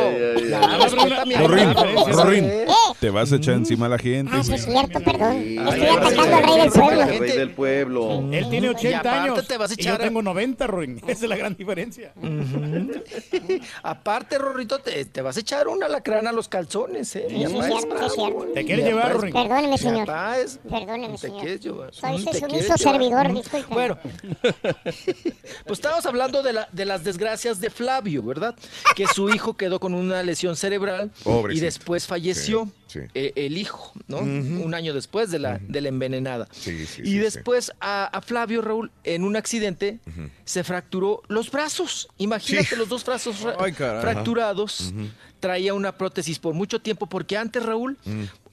Rorín, 1.48 1.74
Rorín, 2.14 2.46
¿Eh? 2.46 2.66
te 3.00 3.10
vas 3.10 3.32
a 3.32 3.36
echar 3.36 3.54
encima 3.54 3.86
a 3.86 3.90
la 3.90 3.98
gente. 3.98 4.32
Ah, 4.36 4.44
sí 4.44 4.54
es 4.54 4.66
cierto, 4.66 5.00
perdón. 5.02 5.38
Estoy 5.70 5.88
atacando 6.14 6.38
al 6.38 6.44
rey 6.44 6.56
del 6.58 6.66
El 6.66 6.72
pueblo. 6.72 7.06
rey 7.06 7.32
del 7.38 7.50
pueblo. 7.52 8.30
Él 8.32 8.50
tiene 8.50 8.70
80 8.70 8.90
Y 8.90 8.94
aparte 8.94 9.20
años. 9.32 9.48
te 9.48 9.58
vas 9.58 9.72
a 9.72 9.74
y 9.74 9.78
yo 9.78 9.82
echar 9.94 10.00
tengo 10.00 10.22
90, 10.22 10.68
Ruin. 10.68 10.98
Esa 11.08 11.12
es 11.12 11.30
la 11.30 11.36
gran 11.38 11.56
diferencia. 11.56 12.14
Aparte, 13.84 14.38
Rorrito, 14.38 14.80
te, 14.80 15.06
te 15.06 15.22
vas 15.22 15.38
a 15.38 15.40
echar 15.40 15.68
una 15.68 15.88
lacrana 15.88 16.30
a 16.30 16.34
los 16.34 16.48
calzones, 16.48 17.16
¿eh? 17.16 17.26
Sí, 17.30 17.36
sí, 17.46 17.48
cierto, 17.48 18.10
cierto. 18.10 18.46
¿Te 18.54 18.66
quieres 18.66 18.86
llevar, 18.86 19.14
Ruin? 19.18 19.34
Perdóneme, 19.34 19.78
señor. 19.78 20.06
papá 20.06 20.38
es- 20.40 20.60
Perdóneme, 20.70 21.14
Te 21.14 21.18
señor. 21.18 21.40
quieres 21.42 21.62
llevar. 21.62 21.94
Soy 21.94 22.18
su 22.20 22.26
te 22.26 22.40
sumiso 22.40 22.48
quieres 22.48 22.68
llevar. 22.68 22.80
servidor, 22.80 23.34
disculpe. 23.34 23.74
Bueno, 23.74 23.98
pues 24.84 25.80
estábamos 25.80 26.06
hablando 26.06 26.42
de, 26.44 26.54
la- 26.54 26.70
de 26.72 26.86
las 26.86 27.04
desgracias 27.04 27.60
de 27.60 27.70
Flavio, 27.70 28.24
¿verdad? 28.24 28.56
Que 28.96 29.08
su 29.08 29.30
hijo 29.30 29.56
quedó 29.56 29.80
con 29.80 29.94
una 29.94 30.24
lesión 30.24 30.56
cerebral 30.56 31.12
y 31.20 31.24
Pobrecito. 31.24 31.66
después 31.66 32.08
falleció 32.08 32.68
Sí, 32.88 32.89
sí. 32.90 33.00
eh, 33.14 33.32
el 33.38 33.58
hijo, 33.58 33.94
¿no? 34.10 34.18
Un 34.18 34.74
año 34.74 34.94
después 34.94 35.32
de 35.32 35.40
la, 35.40 35.58
de 35.60 35.80
la 35.80 35.88
envenenada. 35.88 36.48
Sí, 36.52 36.86
sí, 36.86 37.02
y 37.06 37.18
después 37.18 37.72
A, 37.80 38.06
a 38.06 38.22
Flavio 38.22 38.62
Raúl, 38.62 38.92
en 39.06 39.24
un 39.24 39.38
accidente, 39.38 40.00
se 40.44 40.66
fracturó 40.66 41.22
los 41.30 41.50
brazos. 41.50 42.10
Imagínate 42.18 42.76
los 42.76 42.90
dos 42.90 43.06
brazos 43.06 43.38
fra- 43.38 43.56
Ay, 43.58 43.72
caray. 43.72 44.02
fracturados. 44.02 44.94
Traía 45.40 45.74
una 45.74 45.94
prótesis 45.98 46.38
por 46.38 46.54
mucho 46.54 46.82
tiempo, 46.82 47.06
porque 47.08 47.38
antes, 47.38 47.64
Raúl, 47.66 47.98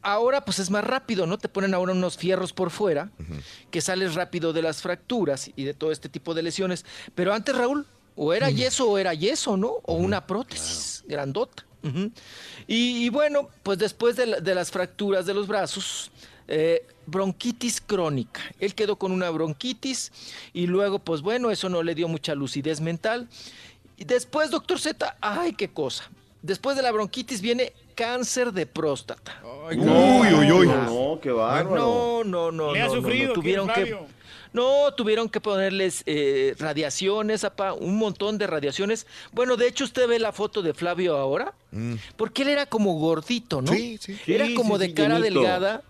ahora 0.03 0.45
pues 0.45 0.61
es 0.61 0.71
más 0.71 0.85
rápido, 0.85 1.27
¿no? 1.27 1.37
Te 1.37 1.49
ponen 1.49 1.75
ahora 1.75 1.91
unos 1.93 2.17
fierros 2.17 2.53
por 2.53 2.71
fuera, 2.71 3.11
que 3.73 3.81
sales 3.81 4.15
rápido 4.15 4.53
de 4.53 4.63
las 4.63 4.83
fracturas 4.83 5.51
y 5.57 5.65
de 5.65 5.75
todo 5.75 5.91
este 5.91 6.09
tipo 6.09 6.33
de 6.35 6.43
lesiones. 6.45 6.85
Pero 7.17 7.33
antes, 7.35 7.57
Raúl, 7.57 7.87
o 8.15 8.33
era 8.33 8.51
yeso 8.51 8.89
o 8.89 8.99
era 8.99 9.15
yeso, 9.15 9.57
¿no? 9.57 9.73
O 9.83 9.95
una 9.95 10.27
prótesis 10.29 11.03
grandota. 11.09 11.65
Y, 12.67 13.05
y 13.07 13.09
bueno, 13.11 13.49
pues 13.63 13.79
después 13.79 14.17
de, 14.17 14.27
la- 14.27 14.41
de 14.41 14.55
las 14.55 14.71
fracturas 14.71 15.27
de 15.27 15.35
los 15.35 15.47
brazos, 15.47 16.11
eh, 16.49 16.85
bronquitis 17.07 17.81
crónica. 17.81 18.41
Él 18.59 18.75
quedó 18.75 18.97
con 18.97 19.13
una 19.13 19.31
bronquitis 19.31 20.13
y 20.53 20.67
luego, 20.67 20.99
pues 20.99 21.23
bueno, 21.23 21.51
eso 21.51 21.69
no 21.69 21.83
le 21.83 21.95
dio 21.95 22.09
mucha 22.09 22.35
lucidez 22.35 22.81
mental. 22.81 23.29
Y 23.97 24.05
después, 24.05 24.51
doctor 24.51 24.79
Z, 24.81 25.17
ay, 25.21 25.53
qué 25.55 25.69
cosa. 25.69 26.11
Después 26.43 26.77
de 26.77 26.83
la 26.83 26.93
bronquitis 26.93 27.41
viene 27.41 27.73
cáncer 27.95 28.53
de 28.53 28.67
próstata. 28.67 29.41
Uy, 29.73 29.79
uy, 29.79 30.53
uy. 30.53 30.67
No, 30.69 31.19
qué 31.21 31.31
bárbaro. 31.31 31.77
No, 31.77 32.25
no, 32.25 32.53
no. 32.53 32.73
Le 32.73 32.83
ha 32.83 32.87
no, 32.87 32.91
no, 32.91 32.97
no, 32.97 33.03
sufrido, 33.03 33.33
Tuvieron 33.33 33.69
¿quién, 33.69 33.87
que. 33.87 33.99
No, 34.57 34.95
tuvieron 34.95 35.29
que 35.29 35.41
ponerles 35.41 36.03
eh, 36.07 36.55
radiaciones, 36.59 37.45
apa, 37.45 37.75
un 37.75 37.97
montón 37.97 38.39
de 38.39 38.47
radiaciones. 38.47 39.07
Bueno, 39.33 39.57
de 39.57 39.69
hecho, 39.69 39.85
usted 39.85 40.09
ve 40.09 40.19
la 40.19 40.33
foto 40.33 40.63
de 40.63 40.73
Flavio 40.73 41.17
ahora, 41.17 41.53
porque 42.17 42.41
él 42.43 42.49
era 42.49 42.65
como 42.65 42.95
gordito, 42.99 43.61
¿no? 43.61 43.73
Mm. 43.73 43.77
Sí, 43.77 43.99
sí. 44.01 44.19
Era 44.27 44.47
Sí, 44.47 44.55
como 44.55 44.77
sí, 44.77 44.81
de 44.81 44.87
sí, 44.87 44.95
cara 44.95 45.19
llenito. 45.19 45.41
delgada, 45.41 45.83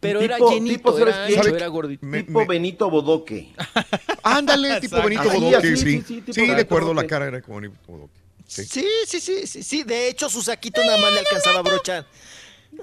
pero 0.00 0.20
Tipo- 0.20 0.24
era 0.34 0.38
llenito, 0.38 0.76
tipo, 0.76 0.92
¿sabes 0.98 1.14
era 1.14 1.24
ancho, 1.24 1.42
¿Sabe 1.44 1.56
era 1.56 1.66
gordito. 1.68 2.06
Me- 2.06 2.22
tipo 2.24 2.38
me- 2.40 2.46
Benito 2.46 2.90
Bodoque. 2.90 3.54
Ándale, 4.22 4.80
tipo 4.80 4.96
Exacto. 4.98 5.08
Benito 5.08 5.40
Bodoque, 5.40 5.56
así, 5.56 5.76
sí. 5.78 6.02
sí, 6.06 6.22
Sí, 6.30 6.46
de 6.46 6.60
acuerdo, 6.60 6.92
la 6.92 7.06
cara 7.06 7.26
era 7.26 7.40
como 7.40 7.60
Benito 7.60 7.78
Bodoque. 7.88 8.12
Sí. 8.46 8.64
Sí, 8.66 8.86
sí, 9.06 9.20
sí, 9.20 9.46
sí, 9.46 9.62
sí. 9.62 9.82
De 9.84 10.08
hecho, 10.08 10.28
su 10.28 10.42
saquito 10.42 10.82
nada 10.84 10.98
más 10.98 11.10
le 11.10 11.20
alcanzaba 11.20 11.60
a 11.60 11.62
brochar. 11.62 12.04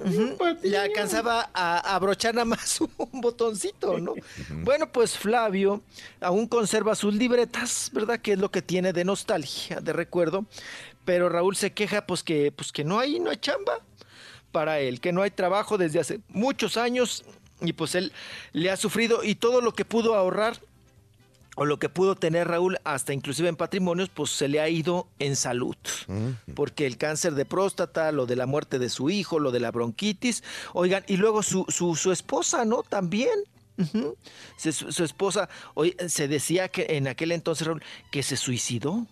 Ujú, 0.04 0.36
Le 0.62 0.78
alcanzaba 0.78 1.50
a 1.52 1.78
a 1.78 1.94
abrochar 1.94 2.34
nada 2.34 2.44
más 2.44 2.80
un 2.98 3.20
botoncito, 3.20 3.98
¿no? 3.98 4.14
Bueno, 4.62 4.90
pues 4.90 5.16
Flavio 5.16 5.82
aún 6.20 6.46
conserva 6.46 6.94
sus 6.94 7.14
libretas, 7.14 7.90
¿verdad? 7.92 8.20
Que 8.20 8.32
es 8.32 8.38
lo 8.38 8.50
que 8.50 8.62
tiene 8.62 8.92
de 8.92 9.04
nostalgia, 9.04 9.80
de 9.80 9.92
recuerdo. 9.92 10.46
Pero 11.04 11.28
Raúl 11.28 11.56
se 11.56 11.72
queja, 11.72 12.06
pues 12.06 12.22
que, 12.22 12.52
pues 12.52 12.72
que 12.72 12.84
no 12.84 12.98
hay, 12.98 13.18
no 13.18 13.30
hay 13.30 13.36
chamba 13.36 13.78
para 14.52 14.80
él, 14.80 15.00
que 15.00 15.12
no 15.12 15.22
hay 15.22 15.30
trabajo 15.30 15.78
desde 15.78 15.98
hace 15.98 16.20
muchos 16.28 16.76
años 16.76 17.24
y 17.60 17.72
pues 17.72 17.94
él 17.94 18.12
le 18.52 18.70
ha 18.70 18.76
sufrido 18.76 19.24
y 19.24 19.34
todo 19.34 19.60
lo 19.60 19.72
que 19.74 19.84
pudo 19.84 20.14
ahorrar 20.14 20.60
o 21.56 21.64
lo 21.66 21.78
que 21.78 21.88
pudo 21.88 22.14
tener 22.16 22.48
Raúl, 22.48 22.78
hasta 22.84 23.12
inclusive 23.12 23.48
en 23.48 23.56
patrimonios, 23.56 24.08
pues 24.08 24.30
se 24.30 24.48
le 24.48 24.60
ha 24.60 24.68
ido 24.68 25.06
en 25.18 25.36
salud. 25.36 25.76
Porque 26.54 26.86
el 26.86 26.96
cáncer 26.96 27.34
de 27.34 27.44
próstata, 27.44 28.10
lo 28.12 28.26
de 28.26 28.36
la 28.36 28.46
muerte 28.46 28.78
de 28.78 28.88
su 28.88 29.10
hijo, 29.10 29.38
lo 29.38 29.50
de 29.50 29.60
la 29.60 29.70
bronquitis, 29.70 30.42
oigan, 30.72 31.04
y 31.06 31.16
luego 31.18 31.42
su, 31.42 31.64
su, 31.68 31.94
su 31.96 32.10
esposa, 32.12 32.64
¿no? 32.64 32.82
También. 32.82 33.30
Se- 34.56 34.70
su, 34.72 34.92
su 34.92 35.02
esposa, 35.02 35.48
oye, 35.74 35.96
se 36.08 36.28
decía 36.28 36.68
que 36.68 36.86
en 36.90 37.08
aquel 37.08 37.32
entonces, 37.32 37.66
Raúl, 37.66 37.82
que 38.12 38.22
se 38.22 38.36
suicidó 38.36 39.06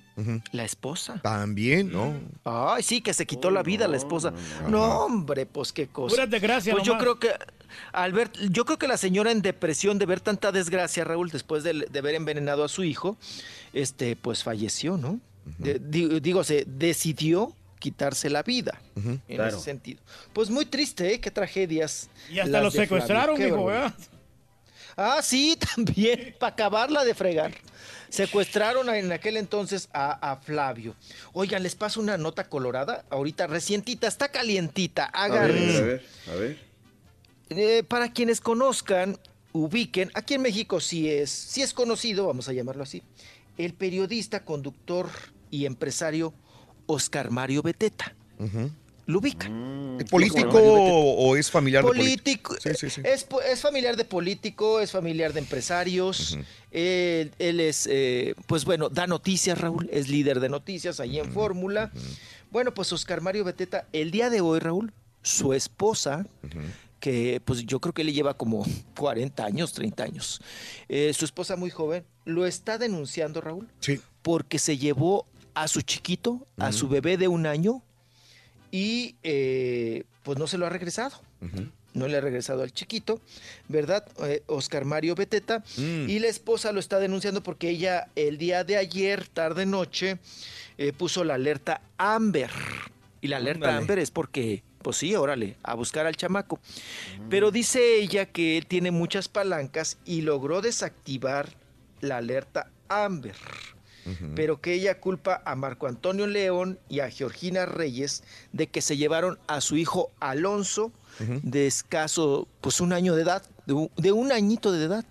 la 0.52 0.64
esposa. 0.64 1.18
También, 1.22 1.90
¿no? 1.90 2.12
Ay, 2.44 2.82
sí, 2.82 3.00
que 3.00 3.14
se 3.14 3.26
quitó 3.26 3.50
la 3.50 3.62
vida 3.62 3.88
la 3.88 3.96
esposa. 3.96 4.32
No, 4.68 5.00
hombre, 5.06 5.46
pues 5.46 5.72
qué 5.72 5.86
cosa. 5.88 6.14
Puras 6.14 6.30
desgracias 6.30 6.74
Pues 6.76 6.86
yo 6.86 6.98
creo 6.98 7.18
que 7.18 7.30
al 7.92 8.12
ver, 8.12 8.30
yo 8.50 8.64
creo 8.64 8.78
que 8.78 8.88
la 8.88 8.96
señora 8.96 9.30
en 9.32 9.42
depresión 9.42 9.98
de 9.98 10.06
ver 10.06 10.20
tanta 10.20 10.52
desgracia, 10.52 11.04
Raúl, 11.04 11.30
después 11.30 11.62
de, 11.64 11.86
de 11.90 11.98
haber 11.98 12.14
envenenado 12.14 12.64
a 12.64 12.68
su 12.68 12.84
hijo, 12.84 13.16
este, 13.72 14.16
pues 14.16 14.42
falleció, 14.42 14.96
¿no? 14.96 15.20
De- 15.58 15.78
di- 15.78 16.20
digo, 16.20 16.44
se 16.44 16.64
decidió 16.66 17.54
quitarse 17.78 18.28
la 18.28 18.42
vida 18.42 18.78
en 18.96 19.20
Claro. 19.26 19.48
ese 19.56 19.64
sentido. 19.64 20.00
Pues 20.32 20.50
muy 20.50 20.66
triste, 20.66 21.14
¿eh? 21.14 21.20
Qué 21.20 21.30
tragedias. 21.30 22.10
Y 22.30 22.38
hasta 22.38 22.60
lo 22.60 22.70
Flavio. 22.70 22.82
secuestraron, 22.82 23.40
hijo. 23.42 23.70
Ah, 24.96 25.20
sí, 25.22 25.56
también, 25.76 26.34
para 26.38 26.52
acabarla 26.52 27.04
de 27.04 27.14
fregar. 27.14 27.52
Secuestraron 28.10 28.88
en 28.92 29.12
aquel 29.12 29.36
entonces 29.36 29.88
a, 29.92 30.32
a 30.32 30.36
Flavio. 30.36 30.94
Oigan, 31.32 31.62
les 31.62 31.74
paso 31.76 32.00
una 32.00 32.16
nota 32.18 32.44
colorada, 32.48 33.04
ahorita 33.08 33.46
recientita, 33.46 34.08
está 34.08 34.28
calientita, 34.28 35.04
A 35.06 35.28
ver, 35.28 35.32
a 35.32 35.34
agárrense. 35.44 35.80
ver, 35.82 36.06
a 36.28 36.34
ver. 36.34 36.69
Eh, 37.50 37.82
para 37.82 38.12
quienes 38.12 38.40
conozcan, 38.40 39.18
ubiquen, 39.52 40.10
aquí 40.14 40.34
en 40.34 40.42
México 40.42 40.80
sí 40.80 41.10
es, 41.10 41.30
sí 41.30 41.62
es 41.62 41.74
conocido, 41.74 42.26
vamos 42.26 42.48
a 42.48 42.52
llamarlo 42.52 42.84
así, 42.84 43.02
el 43.58 43.74
periodista, 43.74 44.44
conductor 44.44 45.08
y 45.50 45.66
empresario 45.66 46.32
Oscar 46.86 47.30
Mario 47.30 47.62
Beteta. 47.62 48.14
¿Lo 49.06 49.18
ubican? 49.18 49.98
¿Es 50.00 50.08
político 50.08 50.58
o, 50.58 51.30
o 51.30 51.36
es 51.36 51.50
familiar 51.50 51.82
político. 51.82 52.54
de 52.54 52.54
político? 52.54 52.56
Sí, 52.60 52.70
sí, 52.78 52.90
sí. 52.90 53.02
Es, 53.04 53.26
es 53.44 53.60
familiar 53.60 53.96
de 53.96 54.04
político, 54.04 54.78
es 54.78 54.92
familiar 54.92 55.32
de 55.32 55.40
empresarios. 55.40 56.38
él, 56.70 57.32
él 57.40 57.58
es, 57.58 57.88
eh, 57.90 58.34
pues 58.46 58.64
bueno, 58.64 58.88
da 58.88 59.08
noticias, 59.08 59.60
Raúl, 59.60 59.90
es 59.92 60.08
líder 60.08 60.38
de 60.38 60.48
noticias 60.48 61.00
ahí 61.00 61.18
en 61.18 61.32
Fórmula. 61.32 61.90
Bueno, 62.52 62.72
pues 62.72 62.92
Oscar 62.92 63.20
Mario 63.20 63.44
Beteta, 63.44 63.88
el 63.92 64.12
día 64.12 64.30
de 64.30 64.40
hoy, 64.40 64.60
Raúl, 64.60 64.92
su 65.22 65.52
esposa, 65.52 66.26
que 67.00 67.40
pues 67.44 67.64
yo 67.66 67.80
creo 67.80 67.92
que 67.94 68.04
le 68.04 68.12
lleva 68.12 68.34
como 68.34 68.64
40 68.98 69.44
años, 69.44 69.72
30 69.72 70.04
años, 70.04 70.40
eh, 70.88 71.12
su 71.14 71.24
esposa 71.24 71.56
muy 71.56 71.70
joven, 71.70 72.04
lo 72.24 72.46
está 72.46 72.78
denunciando, 72.78 73.40
Raúl, 73.40 73.66
Sí. 73.80 74.00
porque 74.22 74.58
se 74.58 74.76
llevó 74.78 75.26
a 75.54 75.66
su 75.66 75.80
chiquito, 75.82 76.46
a 76.58 76.70
su 76.72 76.88
bebé 76.88 77.16
de 77.16 77.26
un 77.28 77.46
año, 77.46 77.82
y 78.70 79.16
eh, 79.24 80.04
pues 80.22 80.38
no 80.38 80.46
se 80.46 80.58
lo 80.58 80.66
ha 80.66 80.70
regresado. 80.70 81.20
No 81.92 82.06
le 82.06 82.16
ha 82.18 82.20
regresado 82.20 82.62
al 82.62 82.70
chiquito, 82.72 83.20
¿verdad? 83.66 84.06
Eh, 84.24 84.44
Oscar 84.46 84.84
Mario 84.84 85.16
Beteta. 85.16 85.64
Mm. 85.76 86.08
Y 86.08 86.20
la 86.20 86.28
esposa 86.28 86.70
lo 86.70 86.78
está 86.78 87.00
denunciando 87.00 87.42
porque 87.42 87.68
ella 87.68 88.06
el 88.14 88.38
día 88.38 88.62
de 88.62 88.76
ayer, 88.76 89.26
tarde 89.26 89.66
noche, 89.66 90.18
eh, 90.78 90.92
puso 90.92 91.24
la 91.24 91.34
alerta 91.34 91.82
Amber. 91.98 92.50
Y 93.20 93.26
la 93.26 93.38
alerta 93.38 93.64
Ándale. 93.66 93.78
Amber 93.78 93.98
es 93.98 94.12
porque 94.12 94.62
pues 94.82 94.96
sí, 94.96 95.14
órale, 95.14 95.56
a 95.62 95.74
buscar 95.74 96.06
al 96.06 96.16
chamaco. 96.16 96.58
Pero 97.28 97.50
dice 97.50 97.96
ella 98.00 98.26
que 98.26 98.56
él 98.58 98.66
tiene 98.66 98.90
muchas 98.90 99.28
palancas 99.28 99.98
y 100.04 100.22
logró 100.22 100.60
desactivar 100.60 101.50
la 102.00 102.18
alerta 102.18 102.70
Amber. 102.88 103.36
Pero 104.34 104.60
que 104.60 104.72
ella 104.72 104.98
culpa 104.98 105.40
a 105.44 105.54
Marco 105.54 105.86
Antonio 105.86 106.26
León 106.26 106.80
y 106.88 106.98
a 107.00 107.10
Georgina 107.10 107.64
Reyes 107.66 108.24
de 108.52 108.66
que 108.66 108.80
se 108.80 108.96
llevaron 108.96 109.38
a 109.46 109.60
su 109.60 109.76
hijo 109.76 110.10
Alonso 110.18 110.90
de 111.42 111.66
escaso, 111.66 112.48
pues 112.62 112.80
un 112.80 112.92
año 112.92 113.14
de 113.14 113.22
edad, 113.22 113.42
de 113.66 113.74
un, 113.74 113.90
de 113.96 114.10
un 114.10 114.32
añito 114.32 114.72
de 114.72 114.84
edad. 114.84 115.04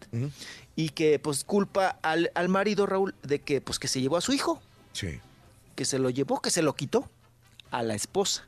Y 0.75 0.89
que 0.89 1.19
pues 1.19 1.43
culpa 1.45 1.99
al, 2.01 2.31
al 2.33 2.49
marido 2.49 2.87
Raúl 2.87 3.13
de 3.21 3.39
que 3.39 3.61
pues 3.61 3.79
que 3.79 3.87
se 3.87 4.01
llevó 4.01 4.17
a 4.17 4.21
su 4.21 4.33
hijo 4.33 4.61
Sí. 4.91 5.19
que 5.75 5.85
se 5.85 5.99
lo 5.99 6.09
llevó, 6.09 6.41
que 6.41 6.49
se 6.49 6.61
lo 6.63 6.75
quitó 6.75 7.07
a 7.71 7.83
la 7.83 7.93
esposa. 7.95 8.47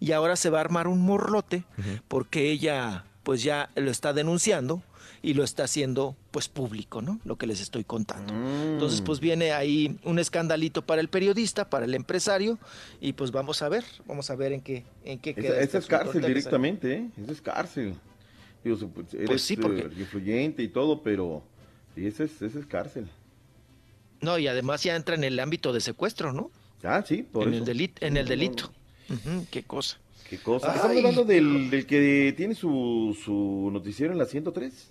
Y 0.00 0.12
ahora 0.12 0.36
se 0.36 0.50
va 0.50 0.58
a 0.58 0.60
armar 0.62 0.86
un 0.86 1.00
morlote 1.00 1.64
porque 2.08 2.50
ella 2.50 3.04
pues 3.22 3.42
ya 3.42 3.70
lo 3.76 3.90
está 3.90 4.12
denunciando 4.12 4.82
y 5.22 5.32
lo 5.32 5.42
está 5.44 5.64
haciendo 5.64 6.14
pues 6.30 6.48
público, 6.48 7.00
¿no? 7.00 7.18
Lo 7.24 7.36
que 7.36 7.46
les 7.46 7.60
estoy 7.62 7.82
contando. 7.84 8.34
Entonces 8.34 9.00
pues 9.00 9.20
viene 9.20 9.52
ahí 9.52 9.98
un 10.04 10.18
escandalito 10.18 10.82
para 10.82 11.00
el 11.00 11.08
periodista, 11.08 11.70
para 11.70 11.86
el 11.86 11.94
empresario 11.94 12.58
y 13.00 13.14
pues 13.14 13.30
vamos 13.30 13.62
a 13.62 13.68
ver, 13.70 13.84
vamos 14.06 14.28
a 14.30 14.36
ver 14.36 14.52
en 14.52 14.60
qué 14.60 14.84
en 15.04 15.18
qué 15.18 15.34
queda 15.34 15.54
esa 15.54 15.62
este 15.62 15.78
es 15.78 15.86
cárcel 15.86 16.22
directamente, 16.26 16.92
¿eh? 16.92 17.10
Esa 17.22 17.32
es 17.32 17.40
cárcel. 17.40 17.94
Digo, 18.62 18.76
pues, 18.88 19.12
eres 19.14 19.42
sí, 19.42 19.56
porque- 19.56 19.82
eh, 19.82 19.90
influyente 19.98 20.62
y 20.62 20.68
todo, 20.68 21.02
pero 21.02 21.42
esa 21.96 22.24
es, 22.24 22.40
esa 22.42 22.58
es 22.58 22.66
cárcel. 22.66 23.08
No, 24.20 24.38
y 24.38 24.46
además 24.48 24.82
ya 24.82 24.96
entra 24.96 25.14
en 25.14 25.24
el 25.24 25.38
ámbito 25.38 25.72
de 25.72 25.80
secuestro, 25.80 26.32
¿no? 26.32 26.50
Ah, 26.82 27.02
sí, 27.06 27.22
por 27.22 27.44
en 27.46 27.54
eso. 27.54 27.58
el 27.60 27.64
delito, 27.66 28.04
en 28.06 28.16
el 28.16 28.26
delito. 28.26 28.72
Qué 29.50 29.62
cosa. 29.62 29.98
¿Qué 30.28 30.38
cosa? 30.38 30.68
Ay. 30.70 30.76
Estamos 30.76 30.96
hablando 30.96 31.24
del, 31.24 31.70
del 31.70 31.86
que 31.86 32.32
tiene 32.36 32.54
su, 32.54 33.16
su 33.24 33.70
noticiero 33.72 34.12
en 34.12 34.18
la 34.18 34.24
103. 34.26 34.90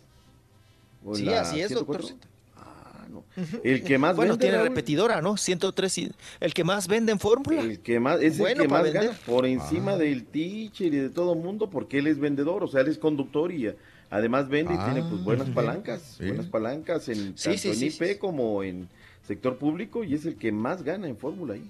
¿O 1.06 1.10
en 1.12 1.16
Sí, 1.16 1.24
la 1.26 1.42
así 1.42 1.60
es, 1.60 1.68
104? 1.70 2.08
doctor. 2.08 2.30
Ah, 2.56 3.06
no. 3.12 3.24
El 3.64 3.84
que 3.84 3.98
más 3.98 4.16
bueno, 4.16 4.34
vende, 4.34 4.44
tiene 4.46 4.58
Raúl. 4.58 4.70
repetidora, 4.70 5.22
¿no? 5.22 5.36
103 5.38 5.98
y 5.98 6.12
el 6.40 6.54
que 6.54 6.64
más 6.64 6.88
vende 6.88 7.12
en 7.12 7.20
fórmula. 7.20 7.62
El 7.62 7.80
que 7.80 8.00
más, 8.00 8.22
es 8.22 8.38
Bueno 8.38 8.62
el 8.62 8.68
que 8.68 8.68
más 8.74 8.84
vender. 8.84 9.04
gana 9.08 9.18
por 9.26 9.46
encima 9.46 9.94
Ah. 9.94 9.98
del 9.98 10.24
teacher 10.26 10.94
y 10.94 10.98
de 10.98 11.10
todo 11.10 11.36
mundo 11.36 11.70
porque 11.70 11.98
él 12.00 12.08
es 12.08 12.20
vendedor, 12.20 12.64
o 12.64 12.68
sea, 12.68 12.82
él 12.82 12.88
es 12.88 12.98
conductor 12.98 13.52
y 13.52 13.70
además 14.10 14.48
vende 14.48 14.76
y 14.76 14.78
Ah, 14.80 14.86
tiene 14.94 15.10
pues 15.10 15.24
buenas 15.24 15.50
palancas, 15.50 16.16
Sí. 16.20 16.28
buenas 16.28 16.46
palancas 16.46 17.10
en 17.10 17.38
Sí, 17.38 17.44
tanto 17.50 17.58
sí, 17.60 17.68
en 17.70 17.76
sí, 17.76 17.86
IP 17.88 18.20
como 18.20 18.64
en 18.64 18.88
sector 19.28 19.58
público 19.58 20.04
y 20.04 20.14
es 20.14 20.26
el 20.26 20.36
que 20.36 20.52
más 20.52 20.84
gana 20.84 21.08
en 21.08 21.18
fórmula 21.18 21.56
ahí. 21.56 21.68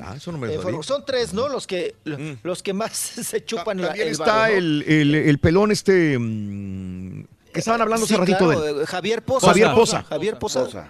Ah, 0.00 0.14
eso 0.16 0.30
no 0.32 0.38
me 0.38 0.52
Eh, 0.54 0.58
son 0.82 1.04
tres, 1.04 1.32
¿no? 1.34 1.48
Los 1.48 1.66
que 1.66 1.94
los 2.42 2.62
que 2.62 2.72
más 2.72 2.92
se 2.96 3.44
chupan 3.44 3.80
la, 3.80 3.88
También 3.88 4.06
el 4.08 4.12
está 4.12 4.48
¿no? 4.48 4.54
el, 4.54 4.84
el, 4.86 5.14
el 5.14 5.38
pelón 5.38 5.70
este... 5.72 6.18
mm, 6.18 7.24
que 7.52 7.58
estaban 7.60 7.80
hablando 7.80 8.06
Sí, 8.06 8.14
hace 8.14 8.20
ratito 8.20 8.38
claro, 8.46 8.60
de 8.60 8.70
él. 8.70 8.80
eh, 8.82 8.86
Javier 8.86 9.22
Poza. 9.24 9.46
Javier 9.48 9.74
Poza. 9.74 10.02
Javier 10.04 10.38
Poza. 10.38 10.64
Poza. 10.64 10.88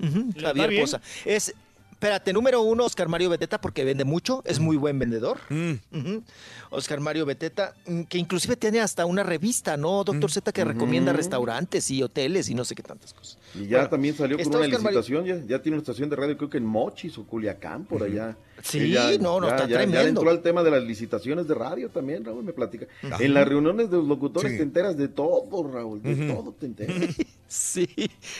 Ujú, 0.00 0.30
¿Le 0.36 0.42
va 0.42 0.48
Javier? 0.48 0.80
Poza. 0.82 1.00
Es, 1.24 1.54
espérate, 2.02 2.32
número 2.32 2.60
uno, 2.62 2.84
Oscar 2.84 3.06
Mario 3.08 3.30
Beteta, 3.30 3.60
porque 3.60 3.84
vende 3.84 4.04
mucho, 4.04 4.42
es 4.44 4.58
muy 4.58 4.76
buen 4.76 4.98
vendedor. 4.98 5.38
Ujú. 5.48 6.24
Oscar 6.70 6.98
Mario 6.98 7.24
Beteta, 7.24 7.74
mm, 7.86 8.02
que 8.04 8.18
inclusive 8.18 8.56
tiene 8.56 8.80
hasta 8.80 9.06
una 9.06 9.22
revista, 9.22 9.76
¿no, 9.76 10.02
doctor 10.02 10.32
Z, 10.32 10.50
que 10.50 10.64
recomienda 10.64 11.12
restaurantes 11.12 11.88
y 11.92 12.02
hoteles 12.02 12.48
y 12.48 12.56
no 12.56 12.64
sé 12.64 12.74
qué 12.74 12.82
tantas 12.82 13.14
cosas. 13.14 13.38
Y 13.54 13.66
ya 13.68 13.76
Bueno, 13.78 13.90
también 13.90 14.16
salió 14.16 14.36
con 14.36 14.48
una 14.48 14.56
Oscar 14.58 14.80
Mario- 14.80 14.98
licitación, 14.98 15.24
ya, 15.26 15.36
ya 15.46 15.62
tiene 15.62 15.76
una 15.76 15.82
estación 15.82 16.10
de 16.10 16.16
radio 16.16 16.36
creo 16.36 16.50
que 16.50 16.58
en 16.58 16.66
Mochis 16.66 17.16
o 17.18 17.24
Culiacán 17.24 17.84
por 17.84 18.02
allá. 18.02 18.36
Sí, 18.64 18.90
ya- 18.90 19.16
no, 19.18 19.38
no, 19.38 19.46
ya- 19.46 19.54
está 19.54 19.66
ya- 19.68 19.70
Ya 19.70 19.76
tremendo. 19.78 20.20
entró 20.22 20.30
al 20.30 20.42
tema 20.42 20.64
de 20.64 20.70
las 20.72 20.82
licitaciones 20.82 21.46
de 21.46 21.54
radio 21.54 21.88
también, 21.88 22.24
Raúl, 22.24 22.42
me 22.42 22.52
platica. 22.52 22.86
Ajá. 23.04 23.22
En 23.22 23.32
las 23.34 23.46
reuniones 23.46 23.90
de 23.92 23.98
los 23.98 24.08
locutores 24.08 24.50
Sí. 24.52 24.56
te 24.58 24.62
enteras 24.64 24.96
de 24.96 25.06
todo, 25.06 25.70
Raúl, 25.72 26.02
de 26.02 26.16
todo 26.34 26.52
te 26.58 26.66
enteras. 26.66 26.96
Sí, 27.52 27.86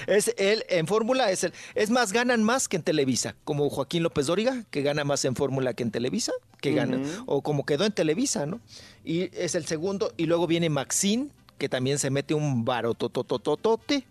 es 0.06 0.32
él 0.38 0.64
en 0.70 0.86
fórmula 0.86 1.30
es 1.30 1.44
el 1.44 1.52
es 1.74 1.90
más 1.90 2.12
ganan 2.12 2.42
más 2.42 2.66
que 2.66 2.76
en 2.76 2.82
Televisa, 2.82 3.34
como 3.44 3.68
Joaquín 3.68 4.02
López 4.02 4.24
Dóriga, 4.26 4.64
que 4.70 4.80
gana 4.80 5.04
más 5.04 5.22
en 5.26 5.36
fórmula 5.36 5.74
que 5.74 5.82
en 5.82 5.90
Televisa, 5.90 6.32
que 6.62 6.72
gana 6.72 6.98
o 7.26 7.42
como 7.42 7.66
quedó 7.66 7.84
en 7.84 7.92
Televisa, 7.92 8.46
¿no? 8.46 8.58
Y 9.04 9.28
es 9.38 9.54
el 9.54 9.66
segundo 9.66 10.14
y 10.16 10.24
luego 10.24 10.46
viene 10.46 10.70
Maxine, 10.70 11.28
que 11.58 11.68
también 11.68 11.98
se 11.98 12.08
mete 12.08 12.32
un 12.32 12.64
barototototote 12.64 14.02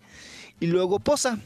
y 0.59 0.67
luego 0.67 0.99
Poza. 0.99 1.39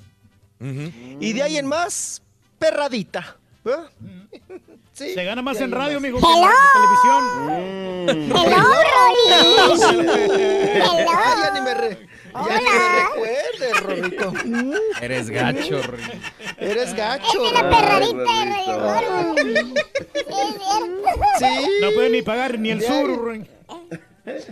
Y 0.60 1.32
de 1.32 1.42
ahí 1.44 1.56
en 1.56 1.68
más 1.68 2.22
Perradita. 2.60 3.38
¿eh? 3.64 3.70
Sí, 4.96 5.14
Se 5.14 5.24
gana 5.26 5.42
más 5.42 5.60
en 5.60 5.72
radio, 5.72 6.00
más. 6.00 6.10
amigo, 6.10 6.20
que 6.22 6.26
en 6.26 6.32
televisión. 6.74 8.30
Ay, 8.34 8.40
ya 11.44 11.52
ni 11.54 11.62
me, 11.62 11.74
re- 11.74 12.08
ya 12.50 12.58
ni 12.58 12.66
me 12.66 13.00
recuerdes, 13.04 13.80
Rorrito. 13.82 14.34
Eres 15.02 15.30
gacho, 15.30 15.82
Ri. 15.82 16.04
Eres 16.58 16.94
gacho. 16.94 17.52
la 17.52 17.62
Rorrito. 17.62 17.78
perradita 17.78 18.32
Sí. 21.40 21.70
No 21.82 21.92
puede 21.92 22.10
ni 22.10 22.22
pagar 22.22 22.60
ni 22.60 22.72
el 22.72 22.82
sur. 22.82 23.40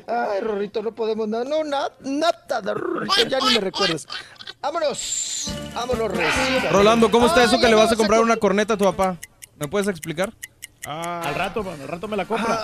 Ay, 0.07 0.39
Rorrito, 0.41 0.81
no 0.83 0.93
podemos 0.93 1.27
nada. 1.27 1.43
No, 1.45 1.63
nada, 1.63 1.91
nada 2.01 2.61
de 2.61 2.73
Rorrito, 2.73 3.23
ya 3.27 3.39
ni 3.39 3.53
me 3.55 3.59
recuerdas. 3.59 4.07
Vámonos. 4.61 5.51
Vámonos, 5.73 6.11
recién. 6.11 6.71
Rolando, 6.71 7.09
¿cómo 7.11 7.25
está 7.27 7.43
eso 7.43 7.59
que 7.59 7.67
le 7.67 7.75
vas 7.75 7.91
a 7.91 7.95
comprar 7.95 8.19
com- 8.19 8.25
una 8.27 8.37
corneta 8.37 8.75
a 8.75 8.77
tu 8.77 8.85
papá? 8.85 9.17
¿Me 9.57 9.67
puedes 9.67 9.87
explicar? 9.87 10.31
Al 10.85 11.35
rato, 11.35 11.61
al 11.69 11.87
rato 11.87 12.07
me 12.09 12.17
la 12.17 12.25
compra. 12.25 12.59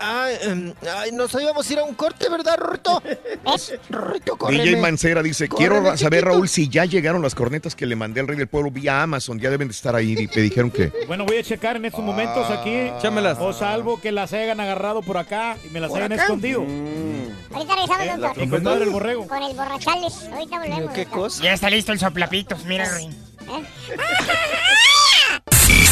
Ay, 0.00 0.36
em, 0.42 0.74
ay, 0.96 1.12
nos 1.12 1.32
íbamos 1.34 1.68
a 1.68 1.72
ir 1.72 1.78
a 1.78 1.84
un 1.84 1.94
corte, 1.94 2.28
¿verdad, 2.28 2.56
Rorrito? 2.58 3.00
Rorrito, 3.90 4.32
DJ 4.32 4.36
córreme. 4.38 4.76
Mancera 4.76 5.22
dice, 5.22 5.48
Córreme, 5.48 5.68
quiero 5.80 5.96
saber, 5.96 6.20
chiquito". 6.20 6.34
Raúl, 6.34 6.48
si 6.48 6.68
ya 6.68 6.84
llegaron 6.86 7.22
las 7.22 7.34
cornetas 7.36 7.76
que 7.76 7.86
le 7.86 7.94
mandé 7.94 8.20
al 8.20 8.26
Rey 8.28 8.36
del 8.36 8.48
Pueblo 8.48 8.70
vía 8.72 9.02
Amazon. 9.02 9.38
Ya 9.38 9.48
deben 9.50 9.68
de 9.68 9.72
estar 9.72 9.94
ahí. 9.94 10.16
y 10.18 10.26
Te 10.26 10.40
dijeron 10.40 10.70
que... 10.72 10.92
Bueno, 11.06 11.24
voy 11.24 11.36
a 11.38 11.42
checar 11.44 11.76
en 11.76 11.84
estos 11.84 12.02
momentos 12.02 12.50
aquí. 12.50 12.70
Échamelas. 12.70 13.38
O 13.40 13.52
salvo 13.52 14.00
que 14.00 14.10
las 14.10 14.32
hayan 14.32 14.58
agarrado 14.58 15.02
por 15.02 15.18
acá 15.18 15.56
y 15.64 15.68
me 15.70 15.78
las 15.80 15.90
¿Por 15.90 15.98
hayan 15.98 16.12
acá? 16.12 16.22
escondido. 16.24 16.64
Ahorita 17.52 17.74
regresamos, 17.76 18.20
doctor. 18.20 18.36
Mi 18.44 18.48
compadre 18.50 18.84
el 18.84 18.90
borrego. 18.90 19.26
Con 19.28 19.42
el 19.42 19.54
borrachales. 19.56 20.14
Ahorita 20.32 20.58
volvemos. 20.58 20.92
¿Qué 20.92 21.04
doctor. 21.04 21.20
cosa? 21.20 21.42
Ya 21.44 21.52
está 21.52 21.70
listo 21.70 21.92
el 21.92 21.98
soplapitos, 22.00 22.64
mira, 22.64 22.88
Rin. 22.96 23.16
Y 25.67 25.67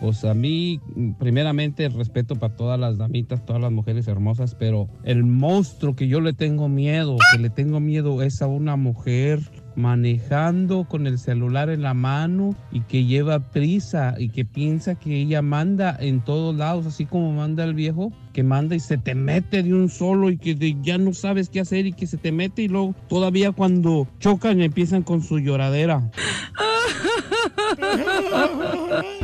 Pues 0.00 0.24
a 0.24 0.32
mí, 0.32 0.80
primeramente, 1.18 1.88
respeto 1.88 2.36
para 2.36 2.54
todas 2.54 2.78
las 2.78 2.98
damitas, 2.98 3.44
todas 3.44 3.60
las 3.60 3.72
mujeres 3.72 4.06
hermosas, 4.06 4.54
pero 4.54 4.88
el 5.02 5.24
monstruo 5.24 5.96
que 5.96 6.06
yo 6.06 6.20
le 6.20 6.32
tengo 6.32 6.68
miedo, 6.68 7.16
que 7.32 7.38
le 7.38 7.50
tengo 7.50 7.80
miedo 7.80 8.22
es 8.22 8.40
a 8.40 8.46
una 8.46 8.76
mujer 8.76 9.40
manejando 9.74 10.84
con 10.84 11.06
el 11.06 11.18
celular 11.18 11.70
en 11.70 11.82
la 11.82 11.94
mano 11.94 12.56
y 12.72 12.80
que 12.80 13.04
lleva 13.04 13.50
prisa 13.50 14.14
y 14.18 14.28
que 14.30 14.44
piensa 14.44 14.96
que 14.96 15.20
ella 15.20 15.40
manda 15.40 15.96
en 15.98 16.20
todos 16.20 16.54
lados, 16.54 16.86
así 16.86 17.04
como 17.04 17.32
manda 17.32 17.64
el 17.64 17.74
viejo, 17.74 18.12
que 18.38 18.44
manda 18.44 18.76
y 18.76 18.78
se 18.78 18.98
te 18.98 19.16
mete 19.16 19.64
de 19.64 19.74
un 19.74 19.88
solo 19.88 20.30
y 20.30 20.38
que 20.38 20.54
de- 20.54 20.76
ya 20.80 20.96
no 20.96 21.12
sabes 21.12 21.48
qué 21.48 21.58
hacer 21.58 21.86
y 21.86 21.92
que 21.92 22.06
se 22.06 22.18
te 22.18 22.30
mete 22.30 22.62
y 22.62 22.68
luego 22.68 22.94
todavía 23.08 23.50
cuando 23.50 24.06
chocan 24.20 24.60
empiezan 24.60 25.02
con 25.02 25.22
su 25.22 25.40
lloradera. 25.40 26.08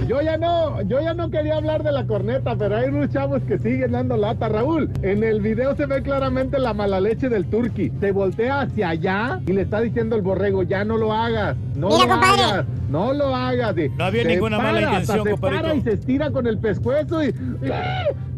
Yo 0.09 0.21
ya 0.21 0.37
no, 0.37 0.83
yo 0.83 1.01
ya 1.01 1.15
no 1.15 1.31
quería 1.31 1.57
hablar 1.57 1.83
de 1.83 1.93
la 1.93 2.07
corneta, 2.07 2.55
pero 2.57 2.77
hay 2.77 2.89
unos 2.89 3.11
chavos 3.11 3.43
que 3.45 3.59
siguen 3.59 3.93
dando 3.93 4.17
lata. 4.17 4.49
Raúl, 4.49 4.91
en 5.03 5.23
el 5.25 5.41
video 5.41 5.75
se 5.77 5.87
ve 5.87 6.03
claramente 6.03 6.59
la 6.59 6.75
mala 6.75 7.01
leche 7.01 7.29
del 7.29 7.47
turqui. 7.47 7.91
Se 8.01 8.13
voltea 8.13 8.63
hacia 8.63 8.91
allá 8.91 9.41
y 9.47 9.53
le 9.53 9.63
está 9.63 9.81
diciendo 9.81 10.17
el 10.17 10.23
borrego, 10.23 10.63
ya 10.63 10.85
no 10.85 10.97
lo 10.99 11.13
hagas, 11.13 11.57
no 11.77 11.89
Mira, 11.89 12.05
lo 12.05 12.09
compadre. 12.11 12.43
hagas, 12.43 12.67
no 12.91 13.13
lo 13.15 13.35
hagas. 13.35 13.79
Y 13.79 13.89
No 13.91 14.05
había 14.05 14.25
ninguna 14.25 14.59
mala 14.59 14.81
para, 14.81 14.97
hasta 14.99 15.17
intención, 15.19 15.37
se 15.37 15.41
para 15.41 15.75
y 15.75 15.81
se 15.83 15.93
estira 15.93 16.31
con 16.31 16.47
el 16.47 16.59
pescuezo 16.59 17.25
y... 17.25 17.35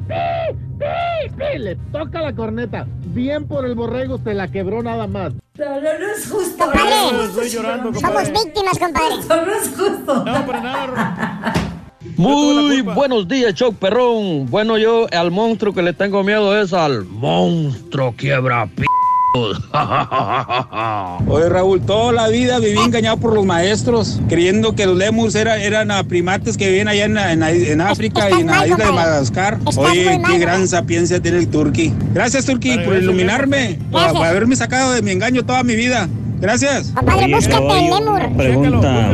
¡Pi, 0.08 0.54
pi, 0.78 1.34
pi! 1.36 1.58
Le 1.58 1.76
toca 1.92 2.20
la 2.20 2.34
corneta. 2.34 2.86
Bien 3.06 3.46
por 3.46 3.66
el 3.66 3.74
borrego, 3.74 4.18
se 4.18 4.34
la 4.34 4.48
quebró 4.48 4.82
nada 4.82 5.06
más. 5.06 5.32
No, 5.58 5.64
no, 5.64 5.80
no 5.80 5.88
es 6.16 6.30
justo. 6.30 6.64
Estoy 6.72 7.48
llorando, 7.48 7.94
Somos 7.94 8.02
compadre. 8.02 8.32
víctimas, 8.44 8.78
compadre. 8.78 9.16
No 9.28 9.52
es 9.52 9.68
justo. 9.76 10.24
No, 10.24 10.46
para 10.46 10.60
nada. 10.60 11.54
Muy 12.16 12.80
buenos 12.82 13.26
días, 13.28 13.52
Choc 13.54 13.74
Perrón. 13.76 14.46
Bueno, 14.48 14.78
yo 14.78 15.06
al 15.12 15.30
monstruo 15.30 15.74
que 15.74 15.82
le 15.82 15.92
tengo 15.92 16.22
miedo 16.22 16.58
es 16.58 16.72
al 16.72 17.04
monstruo 17.04 18.14
quiebra 18.16 18.66
p 18.66 18.84
Oye 21.28 21.48
Raúl, 21.48 21.80
toda 21.82 22.12
la 22.12 22.28
vida 22.28 22.58
viví 22.58 22.78
engañado 22.78 23.16
por 23.18 23.34
los 23.34 23.44
maestros, 23.44 24.20
creyendo 24.28 24.74
que 24.74 24.86
los 24.86 24.96
lemurs 24.96 25.34
era- 25.34 25.62
eran 25.62 25.90
ah, 25.90 26.04
primates 26.04 26.56
que 26.56 26.68
vivían 26.68 26.88
allá 26.88 27.04
en, 27.04 27.18
en- 27.18 27.42
en 27.42 27.80
África 27.80 28.30
y 28.30 28.40
en 28.40 28.46
la 28.46 28.66
isla 28.66 28.86
de 28.86 28.92
Madagascar. 28.92 29.58
Oye, 29.76 30.20
qué 30.26 30.38
gran 30.38 30.66
sapiencia 30.68 31.20
tiene 31.20 31.38
el 31.38 31.48
Turqui. 31.48 31.92
Gracias 32.14 32.46
Turqui 32.46 32.78
por 32.78 32.96
iluminarme, 32.96 33.78
por, 33.90 34.12
por 34.12 34.24
haberme 34.26 34.56
sacado 34.56 34.92
de 34.92 35.02
mi 35.02 35.10
engaño 35.10 35.44
toda 35.44 35.62
mi 35.62 35.74
vida. 35.76 36.08
Gracias. 36.40 36.92
Oye, 37.16 37.34
Oye, 37.34 37.90
una 37.92 38.36
pregunta. 38.36 39.12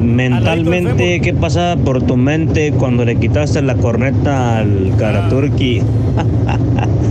Mentalmente, 0.00 1.20
¿qué 1.20 1.32
pasaba 1.32 1.76
por 1.76 2.02
tu 2.02 2.16
mente 2.16 2.72
cuando 2.72 3.04
le 3.04 3.16
quitaste 3.16 3.62
la 3.62 3.74
corneta 3.76 4.58
al 4.58 4.92
Karaturki? 4.98 5.82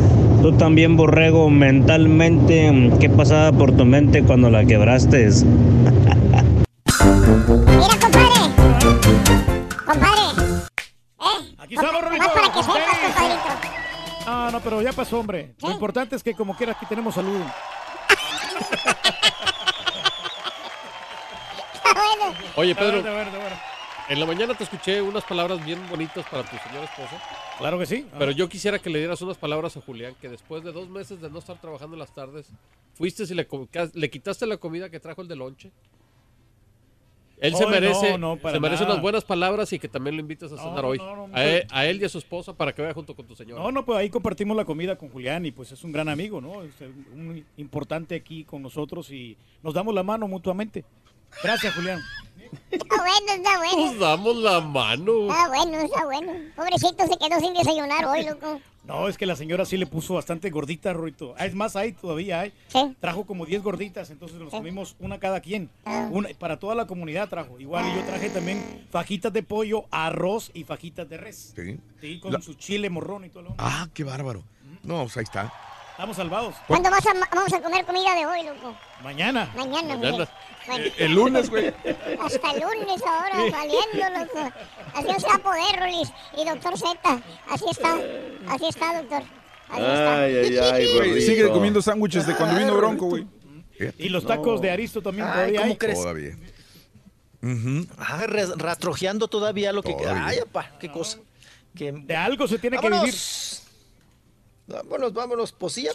Tú 0.42 0.52
también, 0.53 0.98
borrego, 0.98 1.52
mentalmente, 1.52 2.90
¿qué 3.00 3.10
pasaba 3.10 3.52
por 3.56 3.78
tu 3.78 3.86
mente 3.86 4.24
cuando 4.24 4.50
la 4.50 4.66
quebraste? 4.66 5.30
Compadre. 9.86 10.22
¿Eh? 11.20 11.56
Aquí 11.60 11.76
estamos, 11.76 12.02
Rolito. 12.02 12.24
Más 12.24 12.32
para 12.34 12.52
que 12.53 12.64
sepas, 12.64 12.98
compadrito. 13.06 13.50
Ah, 14.26 14.50
no, 14.52 14.60
pero 14.61 14.82
ya 14.82 14.92
pasó, 14.94 15.20
hombre. 15.20 15.53
Lo 15.61 15.70
importante 15.72 16.16
es 16.16 16.24
que 16.24 16.34
como 16.34 16.56
quiera 16.56 16.72
aquí 16.72 16.88
tenemos 16.88 17.14
salud. 17.14 17.40
Oye, 22.56 22.74
Pedro, 22.74 22.98
Está 22.98 23.11
bueno, 23.11 23.30
está 23.30 23.38
bueno. 23.40 23.70
En 24.12 24.20
la 24.20 24.26
mañana 24.26 24.54
te 24.54 24.66
escuché 24.66 25.02
unas 25.02 25.24
palabras 25.24 25.64
bien 25.66 25.80
bonitas 25.90 26.26
para 26.30 26.44
tu 26.44 26.58
señora 26.58 26.84
esposa. 26.84 27.18
Claro 27.58 27.80
que 27.80 27.86
sí. 27.86 28.06
Pero 28.20 28.32
yo 28.32 28.50
quisiera 28.50 28.78
que 28.78 28.90
le 28.90 29.00
dieras 29.00 29.22
unas 29.22 29.38
palabras 29.38 29.78
a 29.78 29.82
Julián, 29.82 30.16
que 30.20 30.28
después 30.28 30.66
de 30.66 30.74
dos 30.74 30.90
meses 30.90 31.22
de 31.22 31.30
no 31.30 31.40
estar 31.40 31.62
trabajando 31.62 31.96
en 31.96 32.00
las 32.00 32.14
tardes, 32.14 32.50
fuiste 32.94 33.24
y 33.24 33.34
le, 33.34 34.10
quitaste 34.10 34.46
la 34.48 34.58
comida 34.58 34.90
que 34.90 35.00
trajo 35.00 35.22
el 35.22 35.30
de 35.30 35.38
lonche. 35.38 35.72
Él 37.40 37.56
se 37.56 37.66
merece, 37.66 38.12
no, 38.18 38.36
no, 38.36 38.38
para 38.38 38.56
se 38.56 38.60
merece 38.60 38.84
nada. 38.84 38.96
unas 38.96 39.02
buenas 39.02 39.24
palabras 39.24 39.72
y 39.72 39.80
que 39.80 39.88
también 39.88 40.18
lo 40.18 40.20
invites 40.20 40.52
a 40.52 40.58
cenar 40.58 40.84
no, 40.84 40.90
hoy. 40.90 41.00
a, 41.32 41.46
él, 41.46 41.68
a 41.72 41.86
él 41.86 42.02
y 42.02 42.06
a 42.06 42.10
su 42.10 42.18
esposa 42.18 42.54
para 42.54 42.74
que 42.74 42.82
vaya 42.82 42.94
junto 42.94 43.16
con 43.16 43.26
tu 43.26 43.36
señora. 43.36 43.64
No, 43.64 43.72
no, 43.72 43.86
pues 43.86 43.98
ahí 43.98 44.10
compartimos 44.10 44.58
la 44.58 44.66
comida 44.66 44.98
con 44.98 45.10
Julián 45.10 45.46
y 45.46 45.52
pues 45.52 45.72
es 45.72 45.84
un 45.86 45.94
gran 45.94 46.10
amigo, 46.10 46.42
¿no? 46.42 46.64
Es 46.64 46.76
un 47.14 47.44
importante 47.56 48.14
aquí 48.14 48.44
con 48.44 48.62
nosotros 48.62 49.10
y 49.10 49.38
nos 49.64 49.74
damos 49.74 49.96
la 49.96 50.04
mano 50.04 50.28
mutuamente. 50.28 50.84
Gracias, 51.42 51.74
Julián. 51.74 52.00
Está 52.72 52.96
bueno, 52.98 53.34
está 53.36 53.58
bueno. 53.58 53.86
Nos 53.92 54.00
damos 54.00 54.36
la 54.38 54.60
mano. 54.62 55.28
Está 55.30 55.48
bueno, 55.50 55.80
está 55.80 56.06
bueno. 56.06 56.32
Pobrecito 56.56 57.08
se 57.08 57.18
quedó 57.18 57.40
sin 57.40 57.54
desayunar 57.54 58.06
hoy, 58.06 58.24
loco. 58.26 58.60
No, 58.84 59.08
es 59.08 59.16
que 59.18 59.28
la 59.28 59.36
señora 59.36 59.64
sí 59.66 59.78
le 59.78 59.86
puso 59.86 60.16
bastante 60.16 60.50
gordita, 60.50 60.92
Ruito. 60.92 61.36
Ah, 61.38 61.46
es 61.46 61.54
más, 61.54 61.76
hay 61.76 61.92
todavía 61.94 62.40
hay. 62.42 62.54
Trajo 63.00 63.26
como 63.26 63.46
10 63.46 63.62
gorditas, 63.62 64.10
entonces 64.10 64.40
nos 64.40 64.50
comimos 64.50 64.96
una 65.00 65.20
cada 65.20 65.40
quien. 65.40 65.70
Una, 66.10 66.30
para 66.40 66.58
toda 66.60 66.74
la 66.74 66.88
comunidad 66.88 67.30
trajo. 67.30 67.60
Igual 67.60 67.88
y 67.90 67.96
yo 67.96 68.04
traje 68.06 68.30
también 68.32 68.88
fajitas 68.90 69.32
de 69.32 69.44
pollo, 69.44 69.86
arroz 69.92 70.50
y 70.56 70.64
fajitas 70.64 71.08
de 71.08 71.18
res. 71.18 71.54
Sí. 71.56 71.80
Sí, 72.02 72.20
con 72.20 72.34
La- 72.34 72.42
su 72.42 72.56
chile 72.56 72.90
morrón 72.90 73.24
y 73.26 73.30
todo 73.30 73.44
lo 73.44 73.56
Ah, 73.60 73.88
qué 73.94 74.04
bárbaro. 74.04 74.44
No, 74.84 75.04
pues 75.04 75.16
ahí 75.18 75.24
está. 75.24 75.54
Estamos 76.02 76.18
salvados. 76.18 76.56
¿Cuándo 76.66 76.90
vas 76.90 77.06
a, 77.06 77.14
vamos 77.32 77.54
a 77.54 77.62
comer 77.62 77.86
comida 77.86 78.16
de 78.16 78.26
hoy, 78.26 78.42
loco? 78.42 78.76
Mañana. 79.04 79.52
Mañana, 79.56 79.96
Mañana. 79.96 80.28
Eh, 80.80 80.94
el 80.98 81.14
lunes, 81.14 81.48
güey. 81.48 81.68
Hasta 82.20 82.52
el 82.54 82.60
lunes 82.62 83.04
ahora, 83.06 83.36
Sí. 83.46 83.52
saliendo, 83.52 84.20
loco. 84.20 84.52
Así 84.96 85.08
no 85.08 85.20
se 85.20 85.28
va 85.28 85.36
a 85.36 85.38
poder, 85.38 85.80
Rolis. 85.80 86.12
Y 86.36 86.44
doctor 86.44 86.76
Z, 86.76 87.22
así 87.48 87.66
está. 87.70 88.00
Así 88.50 88.66
está, 88.68 88.98
doctor. 89.00 89.22
Así 89.70 89.82
está. 89.84 90.22
Ay, 90.24 90.36
ay, 90.38 90.58
ay, 90.58 90.88
Güey, 90.98 91.22
sigue 91.22 91.48
comiendo 91.50 91.84
sándwiches 91.84 92.26
de 92.26 92.36
cuando 92.36 92.58
vino 92.58 92.76
Bronco, 92.76 93.06
güey. 93.06 93.28
Y 94.00 94.10
los 94.10 94.26
tacos 94.26 94.60
de 94.60 94.72
Aristo 94.72 95.04
también 95.04 95.28
Ay, 95.28 95.34
todavía 95.34 95.60
¿cómo 95.60 95.72
hay. 95.74 95.78
crees? 95.78 96.00
Todavía. 96.00 96.38
Ah, 98.00 98.24
re- 98.26 98.56
rastrojeando 98.58 99.28
todavía 99.28 99.72
lo 99.72 99.84
que 99.84 99.94
Todavía. 99.94 100.26
Ay, 100.26 100.40
apá, 100.40 100.72
qué 100.80 100.92
cosa. 100.92 101.20
Que... 101.76 101.92
De 101.92 102.16
algo 102.16 102.48
se 102.48 102.58
tiene 102.58 102.80
que 102.80 102.90
Vámonos. 102.90 103.61
Vámonos, 104.72 105.14
vámonos, 105.14 105.51
pues 105.51 105.74
sí. 105.74 105.88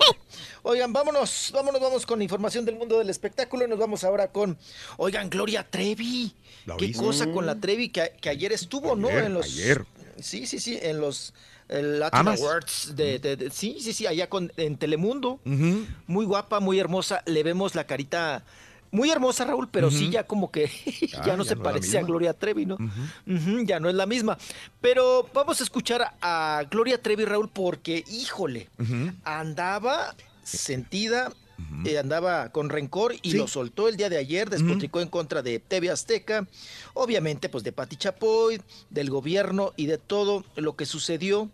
Oigan, 0.62 0.92
vámonos, 0.92 1.50
vámonos, 1.54 1.80
vamos 1.80 2.06
con 2.06 2.20
información 2.22 2.64
del 2.64 2.76
mundo 2.76 2.98
del 2.98 3.10
espectáculo 3.10 3.64
y 3.64 3.68
nos 3.68 3.78
vamos 3.78 4.04
ahora 4.04 4.28
con, 4.28 4.58
oigan, 4.98 5.30
Gloria 5.30 5.66
Trevi. 5.68 6.34
¿La 6.66 6.76
Qué 6.76 6.92
cosa 6.92 7.30
con 7.30 7.46
la 7.46 7.58
Trevi 7.60 7.88
que, 7.90 8.12
que 8.20 8.28
ayer 8.28 8.52
estuvo, 8.52 8.96
¿no? 8.96 9.08
Ayer, 9.08 9.24
en 9.24 9.34
los, 9.34 9.46
ayer. 9.46 9.86
Sí, 10.20 10.46
sí, 10.46 10.58
sí, 10.58 10.78
en 10.82 11.00
los 11.00 11.32
Latin. 11.68 12.28
Awards 12.28 12.94
de, 12.96 13.18
de- 13.18 13.36
de- 13.36 13.50
sí, 13.50 13.78
sí, 13.80 13.92
sí, 13.92 14.06
allá 14.06 14.28
con, 14.28 14.52
en 14.56 14.76
Telemundo. 14.76 15.40
Muy 16.06 16.24
guapa, 16.26 16.60
muy 16.60 16.78
hermosa. 16.78 17.22
Le 17.26 17.42
vemos 17.42 17.74
la 17.74 17.86
carita 17.86 18.44
muy 18.96 19.10
hermosa, 19.10 19.44
Raúl, 19.44 19.68
pero 19.70 19.90
sí 19.90 20.10
ya 20.10 20.24
como 20.26 20.50
que 20.50 20.64
Ah, 21.16 21.22
ya 21.26 21.36
no 21.36 21.44
ya 21.44 21.50
se 21.50 21.56
no 21.56 21.62
parece 21.62 21.98
a. 21.98 22.02
Gloria 22.02 22.32
Trevi, 22.32 22.66
¿no? 22.66 22.76
Ya 23.64 23.78
no 23.78 23.88
es 23.88 23.94
la 23.94 24.06
misma. 24.06 24.36
Pero 24.80 25.28
vamos 25.32 25.60
a 25.60 25.64
escuchar 25.64 26.16
a 26.20 26.64
Gloria 26.70 27.00
Trevi, 27.00 27.24
Raúl, 27.24 27.48
porque, 27.48 28.02
híjole, 28.10 28.68
andaba 29.24 30.14
sentida, 30.42 31.32
eh, 31.84 31.98
andaba 31.98 32.50
con 32.50 32.68
rencor 32.68 33.14
y 33.22 33.32
Sí. 33.32 33.36
lo 33.38 33.48
soltó 33.48 33.88
el 33.88 33.96
día 33.96 34.08
de 34.08 34.16
ayer, 34.18 34.50
despotricó 34.50 35.00
en 35.00 35.08
contra 35.08 35.42
de 35.42 35.58
TV 35.58 35.90
Azteca, 35.90 36.46
obviamente 36.94 37.48
pues 37.48 37.64
de 37.64 37.72
Pati 37.72 37.96
Chapoy, 37.96 38.60
del 38.90 39.10
gobierno 39.10 39.72
y 39.76 39.86
de 39.86 39.98
todo 39.98 40.44
lo 40.56 40.76
que 40.76 40.86
sucedió 40.86 41.50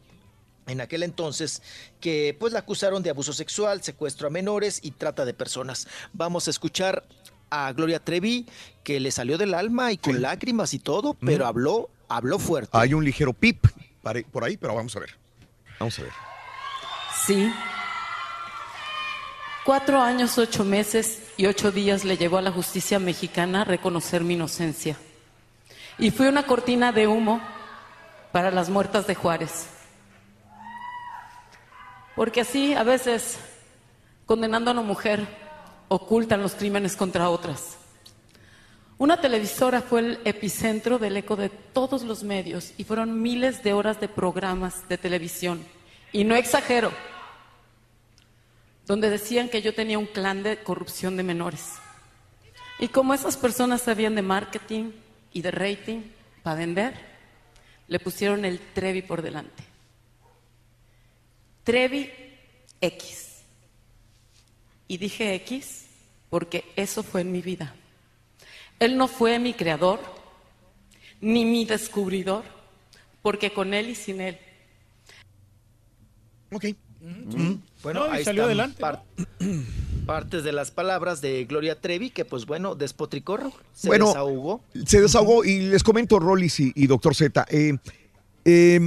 en 0.67 0.81
aquel 0.81 1.03
entonces 1.03 1.61
que 2.01 2.37
pues 2.39 2.53
la 2.53 2.61
acusaron 2.61 3.03
de 3.03 3.11
abuso 3.11 3.33
sexual, 3.33 3.83
secuestro 3.83 4.29
a 4.29 4.31
menores 4.31 4.79
y 4.83 4.93
trata 4.93 5.25
de 5.25 5.35
personas. 5.35 5.89
Vamos 6.12 6.47
a 6.47 6.51
escuchar 6.51 7.05
a 7.53 7.71
Gloria 7.75 8.01
Trevi 8.01 8.47
que 8.83 8.99
le 8.99 9.11
salió 9.11 9.37
del 9.37 9.53
alma 9.53 9.93
y 9.93 9.99
con 9.99 10.23
lágrimas 10.23 10.73
y 10.73 10.79
todo, 10.79 11.15
pero 11.15 11.47
habló, 11.47 11.91
habló 12.09 12.39
fuerte. 12.39 12.71
Hay 12.73 12.95
un 12.95 13.05
ligero 13.05 13.35
pip 13.35 13.67
por 14.33 14.43
ahí, 14.43 14.57
pero 14.57 14.75
vamos 14.75 14.97
a 14.97 15.01
ver. 15.01 15.17
Vamos 15.79 15.99
a 15.99 16.03
ver. 16.03 16.13
Sí. 17.27 17.53
Cuatro 19.65 20.01
años, 20.01 20.39
ocho 20.39 20.65
meses 20.65 21.23
y 21.37 21.47
ocho 21.47 21.71
días 21.71 22.05
le 22.05 22.17
llevó 22.17 22.39
a 22.39 22.43
la 22.43 22.51
justicia 22.51 22.99
mexicana 22.99 23.65
reconocer 23.65 24.25
mi 24.25 24.35
inocencia. 24.35 24.97
Y 25.99 26.11
fui 26.11 26.27
una 26.27 26.45
cortina 26.45 26.91
de 26.91 27.07
humo 27.07 27.41
para 28.33 28.51
las 28.51 28.71
muertas 28.71 29.07
de 29.07 29.15
Juárez. 29.15 29.67
Porque 32.17 32.41
así, 32.41 32.75
a 32.75 32.83
veces, 32.83 33.39
condenando 34.27 34.71
a 34.71 34.73
una 34.73 34.83
mujer, 34.83 35.42
ocultan 35.93 36.41
los 36.41 36.55
crímenes 36.55 36.97
contra 36.97 37.29
otras. 37.29 37.77
Una 38.97 39.21
televisora 39.21 39.83
fue 39.83 40.01
el 40.01 40.21
epicentro 40.25 40.99
del 40.99 41.19
eco 41.19 41.37
de 41.37 41.51
todos 41.51 42.03
los 42.03 42.23
medios 42.23 42.73
y 42.79 42.85
fueron 42.85 43.21
miles 43.21 43.62
de 43.62 43.75
horas 43.75 44.01
de 44.01 44.09
programas 44.09 44.89
de 44.89 44.97
televisión. 44.97 45.62
Y 46.11 46.25
no 46.25 46.35
exagero, 46.35 46.91
donde 48.87 49.11
decían 49.11 49.51
que 49.51 49.61
yo 49.61 49.75
tenía 49.75 49.99
un 49.99 50.07
clan 50.07 50.43
de 50.43 50.62
corrupción 50.62 51.19
de 51.19 51.25
menores. 51.25 51.75
Y 52.79 52.89
como 52.89 53.12
esas 53.12 53.37
personas 53.37 53.83
sabían 53.83 54.15
de 54.15 54.23
marketing 54.23 54.93
y 55.35 55.43
de 55.43 55.51
rating 55.51 56.01
para 56.43 56.57
vender, 56.57 56.95
le 57.87 58.01
pusieron 58.01 58.47
el 58.47 58.61
Trevi 58.73 59.03
por 59.03 59.21
delante. 59.21 59.62
Trevi 61.65 62.11
X. 62.81 63.22
Y 64.89 64.99
dije 64.99 65.35
X 65.36 65.86
porque 66.31 66.65
eso 66.77 67.02
fue 67.02 67.20
en 67.23 67.33
mi 67.33 67.43
vida. 67.43 67.75
Él 68.78 68.97
no 68.97 69.07
fue 69.09 69.39
mi 69.39 69.55
creador, 69.55 70.01
ni 71.20 71.44
mi 71.44 71.65
descubridor, 71.65 72.43
porque 73.23 73.52
con 73.52 73.75
él 73.75 73.91
y 73.91 73.94
sin 73.94 74.20
él. 74.20 74.39
Ok. 76.51 76.67
Bueno, 77.83 78.01
No, 78.07 78.15
y 78.15 78.19
ahí 78.19 78.25
salió 78.25 78.43
están 78.43 78.47
adelante, 78.47 78.81
par- 78.81 79.02
partes 80.07 80.44
de 80.44 80.52
las 80.52 80.70
palabras 80.70 81.20
de 81.20 81.44
Gloria 81.44 81.81
Trevi 81.81 82.11
que 82.11 82.25
pues 82.25 82.47
bueno, 82.47 82.75
despotricó, 82.75 83.39
se 83.73 83.89
bueno, 83.89 84.09
desahogó. 84.09 84.62
Se 84.86 85.01
desahogó 85.01 85.44
y 85.44 85.61
les 85.61 85.83
comento, 85.83 86.19
Rollis 86.19 86.61
y, 86.61 86.73
y 86.75 86.86
Doctor 86.86 87.15
Z. 87.15 87.44
eh, 87.51 87.77
eh, 88.44 88.81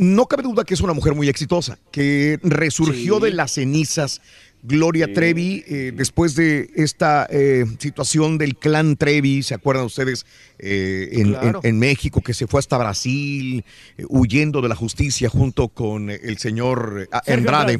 no 0.00 0.26
cabe 0.26 0.42
duda 0.42 0.64
que 0.64 0.72
es 0.74 0.80
una 0.80 0.94
mujer 0.94 1.14
muy 1.14 1.28
exitosa, 1.28 1.78
que 1.92 2.38
resurgió 2.42 3.16
Sí. 3.18 3.22
de 3.24 3.30
las 3.32 3.52
cenizas. 3.52 4.20
Gloria 4.62 5.06
Sí. 5.06 5.12
Trevi, 5.14 5.64
eh, 5.68 5.92
después 5.94 6.34
de 6.34 6.70
esta 6.74 7.26
eh, 7.30 7.64
situación 7.78 8.36
del 8.38 8.56
clan 8.56 8.96
Trevi, 8.96 9.42
¿se 9.42 9.54
acuerdan 9.54 9.84
ustedes? 9.86 10.26
Eh, 10.58 11.08
en, 11.12 11.28
Claro. 11.30 11.60
en- 11.62 11.68
en 11.70 11.78
México, 11.78 12.20
que 12.20 12.34
se 12.34 12.46
fue 12.46 12.60
hasta 12.60 12.76
Brasil, 12.76 13.64
huyendo 14.08 14.60
de 14.60 14.68
la 14.68 14.74
justicia 14.74 15.28
junto 15.30 15.68
con 15.68 16.10
el 16.10 16.36
señor 16.38 17.08
Andrade. 17.26 17.78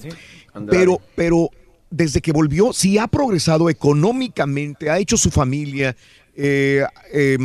Andrade. 0.54 0.78
Pero, 0.78 1.00
pero 1.14 1.50
desde 1.90 2.20
que 2.22 2.32
volvió, 2.32 2.72
sí 2.72 2.96
ha 2.98 3.08
progresado 3.08 3.68
económicamente, 3.68 4.90
ha 4.90 4.98
hecho 4.98 5.16
su 5.16 5.30
familia, 5.30 5.96
eh, 6.36 6.84
eh, 7.12 7.36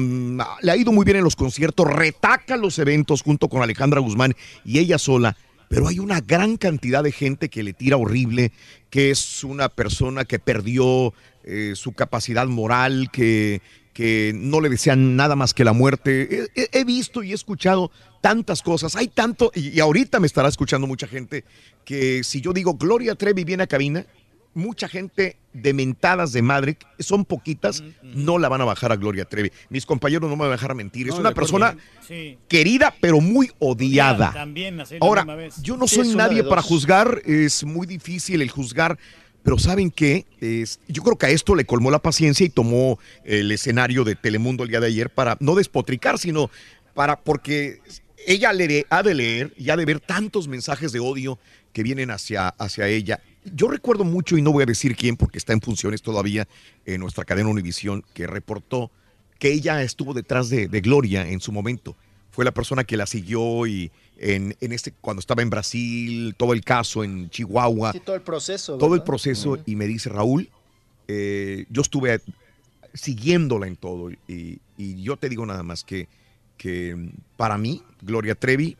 le 0.62 0.72
ha 0.72 0.78
ido 0.78 0.92
muy 0.92 1.06
bien 1.06 1.18
en 1.18 1.24
los 1.24 1.36
conciertos, 1.36 1.88
retaca 1.88 2.58
los 2.58 2.80
eventos 2.80 3.22
junto 3.22 3.50
con 3.50 3.62
Alejandra 3.62 4.00
Guzmán 4.00 4.36
y 4.64 4.80
ella 4.80 4.98
sola. 4.98 5.36
pero 5.70 5.88
hay 5.88 6.00
una 6.00 6.22
gran 6.22 6.58
cantidad 6.58 7.04
de 7.04 7.12
gente 7.12 7.50
que 7.50 7.64
le 7.64 7.74
tira 7.74 7.98
horrible, 7.98 8.52
que 8.90 9.12
es 9.12 9.44
una 9.44 9.70
persona 9.70 10.26
que 10.26 10.40
perdió 10.40 11.14
eh, 11.44 11.74
su 11.76 11.94
capacidad 11.94 12.48
moral, 12.48 13.10
que, 13.12 13.62
que 13.94 14.32
no 14.36 14.62
le 14.62 14.70
desean 14.70 15.16
nada 15.16 15.36
más 15.36 15.54
que 15.54 15.64
la 15.64 15.74
muerte. 15.74 16.48
He 16.56 16.84
visto 16.84 17.24
y 17.24 17.32
he 17.32 17.36
escuchado 17.36 17.92
tantas 18.22 18.62
cosas, 18.62 18.96
hay 18.96 19.08
tanto, 19.08 19.52
y, 19.54 19.70
y 19.70 19.80
ahorita 19.80 20.20
me 20.20 20.28
estará 20.28 20.50
escuchando 20.50 20.88
mucha 20.88 21.08
gente, 21.08 21.44
que 21.84 22.24
si 22.24 22.42
yo 22.42 22.54
digo 22.54 22.76
Gloria 22.76 23.16
Trevi 23.16 23.44
viene 23.44 23.64
a 23.64 23.68
cabina, 23.68 24.06
mucha 24.56 24.88
gente 24.88 25.38
de 25.54 25.74
mentadas 25.74 26.32
de 26.34 26.42
madre, 26.42 26.78
son 27.00 27.24
poquitas, 27.26 27.84
no 28.02 28.40
la 28.40 28.50
van 28.50 28.62
a 28.62 28.66
bajar 28.66 28.92
a 28.92 28.96
Gloria 28.96 29.26
Trevi. 29.26 29.52
Mis 29.70 29.86
compañeros 29.86 30.30
no 30.30 30.36
me 30.36 30.42
van 30.44 30.50
a 30.50 30.56
dejar 30.56 30.74
mentir. 30.76 31.08
Es 31.08 31.16
una 31.16 31.34
persona 31.34 31.78
Sí. 32.08 32.38
querida, 32.48 32.94
pero 33.00 33.22
muy 33.22 33.52
odiada. 33.60 34.32
También, 34.34 34.80
así 34.80 34.96
la 34.96 35.00
Ahora, 35.06 35.22
misma 35.24 35.36
vez. 35.36 35.62
yo 35.62 35.78
no 35.78 35.88
Sí, 35.88 35.98
soy 35.98 36.16
nadie 36.16 36.44
para 36.44 36.62
juzgar, 36.62 37.22
es 37.26 37.64
muy 37.64 37.86
difícil 37.86 38.42
el 38.42 38.50
juzgar, 38.50 38.98
pero 39.44 39.60
¿saben 39.60 39.92
qué? 39.92 40.26
Es- 40.42 40.80
yo 40.88 41.04
creo 41.04 41.18
que 41.18 41.28
a 41.28 41.30
esto 41.30 41.54
le 41.54 41.66
colmó 41.66 41.92
la 41.92 42.00
paciencia 42.00 42.46
y 42.46 42.50
tomó 42.50 42.98
el 43.24 43.52
escenario 43.52 44.04
de 44.04 44.16
Telemundo 44.16 44.64
el 44.64 44.70
día 44.70 44.80
de 44.80 44.88
ayer 44.88 45.10
para 45.10 45.38
no 45.40 45.54
despotricar, 45.56 46.18
sino 46.18 46.50
para, 46.94 47.18
porque 47.22 47.80
ella 48.26 48.52
le 48.54 48.88
ha 48.90 49.04
de 49.04 49.14
leer 49.14 49.54
y 49.58 49.70
ha 49.70 49.78
de 49.78 49.86
ver 49.86 50.00
tantos 50.00 50.48
mensajes 50.48 50.92
de 50.92 51.00
odio 51.00 51.38
que 51.74 51.84
vienen 51.84 52.10
hacia, 52.10 52.48
hacia 52.50 52.88
ella. 52.88 53.22
Yo 53.54 53.68
recuerdo 53.68 54.04
mucho, 54.04 54.38
y 54.38 54.42
no 54.42 54.52
voy 54.52 54.64
a 54.64 54.66
decir 54.66 54.96
quién, 54.96 55.18
porque 55.18 55.38
está 55.38 55.54
en 55.54 55.62
funciones 55.62 56.02
todavía 56.02 56.48
en 56.86 57.02
nuestra 57.02 57.26
cadena 57.26 57.50
Univisión, 57.50 58.04
que 58.14 58.28
reportó 58.28 58.92
que 59.40 59.52
ella 59.52 59.82
estuvo 59.84 60.14
detrás 60.14 60.50
de, 60.50 60.68
de 60.68 60.82
Gloria 60.82 61.28
en 61.30 61.40
su 61.40 61.52
momento. 61.52 61.96
Fue 62.32 62.44
la 62.44 62.54
persona 62.54 62.84
que 62.84 62.98
la 62.98 63.06
siguió 63.06 63.66
y 63.68 63.92
en, 64.18 64.56
en 64.60 64.72
este, 64.72 64.92
cuando 65.00 65.20
estaba 65.20 65.42
en 65.42 65.50
Brasil, 65.50 66.36
todo 66.38 66.54
el 66.54 66.64
caso 66.64 67.04
en 67.04 67.30
Chihuahua, 67.30 67.92
Sí, 67.92 68.00
todo 68.00 68.16
el 68.16 68.22
proceso. 68.22 68.78
todo 68.78 68.96
el 68.96 69.04
proceso, 69.04 69.58
y 69.66 69.76
me 69.76 69.88
dice 69.88 70.10
Raúl, 70.10 70.50
eh, 71.08 71.66
yo 71.70 71.82
estuve 71.82 72.20
siguiéndola 72.94 73.68
en 73.68 73.76
todo, 73.76 74.12
y, 74.12 74.60
y 74.78 75.02
yo 75.02 75.18
te 75.18 75.30
digo 75.30 75.46
nada 75.46 75.64
más 75.64 75.84
que, 75.84 76.08
que 76.58 77.10
para 77.38 77.58
mí, 77.58 77.84
Gloria 78.02 78.36
Trevi 78.36 78.78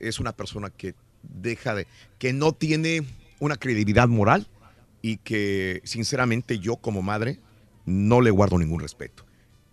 es 0.00 0.18
una 0.18 0.32
persona 0.32 0.70
que 0.70 0.94
deja 1.22 1.74
de, 1.74 1.86
que 2.18 2.32
no 2.32 2.52
tiene 2.52 3.04
una 3.40 3.56
credibilidad 3.56 4.08
moral 4.08 4.46
y 5.02 5.18
que 5.18 5.80
sinceramente 5.84 6.58
yo 6.58 6.76
como 6.76 7.02
madre 7.02 7.38
no 7.86 8.20
le 8.20 8.30
guardo 8.30 8.58
ningún 8.58 8.80
respeto. 8.80 9.24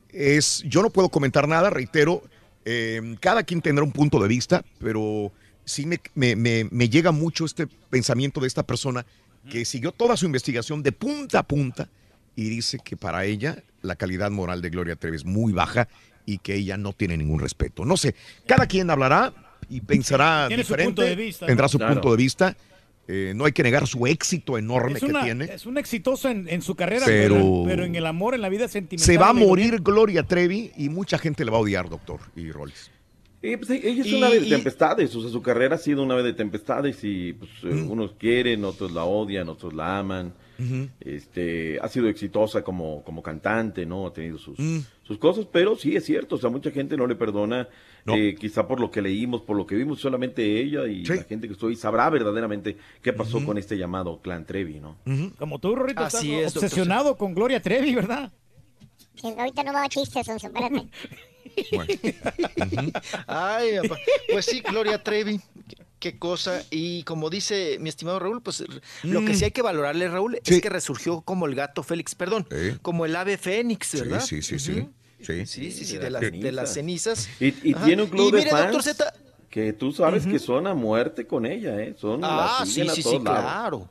Es, 0.09 0.63
yo 0.67 0.81
no 0.81 0.89
puedo 0.89 1.09
comentar 1.09 1.47
nada, 1.47 1.69
reitero, 1.69 2.23
eh, 2.63 3.15
cada 3.19 3.43
quien 3.43 3.61
tendrá 3.61 3.83
un 3.83 3.91
punto 3.91 4.19
de 4.19 4.27
vista, 4.27 4.63
pero 4.79 5.31
sí 5.65 5.85
me, 5.85 5.99
me- 6.13 6.35
me- 6.35 6.67
me 6.71 6.89
llega 6.89 7.11
mucho 7.11 7.45
este 7.45 7.67
pensamiento 7.89 8.39
de 8.39 8.47
esta 8.47 8.63
persona 8.63 9.05
que 9.49 9.65
siguió 9.65 9.91
toda 9.91 10.15
su 10.17 10.25
investigación 10.25 10.81
de 10.81 10.91
punta 10.91 11.39
a 11.39 11.43
punta 11.43 11.89
y 12.35 12.49
dice 12.49 12.79
que 12.83 12.97
para 12.97 13.25
ella 13.25 13.61
la 13.81 13.95
calidad 13.95 14.31
moral 14.31 14.61
de 14.61 14.69
Gloria 14.69 14.95
Trevi 14.95 15.17
es 15.17 15.25
muy 15.25 15.53
baja 15.53 15.87
y 16.25 16.39
que 16.39 16.55
ella 16.55 16.77
no 16.77 16.93
tiene 16.93 17.17
ningún 17.17 17.39
respeto. 17.39 17.85
No 17.85 17.97
sé, 17.97 18.15
cada 18.47 18.65
quien 18.65 18.89
hablará 18.89 19.33
y 19.69 19.81
pensará 19.81 20.45
Tiene 20.47 20.63
su 20.63 20.69
diferente, 20.69 20.85
punto 20.87 21.01
de 21.03 21.15
vista, 21.15 21.45
tendrá 21.45 21.65
¿no? 21.65 21.69
su 21.69 21.77
Claro. 21.77 21.93
punto 21.93 22.11
de 22.11 22.17
vista. 22.17 22.57
Eh, 23.07 23.33
no 23.35 23.45
hay 23.45 23.51
que 23.51 23.61
negar 23.61 23.85
su 23.85 24.07
éxito 24.07 24.57
enorme 24.57 24.93
Es, 24.97 25.03
que 25.03 25.13
tiene. 25.13 25.45
es 25.45 25.65
un 25.67 25.77
exitoso 25.77 26.27
en, 26.29 26.47
en 26.49 26.61
su 26.63 26.73
carrera, 26.75 27.05
Pero- 27.05 27.35
pero, 27.35 27.63
pero 27.65 27.83
en 27.85 27.93
el 27.95 28.05
amor, 28.07 28.33
en 28.33 28.41
la 28.41 28.49
vida 28.49 28.67
sentimental. 28.67 29.05
Se 29.05 29.17
va 29.19 29.29
a 29.29 29.33
morir 29.33 29.79
Gloria 29.81 30.23
Trevi 30.23 30.71
y 30.75 30.89
mucha 30.89 31.17
gente 31.19 31.45
le 31.45 31.51
va 31.51 31.57
a 31.57 31.61
odiar, 31.61 31.87
doctor 31.87 32.19
y 32.35 32.51
Rolis. 32.51 32.89
Eh, 33.43 33.59
pues, 33.59 33.69
ella 33.69 34.01
es 34.01 34.07
Y- 34.07 34.15
una 34.15 34.25
ave 34.27 34.39
de 34.39 34.49
tempestades, 34.49 35.15
o 35.15 35.21
sea, 35.21 35.29
su 35.29 35.39
carrera 35.43 35.75
ha 35.75 35.77
sido 35.77 36.01
una 36.01 36.15
ave 36.15 36.23
de 36.23 36.33
tempestades 36.33 36.97
y 37.03 37.33
pues, 37.33 37.51
eh, 37.63 37.67
Mm. 37.67 37.91
unos 37.91 38.13
quieren, 38.13 38.65
otros 38.65 38.91
la 38.91 39.03
odian, 39.03 39.49
otros 39.49 39.71
la 39.75 39.99
aman. 39.99 40.33
Este, 40.99 41.77
ha 41.81 41.87
sido 41.89 42.07
exitosa 42.07 42.63
como, 42.63 43.03
como 43.03 43.21
cantante, 43.21 43.85
¿no? 43.85 44.07
Ha 44.07 44.13
tenido 44.13 44.37
sus, 44.37 44.57
Mm. 44.57 44.79
sus 45.03 45.17
cosas, 45.17 45.45
pero 45.51 45.75
sí 45.75 45.95
es 45.95 46.05
cierto, 46.05 46.35
o 46.35 46.37
sea, 46.39 46.49
mucha 46.49 46.71
gente 46.71 46.97
no 46.97 47.07
le 47.07 47.15
perdona, 47.15 47.67
eh, 48.07 48.35
quizá 48.39 48.67
por 48.67 48.79
lo 48.79 48.91
que 48.91 49.01
leímos, 49.01 49.41
por 49.41 49.57
lo 49.57 49.65
que 49.65 49.75
vimos, 49.75 49.99
solamente 49.99 50.59
ella 50.61 50.85
y 50.87 51.03
la 51.05 51.23
gente 51.23 51.47
que 51.47 51.53
estoy 51.53 51.75
sabrá 51.75 52.09
verdaderamente 52.09 52.77
qué 53.01 53.13
pasó 53.13 53.43
con 53.43 53.57
este 53.57 53.77
llamado 53.77 54.19
Clan 54.21 54.45
Trevi, 54.45 54.79
¿no? 54.79 54.97
Como 55.37 55.59
tú, 55.59 55.75
Rorrito, 55.75 56.03
estás 56.05 56.21
Así 56.21 56.33
es, 56.33 56.53
doctor. 56.53 56.63
obsesionado 56.65 57.17
con 57.17 57.33
Gloria 57.33 57.61
Trevi, 57.61 57.95
¿verdad? 57.95 58.31
Sí, 59.19 59.33
ahorita 59.37 59.63
no 59.63 59.73
va 59.73 59.83
a 59.85 59.89
chistes, 59.89 60.27
espérate. 60.27 60.87
Ay, 63.27 63.75
papá. 63.81 63.97
pues 64.31 64.45
sí, 64.45 64.61
Gloria 64.61 65.01
Trevi, 65.01 65.39
qué, 65.67 65.77
qué 65.99 66.19
cosa. 66.19 66.63
Y 66.69 67.03
como 67.03 67.29
dice 67.29 67.77
mi 67.79 67.89
estimado 67.89 68.19
Raúl, 68.19 68.41
pues 68.41 68.63
lo 69.03 69.21
que 69.21 69.31
Mm. 69.31 69.35
sí 69.35 69.45
hay 69.45 69.51
que 69.51 69.61
valorarle, 69.61 70.07
Raúl, 70.09 70.39
es 70.43 70.61
que 70.61 70.69
resurgió 70.69 71.21
como 71.21 71.45
el 71.45 71.55
gato 71.55 71.83
Félix, 71.83 72.15
perdón, 72.15 72.47
como 72.81 73.05
el 73.05 73.15
ave 73.15 73.37
Fénix, 73.37 73.93
¿verdad? 73.99 74.21
Sí, 74.21 74.41
sí, 74.41 74.59
sí, 74.59 74.73
sí. 74.73 74.87
Sí, 75.25 75.45
Sí, 75.45 75.71
sí, 75.71 75.85
sí, 75.85 75.97
De 75.97 76.03
de, 76.05 76.09
las 76.11 76.21
de 76.21 76.51
las 76.51 76.73
cenizas. 76.73 77.27
Y, 77.39 77.51
tiene 77.51 78.03
un 78.03 78.09
club 78.09 78.29
Y 78.29 78.31
de 78.31 78.37
mire, 78.39 78.51
doctor 78.51 78.83
fans 78.83 78.85
Z, 78.85 79.13
que 79.49 79.73
tú 79.73 79.91
sabes 79.91 80.25
que 80.27 80.37
son 80.39 80.67
a 80.67 80.73
muerte 80.73 81.25
con 81.25 81.45
ella, 81.45 81.79
¿eh? 81.81 81.95
Son, 81.97 82.19
Ah, 82.23 82.57
la 82.59 82.65
sí, 82.65 82.87
sí, 82.89 83.01
sí, 83.01 83.19
lados. 83.19 83.21
claro. 83.23 83.89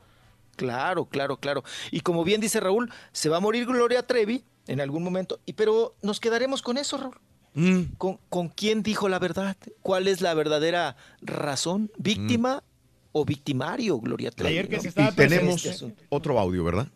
Claro, 0.55 1.05
claro, 1.05 1.37
claro. 1.37 1.63
Y 1.91 1.99
como 1.99 2.23
bien 2.23 2.39
dice 2.39 2.59
Raúl, 2.61 2.89
se 3.11 3.27
va 3.29 3.37
a 3.37 3.39
morir 3.41 3.65
Gloria 3.65 4.05
Trevi 4.07 4.43
en 4.67 4.79
algún 4.79 5.03
momento, 5.03 5.39
y 5.45 5.53
pero 5.53 5.95
nos 6.01 6.19
quedaremos 6.19 6.61
con 6.61 6.77
eso, 6.77 6.97
Raúl. 6.97 7.17
Mm. 7.55 7.95
¿Con, 7.97 8.19
con 8.29 8.49
quién 8.49 8.81
dijo 8.83 9.07
la 9.09 9.17
verdad? 9.19 9.55
¿Cuál 9.81 10.07
es 10.07 10.21
la 10.21 10.33
verdadera 10.33 10.95
razón? 11.21 11.91
¿Víctima 11.97 12.63
o 13.11 13.23
victimario, 13.25 13.99
Gloria 13.99 14.29
Trevi? 14.31 14.51
Ayer 14.51 14.67
que 14.69 14.75
no? 14.77 14.81
se 14.81 14.87
estaba 14.89 15.09
Y 15.09 15.15
tenemos 15.15 15.55
Este 15.57 15.69
asunto. 15.69 16.03
otro 16.09 16.37
audio, 16.39 16.63
¿verdad? 16.63 16.87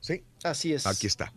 Sí. 0.00 0.24
Así 0.42 0.72
es. 0.72 0.86
Aquí 0.86 1.06
está. 1.06 1.32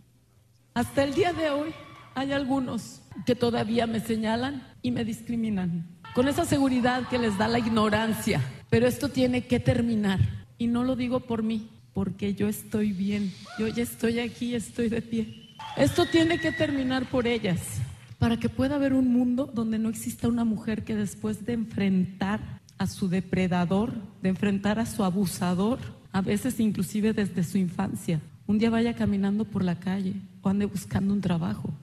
Hasta 0.74 1.04
el 1.04 1.14
día 1.14 1.32
de 1.32 1.48
hoy 1.50 1.72
hay 2.16 2.32
algunos 2.32 3.02
que 3.26 3.34
todavía 3.34 3.86
me 3.86 4.00
señalan 4.00 4.66
y 4.80 4.90
me 4.90 5.04
discriminan. 5.04 5.86
Con 6.14 6.28
esa 6.28 6.46
seguridad 6.46 7.06
que 7.08 7.18
les 7.18 7.36
da 7.36 7.46
la 7.46 7.58
ignorancia. 7.58 8.40
Pero 8.70 8.86
esto 8.86 9.10
tiene 9.10 9.46
que 9.46 9.60
terminar. 9.60 10.18
Y 10.56 10.66
no 10.66 10.82
lo 10.82 10.96
digo 10.96 11.20
por 11.20 11.42
mí, 11.42 11.68
porque 11.92 12.32
yo 12.32 12.48
estoy 12.48 12.92
bien. 12.92 13.34
Yo 13.58 13.68
ya 13.68 13.82
estoy 13.82 14.18
aquí, 14.20 14.54
estoy 14.54 14.88
de 14.88 15.02
pie. 15.02 15.50
Esto 15.76 16.06
tiene 16.06 16.40
que 16.40 16.52
terminar 16.52 17.04
por 17.04 17.26
ellas. 17.26 17.60
Para 18.18 18.38
que 18.38 18.48
pueda 18.48 18.76
haber 18.76 18.94
un 18.94 19.12
mundo 19.12 19.50
donde 19.52 19.78
no 19.78 19.90
exista 19.90 20.26
una 20.26 20.44
mujer 20.44 20.84
que 20.84 20.96
después 20.96 21.44
de 21.44 21.52
enfrentar 21.52 22.40
a 22.78 22.86
su 22.86 23.10
depredador, 23.10 23.92
de 24.22 24.30
enfrentar 24.30 24.78
a 24.78 24.86
su 24.86 25.04
abusador, 25.04 25.78
a 26.12 26.22
veces 26.22 26.60
inclusive 26.60 27.12
desde 27.12 27.44
su 27.44 27.58
infancia, 27.58 28.22
un 28.46 28.56
día 28.56 28.70
vaya 28.70 28.94
caminando 28.94 29.44
por 29.44 29.62
la 29.62 29.78
calle 29.78 30.14
o 30.40 30.48
ande 30.48 30.64
buscando 30.64 31.12
un 31.12 31.20
trabajo 31.20 31.74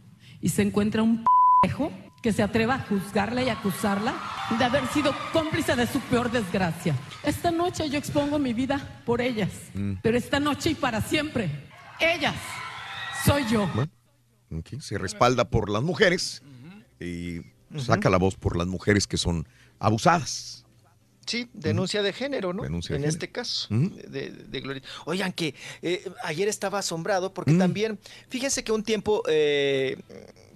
y 0.44 0.50
se 0.50 0.62
encuentra 0.62 1.02
un 1.02 1.26
pejo 1.62 1.92
que 2.22 2.32
se 2.34 2.44
atreva 2.44 2.76
a 2.76 2.80
juzgarla 2.80 3.42
y 3.44 3.50
acusarla 3.50 4.14
de 4.58 4.64
haber 4.64 4.86
sido 4.88 5.14
cómplice 5.32 5.76
de 5.76 5.88
su 5.88 6.00
peor 6.02 6.30
desgracia. 6.32 6.96
Esta 7.24 7.50
noche 7.52 7.90
yo 7.90 7.98
expongo 7.98 8.38
mi 8.40 8.54
vida 8.54 9.02
por 9.06 9.22
ellas, 9.22 9.50
Mm. 9.74 9.94
pero 10.04 10.18
esta 10.18 10.40
noche 10.40 10.70
y 10.72 10.76
para 10.76 11.02
siempre, 11.02 11.50
ellas 12.00 12.36
soy 13.26 13.46
yo. 13.50 13.68
Se 14.80 14.98
respalda 14.98 15.50
por 15.50 15.70
las 15.70 15.82
mujeres 15.82 16.44
y 17.00 17.42
saca 17.78 18.10
la 18.10 18.18
voz 18.18 18.36
por 18.36 18.56
las 18.58 18.68
mujeres 18.68 19.08
que 19.08 19.18
son 19.18 19.48
abusadas. 19.80 20.63
Sí, 21.26 21.48
denuncia 21.54 22.02
de 22.04 22.12
género, 22.14 22.54
¿no? 22.54 22.64
Denuncia 22.64 22.94
de 22.94 22.98
en 22.98 23.02
género. 23.04 23.14
este 23.14 23.30
caso, 23.32 23.68
de, 23.70 24.30
de 24.32 24.60
Gloria. 24.62 24.84
Oigan, 25.06 25.32
que 25.32 25.56
eh, 25.82 26.04
ayer 26.24 26.48
estaba 26.48 26.80
asombrado 26.80 27.34
porque 27.34 27.52
Mm. 27.52 27.60
también, 27.60 28.00
fíjense 28.30 28.64
que 28.64 28.72
un 28.72 28.84
tiempo 28.84 29.24
eh, 29.28 29.98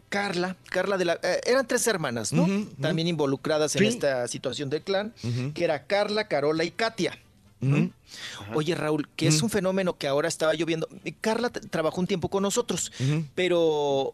Carla, 0.09 0.55
Carla 0.69 0.97
de 0.97 1.05
la... 1.05 1.19
eh, 1.23 1.41
eran 1.45 1.67
tres 1.67 1.85
hermanas, 1.87 2.31
¿no? 2.33 2.47
También 2.81 3.07
involucradas 3.07 3.75
en 3.75 3.83
esta 3.83 4.27
situación 4.27 4.69
del 4.69 4.81
clan, 4.81 5.13
que 5.53 5.63
era 5.63 5.85
Carla, 5.85 6.27
Carola 6.27 6.63
y 6.63 6.71
Katia. 6.71 7.17
Oye, 8.53 8.75
Raúl, 8.75 9.09
que 9.15 9.27
es 9.27 9.41
un 9.41 9.49
fenómeno 9.49 9.97
que 9.97 10.07
ahora 10.07 10.27
estaba 10.27 10.53
yo 10.53 10.65
viendo. 10.65 10.87
Carla 11.21 11.49
trabajó 11.49 11.99
un 12.01 12.07
tiempo 12.07 12.29
con 12.29 12.43
nosotros, 12.43 12.91
pero 13.35 14.13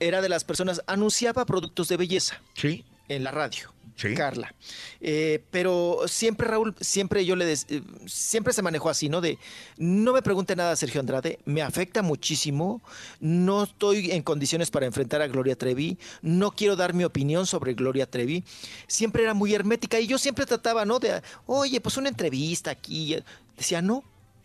era 0.00 0.20
de 0.20 0.28
las 0.28 0.44
personas, 0.44 0.82
anunciaba 0.86 1.44
productos 1.46 1.88
de 1.88 1.96
belleza 1.96 2.40
Sí. 2.54 2.84
en 3.08 3.24
la 3.24 3.30
radio. 3.30 3.72
Sí. 3.96 4.14
Carla. 4.14 4.54
Eh, 5.00 5.44
pero 5.50 6.00
siempre, 6.06 6.48
Raúl, 6.48 6.74
siempre 6.80 7.24
yo 7.24 7.36
le 7.36 7.44
des- 7.44 7.66
eh, 7.68 7.82
siempre 8.06 8.52
se 8.52 8.62
manejó 8.62 8.88
así, 8.88 9.08
¿no? 9.08 9.20
De 9.20 9.38
no 9.76 10.12
me 10.12 10.22
pregunte 10.22 10.56
nada, 10.56 10.74
Sergio 10.76 11.00
Andrade, 11.00 11.38
me 11.44 11.62
afecta 11.62 12.02
muchísimo, 12.02 12.80
no 13.20 13.64
estoy 13.64 14.10
en 14.10 14.22
condiciones 14.22 14.70
para 14.70 14.86
enfrentar 14.86 15.22
a 15.22 15.26
Gloria 15.28 15.56
Trevi, 15.56 15.98
no 16.22 16.52
quiero 16.52 16.74
dar 16.74 16.94
mi 16.94 17.04
opinión 17.04 17.46
sobre 17.46 17.74
Gloria 17.74 18.06
Trevi. 18.10 18.44
Siempre 18.86 19.22
era 19.22 19.34
muy 19.34 19.54
hermética 19.54 20.00
y 20.00 20.06
yo 20.06 20.18
siempre 20.18 20.46
trataba, 20.46 20.84
¿no? 20.84 20.98
De, 20.98 21.22
oye, 21.46 21.80
pues 21.80 21.96
una 21.96 22.08
entrevista 22.08 22.70
aquí. 22.70 23.16
Decía, 23.56 23.82
no, 23.82 24.02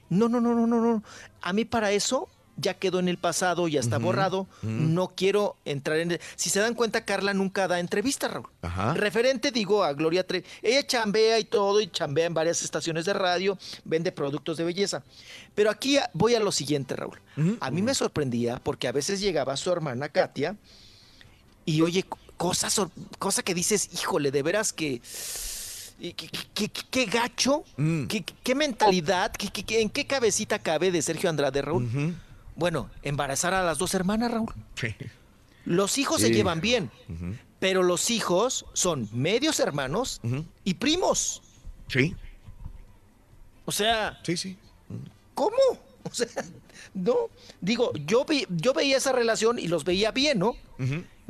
no, 0.09 0.27
no, 0.29 0.39
no, 0.41 0.53
no, 0.53 0.67
no, 0.67 0.81
no. 0.81 1.03
A 1.41 1.53
mí 1.53 1.65
para 1.65 1.91
eso 1.91 2.27
ya 2.59 2.73
quedó 2.73 2.99
en 2.99 3.07
el 3.07 3.17
pasado, 3.17 3.67
ya 3.67 3.79
está 3.79 3.97
borrado. 3.99 4.47
No 4.63 5.13
quiero 5.15 5.55
entrar 5.63 5.97
en... 5.99 6.19
Si 6.35 6.49
se 6.49 6.59
dan 6.59 6.73
cuenta, 6.73 7.05
Carla 7.05 7.33
nunca 7.33 7.67
da 7.67 7.79
entrevista, 7.79 8.27
Raúl. 8.27 8.47
Ajá. 8.61 8.93
Referente, 8.95 9.51
digo, 9.51 9.83
a 9.83 9.93
Gloria 9.93 10.25
Trevi. 10.25 10.45
Ella 10.61 10.85
chambea 10.85 11.39
y 11.39 11.43
todo, 11.45 11.79
y 11.81 11.87
chambea 11.87 12.25
en 12.25 12.33
varias 12.33 12.61
estaciones 12.63 13.05
de 13.05 13.13
radio, 13.13 13.57
vende 13.85 14.11
productos 14.11 14.57
de 14.57 14.63
belleza. 14.63 15.03
Pero 15.55 15.69
aquí 15.69 15.97
voy 16.13 16.35
a 16.35 16.39
lo 16.39 16.51
siguiente, 16.51 16.95
Raúl. 16.95 17.19
A 17.59 17.69
mí 17.71 17.81
me 17.81 17.93
sorprendía 17.93 18.59
porque 18.63 18.87
a 18.87 18.91
veces 18.91 19.19
llegaba 19.21 19.55
su 19.55 19.71
hermana 19.71 20.09
Katia 20.09 20.55
y 21.65 21.81
oye, 21.81 22.03
co- 22.03 22.17
cosas, 22.37 22.73
sor- 22.73 22.89
cosa 23.19 23.43
que 23.43 23.53
dices, 23.53 23.89
híjole, 23.93 24.31
de 24.31 24.41
veras 24.43 24.73
que... 24.73 25.01
¿Qué, 25.99 26.13
qué- 26.13 26.29
qué- 26.53 26.69
qué 26.91 27.05
gacho? 27.05 27.63
Mm. 27.75 28.05
¿Qué, 28.05 28.53
mentalidad? 28.55 29.31
¿Qué, 29.31 29.47
qué- 29.49 29.63
qué- 29.63 29.81
en 29.81 29.89
qué 29.89 30.05
cabecita 30.05 30.59
cabe 30.59 30.91
de 30.91 31.01
Sergio 31.01 31.27
Andrade, 31.29 31.61
Raúl? 31.63 31.87
Bueno, 32.57 32.89
embarazar 33.03 33.53
a 33.53 33.63
las 33.63 33.77
dos 33.77 33.93
hermanas, 33.93 34.31
Raúl. 34.31 34.53
Los 35.63 35.97
hijos 35.97 36.19
se 36.21 36.27
Sí. 36.27 36.33
llevan 36.33 36.59
bien, 36.59 36.91
pero 37.59 37.83
los 37.83 38.09
hijos 38.09 38.65
son 38.73 39.07
medios 39.13 39.59
hermanos 39.59 40.19
y 40.63 40.73
primos. 40.73 41.41
Sí. 41.87 42.15
O 43.65 43.71
sea, 43.71 44.19
Sí, 44.23 44.37
sí. 44.37 44.57
¿cómo? 45.33 45.55
O 46.03 46.13
sea, 46.13 46.27
no. 46.93 47.15
Digo, 47.61 47.91
yo, 48.05 48.23
vi- 48.25 48.47
yo 48.49 48.73
veía 48.73 48.97
esa 48.97 49.11
relación 49.11 49.59
y 49.59 49.67
los 49.67 49.83
veía 49.83 50.11
bien, 50.11 50.39
¿no? 50.39 50.55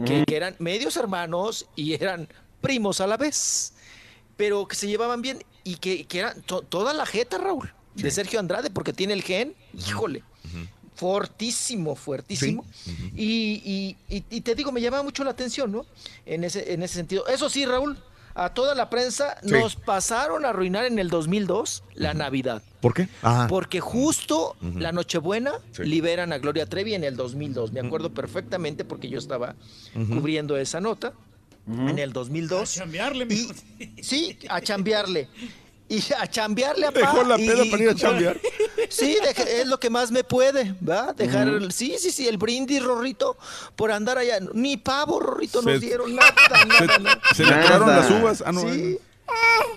que, 0.05 0.23
que 0.25 0.35
eran 0.35 0.55
medios 0.59 0.95
hermanos 0.97 1.67
y 1.75 1.93
eran 1.93 2.27
primos 2.61 3.01
a 3.01 3.07
la 3.07 3.17
vez, 3.17 3.73
pero 4.35 4.67
que 4.67 4.75
se 4.75 4.87
llevaban 4.87 5.21
bien 5.23 5.43
y 5.63 5.75
que, 5.77 6.05
que 6.05 6.19
eran 6.19 6.41
to- 6.43 6.61
toda 6.61 6.93
la 6.93 7.05
jeta, 7.07 7.37
Raúl, 7.39 7.73
de 7.95 8.11
Sergio 8.11 8.39
Andrade, 8.39 8.69
porque 8.69 8.93
tiene 8.93 9.13
el 9.13 9.23
gen, 9.23 9.55
híjole, 9.73 10.23
fortísimo, 10.97 11.95
fuertísimo. 11.95 12.65
Y, 13.15 13.61
y- 13.63 14.15
y- 14.15 14.23
y 14.29 14.41
te 14.41 14.55
digo, 14.55 14.71
me 14.71 14.81
llamaba 14.81 15.03
mucho 15.03 15.23
la 15.23 15.31
atención, 15.31 15.71
¿no? 15.71 15.85
En 16.25 16.43
ese, 16.43 16.73
en 16.73 16.81
ese 16.83 16.95
sentido. 16.95 17.25
Eso 17.27 17.49
sí, 17.49 17.65
Raúl, 17.65 17.97
a 18.33 18.53
toda 18.53 18.75
la 18.75 18.89
prensa 18.89 19.37
Sí. 19.43 19.51
nos 19.51 19.75
pasaron 19.75 20.43
a 20.45 20.49
arruinar 20.49 20.85
en 20.85 20.99
el 20.99 21.09
2002 21.09 21.83
la 21.93 22.13
Navidad. 22.13 22.61
¿Por 22.81 22.93
qué? 22.93 23.07
Porque 23.47 23.79
justo 23.79 24.55
la 24.61 24.91
Nochebuena 24.91 25.53
Sí. 25.71 25.83
liberan 25.85 26.33
a 26.33 26.37
Gloria 26.39 26.65
Trevi 26.65 26.93
en 26.95 27.03
el 27.03 27.15
2002. 27.15 27.71
Me 27.71 27.79
acuerdo 27.79 28.11
perfectamente 28.13 28.83
porque 28.85 29.09
yo 29.09 29.17
estaba 29.19 29.55
cubriendo 29.93 30.57
esa 30.57 30.81
nota 30.81 31.13
en 31.67 31.99
el 31.99 32.11
2002. 32.13 32.77
A 32.77 32.79
chambearle, 32.81 33.27
Sí, 34.01 34.37
a 34.49 34.61
chambearle. 34.61 35.27
Y 35.89 36.03
a 36.13 36.27
chambearle 36.27 36.85
a 36.87 36.91
Dejó 36.91 37.23
la 37.23 37.37
peda 37.37 37.63
para 37.71 37.83
ir 37.83 37.89
a 37.89 37.95
chambear. 37.95 38.39
Sí, 38.89 39.17
deje- 39.21 39.61
es 39.61 39.67
lo 39.67 39.79
que 39.81 39.89
más 39.89 40.11
me 40.11 40.23
puede, 40.23 40.73
¿va? 40.87 41.11
Dejar, 41.11 41.47
el- 41.49 41.71
sí, 41.73 41.95
sí, 41.99 42.09
sí, 42.11 42.25
el 42.27 42.37
brindis, 42.37 42.81
Rorrito, 42.81 43.35
por 43.75 43.91
andar 43.91 44.17
allá. 44.17 44.39
Ni 44.53 44.77
pavo, 44.77 45.19
Rorrito, 45.19 45.61
Se- 45.61 45.71
nos 45.71 45.81
dieron 45.81 46.15
nada, 46.15 46.33
nada, 46.67 46.97
nada. 46.99 47.21
Se 47.35 47.43
le 47.43 47.53
acabaron 47.53 47.89
las 47.89 48.09
uvas. 48.11 48.43
Ah, 48.45 48.51
no. 48.53 48.61
Sí. 48.61 48.97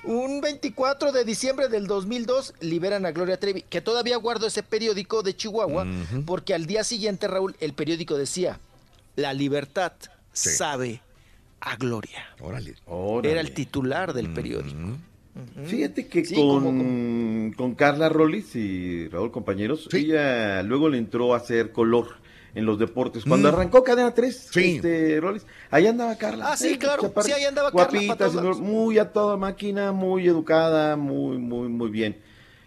Un 0.04 0.40
24 0.40 1.10
de 1.10 1.24
diciembre 1.24 1.68
del 1.68 1.88
2002 1.88 2.54
liberan 2.60 3.04
a 3.04 3.10
Gloria 3.10 3.40
Trevi, 3.40 3.62
que 3.62 3.80
todavía 3.80 4.16
guardo 4.16 4.46
ese 4.46 4.62
periódico 4.62 5.22
de 5.24 5.34
Chihuahua, 5.36 5.86
porque 6.24 6.54
al 6.54 6.66
día 6.66 6.84
siguiente, 6.84 7.26
Raúl, 7.26 7.56
el 7.58 7.72
periódico 7.72 8.16
decía, 8.16 8.60
la 9.16 9.32
libertad 9.32 9.92
Sí. 10.32 10.50
sabe 10.50 11.02
a 11.60 11.74
Gloria. 11.76 12.28
Órale. 12.38 12.76
Era 13.24 13.40
el 13.40 13.52
titular 13.52 14.12
del 14.12 14.32
periódico. 14.32 14.78
Fíjate 15.64 16.06
que 16.08 16.24
Sí, 16.24 16.34
con, 16.34 16.62
como- 16.64 17.56
con 17.56 17.74
Carla 17.74 18.08
Rollis 18.08 18.56
y 18.56 19.08
Raúl 19.08 19.30
compañeros, 19.30 19.88
ella 19.92 20.62
luego 20.62 20.88
le 20.88 20.98
entró 20.98 21.34
a 21.34 21.36
hacer 21.38 21.72
color 21.72 22.08
en 22.54 22.66
los 22.66 22.78
deportes. 22.80 23.24
Cuando 23.24 23.50
Mm. 23.50 23.54
arrancó 23.54 23.84
Cadena 23.84 24.12
3, 24.12 24.48
Sí. 24.52 24.76
este, 24.76 25.20
Rollis, 25.20 25.46
ahí 25.70 25.86
andaba 25.86 26.16
Carla. 26.16 26.50
Ah, 26.52 26.56
sí, 26.56 26.70
eh, 26.74 26.78
claro. 26.78 27.12
Sí, 27.22 27.30
ahí 27.32 27.44
andaba 27.44 27.70
Carla 27.70 28.00
Guapita, 28.02 28.28
señor, 28.28 28.44
lados. 28.44 28.60
muy 28.60 28.98
a 28.98 29.12
toda 29.12 29.36
máquina, 29.36 29.92
muy 29.92 30.26
educada, 30.26 30.96
muy, 30.96 31.38
muy, 31.38 31.68
muy 31.68 31.90
bien. 31.90 32.18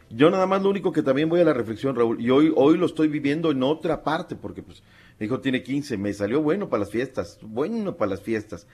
Yo 0.10 0.30
nada 0.30 0.46
más 0.46 0.62
lo 0.62 0.70
único 0.70 0.92
que 0.94 1.02
también 1.02 1.28
voy 1.28 1.42
a 1.42 1.44
la 1.44 1.54
reflexión, 1.54 1.96
Raúl, 1.96 2.22
y 2.22 2.30
hoy, 2.30 2.54
hoy 2.56 2.78
lo 2.78 2.86
estoy 2.86 3.08
viviendo 3.10 3.52
en 3.52 3.62
otra 3.64 4.04
parte, 4.04 4.36
porque 4.36 4.62
pues 4.64 4.84
mi 5.20 5.26
hijo 5.26 5.42
tiene 5.42 5.64
15, 5.64 5.98
me 5.98 6.14
salió 6.14 6.42
bueno 6.42 6.70
para 6.70 6.82
las 6.82 6.92
fiestas, 6.92 7.40
bueno 7.42 7.98
para 7.98 8.12
las 8.12 8.22
fiestas. 8.22 8.68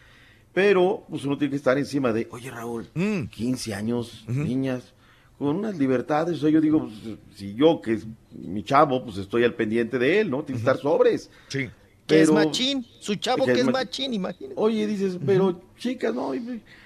Pero 0.53 1.03
pues 1.09 1.23
uno 1.25 1.37
tiene 1.37 1.51
que 1.51 1.57
estar 1.57 1.77
encima 1.77 2.11
de, 2.11 2.27
oye 2.31 2.49
Raúl, 2.49 2.87
15 2.93 3.73
años, 3.73 4.25
niñas, 4.27 4.93
con 5.37 5.55
unas 5.55 5.77
libertades. 5.77 6.37
O 6.37 6.41
sea, 6.41 6.49
yo 6.49 6.59
digo, 6.59 6.87
pues, 6.87 7.17
si 7.35 7.53
yo, 7.53 7.81
que 7.81 7.93
es 7.93 8.07
mi 8.31 8.63
chavo, 8.63 9.03
pues 9.05 9.17
estoy 9.17 9.43
al 9.43 9.53
pendiente 9.53 9.99
de 9.99 10.21
él, 10.21 10.29
¿no? 10.29 10.43
Tiene 10.43 10.61
que 10.61 10.67
estar 10.69 10.81
sobres. 10.81 11.29
Sí. 11.49 11.69
Que 12.07 12.21
es 12.23 12.31
machín, 12.31 12.83
su 12.99 13.13
chavo 13.15 13.45
Que 13.45 13.53
que, 13.53 13.59
es 13.59 13.59
es 13.59 13.65
mach- 13.67 13.73
machín, 13.73 14.13
imagínate. 14.15 14.55
Oye, 14.57 14.87
dices, 14.87 15.19
pero 15.23 15.61
chicas, 15.77 16.13
no, 16.15 16.29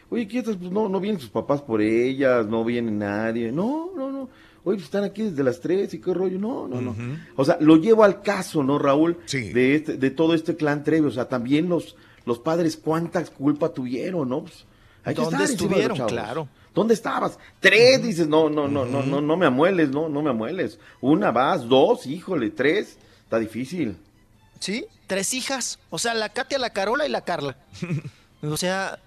oye, 0.09 0.27
quietas, 0.27 0.57
pues 0.57 0.69
no, 0.69 0.89
no 0.89 0.99
vienen 0.99 1.21
sus 1.21 1.29
papás 1.29 1.61
por 1.61 1.81
ellas, 1.81 2.45
no 2.45 2.65
viene 2.65 2.91
nadie. 2.91 3.49
No, 3.53 3.91
no, 3.95 4.11
no. 4.11 4.23
Oye, 4.65 4.75
pues 4.75 4.83
están 4.83 5.05
aquí 5.05 5.23
desde 5.23 5.41
las 5.43 5.61
tres 5.61 5.93
y 5.93 5.99
qué 6.01 6.13
rollo. 6.13 6.37
No, 6.37 6.67
no, 6.67 6.81
no. 6.81 6.93
O 7.37 7.45
sea, 7.45 7.57
lo 7.61 7.77
llevo 7.77 8.03
al 8.03 8.21
caso, 8.21 8.63
¿no, 8.63 8.77
Raúl? 8.77 9.17
De, 9.31 9.75
este, 9.75 9.95
de 9.97 10.11
todo 10.11 10.33
este 10.33 10.57
clan 10.57 10.83
Trevi. 10.83 11.07
O 11.07 11.11
sea, 11.11 11.27
también 11.29 11.69
los, 11.69 11.95
los 12.25 12.39
padres, 12.39 12.77
¿cuánta 12.77 13.23
culpa 13.25 13.69
tuvieron, 13.69 14.29
no? 14.29 14.41
Pues, 14.41 14.65
hay 15.03 15.15
que 15.15 15.21
¿Dónde 15.21 15.43
estar 15.43 15.47
de 15.47 15.53
estuvieron? 15.53 16.07
Claro. 16.07 16.47
¿Dónde 16.73 16.93
estabas? 16.93 17.37
Tres, 17.59 18.01
dices, 18.01 18.27
no, 18.27 18.49
no, 18.49 18.67
no, 18.67 18.85
no, 18.85 19.03
no, 19.03 19.21
no 19.21 19.37
me 19.37 19.45
amueles, 19.45 19.89
no, 19.89 20.09
no 20.09 20.21
me 20.21 20.31
amueles. 20.31 20.79
Una 21.01 21.31
vas, 21.31 21.67
dos, 21.67 22.07
híjole, 22.07 22.49
tres, 22.49 22.97
está 23.23 23.37
difícil. 23.37 23.95
Sí, 24.59 24.85
tres 25.07 25.33
hijas. 25.33 25.77
O 25.89 25.99
sea, 25.99 26.13
la 26.13 26.29
Katia, 26.29 26.57
la 26.57 26.71
Carola 26.71 27.05
y 27.05 27.09
la 27.09 27.21
Carla. 27.21 27.57
O 28.45 28.57
sea, 28.57 28.99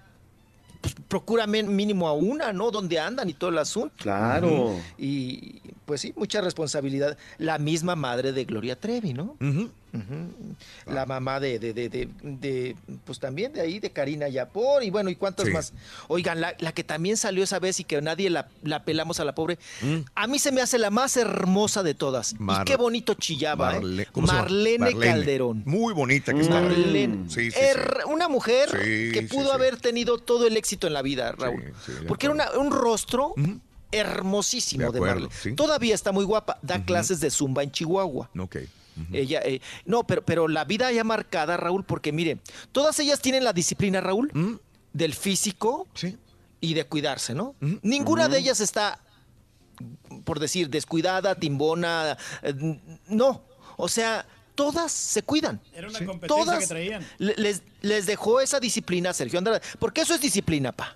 pues, 0.81 0.95
procura 1.07 1.45
mínimo 1.45 2.07
a 2.07 2.13
una, 2.13 2.53
¿no? 2.53 2.71
Donde 2.71 2.99
andan 2.99 3.29
y 3.29 3.33
todo 3.33 3.51
el 3.51 3.59
asunto. 3.59 3.93
Claro. 3.99 4.75
Y 4.97 5.61
pues 5.85 6.01
sí, 6.01 6.13
mucha 6.15 6.41
responsabilidad. 6.41 7.17
La 7.37 7.57
misma 7.57 7.95
madre 7.95 8.31
de 8.31 8.45
Gloria 8.45 8.79
Trevi, 8.79 9.13
¿no? 9.13 9.35
La 10.85 11.05
mamá 11.05 11.39
de, 11.39 11.59
de, 11.59 11.73
de, 11.73 11.89
de- 11.89 12.09
de, 12.21 12.75
pues 13.05 13.19
también 13.19 13.53
de 13.53 13.61
ahí, 13.61 13.79
de 13.79 13.91
Karina 13.91 14.27
Yapor, 14.27 14.83
y 14.83 14.89
bueno, 14.89 15.09
y 15.09 15.15
cuántas 15.15 15.47
Sí. 15.47 15.51
más. 15.51 15.73
Oigan, 16.07 16.39
la, 16.41 16.55
la 16.59 16.71
que 16.71 16.83
también 16.83 17.17
salió 17.17 17.43
esa 17.43 17.59
vez 17.59 17.79
y 17.79 17.83
que 17.83 18.01
nadie 18.01 18.29
la, 18.29 18.47
la 18.63 18.83
pelamos 18.83 19.19
a 19.19 19.25
la 19.25 19.33
pobre, 19.33 19.57
Mm. 19.81 19.97
a 20.15 20.27
mí 20.27 20.39
se 20.39 20.51
me 20.51 20.61
hace 20.61 20.77
la 20.77 20.89
más 20.89 21.17
hermosa 21.17 21.83
de 21.83 21.93
todas. 21.93 22.39
Mar- 22.39 22.61
y 22.61 22.65
qué 22.65 22.75
bonito 22.77 23.13
chillaba, 23.15 23.77
¿eh? 23.77 24.07
Marlene, 24.15 24.95
Calderón. 24.97 25.63
Muy 25.65 25.93
bonita 25.93 26.33
que 26.33 26.41
está. 26.41 26.61
Marlene. 26.61 27.29
Sí, 27.29 27.51
sí. 27.51 27.59
Er- 27.59 28.03
Una 28.07 28.27
mujer 28.29 28.69
que 28.71 29.27
pudo 29.29 29.51
haber 29.53 29.77
tenido 29.77 30.17
todo 30.17 30.47
el 30.47 30.57
éxito 30.57 30.87
en 30.87 30.93
la 30.93 31.01
vida, 31.01 31.31
Raúl. 31.33 31.73
Porque 32.07 32.25
era 32.27 32.33
una- 32.33 32.51
un 32.51 32.71
rostro 32.71 33.33
hermosísimo 33.91 34.91
De 34.91 34.99
Marlene. 34.99 35.29
sí. 35.41 35.53
Todavía 35.53 35.95
está 35.95 36.11
muy 36.11 36.25
guapa. 36.25 36.59
Da 36.61 36.83
clases 36.83 37.19
de 37.19 37.29
zumba 37.31 37.63
en 37.63 37.71
Chihuahua. 37.71 38.29
Ella, 39.13 39.41
eh, 39.43 39.61
no, 39.85 40.05
pero, 40.05 40.23
pero 40.25 40.47
la 40.47 40.63
vida 40.65 40.91
ya 40.91 41.03
marcada, 41.03 41.57
Raúl, 41.57 41.83
porque 41.83 42.11
mire, 42.11 42.39
todas 42.71 42.99
ellas 42.99 43.19
tienen 43.21 43.43
la 43.43 43.53
disciplina, 43.53 44.01
Raúl, 44.01 44.31
Mm. 44.33 44.55
del 44.93 45.13
físico 45.13 45.87
y 46.61 46.73
de 46.73 46.85
cuidarse, 46.85 47.33
¿no? 47.35 47.55
Ninguna 47.81 48.27
de 48.27 48.39
ellas 48.39 48.59
está, 48.59 48.99
por 50.23 50.39
decir, 50.39 50.69
descuidada, 50.69 51.35
timbona, 51.35 52.17
eh, 52.41 52.53
no. 53.07 53.43
O 53.77 53.87
sea, 53.87 54.25
todas 54.55 54.91
se 54.91 55.21
cuidan. 55.21 55.61
Era 55.73 55.87
una 55.87 55.99
competencia 55.99 56.27
Todas 56.27 56.59
que 56.61 56.67
traían. 56.67 57.05
le- 57.19 57.35
les, 57.37 57.61
les 57.81 58.05
dejó 58.07 58.41
esa 58.41 58.59
disciplina 58.59 59.11
a 59.11 59.13
Sergio 59.13 59.37
Andrade. 59.37 59.61
Porque 59.77 60.01
eso 60.01 60.15
es 60.15 60.21
disciplina, 60.21 60.71
pa. 60.71 60.95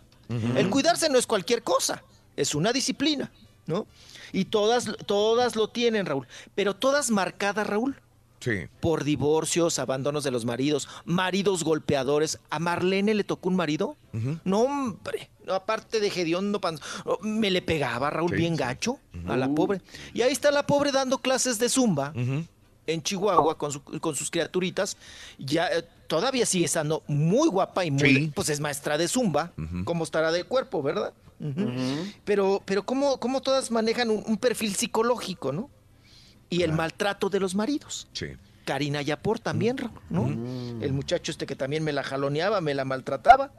El 0.56 0.70
cuidarse 0.70 1.10
no 1.10 1.20
es 1.20 1.28
cualquier 1.28 1.62
cosa, 1.62 2.02
es 2.38 2.56
una 2.56 2.72
disciplina, 2.72 3.30
¿no? 3.68 3.86
Y 4.34 4.45
todas, 4.45 4.90
todas 5.06 5.56
lo 5.56 5.68
tienen, 5.69 6.06
Raúl. 6.06 6.27
Pero 6.56 6.76
todas 6.76 7.10
marcadas, 7.11 7.68
Raúl, 7.68 7.95
Sí. 8.40 8.68
por 8.80 9.03
divorcios, 9.03 9.77
abandonos 9.77 10.24
de 10.24 10.32
los 10.32 10.45
maridos, 10.45 10.88
maridos 11.06 11.64
golpeadores. 11.64 12.40
¿A 12.50 12.58
Marlene 12.60 13.14
le 13.14 13.24
tocó 13.24 13.50
un 13.50 13.56
marido? 13.56 13.95
No, 14.43 14.61
hombre. 14.61 15.30
No, 15.45 15.53
aparte 15.53 16.00
de 16.00 16.10
Gediondo, 16.10 16.60
Panz- 16.60 16.82
oh, 17.06 17.19
me 17.22 17.51
le 17.51 17.61
pegaba, 17.61 18.10
Raúl, 18.10 18.32
Sí, 18.32 18.38
bien 18.38 18.53
sí. 18.53 18.60
gacho 18.60 19.00
a 19.27 19.38
la 19.38 19.48
pobre. 19.50 19.82
Y 20.14 20.22
ahí 20.24 20.32
está 20.32 20.50
la 20.51 20.66
pobre 20.66 20.92
dando 20.92 21.19
clases 21.19 21.60
de 21.60 21.69
zumba 21.69 22.14
en 22.88 23.03
Chihuahua 23.03 23.58
con, 23.60 23.72
su- 23.72 23.84
con 23.84 24.16
sus 24.16 24.32
criaturitas. 24.32 24.98
Ya 25.38 25.68
eh, 25.68 25.84
todavía 26.08 26.45
sigue 26.48 26.66
estando 26.66 27.03
muy 27.08 27.48
guapa 27.48 27.85
y 27.85 27.92
muy, 27.92 28.00
Sí. 28.16 28.32
pues 28.34 28.50
es 28.50 28.60
maestra 28.60 28.98
de 28.98 29.08
zumba. 29.08 29.51
¿Cómo 29.85 30.03
estará 30.03 30.32
de 30.32 30.43
cuerpo, 30.45 30.82
verdad? 30.82 31.14
Pero, 32.24 32.61
pero 32.66 32.84
cómo, 32.86 33.20
cómo 33.20 33.42
todas 33.42 33.72
manejan 33.72 34.10
un, 34.10 34.24
un 34.26 34.38
perfil 34.38 34.76
psicológico, 34.76 35.52
¿no? 35.52 35.70
Y 36.50 36.64
el 36.64 36.74
maltrato 36.74 37.30
de 37.30 37.40
los 37.40 37.56
maridos. 37.56 38.08
Sí. 38.14 38.28
Karina 38.66 39.02
Yapor 39.02 39.40
también, 39.40 39.76
¿no? 40.10 40.28
El 40.82 40.94
muchacho 40.94 41.32
este 41.32 41.48
que 41.48 41.56
también 41.56 41.84
me 41.84 41.92
la 41.92 42.03
jaloneaba, 42.03 42.61
me 42.61 42.76
la 42.76 42.86
maltrataba. 42.86 43.52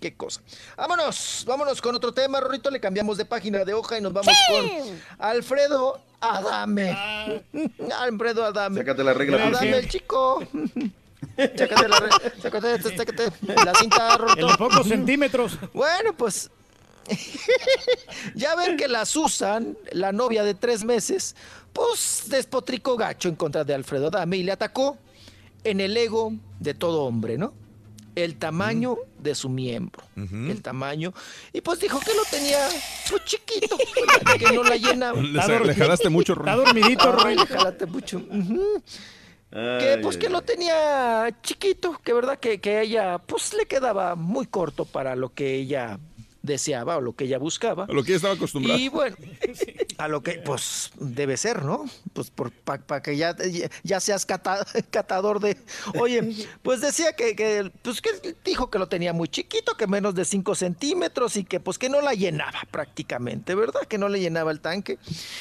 Qué 0.00 0.14
cosa. 0.14 0.40
Vámonos, 0.78 1.44
vámonos 1.46 1.82
con 1.82 1.94
otro 1.94 2.12
tema, 2.14 2.40
Rorrito. 2.40 2.70
Le 2.70 2.80
cambiamos 2.80 3.18
de 3.18 3.26
página 3.26 3.64
de 3.64 3.74
hoja 3.74 3.98
y 3.98 4.00
nos 4.00 4.12
vamos 4.14 4.34
con 4.48 4.66
Alfredo 5.18 6.00
Adame. 6.20 6.96
Alfredo 8.00 8.44
Adame. 8.44 8.78
Sácate 8.80 9.04
la 9.04 9.12
regla, 9.12 9.46
Adame, 9.46 9.76
el 9.78 9.88
chico. 9.88 10.42
Sácate 11.36 11.88
la, 11.88 12.00
re- 12.00 12.40
sácate, 12.40 12.96
sácate 12.96 13.24
la 13.64 13.74
cinta, 13.74 14.16
Rorrito. 14.16 14.40
En 14.40 14.46
los 14.46 14.56
pocos 14.56 14.86
centímetros. 14.88 15.58
Bueno, 15.74 16.14
pues 16.16 16.50
ya 18.34 18.54
ven 18.56 18.76
que 18.76 18.88
la 18.88 19.04
Susan, 19.06 19.76
la 19.92 20.12
novia 20.12 20.44
de 20.44 20.54
tres 20.54 20.84
meses, 20.84 21.36
pues 21.72 22.24
despotricó 22.28 22.96
gacho 22.96 23.28
en 23.28 23.36
contra 23.36 23.64
de 23.64 23.74
Alfredo 23.74 24.10
Dame 24.10 24.38
y 24.38 24.42
le 24.42 24.52
atacó 24.52 24.98
en 25.64 25.80
el 25.80 25.96
ego 25.96 26.32
de 26.60 26.74
todo 26.74 27.02
hombre, 27.04 27.38
¿no? 27.38 27.52
El 28.14 28.36
tamaño 28.36 28.96
de 29.18 29.34
su 29.34 29.50
miembro, 29.50 30.02
el 30.16 30.62
tamaño. 30.62 31.12
Y 31.52 31.60
pues 31.60 31.80
dijo 31.80 32.00
que 32.00 32.14
lo 32.14 32.22
tenía 32.30 32.66
pues 33.10 33.24
chiquito, 33.26 33.76
que 34.38 34.52
no 34.54 34.62
la 34.62 34.76
llenaba. 34.76 35.20
Le- 35.20 35.64
le 35.66 35.74
jalaste 35.74 36.08
mucho. 36.08 36.32
Está 36.32 36.56
dormidito, 36.56 37.12
Ron. 37.12 37.36
Le 37.36 37.46
jalaste 37.46 37.84
mucho. 37.84 38.22
Que 39.50 39.92
Ay, 39.96 40.02
pues 40.02 40.16
ay, 40.16 40.22
que 40.22 40.28
lo 40.30 40.40
tenía 40.42 41.28
chiquito, 41.42 42.00
que 42.02 42.12
verdad 42.14 42.38
que, 42.38 42.58
que 42.60 42.76
a 42.78 42.82
ella 42.82 43.18
pues 43.18 43.52
le 43.54 43.66
quedaba 43.66 44.14
muy 44.14 44.46
corto 44.46 44.84
para 44.86 45.14
lo 45.14 45.32
que 45.34 45.54
ella 45.54 45.98
deseaba 46.46 46.96
o 46.96 47.00
lo 47.00 47.12
que 47.14 47.24
ella 47.24 47.38
buscaba. 47.38 47.84
A 47.84 47.92
lo 47.92 48.02
que 48.02 48.10
ella 48.12 48.16
estaba 48.16 48.34
acostumbrada. 48.34 48.78
Y 48.78 48.88
bueno, 48.88 49.16
a 49.98 50.08
lo 50.08 50.22
que 50.22 50.32
pues 50.44 50.90
debe 50.98 51.36
ser, 51.36 51.62
¿no? 51.64 51.84
Pues 52.12 52.30
para 52.64 53.02
que 53.02 53.16
ya, 53.16 53.36
ya 53.82 54.00
seas 54.00 54.24
cata- 54.24 54.66
catador 54.90 55.40
de... 55.40 55.56
Oye, 56.00 56.34
pues 56.62 56.80
decía 56.80 57.12
que, 57.14 57.36
que, 57.36 57.70
pues 57.82 58.00
que 58.00 58.10
dijo 58.44 58.70
que 58.70 58.78
lo 58.78 58.88
tenía 58.88 59.12
muy 59.12 59.28
chiquito, 59.28 59.76
que 59.76 59.86
menos 59.86 60.14
de 60.14 60.24
5 60.24 60.54
centímetros 60.54 61.36
y 61.36 61.44
que 61.44 61.60
pues 61.60 61.78
que 61.78 61.88
no 61.88 62.00
la 62.00 62.14
llenaba 62.14 62.60
prácticamente, 62.70 63.54
¿verdad? 63.54 63.82
Que 63.88 63.98
no 63.98 64.08
le 64.08 64.20
llenaba 64.20 64.50
el 64.50 64.60
tanque. 64.60 64.98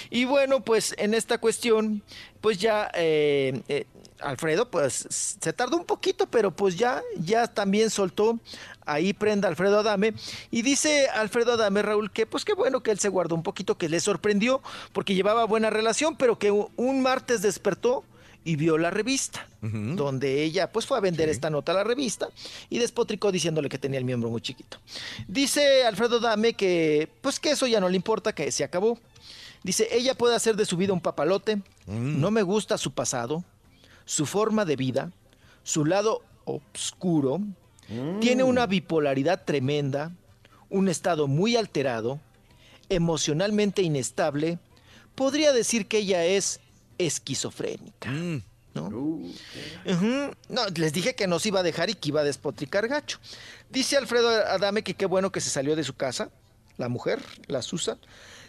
Y 0.10 0.26
bueno, 0.26 0.62
pues 0.64 0.94
en 0.98 1.14
esta 1.14 1.38
cuestión, 1.38 2.02
pues 2.42 2.58
ya... 2.58 2.92
eh, 2.96 3.62
eh, 3.68 3.86
Alfredo, 4.22 4.70
pues 4.70 5.08
se 5.10 5.54
tardó 5.54 5.78
un 5.78 5.86
poquito, 5.86 6.28
pero 6.28 6.52
pues 6.52 6.78
ya, 6.78 7.02
ya 7.20 7.48
también 7.48 7.90
soltó 7.90 8.40
ahí 8.86 9.14
prenda 9.14 9.48
Alfredo 9.48 9.80
Adame. 9.80 10.14
Y 10.52 10.62
dice 10.62 11.08
Alfredo 11.10 11.54
Adame, 11.54 11.82
Raúl, 11.82 12.12
que 12.12 12.26
pues 12.26 12.46
qué 12.46 12.54
bueno 12.54 12.82
que 12.82 12.92
él 12.92 13.00
se 13.00 13.10
guardó 13.10 13.36
un 13.36 13.44
poquito, 13.44 13.78
que 13.78 13.90
le 13.90 14.00
sorprendió, 14.00 14.62
porque 14.94 15.16
llevaba 15.16 15.46
buena 15.46 15.70
relación, 15.70 16.16
pero 16.16 16.40
que 16.40 16.52
un 16.52 17.02
martes 17.02 17.42
despertó 17.42 18.04
y 18.48 18.58
vio 18.58 18.78
la 18.78 18.92
revista, 18.92 19.48
donde 19.62 20.44
ella 20.44 20.72
pues 20.72 20.86
fue 20.86 21.00
a 21.00 21.02
vender 21.02 21.30
esta 21.30 21.50
nota 21.50 21.72
a 21.72 21.76
la 21.76 21.84
revista 21.84 22.30
y 22.70 22.78
despotricó 22.78 23.32
diciéndole 23.32 23.70
que 23.70 23.80
tenía 23.80 23.98
el 23.98 24.06
miembro 24.06 24.30
muy 24.30 24.40
chiquito. 24.40 24.78
Dice 25.28 25.84
Alfredo 25.84 26.18
Adame 26.18 26.54
que 26.54 27.10
pues 27.22 27.40
que 27.40 27.50
eso 27.50 27.66
ya 27.66 27.80
no 27.80 27.90
le 27.90 27.96
importa, 27.96 28.36
que 28.36 28.52
se 28.52 28.64
acabó. 28.64 29.00
Dice, 29.64 29.88
ella 29.92 30.14
puede 30.14 30.36
hacer 30.36 30.56
de 30.56 30.66
su 30.66 30.78
vida 30.78 30.94
un 30.94 31.02
papalote, 31.02 31.60
no 31.88 32.30
me 32.30 32.44
gusta 32.44 32.78
su 32.78 32.92
pasado, 32.92 33.44
su 34.06 34.26
forma 34.26 34.66
de 34.66 34.76
vida, 34.76 35.12
su 35.64 35.86
lado 35.86 36.22
oscuro, 36.46 37.42
tiene 38.20 38.44
una 38.44 38.66
bipolaridad 38.66 39.44
tremenda, 39.46 40.12
un 40.70 40.90
estado 40.90 41.28
muy 41.28 41.56
alterado, 41.56 42.20
emocionalmente 42.90 43.82
inestable, 43.82 44.60
podría 45.14 45.54
decir 45.54 45.88
que 45.88 46.00
ella 46.00 46.26
es 46.26 46.60
esquizofrénica. 46.98 48.12
¿no? 48.74 48.88
Ujú. 48.88 50.32
No, 50.50 50.68
les 50.76 50.94
dije 50.94 51.16
que 51.16 51.28
nos 51.28 51.46
iba 51.46 51.62
a 51.62 51.64
dejar 51.64 51.90
y 51.90 51.96
que 51.96 52.10
iba 52.10 52.22
a 52.22 52.26
despotricar 52.26 52.88
gacho. 52.88 53.20
Dice 53.70 53.98
Alfredo 53.98 54.30
Adame 54.30 54.84
que 54.84 54.94
qué 54.94 55.06
bueno 55.06 55.32
que 55.32 55.42
se 55.42 55.50
salió 55.50 55.76
de 55.76 55.84
su 55.84 55.94
casa, 55.94 56.30
la 56.78 56.90
mujer, 56.90 57.22
la 57.48 57.62
Susan. 57.62 57.98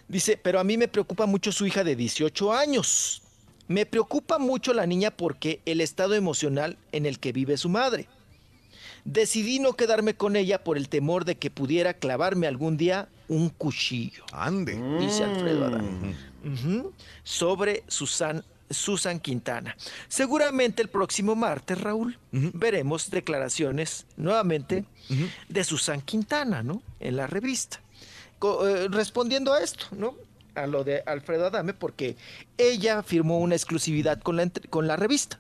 Dice, 0.08 0.36
pero 0.36 0.60
a 0.60 0.64
mí 0.64 0.76
me 0.76 0.88
preocupa 0.88 1.26
mucho 1.26 1.52
su 1.52 1.66
hija 1.66 1.84
de 1.84 1.96
18 1.96 2.52
años. 2.52 3.22
Me 3.68 3.86
preocupa 3.86 4.38
mucho 4.38 4.72
la 4.72 4.86
niña 4.86 5.10
porque 5.10 5.60
el 5.66 5.80
estado 5.80 6.14
emocional 6.14 6.76
en 6.92 7.06
el 7.06 7.18
que 7.18 7.32
vive 7.32 7.56
su 7.56 7.68
madre. 7.68 8.08
Decidí 9.04 9.58
no 9.60 9.74
quedarme 9.74 10.14
con 10.14 10.34
ella 10.36 10.62
por 10.64 10.76
el 10.76 10.88
temor 10.88 11.24
de 11.24 11.36
que 11.36 11.50
pudiera 11.50 11.94
clavarme 11.94 12.46
algún 12.46 12.76
día 12.76 13.08
un 13.28 13.48
cuchillo. 13.50 14.24
Ande. 14.32 14.74
Dice 14.98 15.24
Alfredo 15.24 15.64
Adame. 15.66 16.14
Ujú. 16.44 16.92
Sobre 17.22 17.84
Susan, 17.88 18.44
Susan 18.70 19.20
Quintana. 19.20 19.76
Seguramente 20.08 20.82
el 20.82 20.88
próximo 20.88 21.34
martes, 21.36 21.80
Raúl, 21.80 22.18
veremos 22.32 23.10
declaraciones 23.10 24.06
nuevamente 24.16 24.84
de 25.48 25.64
Susan 25.64 26.00
Quintana, 26.00 26.62
¿no? 26.64 26.82
En 27.00 27.16
la 27.16 27.26
revista. 27.28 27.80
Co- 28.40 28.66
eh, 28.68 28.88
respondiendo 28.88 29.52
a 29.52 29.60
esto, 29.62 29.86
¿no? 29.92 30.14
A 30.56 30.66
lo 30.66 30.84
de 30.84 31.02
Alfredo 31.06 31.46
Adame, 31.46 31.74
porque 31.74 32.16
ella 32.58 33.02
firmó 33.02 33.38
una 33.40 33.54
exclusividad 33.54 34.20
con 34.20 34.36
la, 34.36 34.50
con 34.70 34.86
la 34.86 34.96
revista. 34.96 35.38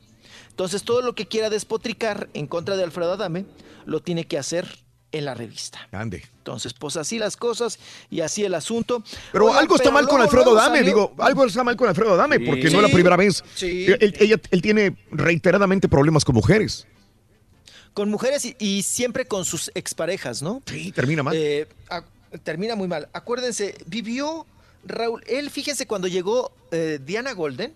Entonces, 0.50 0.82
todo 0.84 1.02
lo 1.02 1.14
que 1.14 1.26
quiera 1.26 1.50
despotricar 1.50 2.28
en 2.34 2.46
contra 2.46 2.76
de 2.76 2.84
Alfredo 2.84 3.12
Adame, 3.14 3.44
lo 3.84 4.00
tiene 4.00 4.26
que 4.26 4.38
hacer 4.38 4.66
en 5.12 5.24
la 5.24 5.34
revista. 5.34 5.88
Ande. 5.92 6.24
Entonces, 6.38 6.74
pues 6.74 6.96
así 6.96 7.18
las 7.18 7.36
cosas 7.36 7.78
y 8.10 8.20
así 8.20 8.44
el 8.44 8.54
asunto. 8.54 9.02
Pero 9.32 9.46
Oigan, 9.46 9.60
algo 9.60 9.74
está 9.76 9.84
pero 9.84 9.94
mal 9.94 10.08
con 10.08 10.20
Alfredo 10.20 10.44
luego 10.44 10.56
Dame, 10.60 10.78
salió- 10.78 10.86
digo, 10.94 11.14
algo 11.18 11.44
está 11.46 11.64
mal 11.64 11.76
con 11.76 11.88
Alfredo 11.88 12.16
Dame, 12.16 12.40
porque 12.40 12.70
no 12.70 12.78
es 12.78 12.82
la 12.82 12.88
primera 12.94 13.16
vez. 13.16 13.42
sí. 13.54 13.86
Él, 13.86 14.14
ella- 14.18 14.40
él 14.50 14.62
tiene 14.62 14.96
reiteradamente 15.10 15.88
problemas 15.88 16.24
con 16.24 16.34
mujeres. 16.34 16.86
Con 17.94 18.10
mujeres 18.10 18.44
y, 18.44 18.56
y 18.58 18.82
siempre 18.82 19.26
con 19.26 19.44
sus 19.46 19.70
exparejas, 19.74 20.42
¿no? 20.42 20.62
Sí, 20.66 20.92
termina 20.92 21.22
mal. 21.22 21.34
Eh, 21.36 21.66
a- 21.88 22.04
termina 22.42 22.74
muy 22.76 22.88
mal. 22.88 23.08
Acuérdense, 23.14 23.74
vivió 23.86 24.46
Raúl, 24.88 25.22
él, 25.26 25.50
fíjense, 25.50 25.86
cuando 25.86 26.08
llegó 26.08 26.52
eh, 26.70 26.98
Diana 27.04 27.32
Golden, 27.32 27.74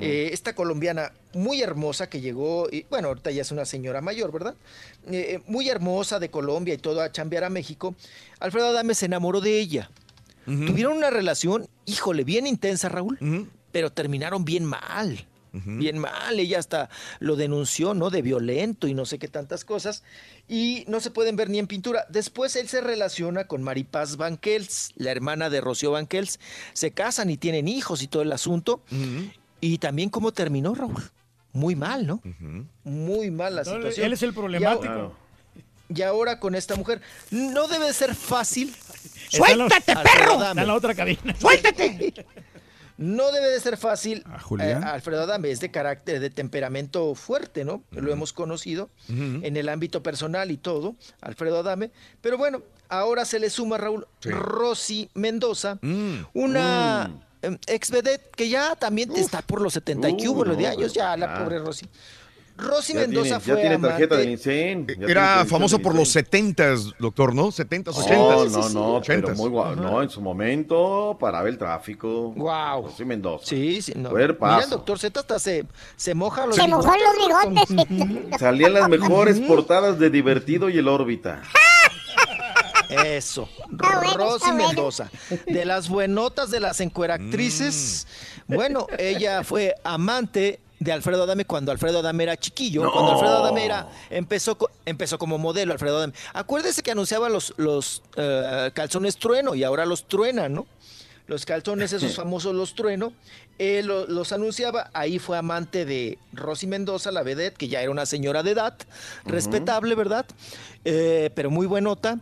eh, 0.00 0.30
esta 0.32 0.54
colombiana 0.54 1.12
muy 1.34 1.60
hermosa 1.60 2.08
que 2.08 2.20
llegó, 2.20 2.68
y 2.70 2.86
bueno, 2.88 3.08
ahorita 3.08 3.32
ya 3.32 3.42
es 3.42 3.50
una 3.50 3.64
señora 3.64 4.00
mayor, 4.00 4.30
¿verdad? 4.30 4.54
Eh, 5.10 5.40
muy 5.46 5.68
hermosa 5.68 6.20
de 6.20 6.30
Colombia 6.30 6.74
y 6.74 6.78
todo 6.78 7.02
a 7.02 7.10
chambear 7.10 7.44
a 7.44 7.50
México. 7.50 7.96
Alfredo 8.38 8.68
Adame 8.68 8.94
se 8.94 9.06
enamoró 9.06 9.40
de 9.40 9.58
ella. 9.58 9.90
Tuvieron 10.46 10.96
una 10.96 11.10
relación, 11.10 11.68
híjole, 11.84 12.24
bien 12.24 12.46
intensa, 12.46 12.88
Raúl, 12.88 13.48
pero 13.70 13.92
terminaron 13.92 14.44
bien 14.44 14.64
mal. 14.64 15.26
Bien 15.52 15.98
mal, 15.98 16.38
ella 16.38 16.58
hasta 16.58 16.88
lo 17.18 17.34
denunció, 17.36 17.92
¿no? 17.94 18.10
De 18.10 18.22
violento 18.22 18.86
y 18.86 18.94
no 18.94 19.04
sé 19.04 19.18
qué 19.18 19.26
tantas 19.28 19.64
cosas. 19.64 20.02
Y 20.48 20.84
no 20.86 21.00
se 21.00 21.10
pueden 21.10 21.36
ver 21.36 21.50
ni 21.50 21.58
en 21.58 21.66
pintura. 21.66 22.06
Después 22.08 22.54
él 22.56 22.68
se 22.68 22.80
relaciona 22.80 23.46
con 23.46 23.62
Maripaz 23.62 24.16
Banquels, 24.16 24.92
la 24.96 25.10
hermana 25.10 25.50
de 25.50 25.60
Rocío 25.60 25.90
Banquels. 25.92 26.38
Se 26.72 26.92
casan 26.92 27.30
y 27.30 27.36
tienen 27.36 27.66
hijos 27.68 28.02
y 28.02 28.06
todo 28.08 28.22
el 28.22 28.32
asunto. 28.32 28.82
Y 29.60 29.78
también 29.78 30.08
cómo 30.10 30.32
terminó, 30.32 30.74
Raúl. 30.74 31.02
Muy 31.52 31.74
mal, 31.74 32.06
¿no? 32.06 32.22
Muy 32.84 33.30
mal 33.32 33.56
la 33.56 33.62
No, 33.64 33.72
situación. 33.72 34.06
él 34.06 34.12
es 34.12 34.22
el 34.22 34.30
Y 34.30 34.32
problemático. 34.32 34.92
ahora- 34.92 35.10
Y 35.92 36.02
ahora 36.02 36.38
con 36.38 36.54
esta 36.54 36.76
mujer, 36.76 37.00
no 37.32 37.66
debe 37.66 37.92
ser 37.92 38.14
fácil. 38.14 38.72
La- 39.32 39.38
¡Suéltate, 39.38 39.94
perro! 39.96 40.34
Está 40.34 40.50
en 40.62 40.66
la 40.68 40.74
otra 40.74 40.94
cabina. 40.94 41.34
¡Suéltate! 41.40 42.14
No 43.00 43.32
debe 43.32 43.48
de 43.48 43.58
ser 43.60 43.78
fácil. 43.78 44.22
Julián. 44.42 44.82
eh, 44.82 44.86
Alfredo 44.86 45.22
Adame 45.22 45.50
es 45.50 45.58
de 45.60 45.70
carácter, 45.70 46.20
de 46.20 46.28
temperamento 46.28 47.14
fuerte, 47.14 47.64
¿no? 47.64 47.82
Lo 47.92 48.12
hemos 48.12 48.34
conocido 48.34 48.90
en 49.08 49.56
el 49.56 49.70
ámbito 49.70 50.02
personal 50.02 50.50
y 50.50 50.58
todo, 50.58 50.96
Alfredo 51.22 51.60
Adame. 51.60 51.90
Pero 52.20 52.36
bueno, 52.36 52.62
ahora 52.90 53.24
se 53.24 53.38
le 53.40 53.48
suma 53.48 53.78
Raúl 53.78 54.06
Rosy 54.22 55.08
Mendoza, 55.14 55.78
una 56.34 57.10
em, 57.40 57.56
ex 57.66 57.90
vedette 57.90 58.30
que 58.36 58.50
ya 58.50 58.76
también 58.76 59.16
está 59.16 59.40
por 59.40 59.62
los 59.62 59.72
70 59.72 60.10
y 60.10 60.28
Uh, 60.28 60.44
de 60.44 60.62
no, 60.62 60.68
años, 60.68 60.92
pero 60.92 60.94
ya 60.94 61.16
la 61.16 61.38
pobre 61.38 61.58
Rosy. 61.58 61.88
Rosy 62.60 62.92
Ya 62.94 63.00
Mendoza 63.00 63.22
tiene, 63.22 63.40
fue 63.40 63.54
ya 63.54 63.60
tiene 63.60 63.78
tarjeta 63.88 64.14
amante- 64.14 64.26
de 64.26 64.32
tiene 64.96 65.10
Era 65.12 65.44
famoso 65.46 65.78
de 65.78 65.82
por 65.82 65.94
los 65.94 66.08
Incen. 66.14 66.54
70s, 66.54 66.94
doctor, 66.98 67.34
¿no? 67.34 67.46
70s, 67.48 67.94
80s. 67.94 68.50
No, 68.50 68.68
no, 68.68 68.68
no, 68.68 69.02
pero 69.06 69.28
80s. 69.28 69.36
muy 69.36 69.48
guau. 69.50 69.76
No, 69.76 70.02
en 70.02 70.10
su 70.10 70.20
momento 70.20 71.16
paraba 71.18 71.48
el 71.48 71.58
tráfico. 71.58 72.32
Wow. 72.36 72.82
José 72.84 73.04
Mendoza. 73.04 73.46
Sí, 73.46 73.82
sí, 73.82 73.92
no. 73.96 74.10
Mira, 74.10 74.36
el 74.64 74.70
doctor 74.70 74.98
Z 74.98 75.20
hasta 75.20 75.38
se, 75.38 75.64
se 75.96 76.14
moja 76.14 76.46
los 76.46 76.56
Se 76.56 76.68
mojó 76.68 76.92
los 76.92 77.54
bigotes. 77.54 77.86
Salían 78.38 78.74
las 78.74 78.88
mejores 78.88 79.40
portadas 79.40 79.98
de 79.98 80.10
Divertido 80.10 80.68
y 80.68 80.78
el 80.78 80.88
órbita. 80.88 81.42
Eso. 82.88 83.48
Rosy 83.70 84.52
Mendoza. 84.52 85.10
De 85.46 85.64
las 85.64 85.88
buenotas 85.88 86.50
de 86.50 86.60
las 86.60 86.80
encueractrices. 86.80 88.06
Mm. 88.48 88.54
Bueno, 88.54 88.86
ella 88.98 89.44
fue 89.44 89.74
amante 89.84 90.58
de 90.80 90.90
Alfredo 90.92 91.22
Adame 91.22 91.44
cuando 91.44 91.70
Alfredo 91.70 92.00
Adame 92.00 92.24
era 92.24 92.36
chiquillo. 92.36 92.82
No. 92.82 92.90
Cuando 92.92 93.12
Alfredo 93.12 93.36
Adame 93.44 93.64
era, 93.64 93.86
empezó, 94.10 94.58
empezó 94.86 95.18
como 95.18 95.38
modelo 95.38 95.72
Alfredo 95.72 95.98
Adame. 95.98 96.14
Acuérdese 96.32 96.82
que 96.82 96.90
anunciaba 96.90 97.28
los, 97.28 97.54
los 97.58 98.02
eh, 98.16 98.70
calzones 98.74 99.16
trueno 99.18 99.54
y 99.54 99.62
ahora 99.62 99.86
los 99.86 100.08
truena, 100.08 100.48
¿no? 100.48 100.66
los 101.26 101.46
calzones 101.46 101.92
esos 101.92 102.14
famosos, 102.16 102.52
los 102.56 102.74
trueno, 102.74 103.12
él 103.58 103.86
lo- 103.86 104.04
los 104.08 104.32
anunciaba, 104.32 104.90
ahí 104.94 105.20
fue 105.20 105.38
amante 105.38 105.84
de 105.84 106.18
Rosy 106.32 106.66
Mendoza, 106.66 107.12
la 107.12 107.22
vedette, 107.22 107.56
que 107.56 107.68
ya 107.68 107.80
era 107.82 107.92
una 107.92 108.04
señora 108.04 108.42
de 108.42 108.50
edad, 108.50 108.74
respetable, 109.26 109.94
¿verdad? 109.94 110.26
Eh, 110.84 111.30
pero 111.36 111.50
muy 111.50 111.66
buenota. 111.66 112.18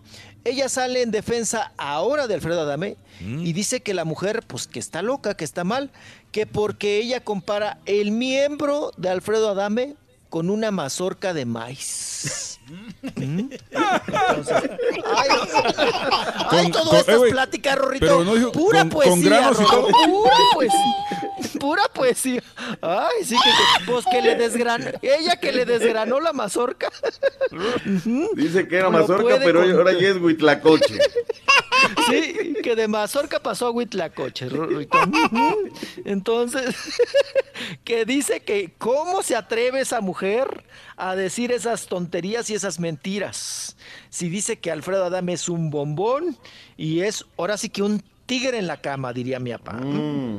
Ella 0.48 0.70
sale 0.70 1.02
en 1.02 1.10
defensa 1.10 1.72
ahora 1.76 2.26
de 2.26 2.32
Alfredo 2.32 2.62
Adame 2.62 2.96
y 3.20 3.52
dice 3.52 3.80
que 3.80 3.92
la 3.92 4.06
mujer, 4.06 4.42
pues 4.46 4.66
que 4.66 4.78
está 4.78 5.02
loca, 5.02 5.36
que 5.36 5.44
está 5.44 5.62
mal, 5.62 5.90
que 6.32 6.46
porque 6.46 6.96
ella 6.96 7.22
compara 7.22 7.78
el 7.84 8.12
miembro 8.12 8.92
de 8.96 9.10
Alfredo 9.10 9.50
Adame 9.50 9.94
con 10.30 10.48
una 10.48 10.70
mazorca 10.70 11.34
de 11.34 11.44
maíz. 11.44 12.57
Entonces, 13.16 14.70
ay, 15.06 15.28
ay, 16.50 16.62
Con- 16.64 16.72
todo 16.72 16.84
con- 16.90 16.96
esto 16.98 17.24
es 17.26 17.32
plática, 17.32 17.74
Rorrito. 17.76 18.06
pero 18.06 18.24
no 18.24 18.34
dijo 18.34 18.52
pura 18.52 18.80
con- 18.80 18.90
con 18.90 19.00
poesía, 19.00 19.30
granos 19.30 19.60
y 19.60 19.64
todo. 19.64 19.88
Pura 19.88 20.34
poesía. 20.54 20.94
Pura 21.60 21.82
poesía. 21.94 22.42
Ay, 22.80 23.24
sí 23.24 23.36
que, 23.36 23.84
pues 23.90 24.04
que 24.10 24.20
le 24.22 24.34
desgranó, 24.34 24.90
ella 25.02 25.36
que 25.40 25.52
le 25.52 25.64
desgranó 25.64 26.20
la 26.20 26.32
mazorca. 26.32 26.90
Dice 28.34 28.68
que 28.68 28.76
era 28.76 28.84
Lo 28.84 28.92
mazorca, 28.92 29.38
pero 29.42 29.60
con- 29.62 29.72
ahora 29.72 29.92
ya 29.92 30.08
es 30.08 30.16
huitlacoche. 30.16 30.98
Sí, 32.10 32.54
que 32.62 32.74
de 32.74 32.88
mazorca 32.88 33.38
pasó 33.40 33.68
a 33.68 33.70
Huitlacoche, 33.70 34.48
Rorrito. 34.48 34.98
Entonces, 36.04 36.74
que 37.84 38.04
dice 38.04 38.40
que 38.40 38.74
cómo 38.78 39.22
se 39.22 39.36
atreve 39.36 39.80
esa 39.80 40.00
mujer 40.00 40.64
a 40.98 41.14
decir 41.14 41.52
esas 41.52 41.86
tonterías 41.86 42.50
y 42.50 42.54
esas 42.54 42.80
mentiras. 42.80 43.76
Si 44.10 44.28
dice 44.28 44.58
que 44.58 44.70
Alfredo 44.70 45.04
Adame 45.04 45.32
es 45.32 45.48
un 45.48 45.70
bombón 45.70 46.36
y 46.76 47.00
es 47.00 47.24
ahora 47.36 47.56
sí 47.56 47.68
que 47.68 47.82
un 47.82 48.02
tigre 48.26 48.58
en 48.58 48.66
la 48.66 48.80
cama, 48.80 49.12
diría 49.12 49.38
mi 49.38 49.52
papá. 49.52 49.80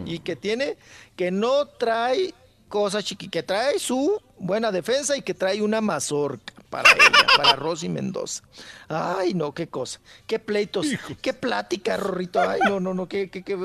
Y 0.05 0.19
que 0.19 0.35
tiene, 0.35 0.77
que 1.15 1.31
no 1.31 1.65
trae 1.65 2.33
cosas 2.67 3.03
chiqui, 3.03 3.29
que 3.29 3.41
trae 3.41 3.79
su 3.79 4.21
buena 4.39 4.71
defensa 4.71 5.15
y 5.17 5.21
que 5.21 5.33
trae 5.33 5.61
una 5.61 5.81
mazorca 5.81 6.53
para 6.69 6.91
ella, 6.91 7.27
para 7.37 7.55
Rosy 7.55 7.89
Mendoza. 7.89 8.43
Ay, 8.87 9.33
no, 9.33 9.53
qué 9.53 9.67
cosa, 9.67 9.99
qué 10.27 10.39
pleitos, 10.39 10.87
qué 11.21 11.33
plática, 11.33 11.97
Rorrito. 11.97 12.39
Ay, 12.39 12.59
no, 12.67 12.79
no, 12.79 12.93
no, 12.93 13.07
qué, 13.07 13.29
qué, 13.29 13.43
qué, 13.43 13.55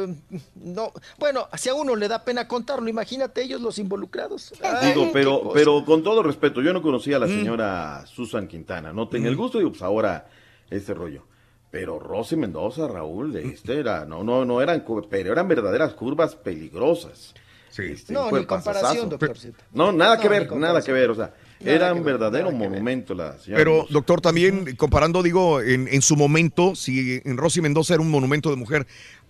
no. 0.55 0.93
Bueno, 1.19 1.49
si 1.57 1.69
a 1.69 1.75
uno 1.75 1.97
le 1.97 2.09
da 2.09 2.25
pena 2.25 2.49
contarlo, 2.49 2.89
imagínate 2.89 3.43
ellos 3.43 3.61
los 3.61 3.79
involucrados. 3.79 4.53
Ay, 4.63 4.89
Digo, 4.93 5.11
pero, 5.13 5.51
pero 5.53 5.85
con 5.85 6.03
todo 6.03 6.23
respeto, 6.23 6.61
yo 6.63 6.73
no 6.73 6.83
conocía 6.83 7.17
a 7.17 7.21
la 7.21 7.27
Mm. 7.27 7.31
señora 7.39 8.05
Susan 8.07 8.47
Quintana, 8.49 8.93
no 8.93 9.09
tenía 9.09 9.29
el 9.29 9.37
gusto, 9.37 9.61
y 9.61 9.69
pues 9.69 9.83
ahora 9.83 10.27
este 10.71 10.95
rollo. 10.95 11.27
Pero 11.71 11.99
Rosy 11.99 12.37
Mendoza, 12.37 12.87
Raúl, 12.87 13.33
de 13.33 13.49
este 13.49 13.81
era, 13.81 14.05
no, 14.05 14.23
no, 14.23 14.45
no 14.45 14.63
eran, 14.63 14.85
pero 15.11 15.33
eran 15.33 15.49
verdaderas 15.49 15.93
curvas 15.95 16.37
peligrosas. 16.37 17.35
Este, 17.79 18.13
No, 18.13 18.29
fue 18.29 18.41
ni 18.41 18.47
comparación, 18.47 19.09
doctor 19.09 19.39
Zeta. 19.39 19.65
No, 19.73 19.93
nada 19.93 20.17
No, 20.17 20.21
que 20.23 20.29
ver, 20.29 20.51
nada 20.57 20.83
que 20.83 20.93
ver, 20.93 21.11
o 21.11 21.15
sea, 21.15 21.33
Nada 21.61 21.73
era 21.77 21.93
un 21.95 22.05
ver, 22.05 22.15
verdadero 22.19 22.47
ver. 22.49 22.57
monumento 22.57 23.15
la 23.15 23.39
señora 23.39 23.59
Pero, 23.59 23.87
doctor, 23.91 24.21
también 24.21 24.77
comparando, 24.77 25.23
digo, 25.23 25.61
en, 25.61 25.89
en 25.89 26.03
su 26.03 26.17
momento, 26.17 26.75
si 26.75 27.21
en 27.25 27.37
Rosy 27.37 27.61
Mendoza 27.61 27.95
era 27.95 28.03
un 28.03 28.11
monumento 28.11 28.51
de 28.51 28.57
mujer, 28.57 28.87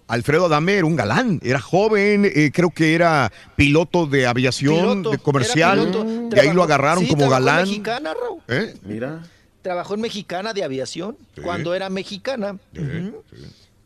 Alfredo 0.07 0.47
Adame 0.47 0.75
era 0.75 0.85
un 0.87 0.97
galán, 0.97 1.41
era 1.43 1.61
joven, 1.61 2.25
eh, 2.27 2.51
creo 2.53 2.71
que 2.71 2.95
era 2.95 3.33
piloto 3.57 4.07
de 4.07 4.27
aviación, 4.27 4.99
Piloto, 4.99 5.11
de 5.13 5.19
comercial, 5.19 5.79
piloto. 5.79 6.07
y 6.37 6.39
ahí 6.39 6.53
lo 6.53 6.63
agarraron 6.63 7.05
sí, 7.05 7.09
como 7.09 7.23
trabajó 7.23 7.39
en 7.41 7.47
galán. 7.47 7.69
Mexicana, 7.69 8.15
Raúl. 8.15 8.41
¿Eh? 8.49 8.75
Mira. 8.83 9.23
Trabajó 9.63 9.95
en 9.95 10.03
Mexicana 10.03 10.53
de 10.53 10.63
Aviación 10.63 11.17
Sí. 11.35 11.41
cuando 11.41 11.75
era 11.75 11.89
mexicana. 11.89 12.59
Sí. 12.75 13.13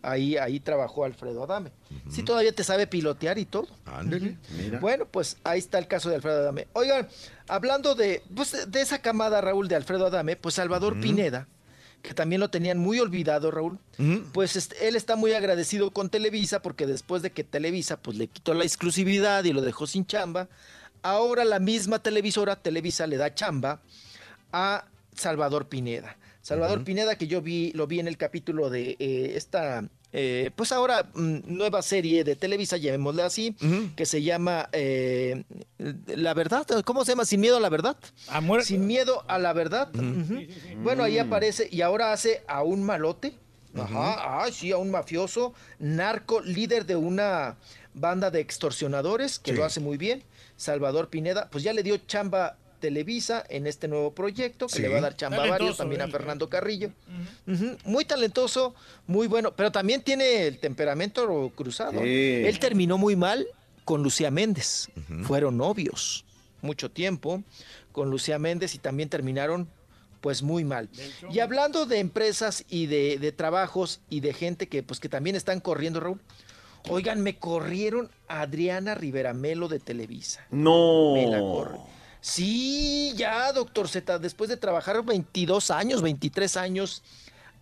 Ahí, 0.01 0.37
ahí 0.37 0.61
trabajó 0.61 1.05
Alfredo 1.05 1.43
Adame. 1.43 1.73
Sí, 2.09 2.23
todavía 2.23 2.53
te 2.53 2.63
sabe 2.63 2.87
pilotear 2.87 3.39
y 3.39 3.45
todo. 3.45 3.67
Ándele. 3.85 4.39
Mira. 4.57 4.79
Bueno, 4.79 5.07
pues 5.07 5.37
ahí 5.43 5.59
está 5.59 5.79
el 5.79 5.89
caso 5.89 6.09
de 6.09 6.17
Alfredo 6.17 6.41
Adame. 6.41 6.69
Oigan, 6.73 7.09
hablando 7.49 7.95
de, 7.95 8.23
pues, 8.35 8.71
de 8.71 8.81
esa 8.81 9.01
camada, 9.01 9.41
Raúl, 9.41 9.67
de 9.67 9.75
Alfredo 9.75 10.07
Adame, 10.07 10.37
pues 10.37 10.55
Salvador. 10.55 11.01
Pineda, 11.01 11.49
que 12.03 12.15
también 12.15 12.41
lo 12.41 12.49
tenían 12.49 12.79
muy 12.79 13.01
olvidado, 13.01 13.51
Raúl, 13.51 13.79
pues 14.33 14.55
este, 14.57 14.87
él 14.89 14.95
está 14.95 15.17
muy 15.17 15.33
agradecido 15.33 15.91
con 15.91 16.11
Televisa 16.11 16.63
porque 16.63 16.87
después 16.87 17.23
de 17.23 17.33
que 17.33 17.43
Televisa 17.43 18.01
pues 18.01 18.17
le 18.17 18.29
quitó 18.29 18.55
la 18.55 18.65
exclusividad 18.65 19.43
y 19.45 19.53
lo 19.53 19.63
dejó 19.63 19.87
sin 19.87 20.07
chamba, 20.07 20.49
ahora 21.03 21.45
la 21.45 21.59
misma 21.59 21.99
televisora, 21.99 22.57
Televisa, 22.57 23.07
le 23.07 23.17
da 23.17 23.35
chamba 23.35 23.81
a 24.53 24.85
Salvador 25.15 25.69
Pineda. 25.69 26.17
Salvador 26.49 26.83
Pineda, 26.83 27.17
que 27.17 27.27
yo 27.27 27.43
vi, 27.43 27.73
lo 27.73 27.87
vi 27.87 28.01
en 28.01 28.09
el 28.09 28.17
capítulo 28.17 28.71
de 28.71 28.97
eh, 28.99 29.33
esta, 29.37 29.85
eh, 30.15 30.51
pues 30.57 30.73
ahora 30.73 31.11
mm, 31.15 31.41
nueva 31.45 31.83
serie 31.83 32.25
de 32.25 32.37
Televisa, 32.37 32.79
llamémosle 32.79 33.23
así, 33.23 33.55
que 33.95 34.07
se 34.07 34.23
llama 34.23 34.69
eh, 34.73 35.45
La 36.07 36.33
Verdad, 36.35 36.67
¿cómo 36.87 37.05
se 37.05 37.13
llama? 37.13 37.27
Sin 37.27 37.41
miedo 37.41 37.59
a 37.59 37.61
la 37.61 37.69
verdad. 37.69 37.97
Sin 38.63 38.87
miedo 38.87 39.25
a 39.29 39.39
la 39.39 39.53
verdad. 39.53 39.91
Bueno, 40.83 41.03
ahí 41.05 41.19
aparece 41.19 41.69
y 41.71 41.83
ahora 41.83 42.13
hace 42.13 42.43
a 42.49 42.63
un 42.63 42.83
malote. 42.83 43.35
Ajá, 43.75 44.43
ah, 44.45 44.49
sí, 44.51 44.73
a 44.73 44.79
un 44.79 44.91
mafioso, 44.91 45.53
narco, 45.79 46.41
líder 46.41 46.87
de 46.87 46.97
una 46.97 47.59
banda 47.93 48.31
de 48.31 48.41
extorsionadores, 48.41 49.39
que 49.39 49.51
Sí. 49.51 49.57
lo 49.57 49.65
hace 49.65 49.81
muy 49.81 49.99
bien. 49.99 50.25
Salvador 50.57 51.11
Pineda, 51.11 51.49
pues 51.51 51.63
ya 51.63 51.73
le 51.73 51.83
dio 51.85 51.97
chamba 51.99 52.57
Televisa 52.79 53.45
en 53.49 53.67
este 53.67 53.89
nuevo 53.89 54.13
proyecto, 54.15 54.67
que 54.67 54.77
Sí. 54.77 54.83
le 54.83 54.89
va 54.89 54.99
a 54.99 55.03
dar 55.03 55.17
chamba 55.17 55.45
a 55.45 55.49
varios, 55.49 55.77
también 55.77 56.01
a 56.01 56.05
él. 56.05 56.11
Fernando 56.13 56.49
Carrillo. 56.49 56.91
Muy 57.85 58.05
talentoso, 58.05 58.75
muy 59.07 59.27
bueno, 59.27 59.53
pero 59.55 59.73
también 59.73 60.03
tiene 60.03 60.47
el 60.47 60.59
temperamento 60.59 61.51
cruzado. 61.55 62.01
Sí. 62.03 62.43
Él 62.45 62.59
terminó 62.59 62.99
muy 62.99 63.17
mal 63.17 63.47
con 63.85 64.03
Lucía 64.03 64.31
Méndez. 64.31 64.89
Fueron 65.25 65.57
novios 65.57 66.25
mucho 66.61 66.91
tiempo 66.91 67.43
con 67.93 68.11
Lucía 68.11 68.39
Méndez 68.39 68.75
y 68.75 68.79
también 68.79 69.09
terminaron 69.09 69.69
pues 70.21 70.43
muy 70.43 70.65
mal. 70.65 70.89
Y 71.31 71.39
hablando 71.39 71.87
de 71.87 72.01
empresas 72.01 72.65
y 72.69 72.87
de, 72.87 73.19
de 73.19 73.31
trabajos 73.33 74.01
y 74.11 74.19
de 74.21 74.33
gente 74.33 74.67
que 74.69 74.83
pues 74.83 74.99
que 74.99 75.09
también 75.09 75.37
están 75.37 75.61
corriendo, 75.61 76.01
Raúl. 76.01 76.21
Oigan, 76.91 77.21
me 77.23 77.37
corrieron 77.39 78.11
a 78.29 78.41
Adriana 78.43 78.95
Rivera 78.95 79.35
Melo 79.35 79.69
de 79.69 79.79
Televisa. 79.79 80.45
No. 80.51 81.15
Me 81.15 81.27
la 81.27 81.39
corren. 81.39 81.81
Sí, 82.29 83.15
ya, 83.17 83.51
doctor 83.55 83.89
Z, 83.89 84.19
después 84.19 84.51
de 84.51 84.59
trabajar 84.59 85.03
22 85.03 85.71
años, 85.71 86.03
23 86.03 86.59
años, 86.59 87.03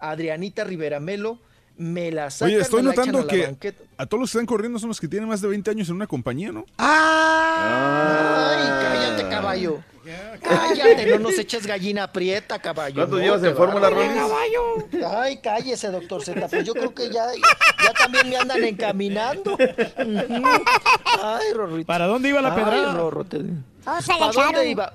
Adrianita 0.00 0.64
Rivera 0.64 0.98
Melo 0.98 1.38
me 1.78 2.10
la 2.10 2.30
sacan, 2.30 2.48
Oye, 2.54 2.62
estoy 2.62 2.82
me 2.82 2.88
la 2.88 2.94
echan 2.94 3.12
notando 3.12 3.18
a 3.18 3.22
la 3.22 3.28
que 3.28 3.46
banqueta. 3.46 3.84
a 3.96 4.06
todos 4.06 4.20
los 4.22 4.30
que 4.32 4.38
están 4.38 4.46
corriendo 4.46 4.78
son 4.80 4.88
los 4.88 4.98
que 4.98 5.06
tienen 5.06 5.28
más 5.28 5.40
de 5.40 5.46
20 5.48 5.70
años 5.70 5.88
en 5.88 5.94
una 5.94 6.08
compañía, 6.08 6.50
¿no? 6.50 6.64
¡Ay, 6.78 8.66
cállate, 8.82 9.28
caballo! 9.28 9.82
Cállate, 10.42 11.06
no 11.06 11.18
nos 11.18 11.38
eches 11.38 11.66
gallina 11.66 12.10
prieta, 12.12 12.58
caballo. 12.58 12.94
¿Cuántos 12.96 13.18
no, 13.18 13.24
llevas 13.24 13.42
en 13.42 13.56
Fórmula. 13.56 13.90
Rolis? 13.90 14.12
caballo! 14.12 15.18
Ay, 15.18 15.38
cállese, 15.38 15.88
doctor 15.90 16.22
Z, 16.22 16.48
pues 16.48 16.64
yo 16.64 16.72
creo 16.74 16.94
que 16.94 17.10
ya, 17.10 17.26
ya 17.34 17.92
también 17.92 18.28
me 18.30 18.36
andan 18.36 18.62
encaminando. 18.64 19.56
Ay, 21.22 21.52
Rorrito. 21.54 21.86
¿Para 21.86 22.06
dónde 22.06 22.28
iba 22.28 22.40
la 22.40 22.54
Ay, 22.54 22.62
pedrada? 22.64 22.94
Rorro, 22.94 23.24
te- 23.24 23.38
se 23.38 23.42
le 23.44 24.18
¿Para 24.18 24.32
dónde 24.32 24.68
iba? 24.70 24.92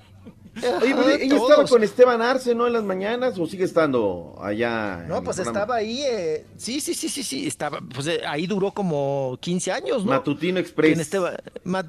Oye, 0.53 0.93
pues, 0.93 1.21
ella 1.21 1.35
Todos. 1.37 1.49
estaba 1.49 1.67
con 1.67 1.83
Esteban 1.83 2.21
Arce, 2.21 2.53
¿no? 2.53 2.67
En 2.67 2.73
las 2.73 2.83
mañanas, 2.83 3.39
o 3.39 3.45
sigue 3.47 3.63
estando 3.63 4.35
allá. 4.41 5.05
No, 5.07 5.23
pues 5.23 5.37
programa? 5.37 5.59
estaba 5.59 5.75
ahí, 5.77 6.01
eh, 6.03 6.45
sí, 6.57 6.81
sí, 6.81 6.93
sí, 6.93 7.07
sí, 7.07 7.23
sí, 7.23 7.47
estaba, 7.47 7.79
pues 7.93 8.07
eh, 8.07 8.21
ahí 8.27 8.47
duró 8.47 8.71
como 8.71 9.37
15 9.39 9.71
años, 9.71 10.03
¿no? 10.03 10.11
Matutino 10.11 10.59
Express. 10.59 10.99
Esteba- 10.99 11.37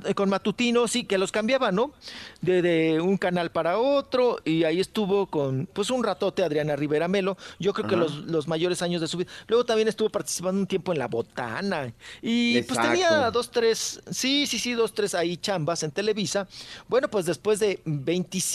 eh, 0.07 0.15
con 0.15 0.29
Matutino, 0.29 0.87
sí, 0.87 1.05
que 1.05 1.19
los 1.19 1.33
cambiaba, 1.33 1.73
¿no? 1.73 1.93
De, 2.41 2.63
de 2.63 3.01
un 3.01 3.17
canal 3.19 3.51
para 3.51 3.79
otro, 3.79 4.39
y 4.45 4.63
ahí 4.63 4.79
estuvo 4.79 5.27
con, 5.27 5.69
pues 5.73 5.91
un 5.91 6.05
ratote 6.05 6.45
Adriana 6.45 6.77
Rivera 6.77 7.09
Melo, 7.09 7.37
yo 7.59 7.73
creo 7.73 7.89
que 7.89 7.97
los, 7.97 8.15
los 8.27 8.47
mayores 8.47 8.81
años 8.81 9.01
de 9.01 9.09
su 9.09 9.19
vida. 9.19 9.31
Luego 9.49 9.65
también 9.65 9.89
estuvo 9.89 10.09
participando 10.09 10.61
un 10.61 10.67
tiempo 10.69 10.93
en 10.93 11.01
La 11.01 11.09
Botana, 11.09 11.93
y 12.23 12.63
pues 12.63 12.81
tenía 12.81 13.29
dos, 13.33 13.51
tres, 13.51 14.01
sí, 14.09 14.47
sí, 14.47 14.61
sí, 14.61 14.73
dos, 14.75 14.95
tres 14.95 15.17
ahí 15.17 15.37
chambas 15.37 15.83
en 15.83 15.91
Televisa. 15.91 16.47
Bueno, 16.89 17.09
pues 17.09 17.27
después 17.27 17.59
de 17.59 17.81
25 17.85 18.52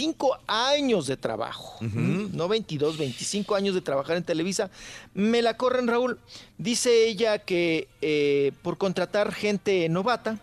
años 0.48 1.08
de 1.08 1.18
trabajo, 1.18 1.78
no 1.82 2.48
22, 2.48 2.98
25 2.98 3.56
años 3.56 3.76
de 3.76 3.82
trabajar 3.82 4.18
en 4.18 4.24
Televisa, 4.24 4.70
me 5.14 5.42
la 5.42 5.58
corren, 5.58 5.88
Raúl. 5.88 6.20
Dice 6.58 7.08
ella 7.08 7.40
que 7.40 7.88
eh, 8.02 8.52
por 8.62 8.78
contratar 8.78 9.34
gente 9.34 9.88
novata, 9.90 10.40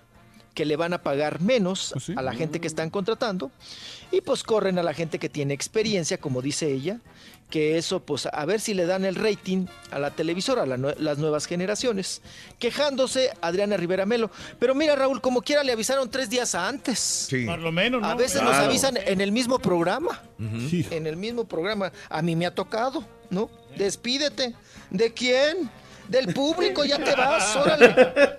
que 0.54 0.64
le 0.64 0.76
van 0.76 0.92
a 0.92 1.02
pagar 1.02 1.40
menos 1.40 1.94
a 2.16 2.22
la 2.22 2.32
gente 2.32 2.60
que 2.60 2.68
están 2.68 2.90
contratando, 2.90 3.50
y 4.12 4.20
pues 4.20 4.42
corren 4.42 4.78
a 4.78 4.82
la 4.82 4.94
gente 4.94 5.18
que 5.18 5.28
tiene 5.28 5.54
experiencia, 5.54 6.18
como 6.18 6.42
dice 6.42 6.70
ella, 6.70 7.00
que 7.50 7.78
eso, 7.78 8.00
pues 8.00 8.26
a 8.26 8.44
ver 8.46 8.60
si 8.60 8.74
le 8.74 8.86
dan 8.86 9.04
el 9.04 9.14
rating 9.14 9.66
a 9.90 9.98
la 9.98 10.10
televisora, 10.10 10.62
a 10.62 10.66
la 10.66 10.76
las 10.76 11.18
nuevas 11.18 11.46
generaciones, 11.46 12.20
quejándose 12.58 13.30
Adriana 13.40 13.76
Rivera 13.76 14.06
Melo. 14.06 14.30
Pero 14.58 14.74
mira, 14.74 14.96
Raúl, 14.96 15.20
como 15.20 15.42
quiera 15.42 15.62
le 15.62 15.72
avisaron 15.72 16.10
tres 16.10 16.28
días 16.30 16.54
antes. 16.54 16.98
Sí. 16.98 17.44
Por 17.44 17.60
lo 17.60 17.70
menos, 17.70 18.02
¿no? 18.02 18.08
A 18.08 18.14
veces 18.14 18.42
nos 18.42 18.54
avisan 18.54 18.96
en 18.96 19.20
el 19.20 19.30
mismo 19.32 19.58
programa. 19.58 20.22
En 20.38 21.06
el 21.06 21.16
mismo 21.16 21.44
programa. 21.44 21.92
A 22.08 22.22
mí 22.22 22.34
me 22.34 22.46
ha 22.46 22.54
tocado, 22.54 23.04
¿no? 23.30 23.48
Despídete. 23.76 24.54
¿De 24.90 25.12
quién? 25.12 25.70
Del 26.08 26.34
público, 26.34 26.84
ya 26.84 26.98
te 27.02 27.14
vas, 27.14 27.56
órale. 27.56 27.94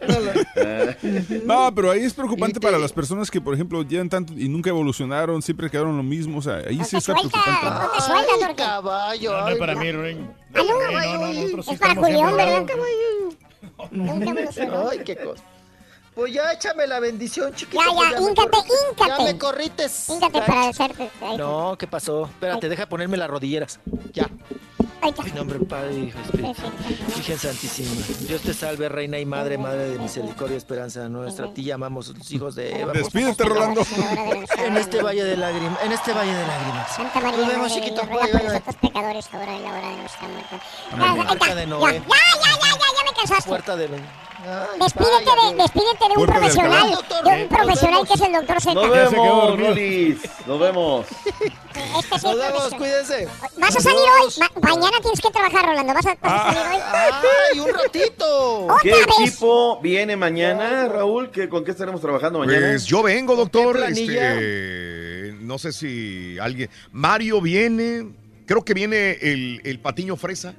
No, 1.45 1.73
pero 1.73 1.91
ahí 1.91 2.03
es 2.03 2.13
preocupante 2.13 2.59
para 2.59 2.77
las 2.77 2.91
personas 2.93 3.29
que, 3.29 3.41
por 3.41 3.53
ejemplo, 3.53 3.83
llevan 3.83 4.09
tanto 4.09 4.33
y 4.33 4.47
nunca 4.49 4.69
evolucionaron, 4.69 5.41
siempre 5.41 5.69
quedaron 5.69 5.97
lo 5.97 6.03
mismo. 6.03 6.39
O 6.39 6.41
sea, 6.41 6.55
ahí 6.57 6.81
sí 6.83 6.97
está 6.97 7.13
preocupante. 7.13 7.65
No 7.65 7.89
te 7.91 8.01
sueltas, 8.01 8.35
Ay, 8.47 8.55
caballo. 8.55 9.31
No, 9.31 9.37
no 9.39 9.45
ay, 9.45 9.53
es 9.53 9.59
para 9.59 9.75
mí, 9.75 9.91
Ring. 9.91 10.19
Ah, 10.53 10.61
no, 10.63 10.63
no, 10.63 10.91
no, 11.57 11.59
es 11.71 11.79
para 11.79 11.95
Julián, 11.95 12.35
¿verdad? 12.37 12.65
evolucionó. 13.91 14.89
Ay, 14.89 14.99
qué 15.05 15.15
cosa. 15.17 15.43
Pues 16.13 16.33
ya 16.33 16.53
échame 16.53 16.87
la 16.87 16.99
bendición, 17.01 17.53
chiquito. 17.53 17.83
Ya, 17.83 17.91
pues 17.93 18.09
ya, 18.11 18.19
me 18.21 18.29
híncate, 18.29 18.49
corrites. 18.49 18.77
híncate. 18.89 19.09
Ya 19.17 19.23
me 19.25 19.37
corrites. 19.37 20.09
Híncate 20.09 20.39
Ya. 20.39 20.45
para 20.45 20.69
hacerte. 20.69 21.09
No, 21.37 21.75
¿qué 21.77 21.87
pasó? 21.87 22.25
Espérate, 22.25 22.69
deja 22.69 22.87
ponerme 22.87 23.17
las 23.17 23.29
rodilleras. 23.29 23.79
Ya. 24.13 24.29
En 25.25 25.35
nombre 25.35 25.59
del 25.59 25.67
Padre, 25.67 25.93
Hijo 25.95 26.19
Espíritu. 26.19 26.61
Virgen 27.15 27.37
Santísima. 27.39 27.89
Dios 28.27 28.41
te 28.41 28.53
salve, 28.53 28.89
Reina 28.89 29.19
y 29.19 29.25
Madre, 29.25 29.57
Madre 29.57 29.89
de 29.91 29.99
misericordia 29.99 30.55
y 30.55 30.57
esperanza 30.57 31.07
nuestra. 31.09 31.47
A 31.47 31.53
ti 31.53 31.63
llamamos 31.63 32.07
los 32.17 32.31
hijos 32.31 32.55
de 32.55 32.81
Eva. 32.81 32.93
Despídete, 32.93 33.43
Rolando. 33.43 33.81
En 34.57 34.77
este 34.77 35.01
valle 35.03 35.23
de 35.23 35.37
lágrimas. 35.37 35.79
En 35.83 35.91
este 35.91 36.11
valle 36.13 36.33
de 36.33 36.47
lágrimas. 36.47 36.95
Santa 36.95 37.19
María, 37.19 37.37
Nos 37.39 37.47
vemos, 37.47 37.73
chiquito. 37.73 38.01
Ruega 38.03 38.19
por 38.19 38.31
bye, 38.31 38.39
bye. 38.39 38.47
nosotros 38.49 38.75
pecadores, 38.81 39.25
ahora 39.33 39.55
y 39.55 39.61
la 39.61 39.69
hora 39.69 39.89
de 39.89 39.97
nuestra 39.97 40.27
muerte. 40.27 40.55
Amén. 40.91 41.15
Ya. 41.25 41.31
Arca 41.31 41.55
de 41.55 41.61
Ya, 41.61 41.67
Noé. 41.67 41.93
ya, 41.93 41.99
ya, 41.99 42.51
ya, 42.51 42.69
ya, 42.69 42.77
ya 42.97 43.03
me 43.11 43.15
cansaste. 43.15 43.49
Puerta 43.49 43.75
de. 43.75 43.89
Ay, 44.47 44.79
Despídete 44.79 45.31
de, 45.41 45.55
despídete 45.63 46.05
de 46.07 46.17
un 46.17 46.25
profesional, 46.27 46.89
de 46.89 46.95
un 46.95 47.39
nos 47.39 47.47
profesional 47.49 48.07
que 48.07 48.13
es 48.13 48.21
el 48.21 48.31
doctor 48.33 48.61
Z. 48.61 48.73
Nos 48.75 48.91
vemos. 48.91 49.59
Rolis. 49.59 50.17
Nos 50.45 50.59
vemos. 50.59 51.05
Este 51.99 52.15
es 52.15 52.23
Nos 52.23 52.37
vemos, 52.37 52.69
cuídense. 52.77 53.27
¿Vas 53.57 53.75
a 53.75 53.79
salir 53.79 53.99
hoy? 53.99 54.33
Ma- 54.39 54.51
mañana 54.61 54.97
tienes 55.01 55.19
que 55.19 55.31
trabajar, 55.31 55.65
Rolando. 55.65 55.93
¿Vas 55.93 56.05
a, 56.05 56.15
vas 56.21 56.31
a 56.41 56.53
salir 56.53 56.75
hoy? 56.75 56.81
¡Ay, 57.53 57.59
un 57.59 57.73
ratito! 57.73 58.67
¿Qué 58.83 58.93
¿Otra 58.93 59.05
vez? 59.19 59.29
equipo 59.31 59.79
viene 59.81 60.15
mañana, 60.15 60.87
Raúl? 60.89 61.31
¿Qué, 61.31 61.49
¿Con 61.49 61.63
qué 61.65 61.71
estaremos 61.71 61.99
trabajando 62.01 62.39
mañana? 62.39 62.67
Pues 62.67 62.85
yo 62.85 63.01
vengo, 63.01 63.35
doctor. 63.35 63.83
Este, 63.87 65.33
no 65.41 65.57
sé 65.57 65.71
si 65.73 66.37
alguien. 66.39 66.69
Mario 66.91 67.41
viene. 67.41 68.07
Creo 68.45 68.63
que 68.63 68.75
viene 68.75 69.17
el, 69.21 69.59
el 69.63 69.79
patiño 69.79 70.15
fresa. 70.17 70.53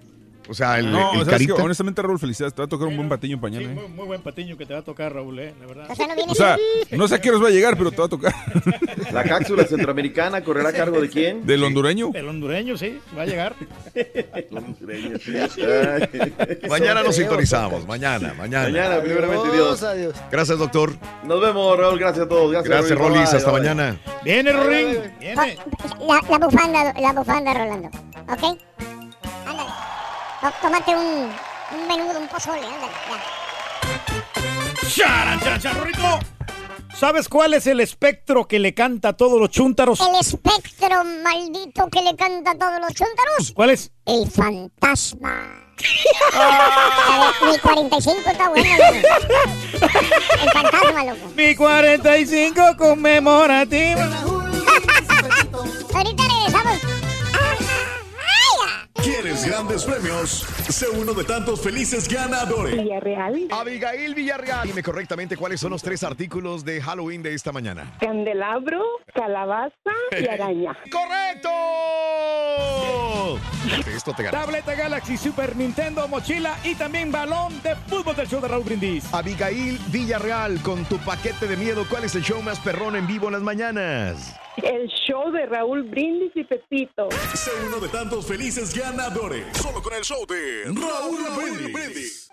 O 0.48 0.54
sea, 0.54 0.78
el, 0.78 0.90
No, 0.90 1.10
honestamente, 1.10 2.02
Raúl, 2.02 2.18
felicidades. 2.18 2.54
Te 2.54 2.62
va 2.62 2.66
a 2.66 2.68
tocar 2.68 2.88
un 2.88 2.96
buen 2.96 3.08
patiño 3.08 3.36
Sí, 3.36 3.42
mañana. 3.42 3.68
muy, 3.68 3.84
¿eh? 3.84 3.88
muy 3.88 4.06
buen 4.06 4.20
patiño 4.22 4.56
que 4.56 4.66
te 4.66 4.72
va 4.74 4.80
a 4.80 4.82
tocar, 4.82 5.12
Raúl, 5.12 5.38
eh, 5.38 5.54
la 5.60 5.66
verdad. 5.66 5.86
O 5.90 5.94
sea, 5.94 6.06
no 6.06 6.14
vienes 6.14 6.32
O 6.32 6.34
sea, 6.34 6.56
no 6.92 7.08
sé 7.08 7.14
a 7.16 7.20
qué 7.20 7.30
hora 7.30 7.38
va 7.38 7.48
a 7.48 7.52
llegar, 7.52 7.76
pero 7.76 7.90
te 7.90 7.98
va 7.98 8.04
a 8.04 8.08
tocar. 8.08 8.34
La 9.12 9.24
cápsula 9.24 9.64
centroamericana 9.64 10.42
correrá 10.42 10.70
a 10.70 10.72
cargo 10.72 11.00
de 11.00 11.08
quién? 11.08 11.46
¿Del 11.46 11.62
hondureño? 11.64 12.10
El 12.14 12.28
hondureño, 12.28 12.76
sí, 12.76 12.98
va 13.16 13.22
a 13.22 13.26
llegar. 13.26 13.54
Ay. 14.32 14.46
Mañana 16.68 17.02
nos 17.02 17.16
sintonizamos. 17.16 17.86
Mañana, 17.86 18.34
mañana. 18.34 18.68
Mañana, 18.68 19.00
primeramente 19.00 19.50
Dios. 19.52 19.82
adiós. 19.82 20.14
Gracias, 20.30 20.58
doctor. 20.58 20.92
Nos 21.24 21.40
vemos, 21.40 21.78
Raúl. 21.78 21.98
Gracias 21.98 22.26
a 22.26 22.28
todos. 22.28 22.52
Gracias, 22.52 22.70
Gracias. 22.70 22.98
Rolis. 22.98 23.32
Hasta 23.32 23.50
bye. 23.50 23.60
mañana. 23.60 23.98
Viene, 24.24 24.52
Ring. 24.52 24.98
Viene. 25.20 25.56
la, 26.06 26.20
la 26.30 26.38
bufanda, 26.38 26.92
la 27.00 27.12
bufanda, 27.12 27.54
Rolando. 27.54 27.88
¿Ok? 28.28 28.58
Tómate 30.60 30.94
un, 30.94 31.32
un 31.72 31.88
menudo, 31.88 32.20
un 32.20 32.28
pozole, 32.28 32.60
ándale. 32.64 32.92
Ya. 34.94 35.06
¡Charan, 35.06 35.40
charan, 35.40 35.60
charan, 35.60 35.78
Rorrito! 35.78 36.18
¿Sabes 36.98 37.28
cuál 37.28 37.52
es 37.54 37.66
el 37.66 37.80
espectro 37.80 38.46
que 38.48 38.58
le 38.58 38.72
canta 38.72 39.10
a 39.10 39.12
todos 39.12 39.38
los 39.38 39.50
chúntaros? 39.50 40.00
El 40.00 40.14
espectro 40.18 41.04
maldito 41.22 41.88
que 41.90 42.00
le 42.00 42.16
canta 42.16 42.52
a 42.52 42.54
todos 42.54 42.80
los 42.80 42.94
chúntaros. 42.94 43.52
¿Cuál 43.54 43.70
es? 43.70 43.90
El 44.06 44.30
fantasma. 44.30 45.62
A 46.32 47.32
ver, 47.42 47.52
mi 47.52 47.58
45 47.58 48.30
está 48.30 48.48
bueno, 48.48 48.68
loco. 48.76 48.94
El 50.42 50.50
fantasma, 50.52 51.04
loco. 51.04 51.28
Mi 51.36 51.54
45 51.54 52.62
conmemorativa. 52.78 54.02
Ahorita 55.94 56.22
regresamos. 56.22 56.78
¿Quieres 59.02 59.44
grandes 59.44 59.84
premios? 59.84 60.15
Sé 60.30 60.88
uno 60.88 61.12
de 61.14 61.24
tantos 61.24 61.60
felices 61.60 62.08
ganadores. 62.08 62.76
Villarreal, 62.76 63.48
Abigail 63.50 64.14
Villarreal. 64.14 64.66
Dime 64.66 64.82
correctamente 64.82 65.36
cuáles 65.36 65.60
son 65.60 65.70
los 65.70 65.82
tres 65.82 66.02
artículos 66.02 66.64
de 66.64 66.80
Halloween 66.82 67.22
de 67.22 67.34
esta 67.34 67.52
mañana. 67.52 67.96
candelabro, 68.00 68.82
calabaza 69.14 69.72
y 70.18 70.26
araña. 70.26 70.76
¡Correcto! 70.90 71.48
Esto 73.94 74.12
te 74.14 74.22
gana. 74.24 74.40
Tableta 74.40 74.74
Galaxy, 74.74 75.16
Super 75.16 75.56
Nintendo, 75.56 76.06
mochila 76.08 76.56
y 76.64 76.74
también 76.74 77.10
balón 77.10 77.60
de 77.62 77.74
fútbol 77.76 78.14
del 78.16 78.28
show 78.28 78.40
de 78.40 78.48
Raúl 78.48 78.64
Brindis. 78.64 79.12
Abigail 79.12 79.78
Villarreal, 79.88 80.60
con 80.62 80.84
tu 80.84 80.98
paquete 80.98 81.46
de 81.46 81.56
miedo, 81.56 81.84
¿cuál 81.88 82.04
es 82.04 82.14
el 82.14 82.22
show 82.22 82.40
más 82.42 82.58
perrón 82.60 82.96
en 82.96 83.06
vivo 83.06 83.26
en 83.26 83.32
las 83.34 83.42
mañanas? 83.42 84.34
El 84.62 84.88
show 85.06 85.30
de 85.32 85.44
Raúl 85.46 85.82
Brindis 85.82 86.32
y 86.34 86.44
Pepito. 86.44 87.08
Sé 87.34 87.50
uno 87.66 87.78
de 87.78 87.88
tantos 87.88 88.26
felices 88.26 88.74
ganadores. 88.74 89.44
Solo 89.58 89.82
con 89.82 89.92
el 89.92 90.02
show 90.02 90.15
de 90.24 90.64
Raúl 90.66 91.72
Brindis. 91.72 92.30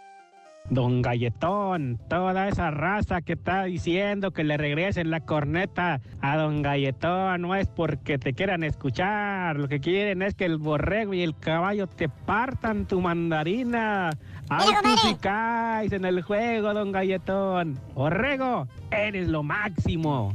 Don 0.70 1.02
Galletón, 1.02 2.00
toda 2.10 2.48
esa 2.48 2.72
raza 2.72 3.22
que 3.22 3.34
está 3.34 3.66
diciendo 3.66 4.32
que 4.32 4.46
le 4.46 4.56
regresen 4.56 5.12
la 5.12 5.20
corneta 5.20 6.00
a 6.22 6.38
Don 6.38 6.62
Galletón 6.62 7.42
no 7.42 7.54
es 7.54 7.68
porque 7.68 8.18
te 8.18 8.34
quieran 8.34 8.64
escuchar, 8.64 9.58
lo 9.58 9.68
que 9.68 9.82
quieren 9.82 10.22
es 10.22 10.34
que 10.34 10.46
el 10.46 10.58
borrego 10.58 11.14
y 11.14 11.22
el 11.22 11.38
caballo 11.38 11.88
te 11.88 12.08
partan 12.08 12.88
tu 12.88 13.02
mandarina. 13.02 14.12
Ay, 14.50 14.68
Mira, 14.68 14.82
tú 14.82 14.88
compadre. 14.90 15.10
sí 15.10 15.16
caes 15.20 15.92
en 15.92 16.06
el 16.06 16.22
juego, 16.22 16.74
Don 16.74 16.92
Galletón. 16.94 17.78
Borrego, 17.94 18.68
eres 18.90 19.28
lo 19.28 19.44
máximo. 19.44 20.34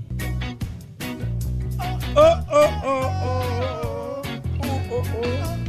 Oh, 2.14 2.20
oh, 2.50 2.70
oh, 2.84 3.12
oh, 3.24 4.22
oh, 4.62 4.82
oh, 4.90 5.02
oh. 5.24 5.67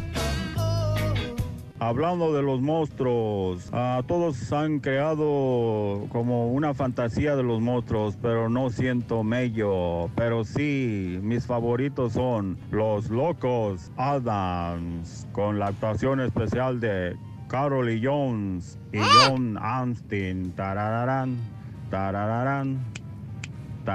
Hablando 1.81 2.33
de 2.33 2.41
los 2.41 2.59
monstruos, 2.59 3.69
ah, 3.71 4.01
todos 4.05 4.51
han 4.51 4.79
creado 4.79 6.07
como 6.11 6.51
una 6.51 6.73
fantasía 6.73 7.37
de 7.37 7.43
los 7.43 7.61
monstruos, 7.61 8.17
pero 8.21 8.49
no 8.49 8.69
siento 8.69 9.23
mello. 9.23 10.09
Pero 10.15 10.43
sí, 10.43 11.19
mis 11.21 11.45
favoritos 11.45 12.13
son 12.13 12.57
Los 12.69 13.09
Locos 13.09 13.93
Adams, 13.95 15.25
con 15.31 15.57
la 15.57 15.67
actuación 15.67 16.19
especial 16.19 16.81
de 16.81 17.15
Carol 17.47 17.89
y 17.89 18.05
Jones 18.05 18.77
y 18.91 18.99
John 18.99 19.57
Amstein. 19.57 20.51
Tarararán, 20.51 21.37
tarararán, 21.89 22.77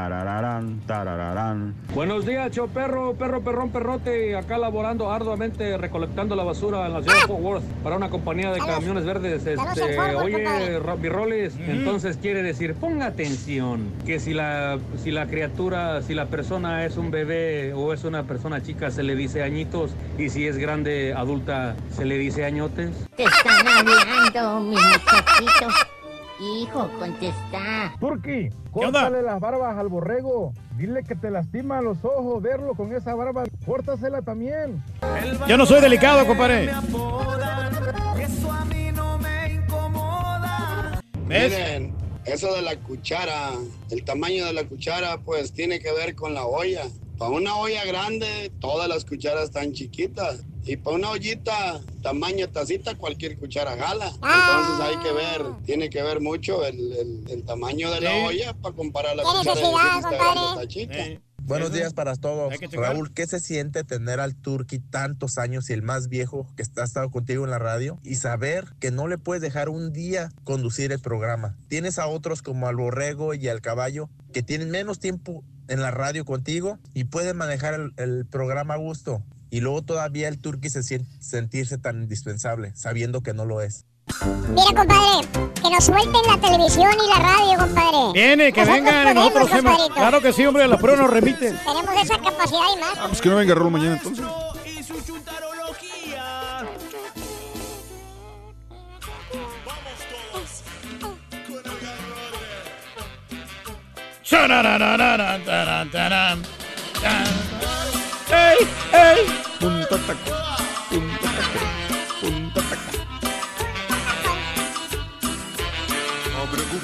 tarararán, 0.04 0.80
tarararán. 0.88 1.72
Buenos 1.94 2.26
días, 2.26 2.50
show 2.50 2.68
perro, 2.68 3.14
perro, 3.14 3.42
perrón, 3.42 3.70
perrote. 3.70 4.34
Acá 4.34 4.58
laborando 4.58 5.12
arduamente, 5.12 5.78
recolectando 5.78 6.34
la 6.34 6.42
basura 6.42 6.84
en 6.86 6.94
la 6.94 7.00
ciudad 7.02 7.14
de 7.20 7.26
Fort 7.28 7.40
Worth 7.40 7.64
para 7.84 7.96
una 7.96 8.10
compañía 8.10 8.50
de 8.50 8.58
camiones 8.58 9.04
verdes. 9.04 9.46
Este, 9.46 9.56
oye, 10.16 10.32
compadre. 10.42 10.78
Ro- 10.80 10.96
Birroles, 10.96 11.54
entonces 11.68 12.16
quiere 12.16 12.42
decir, 12.42 12.74
ponga 12.74 13.06
atención, 13.06 13.86
que 14.04 14.18
si 14.18 14.34
la, 14.34 14.78
si 15.00 15.12
la 15.12 15.26
criatura, 15.26 16.02
si 16.02 16.14
la 16.14 16.26
persona 16.26 16.84
es 16.84 16.96
un 16.96 17.12
bebé 17.12 17.72
o 17.72 17.92
es 17.92 18.02
una 18.02 18.24
persona 18.24 18.60
chica, 18.64 18.90
se 18.90 19.04
le 19.04 19.14
dice 19.14 19.44
añitos, 19.44 19.92
y 20.18 20.28
si 20.28 20.44
es 20.48 20.58
grande, 20.58 21.14
adulta, 21.16 21.76
se 21.92 22.04
le 22.04 22.18
dice 22.18 22.44
añotes. 22.44 22.90
Te 23.16 23.22
están 23.24 23.64
hablando, 23.68 24.60
mi 24.60 24.70
muchachito. 24.74 25.68
Hijo, 26.40 26.90
contesta. 26.98 27.94
Turki, 28.00 28.48
córtale 28.72 29.22
las 29.22 29.38
barbas 29.40 29.78
al 29.78 29.88
borrego. 29.88 30.52
Dile 30.76 31.04
que 31.04 31.14
te 31.14 31.30
lastima 31.30 31.80
los 31.80 32.04
ojos 32.04 32.42
verlo 32.42 32.74
con 32.74 32.92
esa 32.92 33.14
barba. 33.14 33.44
Córtasela 33.64 34.20
también. 34.22 34.82
Yo 35.46 35.56
no 35.56 35.64
soy 35.64 35.80
delicado, 35.80 36.26
compadre. 36.26 36.70
Eso 38.18 38.50
a 38.50 38.64
mí 38.64 38.90
no 38.92 39.18
me 39.18 39.52
incomoda. 39.54 41.00
¿Ves? 41.26 41.52
Miren, 41.52 41.94
eso 42.24 42.52
de 42.54 42.62
la 42.62 42.76
cuchara, 42.76 43.50
el 43.90 44.04
tamaño 44.04 44.46
de 44.46 44.54
la 44.54 44.64
cuchara, 44.64 45.18
pues 45.18 45.52
tiene 45.52 45.78
que 45.78 45.92
ver 45.92 46.16
con 46.16 46.34
la 46.34 46.44
olla. 46.44 46.82
Para 47.18 47.30
una 47.30 47.56
olla 47.56 47.84
grande, 47.84 48.50
todas 48.60 48.88
las 48.88 49.04
cucharas 49.04 49.44
están 49.44 49.72
chiquitas. 49.72 50.40
Y 50.66 50.76
para 50.76 50.96
una 50.96 51.10
ollita, 51.10 51.80
tamaño 52.02 52.48
tacita, 52.48 52.94
cualquier 52.96 53.38
cuchara 53.38 53.76
jala. 53.76 54.06
Entonces 54.06 54.80
hay 54.80 54.96
que 54.98 55.12
ver, 55.12 55.42
tiene 55.66 55.90
que 55.90 56.02
ver 56.02 56.20
mucho 56.20 56.64
el, 56.64 56.92
el- 56.92 57.24
el 57.30 57.42
tamaño 57.44 57.90
de 57.90 58.00
la 58.00 58.10
Sí. 58.10 58.16
olla 58.26 58.54
para 58.54 58.74
comparar 58.74 59.14
la 59.16 59.22
¿Qué 59.22 59.28
cuchara 59.28 59.60
compadre? 60.02 60.40
está 60.50 60.66
chica. 60.68 61.06
Eh, 61.06 61.20
Buenos 61.46 61.72
días 61.72 61.92
para 61.92 62.16
todos. 62.16 62.54
Raúl, 62.72 63.12
¿qué 63.12 63.26
se 63.26 63.38
siente 63.38 63.84
tener 63.84 64.18
al 64.18 64.34
Turqui 64.34 64.78
tantos 64.78 65.36
años 65.36 65.68
y 65.68 65.74
el 65.74 65.82
más 65.82 66.08
viejo 66.08 66.46
que 66.56 66.62
está, 66.62 66.80
ha 66.80 66.84
estado 66.84 67.10
contigo 67.10 67.44
en 67.44 67.50
la 67.50 67.58
radio 67.58 67.98
y 68.02 68.14
saber 68.14 68.64
que 68.80 68.90
no 68.90 69.08
le 69.08 69.18
puedes 69.18 69.42
dejar 69.42 69.68
un 69.68 69.92
día 69.92 70.30
conducir 70.44 70.90
el 70.90 71.00
programa? 71.00 71.54
Tienes 71.68 71.98
a 71.98 72.06
otros 72.06 72.40
como 72.40 72.66
al 72.66 72.76
borrego 72.76 73.34
y 73.34 73.48
al 73.48 73.60
caballo 73.60 74.08
que 74.32 74.42
tienen 74.42 74.70
menos 74.70 75.00
tiempo 75.00 75.44
en 75.68 75.82
la 75.82 75.90
radio 75.90 76.24
contigo 76.24 76.78
y 76.94 77.04
pueden 77.04 77.36
manejar 77.36 77.74
el, 77.74 77.92
el 77.98 78.24
programa 78.24 78.74
a 78.74 78.78
gusto. 78.78 79.22
Y 79.50 79.60
luego 79.60 79.82
todavía 79.82 80.28
el 80.28 80.38
Turqui 80.38 80.70
se 80.70 80.82
siente 80.82 81.10
sentirse 81.20 81.76
tan 81.76 82.02
indispensable, 82.02 82.72
sabiendo 82.74 83.22
que 83.22 83.34
no 83.34 83.44
lo 83.44 83.60
es. 83.60 83.84
Mira, 84.06 84.74
compadre, 84.74 85.28
que 85.62 85.70
nos 85.70 85.84
suelten 85.84 86.22
la 86.26 86.38
televisión 86.38 86.92
y 86.92 87.08
la 87.08 87.18
radio, 87.18 87.58
compadre. 87.58 88.12
Viene, 88.12 88.52
que 88.52 88.60
nosotros 88.60 88.84
vengan, 88.84 89.14
podemos, 89.14 89.50
nosotros 89.50 89.90
Claro 89.94 90.20
que 90.20 90.32
sí, 90.32 90.46
hombre, 90.46 90.68
las 90.68 90.80
pruebas 90.80 91.00
nos 91.00 91.10
remiten. 91.10 91.58
Tenemos 91.58 92.02
esa 92.02 92.18
capacidad 92.18 92.60
y 92.76 92.80
más. 92.80 92.98
Ah, 92.98 93.06
pues 93.08 93.20
que 93.20 93.28
no 93.28 93.36
venga 93.36 93.54
Raúl 93.54 93.70
mañana 93.70 93.94
entonces. 93.94 94.24
¡Ey! 108.30 108.66
¡Ey! 108.92 109.26
Punta 109.60 109.98
taco. 109.98 110.53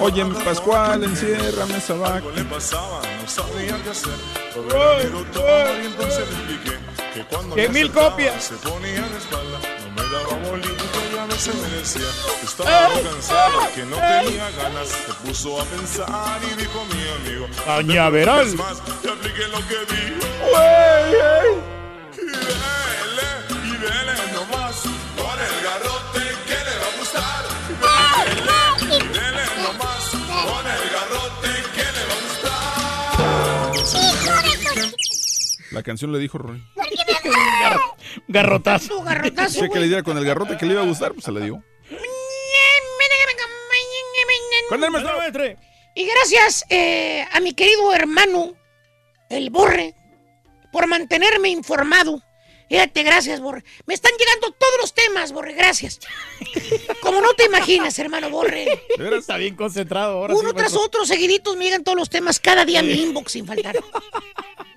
Oye, 0.00 0.24
mi 0.24 0.34
Pascual, 0.34 1.04
enciérrame 1.04 1.76
esa 1.76 1.94
vaca. 1.94 2.14
Algo 2.14 2.30
le 2.30 2.44
pasaba, 2.44 3.02
no 3.20 3.28
sabía 3.28 3.76
qué 3.84 3.90
hacer. 3.90 4.14
Lo 4.56 4.62
vi 4.62 4.72
a 4.72 5.04
mi 5.04 5.10
doctor 5.10 5.76
y 5.82 5.86
entonces 5.86 6.18
le 6.18 6.36
expliqué 6.36 6.78
que 7.12 7.24
cuando 7.24 7.54
¡Que 7.54 7.68
me 7.68 7.74
mil 7.74 7.92
copias! 7.92 8.44
Se 8.44 8.54
ponía 8.54 9.02
de 9.02 9.18
espalda, 9.18 9.58
no 9.84 9.90
me 9.90 10.10
daba 10.10 10.50
bolito 10.50 10.84
y 11.14 11.18
a 11.18 11.26
veces 11.26 11.54
me 11.54 11.68
decía 11.76 12.06
que 12.40 12.46
estaba 12.46 12.88
cansado, 13.02 13.60
que 13.74 13.84
no 13.84 13.96
tenía 13.96 14.50
ganas. 14.52 14.88
Se 14.88 15.12
puso 15.26 15.60
a 15.60 15.64
pensar 15.64 16.40
y 16.50 16.60
dijo 16.60 16.84
mi 16.86 17.30
amigo. 17.30 17.46
Cañaveral. 17.66 18.46
Es 18.46 18.54
más, 18.54 18.82
te 19.02 19.10
apliqué 19.10 19.48
lo 19.48 19.58
que 19.68 19.94
dijo. 19.94 20.26
La 35.70 35.82
canción 35.82 36.12
le 36.12 36.18
dijo 36.18 36.38
Roy. 36.38 36.62
Garrotazo. 38.28 39.04
Sé 39.48 39.68
que 39.68 39.80
le 39.80 39.86
diera 39.86 40.02
con 40.02 40.18
el 40.18 40.24
garrote 40.24 40.56
que 40.56 40.66
le 40.66 40.72
iba 40.72 40.82
a 40.82 40.86
gustar, 40.86 41.12
pues 41.12 41.24
se 41.24 41.32
le 41.32 41.40
dio. 41.40 41.62
Con 44.68 44.84
el 44.84 44.90
maestro. 44.90 45.44
Y 45.96 46.06
gracias 46.06 46.64
eh, 46.70 47.26
a 47.32 47.40
mi 47.40 47.52
querido 47.52 47.92
hermano, 47.92 48.54
el 49.28 49.50
Borre, 49.50 49.94
por 50.72 50.86
mantenerme 50.86 51.48
informado. 51.48 52.22
Fíjate, 52.68 53.02
gracias, 53.02 53.40
Borre. 53.40 53.64
Me 53.86 53.94
están 53.94 54.12
llegando 54.16 54.52
todos 54.52 54.74
los 54.80 54.94
temas, 54.94 55.32
Borre, 55.32 55.54
gracias. 55.54 55.98
Como 57.02 57.20
no 57.20 57.34
te 57.34 57.46
imaginas, 57.46 57.98
hermano 57.98 58.30
Borre. 58.30 58.66
Está 58.96 59.36
bien 59.38 59.56
concentrado 59.56 60.18
ahora. 60.18 60.34
Uno 60.34 60.50
sí, 60.50 60.56
tras 60.56 60.74
otro, 60.74 61.04
seguiditos, 61.04 61.56
me 61.56 61.64
llegan 61.64 61.82
todos 61.82 61.98
los 61.98 62.08
temas 62.08 62.38
cada 62.38 62.64
día 62.64 62.78
a 62.78 62.82
mi 62.84 62.92
inbox 62.92 63.32
sin 63.32 63.44
faltar. 63.44 63.76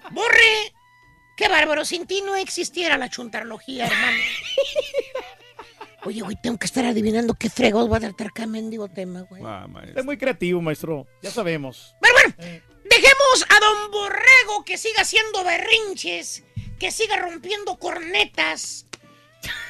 Borre, 0.09 0.73
qué 1.37 1.47
bárbaro, 1.49 1.85
sin 1.85 2.05
ti 2.05 2.21
no 2.21 2.35
existiera 2.35 2.97
la 2.97 3.09
chuntarología, 3.09 3.85
hermano. 3.87 4.17
Oye, 6.05 6.21
güey, 6.21 6.35
tengo 6.41 6.57
que 6.57 6.65
estar 6.65 6.83
adivinando 6.85 7.33
qué 7.33 7.49
fregos 7.49 7.89
va 7.89 7.97
a 7.97 8.01
tratar 8.01 8.33
cada 8.33 8.47
mendigo 8.47 8.89
tema, 8.89 9.21
güey. 9.21 9.41
Ah, 9.45 9.67
maestro. 9.69 9.99
Es 9.99 10.05
muy 10.05 10.17
creativo, 10.17 10.61
maestro. 10.61 11.07
Ya 11.21 11.31
sabemos. 11.31 11.95
Dejemos 12.83 13.45
a 13.49 13.59
don 13.59 13.91
Borrego 13.91 14.65
que 14.65 14.77
siga 14.77 15.01
haciendo 15.03 15.43
berrinches, 15.45 16.43
que 16.77 16.91
siga 16.91 17.15
rompiendo 17.17 17.77
cornetas. 17.79 18.85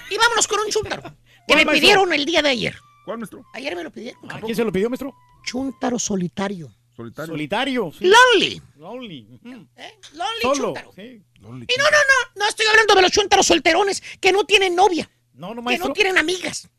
Y 0.09 0.17
vámonos 0.17 0.48
con 0.48 0.59
un 0.59 0.69
chúntaro 0.69 1.03
que 1.03 1.09
¿Cuál, 1.48 1.59
me 1.59 1.66
maestro? 1.66 1.74
pidieron 1.82 2.14
el 2.14 2.25
día 2.25 2.42
de 2.42 2.50
ayer. 2.50 2.75
¿Cuál, 3.06 3.19
maestro? 3.19 3.45
Ayer 3.53 3.75
me 3.75 3.83
lo 3.83 3.92
pidieron. 3.92 4.32
¿A 4.32 4.40
quién 4.40 4.56
se 4.56 4.64
lo 4.64 4.72
pidió, 4.72 4.90
maestro? 4.90 5.14
Chúntaro 5.43 6.00
solitario. 6.00 6.74
Solitario. 6.95 7.33
Solitario. 7.33 7.91
sí. 7.97 8.05
Lonely. 8.05 8.61
Lonely. 8.77 9.27
ujú. 9.43 9.67
¿eh? 9.75 9.99
Lonely 10.13 10.41
Solo. 10.41 10.55
chúntaro. 10.65 10.91
sí. 10.95 11.01
Y 11.01 11.41
no, 11.45 11.49
no, 11.49 11.59
no, 11.59 12.31
no 12.35 12.47
estoy 12.47 12.65
hablando 12.67 12.95
de 12.95 13.01
los 13.01 13.11
chúntaros 13.11 13.45
solterones 13.47 14.01
que 14.22 14.31
no 14.31 14.43
tienen 14.45 14.75
novia, 14.75 15.09
No, 15.33 15.49
no, 15.49 15.55
que 15.55 15.61
maestro. 15.61 15.88
no 15.89 15.93
tienen 15.93 16.17
amigas. 16.17 16.69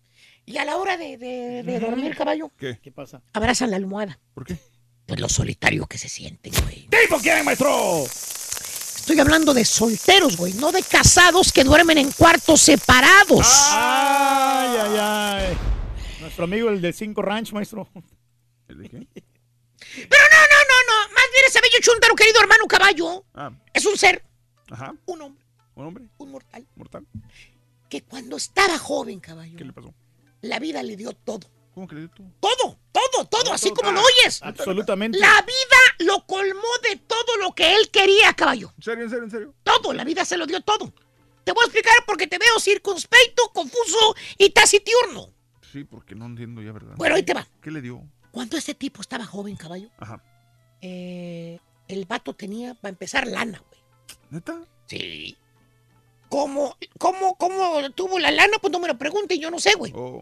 Y 0.46 0.56
a 0.58 0.64
la 0.64 0.76
hora 0.76 0.96
de, 0.96 1.16
de- 1.16 1.62
de 1.62 1.80
dormir, 1.80 2.14
caballo, 2.16 2.50
¿Qué? 2.58 2.78
¿Qué 2.82 2.92
pasa? 2.92 3.22
abrazan 3.32 3.70
la 3.70 3.76
almohada. 3.76 4.18
¿Por 4.34 4.44
qué? 4.46 4.56
Pues 5.06 5.20
lo 5.20 5.28
solitario 5.28 5.86
que 5.86 5.98
se 5.98 6.08
sienten, 6.08 6.52
güey. 6.62 6.86
¿Tipo 6.88 7.18
quién, 7.20 7.44
maestro? 7.44 8.04
Estoy 8.04 9.20
hablando 9.20 9.52
de 9.52 9.64
solteros, 9.66 10.36
güey, 10.38 10.54
no 10.54 10.72
de 10.72 10.82
casados 10.82 11.52
que 11.52 11.62
duermen 11.64 11.98
en 11.98 12.10
cuartos 12.12 12.60
separados. 12.62 13.46
Ay, 13.70 14.78
ay, 14.78 14.98
ay. 14.98 15.56
Nuestro 16.20 16.44
amigo, 16.44 16.70
el 16.70 16.80
del 16.80 16.94
5 16.94 17.20
Ranch, 17.20 17.52
maestro. 17.52 17.86
¿El 18.68 18.78
de 18.78 18.88
qué? 18.88 19.06
Pero 19.96 20.22
no, 20.30 20.38
no, 20.38 20.58
no, 20.70 21.08
no. 21.08 21.14
Más 21.14 21.24
bien 21.32 21.44
ese 21.48 21.60
bello 21.60 21.78
chúntaro, 21.80 22.14
querido 22.14 22.40
hermano 22.40 22.66
caballo, 22.66 23.24
Ah, 23.34 23.50
es 23.72 23.84
un 23.86 23.96
ser, 23.96 24.24
ajá. 24.70 24.94
un 25.06 25.22
hombre, 25.22 25.44
¿Un 25.74 25.86
hombre? 25.86 26.04
un 26.18 26.30
mortal, 26.30 26.66
¿Mortal? 26.76 27.06
que 27.88 28.02
cuando 28.02 28.36
estaba 28.36 28.78
joven, 28.78 29.20
caballo, 29.20 29.56
¿Qué 29.56 29.64
le 29.64 29.72
pasó? 29.72 29.94
la 30.42 30.58
vida 30.58 30.82
le 30.82 30.96
dio 30.96 31.12
todo. 31.12 31.48
¿Cómo 31.74 31.88
que 31.88 31.94
le 31.96 32.02
dio 32.02 32.10
tú? 32.10 32.24
Todo, 32.38 32.78
todo, 32.92 33.24
todo, 33.28 33.52
así 33.52 33.70
como 33.70 33.90
lo 33.90 33.98
Ah, 34.00 34.04
oyes. 34.22 34.40
Absolutamente. 34.42 35.18
La 35.18 35.42
vida 35.42 35.76
lo 36.06 36.24
colmó 36.26 36.68
de 36.88 36.96
todo 36.96 37.36
lo 37.38 37.52
que 37.52 37.74
él 37.74 37.90
quería, 37.90 38.32
caballo. 38.34 38.72
¿En 38.76 38.82
serio, 38.84 39.04
en 39.04 39.10
serio, 39.10 39.24
en 39.24 39.30
serio? 39.30 39.54
Todo, 39.64 39.92
la 39.92 40.04
vida 40.04 40.24
se 40.24 40.36
lo 40.36 40.46
dio 40.46 40.60
todo. 40.60 40.92
Te 41.42 41.50
voy 41.52 41.62
a 41.62 41.66
explicar 41.66 41.94
porque 42.06 42.28
te 42.28 42.38
veo 42.38 42.60
circunspecto, 42.60 43.50
confuso 43.52 44.14
y 44.38 44.50
taciturno. 44.50 45.30
Sí, 45.72 45.82
porque 45.82 46.14
no 46.14 46.26
entiendo 46.26 46.62
ya, 46.62 46.70
¿verdad? 46.70 46.94
Bueno, 46.96 47.16
ahí 47.16 47.24
te 47.24 47.34
va. 47.34 47.46
¿Qué 47.60 47.72
le 47.72 47.80
dio? 47.80 48.06
Cuando 48.34 48.56
este 48.56 48.74
tipo 48.74 49.00
estaba 49.00 49.24
joven, 49.24 49.54
caballo, 49.54 49.88
Ajá. 49.96 50.20
eh, 50.80 51.60
el 51.86 52.04
vato 52.04 52.34
tenía, 52.34 52.74
para 52.74 52.90
empezar, 52.90 53.28
lana, 53.28 53.62
güey. 53.68 53.80
¿Neta? 54.30 54.60
Sí. 54.86 55.38
¿Cómo, 56.28 56.76
cómo, 56.98 57.36
cómo 57.36 57.88
tuvo 57.92 58.18
la 58.18 58.32
lana? 58.32 58.58
Pues 58.60 58.72
no 58.72 58.80
me 58.80 58.88
lo 58.88 58.98
pregunten, 58.98 59.38
yo 59.38 59.52
no 59.52 59.60
sé, 59.60 59.74
güey. 59.74 59.92
Oh. 59.94 60.20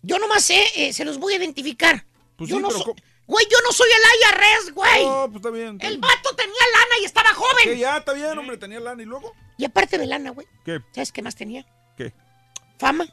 Yo 0.00 0.18
nomás 0.18 0.42
sé, 0.42 0.64
eh, 0.74 0.94
se 0.94 1.04
los 1.04 1.18
voy 1.18 1.34
a 1.34 1.36
identificar. 1.36 2.06
Pues 2.36 2.48
yo 2.48 2.56
sí, 2.56 2.62
no. 2.62 2.70
Güey, 3.26 3.46
yo 3.50 3.58
no 3.62 3.72
soy 3.72 3.88
el 3.90 4.32
IRS, 4.38 4.72
güey. 4.72 5.04
Oh, 5.04 5.26
pues 5.26 5.36
está 5.36 5.50
bien. 5.50 5.74
está 5.74 5.88
el 5.88 5.98
bien. 5.98 6.00
vato 6.00 6.34
tenía 6.34 6.54
lana 6.72 6.94
y 7.02 7.04
estaba 7.04 7.34
joven. 7.34 7.64
Que 7.64 7.78
ya, 7.78 7.98
está 7.98 8.14
bien, 8.14 8.38
hombre, 8.38 8.56
tenía 8.56 8.80
lana 8.80 9.02
y 9.02 9.04
luego. 9.04 9.34
Y 9.58 9.66
aparte 9.66 9.98
de 9.98 10.06
lana, 10.06 10.30
güey, 10.30 10.46
¿Qué? 10.64 10.80
¿sabes 10.94 11.12
qué 11.12 11.20
más 11.20 11.36
tenía? 11.36 11.66
¿Qué? 11.94 12.14
Fama 12.78 13.06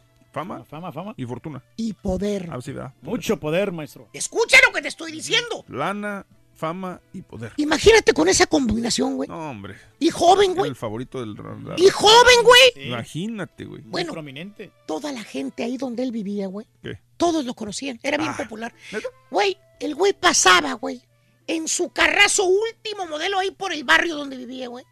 ¿Fama? 0.46 0.64
Fama, 0.66 0.92
fama. 0.92 1.14
Y 1.18 1.26
fortuna. 1.26 1.64
y 1.76 1.94
poder. 1.94 2.50
Ah, 2.52 2.62
sí, 2.62 2.72
¿verdad? 2.72 2.94
Mucho 3.02 3.38
poder, 3.40 3.72
maestro. 3.72 4.10
Escucha 4.14 4.58
lo 4.66 4.74
que 4.74 4.82
te 4.82 4.88
estoy 4.88 5.12
diciendo. 5.12 5.66
Lana, 5.68 6.26
fama 6.56 7.02
y 7.14 7.22
poder. 7.22 7.54
Imagínate 7.58 8.14
con 8.14 8.28
esa 8.30 8.48
combinación, 8.48 9.16
güey. 9.16 9.30
No, 9.30 9.50
hombre. 9.50 9.76
Y 10.00 10.10
joven, 10.10 10.56
güey. 10.56 10.70
el 10.70 10.76
favorito 10.76 11.20
del... 11.20 11.34
la- 11.36 11.76
Y 11.78 11.90
joven, 11.90 12.36
güey. 12.44 12.88
Imagínate, 12.88 13.66
güey. 13.66 13.82
Muy 13.82 13.92
Bueno. 13.92 14.14
prominente. 14.14 14.72
Toda 14.86 15.12
la 15.12 15.24
gente 15.24 15.64
ahí 15.64 15.78
donde 15.78 16.04
él 16.04 16.12
vivía, 16.12 16.48
güey. 16.48 16.68
¿Qué? 16.82 17.00
Todos 17.18 17.46
lo 17.46 17.54
conocían. 17.54 18.00
Era 18.04 18.18
bien 18.18 18.32
Ah, 18.34 18.38
popular. 18.38 18.74
¿neta? 18.92 19.08
Güey, 19.32 19.58
el 19.80 19.96
güey 19.96 20.14
pasaba, 20.14 20.74
güey. 20.74 21.02
En 21.48 21.68
su 21.68 21.90
carrazo 21.90 22.44
último 22.46 23.08
modelo 23.08 23.40
ahí 23.40 23.52
por 23.52 23.72
el 23.74 23.84
barrio 23.84 24.16
donde 24.16 24.36
vivía, 24.38 24.68
güey. 24.68 24.84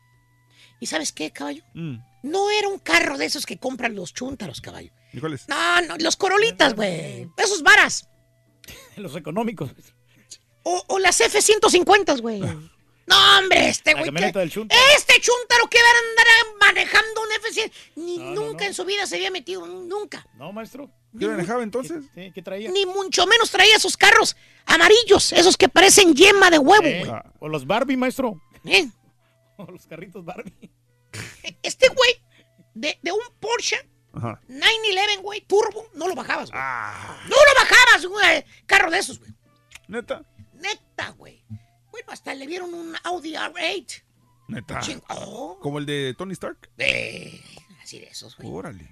¿Y 0.79 0.85
sabes 0.87 1.11
qué, 1.11 1.31
caballo? 1.31 1.63
Mm. 1.73 1.97
No 2.23 2.49
era 2.49 2.67
un 2.69 2.79
carro 2.79 3.17
de 3.17 3.25
esos 3.25 3.45
que 3.45 3.57
compran 3.57 3.93
los 3.95 4.13
chúntaros, 4.13 4.59
caballo. 4.61 4.91
No, 5.47 5.81
no, 5.81 5.97
los 5.99 6.15
corolitas, 6.15 6.73
güey. 6.75 7.29
Esos 7.37 7.61
varas. 7.63 8.07
Los 8.97 9.15
económicos. 9.15 9.69
O, 10.63 10.83
o 10.87 10.99
las 10.99 11.19
F-150, 11.21 12.19
güey. 12.21 12.39
No, 12.39 13.37
hombre, 13.37 13.69
este 13.69 13.93
La 13.93 13.99
güey. 14.01 14.23
Este 14.95 15.19
chúntaro 15.21 15.69
que 15.69 15.77
va 15.77 15.87
a 15.87 15.99
andar 16.09 16.27
manejando 16.73 17.21
un 17.21 17.31
F-100. 17.33 17.71
Ni 17.97 18.17
No, 18.17 18.31
nunca 18.31 18.63
no. 18.63 18.67
en 18.69 18.73
su 18.73 18.83
vida 18.85 19.05
se 19.05 19.17
había 19.17 19.29
metido, 19.29 19.65
nunca. 19.67 20.25
¿No, 20.35 20.51
maestro? 20.51 20.89
¿Qué 21.19 21.27
manejaba 21.27 21.61
entonces? 21.61 22.05
Sí, 22.15 22.31
¿qué 22.33 22.41
traía? 22.41 22.71
Ni 22.71 22.85
mucho 22.87 23.27
menos 23.27 23.51
traía 23.51 23.75
esos 23.75 23.95
carros 23.95 24.35
amarillos, 24.65 25.31
esos 25.33 25.55
que 25.55 25.69
parecen 25.69 26.15
yema 26.15 26.49
de 26.49 26.57
huevo, 26.57 26.83
Eh, 26.83 26.99
güey. 27.05 27.11
Ah. 27.11 27.31
O 27.39 27.47
los 27.47 27.67
Barbie, 27.67 27.95
maestro. 27.97 28.41
¿Eh? 28.65 28.87
O 29.57 29.69
los 29.71 29.85
carritos 29.85 30.25
Barbie. 30.25 30.71
Este 31.61 31.87
güey, 31.89 32.21
de, 32.73 32.97
de 33.01 33.11
un 33.11 33.21
Porsche 33.39 33.87
Ajá. 34.15 34.39
911, 34.47 35.17
güey, 35.21 35.41
turbo, 35.41 35.87
no 35.93 36.07
lo 36.07 36.15
bajabas, 36.15 36.49
güey. 36.49 36.61
Ah, 36.63 37.17
No 37.29 37.35
lo 37.35 37.61
bajabas, 37.61 38.05
güey. 38.05 38.45
Carro 38.65 38.89
de 38.91 38.99
esos, 38.99 39.19
güey. 39.19 39.31
neta. 39.87 40.23
Neta, 40.53 41.09
güey. 41.11 41.43
Bueno, 41.91 42.11
hasta 42.11 42.33
le 42.33 42.47
vieron 42.47 42.73
un 42.73 42.95
Audi 43.03 43.33
R8. 43.35 44.03
Neta. 44.47 44.79
Ching- 44.79 45.03
oh, 45.09 45.59
Como 45.61 45.79
el 45.79 45.85
de 45.85 46.13
Tony 46.17 46.33
Stark. 46.33 46.69
eh, 46.77 47.41
así 47.83 47.99
de 47.99 48.07
esos, 48.07 48.35
güey. 48.37 48.49
Órale. 48.49 48.89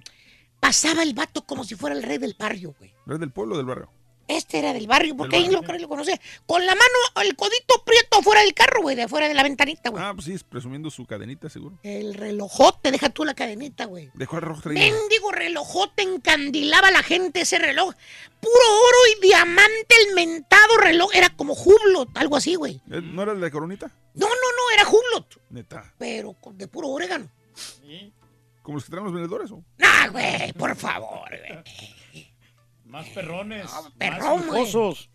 Pasaba 0.60 1.02
el 1.02 1.14
vato 1.14 1.44
como 1.44 1.64
si 1.64 1.74
fuera 1.74 1.94
el 1.96 2.02
rey 2.02 2.18
del 2.18 2.34
barrio, 2.38 2.74
güey. 2.78 2.94
¿Eres 3.06 3.20
del 3.20 3.30
pueblo 3.30 3.54
o 3.54 3.58
del 3.58 3.66
barrio? 3.66 3.90
Este 4.26 4.58
era 4.58 4.72
del 4.72 4.86
barrio, 4.86 5.16
porque 5.16 5.36
ahí 5.36 5.48
lo, 5.48 5.60
lo 5.62 5.88
conocía. 5.88 6.18
Con 6.46 6.64
la 6.64 6.74
mano, 6.74 7.22
el 7.22 7.36
codito 7.36 7.82
prieto 7.84 8.18
afuera 8.18 8.40
del 8.40 8.54
carro, 8.54 8.82
güey, 8.82 8.96
de 8.96 9.02
afuera 9.02 9.28
de 9.28 9.34
la 9.34 9.42
ventanita, 9.42 9.90
güey. 9.90 10.02
Ah, 10.02 10.12
pues 10.14 10.26
sí, 10.26 10.36
presumiendo 10.48 10.90
su 10.90 11.04
cadenita, 11.06 11.48
seguro. 11.50 11.78
El 11.82 12.14
relojote, 12.14 12.90
deja 12.90 13.10
tú 13.10 13.24
la 13.24 13.34
cadenita, 13.34 13.84
güey. 13.84 14.10
¿De 14.14 14.26
cuál 14.26 14.42
reloj 14.42 14.62
traía? 14.62 14.92
Mendigo 14.92 15.30
relojote 15.30 16.02
encandilaba 16.02 16.88
a 16.88 16.92
la 16.92 17.02
gente 17.02 17.42
ese 17.42 17.58
reloj. 17.58 17.94
Puro 18.40 18.54
oro 18.54 18.98
y 19.18 19.26
diamante 19.26 19.94
el 20.08 20.14
mentado 20.14 20.76
reloj. 20.78 21.10
Era 21.14 21.30
como 21.30 21.54
Hublot, 21.54 22.16
algo 22.16 22.36
así, 22.36 22.54
güey. 22.54 22.80
¿Eh, 22.90 23.00
¿No 23.02 23.22
era 23.22 23.32
el 23.32 23.40
de 23.40 23.50
coronita? 23.50 23.86
No, 24.14 24.26
no, 24.26 24.34
no, 24.34 24.70
era 24.74 24.88
Hublot. 24.88 25.40
Neta. 25.50 25.94
Pero 25.98 26.36
de 26.52 26.68
puro 26.68 26.88
orégano. 26.88 27.28
¿Como 28.62 28.76
los 28.76 28.84
que 28.84 28.90
traen 28.90 29.04
los 29.04 29.12
vendedores 29.12 29.50
o? 29.50 29.62
Ah, 29.82 30.08
güey, 30.10 30.52
por 30.54 30.74
favor, 30.76 31.28
güey. 31.28 32.33
Más 32.94 33.08
perrones. 33.08 33.66
perrón, 33.98 34.20
más 34.38 34.46
güey. 34.46 34.60
lujosos. 34.60 35.10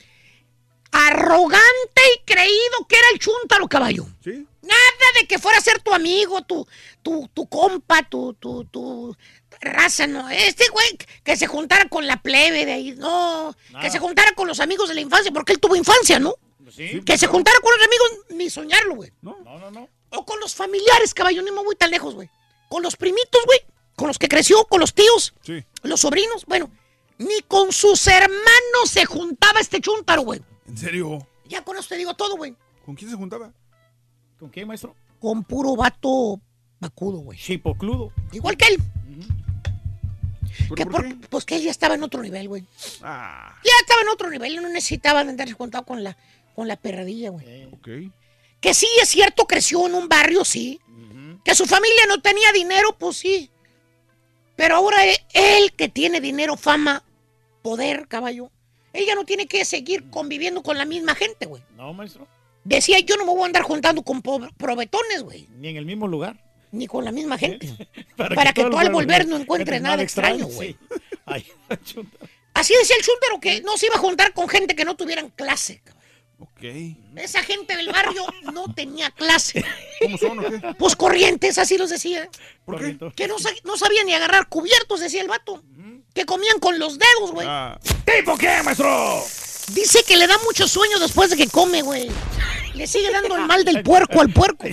Arrogante 0.92 2.02
y 2.16 2.24
creído 2.26 2.86
que 2.88 2.96
era 2.98 3.08
el 3.14 3.20
chúntaro, 3.20 3.68
caballo. 3.68 4.06
Sí. 4.24 4.46
Nada 4.62 4.80
de 5.20 5.28
que 5.28 5.40
fuera 5.40 5.58
a 5.58 5.62
ser 5.62 5.82
tu 5.82 5.94
amigo, 5.94 6.42
tu, 6.44 6.68
tu, 7.02 7.30
tu 7.34 7.48
compa, 7.48 8.04
tu, 8.10 8.34
tu, 8.34 8.66
tu 8.66 9.16
raza, 9.62 10.08
no. 10.08 10.30
Este 10.30 10.68
güey 10.70 10.98
que 11.24 11.38
se 11.38 11.48
juntara 11.48 11.88
con 11.90 12.06
la 12.08 12.22
plebe 12.22 12.66
de 12.66 12.74
ahí, 12.74 12.92
no. 12.98 13.56
Nada. 13.70 13.84
Que 13.86 13.90
se 13.92 14.00
juntara 14.00 14.34
con 14.34 14.48
los 14.48 14.60
amigos 14.60 14.90
de 14.90 14.96
la 14.96 15.02
infancia, 15.02 15.32
porque 15.32 15.54
él 15.54 15.60
tuvo 15.60 15.76
infancia, 15.76 16.20
¿no? 16.20 16.36
Sí, 16.72 17.02
Que 17.04 17.18
se 17.18 17.26
juntara 17.28 17.60
con 17.62 17.72
los 17.76 17.88
amigos, 17.88 18.26
ni 18.32 18.50
soñarlo, 18.50 18.96
güey. 18.96 19.12
No, 19.22 19.38
no, 19.44 19.72
no. 19.72 19.90
O 20.12 20.26
con 20.26 20.40
los 20.40 20.54
familiares, 20.54 21.14
caballo, 21.14 21.42
ni 21.42 21.52
me 21.52 21.64
voy 21.64 21.76
tan 21.76 21.90
lejos, 21.92 22.14
güey. 22.14 22.30
Con 22.68 22.84
los 22.84 22.96
primitos, 22.96 23.42
güey. 23.46 23.60
Con 23.96 24.08
los 24.08 24.20
que 24.20 24.28
creció, 24.28 24.66
con 24.66 24.80
los 24.80 24.94
tíos, 24.94 25.34
Sí. 25.44 25.64
los 25.84 26.02
sobrinos. 26.02 26.46
Bueno, 26.46 26.72
ni 27.20 27.42
con 27.48 27.72
sus 27.72 28.08
hermanos 28.08 28.88
se 28.88 29.06
juntaba 29.06 29.60
este 29.60 29.80
chúntaro, 29.80 30.24
güey. 30.24 30.42
¿En 30.68 30.78
serio? 30.78 31.20
Ya 31.46 31.64
con 31.64 31.78
eso 31.78 31.88
te 31.90 31.98
digo 31.98 32.14
todo, 32.16 32.36
güey. 32.38 32.56
¿Con 32.86 32.96
quién 32.96 33.12
se 33.12 33.16
juntaba? 33.18 33.52
¿Con 34.40 34.50
qué, 34.50 34.66
maestro? 34.66 34.96
Con 35.20 35.44
puro 35.44 35.76
vato 35.76 36.40
vacudo, 36.80 37.20
güey. 37.20 37.38
Chipocludo. 37.38 38.12
Igual 38.32 38.58
que 38.58 38.66
él. 38.68 38.78
¿Pero 40.64 40.76
Que 40.76 40.84
por 40.86 40.92
por- 40.94 41.08
qué? 41.08 41.16
pues 41.30 41.46
que 41.46 41.56
él 41.58 41.64
ya 41.64 41.72
estaba 41.72 41.96
en 41.96 42.04
otro 42.04 42.22
nivel, 42.22 42.48
güey. 42.48 42.66
Ah, 43.02 43.56
Ya 43.64 43.72
estaba 43.82 44.02
en 44.02 44.10
otro 44.10 44.30
nivel, 44.30 44.56
no 44.58 44.70
necesitaba 44.70 45.20
andar 45.22 45.52
juntado 45.52 45.86
con 45.86 46.04
la, 46.04 46.18
con 46.56 46.68
la 46.68 46.76
perradilla, 46.76 47.30
güey. 47.30 47.66
ok. 47.66 47.88
Que 48.60 48.74
sí, 48.74 48.88
es 49.02 49.10
cierto, 49.10 49.46
creció 49.46 49.88
en 49.88 49.96
un 49.96 50.08
barrio, 50.10 50.44
sí. 50.44 50.80
Que 51.46 51.56
su 51.56 51.66
familia 51.66 52.06
no 52.08 52.22
tenía 52.22 52.52
dinero, 52.52 52.96
pues 52.98 53.18
sí. 53.18 53.50
Pero 54.58 54.76
ahora 54.76 55.06
e- 55.06 55.26
él 55.34 55.72
que 55.74 55.88
tiene 55.88 56.20
dinero, 56.20 56.58
fama, 56.58 57.02
poder, 57.62 58.08
caballo, 58.08 58.52
él 58.94 59.06
ya 59.06 59.16
no 59.16 59.26
tiene 59.26 59.48
que 59.48 59.64
seguir 59.66 60.10
conviviendo 60.10 60.64
con 60.64 60.78
la 60.78 60.86
misma 60.86 61.16
gente, 61.16 61.46
güey. 61.46 61.62
No, 61.76 61.94
maestro. 61.94 62.28
Decía, 62.64 63.00
yo 63.00 63.16
no 63.18 63.26
me 63.26 63.32
voy 63.32 63.44
a 63.44 63.46
andar 63.46 63.64
juntando 63.64 64.04
con 64.04 64.22
probetones, 64.22 65.24
güey. 65.24 65.48
Ni 65.58 65.70
en 65.70 65.78
el 65.78 65.86
mismo 65.86 66.08
lugar. 66.08 66.44
Ni 66.72 66.88
con 66.88 67.04
la 67.04 67.12
misma 67.12 67.38
gente. 67.38 67.74
Para, 68.16 68.36
Para 68.36 68.54
que 68.54 68.64
tú 68.66 68.78
al 68.78 68.92
volver 68.92 69.28
no 69.28 69.38
encuentres 69.38 69.82
nada 69.82 70.02
extraño, 70.04 70.46
güey. 70.48 70.78
sí. 71.86 72.00
Así 72.54 72.74
decía 72.76 72.96
el 72.98 73.04
chúntaro 73.06 73.40
que 73.40 73.62
no 73.62 73.78
se 73.78 73.86
iba 73.86 73.96
a 73.96 74.00
juntar 74.00 74.34
con 74.34 74.50
gente 74.50 74.76
que 74.76 74.84
no 74.84 74.96
tuvieran 74.96 75.30
clase. 75.30 75.82
cabrón. 75.84 76.04
Ok. 76.40 76.64
Esa 77.16 77.44
gente 77.44 77.76
del 77.76 77.90
barrio 77.90 78.26
no 78.54 78.74
tenía 78.74 79.12
clase. 79.12 79.64
¿Cómo 80.02 80.18
son 80.18 80.40
o 80.40 80.50
qué? 80.50 80.76
Pues 80.78 80.96
corrientes, 80.96 81.58
así 81.58 81.78
los 81.78 81.90
decía. 81.90 82.30
¿Por 82.66 82.80
qué? 82.80 82.98
Que 83.16 83.28
no, 83.28 83.36
no 83.64 83.78
sabían 83.78 84.06
ni 84.06 84.14
agarrar 84.14 84.50
cubiertos, 84.50 85.00
decía 85.00 85.22
el 85.22 85.28
vato. 85.28 85.64
Que 86.14 86.26
comían 86.26 86.60
con 86.60 86.80
los 86.80 86.98
dedos, 86.98 87.32
güey. 87.32 87.48
Ah, 87.50 87.80
¿Tipo 88.06 88.38
qué, 88.38 88.62
maestro? 88.64 89.24
Dice 89.74 90.04
que 90.04 90.18
le 90.18 90.28
da 90.28 90.38
mucho 90.40 90.68
sueño 90.68 91.00
después 91.00 91.30
de 91.30 91.38
que 91.38 91.48
come, 91.48 91.82
güey. 91.82 92.10
Le 92.74 92.88
sigue 92.88 93.12
dando 93.12 93.36
el 93.36 93.46
mal 93.46 93.64
del 93.64 93.84
puerco 93.84 94.22
al 94.22 94.32
puerco. 94.34 94.66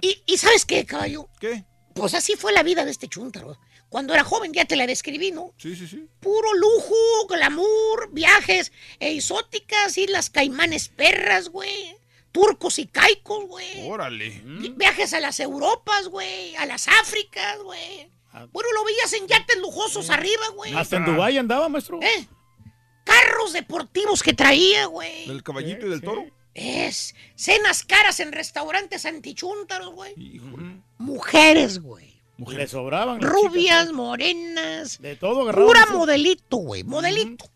Y, 0.00 0.22
y 0.26 0.36
¿sabes 0.38 0.64
qué, 0.64 0.84
caballo? 0.84 1.28
¿Qué? 1.40 1.64
Pues 1.94 2.14
así 2.14 2.34
fue 2.36 2.52
la 2.52 2.62
vida 2.62 2.84
de 2.84 2.90
este 2.90 3.08
chúntaro. 3.08 3.56
Cuando 3.88 4.12
era 4.12 4.24
joven, 4.24 4.52
ya 4.52 4.64
te 4.64 4.74
la 4.76 4.86
describí, 4.88 5.30
¿no? 5.30 5.52
Sí, 5.56 5.76
sí, 5.76 5.86
sí. 5.86 6.08
Puro 6.20 6.52
lujo, 6.54 6.94
glamour, 7.28 8.10
viajes 8.10 8.72
e 8.98 9.12
exóticas, 9.14 9.96
islas 9.96 10.30
caimanes 10.30 10.88
perras, 10.88 11.48
güey. 11.48 11.96
Turcos 12.32 12.80
y 12.80 12.88
caicos, 12.88 13.44
güey. 13.46 13.88
Órale. 13.88 14.42
Vi- 14.44 14.70
Viajes 14.76 15.14
a 15.14 15.20
las 15.20 15.38
Europas, 15.38 16.08
güey. 16.08 16.56
A 16.56 16.66
las 16.66 16.88
Áfricas, 16.88 17.58
güey. 17.62 18.10
Bueno, 18.52 18.68
lo 18.72 18.84
veías 18.84 19.12
en 19.12 19.26
yates 19.28 19.58
lujosos 19.58 20.10
arriba, 20.10 20.48
güey. 20.54 20.74
Hasta 20.74 20.96
en 20.96 21.04
Dubái 21.04 21.38
andaba, 21.38 21.68
maestro. 21.68 22.00
¿Eh? 22.02 22.28
Carros 23.04 23.52
deportivos 23.52 24.22
que 24.22 24.32
traía, 24.32 24.86
güey. 24.86 25.28
¿Del 25.28 25.42
caballito 25.42 25.86
y 25.86 25.90
del 25.90 26.02
toro? 26.02 26.24
Es. 26.54 27.14
Cenas 27.36 27.84
caras 27.84 28.20
en 28.20 28.32
restaurantes 28.32 29.06
antichúntaros, 29.06 29.90
güey. 29.92 30.14
Híjole. 30.16 30.82
Mujeres, 30.98 31.80
güey. 31.80 32.22
Le 32.38 32.66
sobraban. 32.66 33.20
Rubias, 33.20 33.82
chicas, 33.82 33.92
morenas. 33.92 35.00
De 35.00 35.14
todo 35.14 35.42
agarraban. 35.42 35.68
Pura 35.68 35.86
modelito, 35.86 36.56
güey. 36.56 36.82
Modelito. 36.82 37.48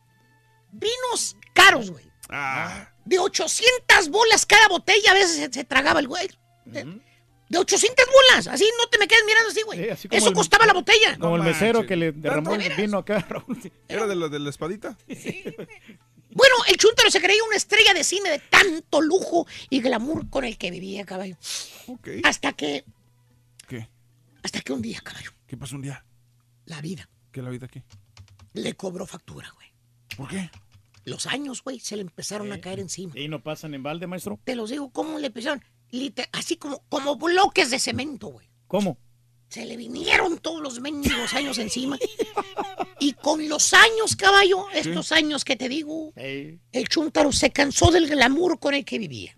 Vinos 0.71 1.37
caros, 1.53 1.91
güey. 1.91 2.05
Ah, 2.29 2.91
De 3.05 3.19
800 3.19 4.11
bolas 4.11 4.45
cada 4.47 4.69
botella, 4.69 5.11
a 5.11 5.15
veces 5.15 5.37
se, 5.37 5.53
se 5.53 5.65
tragaba 5.65 5.99
el 5.99 6.07
güey. 6.09 6.29
De, 6.67 7.01
de 7.49 7.59
800 7.59 8.05
bolas. 8.07 8.47
Así 8.49 8.65
no 8.79 8.89
te 8.89 8.99
me 8.99 9.09
quedes 9.09 9.25
mirando 9.27 9.51
así, 9.51 9.63
güey. 9.63 9.79
Sí, 9.85 9.89
así 9.91 10.09
Eso 10.11 10.29
el- 10.29 10.35
costaba 10.35 10.67
la 10.67 10.73
botella. 10.75 11.17
Como 11.19 11.37
el 11.37 11.43
mesero 11.43 11.81
manches. 11.81 11.89
que 11.89 11.97
le 11.97 12.13
derramó 12.13 12.57
¿De 12.57 12.67
el 12.67 12.75
vino 12.77 12.99
acá, 12.99 13.21
Raúl. 13.29 13.59
¿era 13.89 14.07
de 14.07 14.15
la, 14.17 14.29
de 14.29 14.39
la 14.39 14.51
espadita? 14.51 14.97
Bueno, 16.31 16.55
el 16.69 16.77
chúntaro 16.77 17.11
se 17.11 17.21
creía 17.21 17.43
una 17.45 17.57
estrella 17.57 17.95
de 17.95 18.05
cine 18.05 18.31
de 18.31 18.39
tanto 18.39 19.01
lujo 19.01 19.47
y 19.71 19.81
glamour 19.81 20.29
con 20.31 20.45
el 20.45 20.59
que 20.59 20.71
vivía, 20.71 21.05
caballo. 21.05 21.37
Ok. 21.87 22.09
Hasta 22.25 22.53
que, 22.53 22.85
¿Qué? 23.67 23.89
hasta 24.43 24.61
que 24.61 24.73
un 24.73 24.83
día, 24.83 25.01
caballo, 25.03 25.33
¿Qué 25.47 25.57
pasó 25.57 25.77
un 25.77 25.83
día? 25.83 26.05
la 26.67 26.81
vida 26.83 27.09
¿Qué 27.33 27.41
la 27.43 27.49
vida 27.51 27.67
qué? 27.67 27.83
le 28.53 28.75
cobró 28.75 29.07
factura, 29.07 29.51
güey. 29.55 29.69
¿Por 30.17 30.29
qué? 30.29 30.51
Los 31.05 31.27
años, 31.27 31.63
güey, 31.63 31.81
se 31.81 31.97
le 31.97 32.03
empezaron 32.03 32.53
a 32.53 32.61
caer 32.61 32.81
encima. 32.81 33.19
Y 33.19 33.29
no 33.29 33.43
pasan 33.43 33.73
en 33.75 33.83
balde, 33.83 34.07
maestro. 34.07 34.39
Te 34.45 34.55
los 34.55 34.69
digo, 34.71 34.91
¿cómo 34.91 35.19
le 35.19 35.29
empezaron? 35.29 35.65
Liter- 35.91 36.29
así 36.33 36.57
como, 36.57 36.83
como 36.89 37.17
bloques 37.17 37.71
de 37.71 37.79
cemento, 37.79 38.29
güey. 38.29 38.49
¿Cómo? 38.67 38.99
Se 39.49 39.65
le 39.65 39.77
vinieron 39.79 40.39
todos 40.39 40.61
los 40.61 40.79
mendigos 40.81 41.33
años 41.33 41.57
encima. 41.59 41.99
Y 43.01 43.15
con 43.15 43.49
los 43.49 43.73
años, 43.73 44.15
caballo, 44.17 44.67
estos 44.75 45.11
años 45.13 45.45
que 45.45 45.57
te 45.57 45.69
digo, 45.69 46.13
Ey, 46.17 46.61
el 46.73 46.89
chúntaro 46.89 47.33
se 47.33 47.51
cansó 47.51 47.91
del 47.91 48.09
glamour 48.09 48.59
con 48.59 48.75
el 48.75 48.85
que 48.85 48.99
vivía. 48.99 49.37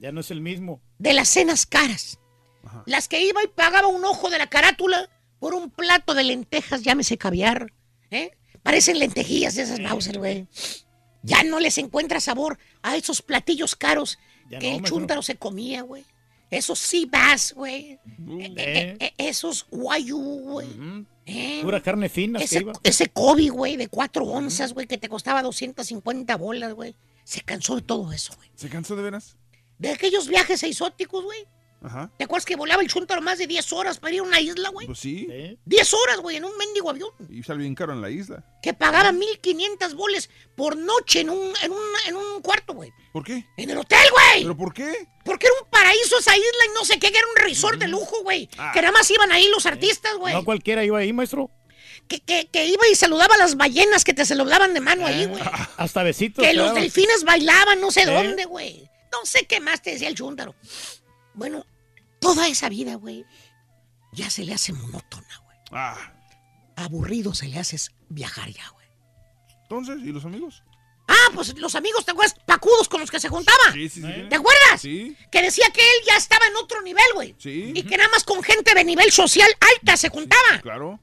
ya 0.00 0.10
no 0.10 0.20
es 0.20 0.30
el 0.32 0.40
mismo. 0.40 0.80
De 0.98 1.12
las 1.12 1.28
cenas 1.28 1.66
caras. 1.66 2.18
Las 2.86 3.06
que 3.08 3.22
iba 3.24 3.42
y 3.44 3.46
pagaba 3.48 3.86
un 3.88 4.04
ojo 4.04 4.28
de 4.30 4.38
la 4.38 4.48
carátula 4.48 5.08
por 5.38 5.54
un 5.54 5.70
plato 5.70 6.14
de 6.14 6.24
lentejas, 6.24 6.82
llámese 6.82 7.16
caviar. 7.18 7.72
¿eh? 8.10 8.32
Parecen 8.62 8.98
lentejillas 8.98 9.54
de 9.54 9.62
esas 9.62 9.78
Mauser, 9.80 10.18
güey. 10.18 10.48
Ya 11.22 11.42
no 11.44 11.60
les 11.60 11.78
encuentra 11.78 12.20
sabor 12.20 12.58
a 12.82 12.96
esos 12.96 13.22
platillos 13.22 13.76
caros 13.76 14.18
Ya 14.50 14.58
que 14.58 14.70
no, 14.72 14.76
el 14.78 14.82
chúntaro 14.84 15.22
se 15.22 15.36
comía, 15.36 15.82
güey. 15.82 16.04
Esos 16.50 16.78
sea 16.78 17.06
bass, 17.10 17.52
güey. 17.54 17.92
Eh, 17.92 17.98
eh, 18.28 18.54
Eh. 18.56 18.96
eh, 19.00 19.14
esos 19.18 19.66
guayú, 19.70 20.18
güey. 20.20 20.68
¿eh? 21.26 21.60
Pura 21.62 21.82
carne 21.82 22.08
fina 22.08 22.38
que 22.38 22.44
Ese, 22.44 22.60
iba. 22.60 22.72
ese 22.82 23.08
Kobe, 23.08 23.48
güey, 23.48 23.76
de 23.76 23.88
cuatro 23.88 24.24
onzas, 24.24 24.72
güey, 24.74 24.86
que 24.86 24.98
te 24.98 25.08
costaba 25.08 25.42
250 25.42 26.36
bolas, 26.36 26.74
güey. 26.74 26.94
Se 27.24 27.40
cansó 27.40 27.76
de 27.76 27.82
todo 27.82 28.12
eso, 28.12 28.34
güey. 28.36 28.50
¿Se 28.54 28.68
cansó 28.68 28.94
de 28.94 29.02
veras? 29.02 29.36
De 29.78 29.90
aquellos 29.90 30.28
viajes 30.28 30.62
exóticos, 30.62 31.24
güey. 31.24 31.46
Ajá. 31.84 32.10
¿Te 32.16 32.24
acuerdas 32.24 32.46
que 32.46 32.56
volaba 32.56 32.80
el 32.82 32.88
chúntaro 32.88 33.20
más 33.20 33.36
de 33.36 33.46
10 33.46 33.72
horas 33.74 33.98
para 33.98 34.14
ir 34.14 34.20
a 34.20 34.22
una 34.22 34.40
isla, 34.40 34.70
güey? 34.70 34.86
Pues 34.86 34.98
sí. 34.98 35.26
¿Eh? 35.30 35.58
10 35.66 35.94
horas, 35.94 36.18
güey, 36.18 36.36
en 36.36 36.44
un 36.46 36.56
mendigo 36.56 36.88
avión. 36.88 37.10
Y 37.28 37.42
sale 37.42 37.60
bien 37.60 37.74
caro 37.74 37.92
en 37.92 38.00
la 38.00 38.08
isla. 38.08 38.42
Que 38.62 38.72
pagaba 38.72 39.12
1500 39.12 39.94
boles 39.94 40.30
por 40.56 40.78
noche 40.78 41.20
en 41.20 41.28
un, 41.30 41.52
en 41.62 41.72
un, 41.72 41.82
en 42.08 42.16
un 42.16 42.40
cuarto, 42.40 42.72
güey. 42.72 42.90
¿Por 43.12 43.22
qué? 43.22 43.44
En 43.58 43.68
el 43.68 43.76
hotel, 43.76 43.98
güey. 44.10 44.42
¿Pero 44.44 44.56
por 44.56 44.72
qué? 44.72 45.08
Porque 45.24 45.46
era 45.46 45.54
un 45.62 45.68
paraíso 45.68 46.18
esa 46.18 46.34
isla 46.34 46.64
y 46.70 46.74
no 46.74 46.84
sé 46.86 46.98
qué, 46.98 47.12
que 47.12 47.18
era 47.18 47.26
un 47.28 47.42
resort 47.44 47.78
de 47.78 47.88
lujo, 47.88 48.22
güey. 48.22 48.48
Ah. 48.56 48.70
Que 48.72 48.80
nada 48.80 48.92
más 48.92 49.10
iban 49.10 49.30
ahí 49.30 49.46
los 49.48 49.66
artistas, 49.66 50.16
güey. 50.16 50.32
No 50.32 50.44
cualquiera 50.44 50.84
iba 50.84 50.98
ahí, 50.98 51.12
maestro. 51.12 51.50
Que, 52.08 52.20
que, 52.20 52.48
que 52.50 52.66
iba 52.66 52.88
y 52.90 52.94
saludaba 52.94 53.34
a 53.34 53.38
las 53.38 53.56
ballenas 53.56 54.04
que 54.04 54.14
te 54.14 54.24
saludaban 54.24 54.72
de 54.72 54.80
mano 54.80 55.04
ahí, 55.06 55.26
güey. 55.26 55.42
Hasta 55.76 56.02
besitos. 56.02 56.42
Que 56.42 56.54
los 56.54 56.74
delfines 56.74 57.24
bailaban 57.24 57.80
no 57.80 57.90
sé 57.90 58.02
¿Eh? 58.02 58.06
dónde, 58.06 58.46
güey. 58.46 58.90
No 59.12 59.24
sé 59.24 59.46
qué 59.46 59.60
más 59.60 59.82
te 59.82 59.90
decía 59.92 60.08
el 60.08 60.14
chúntaro. 60.14 60.54
Bueno, 61.34 61.66
toda 62.24 62.48
esa 62.48 62.68
vida, 62.68 62.94
güey, 62.96 63.24
ya 64.12 64.30
se 64.30 64.44
le 64.44 64.54
hace 64.54 64.72
monótona, 64.72 65.38
güey. 65.44 65.58
Ah. 65.72 65.96
Aburrido 66.76 67.34
se 67.34 67.46
le 67.48 67.58
hace 67.58 67.76
viajar 68.08 68.48
ya, 68.50 68.68
güey. 68.70 68.86
Entonces, 69.62 69.98
¿y 70.02 70.12
los 70.12 70.24
amigos? 70.24 70.62
Ah, 71.06 71.30
pues 71.34 71.56
los 71.58 71.74
amigos, 71.74 72.04
¿te 72.04 72.12
acuerdas? 72.12 72.34
Pacudos 72.46 72.88
con 72.88 73.00
los 73.00 73.10
que 73.10 73.20
se 73.20 73.28
juntaba. 73.28 73.58
Sí, 73.72 73.88
sí, 73.88 74.00
sí. 74.00 74.08
¿Te 74.30 74.36
acuerdas? 74.36 74.80
Sí, 74.80 75.14
Que 75.30 75.42
decía 75.42 75.66
que 75.72 75.80
él 75.82 75.96
ya 76.06 76.16
estaba 76.16 76.46
en 76.46 76.56
otro 76.56 76.80
nivel, 76.82 77.04
güey. 77.14 77.34
sí. 77.38 77.72
Y 77.74 77.82
que 77.82 77.96
nada 77.96 78.08
más 78.10 78.24
con 78.24 78.42
gente 78.42 78.74
de 78.74 78.84
nivel 78.84 79.10
social 79.12 79.48
alta 79.76 79.96
se 79.96 80.08
juntaba. 80.08 80.60
Claro. 80.62 80.98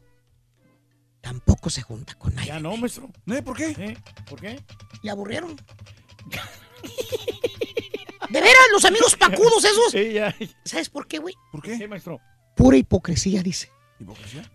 tampoco 1.21 1.69
se 1.69 1.83
junta 1.83 2.15
con 2.15 2.33
nadie. 2.33 2.47
Ya 2.47 2.59
no, 2.59 2.75
maestro. 2.77 3.09
¿Eh? 3.27 3.41
¿Por 3.43 3.55
qué? 3.55 3.67
¿Eh? 3.77 3.97
¿Por 4.27 4.41
qué? 4.41 4.59
Le 5.03 5.11
aburrieron. 5.11 5.55
De 8.31 8.41
veras, 8.41 8.63
los 8.71 8.85
amigos 8.85 9.15
pacudos 9.15 9.63
esos. 9.63 9.91
Sí, 9.91 10.13
ya. 10.13 10.35
¿Sabes 10.63 10.89
por 10.89 11.07
qué, 11.07 11.19
güey? 11.19 11.35
¿Por 11.51 11.61
qué? 11.61 11.77
Sí, 11.77 11.87
maestro. 11.87 12.19
Pura 12.55 12.77
hipocresía, 12.77 13.43
dice. 13.43 13.71
¿Hipocresía? 13.99 14.49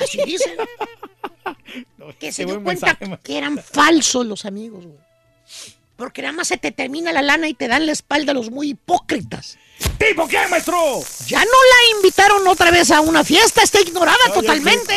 Así 0.00 0.18
dicen. 0.24 0.56
que 2.18 2.32
se 2.32 2.44
dio 2.44 2.62
cuenta 2.62 2.96
mensaje, 3.00 3.22
que 3.22 3.38
eran 3.38 3.58
falsos 3.58 4.26
los 4.26 4.44
amigos, 4.44 4.86
güey. 4.86 4.98
Porque 5.96 6.22
nada 6.22 6.32
más 6.32 6.48
se 6.48 6.56
te 6.56 6.72
termina 6.72 7.12
la 7.12 7.22
lana 7.22 7.48
y 7.48 7.54
te 7.54 7.68
dan 7.68 7.86
la 7.86 7.92
espalda 7.92 8.34
los 8.34 8.50
muy 8.50 8.70
hipócritas. 8.70 9.58
¿Tipo 9.98 10.26
qué, 10.26 10.46
maestro? 10.48 11.00
Ya 11.26 11.38
no 11.38 11.44
la 11.44 11.96
invitaron 11.96 12.46
otra 12.48 12.70
vez 12.70 12.90
a 12.90 13.00
una 13.00 13.24
fiesta, 13.24 13.62
está 13.62 13.80
ignorada 13.80 14.18
No, 14.28 14.34
ya 14.34 14.40
totalmente. 14.40 14.94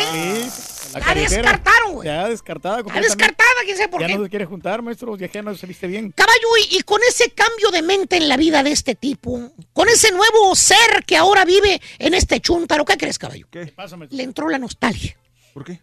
Carretera. 1.00 1.42
descartaron, 1.42 1.92
güey. 1.94 2.06
Ya 2.06 2.28
descartada. 2.28 2.80
Está 2.80 3.00
descartada, 3.00 3.60
quién 3.64 3.76
sabe 3.76 3.88
por 3.88 4.00
ya 4.00 4.06
qué. 4.06 4.16
no 4.16 4.24
se 4.24 4.30
quiere 4.30 4.44
juntar, 4.44 4.82
maestro. 4.82 5.16
Ya 5.16 5.28
que 5.28 5.42
no 5.42 5.54
se 5.54 5.66
viste 5.66 5.86
bien. 5.86 6.12
Caballo, 6.12 6.48
y, 6.70 6.78
y 6.78 6.82
con 6.82 7.00
ese 7.08 7.30
cambio 7.30 7.70
de 7.70 7.82
mente 7.82 8.16
en 8.16 8.28
la 8.28 8.36
vida 8.36 8.62
de 8.62 8.72
este 8.72 8.94
tipo, 8.94 9.52
con 9.72 9.88
ese 9.88 10.12
nuevo 10.12 10.54
ser 10.54 11.04
que 11.06 11.16
ahora 11.16 11.44
vive 11.44 11.80
en 11.98 12.14
este 12.14 12.40
chúntaro, 12.40 12.84
¿qué 12.84 12.96
crees, 12.96 13.18
caballo? 13.18 13.46
¿Qué 13.50 13.72
maestro? 13.76 14.08
Le 14.10 14.22
entró 14.22 14.48
la 14.48 14.58
nostalgia. 14.58 15.16
¿Por 15.54 15.64
qué? 15.64 15.80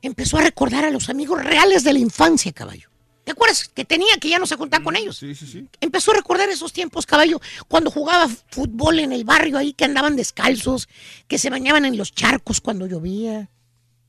Empezó 0.00 0.38
a 0.38 0.42
recordar 0.42 0.84
a 0.84 0.90
los 0.90 1.08
amigos 1.08 1.42
reales 1.42 1.82
de 1.84 1.92
la 1.92 1.98
infancia, 1.98 2.52
caballo. 2.52 2.88
¿Te 3.28 3.32
acuerdas 3.32 3.68
que 3.68 3.84
tenía 3.84 4.16
que 4.18 4.30
ya 4.30 4.38
no 4.38 4.46
se 4.46 4.56
juntaba 4.56 4.82
con 4.82 4.96
ellos? 4.96 5.18
Sí, 5.18 5.34
sí, 5.34 5.46
sí. 5.46 5.68
Empezó 5.82 6.12
a 6.12 6.14
recordar 6.14 6.48
esos 6.48 6.72
tiempos, 6.72 7.04
caballo, 7.04 7.38
cuando 7.68 7.90
jugaba 7.90 8.26
fútbol 8.50 9.00
en 9.00 9.12
el 9.12 9.24
barrio 9.24 9.58
ahí, 9.58 9.74
que 9.74 9.84
andaban 9.84 10.16
descalzos, 10.16 10.88
que 11.26 11.36
se 11.36 11.50
bañaban 11.50 11.84
en 11.84 11.98
los 11.98 12.14
charcos 12.14 12.62
cuando 12.62 12.86
llovía. 12.86 13.50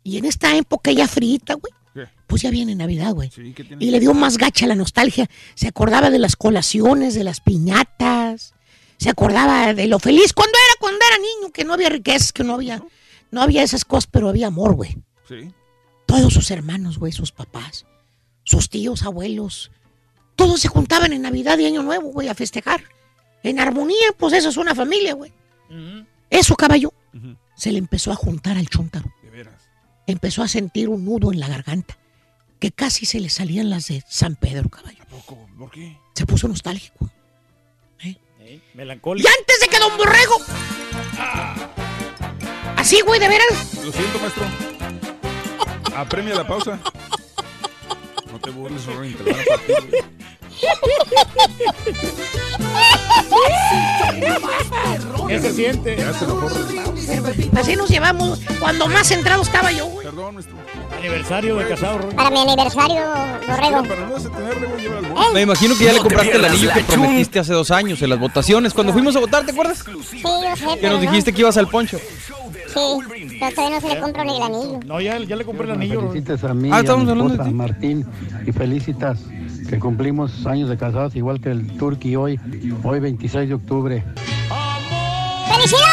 Y 0.04 0.18
en 0.18 0.26
esta 0.26 0.56
época 0.56 0.92
ya 0.92 1.08
frita, 1.08 1.56
güey, 1.56 1.74
pues 2.28 2.42
ya 2.42 2.52
viene 2.52 2.76
Navidad, 2.76 3.14
güey. 3.14 3.32
Y 3.80 3.92
le 3.92 4.00
dio 4.00 4.14
más 4.14 4.38
gacha 4.38 4.68
la 4.68 4.76
nostalgia. 4.76 5.30
Se 5.56 5.68
acordaba 5.68 6.10
de 6.10 6.20
las 6.20 6.36
colaciones, 6.36 7.16
de 7.16 7.24
las 7.24 7.42
piñatas. 7.42 8.54
Se 8.98 9.10
acordaba 9.10 9.74
de 9.74 9.88
lo 9.88 10.00
feliz 10.00 10.34
cuando 10.34 10.54
era, 10.54 10.80
cuando 10.80 11.00
era 11.06 11.18
niño, 11.18 11.52
que 11.52 11.64
no 11.64 11.74
había 11.74 11.90
riquezas, 11.90 12.32
que 12.34 12.44
no 12.44 12.54
había, 12.54 12.84
no 13.32 13.42
había 13.42 13.64
esas 13.64 13.86
cosas, 13.86 14.08
pero 14.12 14.30
había 14.30 14.48
amor, 14.48 14.76
güey. 14.76 14.98
Sí. 15.28 15.54
Todos 16.06 16.34
sus 16.34 16.52
hermanos, 16.52 16.98
güey, 16.98 17.12
sus 17.12 17.32
papás, 17.32 17.86
sus 18.44 18.70
tíos, 18.70 19.04
abuelos, 19.04 19.72
todos 20.36 20.62
se 20.62 20.70
juntaban 20.70 21.12
en 21.14 21.22
Navidad 21.22 21.58
y 21.60 21.66
Año 21.66 21.84
Nuevo, 21.84 22.12
güey, 22.12 22.30
a 22.30 22.34
festejar. 22.34 22.82
En 23.44 23.60
armonía, 23.60 24.14
pues 24.18 24.34
eso 24.34 24.50
es 24.50 24.58
una 24.58 24.74
familia, 24.74 25.14
güey. 25.14 25.34
Eso, 26.30 26.56
caballo, 26.56 26.94
se 27.56 27.72
le 27.72 27.78
empezó 27.78 28.12
a 28.12 28.16
juntar 28.16 28.58
al 28.58 28.70
chúntaro. 28.70 29.14
Empezó 30.10 30.42
a 30.42 30.48
sentir 30.48 30.90
un 30.90 31.06
nudo 31.06 31.32
en 31.32 31.40
la 31.40 31.48
garganta, 31.48 31.96
que 32.60 32.72
casi 32.72 33.06
se 33.06 33.20
le 33.20 33.30
salían 33.30 33.70
las 33.70 33.90
de 33.90 34.04
San 34.10 34.36
Pedro, 34.36 34.68
caballo. 34.68 35.04
¿Poco? 35.08 35.38
¿Por 35.56 35.70
qué? 35.70 35.96
Se 36.16 36.26
puso 36.26 36.48
nostálgico. 36.48 37.12
Ey, 38.00 38.18
Y 38.40 38.60
Melancólico. 38.76 39.30
antes 39.40 39.60
de 39.60 39.68
que 39.68 39.78
Don 39.78 39.96
Borrego. 39.98 40.36
Así, 42.76 43.02
güey, 43.02 43.20
de 43.20 43.28
veras. 43.28 43.74
Lo 43.86 43.92
siento, 43.92 44.18
maestro. 44.20 44.44
Apremia 45.96 46.34
la 46.34 46.48
pausa. 46.48 46.80
No 48.32 48.40
te 48.40 48.50
burles, 48.50 48.84
Rorín, 48.88 49.14
te 49.16 49.24
la 49.26 49.32
van 49.34 49.42
a 49.42 49.46
partir, 49.46 49.76
güey. 49.90 50.02
¿Qué 55.28 55.40
se 55.40 55.54
siente? 55.54 55.96
Ya 55.98 56.14
se. 56.14 56.26
Así 57.60 57.76
nos 57.76 57.90
llevamos. 57.90 58.40
Cuando 58.60 58.88
más 58.88 59.08
centrado 59.08 59.42
estaba 59.44 59.72
yo, 59.72 59.86
güey. 59.88 60.08
Perdón, 60.08 60.36
maestro. 60.36 60.56
Aniversario 60.98 61.56
de 61.58 61.68
casado, 61.68 61.98
Roy. 62.00 62.14
Para 62.14 62.30
mi 62.32 62.40
aniversario, 62.42 63.02
Borrego. 63.48 63.84
Pero 63.84 64.08
no 64.08 64.14
vas 64.14 64.26
a 64.26 64.30
tenerle, 64.30 64.68
güey, 64.68 64.82
lleva 64.82 64.98
al 64.98 65.06
bote. 65.06 65.34
Me 65.34 65.42
imagino 65.42 65.78
que 65.78 65.86
ya 65.86 65.94
le 65.94 66.00
compraste 66.00 66.36
el 66.36 66.46
anillo 66.46 66.72
que 66.74 66.82
prometiste 66.84 67.40
hace 67.40 67.54
dos 67.54 67.72
años 67.72 68.02
en 68.02 68.10
las 68.10 68.20
votaciones. 68.20 68.74
Cuando 68.74 68.92
fuimos 68.92 69.16
a 69.16 69.20
votar, 69.20 69.46
¿te 69.46 69.52
acuerdas? 69.52 69.84
Sí, 70.10 70.22
yo 70.24 70.56
sé, 70.56 70.80
Que 70.80 70.90
nos 70.90 70.96
no. 71.04 71.10
dijiste 71.10 71.32
que 71.32 71.42
ibas 71.42 71.58
al 71.58 71.68
poncho. 71.68 72.00
Sí, 72.74 73.38
pero 73.40 73.56
todavía 73.56 73.80
no 73.80 73.82
se 73.82 73.96
le 73.96 74.00
compra 74.02 74.24
ni 74.24 74.36
el 74.38 74.44
anillo. 74.44 74.80
No, 74.86 75.02
ya, 75.02 75.18
ya 75.20 75.36
le 75.36 75.46
compré 75.46 75.66
el 75.66 75.72
anillo. 75.72 76.02
Felicitas 76.02 76.44
a 76.44 76.54
mí, 76.54 76.70
Ah, 76.72 76.76
y 76.76 76.78
a 76.78 76.80
estamos 76.82 77.06
mi 77.06 77.12
hablando 77.12 77.30
de 77.30 77.34
esposa, 77.36 77.50
ti. 77.50 77.56
Martín, 77.56 78.06
y 78.46 78.52
felicitas 78.52 79.20
que 79.70 79.80
cumplimos 79.80 80.46
años 80.46 80.70
de 80.70 80.78
casados 80.78 81.16
igual 81.16 81.40
que 81.42 81.50
el 81.52 81.68
Turqui 81.78 82.16
hoy, 82.16 82.40
hoy 82.84 83.00
26 83.00 83.50
de 83.50 83.56
octubre. 83.56 84.04
¡Felicidades! 85.48 85.90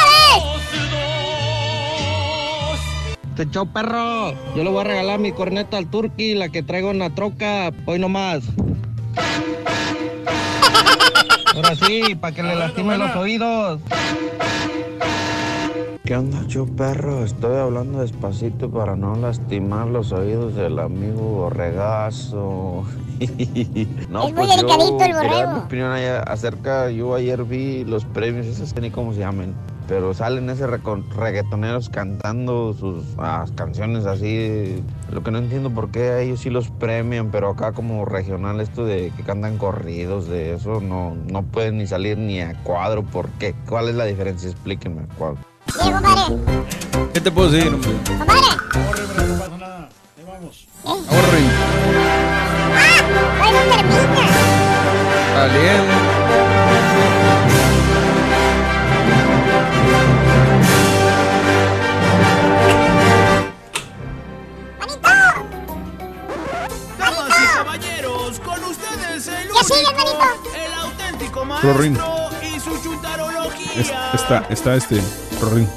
Te 3.37 3.51
chao 3.51 3.67
perro, 3.67 4.33
yo 4.55 4.65
le 4.65 4.71
voy 4.71 4.81
a 4.81 4.85
regalar 4.85 5.19
mi 5.19 5.33
corneta 5.33 5.77
al 5.77 5.89
Turqui, 5.91 6.35
la 6.35 6.49
que 6.49 6.63
traigo 6.63 6.91
en 6.91 6.99
la 6.99 7.11
troca, 7.11 7.71
hoy 7.85 7.99
nomás. 7.99 8.45
Ahora 11.55 11.75
sí, 11.77 12.15
para 12.15 12.35
que 12.35 12.43
le 12.43 12.55
lastimen 12.55 12.99
los 12.99 13.15
oídos. 13.17 13.81
¿Qué 16.07 16.17
onda, 16.17 16.47
yo 16.47 16.67
perro? 16.67 17.25
Estoy 17.25 17.57
hablando 17.57 17.99
despacito 18.01 18.71
para 18.71 18.95
no 18.95 19.17
lastimar 19.17 19.89
los 19.89 20.13
oídos 20.13 20.55
del 20.55 20.79
amigo 20.79 21.21
borregazo. 21.21 22.85
no, 24.09 24.29
Es 24.29 24.33
muy 24.33 24.47
delicadito 24.47 25.05
el 25.05 25.13
borrego. 25.15 25.51
mi 25.53 25.59
opinión 25.59 25.93
acerca, 26.29 26.91
yo 26.93 27.13
ayer 27.17 27.43
vi 27.43 27.85
los 27.85 28.05
premios, 28.05 28.47
esos 28.47 28.73
que 28.73 28.83
ni 28.83 28.91
cómo 28.93 29.15
se 29.15 29.19
llaman, 29.19 29.53
pero 29.89 30.15
salen 30.15 30.47
recon- 30.49 31.09
reggaetoneros 31.09 31.89
cantando 31.89 32.73
sus 32.73 33.05
ah, 33.19 33.45
canciones 33.57 34.07
así. 34.07 34.81
Lo 35.11 35.25
que 35.25 35.33
no 35.33 35.39
entiendo 35.39 35.71
por 35.71 35.91
qué 35.91 36.23
ellos 36.23 36.39
sí 36.39 36.51
los 36.51 36.69
premian, 36.71 37.33
pero 37.33 37.49
acá 37.51 37.73
como 37.73 38.05
regional 38.05 38.61
esto 38.61 38.85
de 38.85 39.11
que 39.17 39.25
cantan 39.25 39.59
corridos, 39.59 40.29
de 40.29 40.55
eso 40.55 40.81
no, 40.81 41.17
no 41.29 41.43
pueden 41.43 41.79
ni 41.79 41.89
salir 41.89 42.17
ni 42.17 42.41
a 42.43 42.55
cuadro. 42.63 43.03
¿Por 43.03 43.29
qué? 43.41 43.57
¿Cuál 43.69 43.89
es 43.89 43.97
la 43.97 44.05
diferencia? 44.05 44.49
Explíqueme 44.51 45.03
cuál. 45.19 45.35
Compadre, 45.79 46.37
¿Qué 47.13 47.21
te 47.21 47.31
puedo 47.31 47.51
decir, 47.51 47.73
hombre? 47.73 47.91
compadre. 48.19 48.41
Corre, 48.73 49.03
hombre, 49.05 49.27
no 49.27 49.39
pasa 49.39 49.57
nada. 49.59 49.89
Ahí 50.17 50.25
vamos. 50.27 50.67
Ahorre. 50.85 51.43
¡Ah! 52.75 53.43
¡Ay, 53.43 53.53
no 53.53 53.61
termina! 53.77 54.27
Saliendo. 55.35 56.97
Damas 66.99 67.31
y 67.31 67.57
caballeros, 67.57 68.41
con 68.41 68.65
ustedes 68.65 69.27
el 69.29 69.49
¿Qué 69.49 69.65
sigue, 69.65 69.87
único, 69.87 70.11
hermanito? 70.11 70.51
el 70.55 70.75
auténtico 70.75 71.45
maestro 71.45 72.31
y 72.43 72.61
su 72.61 72.83
chuntarología. 72.83 73.26
Es- 73.79 73.93
está, 74.15 74.47
está 74.51 74.75
este, 74.77 75.01
Rorín. 75.41 75.69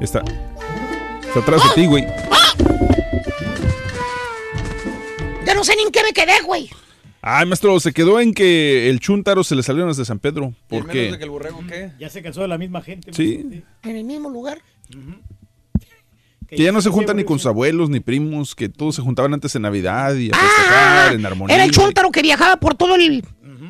Está. 0.00 0.22
Está 1.26 1.40
atrás 1.40 1.62
de 1.62 1.82
ti, 1.82 1.86
güey. 1.86 2.04
Ya 5.46 5.54
no 5.54 5.64
sé 5.64 5.74
ni 5.76 5.82
en 5.82 5.90
qué 5.90 6.02
me 6.02 6.12
quedé, 6.12 6.40
güey. 6.44 6.70
Ay, 7.22 7.46
maestro, 7.46 7.78
se 7.80 7.92
quedó 7.92 8.18
en 8.20 8.32
que 8.32 8.88
el 8.88 8.98
chúntaro 8.98 9.44
se 9.44 9.54
le 9.54 9.62
salieron 9.62 9.88
las 9.88 9.96
de 9.98 10.04
San 10.04 10.18
Pedro. 10.18 10.54
¿Por 10.68 10.80
menos 10.80 10.92
qué? 10.92 11.10
de 11.12 11.18
que 11.18 11.24
el 11.24 11.30
borrego, 11.30 11.60
¿qué? 11.68 11.92
Ya 11.98 12.08
se 12.08 12.22
cansó 12.22 12.40
de 12.40 12.48
la 12.48 12.56
misma 12.58 12.80
gente. 12.80 13.12
Sí. 13.12 13.62
En 13.82 13.96
el 13.96 14.04
mismo 14.04 14.30
lugar. 14.30 14.58
Que 16.48 16.56
ya 16.64 16.72
no 16.72 16.80
se 16.80 16.90
juntan 16.90 17.16
ni 17.16 17.24
con 17.24 17.38
sus 17.38 17.46
abuelos 17.46 17.90
ni 17.90 18.00
primos, 18.00 18.54
que 18.56 18.68
todos 18.68 18.96
se 18.96 19.02
juntaban 19.02 19.32
antes 19.34 19.54
en 19.54 19.62
Navidad 19.62 20.14
y 20.14 20.30
a 20.32 20.36
festejar 20.36 21.14
en 21.14 21.24
armonía. 21.26 21.54
Ah, 21.54 21.56
Era 21.56 21.64
el 21.64 21.70
chúntaro 21.70 22.10
que 22.10 22.22
viajaba 22.22 22.56
por 22.56 22.74
todo 22.74 22.96
el, 22.96 23.22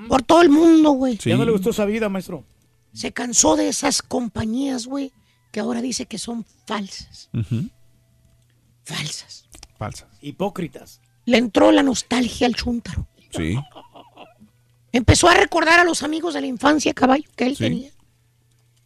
por 0.08 0.22
todo 0.22 0.40
el 0.42 0.48
mundo, 0.48 0.92
güey. 0.92 1.18
Sí. 1.20 1.28
Ya 1.30 1.36
no 1.36 1.44
le 1.44 1.50
gustó 1.52 1.70
esa 1.70 1.84
vida, 1.84 2.08
maestro. 2.08 2.44
Se 2.92 3.12
cansó 3.12 3.56
de 3.56 3.68
esas 3.68 4.02
compañías, 4.02 4.86
güey, 4.86 5.12
que 5.52 5.60
ahora 5.60 5.80
dice 5.80 6.06
que 6.06 6.18
son 6.18 6.44
falsas. 6.66 7.28
Falsas. 8.84 9.44
Falsa. 9.78 10.08
Hipócritas. 10.20 11.00
Le 11.24 11.38
entró 11.38 11.70
la 11.72 11.82
nostalgia 11.82 12.46
al 12.46 12.54
chúntaro. 12.54 13.06
Sí. 13.30 13.56
Empezó 14.92 15.28
a 15.28 15.34
recordar 15.34 15.78
a 15.78 15.84
los 15.84 16.02
amigos 16.02 16.34
de 16.34 16.40
la 16.40 16.46
infancia, 16.48 16.92
caballo, 16.94 17.28
que 17.36 17.46
él 17.46 17.56
Sí. 17.56 17.64
tenía. 17.64 17.90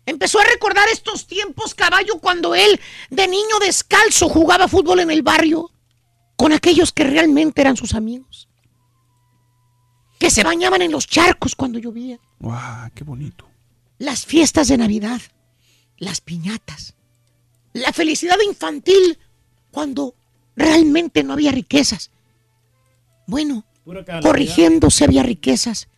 Empezó 0.06 0.38
a 0.38 0.44
recordar 0.44 0.86
estos 0.92 1.26
tiempos, 1.26 1.74
caballo, 1.74 2.18
cuando 2.20 2.54
él, 2.54 2.78
de 3.08 3.26
niño 3.26 3.58
descalzo, 3.60 4.28
jugaba 4.28 4.68
fútbol 4.68 5.00
en 5.00 5.10
el 5.10 5.22
barrio 5.22 5.70
con 6.36 6.52
aquellos 6.52 6.92
que 6.92 7.04
realmente 7.04 7.62
eran 7.62 7.76
sus 7.76 7.94
amigos. 7.94 8.48
Que 10.18 10.30
se 10.30 10.44
bañaban 10.44 10.82
en 10.82 10.92
los 10.92 11.06
charcos 11.06 11.54
cuando 11.54 11.78
llovía. 11.78 12.18
¡Guau! 12.38 12.90
¡Qué 12.94 13.02
bonito! 13.02 13.48
Las 13.98 14.26
fiestas 14.26 14.68
de 14.68 14.78
Navidad, 14.78 15.20
las 15.98 16.20
piñatas, 16.20 16.94
la 17.72 17.92
felicidad 17.92 18.36
infantil 18.46 19.18
cuando 19.70 20.14
realmente 20.56 21.22
no 21.22 21.32
había 21.32 21.52
riquezas. 21.52 22.10
Bueno, 23.26 23.64
calamidad. 23.84 24.22
corrigiéndose 24.22 25.04
había 25.04 25.22
riquezas, 25.22 25.88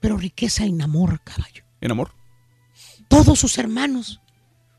pero 0.00 0.16
riqueza 0.16 0.64
en 0.64 0.82
amor, 0.82 1.20
caballo. 1.22 1.64
¿En 1.80 1.90
amor? 1.90 2.14
Todos 3.08 3.38
sus 3.38 3.58
hermanos, 3.58 4.20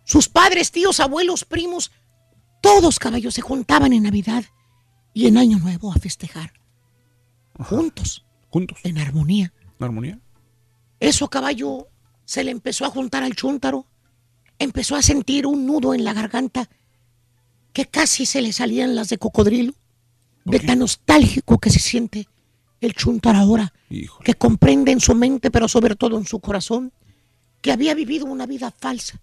sus 0.03 0.27
padres, 0.27 0.71
tíos, 0.71 0.99
abuelos, 0.99 1.45
primos, 1.45 1.91
Todos, 2.63 2.97
caballos, 2.97 3.33
se 3.33 3.41
juntaban 3.41 3.91
en 3.91 4.03
Navidad 4.03 4.45
y 5.13 5.27
en 5.27 5.37
Año 5.37 5.59
Nuevo 5.59 5.91
a 5.91 5.95
festejar. 5.95 6.53
Juntos. 7.59 8.25
Juntos. 8.49 8.79
En 8.83 8.97
armonía. 8.99 9.51
¿En 9.79 9.83
armonía? 9.83 10.19
Eso, 10.97 11.29
caballo, 11.29 11.89
se 12.25 12.43
le 12.43 12.51
empezó 12.51 12.85
a 12.85 12.89
juntar 12.89 13.23
al 13.23 13.35
chúntaro. 13.35 13.87
Empezó 14.59 14.95
a 14.95 15.01
sentir 15.01 15.45
un 15.47 15.65
nudo 15.65 15.93
en 15.93 16.03
la 16.03 16.13
garganta 16.13 16.69
que 17.73 17.85
casi 17.85 18.25
se 18.25 18.41
le 18.41 18.53
salían 18.53 18.95
las 18.95 19.09
de 19.09 19.17
cocodrilo. 19.17 19.73
De 20.45 20.59
tan 20.59 20.79
nostálgico 20.79 21.57
que 21.57 21.69
se 21.69 21.79
siente 21.79 22.27
el 22.81 22.93
chúntaro 22.93 23.37
ahora. 23.37 23.73
Que 24.23 24.33
comprende 24.35 24.91
en 24.91 24.99
su 24.99 25.15
mente, 25.15 25.51
pero 25.51 25.67
sobre 25.67 25.95
todo 25.95 26.17
en 26.17 26.25
su 26.25 26.39
corazón, 26.39 26.91
que 27.61 27.71
había 27.71 27.93
vivido 27.93 28.25
una 28.25 28.45
vida 28.45 28.71
falsa, 28.71 29.21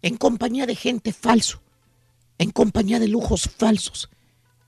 en 0.00 0.16
compañía 0.16 0.66
de 0.66 0.74
gente 0.74 1.12
falso, 1.12 1.60
en 2.38 2.50
compañía 2.50 2.98
de 2.98 3.08
lujos 3.08 3.50
falsos, 3.58 4.08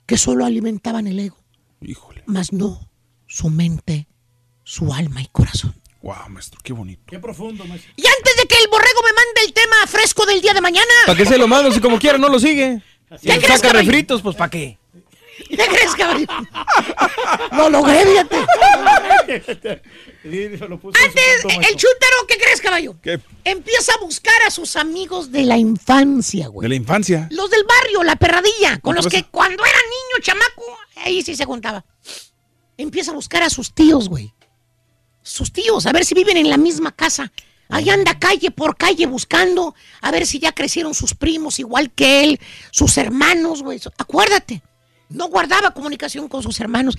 que 0.04 0.18
solo 0.18 0.44
alimentaban 0.44 1.06
el 1.06 1.18
ego. 1.18 1.38
Híjole. 1.80 2.24
Mas 2.26 2.52
no 2.52 2.90
su 3.26 3.50
mente, 3.50 4.06
su 4.64 4.92
alma 4.92 5.22
y 5.22 5.26
corazón. 5.26 5.74
Wow, 6.06 6.28
maestro, 6.28 6.60
qué 6.62 6.72
bonito. 6.72 7.02
Qué 7.04 7.18
profundo, 7.18 7.64
maestro. 7.64 7.90
Y 7.96 8.06
antes 8.06 8.36
de 8.36 8.46
que 8.46 8.54
el 8.62 8.68
borrego 8.70 9.00
me 9.02 9.12
mande 9.12 9.40
el 9.44 9.52
tema 9.52 9.74
fresco 9.88 10.24
del 10.24 10.40
día 10.40 10.54
de 10.54 10.60
mañana. 10.60 10.86
¿Para 11.04 11.18
qué 11.18 11.26
se 11.26 11.36
lo 11.36 11.48
mando 11.48 11.72
si 11.72 11.80
como 11.80 11.98
quiera 11.98 12.16
no 12.16 12.28
lo 12.28 12.38
sigue? 12.38 12.80
Si 13.20 13.26
¿Qué 13.26 13.32
él 13.34 13.40
crees, 13.42 13.56
saca 13.58 13.72
caballo? 13.72 13.90
refritos, 13.90 14.22
pues 14.22 14.36
¿para 14.36 14.48
qué? 14.48 14.78
¿Qué 15.48 15.56
crees, 15.56 15.96
caballo? 15.96 16.26
Lo 17.56 17.70
logré, 17.70 18.06
fíjate. 18.06 18.36
Antes, 21.04 21.44
el 21.44 21.76
chúntaro, 21.76 22.26
¿qué 22.28 22.38
crees, 22.38 22.60
caballo? 22.60 22.94
¿Qué? 23.02 23.18
Empieza 23.42 23.92
a 23.94 23.98
buscar 24.00 24.40
a 24.46 24.52
sus 24.52 24.76
amigos 24.76 25.32
de 25.32 25.42
la 25.42 25.56
infancia, 25.58 26.46
güey. 26.46 26.66
De 26.66 26.68
la 26.68 26.74
infancia. 26.76 27.26
Los 27.32 27.50
del 27.50 27.64
barrio, 27.64 28.04
la 28.04 28.14
perradilla, 28.14 28.78
con 28.78 28.94
¿Qué 28.94 28.98
los 28.98 29.06
pasa? 29.06 29.16
que 29.16 29.24
cuando 29.28 29.64
era 29.64 29.78
niño, 29.78 30.22
chamaco, 30.22 30.78
ahí 31.04 31.22
sí 31.22 31.34
se 31.34 31.44
juntaba. 31.44 31.84
Empieza 32.76 33.10
a 33.10 33.14
buscar 33.14 33.42
a 33.42 33.50
sus 33.50 33.74
tíos, 33.74 34.08
güey. 34.08 34.32
Sus 35.26 35.52
tíos, 35.52 35.86
a 35.86 35.92
ver 35.92 36.04
si 36.04 36.14
viven 36.14 36.36
en 36.36 36.48
la 36.48 36.56
misma 36.56 36.92
casa. 36.92 37.32
Ahí 37.68 37.90
anda 37.90 38.16
calle 38.16 38.52
por 38.52 38.76
calle 38.76 39.06
buscando, 39.06 39.74
a 40.00 40.12
ver 40.12 40.24
si 40.24 40.38
ya 40.38 40.52
crecieron 40.52 40.94
sus 40.94 41.14
primos 41.14 41.58
igual 41.58 41.90
que 41.90 42.22
él, 42.22 42.40
sus 42.70 42.96
hermanos, 42.96 43.64
güey. 43.64 43.80
Acuérdate, 43.98 44.62
no 45.08 45.26
guardaba 45.26 45.72
comunicación 45.72 46.28
con 46.28 46.44
sus 46.44 46.60
hermanos. 46.60 46.96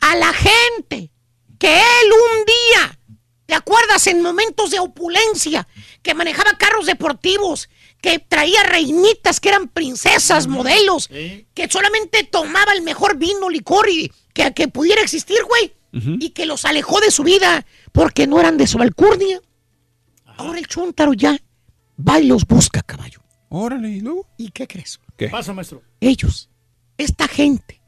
A 0.00 0.16
la 0.16 0.32
gente 0.32 1.10
que 1.58 1.76
él 1.76 2.12
un 2.12 2.44
día, 2.46 2.98
¿te 3.44 3.54
acuerdas? 3.54 4.06
En 4.06 4.22
momentos 4.22 4.70
de 4.70 4.78
opulencia, 4.78 5.68
que 6.02 6.14
manejaba 6.14 6.56
carros 6.56 6.86
deportivos, 6.86 7.68
que 8.00 8.18
traía 8.18 8.62
reinitas 8.62 9.38
que 9.38 9.50
eran 9.50 9.68
princesas, 9.68 10.46
modelos, 10.46 11.08
que 11.08 11.68
solamente 11.70 12.24
tomaba 12.24 12.72
el 12.72 12.80
mejor 12.80 13.18
vino, 13.18 13.50
licor 13.50 13.86
y 13.90 14.10
que, 14.32 14.54
que 14.54 14.68
pudiera 14.68 15.02
existir, 15.02 15.38
güey. 15.44 15.75
Y 15.92 16.30
que 16.30 16.44
los 16.46 16.64
alejó 16.66 17.00
de 17.00 17.10
su 17.10 17.22
vida 17.22 17.64
porque 17.92 18.26
no 18.26 18.38
eran 18.38 18.58
de 18.58 18.66
su 18.66 18.78
alcurnia. 18.80 19.40
Ahora 20.36 20.58
el 20.58 20.66
chúntaro 20.66 21.14
ya 21.14 21.38
va 21.98 22.20
y 22.20 22.26
los 22.26 22.46
busca, 22.46 22.82
caballo. 22.82 23.20
Órale, 23.48 23.88
¿y 23.88 24.00
luego? 24.00 24.28
¿Y 24.36 24.50
qué 24.50 24.66
crees? 24.66 25.00
¿Qué? 25.16 25.28
Pasa, 25.28 25.52
maestro. 25.54 25.82
Ellos, 26.00 26.50
esta 26.98 27.26
gente, 27.28 27.80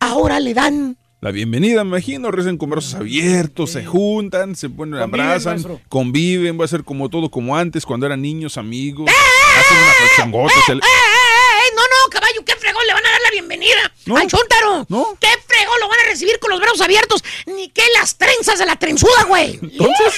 ahora 0.00 0.40
le 0.40 0.54
dan 0.54 0.96
La 1.20 1.30
bienvenida, 1.32 1.82
me 1.84 1.90
imagino, 1.90 2.30
rezan 2.30 2.56
con 2.56 2.70
brazos 2.70 2.94
abiertos, 2.94 3.70
se 3.72 3.84
juntan, 3.84 4.54
se 4.56 4.70
ponen, 4.70 5.00
Conviven, 5.00 5.20
abrazan, 5.26 5.52
maestro. 5.54 5.80
conviven, 5.88 6.58
va 6.58 6.64
a 6.64 6.68
ser 6.68 6.84
como 6.84 7.10
todo 7.10 7.30
como 7.30 7.56
antes, 7.56 7.84
cuando 7.84 8.06
eran 8.06 8.22
niños, 8.22 8.56
¡Eh, 8.56 8.60
amigos, 8.60 9.10
hacen 9.10 9.76
una 9.76 9.92
pachangota, 10.08 10.54
se 10.66 10.74
le- 10.76 10.80
¡Eh, 10.80 10.84
eh, 10.84 11.68
eh! 11.68 11.72
No, 11.74 11.82
no, 11.82 12.10
caballo, 12.10 12.35
qué 12.46 12.54
fregón 12.56 12.86
le 12.86 12.94
van 12.94 13.04
a 13.04 13.10
dar 13.10 13.20
la 13.20 13.30
bienvenida 13.30 13.92
No. 14.06 14.16
al 14.16 14.26
chúntaro. 14.26 14.86
No. 14.88 15.18
¿Qué 15.20 15.28
fregón 15.46 15.78
lo 15.80 15.88
van 15.88 16.00
a 16.00 16.04
recibir 16.04 16.38
con 16.38 16.50
los 16.50 16.60
brazos 16.60 16.80
abiertos? 16.80 17.22
Ni 17.46 17.68
que 17.68 17.82
las 17.98 18.16
trenzas 18.16 18.58
de 18.58 18.64
la 18.66 18.76
trenzuda, 18.76 19.24
güey. 19.24 19.58
Entonces, 19.62 20.14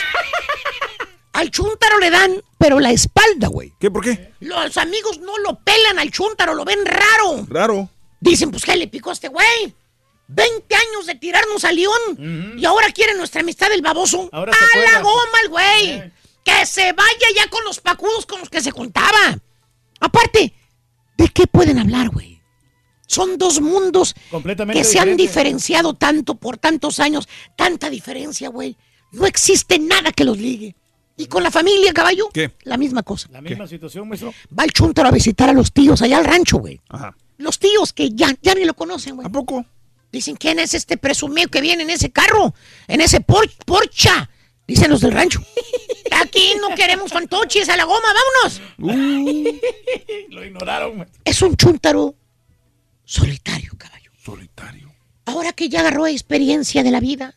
Al 1.33 1.51
chúntaro 1.51 1.99
le 1.99 2.11
dan, 2.11 2.43
pero 2.59 2.81
la 2.81 2.91
espalda, 2.91 3.49
güey. 3.49 3.73
¿qué? 3.79 3.91
¿Por 3.91 4.03
qué? 4.03 4.33
Los 4.41 4.77
amigos 4.77 5.19
no 5.19 5.39
lo 5.39 5.59
pelan 5.61 5.99
al 5.99 6.11
chúntaro, 6.11 6.55
lo 6.55 6.65
ven 6.65 6.85
raro. 6.85 7.47
Raro. 7.49 7.89
Dicen, 8.21 8.51
pues, 8.51 8.65
¿qué 8.65 8.75
le 8.77 8.89
picó 8.89 9.11
a 9.11 9.13
este 9.13 9.29
güey? 9.29 9.73
20 10.27 10.75
años 10.75 11.07
de 11.07 11.15
tirarnos 11.15 11.65
a 11.65 11.71
León. 11.73 12.55
Y 12.59 12.65
ahora 12.65 12.91
quiere 12.93 13.15
nuestra 13.15 13.43
amistad 13.43 13.69
del 13.69 13.83
baboso. 13.83 14.29
Ahora 14.33 14.53
se 14.53 14.79
a 14.89 14.93
la 14.93 15.01
goma 15.01 15.39
el 15.45 15.49
güey. 15.49 16.13
Que 16.45 16.67
se 16.67 16.93
vaya 16.93 17.27
ya 17.37 17.49
con 17.49 17.63
los 17.65 17.79
pacudos 17.81 18.27
con 18.27 18.41
los 18.41 18.49
que 18.49 18.61
se 18.61 18.71
juntaba. 18.73 19.39
Aparte, 20.01 20.55
¿de 21.19 21.29
qué 21.29 21.47
pueden 21.47 21.79
hablar, 21.79 22.09
güey? 22.09 22.41
Son 23.07 23.39
dos 23.39 23.61
mundos 23.61 24.15
Completamente 24.31 24.79
que 24.81 24.85
se 24.85 24.99
han 24.99 25.17
diferenciado 25.17 25.95
tanto 25.95 26.35
por 26.35 26.59
tantos 26.59 27.01
años. 27.01 27.29
Tanta 27.57 27.91
diferencia, 27.91 28.49
güey. 28.49 28.77
No 29.13 29.27
existe 29.27 29.79
nada 29.79 30.13
que 30.13 30.25
los 30.25 30.39
ligue. 30.39 30.77
Y 31.17 31.27
con 31.27 31.43
la 31.43 31.51
familia, 31.51 31.93
caballo, 31.93 32.29
¿Qué? 32.33 32.53
la 32.63 32.77
misma 32.77 33.03
cosa. 33.03 33.29
La 33.33 33.41
misma 33.41 33.67
situación, 33.67 34.09
maestro. 34.09 34.33
Va 34.57 34.65
el 34.65 34.73
chúntaro 34.73 35.09
a 35.09 35.13
visitar 35.13 35.49
a 35.49 35.53
los 35.53 35.73
tíos 35.73 36.01
allá 36.01 36.19
al 36.19 36.25
rancho, 36.25 36.59
güey. 36.59 36.81
Ajá. 36.89 37.17
Los 37.39 37.59
tíos 37.59 37.93
que 37.93 38.11
ya, 38.11 38.35
ya 38.41 38.55
ni 38.55 38.65
lo 38.65 38.75
conocen, 38.75 39.17
güey. 39.17 39.27
¿A 39.27 39.31
poco? 39.31 39.65
Dicen, 40.13 40.37
¿quién 40.37 40.59
es 40.59 40.75
este 40.75 40.97
presumido 40.97 41.49
que 41.49 41.61
viene 41.61 41.83
en 41.83 41.91
ese 41.91 42.11
carro? 42.11 42.55
En 42.87 43.01
ese 43.01 43.21
por 43.21 43.49
porcha. 43.65 44.31
Dicen 44.69 44.91
los 44.91 45.01
del 45.01 45.13
rancho. 45.13 45.41
Aquí 46.13 46.53
no 46.61 46.75
queremos 46.77 47.11
fantoches 47.11 47.69
a 47.71 47.77
la 47.77 47.85
goma, 47.85 48.09
vámonos. 48.13 48.61
Uh, 48.79 49.59
Lo 50.29 50.45
ignoraron. 50.45 51.09
Es 51.25 51.41
un 51.43 51.57
chúntaro 51.57 52.15
solitario, 53.05 53.73
caballo. 53.79 54.11
solitario. 54.23 54.93
Ahora 55.25 55.53
que 55.55 55.69
ya 55.71 55.81
agarró 55.81 56.07
experiencia 56.07 56.83
de 56.83 56.91
la 56.91 57.01
vida, 57.01 57.35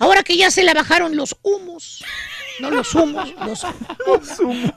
ahora 0.00 0.22
que 0.24 0.36
ya 0.36 0.50
se 0.50 0.64
le 0.64 0.74
bajaron 0.74 1.14
los 1.16 1.36
humos, 1.42 2.04
no 2.60 2.70
los 2.70 2.92
humos, 2.94 3.32
los 3.46 3.62
humos. 4.40 4.70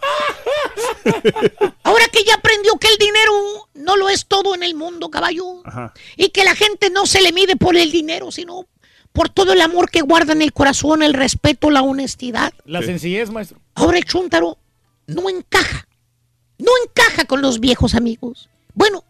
Ahora 1.83 2.07
que 2.11 2.23
ya 2.23 2.35
aprendió 2.35 2.75
que 2.77 2.87
el 2.87 2.97
dinero 2.97 3.69
no 3.73 3.97
lo 3.97 4.09
es 4.09 4.27
todo 4.27 4.53
en 4.53 4.61
el 4.63 4.75
mundo, 4.75 5.09
caballo. 5.09 5.61
Ajá. 5.65 5.93
Y 6.17 6.29
que 6.29 6.43
la 6.43 6.55
gente 6.55 6.89
no 6.91 7.05
se 7.07 7.21
le 7.21 7.31
mide 7.31 7.55
por 7.55 7.75
el 7.75 7.91
dinero, 7.91 8.31
sino 8.31 8.67
por 9.13 9.29
todo 9.29 9.53
el 9.53 9.61
amor 9.61 9.89
que 9.89 10.01
guarda 10.01 10.33
en 10.33 10.41
el 10.41 10.53
corazón, 10.53 11.03
el 11.03 11.13
respeto, 11.13 11.69
la 11.69 11.81
honestidad. 11.81 12.53
La 12.65 12.81
sencillez, 12.81 13.29
maestro. 13.29 13.59
Ahora 13.75 13.97
el 13.97 14.05
chúntaro 14.05 14.57
no 15.07 15.29
encaja. 15.29 15.87
No 16.57 16.71
encaja 16.85 17.25
con 17.25 17.41
los 17.41 17.59
viejos 17.59 17.95
amigos. 17.95 18.49
Bueno, 18.73 19.03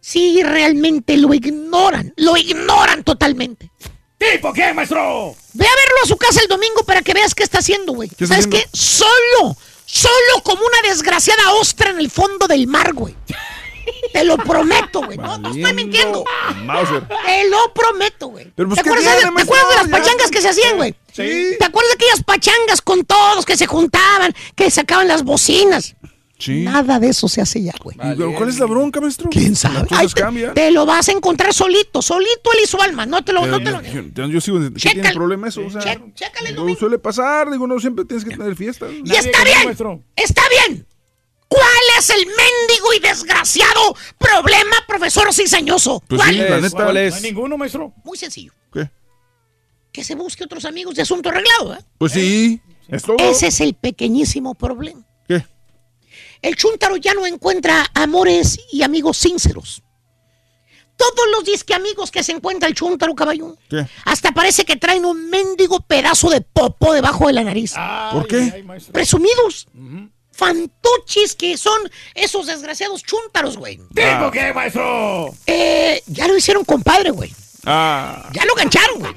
sí 0.00 0.42
realmente 0.42 1.16
lo 1.16 1.32
ignoran. 1.34 2.12
Lo 2.16 2.36
ignoran 2.36 3.04
totalmente. 3.04 3.70
¿Tipo 4.18 4.52
qué, 4.52 4.72
maestro? 4.72 5.34
Ve 5.52 5.66
a 5.66 5.76
verlo 5.76 5.96
a 6.02 6.06
su 6.06 6.16
casa 6.16 6.40
el 6.42 6.48
domingo 6.48 6.82
para 6.84 7.02
que 7.02 7.14
veas 7.14 7.34
qué 7.34 7.44
está 7.44 7.58
haciendo, 7.58 7.92
güey. 7.92 8.08
¿Qué 8.08 8.24
está 8.24 8.34
¿Sabes 8.34 8.46
haciendo? 8.46 8.70
qué? 8.72 8.76
Solo, 8.76 9.56
solo 9.86 10.42
como 10.42 10.62
una 10.62 10.88
desgraciada 10.88 11.52
ostra 11.52 11.90
en 11.90 12.00
el 12.00 12.10
fondo 12.10 12.48
del 12.48 12.66
mar, 12.66 12.94
güey. 12.94 13.14
Te 14.12 14.24
lo 14.24 14.36
prometo, 14.38 15.02
güey. 15.02 15.16
No, 15.18 15.38
no 15.38 15.50
estoy 15.50 15.72
mintiendo. 15.74 16.24
Mauser. 16.64 17.06
Te 17.08 17.48
lo 17.48 17.72
prometo, 17.74 18.28
güey. 18.28 18.50
Pues, 18.54 18.68
¿Te, 18.68 18.74
¿qué 18.74 18.80
acuerdas 18.90 19.04
de, 19.14 19.20
tiene, 19.20 19.36
te 19.36 19.42
acuerdas 19.42 19.68
de 19.70 19.76
las 19.76 19.88
pachangas 19.88 20.30
que 20.30 20.40
se 20.40 20.48
hacían, 20.48 20.76
güey? 20.76 20.94
Sí. 21.12 21.56
¿Te 21.58 21.64
acuerdas 21.64 21.90
de 21.90 21.94
aquellas 22.04 22.22
pachangas 22.24 22.82
con 22.82 23.04
todos 23.04 23.44
que 23.44 23.56
se 23.56 23.66
juntaban, 23.66 24.34
que 24.54 24.70
sacaban 24.70 25.08
las 25.08 25.22
bocinas? 25.24 25.94
Sí. 26.38 26.60
Nada 26.62 27.00
de 27.00 27.08
eso 27.08 27.26
se 27.28 27.40
hace 27.40 27.60
ya, 27.60 27.74
güey. 27.82 27.96
¿Y 27.96 28.14
pero 28.16 28.32
¿Cuál 28.34 28.48
es 28.48 28.60
la 28.60 28.66
bronca, 28.66 29.00
maestro? 29.00 29.28
¿Quién 29.28 29.56
sabe? 29.56 29.88
Ay, 29.90 30.06
te, 30.06 30.22
te 30.54 30.70
lo 30.70 30.86
vas 30.86 31.08
a 31.08 31.12
encontrar 31.12 31.52
solito, 31.52 32.00
solito 32.00 32.52
él 32.54 32.60
y 32.62 32.66
su 32.68 32.80
alma. 32.80 33.06
No 33.06 33.24
te 33.24 33.32
lo, 33.32 33.40
Pero 33.40 33.58
no 33.58 33.64
te 33.64 33.70
lo. 33.72 33.82
yo, 33.82 34.26
yo- 34.28 34.40
sigo. 34.40 34.58
¿Qué 34.60 34.70
tiene 34.70 34.78
Chécale. 34.78 35.14
problema 35.14 35.48
eso? 35.48 35.62
O 35.66 35.70
sea, 35.70 35.82
Che- 35.82 35.98
no 36.54 36.74
suele 36.76 37.00
pasar. 37.00 37.50
Digo, 37.50 37.66
no 37.66 37.80
siempre 37.80 38.04
tienes 38.04 38.24
que 38.24 38.36
tener 38.36 38.54
fiestas. 38.54 38.88
Y 39.04 39.10
está 39.16 39.42
bien, 39.42 39.64
maestro. 39.64 40.00
está 40.14 40.42
bien. 40.68 40.86
¿Cuál 41.48 41.98
es 41.98 42.10
el 42.10 42.26
mendigo 42.26 42.92
y 42.94 43.00
desgraciado 43.00 43.96
problema, 44.18 44.76
profesor 44.86 45.32
cizañoso? 45.32 46.00
Pues 46.06 46.20
¿Cuál? 46.20 46.34
sí, 46.34 46.40
la 46.40 46.60
neta. 46.60 46.70
¿Cuál 46.70 46.94
No 46.94 47.00
es? 47.00 47.14
hay 47.14 47.22
ninguno, 47.22 47.56
maestro. 47.56 47.92
Muy 48.04 48.18
sencillo. 48.18 48.52
¿Qué? 48.72 48.90
Que 49.90 50.04
se 50.04 50.14
busque 50.14 50.44
otros 50.44 50.64
amigos 50.66 50.94
de 50.94 51.02
asunto 51.02 51.30
arreglado, 51.30 51.74
¿eh? 51.74 51.78
Pues 51.96 52.12
sí. 52.12 52.60
Es 52.88 53.02
todo. 53.02 53.16
Ese 53.18 53.46
es 53.48 53.60
el 53.60 53.74
pequeñísimo 53.74 54.54
problema. 54.54 55.02
¿Qué? 55.26 55.44
El 56.42 56.54
chúntaro 56.56 56.96
ya 56.96 57.14
no 57.14 57.26
encuentra 57.26 57.86
amores 57.94 58.58
y 58.70 58.82
amigos 58.82 59.16
sinceros. 59.16 59.82
Todos 60.96 61.26
los 61.32 61.44
disque 61.44 61.74
amigos 61.74 62.10
que 62.10 62.22
se 62.24 62.32
encuentra 62.32 62.68
el 62.68 62.74
chúntaro, 62.74 63.14
caballo, 63.14 63.56
¿Qué? 63.70 63.86
hasta 64.04 64.32
parece 64.32 64.64
que 64.64 64.76
traen 64.76 65.04
un 65.04 65.30
mendigo 65.30 65.80
pedazo 65.80 66.28
de 66.28 66.40
popo 66.40 66.92
debajo 66.92 67.28
de 67.28 67.32
la 67.34 67.44
nariz. 67.44 67.74
¿Por 68.12 68.26
qué? 68.26 68.52
Ay. 68.52 68.64
Presumidos. 68.92 69.68
Fantoches 70.38 71.34
que 71.34 71.58
son 71.58 71.90
esos 72.14 72.46
desgraciados 72.46 73.02
chúntaros, 73.02 73.56
güey. 73.56 73.80
¿Tipo 73.92 74.30
qué, 74.30 74.54
maestro? 74.54 75.34
Eh, 75.46 76.00
ya 76.06 76.28
lo 76.28 76.36
hicieron 76.36 76.64
compadre, 76.64 77.10
güey. 77.10 77.34
Ah. 77.66 78.30
Ya 78.32 78.44
lo 78.44 78.54
gancharon, 78.54 79.00
güey. 79.00 79.12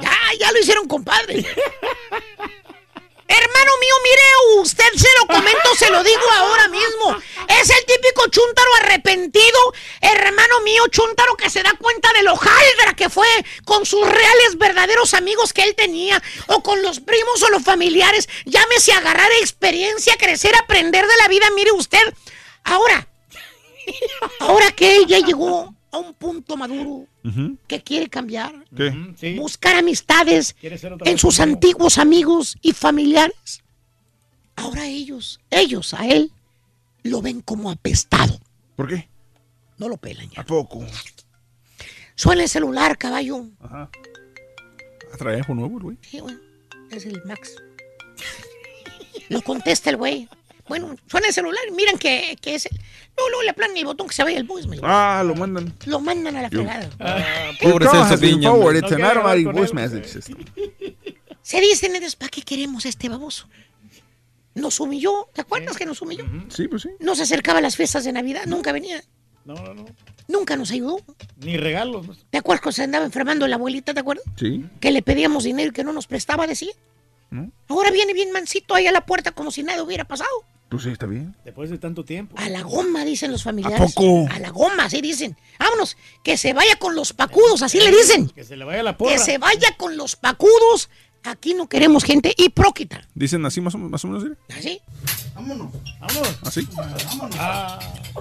Ya, 0.00 0.16
ya 0.38 0.52
lo 0.52 0.60
hicieron 0.60 0.86
compadre. 0.86 1.38
Hermano 3.28 3.72
mío, 3.80 3.94
mire, 4.04 4.62
usted 4.62 4.92
se 4.96 5.08
lo 5.20 5.26
comento, 5.26 5.74
se 5.76 5.90
lo 5.90 6.04
digo 6.04 6.22
ahora 6.36 6.68
mismo. 6.68 7.16
Es 7.48 7.70
el 7.70 7.84
típico 7.86 8.08
único 8.18 8.30
chúntaro 8.30 8.68
arrepentido, 8.82 9.74
hermano 10.00 10.60
mío, 10.64 10.82
chúntaro 10.90 11.36
que 11.36 11.50
se 11.50 11.62
da 11.62 11.72
cuenta 11.78 12.12
de 12.12 12.22
lo 12.22 12.36
jaldra 12.36 12.94
que 12.96 13.08
fue 13.08 13.26
con 13.64 13.84
sus 13.86 14.06
reales 14.06 14.56
verdaderos 14.58 15.14
amigos 15.14 15.52
que 15.52 15.62
él 15.62 15.74
tenía, 15.74 16.22
o 16.48 16.62
con 16.62 16.82
los 16.82 17.00
primos 17.00 17.42
o 17.42 17.50
los 17.50 17.62
familiares. 17.62 18.28
Llámese 18.44 18.92
a 18.92 18.98
agarrar 18.98 19.30
experiencia, 19.40 20.16
crecer, 20.18 20.54
aprender 20.56 21.06
de 21.06 21.16
la 21.22 21.28
vida. 21.28 21.46
Mire 21.54 21.72
usted, 21.72 22.14
ahora, 22.64 23.08
ahora 24.40 24.72
que 24.72 24.96
él 24.96 25.06
ya 25.06 25.18
llegó 25.18 25.74
a 25.90 25.98
un 25.98 26.14
punto 26.14 26.56
maduro 26.56 27.06
que 27.66 27.82
quiere 27.82 28.08
cambiar, 28.08 28.54
¿Qué? 28.74 29.36
buscar 29.36 29.76
amistades 29.76 30.56
en 30.62 31.18
sus 31.18 31.40
antiguos 31.40 31.98
amigos 31.98 32.56
y 32.62 32.72
familiares. 32.72 33.62
Ahora 34.56 34.86
ellos, 34.86 35.38
ellos 35.50 35.94
a 35.94 36.06
él, 36.08 36.32
lo 37.02 37.22
ven 37.22 37.40
como 37.40 37.70
apestado. 37.70 38.38
¿Por 38.76 38.88
qué? 38.88 39.08
No 39.78 39.88
lo 39.88 39.96
pelan 39.96 40.28
ya. 40.30 40.42
¿A 40.42 40.44
poco? 40.44 40.84
Suena 42.14 42.42
el 42.42 42.48
celular, 42.48 42.98
caballo. 42.98 43.44
Ajá. 43.60 43.90
Trae 45.16 45.36
iPhone 45.36 45.58
nuevo, 45.58 45.78
güey. 45.80 45.96
Sí, 46.02 46.20
güey. 46.20 46.36
Es 46.90 47.06
el 47.06 47.22
Max. 47.24 47.56
Lo 49.28 49.42
contesta 49.42 49.90
el 49.90 49.96
güey. 49.96 50.28
Bueno, 50.68 50.96
suena 51.06 51.28
el 51.28 51.32
celular. 51.32 51.62
Miran 51.74 51.98
que, 51.98 52.36
que 52.40 52.54
es 52.54 52.66
el. 52.66 52.78
Luego, 53.16 53.30
luego 53.30 53.42
le 53.42 53.50
aplanan 53.50 53.76
el 53.76 53.84
botón 53.84 54.06
que 54.06 54.14
se 54.14 54.22
vaya 54.22 54.38
el 54.38 54.44
voicemail. 54.44 54.80
Ah, 54.84 55.22
lo 55.26 55.34
mandan. 55.34 55.74
Lo 55.86 56.00
mandan 56.00 56.36
a 56.36 56.42
la 56.42 56.50
fregada. 56.50 56.88
Pobre 57.60 57.88
Celso 57.88 58.18
Piña, 58.18 58.50
forwarded 58.50 58.82
No 58.82 58.88
to 58.88 58.94
an 58.94 59.02
automatic 59.02 59.52
voice 59.52 59.74
message 59.74 60.06
system. 60.06 60.36
Se 61.42 61.60
dicen 61.60 61.96
ellos, 61.96 62.14
¿para 62.14 62.28
qué 62.28 62.42
queremos 62.42 62.84
a 62.84 62.88
este 62.90 63.08
baboso? 63.08 63.48
Nos 64.58 64.80
humilló. 64.80 65.28
¿Te 65.32 65.40
acuerdas 65.40 65.76
que 65.76 65.86
nos 65.86 66.02
humilló? 66.02 66.24
Sí, 66.48 66.68
pues 66.68 66.82
sí. 66.82 66.90
No 67.00 67.14
se 67.14 67.22
acercaba 67.22 67.58
a 67.58 67.62
las 67.62 67.76
fiestas 67.76 68.04
de 68.04 68.12
Navidad. 68.12 68.46
Nunca 68.46 68.72
venía. 68.72 69.02
No, 69.44 69.54
no, 69.54 69.74
no. 69.74 69.86
Nunca 70.26 70.56
nos 70.56 70.70
ayudó. 70.70 71.00
Ni 71.38 71.56
regalos. 71.56 72.06
maestro. 72.06 72.28
¿Te 72.30 72.38
acuerdas 72.38 72.62
que 72.62 72.72
se 72.72 72.82
andaba 72.82 73.04
enfermando 73.04 73.46
la 73.48 73.56
abuelita? 73.56 73.94
¿Te 73.94 74.00
acuerdas? 74.00 74.24
Sí. 74.36 74.64
Que 74.80 74.90
le 74.90 75.02
pedíamos 75.02 75.44
dinero 75.44 75.70
y 75.70 75.72
que 75.72 75.84
no 75.84 75.92
nos 75.92 76.06
prestaba, 76.06 76.46
decía. 76.46 76.72
¿No? 77.30 77.50
Ahora 77.68 77.90
viene 77.90 78.12
bien 78.12 78.32
mansito 78.32 78.74
ahí 78.74 78.86
a 78.86 78.92
la 78.92 79.06
puerta 79.06 79.32
como 79.32 79.50
si 79.50 79.62
nada 79.62 79.82
hubiera 79.82 80.04
pasado. 80.04 80.30
Pues 80.68 80.82
sí, 80.82 80.90
está 80.90 81.06
bien. 81.06 81.34
Después 81.44 81.70
de 81.70 81.78
tanto 81.78 82.04
tiempo. 82.04 82.36
A 82.38 82.48
la 82.50 82.60
goma, 82.60 83.04
dicen 83.04 83.32
los 83.32 83.42
familiares. 83.42 83.80
¿A 83.80 83.86
poco? 83.86 84.26
A 84.30 84.38
la 84.38 84.50
goma, 84.50 84.84
así 84.84 85.00
dicen. 85.00 85.34
Vámonos, 85.58 85.96
que 86.22 86.36
se 86.36 86.52
vaya 86.52 86.76
con 86.76 86.94
los 86.94 87.14
pacudos, 87.14 87.62
así 87.62 87.78
le 87.78 87.90
dicen. 87.90 88.28
Que 88.28 88.44
se 88.44 88.54
le 88.54 88.66
vaya 88.66 88.82
la 88.82 88.98
porra. 88.98 89.12
Que 89.12 89.18
se 89.18 89.38
vaya 89.38 89.74
con 89.78 89.96
los 89.96 90.16
pacudos. 90.16 90.90
Aquí 91.30 91.54
no 91.54 91.68
queremos 91.68 92.04
gente 92.04 92.32
hipróquita. 92.36 93.06
Dicen 93.14 93.44
así 93.46 93.60
más 93.60 93.74
o, 93.74 93.78
más 93.78 94.04
o 94.04 94.08
menos. 94.08 94.24
¿sí? 94.24 94.30
¿Así? 94.58 94.80
Vámonos. 95.34 95.72
¿Así? 96.42 96.68
Ah, 97.38 97.78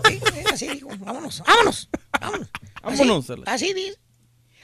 Sí, 0.07 0.13
eh, 0.35 0.43
así 0.53 0.67
digo. 0.69 0.89
Vámonos, 0.99 1.43
vámonos. 1.45 1.89
Vámonos. 2.19 2.49
Así, 2.83 2.97
Vámonos. 2.99 3.29
Así, 3.47 3.73
dice. 3.73 3.97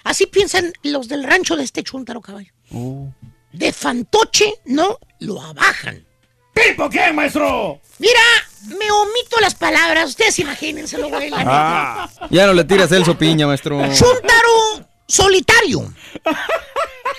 Así 0.03 0.25
piensan 0.27 0.73
los 0.83 1.07
del 1.07 1.23
rancho 1.23 1.55
de 1.55 1.63
este 1.63 1.81
chuntaro 1.83 2.21
caballo. 2.21 2.51
Oh. 2.71 3.07
De 3.53 3.71
fantoche 3.71 4.53
no 4.65 4.99
lo 5.19 5.41
abajan. 5.41 6.05
¿Tipo 6.53 6.89
qué, 6.89 7.11
maestro? 7.13 7.79
Mira, 7.99 8.19
me 8.67 8.91
omito 8.91 9.39
las 9.41 9.55
palabras. 9.55 10.09
Ustedes 10.09 10.37
imagínenselo, 10.39 11.09
güey. 11.09 11.29
la 11.29 11.37
neta. 11.37 12.03
Ah, 12.03 12.09
Ya 12.29 12.45
no 12.45 12.53
le 12.53 12.63
tiras 12.65 12.89
Celso 12.89 13.17
Piña, 13.17 13.47
maestro. 13.47 13.79
Chuntaro 13.93 14.87
solitario. 15.07 15.91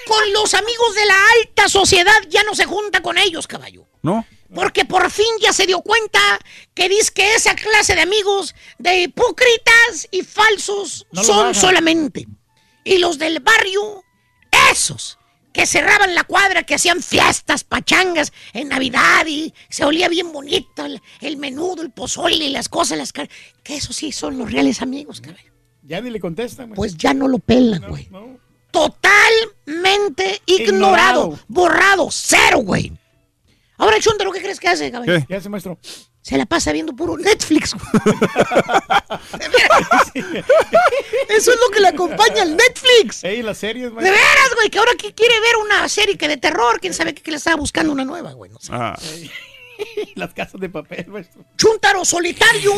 Con 0.06 0.32
los 0.32 0.55
amigos 0.55 0.94
de 0.94 1.06
la 1.06 1.16
alta 1.40 1.68
sociedad 1.68 2.16
ya 2.28 2.42
no 2.44 2.55
se 2.55 2.64
junta 2.64 3.00
con 3.02 3.18
ellos, 3.18 3.47
caballo. 3.47 3.86
¿no? 4.02 4.26
Porque 4.55 4.84
por 4.84 5.10
fin 5.10 5.26
ya 5.40 5.52
se 5.52 5.66
dio 5.66 5.81
cuenta 5.81 6.20
que 6.74 6.89
dice 6.89 7.10
que 7.12 7.34
esa 7.34 7.55
clase 7.56 7.94
de 7.94 8.02
amigos 8.02 8.55
de 8.78 9.02
hipócritas 9.02 10.08
y 10.10 10.23
falsos 10.23 11.06
No 11.10 11.24
son 11.24 11.55
solamente. 11.55 12.26
Y 12.84 12.98
los 12.98 13.18
del 13.18 13.40
barrio, 13.40 14.05
esos 14.70 15.18
que 15.52 15.66
cerraban 15.66 16.14
la 16.14 16.24
cuadra, 16.24 16.64
que 16.64 16.74
hacían 16.74 17.00
fiestas, 17.00 17.62
pachangas 17.64 18.32
en 18.52 18.68
Navidad 18.68 19.24
y 19.26 19.55
se 19.70 19.84
olía 19.84 20.08
bien 20.08 20.32
bonito 20.32 20.84
el, 20.84 21.00
el 21.20 21.36
menudo, 21.36 21.81
el 21.82 21.92
pozole 21.92 22.44
y 22.44 22.50
las 22.50 22.68
cosas, 22.68 22.98
las 22.98 23.12
que 23.12 23.28
esos 23.66 23.94
sí 23.94 24.10
son 24.10 24.36
los 24.36 24.50
reales 24.50 24.82
amigos, 24.82 25.20
caballo. 25.20 25.52
Ya 25.82 26.00
ni 26.00 26.10
le 26.10 26.18
contestan. 26.18 26.73
Pues 26.73 26.97
ya 26.97 27.14
no 27.14 27.28
lo 27.28 27.39
pelan, 27.39 27.89
güey. 27.89 28.08
No. 28.10 28.39
Totalmente 28.74 30.42
ignorado, 30.46 31.22
Ignorado. 31.24 31.38
borrado, 31.48 32.08
cero, 32.10 32.58
güey. 32.58 32.92
Ahora, 33.78 33.98
Chuntaro, 34.00 34.30
¿qué 34.32 34.40
crees 34.42 34.60
que 34.60 34.68
hace, 34.68 34.90
caballo? 34.90 35.12
¿Qué? 35.20 35.24
¿Qué 35.26 35.36
hace, 35.36 35.48
maestro? 35.48 35.78
Se 36.22 36.38
la 36.38 36.46
pasa 36.46 36.72
viendo 36.72 36.94
puro 36.94 37.16
Netflix. 37.18 37.74
güey. 37.74 37.84
De 39.38 39.48
veras. 39.48 40.12
Eso 41.28 41.52
es 41.52 41.58
lo 41.60 41.68
que 41.72 41.80
le 41.80 41.88
acompaña 41.88 42.42
al 42.42 42.56
Netflix. 42.56 43.24
Ey, 43.24 43.42
las 43.42 43.58
series, 43.58 43.86
De 43.86 43.90
maestro. 43.94 44.12
veras, 44.14 44.54
güey, 44.54 44.70
que 44.70 44.78
ahora 44.78 44.92
que 44.96 45.12
quiere 45.14 45.38
ver 45.40 45.56
una 45.64 45.88
serie 45.88 46.16
que 46.16 46.28
de 46.28 46.36
terror, 46.36 46.80
quién 46.80 46.94
sabe 46.94 47.14
qué 47.14 47.22
que 47.22 47.30
le 47.30 47.36
estaba 47.36 47.56
buscando 47.56 47.92
una 47.92 48.04
nueva, 48.04 48.32
güey. 48.32 48.50
No 48.50 48.58
sé. 48.60 48.70
Ah, 48.72 48.98
Las 50.14 50.32
casas 50.34 50.60
de 50.60 50.68
papel, 50.68 51.08
maestro. 51.08 51.44
Chuntaro 51.58 52.04
solitario 52.04 52.72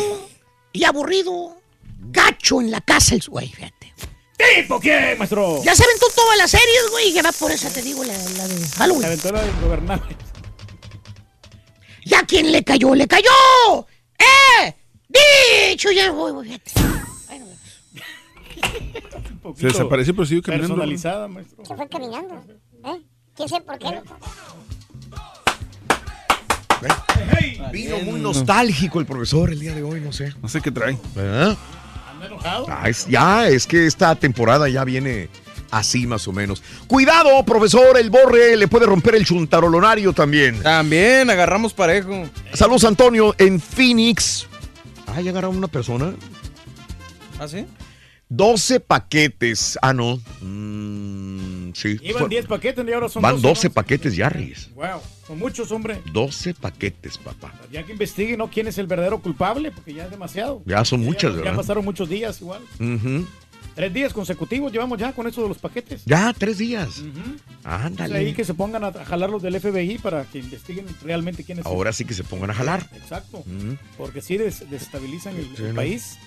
y 0.73 0.83
aburrido, 0.83 1.55
gacho 1.99 2.59
en 2.59 2.71
la 2.71 2.81
casa 2.81 3.15
el 3.15 3.21
güey, 3.27 3.47
fíjate. 3.49 3.93
¿Tipo 4.37 4.79
qué, 4.79 5.15
maestro? 5.17 5.63
Ya 5.63 5.75
se 5.75 5.83
aventó 5.83 6.05
todas 6.15 6.37
las 6.37 6.51
series, 6.51 6.89
güey, 6.91 7.09
y 7.09 7.13
que 7.13 7.21
va 7.21 7.31
por 7.31 7.51
esa, 7.51 7.69
te 7.71 7.81
digo, 7.81 8.03
la, 8.03 8.13
la 8.13 8.47
de 8.47 8.59
La 8.59 8.67
Halloween. 8.77 9.05
aventura 9.05 9.41
del 9.41 9.55
gobernador. 9.61 10.07
¿Ya 12.05 12.23
quién 12.23 12.51
le 12.51 12.63
cayó? 12.63 12.93
¡Le 12.95 13.07
cayó! 13.07 13.87
¡Eh! 14.19 14.75
Dicho 15.71 15.91
ya 15.91 16.11
voy, 16.11 16.31
poquito 16.33 16.71
se 19.55 19.67
desapareció, 19.67 20.13
pero 20.13 20.25
siguió 20.25 20.43
caminando. 20.43 20.75
Personalizada, 20.75 21.27
maestro. 21.27 21.65
Se 21.65 21.75
fue 21.75 21.87
caminando. 21.87 22.43
¿Eh? 22.85 23.01
¿Quién 23.35 23.49
sabe 23.49 23.65
por 23.65 23.77
qué? 23.79 23.85
no? 23.85 24.03
Vino 27.71 27.99
muy 27.99 28.19
nostálgico 28.19 28.99
el 28.99 29.05
profesor 29.05 29.51
el 29.51 29.59
día 29.59 29.73
de 29.73 29.83
hoy, 29.83 30.01
no 30.01 30.11
sé. 30.11 30.33
No 30.41 30.47
sé 30.49 30.61
qué 30.61 30.71
trae. 30.71 30.97
¿Verdad? 31.15 31.57
Ah, 32.43 32.83
es- 32.89 33.07
ya, 33.07 33.47
es 33.47 33.65
que 33.67 33.85
esta 33.87 34.15
temporada 34.15 34.67
ya 34.69 34.83
viene 34.83 35.29
así 35.71 36.07
más 36.07 36.27
o 36.27 36.31
menos. 36.33 36.63
Cuidado, 36.87 37.43
profesor, 37.43 37.97
el 37.97 38.09
borre 38.09 38.55
le 38.55 38.67
puede 38.67 38.85
romper 38.85 39.15
el 39.15 39.25
chuntarolonario 39.25 40.13
también. 40.13 40.61
También 40.61 41.29
agarramos 41.29 41.73
parejo. 41.73 42.25
Saludos, 42.53 42.83
Antonio, 42.85 43.35
en 43.37 43.59
Phoenix. 43.59 44.47
Ah, 45.07 45.21
ya 45.21 45.31
agarraron 45.31 45.57
una 45.57 45.67
persona. 45.67 46.13
¿Ah, 47.39 47.47
sí? 47.47 47.65
12 48.29 48.79
paquetes. 48.79 49.77
Ah, 49.81 49.93
no. 49.93 50.19
Mm, 50.41 51.56
sí. 51.75 51.97
Iban 52.01 52.29
10 52.29 52.45
paquetes 52.47 52.85
y 52.87 52.91
ahora 52.93 53.09
son 53.09 53.21
Van 53.21 53.35
12, 53.35 53.47
12 53.47 53.67
¿no? 53.69 53.73
paquetes 53.73 54.15
ya, 54.15 54.29
Reyes. 54.29 54.69
Wow, 54.75 55.01
son 55.27 55.39
muchos, 55.39 55.71
hombre. 55.71 56.01
12 56.11 56.53
paquetes, 56.53 57.17
papá. 57.17 57.53
Ya 57.71 57.83
que 57.83 57.91
investiguen, 57.93 58.37
¿no? 58.39 58.49
¿Quién 58.49 58.67
es 58.67 58.77
el 58.77 58.87
verdadero 58.87 59.19
culpable? 59.21 59.71
Porque 59.71 59.93
ya 59.93 60.05
es 60.05 60.11
demasiado. 60.11 60.61
Ya 60.65 60.83
son 60.85 61.01
muchas, 61.01 61.31
ya, 61.31 61.37
¿verdad? 61.37 61.51
Ya 61.51 61.57
pasaron 61.57 61.85
muchos 61.85 62.09
días 62.09 62.39
igual. 62.41 62.61
Ujú. 62.79 63.25
Tres 63.75 63.93
días 63.93 64.11
consecutivos 64.11 64.71
llevamos 64.71 64.97
ya 64.97 65.13
con 65.13 65.27
eso 65.27 65.43
de 65.43 65.49
los 65.49 65.59
paquetes. 65.59 66.01
Ya, 66.05 66.33
tres 66.33 66.57
días. 66.57 66.97
Entonces, 66.97 67.41
Ándale. 67.63 68.17
ahí 68.17 68.33
que 68.33 68.43
se 68.43 68.55
pongan 68.55 68.83
a, 68.83 68.91
jalar 69.05 69.29
los 69.29 69.43
del 69.43 69.59
FBI 69.59 69.99
para 69.99 70.23
que 70.25 70.39
investiguen 70.39 70.87
realmente 71.03 71.43
quiénes 71.43 71.63
son. 71.63 71.73
Ahora 71.73 71.93
sí 71.93 72.03
que 72.03 72.15
se 72.15 72.23
pongan 72.23 72.49
a 72.49 72.53
jalar. 72.55 72.89
Exacto. 72.95 73.37
Ujú. 73.37 73.77
Porque 73.95 74.21
sí 74.21 74.35
des- 74.37 74.67
desestabilizan 74.69 75.35
el, 75.35 75.45
Sí, 75.55 75.61
el 75.61 75.69
¿no? 75.69 75.75
país. 75.75 76.17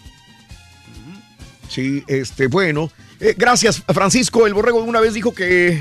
Sí, 1.70 2.02
este, 2.08 2.48
bueno. 2.48 2.90
Eh, 3.20 3.34
gracias, 3.38 3.82
Francisco. 3.94 4.46
El 4.46 4.54
borrego 4.54 4.82
una 4.82 5.00
vez 5.00 5.14
dijo 5.14 5.32
que 5.32 5.80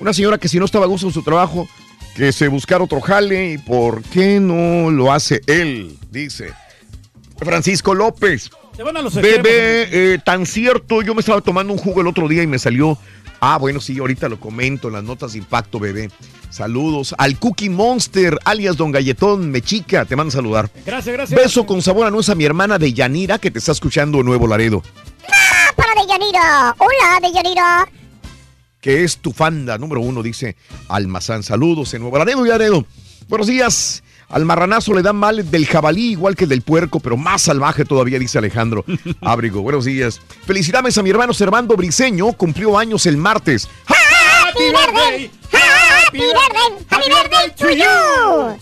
una 0.00 0.12
señora 0.12 0.36
que 0.36 0.48
si 0.48 0.58
no 0.58 0.64
estaba 0.64 0.84
a 0.84 0.88
gusto 0.88 1.06
en 1.06 1.12
su 1.12 1.22
trabajo, 1.22 1.68
que 2.16 2.32
se 2.32 2.48
buscara 2.48 2.82
otro 2.82 3.00
jale 3.00 3.52
y 3.52 3.58
por 3.58 4.02
qué 4.02 4.40
no 4.40 4.90
lo 4.90 5.12
hace 5.12 5.40
él, 5.46 5.96
dice. 6.10 6.52
Francisco 7.38 7.94
López. 7.94 8.50
Se 8.74 8.82
van 8.82 8.96
a 8.96 9.02
los. 9.02 9.14
Bebé, 9.14 10.14
eh, 10.14 10.18
tan 10.24 10.44
cierto, 10.44 11.02
yo 11.02 11.14
me 11.14 11.20
estaba 11.20 11.40
tomando 11.40 11.72
un 11.72 11.78
jugo 11.78 12.00
el 12.00 12.08
otro 12.08 12.26
día 12.26 12.42
y 12.42 12.46
me 12.46 12.58
salió. 12.58 12.98
Ah, 13.40 13.58
bueno, 13.58 13.80
sí, 13.80 13.98
ahorita 13.98 14.28
lo 14.28 14.40
comento 14.40 14.88
en 14.88 14.94
las 14.94 15.04
notas 15.04 15.32
de 15.32 15.38
impacto, 15.38 15.78
bebé. 15.78 16.10
Saludos 16.50 17.14
al 17.18 17.38
Cookie 17.38 17.68
Monster, 17.68 18.38
alias 18.44 18.76
Don 18.76 18.92
Galletón, 18.92 19.50
Mechica, 19.50 20.04
te 20.04 20.16
mando 20.16 20.28
a 20.30 20.32
saludar. 20.32 20.70
Gracias, 20.86 21.14
gracias. 21.14 21.38
Beso 21.38 21.66
con 21.66 21.82
sabor 21.82 22.06
a 22.06 22.10
nuez 22.10 22.28
a 22.28 22.34
mi 22.34 22.44
hermana 22.44 22.78
de 22.78 22.92
Yanira 22.92 23.38
que 23.38 23.50
te 23.50 23.58
está 23.58 23.72
escuchando 23.72 24.20
en 24.20 24.26
Nuevo 24.26 24.46
Laredo, 24.46 24.82
¡Ah, 25.28 25.72
para 25.76 26.00
Deyanira! 26.00 26.74
¡Hola, 26.78 27.20
Deyanira! 27.20 27.88
que 28.80 29.02
es 29.02 29.18
tu 29.18 29.32
fanda 29.32 29.78
número 29.78 30.00
uno, 30.00 30.22
dice 30.22 30.54
Almazán. 30.88 31.42
Saludos 31.42 31.92
en 31.94 32.02
Nuevo 32.02 32.18
Laredo 32.18 32.46
y 32.46 32.48
Laredo. 32.48 32.86
Buenos 33.28 33.48
días. 33.48 34.04
Al 34.28 34.44
marranazo 34.44 34.92
le 34.92 35.02
dan 35.02 35.16
mal 35.16 35.50
del 35.50 35.66
jabalí 35.66 36.10
igual 36.10 36.34
que 36.34 36.44
el 36.44 36.50
del 36.50 36.62
puerco, 36.62 36.98
pero 37.00 37.16
más 37.16 37.42
salvaje 37.42 37.84
todavía, 37.84 38.18
dice 38.18 38.38
Alejandro 38.38 38.84
Ábrigo. 39.20 39.62
Buenos 39.62 39.84
días. 39.84 40.20
Felicidades 40.46 40.98
a 40.98 41.02
mi 41.02 41.10
hermano 41.10 41.32
Servando 41.32 41.76
Briseño, 41.76 42.32
cumplió 42.32 42.76
años 42.76 43.06
el 43.06 43.16
martes. 43.16 43.68
¡Happy 43.86 44.64
birthday! 44.64 45.30
¡Happy 45.52 46.18
birthday! 46.18 46.86
¡Happy 46.90 47.08
birthday 47.08 47.50
to 47.56 47.70
you! 47.70 48.58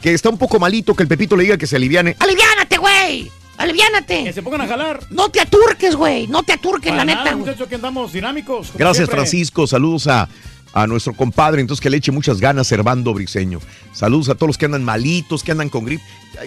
Que 0.00 0.14
está 0.14 0.28
un 0.28 0.38
poco 0.38 0.60
malito, 0.60 0.94
que 0.94 1.02
el 1.02 1.08
Pepito 1.08 1.34
le 1.36 1.42
diga 1.42 1.56
que 1.58 1.66
se 1.66 1.74
aliviane. 1.74 2.16
¡Aliviánate, 2.20 2.76
güey. 2.78 3.30
Aliviánate. 3.56 4.22
Que 4.24 4.32
se 4.32 4.42
pongan 4.42 4.60
a 4.60 4.68
jalar. 4.68 5.00
No 5.10 5.28
te 5.30 5.40
aturques, 5.40 5.96
güey. 5.96 6.28
No 6.28 6.44
te 6.44 6.52
aturques, 6.52 6.92
Para 6.92 7.04
la 7.04 7.12
nada, 7.12 7.24
neta, 7.24 7.34
güey. 7.34 7.46
muchachos, 7.46 7.66
que 7.66 7.74
andamos 7.74 8.12
dinámicos. 8.12 8.70
Gracias, 8.74 8.96
siempre. 9.08 9.16
Francisco. 9.16 9.66
Saludos 9.66 10.06
a, 10.06 10.28
a 10.72 10.86
nuestro 10.86 11.12
compadre. 11.14 11.60
Entonces, 11.60 11.80
que 11.82 11.90
le 11.90 11.96
eche 11.96 12.12
muchas 12.12 12.40
ganas, 12.40 12.66
Servando 12.66 13.14
Briseño. 13.14 13.60
Saludos 13.92 14.28
a 14.28 14.34
todos 14.34 14.48
los 14.48 14.58
que 14.58 14.66
andan 14.66 14.84
malitos, 14.84 15.42
que 15.42 15.52
andan 15.52 15.68
con 15.68 15.84
grip. 15.84 16.00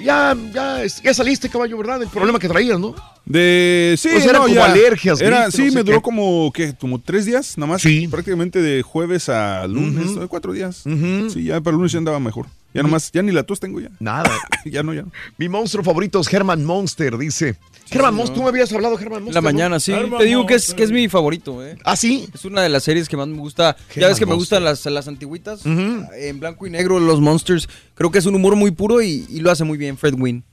Ya, 0.03 0.35
ya, 0.53 0.81
ya 1.03 1.13
saliste, 1.13 1.49
caballo, 1.49 1.77
¿verdad? 1.77 2.01
El 2.01 2.07
problema 2.09 2.39
que 2.39 2.47
traías, 2.47 2.79
¿no? 2.79 2.95
De 3.25 3.95
sí, 3.97 4.09
Pues 4.11 4.23
eran 4.25 4.35
no, 4.35 4.41
como 4.43 4.55
ya. 4.55 4.65
alergias, 4.65 5.19
Era, 5.21 5.43
gripe, 5.43 5.51
sí, 5.51 5.63
no 5.65 5.69
sé 5.69 5.75
me 5.75 5.83
duró 5.83 5.97
qué. 5.97 6.01
como 6.03 6.51
¿qué? 6.53 6.73
como 6.79 6.99
tres 6.99 7.25
días, 7.25 7.57
nada 7.57 7.73
más. 7.73 7.81
Sí. 7.81 8.07
Prácticamente 8.07 8.61
de 8.61 8.81
jueves 8.81 9.29
a 9.29 9.67
lunes, 9.67 10.11
¿no? 10.11 10.27
cuatro 10.27 10.53
días. 10.53 10.83
Sí, 10.85 11.43
ya 11.43 11.59
para 11.61 11.71
el 11.75 11.77
lunes 11.77 11.91
ya 11.91 11.97
andaba 11.99 12.19
mejor. 12.19 12.47
Ya 12.73 12.81
nomás, 12.83 13.11
ya 13.11 13.21
ni 13.21 13.33
la 13.33 13.43
tos 13.43 13.59
tengo 13.59 13.81
ya. 13.81 13.89
Nada. 13.99 14.31
ya 14.65 14.81
no, 14.81 14.93
ya. 14.93 15.01
no. 15.01 15.11
Mi 15.37 15.49
monstruo 15.49 15.83
favorito 15.83 16.21
es 16.21 16.33
Herman 16.33 16.63
Monster, 16.63 17.17
dice. 17.17 17.57
Herman 17.91 18.13
Monster, 18.15 18.35
tú 18.37 18.43
me 18.43 18.49
habías 18.49 18.71
hablado 18.73 18.97
En 18.99 19.09
Monster. 19.09 19.33
la 19.33 19.41
mañana, 19.41 19.79
sí. 19.79 19.93
Te 20.17 20.23
digo 20.23 20.45
que 20.45 20.55
es, 20.55 20.73
que 20.73 20.83
es 20.83 20.91
mi 20.91 21.09
favorito, 21.09 21.65
¿eh? 21.65 21.77
¿Ah, 21.83 21.95
sí? 21.95 22.27
Es 22.33 22.45
una 22.45 22.61
de 22.61 22.69
las 22.69 22.83
series 22.83 23.09
que 23.09 23.17
más 23.17 23.27
me 23.27 23.37
gusta. 23.37 23.75
ya 23.95 24.07
ves 24.07 24.17
que 24.19 24.25
me 24.25 24.35
gustan 24.35 24.63
las, 24.63 24.85
las 24.85 25.07
antiguitas. 25.07 25.65
En 25.65 26.39
blanco 26.39 26.65
y 26.67 26.69
negro, 26.69 26.99
los 26.99 27.19
Monsters. 27.19 27.67
Creo 27.95 28.11
que 28.11 28.19
es 28.19 28.25
un 28.25 28.35
humor 28.35 28.55
muy 28.55 28.71
puro 28.71 29.01
y, 29.01 29.25
y 29.29 29.39
lo 29.41 29.51
hace 29.51 29.63
muy 29.63 29.77
bien 29.77 29.97
Fred 29.97 30.15
Wynn. 30.17 30.43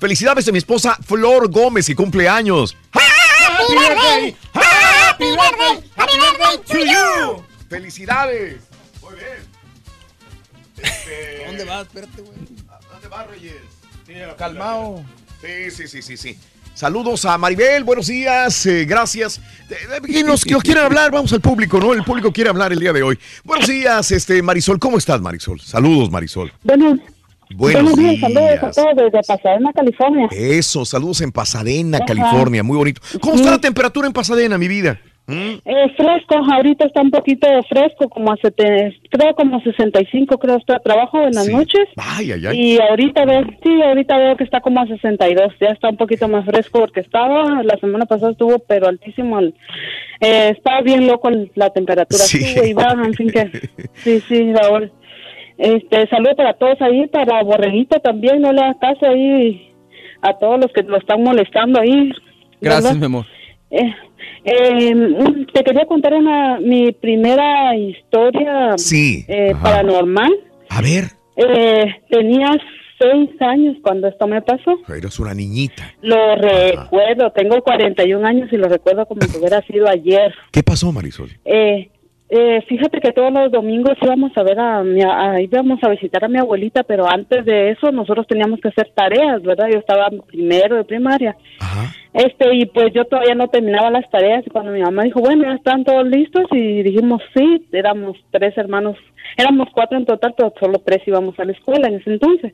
Felicidades 0.00 0.46
a 0.48 0.52
mi 0.52 0.58
esposa 0.58 0.96
Flor 1.04 1.50
Gómez 1.50 1.88
y 1.88 1.94
cumpleaños. 1.94 2.76
Happy 2.92 3.74
birthday. 3.74 4.36
Happy 4.54 5.24
birthday. 5.24 5.90
Happy 5.96 6.16
birthday 6.18 6.58
to 6.66 6.78
you. 6.84 7.42
¡Felicidades! 7.68 8.56
Muy 9.02 9.14
bien. 9.14 9.48
¿Dónde 11.46 11.64
vas? 11.64 11.86
Espérate, 11.86 12.22
güey. 12.22 12.38
¿Dónde 12.92 13.08
vas, 13.08 13.26
Reyes? 13.28 13.54
Calmao. 14.38 15.04
Sí, 15.40 15.70
sí, 15.70 15.88
sí, 15.88 16.02
sí, 16.02 16.16
sí. 16.16 16.38
Saludos 16.78 17.24
a 17.24 17.36
Maribel, 17.38 17.82
buenos 17.82 18.06
días, 18.06 18.64
eh, 18.66 18.84
gracias. 18.84 19.38
Eh, 19.68 19.74
eh, 19.96 20.00
¿Quién 20.00 20.24
nos, 20.28 20.44
que 20.44 20.52
nos 20.52 20.62
quieren 20.62 20.84
hablar? 20.84 21.10
Vamos 21.10 21.32
al 21.32 21.40
público, 21.40 21.80
¿no? 21.80 21.92
El 21.92 22.04
público 22.04 22.32
quiere 22.32 22.50
hablar 22.50 22.72
el 22.72 22.78
día 22.78 22.92
de 22.92 23.02
hoy. 23.02 23.18
Buenos 23.42 23.66
días, 23.66 24.12
este 24.12 24.40
Marisol, 24.44 24.78
¿cómo 24.78 24.96
estás, 24.96 25.20
Marisol? 25.20 25.58
Saludos, 25.58 26.08
Marisol. 26.08 26.52
Buenos, 26.62 27.00
Buenos 27.52 27.96
días, 27.96 28.20
saludos 28.20 28.62
a 28.62 28.70
todos 28.70 28.94
desde 28.94 29.22
Pasadena, 29.26 29.72
California. 29.72 30.28
Eso, 30.30 30.84
saludos 30.84 31.20
en 31.20 31.32
Pasadena, 31.32 31.98
Ajá. 31.98 32.06
California, 32.06 32.62
muy 32.62 32.76
bonito. 32.76 33.00
¿Cómo 33.20 33.34
está 33.34 33.50
la 33.50 33.60
temperatura 33.60 34.06
en 34.06 34.12
Pasadena, 34.12 34.56
mi 34.56 34.68
vida? 34.68 35.00
¿Mm? 35.28 35.60
Eh, 35.62 35.92
fresco, 35.94 36.36
ahorita 36.52 36.86
está 36.86 37.02
un 37.02 37.10
poquito 37.10 37.46
fresco, 37.68 38.08
como 38.08 38.32
a 38.32 38.36
sete- 38.42 38.98
creo 39.10 39.34
como 39.34 39.60
65, 39.60 40.38
creo 40.38 40.56
está 40.56 40.78
trabajo 40.78 41.18
en 41.22 41.34
las 41.34 41.46
noches. 41.50 41.84
Ay, 41.98 42.32
ay, 42.32 42.46
ay. 42.46 42.58
Y 42.58 42.80
ahorita 42.80 43.26
veo, 43.26 43.42
sí, 43.62 43.82
ahorita 43.82 44.16
veo 44.16 44.36
que 44.38 44.44
está 44.44 44.60
como 44.62 44.80
a 44.80 44.86
62, 44.86 45.52
ya 45.60 45.68
está 45.68 45.90
un 45.90 45.98
poquito 45.98 46.28
más 46.28 46.46
fresco 46.46 46.80
porque 46.80 47.00
estaba, 47.00 47.62
la 47.62 47.76
semana 47.78 48.06
pasada 48.06 48.32
estuvo 48.32 48.58
pero 48.66 48.88
altísimo, 48.88 49.38
eh, 49.40 49.52
estaba 50.56 50.80
bien 50.80 51.06
loco 51.06 51.30
la 51.54 51.68
temperatura, 51.70 52.20
Sí. 52.24 52.38
sube 52.42 52.68
y 52.70 52.72
baja, 52.72 53.04
en 53.04 53.12
fin 53.14 53.28
que, 53.30 53.50
sí, 53.96 54.20
sí, 54.20 54.52
Raúl. 54.54 54.90
Este, 55.58 56.06
saludo 56.08 56.36
para 56.36 56.54
todos 56.54 56.80
ahí, 56.80 57.06
para 57.08 57.42
Borreguito 57.42 57.98
también, 58.00 58.40
no 58.40 58.52
le 58.52 58.62
hagas 58.62 58.76
caso 58.80 59.06
ahí 59.10 59.72
a 60.22 60.32
todos 60.38 60.58
los 60.60 60.72
que 60.72 60.82
lo 60.84 60.96
están 60.96 61.22
molestando 61.22 61.80
ahí. 61.80 62.12
Gracias, 62.60 62.84
¿verdad? 62.84 62.98
mi 62.98 63.04
amor. 63.06 63.26
Eh, 63.70 63.92
eh, 64.44 64.94
te 65.52 65.64
quería 65.64 65.86
contar 65.86 66.14
una 66.14 66.58
mi 66.60 66.92
primera 66.92 67.74
historia 67.76 68.76
Sí, 68.76 69.24
eh, 69.28 69.52
ajá. 69.54 69.62
paranormal. 69.62 70.32
A 70.70 70.80
ver, 70.82 71.04
Eh, 71.36 71.84
tenía 72.10 72.48
seis 72.98 73.30
años 73.40 73.76
cuando 73.82 74.08
esto 74.08 74.26
me 74.26 74.42
pasó. 74.42 74.76
eres 74.92 75.20
una 75.20 75.32
niñita. 75.34 75.94
Lo 76.02 76.34
recuerdo, 76.34 77.30
tengo 77.30 77.62
41 77.62 78.26
años 78.26 78.48
y 78.52 78.56
lo 78.56 78.68
recuerdo 78.68 79.06
como 79.06 79.20
si 79.22 79.38
hubiera 79.38 79.62
sido 79.62 79.88
ayer. 79.88 80.34
¿Qué 80.50 80.62
pasó, 80.64 80.90
Marisol? 80.90 81.30
Eh, 81.44 81.90
eh, 82.30 82.60
fíjate 82.68 83.00
que 83.00 83.12
todos 83.12 83.32
los 83.32 83.50
domingos 83.50 83.94
íbamos 84.02 84.32
a 84.36 84.42
ver 84.42 84.58
a 84.58 84.82
mi, 84.82 85.00
a- 85.02 85.40
íbamos 85.40 85.82
a 85.82 85.88
visitar 85.88 86.24
a 86.24 86.28
mi 86.28 86.38
abuelita, 86.38 86.82
pero 86.82 87.08
antes 87.10 87.44
de 87.44 87.70
eso 87.70 87.90
nosotros 87.90 88.26
teníamos 88.26 88.60
que 88.60 88.68
hacer 88.68 88.90
tareas, 88.94 89.42
¿verdad? 89.42 89.68
Yo 89.72 89.78
estaba 89.78 90.08
primero 90.26 90.76
de 90.76 90.84
primaria. 90.84 91.36
Este, 92.12 92.54
y 92.54 92.66
pues 92.66 92.92
yo 92.94 93.04
todavía 93.04 93.34
no 93.34 93.48
terminaba 93.48 93.90
las 93.90 94.08
tareas 94.10 94.44
y 94.46 94.50
cuando 94.50 94.72
mi 94.72 94.80
mamá 94.80 95.04
dijo, 95.04 95.20
bueno, 95.20 95.44
ya 95.44 95.54
están 95.54 95.84
todos 95.84 96.06
listos 96.06 96.44
y 96.52 96.82
dijimos, 96.82 97.22
sí, 97.36 97.66
éramos 97.72 98.16
tres 98.30 98.56
hermanos, 98.58 98.96
éramos 99.36 99.68
cuatro 99.72 99.98
en 99.98 100.06
total, 100.06 100.34
pero 100.36 100.52
solo 100.58 100.80
tres 100.84 101.02
íbamos 101.06 101.38
a 101.38 101.44
la 101.44 101.52
escuela 101.52 101.88
en 101.88 101.94
ese 101.94 102.10
entonces. 102.14 102.52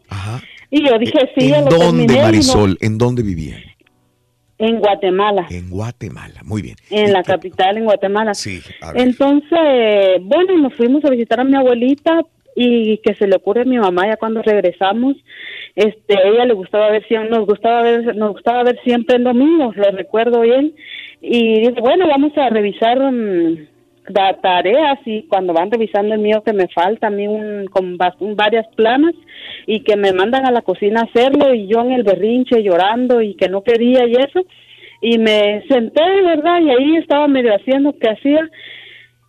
Y 0.71 0.87
yo 0.87 0.99
dije, 0.99 1.19
sí, 1.39 1.49
ya 1.49 1.59
¿En 1.59 1.65
lo 1.65 1.71
dónde, 1.71 2.07
terminé. 2.07 2.13
y 2.15 2.17
no- 2.17 2.23
Marisol? 2.25 2.77
¿En 2.81 2.99
dónde 2.99 3.23
vivían? 3.23 3.61
En 4.69 4.79
Guatemala. 4.79 5.47
En 5.51 5.71
Guatemala, 5.71 6.41
muy 6.45 6.63
bien. 6.63 6.77
en 6.91 7.13
la 7.13 7.23
capital, 7.23 7.77
en 7.77 7.85
Guatemala. 7.85 8.35
Sí, 8.35 8.61
a 8.81 8.93
ver. 8.93 9.03
Entonces, 9.03 10.21
bueno, 10.23 10.57
nos 10.59 10.75
fuimos 10.75 11.05
a 11.05 11.11
visitar 11.11 11.41
a 11.41 11.45
mi 11.45 11.57
abuelita 11.57 12.23
y 12.57 12.99
que 12.99 13.15
se 13.15 13.27
le 13.27 13.37
ocurre 13.37 13.63
a 13.63 13.65
mi 13.65 13.79
mamá 13.79 14.07
ya 14.07 14.17
cuando 14.17 14.43
regresamos, 14.43 15.17
este, 15.75 16.15
ella 16.25 16.45
le 16.45 16.55
gustaba 16.55 16.91
ver 16.91 17.07
siempre, 17.07 17.31
nos 17.31 17.47
gustaba 17.47 17.83
ver, 17.83 18.17
nos 18.17 18.33
gustaba 18.33 18.63
ver 18.63 18.79
siempre 18.85 19.17
el 19.17 19.25
domingo, 19.25 19.73
lo 19.75 19.91
recuerdo 19.91 20.41
bien, 20.41 20.75
y 21.21 21.61
dice, 21.61 21.81
bueno, 21.81 22.07
vamos 22.07 22.37
a 22.37 22.49
revisar 22.51 23.01
mm, 23.01 23.67
la 24.09 24.37
tareas 24.41 24.99
y 25.07 25.23
cuando 25.25 25.53
van 25.53 25.71
revisando 25.71 26.15
el 26.15 26.21
mío 26.21 26.43
que 26.43 26.53
me 26.53 26.69
falta 26.69 27.07
a 27.07 27.11
mí 27.11 27.27
un, 27.27 27.67
con 27.67 27.97
varias 28.37 28.67
planas 28.77 29.15
y 29.67 29.81
que 29.81 29.97
me 29.97 30.13
mandan 30.13 30.47
a 30.47 30.51
la 30.51 30.63
cocina 30.63 31.01
a 31.01 31.05
hacerlo 31.05 31.55
y 31.55 31.67
yo 31.67 31.81
en 31.81 31.93
el 31.93 32.03
berrinche 32.03 32.63
llorando 32.63 33.21
y 33.21 33.35
que 33.35 33.49
no 33.49 33.63
quería 33.63 34.07
y 34.07 34.13
eso, 34.13 34.45
y 35.01 35.19
me 35.19 35.63
senté, 35.69 36.03
¿verdad? 36.23 36.61
Y 36.61 36.71
ahí 36.71 36.97
estaba 36.97 37.29
medio 37.29 37.55
haciendo 37.55 37.93
que 37.99 38.09
hacía. 38.09 38.49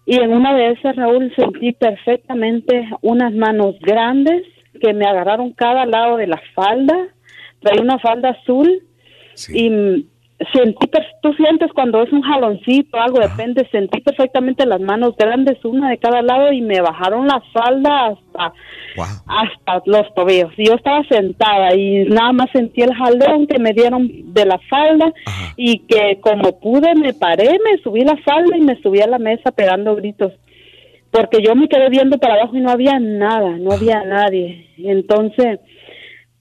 Y 0.06 0.16
en 0.22 0.32
una 0.32 0.56
de 0.56 0.72
esas, 0.72 0.96
Raúl, 0.96 1.34
sentí 1.36 1.74
perfectamente 1.74 2.88
unas 3.02 3.34
manos 3.34 3.76
grandes 3.82 4.44
que 4.80 4.94
me 4.94 5.06
agarraron 5.06 5.52
cada 5.52 5.86
lado 5.86 6.18
de 6.18 6.28
la 6.28 6.42
falda. 6.54 6.96
Traía 7.60 7.82
una 7.82 8.00
falda 8.00 8.30
azul 8.30 8.84
y 9.54 10.06
sentí, 10.54 10.88
per- 10.88 11.06
tú 11.22 11.34
sientes 11.34 11.72
cuando 11.74 12.02
es 12.04 12.12
un 12.12 12.22
jaloncito, 12.22 13.00
algo 13.00 13.20
depende, 13.20 13.68
sentí 13.72 14.02
perfectamente 14.02 14.66
las 14.66 14.82
manos 14.82 15.16
grandes, 15.18 15.64
una 15.64 15.90
de 15.90 15.98
cada 15.98 16.22
lado 16.22 16.52
y 16.52 16.62
me 16.62 16.82
bajaron 16.82 17.28
la 17.28 17.42
falda 17.54 18.08
hasta, 18.08 18.54
hasta 19.28 19.82
los 19.86 20.14
tobillos. 20.14 20.52
Y 20.58 20.66
yo 20.68 20.74
estaba 20.76 21.04
sentada 21.08 21.74
y 21.76 22.06
nada 22.06 22.34
más 22.34 22.50
sentí 22.52 22.82
el 22.82 22.94
jalón 22.94 23.48
que 23.48 23.60
me 23.60 23.72
dieron 23.74 24.34
de 24.34 24.46
la 24.46 24.60
falda 24.70 25.14
y 25.56 25.80
que 25.80 26.20
como 26.22 26.60
pude 26.60 26.96
me 26.96 27.14
paré, 27.14 27.58
me 27.64 27.78
subí 27.82 28.04
la 28.04 28.18
falda 28.18 28.58
y 28.58 28.62
me 28.62 28.80
subí 28.82 29.00
a 29.02 29.08
la 29.08 29.20
mesa 29.20 29.52
pegando 29.52 29.96
gritos. 29.96 30.34
Porque 31.12 31.42
yo 31.42 31.56
me 31.56 31.70
quedé 31.70 31.90
viendo 31.90 32.18
para 32.18 32.34
abajo 32.34 32.58
y 32.58 32.60
no 32.60 32.72
había 32.72 33.00
nada, 33.00 33.52
no 33.58 33.72
había 33.72 34.04
nadie. 34.04 34.68
Entonces, 34.78 35.60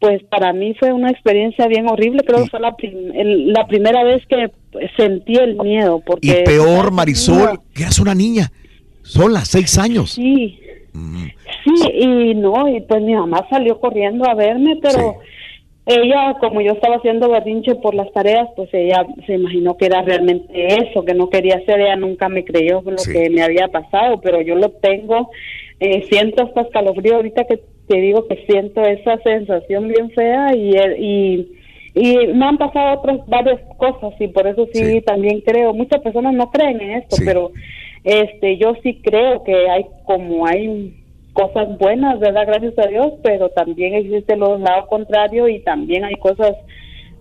pues 0.07 0.23
para 0.25 0.53
mí 0.53 0.75
fue 0.79 0.93
una 0.93 1.11
experiencia 1.11 1.67
bien 1.67 1.89
horrible. 1.89 2.23
Creo 2.25 2.45
que 2.45 2.51
fue 2.51 2.61
la, 2.61 2.75
prim- 2.77 3.13
el- 3.15 3.53
la 3.53 3.67
primera 3.67 4.03
vez 4.05 4.23
que 4.27 4.51
sentí 4.97 5.35
el 5.37 5.57
miedo. 5.57 6.01
Porque 6.05 6.41
Y 6.43 6.45
peor, 6.45 6.91
Marisol, 6.93 7.61
que 7.75 7.83
eras 7.83 7.99
una 7.99 8.15
niña, 8.15 8.51
sola, 9.03 9.45
seis 9.45 9.79
años. 9.79 10.13
Sí. 10.13 10.59
Sí, 11.65 11.91
y 11.93 12.35
no, 12.35 12.69
y 12.69 12.81
pues 12.83 13.03
mi 13.03 13.15
mamá 13.15 13.47
salió 13.51 13.81
corriendo 13.81 14.29
a 14.29 14.35
verme, 14.35 14.77
pero 14.81 15.17
ella, 15.87 16.35
como 16.41 16.61
yo 16.61 16.73
estaba 16.73 16.97
haciendo 16.97 17.29
berrinche 17.29 17.75
por 17.75 17.95
las 17.95 18.13
tareas, 18.13 18.49
pues 18.55 18.69
ella 18.73 19.05
se 19.27 19.35
imaginó 19.35 19.77
que 19.77 19.87
era 19.87 20.03
realmente 20.03 20.67
eso, 20.67 21.05
que 21.05 21.15
no 21.15 21.29
quería 21.31 21.57
hacer, 21.57 21.81
ella 21.81 21.97
nunca 21.97 22.29
me 22.29 22.45
creyó 22.45 22.81
lo 22.83 22.97
que 23.13 23.29
me 23.31 23.43
había 23.43 23.69
pasado, 23.69 24.21
pero 24.21 24.41
yo 24.41 24.55
lo 24.55 24.71
tengo, 24.71 25.31
eh, 25.81 26.07
siento 26.09 26.45
hasta 26.45 26.63
escalofrío 26.63 27.17
ahorita 27.17 27.45
que 27.45 27.61
te 27.89 28.01
digo 28.01 28.27
que 28.27 28.45
siento 28.47 28.83
esa 28.83 29.19
sensación 29.23 29.89
bien 29.89 30.11
fea 30.11 30.55
y, 30.55 30.75
y, 30.99 31.53
y 31.95 32.27
me 32.35 32.47
han 32.47 32.57
pasado 32.59 32.99
otras 33.01 33.21
varias 33.27 33.61
cosas 33.77 34.15
y 34.19 34.29
por 34.29 34.47
eso 34.47 34.67
sí, 34.73 35.01
también 35.07 35.41
creo, 35.43 35.75
muchas 35.75 36.01
personas 36.01 36.35
no 36.35 36.51
creen 36.51 36.81
en 36.81 36.91
esto, 36.93 37.17
pero 37.25 37.53
este 38.03 38.59
yo 38.59 38.75
sí 38.83 39.01
creo 39.03 39.45
que 39.45 39.69
hay 39.69 39.85
como 40.07 40.47
hay 40.47 40.95
cosas 41.33 41.77
buenas, 41.79 42.21
¿verdad? 42.21 42.47
Gracias 42.47 42.79
a 42.79 42.87
Dios, 42.87 43.13
pero 43.23 43.49
también 43.51 43.95
existe 43.95 44.35
el 44.35 44.41
lado 44.41 44.87
contrario 44.89 45.49
y 45.49 45.61
también 45.61 46.05
hay 46.05 46.15
cosas 46.15 46.53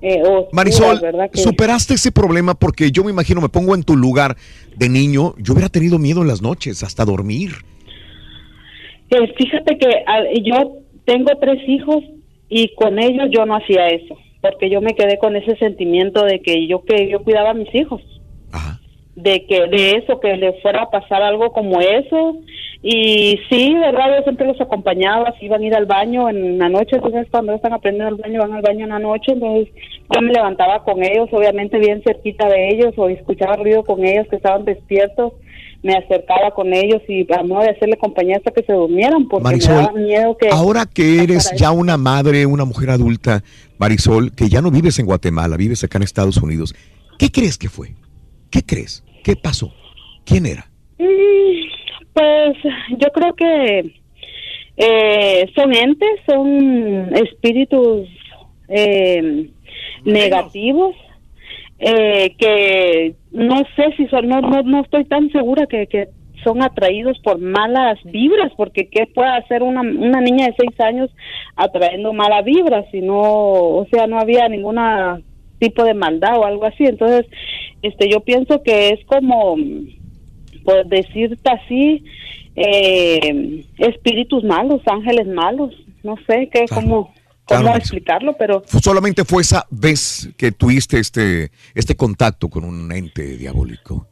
eh, 0.01 0.21
oscuras, 0.21 0.53
Marisol, 0.53 0.99
¿verdad? 1.01 1.29
Que- 1.31 1.39
superaste 1.41 1.95
ese 1.95 2.11
problema 2.11 2.53
porque 2.53 2.91
yo 2.91 3.03
me 3.03 3.11
imagino, 3.11 3.41
me 3.41 3.49
pongo 3.49 3.73
en 3.73 3.83
tu 3.83 3.95
lugar 3.95 4.35
de 4.75 4.89
niño, 4.89 5.33
yo 5.37 5.53
hubiera 5.53 5.69
tenido 5.69 5.97
miedo 5.97 6.21
en 6.21 6.27
las 6.27 6.41
noches, 6.41 6.83
hasta 6.83 7.05
dormir. 7.05 7.51
Eh, 9.13 9.33
fíjate 9.37 9.77
que 9.77 10.03
ah, 10.07 10.23
yo 10.41 10.77
tengo 11.05 11.31
tres 11.39 11.59
hijos 11.67 12.03
y 12.49 12.73
con 12.75 12.97
ellos 12.97 13.27
yo 13.29 13.45
no 13.45 13.55
hacía 13.55 13.87
eso, 13.89 14.17
porque 14.41 14.69
yo 14.71 14.81
me 14.81 14.95
quedé 14.95 15.19
con 15.19 15.35
ese 15.35 15.55
sentimiento 15.57 16.25
de 16.25 16.41
que 16.41 16.67
yo 16.67 16.83
que 16.83 17.07
yo 17.09 17.23
cuidaba 17.23 17.51
a 17.51 17.53
mis 17.53 17.73
hijos. 17.75 18.01
de 19.15 19.45
que 19.45 19.67
de 19.67 19.91
eso 19.97 20.19
que 20.19 20.35
le 20.37 20.53
fuera 20.61 20.81
a 20.81 20.89
pasar 20.89 21.21
algo 21.21 21.51
como 21.51 21.79
eso. 21.79 22.37
Y 22.81 23.39
sí 23.49 23.75
verdad 23.75 24.17
yo 24.17 24.23
siempre 24.23 24.47
los 24.47 24.59
acompañaba 24.59 25.33
si 25.39 25.45
iban 25.45 25.61
a 25.61 25.65
ir 25.65 25.75
al 25.75 25.85
baño 25.85 26.27
en 26.29 26.57
la 26.57 26.67
noche 26.67 26.95
entonces 26.97 27.27
cuando 27.31 27.53
están 27.53 27.71
aprendiendo 27.71 28.15
el 28.15 28.21
baño 28.21 28.41
van 28.41 28.53
al 28.53 28.61
baño 28.61 28.83
en 28.83 28.89
la 28.89 28.99
noche 28.99 29.31
entonces 29.31 29.73
yo 30.13 30.21
me 30.21 30.33
levantaba 30.33 30.83
con 30.83 31.01
ellos 31.01 31.29
obviamente 31.31 31.79
bien 31.79 32.01
cerquita 32.03 32.49
de 32.49 32.69
ellos 32.71 32.93
o 32.97 33.07
escuchaba 33.07 33.55
ruido 33.55 33.83
con 33.83 34.03
ellos 34.03 34.27
que 34.27 34.35
estaban 34.35 34.65
despiertos 34.65 35.31
me 35.83 35.95
acercaba 35.95 36.51
con 36.51 36.73
ellos 36.73 37.01
y 37.09 37.27
a 37.31 37.43
modo 37.43 37.61
de 37.63 37.71
hacerle 37.71 37.97
compañía 37.97 38.37
hasta 38.37 38.51
que 38.51 38.63
se 38.63 38.71
durmieran 38.73 39.27
porque 39.27 39.43
Marisol, 39.43 39.75
me 39.75 39.81
daba 39.81 39.93
miedo 39.93 40.37
que 40.37 40.49
ahora 40.49 40.85
que 40.85 41.21
eres 41.21 41.51
ya 41.57 41.71
una 41.71 41.97
madre, 41.97 42.45
una 42.45 42.63
mujer 42.63 42.89
adulta, 42.89 43.43
Marisol, 43.77 44.33
que 44.33 44.47
ya 44.47 44.61
no 44.61 44.71
vives 44.71 44.97
en 44.99 45.05
Guatemala, 45.05 45.57
vives 45.57 45.83
acá 45.83 45.97
en 45.97 46.03
Estados 46.03 46.37
Unidos, 46.37 46.73
¿qué 47.19 47.29
crees 47.29 47.57
que 47.57 47.67
fue? 47.67 47.89
¿Qué 48.49 48.63
crees? 48.63 49.03
¿Qué 49.23 49.35
pasó? 49.35 49.73
¿Quién 50.25 50.45
era? 50.45 50.71
Mm, 50.97 51.03
Pues 52.13 52.57
yo 52.97 53.07
creo 53.13 53.35
que 53.35 54.01
eh, 54.77 55.45
son 55.53 55.73
entes, 55.73 56.19
son 56.25 57.13
espíritus 57.15 58.07
eh, 58.69 59.49
negativos 60.05 60.95
eh, 61.85 62.33
que 62.37 63.13
no 63.33 63.57
sé 63.75 63.93
si 63.97 64.07
son, 64.07 64.29
no, 64.29 64.39
no, 64.39 64.63
no 64.63 64.81
estoy 64.81 65.03
tan 65.03 65.29
segura 65.31 65.65
que, 65.67 65.87
que 65.87 66.07
son 66.41 66.61
atraídos 66.61 67.19
por 67.19 67.39
malas 67.39 67.99
vibras, 68.05 68.53
porque 68.55 68.87
¿qué 68.87 69.05
puede 69.05 69.31
hacer 69.31 69.63
una, 69.63 69.81
una 69.81 70.21
niña 70.21 70.47
de 70.47 70.55
seis 70.57 70.79
años 70.79 71.09
atrayendo 71.57 72.13
malas 72.13 72.45
vibras? 72.45 72.85
Si 72.89 73.01
no, 73.01 73.19
o 73.19 73.85
sea, 73.91 74.07
no 74.07 74.17
había 74.17 74.47
ninguna 74.47 75.19
tipo 75.59 75.83
de 75.83 75.93
maldad 75.93 76.37
o 76.37 76.45
algo 76.45 76.65
así. 76.65 76.85
Entonces, 76.85 77.25
este, 77.81 78.09
yo 78.09 78.21
pienso 78.21 78.63
que 78.63 78.89
es 78.89 79.05
como, 79.05 79.57
por 80.63 80.85
decirte 80.85 81.49
así, 81.49 82.05
eh, 82.55 83.65
espíritus 83.77 84.45
malos, 84.45 84.81
ángeles 84.85 85.27
malos, 85.27 85.75
no 86.01 86.15
sé 86.27 86.49
qué, 86.49 86.63
cómo, 86.73 87.11
Claro, 87.11 87.22
cómo 87.45 87.63
Marisol. 87.63 87.81
explicarlo, 87.81 88.33
pero 88.37 88.63
Solamente 88.65 89.23
fue 89.25 89.41
esa 89.41 89.65
vez 89.69 90.29
que 90.37 90.51
tuviste 90.51 90.99
este, 90.99 91.51
este 91.75 91.95
contacto 91.95 92.49
con 92.49 92.63
un 92.63 92.91
ente 92.91 93.37
diabólico. 93.37 94.07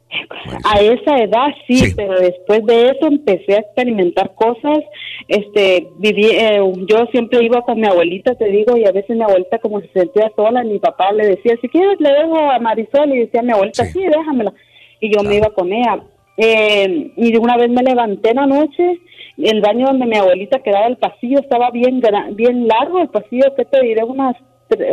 a 0.64 0.80
esa 0.80 1.18
edad 1.18 1.48
sí, 1.66 1.92
pero 1.96 2.18
después 2.20 2.64
de 2.66 2.90
eso 2.90 3.06
empecé 3.06 3.54
a 3.54 3.60
experimentar 3.60 4.34
cosas. 4.34 4.80
Este, 5.28 5.88
viví, 5.98 6.26
eh, 6.26 6.60
yo 6.88 7.06
siempre 7.12 7.44
iba 7.44 7.62
con 7.62 7.80
mi 7.80 7.86
abuelita, 7.86 8.34
te 8.34 8.46
digo, 8.46 8.76
y 8.76 8.84
a 8.84 8.92
veces 8.92 9.16
mi 9.16 9.22
abuelita 9.22 9.58
como 9.58 9.80
se 9.80 9.88
sentía 9.88 10.30
sola, 10.34 10.64
mi 10.64 10.78
papá 10.78 11.12
le 11.12 11.26
decía, 11.26 11.56
si 11.60 11.68
quieres 11.68 12.00
le 12.00 12.10
dejo 12.10 12.50
a 12.50 12.58
Marisol, 12.58 13.12
y 13.14 13.20
decía 13.20 13.42
mi 13.42 13.52
abuelita, 13.52 13.84
sí, 13.86 14.00
déjamela. 14.00 14.52
Y 15.00 15.14
yo 15.14 15.22
me 15.22 15.36
iba 15.36 15.50
con 15.50 15.72
ella. 15.72 16.02
Eh, 16.36 17.12
y 17.16 17.36
una 17.36 17.56
vez 17.56 17.70
me 17.70 17.82
levanté 17.82 18.30
en 18.30 18.36
la 18.36 18.46
noche, 18.46 19.00
el 19.38 19.60
baño 19.60 19.86
donde 19.86 20.06
mi 20.06 20.16
abuelita 20.16 20.60
quedaba, 20.60 20.86
el 20.86 20.96
pasillo 20.96 21.40
estaba 21.40 21.70
bien 21.70 22.02
bien 22.32 22.68
largo, 22.68 23.00
el 23.00 23.08
pasillo, 23.08 23.54
¿qué 23.56 23.64
te 23.64 23.80
diré? 23.82 24.04
Unas, 24.04 24.36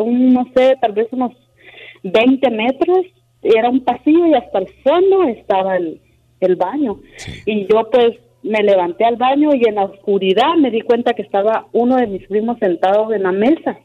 un, 0.01 0.33
no 0.33 0.45
sé, 0.55 0.75
tal 0.81 0.93
vez 0.93 1.07
unos 1.11 1.33
20 2.03 2.49
metros, 2.51 3.05
era 3.41 3.69
un 3.69 3.81
pasillo 3.81 4.27
y 4.27 4.33
hasta 4.33 4.59
el 4.59 4.67
fondo 4.83 5.23
estaba 5.23 5.77
el, 5.77 6.01
el 6.39 6.55
baño. 6.55 6.99
Y 7.45 7.67
yo 7.67 7.89
pues 7.89 8.17
me 8.43 8.63
levanté 8.63 9.05
al 9.05 9.17
baño 9.17 9.53
y 9.53 9.67
en 9.67 9.75
la 9.75 9.85
oscuridad 9.85 10.55
me 10.57 10.71
di 10.71 10.81
cuenta 10.81 11.13
que 11.13 11.21
estaba 11.21 11.67
uno 11.73 11.97
de 11.97 12.07
mis 12.07 12.27
primos 12.27 12.57
sentado 12.59 13.13
en 13.13 13.23
la 13.23 13.31
mesa 13.31 13.77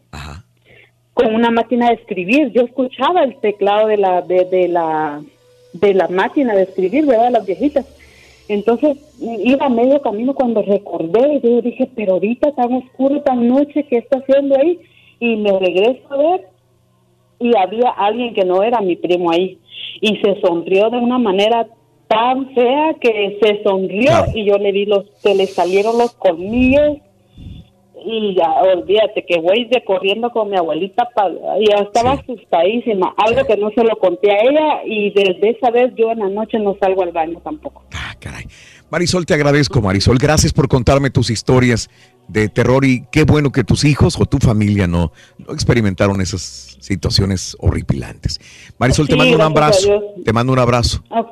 con 1.13 1.35
una 1.35 1.51
máquina 1.51 1.89
de 1.89 1.95
escribir. 1.95 2.51
Yo 2.53 2.63
escuchaba 2.63 3.23
el 3.23 3.37
teclado 3.41 3.89
de 3.89 3.97
la 3.97 4.23
de, 4.23 4.45
de 4.45 4.69
la 4.69 5.23
de 5.73 5.95
la 5.95 6.09
máquina 6.09 6.55
de 6.55 6.63
escribir, 6.63 7.07
¿verdad? 7.07 7.31
Las 7.31 7.47
viejitas. 7.47 7.87
Entonces 8.49 8.99
iba 9.21 9.67
a 9.67 9.71
medio 9.71 10.01
camino 10.03 10.35
cuando 10.35 10.63
recordé 10.63 11.35
y 11.37 11.41
yo 11.41 11.63
dije, 11.63 11.89
pero 11.95 12.15
ahorita 12.15 12.53
tan 12.53 12.73
oscuro, 12.75 13.23
tan 13.23 13.49
noche, 13.49 13.85
¿qué 13.85 13.99
está 13.99 14.19
haciendo 14.19 14.57
ahí? 14.57 14.79
Y 15.19 15.37
me 15.37 15.59
regreso 15.59 16.03
a 16.11 16.17
ver 16.17 16.49
y 17.39 17.57
había 17.57 17.91
alguien 17.91 18.35
que 18.35 18.45
no 18.45 18.63
era 18.63 18.81
mi 18.81 18.97
primo 18.97 19.31
ahí 19.31 19.59
y 20.01 20.17
se 20.17 20.41
sonrió 20.41 20.91
de 20.91 20.99
una 20.99 21.19
manera 21.19 21.67
tan 22.09 22.55
fea 22.55 22.95
que 23.01 23.39
se 23.41 23.63
sonrió 23.63 24.11
y 24.35 24.45
yo 24.45 24.59
le 24.59 24.73
vi 24.73 24.87
los 24.87 25.05
que 25.23 25.35
le 25.35 25.47
salieron 25.47 25.99
los 25.99 26.13
colmillos 26.13 26.99
y 28.05 28.35
ya 28.37 28.49
olvídate 28.77 29.25
que 29.27 29.41
voy 29.41 29.65
de 29.67 29.83
corriendo 29.85 30.31
con 30.31 30.51
mi 30.51 30.57
abuelita 30.57 31.09
pa- 31.15 31.31
y 31.61 31.69
ya 31.71 31.77
estaba 31.83 32.13
asustadísima 32.13 33.15
algo 33.17 33.45
que 33.47 33.57
no 33.57 33.71
se 33.75 33.83
lo 33.85 33.97
conté 33.97 34.31
a 34.33 34.41
ella 34.43 34.81
y 34.87 35.11
desde 35.11 35.51
esa 35.51 35.71
vez 35.71 35.93
yo 35.97 36.11
en 36.11 36.19
la 36.21 36.29
noche 36.29 36.59
no 36.59 36.77
salgo 36.81 37.03
al 37.03 37.13
baño 37.13 37.41
tampoco 37.43 37.83
Marisol, 38.91 39.27
te 39.27 39.35
agradezco, 39.35 39.81
Marisol. 39.83 40.19
Gracias 40.19 40.53
por 40.53 40.69
contarme 40.69 41.11
tus 41.11 41.29
historias 41.31 41.91
de 42.29 42.49
terror 42.49 42.85
y 42.85 43.05
qué 43.11 43.25
bueno 43.25 43.51
que 43.51 43.65
tus 43.65 43.85
hijos 43.85 44.19
o 44.21 44.25
tu 44.27 44.39
familia 44.39 44.87
no, 44.87 45.11
no 45.39 45.53
experimentaron 45.53 46.21
esas 46.21 46.77
situaciones 46.81 47.57
horripilantes. 47.59 48.41
Marisol, 48.79 49.09
te 49.09 49.17
mando 49.17 49.35
un 49.35 49.43
abrazo. 49.43 50.01
Te 50.25 50.33
mando 50.33 50.53
un 50.53 50.59
abrazo. 50.61 51.03
Ok. 51.11 51.29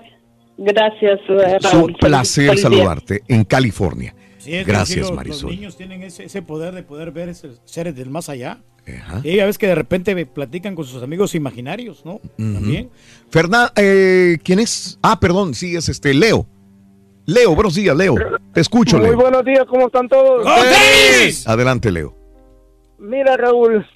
gracias 0.58 1.20
eh, 1.28 1.56
Es 1.60 1.72
Raúl. 1.72 1.90
un 1.92 1.96
placer 1.98 2.58
saludarte 2.58 3.22
en 3.28 3.44
California. 3.44 4.14
Sí, 4.42 4.54
es 4.56 4.64
que 4.66 4.72
Gracias, 4.72 5.00
los- 5.08 5.12
Marisol. 5.12 5.50
Los 5.50 5.58
niños 5.58 5.76
tienen 5.76 6.02
ese, 6.02 6.24
ese 6.24 6.42
poder 6.42 6.74
de 6.74 6.82
poder 6.82 7.10
ver 7.12 7.28
esos 7.28 7.60
seres 7.64 7.94
del 7.94 8.10
más 8.10 8.28
allá. 8.28 8.58
Y 9.22 9.38
a 9.38 9.44
veces 9.46 9.58
que 9.58 9.68
de 9.68 9.76
repente 9.76 10.12
me 10.16 10.26
platican 10.26 10.74
con 10.74 10.84
sus 10.84 11.00
amigos 11.04 11.36
imaginarios, 11.36 12.04
¿no? 12.04 12.20
También. 12.36 12.90
Fernán, 13.30 13.68
eh, 13.76 14.38
¿quién 14.42 14.58
es? 14.58 14.98
Ah, 15.02 15.20
perdón, 15.20 15.54
sí, 15.54 15.76
es 15.76 15.88
este 15.88 16.12
Leo. 16.12 16.44
Leo, 17.24 17.54
buenos 17.54 17.76
días, 17.76 17.96
Leo. 17.96 18.16
Te 18.52 18.60
escucho, 18.60 18.98
Muy 18.98 19.10
Leo. 19.10 19.16
buenos 19.18 19.44
días, 19.44 19.64
¿cómo 19.68 19.86
están 19.86 20.08
todos? 20.08 20.44
Adelante, 21.46 21.92
Leo. 21.92 22.12
Mira, 22.98 23.36
Raúl, 23.36 23.86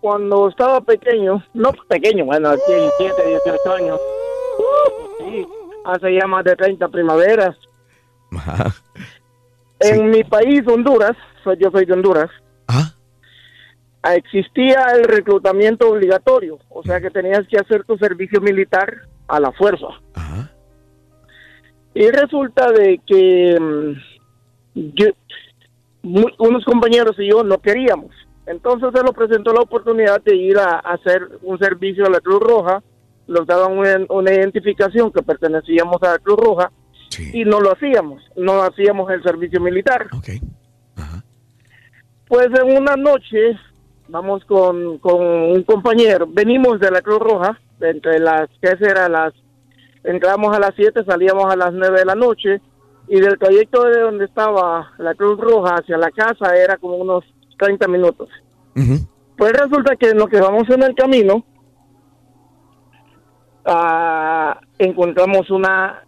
cuando 0.00 0.48
estaba 0.48 0.80
pequeño, 0.80 1.44
no 1.54 1.72
pequeño, 1.88 2.24
bueno, 2.26 2.50
17, 2.50 3.28
18 3.28 3.72
años, 3.76 4.00
sí, 5.18 5.44
hace 5.86 6.14
ya 6.14 6.26
más 6.28 6.44
de 6.44 6.54
30 6.54 6.86
primaveras. 6.88 7.56
En 9.80 10.10
mi 10.10 10.24
país, 10.24 10.62
Honduras, 10.66 11.16
soy- 11.44 11.58
yo 11.60 11.70
soy 11.70 11.84
de 11.84 11.92
Honduras, 11.92 12.30
ah, 14.02 14.14
existía 14.14 14.86
el 14.94 15.04
reclutamiento 15.04 15.90
obligatorio, 15.90 16.58
o 16.70 16.82
sea 16.82 17.00
que 17.00 17.10
tenías 17.10 17.46
que 17.48 17.58
hacer 17.58 17.84
tu 17.84 17.96
servicio 17.98 18.40
militar 18.40 19.02
a 19.28 19.40
la 19.40 19.52
fuerza. 19.52 19.86
Y 21.94 22.08
resulta 22.10 22.70
de 22.72 23.00
que 23.06 23.58
mm, 23.60 24.80
yo- 24.94 25.12
unos 26.38 26.64
compañeros 26.64 27.16
y 27.18 27.28
yo 27.30 27.42
no 27.42 27.58
queríamos. 27.58 28.12
Entonces 28.46 28.90
se 28.94 29.02
nos 29.02 29.12
presentó 29.14 29.52
la 29.52 29.62
oportunidad 29.62 30.22
de 30.22 30.36
ir 30.36 30.56
a, 30.58 30.74
a 30.76 30.94
hacer 30.94 31.20
un 31.42 31.58
servicio 31.58 32.06
a 32.06 32.10
la 32.10 32.20
Cruz 32.20 32.38
Roja. 32.40 32.80
Nos 33.26 33.44
daban 33.46 33.76
una, 33.76 33.96
una 34.10 34.32
identificación 34.32 35.10
que 35.10 35.22
pertenecíamos 35.22 36.00
a 36.02 36.12
la 36.12 36.18
Cruz 36.18 36.36
Roja 36.36 36.70
y 37.18 37.44
no 37.44 37.60
lo 37.60 37.72
hacíamos. 37.72 38.22
No 38.36 38.62
hacíamos 38.62 39.10
el 39.10 39.22
servicio 39.22 39.60
militar. 39.60 40.08
Pues 42.28 42.48
en 42.60 42.76
una 42.76 42.96
noche 42.96 43.58
vamos 44.08 44.44
con, 44.44 44.98
con 44.98 45.20
un 45.22 45.62
compañero. 45.62 46.26
Venimos 46.28 46.80
de 46.80 46.90
la 46.90 47.00
Cruz 47.00 47.18
Roja, 47.18 47.58
entre 47.80 48.18
las, 48.18 48.48
¿qué 48.60 48.76
será? 48.78 49.08
Las, 49.08 49.32
entramos 50.04 50.56
a 50.56 50.60
las 50.60 50.72
7, 50.76 51.04
salíamos 51.04 51.52
a 51.52 51.56
las 51.56 51.72
9 51.72 51.98
de 51.98 52.04
la 52.04 52.14
noche 52.14 52.60
y 53.08 53.20
del 53.20 53.38
trayecto 53.38 53.84
de 53.84 54.00
donde 54.00 54.24
estaba 54.24 54.92
la 54.98 55.14
Cruz 55.14 55.38
Roja 55.38 55.76
hacia 55.76 55.96
la 55.96 56.10
casa 56.10 56.56
era 56.56 56.76
como 56.76 56.96
unos 56.96 57.24
30 57.58 57.88
minutos. 57.88 58.28
Pues 59.36 59.52
resulta 59.52 59.96
que 59.96 60.10
en 60.10 60.18
lo 60.18 60.26
que 60.26 60.40
vamos 60.40 60.68
en 60.68 60.82
el 60.82 60.94
camino, 60.94 61.44
ah, 63.64 64.60
encontramos 64.78 65.50
una, 65.50 66.05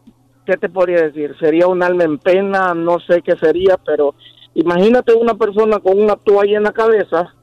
¿qué 0.49 0.57
te 0.57 0.70
podría 0.70 1.02
decir? 1.02 1.36
Sería 1.39 1.67
un 1.67 1.83
alma 1.83 2.05
en 2.05 2.17
pena, 2.18 2.73
no 2.73 2.99
sé 3.01 3.20
qué 3.20 3.36
sería, 3.36 3.77
pero 3.85 4.15
imagínate 4.55 5.12
una 5.12 5.35
persona 5.35 5.78
con 5.78 6.01
una 6.01 6.17
toalla 6.17 6.57
en 6.57 6.62
la 6.62 6.73
cabeza, 6.73 7.35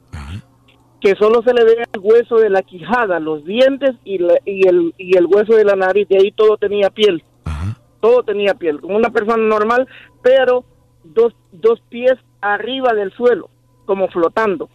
que 1.00 1.14
solo 1.14 1.40
se 1.42 1.54
le 1.54 1.62
ve 1.64 1.84
el 1.92 2.00
hueso 2.00 2.36
de 2.38 2.50
la 2.50 2.62
quijada, 2.62 3.20
los 3.20 3.44
dientes 3.44 3.94
y, 4.04 4.18
la- 4.18 4.40
y, 4.44 4.66
el, 4.66 4.92
y 4.98 5.16
el 5.16 5.26
hueso 5.26 5.54
de 5.54 5.64
la 5.64 5.76
nariz, 5.76 6.08
de 6.08 6.18
ahí 6.18 6.32
todo 6.32 6.56
tenía 6.56 6.90
piel. 6.90 7.22
Todo 8.00 8.24
tenía 8.24 8.54
piel, 8.54 8.80
como 8.80 8.96
una 8.96 9.10
persona 9.10 9.36
normal, 9.36 9.86
pero 10.22 10.64
dos, 11.04 11.32
dos 11.52 11.80
pies 11.88 12.14
arriba 12.40 12.92
del 12.92 13.12
suelo, 13.12 13.48
como 13.84 14.08
flotando. 14.08 14.68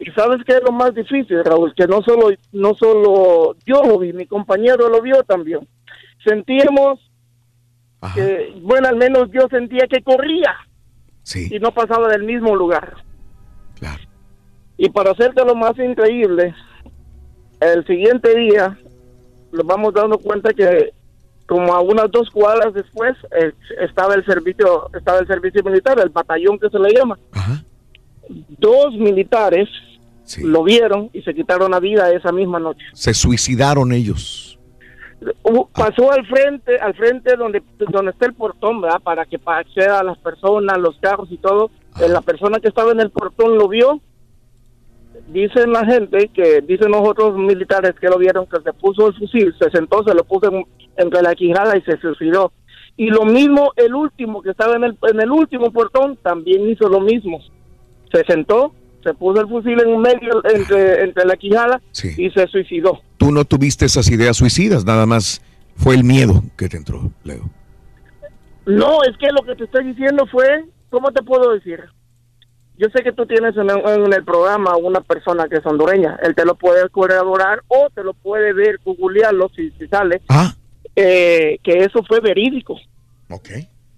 Y 0.00 0.10
sabes 0.10 0.38
qué 0.44 0.54
es 0.54 0.62
lo 0.64 0.72
más 0.72 0.92
difícil, 0.92 1.44
Raúl, 1.44 1.72
que 1.76 1.86
no 1.86 2.02
solo, 2.02 2.30
no 2.50 2.74
solo 2.74 3.54
yo 3.64 3.82
lo 3.84 3.98
vi, 4.00 4.12
mi 4.12 4.26
compañero 4.26 4.88
lo 4.88 5.00
vio 5.00 5.22
también. 5.22 5.60
Sentíamos 6.24 6.98
que, 8.14 8.54
bueno, 8.62 8.88
al 8.88 8.96
menos 8.96 9.30
yo 9.32 9.46
sentía 9.48 9.86
que 9.86 10.02
corría 10.02 10.54
y 11.34 11.58
no 11.58 11.72
pasaba 11.72 12.08
del 12.08 12.24
mismo 12.24 12.54
lugar. 12.56 12.96
Y 14.76 14.88
para 14.90 15.12
hacerte 15.12 15.44
lo 15.44 15.54
más 15.54 15.78
increíble, 15.78 16.54
el 17.60 17.86
siguiente 17.86 18.34
día 18.34 18.76
nos 19.52 19.66
vamos 19.66 19.94
dando 19.94 20.18
cuenta 20.18 20.52
que 20.52 20.92
como 21.46 21.74
a 21.74 21.80
unas 21.80 22.10
dos 22.10 22.30
cuadras 22.30 22.72
después 22.72 23.14
eh, 23.38 23.52
estaba 23.80 24.14
el 24.14 24.24
servicio 24.24 24.90
estaba 24.94 25.18
el 25.18 25.26
servicio 25.26 25.62
militar, 25.62 25.98
el 26.00 26.08
batallón 26.08 26.58
que 26.58 26.70
se 26.70 26.78
le 26.78 26.92
llama. 26.92 27.18
Dos 28.58 28.94
militares 28.94 29.68
lo 30.38 30.64
vieron 30.64 31.10
y 31.12 31.20
se 31.22 31.34
quitaron 31.34 31.72
la 31.72 31.80
vida 31.80 32.10
esa 32.12 32.32
misma 32.32 32.58
noche. 32.58 32.84
Se 32.94 33.12
suicidaron 33.12 33.92
ellos. 33.92 34.51
Hubo- 35.44 35.68
pasó 35.72 36.10
al 36.10 36.26
frente, 36.26 36.78
al 36.80 36.94
frente 36.94 37.36
donde 37.36 37.62
donde 37.90 38.10
está 38.10 38.26
el 38.26 38.34
portón, 38.34 38.80
¿verdad? 38.80 39.00
Para 39.02 39.24
que 39.24 39.38
acceda 39.44 40.00
a 40.00 40.04
las 40.04 40.18
personas, 40.18 40.78
los 40.78 40.96
carros 40.98 41.30
y 41.30 41.36
todo. 41.38 41.70
Eh, 42.00 42.08
La 42.08 42.20
persona 42.22 42.58
que 42.58 42.68
estaba 42.68 42.92
en 42.92 43.00
el 43.00 43.10
portón 43.10 43.56
lo 43.56 43.68
vio. 43.68 44.00
Dicen 45.28 45.72
la 45.72 45.84
gente 45.84 46.28
que 46.34 46.62
dicen 46.62 46.90
los 46.90 47.06
otros 47.06 47.36
militares 47.36 47.92
que 48.00 48.08
lo 48.08 48.18
vieron 48.18 48.46
que 48.46 48.60
se 48.62 48.72
puso 48.72 49.08
el 49.08 49.14
fusil, 49.14 49.54
se 49.58 49.70
sentó, 49.70 50.02
se 50.04 50.14
lo 50.14 50.24
puso 50.24 50.50
en- 50.50 50.66
entre 50.96 51.22
la 51.22 51.34
quijada 51.34 51.76
y 51.76 51.82
se 51.82 51.96
suicidó. 51.98 52.52
Y 52.96 53.08
lo 53.10 53.24
mismo 53.24 53.72
el 53.76 53.94
último 53.94 54.42
que 54.42 54.50
estaba 54.50 54.74
en 54.76 54.84
el 54.84 54.98
en 55.02 55.20
el 55.20 55.30
último 55.30 55.70
portón 55.70 56.16
también 56.22 56.68
hizo 56.68 56.88
lo 56.88 57.00
mismo. 57.00 57.40
Se 58.12 58.24
sentó, 58.24 58.72
se 59.02 59.14
puso 59.14 59.40
el 59.40 59.48
fusil 59.48 59.80
en 59.80 59.98
medio 60.00 60.42
entre 60.44 61.04
entre 61.04 61.24
la 61.24 61.36
quijada 61.36 61.80
y 62.16 62.30
se 62.30 62.46
suicidó. 62.48 63.00
Tú 63.16 63.30
no 63.32 63.44
tuviste 63.44 63.86
esas 63.86 64.10
ideas 64.10 64.36
suicidas, 64.36 64.84
nada 64.84 65.06
más 65.06 65.42
fue 65.76 65.94
el 65.94 66.04
miedo 66.04 66.42
que 66.56 66.68
te 66.68 66.76
entró, 66.76 67.10
Leo. 67.24 67.48
No, 68.66 69.02
es 69.02 69.16
que 69.18 69.28
lo 69.32 69.42
que 69.42 69.56
te 69.56 69.64
estoy 69.64 69.84
diciendo 69.86 70.26
fue, 70.30 70.64
¿cómo 70.90 71.10
te 71.10 71.22
puedo 71.22 71.52
decir? 71.52 71.80
Yo 72.78 72.88
sé 72.94 73.02
que 73.02 73.12
tú 73.12 73.26
tienes 73.26 73.56
en 73.56 73.70
el, 73.70 73.78
en 73.78 74.12
el 74.12 74.24
programa 74.24 74.76
una 74.76 75.00
persona 75.00 75.48
que 75.48 75.56
es 75.56 75.66
hondureña, 75.66 76.18
él 76.22 76.34
te 76.34 76.44
lo 76.44 76.54
puede 76.54 76.88
corroborar 76.88 77.62
o 77.68 77.88
te 77.94 78.02
lo 78.02 78.14
puede 78.14 78.52
ver, 78.52 78.78
googlearlo 78.84 79.50
si, 79.54 79.70
si 79.72 79.86
sale, 79.88 80.22
eh, 80.96 81.58
que 81.62 81.78
eso 81.84 82.02
fue 82.06 82.20
verídico. 82.20 82.78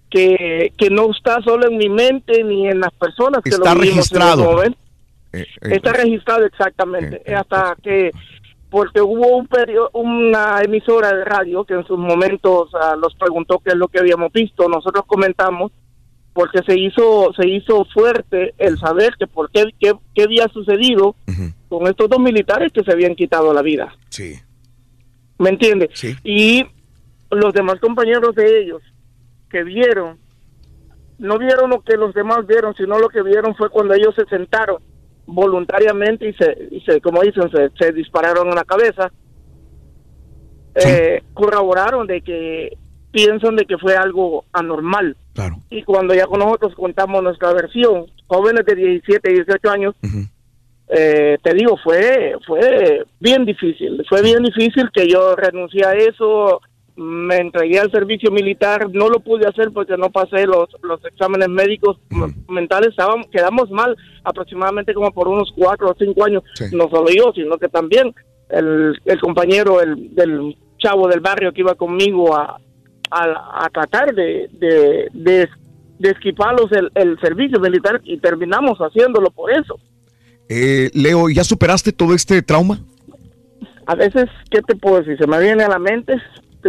Que, 0.09 0.71
que 0.77 0.89
no 0.89 1.11
está 1.11 1.41
solo 1.41 1.69
en 1.69 1.77
mi 1.77 1.89
mente 1.89 2.43
ni 2.43 2.67
en 2.69 2.79
las 2.79 2.93
personas 2.93 3.41
que 3.43 3.49
Está 3.49 3.75
lo 3.75 3.81
en 3.81 3.87
registrado. 3.87 4.63
Eh, 5.41 5.47
eh, 5.61 5.75
Está 5.75 5.93
registrado 5.93 6.45
exactamente. 6.45 7.21
Hasta 7.33 7.75
que, 7.81 8.11
porque 8.69 9.01
hubo 9.01 9.37
un 9.37 9.47
perio- 9.47 9.89
una 9.93 10.61
emisora 10.61 11.13
de 11.13 11.23
radio 11.25 11.63
que 11.65 11.73
en 11.75 11.85
sus 11.85 11.97
momentos 11.97 12.69
ah, 12.73 12.95
nos 13.01 13.13
preguntó 13.15 13.59
qué 13.59 13.69
es 13.71 13.75
lo 13.77 13.87
que 13.87 13.99
habíamos 13.99 14.31
visto. 14.33 14.67
Nosotros 14.67 15.05
comentamos 15.07 15.71
porque 16.33 16.59
se 16.65 16.77
hizo 16.77 17.31
se 17.33 17.47
hizo 17.47 17.85
fuerte 17.85 18.53
el 18.57 18.77
saber 18.77 19.13
que 19.17 19.25
por 19.27 19.49
qué, 19.51 19.63
qué, 19.79 19.93
qué 20.13 20.23
había 20.23 20.47
sucedido 20.49 21.15
con 21.69 21.87
estos 21.87 22.09
dos 22.09 22.19
militares 22.19 22.73
que 22.73 22.83
se 22.83 22.91
habían 22.91 23.15
quitado 23.15 23.53
la 23.53 23.61
vida. 23.61 23.95
Sí. 24.09 24.35
¿Me 25.37 25.49
entiendes? 25.49 25.89
Y 26.23 26.65
los 27.31 27.53
demás 27.53 27.79
compañeros 27.79 28.35
de 28.35 28.61
ellos 28.61 28.81
que 29.49 29.63
vieron, 29.63 30.17
no 31.17 31.37
vieron 31.37 31.69
lo 31.69 31.81
que 31.81 31.95
los 31.95 32.13
demás 32.13 32.45
vieron, 32.45 32.75
sino 32.75 32.99
lo 32.99 33.07
que 33.09 33.21
vieron 33.23 33.55
fue 33.55 33.69
cuando 33.69 33.93
ellos 33.93 34.13
se 34.15 34.25
sentaron 34.25 34.77
voluntariamente 35.25 36.29
y 36.29 36.33
se, 36.33 36.67
y 36.71 36.81
se 36.81 37.01
como 37.01 37.21
dicen, 37.21 37.49
se, 37.51 37.69
se 37.77 37.91
dispararon 37.91 38.49
en 38.49 38.55
la 38.55 38.63
cabeza. 38.63 39.11
Eh, 40.75 41.23
corroboraron 41.33 42.05
de 42.05 42.21
que 42.21 42.77
piensan 43.11 43.55
de 43.55 43.65
que 43.65 43.77
fue 43.77 43.95
algo 43.95 44.43
anormal. 44.51 45.15
Y 45.69 45.83
cuando 45.83 46.13
ya 46.13 46.25
con 46.25 46.39
nosotros 46.39 46.75
contamos 46.75 47.23
nuestra 47.23 47.53
versión, 47.53 48.05
jóvenes 48.27 48.65
de 48.65 48.75
17 48.75 49.31
y 49.31 49.35
18 49.35 49.69
años, 49.69 49.95
eh, 50.89 51.37
te 51.41 51.53
digo, 51.53 51.77
fue, 51.81 52.35
fue 52.45 53.05
bien 53.19 53.45
difícil. 53.45 54.03
Fue 54.09 54.21
bien 54.21 54.43
difícil 54.43 54.89
que 54.93 55.07
yo 55.07 55.35
renuncié 55.35 55.85
a 55.85 55.93
eso, 55.93 56.61
me 56.95 57.37
entregué 57.37 57.79
al 57.79 57.91
servicio 57.91 58.31
militar, 58.31 58.89
no 58.93 59.09
lo 59.09 59.19
pude 59.19 59.47
hacer 59.47 59.71
porque 59.73 59.97
no 59.97 60.09
pasé 60.09 60.45
los, 60.45 60.69
los 60.81 61.03
exámenes 61.05 61.49
médicos 61.49 61.97
mentales, 62.47 62.89
estábamos, 62.89 63.27
quedamos 63.27 63.69
mal 63.69 63.95
aproximadamente 64.23 64.93
como 64.93 65.11
por 65.11 65.27
unos 65.27 65.51
cuatro 65.55 65.89
o 65.89 65.95
cinco 65.97 66.23
años, 66.23 66.43
no 66.71 66.89
solo 66.89 67.07
yo, 67.09 67.31
sino 67.33 67.57
que 67.57 67.67
también 67.67 68.13
el, 68.49 68.97
el 69.03 69.19
compañero 69.19 69.81
el, 69.81 70.15
del 70.15 70.55
chavo 70.77 71.07
del 71.07 71.19
barrio 71.19 71.51
que 71.51 71.61
iba 71.61 71.75
conmigo 71.75 72.35
a, 72.35 72.59
a, 73.11 73.65
a 73.65 73.69
tratar 73.69 74.15
de, 74.15 74.49
de, 74.53 75.09
de, 75.11 75.49
de 75.99 76.09
esquivarlos 76.09 76.71
el, 76.71 76.91
el 76.95 77.19
servicio 77.19 77.59
militar 77.59 77.99
y 78.03 78.17
terminamos 78.19 78.77
haciéndolo 78.79 79.31
por 79.31 79.51
eso. 79.51 79.77
Eh, 80.47 80.91
Leo, 80.93 81.29
¿ya 81.29 81.43
superaste 81.43 81.91
todo 81.91 82.13
este 82.13 82.41
trauma? 82.41 82.79
a 83.87 83.95
veces, 83.95 84.25
¿qué 84.49 84.61
te 84.61 84.75
puedo 84.75 84.99
decir? 84.99 85.17
Se 85.17 85.27
me 85.27 85.39
viene 85.39 85.63
a 85.63 85.69
la 85.69 85.79
mente, 85.79 86.13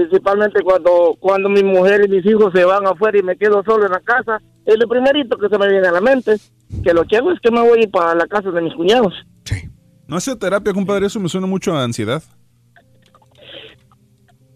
principalmente 0.00 0.60
cuando, 0.62 1.16
cuando 1.18 1.49
mi 1.49 1.62
mujer 1.62 2.02
y 2.07 2.08
mis 2.10 2.26
hijos 2.26 2.52
se 2.55 2.65
van 2.65 2.86
afuera 2.86 3.18
y 3.18 3.23
me 3.23 3.36
quedo 3.36 3.62
solo 3.65 3.86
en 3.86 3.92
la 3.92 4.00
casa. 4.00 4.41
Es 4.66 4.76
lo 4.78 4.86
primerito 4.89 5.39
que 5.39 5.49
se 5.49 5.58
me 5.58 5.68
viene 5.68 5.89
a 5.89 5.92
la 5.92 6.00
mente. 6.00 6.36
Que 6.84 6.92
lo 6.92 7.05
que 7.05 7.16
hago 7.16 7.33
es 7.33 7.41
que 7.41 7.50
me 7.50 7.60
voy 7.60 7.86
para 7.86 8.15
la 8.15 8.26
casa 8.26 8.50
de 8.50 8.60
mis 8.60 8.75
cuñados. 8.75 9.15
No 10.08 10.16
hace 10.16 10.36
terapia, 10.36 10.73
compadre, 10.73 11.07
eso 11.07 11.18
me 11.18 11.28
suena 11.28 11.47
mucho 11.49 11.75
a 11.75 11.83
ansiedad. 11.83 12.23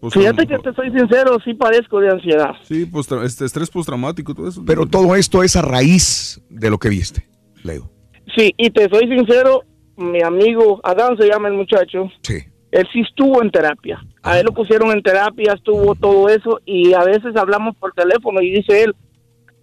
Pues, 0.01 0.15
Fíjate 0.15 0.47
que 0.47 0.59
te 0.59 0.73
soy 0.75 0.91
sincero, 0.93 1.37
sí 1.45 1.55
padezco 1.55 1.99
de 2.01 2.11
ansiedad. 2.11 2.51
Sí, 2.63 2.87
postra- 2.87 3.25
este 3.25 3.45
estrés 3.45 3.69
postraumático, 3.69 4.35
todo 4.35 4.49
eso. 4.49 4.63
Pero 4.65 4.87
todo 4.87 5.17
esto 5.17 5.43
es 5.43 5.57
a 5.57 5.63
raíz 5.63 6.41
de 6.49 6.71
lo 6.71 6.79
que 6.79 6.89
viste, 6.89 7.27
Leo. 7.65 7.91
Sí, 8.37 8.55
y 8.57 8.71
te 8.71 8.89
soy 8.89 9.09
sincero, 9.09 9.63
mi 9.97 10.23
amigo 10.23 10.81
Adán 10.85 11.17
se 11.19 11.27
llama 11.29 11.49
el 11.49 11.55
muchacho. 11.55 12.09
Sí. 12.23 12.39
Él 12.71 12.87
sí 12.93 13.01
estuvo 13.01 13.43
en 13.43 13.51
terapia. 13.51 13.99
A 14.23 14.39
él 14.39 14.45
lo 14.47 14.53
pusieron 14.53 14.91
en 14.91 15.03
terapia, 15.03 15.55
estuvo 15.55 15.95
todo 15.95 16.29
eso 16.29 16.61
y 16.67 16.93
a 16.93 17.03
veces 17.05 17.35
hablamos 17.37 17.77
por 17.77 17.93
teléfono 17.93 18.41
y 18.43 18.51
dice 18.51 18.83
él 18.85 18.95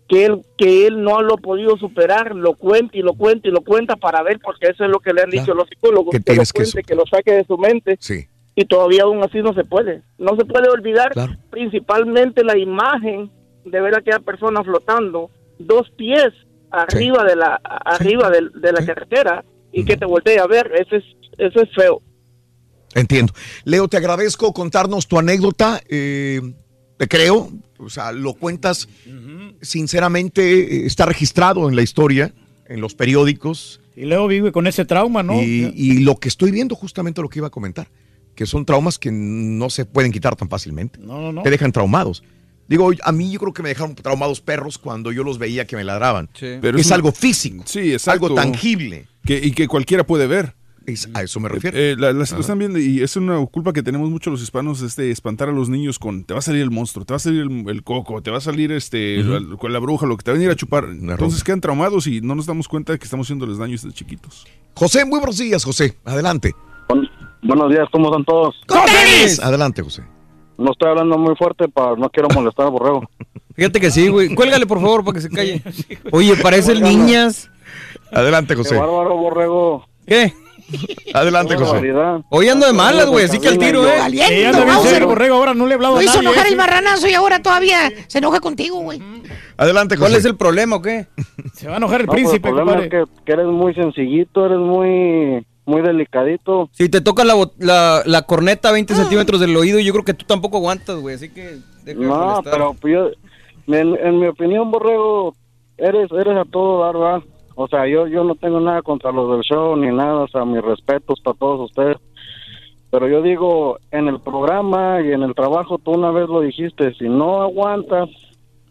que 0.07 0.25
él 0.25 0.41
que 0.57 0.87
él 0.87 1.03
no 1.03 1.21
lo 1.21 1.35
ha 1.35 1.37
podido 1.37 1.77
superar, 1.77 2.33
lo 2.33 2.55
cuenta 2.55 2.97
y 2.97 3.01
lo 3.01 3.13
cuenta 3.13 3.47
y 3.47 3.51
lo 3.51 3.61
cuenta 3.61 3.95
para 3.97 4.23
ver 4.23 4.39
porque 4.41 4.67
eso 4.67 4.83
es 4.85 4.89
lo 4.89 4.99
que 4.99 5.13
le 5.13 5.21
han 5.21 5.29
dicho 5.29 5.53
los 5.53 5.67
psicólogos, 5.69 6.11
Que 6.11 6.19
lo 6.19 6.41
que 6.43 6.51
cuente, 6.53 6.83
que 6.83 6.95
lo 6.95 7.03
saque 7.05 7.33
de 7.33 7.43
su 7.45 7.57
mente. 7.57 7.97
Sí. 7.99 8.25
Y 8.55 8.65
todavía 8.65 9.03
aún 9.03 9.21
así 9.23 9.39
no 9.43 9.53
se 9.53 9.63
puede. 9.63 10.01
No 10.17 10.35
se 10.35 10.45
puede 10.45 10.69
olvidar 10.69 11.11
principalmente 11.51 12.43
la 12.43 12.57
imagen 12.57 13.29
de 13.65 13.81
ver 13.81 13.95
a 13.95 13.99
aquella 13.99 14.19
persona 14.19 14.63
flotando 14.63 15.29
dos 15.59 15.89
pies 15.91 16.29
arriba 16.71 17.23
de 17.23 17.35
la 17.35 17.55
arriba 17.85 18.29
del- 18.29 18.51
de, 18.53 18.71
la 18.71 18.85
carretera 18.85 19.43
y 19.71 19.83
que 19.85 19.97
te 19.97 20.05
voltee 20.05 20.39
a 20.39 20.47
ver, 20.47 20.71
eso 20.75 20.95
es 20.95 21.03
eso 21.37 21.61
es 21.61 21.69
feo. 21.75 22.01
Entiendo. 22.97 23.33
Leo, 23.63 23.87
te 23.87 23.97
agradezco 23.97 24.53
contarnos 24.53 25.07
tu 25.07 25.17
anécdota. 25.19 25.81
eh, 25.87 26.41
te 26.97 27.07
creo. 27.07 27.51
O 27.79 27.89
sea, 27.89 28.11
lo 28.11 28.33
cuentas 28.33 28.87
sinceramente. 29.61 30.41
eh, 30.83 30.85
Está 30.85 31.05
registrado 31.05 31.69
en 31.69 31.75
la 31.75 31.81
historia, 31.81 32.33
en 32.67 32.81
los 32.81 32.93
periódicos. 32.95 33.81
Y 33.95 34.05
Leo 34.05 34.27
vive 34.27 34.51
con 34.51 34.67
ese 34.67 34.85
trauma, 34.85 35.23
¿no? 35.23 35.41
Y, 35.41 35.71
y 35.75 35.99
lo 35.99 36.17
que 36.17 36.27
estoy 36.27 36.51
viendo, 36.51 36.75
justamente 36.75 37.21
lo 37.21 37.29
que 37.29 37.39
iba 37.39 37.47
a 37.47 37.51
comentar, 37.51 37.87
que 38.35 38.45
son 38.45 38.65
traumas 38.65 38.99
que 38.99 39.11
no 39.11 39.69
se 39.69 39.85
pueden 39.85 40.11
quitar 40.11 40.35
tan 40.35 40.49
fácilmente. 40.49 40.99
No, 40.99 41.19
no, 41.19 41.31
no. 41.31 41.41
Te 41.43 41.49
dejan 41.49 41.71
traumados. 41.71 42.23
Digo, 42.67 42.91
a 43.01 43.11
mí 43.13 43.31
yo 43.31 43.39
creo 43.39 43.53
que 43.53 43.63
me 43.63 43.69
dejaron 43.69 43.95
traumados 43.95 44.41
perros 44.41 44.77
cuando 44.77 45.11
yo 45.11 45.23
los 45.23 45.37
veía 45.39 45.65
que 45.65 45.75
me 45.77 45.83
ladraban. 45.85 46.29
Pero 46.61 46.77
es 46.77 46.87
un- 46.87 46.93
algo 46.93 47.11
físico. 47.11 47.63
Sí, 47.65 47.93
es 47.93 48.07
algo 48.07 48.27
tangible. 48.35 49.07
Que, 49.25 49.37
y 49.41 49.51
que 49.51 49.67
cualquiera 49.67 50.05
puede 50.05 50.27
ver. 50.27 50.53
A 51.13 51.21
eso 51.21 51.39
me 51.41 51.49
refiero. 51.49 51.77
Eh, 51.77 51.95
la- 51.97 52.09
Ajá. 52.11 52.35
lo 52.35 52.39
están 52.41 52.59
viendo 52.59 52.79
y 52.79 53.01
es 53.03 53.17
una 53.17 53.45
culpa 53.47 53.73
que 53.73 53.83
tenemos 53.83 54.09
mucho 54.09 54.29
los 54.29 54.41
hispanos, 54.41 54.81
este, 54.81 55.11
espantar 55.11 55.49
a 55.49 55.51
los 55.51 55.67
niños 55.67 55.99
con, 55.99 56.23
te 56.23 56.33
va 56.33 56.39
a 56.39 56.41
salir 56.41 56.61
el 56.61 56.71
monstruo, 56.71 57.03
te 57.03 57.11
va 57.11 57.17
a 57.17 57.19
salir 57.19 57.41
el, 57.41 57.67
el 57.69 57.83
coco, 57.83 58.21
te 58.21 58.31
va 58.31 58.37
a 58.37 58.41
salir 58.41 58.71
este, 58.71 59.19
Ujú. 59.19 59.29
la- 59.31 59.57
con 59.57 59.73
la 59.73 59.79
bruja, 59.79 60.05
lo 60.07 60.15
que 60.15 60.23
te 60.23 60.31
va 60.31 60.35
a 60.35 60.39
venir 60.39 60.49
a 60.51 60.55
chupar. 60.55 60.85
Entonces 60.85 61.43
quedan 61.43 61.59
traumados 61.59 62.07
y 62.07 62.21
no 62.21 62.35
nos 62.35 62.45
damos 62.45 62.69
cuenta 62.69 62.93
de 62.93 62.99
que 62.99 63.03
estamos 63.05 63.27
haciéndoles 63.27 63.57
daño 63.57 63.73
desde 63.73 63.91
chiquitos. 63.91 64.47
José, 64.75 65.03
muy 65.03 65.19
buenos 65.19 65.37
días, 65.37 65.63
José. 65.65 65.97
Adelante. 66.05 66.53
Buenos 67.43 67.69
días, 67.69 67.87
¿cómo 67.91 68.07
están 68.07 68.23
todos? 68.23 68.55
Adelante, 69.43 69.81
José. 69.81 70.03
No 70.57 70.71
estoy 70.71 70.89
hablando 70.89 71.17
muy 71.17 71.35
fuerte 71.35 71.67
para 71.67 71.95
no 71.97 72.09
quiero 72.09 72.29
molestar 72.33 72.65
al 72.67 72.71
borrego. 72.71 73.01
Fíjate 73.55 73.79
que 73.81 73.91
sí, 73.91 74.07
güey. 74.07 74.33
Cuélgale, 74.33 74.65
por 74.65 74.79
favor, 74.79 75.03
para 75.03 75.15
que 75.15 75.21
se 75.21 75.29
calle. 75.29 75.61
Oye, 76.11 76.35
parecen 76.37 76.81
niñas. 76.81 77.49
Adelante, 78.11 78.55
Qué 78.55 78.61
bárbaro, 78.75 79.17
borrego. 79.17 79.85
¿Qué? 80.07 80.33
Adelante, 81.13 81.55
José. 81.55 81.71
barbaridad. 81.71 82.21
Hoy 82.29 82.49
ando 82.49 82.65
de 82.67 82.73
malas, 82.73 83.07
güey, 83.07 83.25
así 83.25 83.39
que 83.39 83.47
al 83.47 83.57
tiro, 83.57 83.87
¿eh? 83.87 83.97
Valiente, 83.99 84.35
Sí, 84.35 84.43
anda 84.45 84.63
bien 84.63 84.75
Bowser. 84.75 84.91
serio, 84.93 85.07
borrego, 85.07 85.35
ahora 85.35 85.53
no 85.53 85.65
le 85.65 85.71
he 85.71 85.75
hablado 85.75 85.93
Lo 85.95 85.99
a 85.99 86.03
hizo 86.03 86.15
nadie. 86.15 86.27
enojar 86.29 86.45
¿eh? 86.45 86.49
el 86.49 86.55
marranazo 86.57 87.07
y 87.07 87.13
ahora 87.13 87.41
todavía 87.41 87.91
se 88.07 88.17
enoja 88.17 88.39
contigo, 88.39 88.79
güey. 88.81 89.01
Adelante, 89.57 89.97
¿Cuál 89.97 90.15
es 90.15 90.25
el 90.25 90.35
problema 90.35 90.75
o 90.77 90.81
qué? 90.81 91.07
Se 91.53 91.67
va 91.67 91.75
a 91.75 91.77
enojar 91.77 92.01
el 92.01 92.07
No, 92.07 92.11
pues, 92.13 92.21
príncipe, 92.23 92.49
el 92.49 92.55
problema 92.55 92.73
compadre. 92.79 92.99
es 93.03 93.07
que, 93.09 93.23
que 93.25 93.31
eres 93.31 93.45
muy 93.47 93.73
sencillito, 93.73 94.45
eres 94.45 94.59
muy 94.59 95.45
muy 95.65 95.81
delicadito. 95.81 96.69
Si 96.71 96.87
te 96.87 97.01
toca 97.01 97.25
la, 97.25 97.35
bot- 97.35 97.51
la, 97.59 98.01
la 98.05 98.21
corneta 98.21 98.69
a 98.69 98.71
20 98.71 98.95
centímetros 98.95 99.41
del 99.41 99.55
oído, 99.57 99.79
yo 99.79 99.91
creo 99.91 100.05
que 100.05 100.13
tú 100.13 100.23
tampoco 100.25 100.57
aguantas, 100.57 100.95
güey. 100.97 101.15
Así 101.15 101.27
que. 101.29 101.57
deja 101.83 101.99
de 101.99 102.05
No, 102.07 102.15
molestar. 102.15 102.53
pero 102.53 102.73
pues, 102.79 102.93
yo, 102.93 103.09
en, 103.75 103.95
en 103.97 104.19
mi 104.19 104.27
opinión, 104.27 104.71
borrego, 104.71 105.35
eres 105.77 106.09
eres 106.13 106.37
a 106.37 106.45
todo 106.45 106.83
dar, 106.85 106.93
¿verdad? 106.97 107.21
O 107.59 107.67
sea, 107.67 107.87
yo 107.87 108.05
yo 108.07 108.23
no 108.23 108.35
tengo 108.35 108.59
nada 108.59 108.83
contra 108.83 109.11
los 109.11 109.31
del 109.31 109.41
show 109.41 109.75
ni 109.75 109.87
nada, 109.87 110.13
o 110.19 110.27
sea, 110.27 110.45
mis 110.45 110.61
respetos 110.61 111.19
para 111.21 111.35
todos 111.37 111.69
ustedes. 111.71 111.97
Pero 112.91 113.07
yo 113.07 113.21
digo, 113.23 113.79
en 113.91 114.07
el 114.07 114.21
programa 114.21 115.01
y 115.01 115.11
en 115.11 115.23
el 115.23 115.33
trabajo, 115.33 115.77
tú 115.79 115.91
una 115.91 116.11
vez 116.11 116.29
lo 116.29 116.41
dijiste, 116.41 116.93
si 116.93 117.05
no 117.09 117.41
aguantas, 117.41 118.09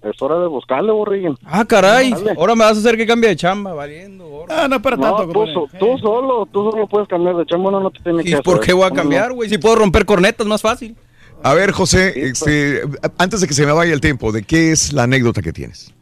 es 0.02 0.22
hora 0.22 0.38
de 0.38 0.46
buscarle, 0.46 0.92
borriguín. 0.92 1.36
Ah, 1.44 1.64
caray. 1.64 2.12
Dale. 2.12 2.34
Ahora 2.38 2.54
me 2.54 2.64
vas 2.64 2.76
a 2.76 2.80
hacer 2.80 2.96
que 2.96 3.06
cambie 3.06 3.28
de 3.30 3.36
chamba, 3.36 3.74
valiendo. 3.74 4.44
Ah, 4.48 4.68
no 4.70 4.80
para 4.80 4.96
No, 4.96 5.16
tanto, 5.16 5.32
tú, 5.32 5.46
so- 5.52 5.68
tú 5.78 5.98
solo, 5.98 6.46
tú 6.46 6.70
solo 6.70 6.86
puedes 6.86 7.08
cambiar 7.08 7.36
de 7.36 7.44
chamba, 7.44 7.72
no, 7.72 7.80
no 7.80 7.90
te 7.90 8.00
tiene 8.04 8.22
que 8.22 8.30
¿Y 8.30 8.32
hacer. 8.34 8.44
por 8.44 8.60
qué 8.60 8.72
voy 8.72 8.84
a 8.84 8.88
¿Cómo 8.90 8.96
no? 8.98 9.02
cambiar, 9.02 9.32
güey? 9.32 9.50
Si 9.50 9.58
puedo 9.58 9.74
romper 9.74 10.06
cornetas, 10.06 10.46
más 10.46 10.62
fácil. 10.62 10.96
A 11.42 11.52
ver, 11.54 11.72
José, 11.72 12.12
este, 12.28 12.82
antes 13.18 13.40
de 13.40 13.48
que 13.48 13.52
se 13.54 13.66
me 13.66 13.72
vaya 13.72 13.92
el 13.92 14.00
tiempo, 14.00 14.30
¿de 14.32 14.44
qué 14.44 14.70
es 14.70 14.92
la 14.92 15.02
anécdota 15.02 15.42
que 15.42 15.52
tienes? 15.52 15.92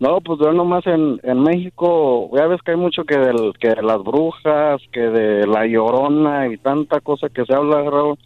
No, 0.00 0.20
pues 0.20 0.38
yo 0.40 0.52
nomás 0.52 0.86
en, 0.86 1.20
en 1.22 1.42
México, 1.42 2.30
ya 2.36 2.46
ves 2.46 2.60
que 2.62 2.72
hay 2.72 2.76
mucho 2.76 3.04
que, 3.04 3.16
del, 3.16 3.52
que 3.58 3.68
de 3.68 3.82
las 3.82 4.02
brujas, 4.02 4.80
que 4.92 5.00
de 5.00 5.46
la 5.46 5.66
llorona 5.66 6.48
y 6.48 6.56
tanta 6.58 7.00
cosa 7.00 7.28
que 7.28 7.44
se 7.44 7.54
habla, 7.54 7.82
Raúl. 7.82 8.18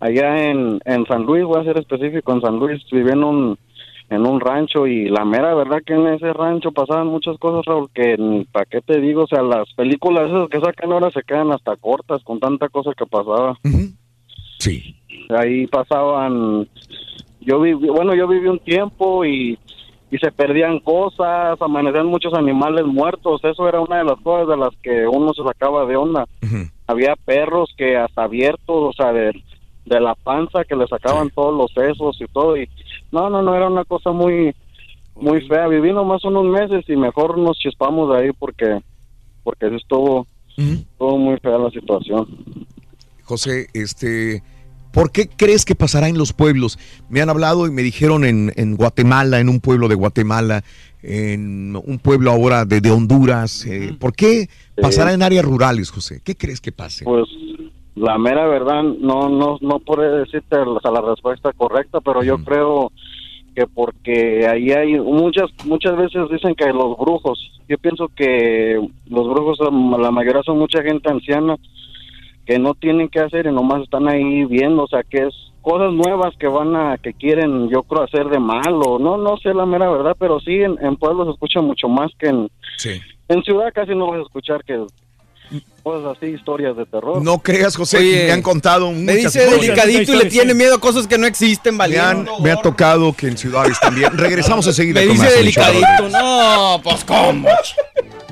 Allá 0.00 0.50
en, 0.50 0.80
en 0.84 1.06
San 1.06 1.24
Luis, 1.24 1.44
voy 1.44 1.60
a 1.60 1.64
ser 1.64 1.78
específico, 1.78 2.32
en 2.32 2.40
San 2.40 2.58
Luis 2.58 2.80
viví 2.90 3.10
en 3.10 3.24
un, 3.24 3.58
en 4.10 4.26
un 4.26 4.40
rancho 4.40 4.86
y 4.86 5.08
la 5.08 5.24
mera 5.24 5.54
verdad 5.54 5.82
que 5.84 5.94
en 5.94 6.06
ese 6.06 6.32
rancho 6.32 6.72
pasaban 6.72 7.08
muchas 7.08 7.36
cosas, 7.38 7.64
Raúl, 7.64 7.90
que 7.92 8.16
ni 8.16 8.44
para 8.44 8.64
qué 8.66 8.80
te 8.80 9.00
digo, 9.00 9.24
o 9.24 9.26
sea, 9.26 9.42
las 9.42 9.72
películas 9.74 10.28
esas 10.30 10.48
que 10.48 10.60
sacan 10.60 10.92
ahora 10.92 11.10
se 11.10 11.22
quedan 11.22 11.52
hasta 11.52 11.76
cortas 11.76 12.22
con 12.22 12.38
tanta 12.38 12.68
cosa 12.68 12.92
que 12.96 13.06
pasaba. 13.06 13.58
Sí. 14.58 14.96
Ahí 15.30 15.66
pasaban, 15.66 16.68
yo 17.40 17.60
viví, 17.60 17.88
bueno, 17.88 18.14
yo 18.14 18.26
viví 18.28 18.48
un 18.48 18.58
tiempo 18.60 19.24
y, 19.24 19.58
y 20.10 20.18
se 20.18 20.32
perdían 20.32 20.80
cosas, 20.80 21.60
amanecían 21.60 22.06
muchos 22.06 22.32
animales 22.34 22.86
muertos, 22.86 23.42
eso 23.44 23.68
era 23.68 23.80
una 23.80 23.98
de 23.98 24.04
las 24.04 24.18
cosas 24.20 24.48
de 24.48 24.56
las 24.56 24.74
que 24.82 25.06
uno 25.06 25.34
se 25.34 25.42
sacaba 25.42 25.84
de 25.84 25.96
onda. 25.96 26.26
Había 26.86 27.14
perros 27.16 27.74
que 27.76 27.96
hasta 27.96 28.24
abiertos, 28.24 28.64
o 28.68 28.92
sea, 28.94 29.12
de, 29.12 29.32
de 29.84 30.00
la 30.00 30.14
panza 30.14 30.64
que 30.64 30.76
le 30.76 30.86
sacaban 30.86 31.30
todos 31.30 31.54
los 31.54 31.72
sesos 31.72 32.18
y 32.20 32.26
todo, 32.32 32.56
y 32.56 32.68
no, 33.12 33.28
no, 33.28 33.42
no, 33.42 33.54
era 33.54 33.68
una 33.68 33.84
cosa 33.84 34.10
muy, 34.10 34.54
muy 35.14 35.46
fea. 35.46 35.66
Viví 35.66 35.92
nomás 35.92 36.24
unos 36.24 36.46
meses 36.46 36.84
y 36.88 36.96
mejor 36.96 37.36
nos 37.36 37.58
chispamos 37.58 38.10
de 38.10 38.22
ahí 38.22 38.30
porque, 38.32 38.80
porque 39.42 39.66
estuvo, 39.76 40.26
estuvo 40.56 41.18
muy 41.18 41.38
fea 41.38 41.58
la 41.58 41.70
situación. 41.70 42.26
José, 43.24 43.66
este, 43.74 44.42
¿por 44.92 45.10
qué 45.10 45.28
crees 45.28 45.64
que 45.64 45.74
pasará 45.74 46.08
en 46.08 46.18
los 46.18 46.32
pueblos? 46.32 46.78
Me 47.08 47.20
han 47.20 47.30
hablado 47.30 47.66
y 47.66 47.70
me 47.70 47.82
dijeron 47.82 48.24
en, 48.24 48.52
en 48.56 48.76
Guatemala, 48.76 49.40
en 49.40 49.48
un 49.48 49.60
pueblo 49.60 49.88
de 49.88 49.94
Guatemala, 49.94 50.64
en 51.02 51.76
un 51.76 51.98
pueblo 51.98 52.30
ahora 52.30 52.64
de, 52.64 52.80
de 52.80 52.90
Honduras. 52.90 53.64
eh, 53.66 53.94
¿Por 53.98 54.14
qué 54.14 54.48
pasará 54.80 55.12
en 55.12 55.22
áreas 55.22 55.44
rurales, 55.44 55.90
José? 55.90 56.20
¿Qué 56.24 56.34
crees 56.34 56.60
que 56.60 56.72
pase? 56.72 57.04
Pues 57.04 57.28
la 57.94 58.16
mera 58.18 58.46
verdad, 58.46 58.82
no, 58.82 59.28
no, 59.28 59.58
no 59.60 59.78
puedo 59.80 60.02
decirte 60.18 60.56
sea, 60.82 60.90
la 60.92 61.00
respuesta 61.00 61.52
correcta, 61.52 62.00
pero 62.00 62.22
yo 62.22 62.38
creo 62.44 62.92
que 63.56 63.66
porque 63.66 64.46
ahí 64.46 64.70
hay 64.70 65.00
muchas, 65.00 65.50
muchas 65.64 65.96
veces 65.96 66.22
dicen 66.30 66.54
que 66.54 66.66
los 66.66 66.96
brujos, 66.96 67.38
yo 67.68 67.76
pienso 67.78 68.08
que 68.14 68.80
los 69.06 69.28
brujos, 69.28 69.58
la 69.98 70.10
mayoría 70.12 70.42
son 70.44 70.58
mucha 70.58 70.80
gente 70.82 71.10
anciana 71.10 71.56
que 72.48 72.58
no 72.58 72.72
tienen 72.72 73.08
que 73.10 73.20
hacer 73.20 73.44
y 73.46 73.52
nomás 73.52 73.82
están 73.82 74.08
ahí 74.08 74.44
viendo, 74.46 74.84
o 74.84 74.88
sea, 74.88 75.02
que 75.02 75.18
es 75.26 75.34
cosas 75.60 75.92
nuevas 75.92 76.34
que 76.40 76.46
van 76.48 76.74
a, 76.74 76.96
que 76.96 77.12
quieren, 77.12 77.68
yo 77.68 77.82
creo, 77.82 78.04
hacer 78.04 78.26
de 78.28 78.38
malo, 78.38 78.98
no, 78.98 79.18
no 79.18 79.36
sé 79.36 79.52
la 79.52 79.66
mera 79.66 79.90
verdad, 79.90 80.16
pero 80.18 80.40
sí, 80.40 80.54
en, 80.54 80.76
en 80.82 80.96
pueblos 80.96 81.26
se 81.26 81.32
escucha 81.34 81.60
mucho 81.60 81.88
más 81.88 82.10
que 82.18 82.28
en, 82.28 82.48
en 83.28 83.42
ciudad 83.42 83.70
casi 83.74 83.94
no 83.94 84.06
vas 84.06 84.20
a 84.20 84.22
escuchar 84.22 84.64
que 84.64 84.82
cosas 85.82 86.16
así, 86.16 86.26
historias 86.32 86.74
de 86.76 86.86
terror. 86.86 87.20
No 87.22 87.38
creas, 87.38 87.76
José, 87.76 87.98
Oye, 87.98 88.24
me 88.26 88.32
han 88.32 88.42
contado 88.42 88.90
Me 88.92 89.14
muchas 89.14 89.32
dice 89.34 89.44
cosas. 89.46 89.60
delicadito 89.60 90.12
y 90.14 90.16
le 90.16 90.24
tiene 90.26 90.54
miedo 90.54 90.74
a 90.76 90.80
cosas 90.80 91.06
que 91.06 91.16
no 91.18 91.26
existen, 91.26 91.76
Me, 91.76 91.84
han- 91.84 92.24
valiendo. 92.24 92.38
me 92.40 92.50
ha 92.50 92.56
tocado 92.56 93.12
que 93.14 93.28
en 93.28 93.36
ciudades 93.38 93.78
también. 93.80 94.16
Regresamos 94.16 94.66
enseguida. 94.66 95.00
Me 95.00 95.06
con 95.06 95.16
dice 95.16 95.24
más 95.26 95.34
delicadito. 95.36 96.08
No, 96.10 96.80
pues 96.82 97.04
cómo. 97.04 97.48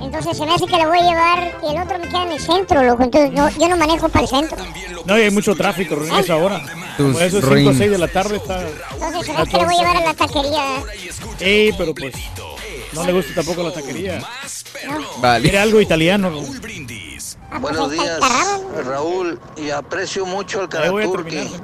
Entonces 0.00 0.36
se 0.36 0.44
me 0.44 0.52
hace 0.55 0.66
que 0.66 0.76
lo 0.76 0.89
voy 0.89 0.99
a 0.99 1.02
llevar 1.02 1.58
y 1.62 1.75
el 1.75 1.83
otro 1.83 1.99
me 1.99 2.07
queda 2.08 2.23
en 2.25 2.33
el 2.33 2.41
centro, 2.41 2.83
loco. 2.83 3.02
Entonces 3.02 3.33
no- 3.33 3.49
yo 3.50 3.68
no 3.68 3.76
manejo 3.76 4.08
para 4.08 4.25
el 4.25 4.28
centro. 4.28 4.58
No, 5.05 5.18
y 5.18 5.23
hay 5.23 5.31
mucho 5.31 5.55
tráfico, 5.55 5.97
esa 6.18 6.36
hora. 6.36 6.62
Tus 6.97 7.12
Por 7.15 7.23
eso 7.23 7.36
5 7.41 7.47
o 7.50 7.55
Rin. 7.55 7.78
6 7.78 7.91
de 7.91 7.99
la 7.99 8.08
tarde 8.08 8.36
está... 8.36 8.60
Entonces 8.92 9.26
se 9.26 9.33
me 9.33 9.39
hace 9.41 9.50
que 9.50 9.57
lo 9.58 9.65
voy 9.65 9.75
a 9.75 9.78
llevar 9.78 9.97
a 9.97 10.00
la 10.00 10.15
taquería. 10.15 10.65
Ey, 11.41 11.73
pero 11.78 11.94
pues... 11.94 12.15
No 12.92 13.05
le 13.05 13.12
gusta 13.12 13.34
tampoco 13.34 13.62
la 13.62 13.73
taquería. 13.73 14.23
Vale. 15.18 15.42
Quiere 15.42 15.58
algo 15.58 15.81
italiano. 15.81 16.31
¿no? 16.31 16.41
Buenos 17.60 17.91
días, 17.91 18.20
Raúl, 18.84 19.41
y 19.57 19.70
aprecio 19.70 20.26
mucho 20.26 20.60
al 20.60 20.68
voy 20.91 21.05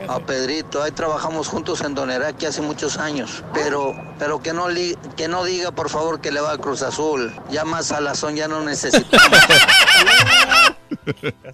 a 0.08 0.18
Pedrito, 0.20 0.82
ahí 0.82 0.90
trabajamos 0.92 1.48
juntos 1.48 1.82
en 1.82 1.94
Doneraki 1.94 2.46
hace 2.46 2.62
muchos 2.62 2.96
años, 2.98 3.44
pero 3.52 3.92
pero 4.18 4.40
que 4.40 4.52
no 4.52 4.68
li- 4.68 4.96
que 5.16 5.28
no 5.28 5.44
diga 5.44 5.70
por 5.72 5.90
favor 5.90 6.20
que 6.20 6.30
le 6.32 6.40
va 6.40 6.52
a 6.52 6.58
Cruz 6.58 6.82
Azul, 6.82 7.32
ya 7.50 7.64
más 7.64 7.86
salazón 7.86 8.36
ya 8.36 8.48
no 8.48 8.62
necesitamos. 8.64 9.38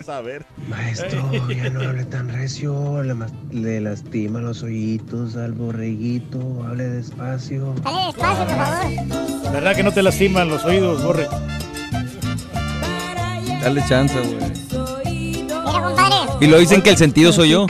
A 0.08 0.20
ver. 0.20 0.44
Maestro, 0.68 1.31
ya 1.48 1.70
no 1.70 1.81
hable 1.81 2.05
tan 2.05 2.28
recio, 2.28 3.02
le, 3.50 3.81
lastima 3.81 4.40
los 4.40 4.62
oídos 4.62 5.36
al 5.36 5.52
borreguito, 5.52 6.39
hable 6.66 6.84
despacio. 6.84 7.74
Dale 7.84 8.07
despacio, 8.07 8.47
por 8.47 8.57
favor. 8.57 9.52
¿Verdad 9.52 9.76
que 9.76 9.82
no 9.82 9.92
te 9.92 10.02
lastiman 10.02 10.48
los 10.48 10.65
oídos, 10.65 11.02
Borre? 11.02 11.28
Dale 13.68 13.84
chance, 13.86 14.18
güey. 14.18 15.12
Mira, 15.12 15.62
compadre. 15.62 16.16
Y 16.40 16.47
lo 16.47 16.58
dicen 16.58 16.80
que 16.80 16.88
el 16.88 16.97
sentido 16.97 17.32
soy 17.32 17.50
yo. 17.50 17.66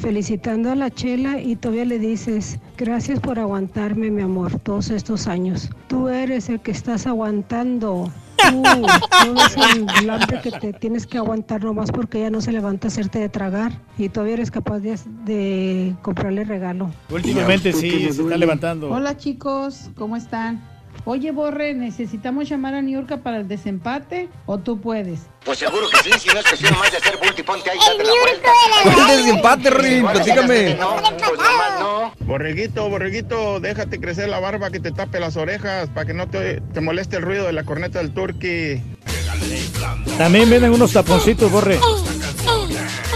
Felicitando 0.00 0.70
a 0.70 0.74
la 0.74 0.90
chela 0.90 1.42
y 1.42 1.56
todavía 1.56 1.84
le 1.84 1.98
dices, 1.98 2.58
gracias 2.78 3.20
por 3.20 3.38
aguantarme, 3.38 4.10
mi 4.10 4.22
amor, 4.22 4.58
todos 4.60 4.88
estos 4.88 5.26
años. 5.26 5.68
Tú 5.88 6.08
eres 6.08 6.48
el 6.48 6.60
que 6.60 6.70
estás 6.70 7.06
aguantando. 7.06 8.10
Tú, 8.38 8.62
no 8.62 9.44
es 9.44 9.54
el 10.00 10.08
hambre 10.08 10.40
que 10.40 10.52
te 10.52 10.72
tienes 10.72 11.06
que 11.06 11.18
aguantar 11.18 11.62
nomás 11.62 11.92
porque 11.92 12.20
ella 12.20 12.30
no 12.30 12.40
se 12.40 12.50
levanta 12.50 12.86
a 12.86 12.88
hacerte 12.88 13.18
de 13.18 13.28
tragar 13.28 13.72
y 13.98 14.08
todavía 14.08 14.34
eres 14.34 14.50
capaz 14.50 14.78
de, 14.78 14.98
de 15.26 15.94
comprarle 16.00 16.44
regalo. 16.44 16.90
Últimamente 17.10 17.74
sí, 17.74 18.10
se 18.10 18.22
está 18.22 18.38
levantando. 18.38 18.90
Hola 18.90 19.18
chicos, 19.18 19.90
¿cómo 19.96 20.16
están? 20.16 20.71
Oye, 21.04 21.32
Borre, 21.32 21.74
¿necesitamos 21.74 22.48
llamar 22.48 22.74
a 22.74 22.82
Niurka 22.82 23.18
para 23.18 23.38
el 23.38 23.48
desempate 23.48 24.28
o 24.46 24.58
tú 24.58 24.80
puedes? 24.80 25.20
Pues 25.44 25.58
seguro 25.58 25.88
que 25.90 25.96
sí, 25.98 26.10
si 26.18 26.28
no 26.28 26.38
es 26.38 26.46
cuestión 26.46 26.78
más 26.78 26.92
de 26.92 26.98
hacer 26.98 27.16
bulto 27.16 27.40
y 27.40 27.42
ponte 27.42 27.70
ahí, 27.70 27.78
date 27.78 28.04
la 28.04 28.12
vuelta. 28.22 28.48
¿Cuál 28.94 29.16
desempate, 29.16 29.70
Rin? 29.70 30.06
Platícame. 30.06 30.78
Borreguito, 32.20 32.88
borreguito, 32.88 33.58
déjate 33.58 34.00
crecer 34.00 34.28
la 34.28 34.38
barba 34.38 34.70
que 34.70 34.78
te 34.78 34.92
tape 34.92 35.18
las 35.18 35.36
orejas 35.36 35.88
para 35.88 36.06
que 36.06 36.14
no 36.14 36.28
te, 36.28 36.60
te 36.60 36.80
moleste 36.80 37.16
el 37.16 37.22
ruido 37.22 37.46
de 37.46 37.52
la 37.52 37.64
corneta 37.64 37.98
del 37.98 38.14
turqui. 38.14 38.80
También 40.18 40.48
venden 40.48 40.72
unos 40.72 40.92
taponcitos, 40.92 41.50
Borre. 41.50 41.78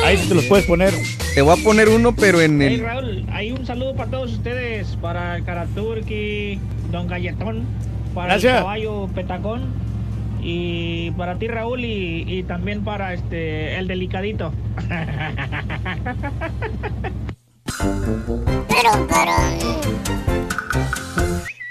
Ahí 0.05 0.17
sí 0.19 0.29
te 0.29 0.35
los 0.35 0.45
puedes 0.45 0.67
poner. 0.67 0.93
Te 1.35 1.43
voy 1.43 1.59
a 1.59 1.63
poner 1.63 1.89
uno, 1.89 2.15
pero 2.15 2.41
en 2.41 2.61
Hey 2.63 2.75
el. 2.75 2.81
Raúl, 2.81 3.27
hay 3.33 3.53
un 3.53 3.67
saludo 3.67 3.95
para 3.95 4.11
todos 4.11 4.33
ustedes, 4.33 4.97
para 5.01 5.37
el 5.37 5.45
Karaturki, 5.45 6.59
Don 6.91 7.07
Galletón, 7.07 7.65
para 8.15 8.33
Gracias. 8.35 8.53
el 8.55 8.59
caballo 8.61 9.09
Petacón 9.15 9.65
y 10.43 11.11
para 11.13 11.37
ti 11.39 11.49
Raúl 11.49 11.85
y, 11.85 12.25
y 12.27 12.43
también 12.45 12.85
para 12.85 13.13
este 13.15 13.77
el 13.79 13.87
delicadito. 13.89 14.53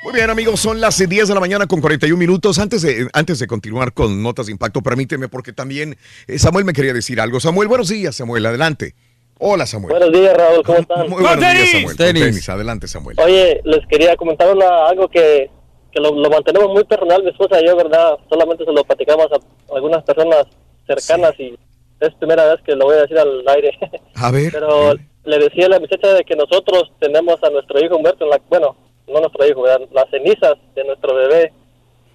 Muy 0.05 0.13
bien, 0.13 0.29
amigos, 0.29 0.59
son 0.59 0.79
las 0.79 0.99
10 0.99 1.27
de 1.29 1.33
la 1.33 1.39
mañana 1.39 1.65
con 1.65 1.81
41 1.81 2.15
minutos. 2.15 2.59
Antes 2.59 2.83
de, 2.83 3.07
antes 3.11 3.39
de 3.39 3.47
continuar 3.47 3.91
con 3.91 4.21
notas 4.21 4.45
de 4.45 4.51
impacto, 4.51 4.81
permíteme, 4.81 5.29
porque 5.29 5.51
también 5.51 5.97
eh, 6.27 6.37
Samuel 6.37 6.63
me 6.63 6.73
quería 6.73 6.93
decir 6.93 7.19
algo. 7.19 7.39
Samuel, 7.39 7.67
buenos 7.67 7.89
días, 7.89 8.15
Samuel, 8.15 8.45
adelante. 8.45 8.93
Hola, 9.39 9.65
Samuel. 9.65 9.97
Buenos 9.97 10.11
días, 10.17 10.37
Raúl, 10.37 10.63
¿cómo 10.63 10.77
están? 10.77 11.09
Muy 11.09 11.23
buenos 11.23 11.39
días, 11.39 11.71
Samuel. 11.71 11.97
Tenis. 11.97 12.23
tenis, 12.23 12.49
adelante, 12.49 12.87
Samuel. 12.87 13.17
Oye, 13.19 13.61
les 13.63 13.85
quería 13.87 14.15
comentar 14.15 14.55
una- 14.55 14.87
algo 14.87 15.07
que, 15.09 15.49
que 15.91 15.99
lo, 15.99 16.13
lo 16.13 16.29
mantenemos 16.29 16.69
muy 16.71 16.83
personal, 16.83 17.23
mi 17.23 17.31
esposa 17.31 17.59
y 17.59 17.65
yo, 17.65 17.75
¿verdad? 17.75 18.11
Solamente 18.29 18.63
se 18.63 18.71
lo 18.71 18.83
platicamos 18.83 19.25
a 19.31 19.75
algunas 19.75 20.03
personas 20.03 20.45
cercanas 20.85 21.33
y 21.39 21.57
es 21.99 22.13
primera 22.19 22.45
vez 22.45 22.61
que 22.63 22.75
lo 22.75 22.85
voy 22.85 22.97
a 22.97 23.01
decir 23.01 23.17
al 23.17 23.43
aire. 23.47 23.71
A 24.13 24.29
ver. 24.29 24.51
Pero 24.53 24.93
le 25.25 25.39
decía 25.39 25.65
a 25.65 25.69
la 25.69 25.79
muchacha 25.79 26.09
de 26.13 26.23
que 26.23 26.35
nosotros 26.35 26.91
tenemos 26.99 27.43
a 27.43 27.49
nuestro 27.49 27.83
hijo 27.83 27.97
muerto 27.97 28.23
en 28.25 28.29
la... 28.29 28.39
Bueno, 28.49 28.77
no 29.07 29.19
nuestro 29.19 29.47
hijo, 29.47 29.61
¿verdad? 29.61 29.87
Las 29.91 30.09
cenizas 30.09 30.53
de 30.75 30.83
nuestro 30.83 31.15
bebé 31.15 31.53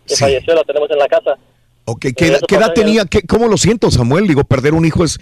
que 0.07 0.17
falleció 0.17 0.55
lo 0.55 0.65
tenemos 0.65 0.91
en 0.91 0.99
la 0.99 1.07
casa. 1.09 1.37
Ok, 1.87 2.07
¿qué, 2.17 2.27
edad- 2.27 2.41
qué 2.47 2.55
edad 2.57 2.73
tenía? 2.73 3.05
¿Qué- 3.05 3.23
¿Cómo 3.27 3.49
lo 3.49 3.57
siento, 3.57 3.91
Samuel? 3.91 4.27
Digo, 4.27 4.45
perder 4.45 4.75
un 4.75 4.85
hijo 4.85 5.05
es, 5.05 5.19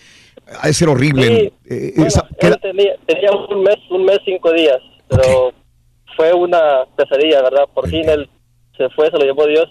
de 0.63 0.73
ser 0.73 0.89
horrible. 0.89 1.27
Sí, 1.27 1.53
Eh, 1.71 1.93
Bueno, 1.97 2.09
esa- 2.09 2.29
¿qué 2.41 2.47
él 2.49 2.59
tenía, 2.61 2.97
tenía 3.07 3.31
un 3.33 3.63
mes, 3.63 3.77
un 3.91 4.05
mes, 4.05 4.19
cinco 4.25 4.53
días, 4.53 4.79
pero 5.09 5.53
fue 6.17 6.33
una 6.33 6.85
pesadilla, 6.97 7.43
¿verdad? 7.43 7.65
Por 7.75 7.89
fin 7.89 8.09
él 8.09 8.29
se 8.77 8.89
fue, 8.91 9.07
se 9.11 9.19
lo 9.19 9.25
llevó 9.25 9.47
Dios. 9.47 9.67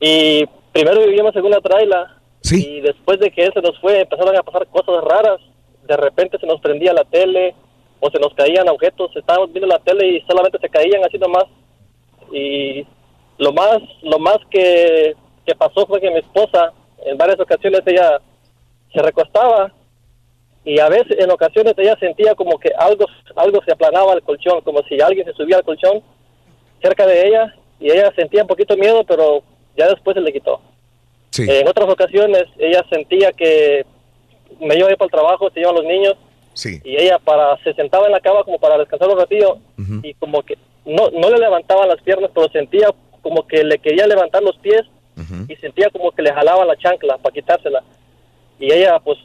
Y 0.00 0.44
primero 0.72 1.04
vivíamos 1.04 1.34
en 1.34 1.44
una 1.44 1.60
traila. 1.60 2.14
Y 2.50 2.80
después 2.80 3.18
de 3.18 3.30
que 3.32 3.42
él 3.44 3.50
se 3.52 3.60
nos 3.60 3.78
fue, 3.80 4.00
empezaron 4.00 4.34
a 4.36 4.42
pasar 4.42 4.66
cosas 4.68 5.02
raras 5.04 5.38
de 5.86 5.96
repente 5.96 6.38
se 6.38 6.46
nos 6.46 6.60
prendía 6.60 6.92
la 6.92 7.04
tele 7.04 7.54
o 8.00 8.10
se 8.10 8.18
nos 8.18 8.32
caían 8.34 8.68
objetos, 8.68 9.10
estábamos 9.16 9.52
viendo 9.52 9.66
la 9.66 9.78
tele 9.80 10.06
y 10.06 10.20
solamente 10.22 10.58
se 10.58 10.68
caían 10.68 11.04
así 11.04 11.18
nomás. 11.18 11.44
Y 12.32 12.86
lo 13.38 13.52
más, 13.52 13.78
lo 14.02 14.18
más 14.18 14.38
que, 14.50 15.14
que 15.46 15.54
pasó 15.54 15.86
fue 15.86 16.00
que 16.00 16.10
mi 16.10 16.18
esposa, 16.18 16.72
en 17.04 17.16
varias 17.16 17.40
ocasiones 17.40 17.80
ella 17.86 18.20
se 18.92 19.02
recostaba 19.02 19.72
y 20.64 20.78
a 20.80 20.88
veces, 20.88 21.16
en 21.18 21.30
ocasiones 21.30 21.74
ella 21.76 21.96
sentía 21.98 22.34
como 22.34 22.58
que 22.58 22.70
algo, 22.76 23.06
algo 23.36 23.60
se 23.64 23.72
aplanaba 23.72 24.12
al 24.12 24.22
colchón, 24.22 24.60
como 24.60 24.82
si 24.82 25.00
alguien 25.00 25.24
se 25.24 25.32
subía 25.32 25.56
al 25.56 25.64
colchón 25.64 26.02
cerca 26.82 27.06
de 27.06 27.26
ella 27.26 27.54
y 27.80 27.90
ella 27.90 28.12
sentía 28.14 28.42
un 28.42 28.48
poquito 28.48 28.76
miedo, 28.76 29.02
pero 29.04 29.42
ya 29.76 29.88
después 29.88 30.14
se 30.14 30.20
le 30.20 30.32
quitó. 30.32 30.60
En 31.38 31.68
otras 31.68 31.88
ocasiones 31.88 32.44
ella 32.58 32.84
sentía 32.90 33.32
que 33.32 33.86
me 34.60 34.76
iba 34.76 34.88
a 34.88 34.90
ir 34.90 34.96
para 34.96 35.06
el 35.06 35.12
trabajo, 35.12 35.50
se 35.50 35.60
iban 35.60 35.74
los 35.74 35.84
niños 35.84 36.16
Sí. 36.54 36.80
y 36.84 36.96
ella 36.96 37.18
para 37.18 37.56
se 37.62 37.72
sentaba 37.74 38.06
en 38.06 38.12
la 38.12 38.20
cama 38.20 38.42
como 38.44 38.58
para 38.58 38.78
descansar 38.78 39.08
un 39.08 39.18
ratillo 39.18 39.58
y 40.02 40.14
como 40.14 40.42
que 40.42 40.58
no 40.84 41.10
no 41.10 41.30
le 41.30 41.38
levantaba 41.38 41.86
las 41.86 42.00
piernas 42.02 42.30
pero 42.34 42.48
sentía 42.48 42.88
como 43.22 43.46
que 43.46 43.62
le 43.62 43.78
quería 43.78 44.06
levantar 44.06 44.42
los 44.42 44.56
pies 44.58 44.82
y 45.48 45.56
sentía 45.56 45.90
como 45.90 46.12
que 46.12 46.22
le 46.22 46.32
jalaba 46.32 46.64
la 46.64 46.76
chancla 46.76 47.18
para 47.18 47.34
quitársela. 47.34 47.82
Y 48.58 48.72
ella 48.72 48.98
pues 49.00 49.18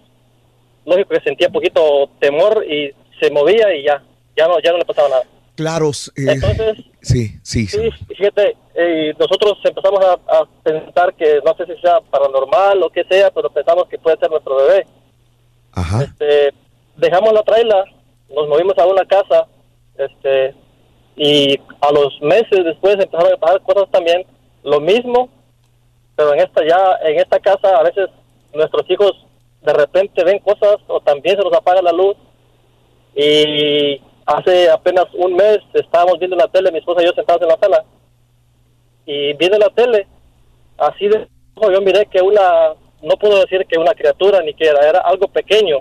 lógico 0.85 1.09
que 1.09 1.21
sentía 1.21 1.47
un 1.47 1.53
poquito 1.53 2.09
temor 2.19 2.65
y 2.67 2.91
se 3.19 3.31
movía 3.31 3.73
y 3.75 3.83
ya 3.83 4.03
ya 4.35 4.47
no 4.47 4.59
ya 4.59 4.71
no 4.71 4.79
le 4.79 4.85
pasaba 4.85 5.09
nada. 5.09 5.23
Claro, 5.55 5.91
eh, 6.15 6.25
entonces 6.29 6.83
sí, 7.01 7.39
sí, 7.43 7.67
sí. 7.67 7.91
fíjate 8.07 8.57
eh, 8.73 9.13
nosotros 9.19 9.59
empezamos 9.63 10.03
a, 10.03 10.13
a 10.13 10.45
pensar 10.63 11.13
que 11.13 11.39
no 11.45 11.55
sé 11.55 11.67
si 11.67 11.79
sea 11.79 11.99
paranormal 12.01 12.81
o 12.81 12.89
qué 12.89 13.03
sea 13.03 13.29
pero 13.29 13.51
pensamos 13.51 13.87
que 13.87 13.99
puede 13.99 14.17
ser 14.17 14.31
nuestro 14.31 14.55
bebé. 14.57 14.87
Este, 16.01 16.53
dejamos 16.95 17.33
la 17.33 17.43
traila, 17.43 17.83
nos 18.29 18.47
movimos 18.47 18.77
a 18.77 18.85
una 18.85 19.05
casa, 19.05 19.47
este, 19.97 20.55
y 21.15 21.59
a 21.81 21.91
los 21.91 22.21
meses 22.21 22.65
después 22.65 22.95
empezaron 22.95 23.33
a 23.33 23.37
pasar 23.37 23.61
cosas 23.61 23.89
también, 23.91 24.25
lo 24.63 24.79
mismo, 24.79 25.29
pero 26.15 26.33
en 26.33 26.39
esta 26.39 26.65
ya, 26.65 26.97
en 27.03 27.19
esta 27.19 27.39
casa 27.39 27.77
a 27.77 27.83
veces 27.83 28.09
nuestros 28.53 28.89
hijos 28.89 29.11
de 29.61 29.73
repente 29.73 30.23
ven 30.23 30.39
cosas 30.39 30.77
o 30.87 30.99
también 30.99 31.37
se 31.37 31.43
nos 31.43 31.53
apaga 31.53 31.81
la 31.81 31.91
luz 31.91 32.15
y 33.15 34.01
hace 34.25 34.69
apenas 34.69 35.05
un 35.13 35.35
mes 35.35 35.59
estábamos 35.73 36.19
viendo 36.19 36.35
la 36.35 36.47
tele, 36.47 36.71
mi 36.71 36.79
esposa 36.79 37.01
y 37.01 37.05
yo 37.05 37.13
sentados 37.13 37.41
en 37.41 37.47
la 37.47 37.57
sala 37.57 37.85
y 39.05 39.33
viendo 39.33 39.57
la 39.57 39.69
tele, 39.69 40.07
así 40.77 41.07
de 41.07 41.27
yo 41.61 41.81
miré 41.81 42.05
que 42.07 42.21
una 42.21 42.73
no 43.03 43.15
puedo 43.17 43.39
decir 43.41 43.65
que 43.69 43.77
una 43.77 43.93
criatura 43.93 44.41
ni 44.41 44.53
que 44.53 44.65
era, 44.65 44.87
era 44.87 44.99
algo 44.99 45.27
pequeño, 45.27 45.77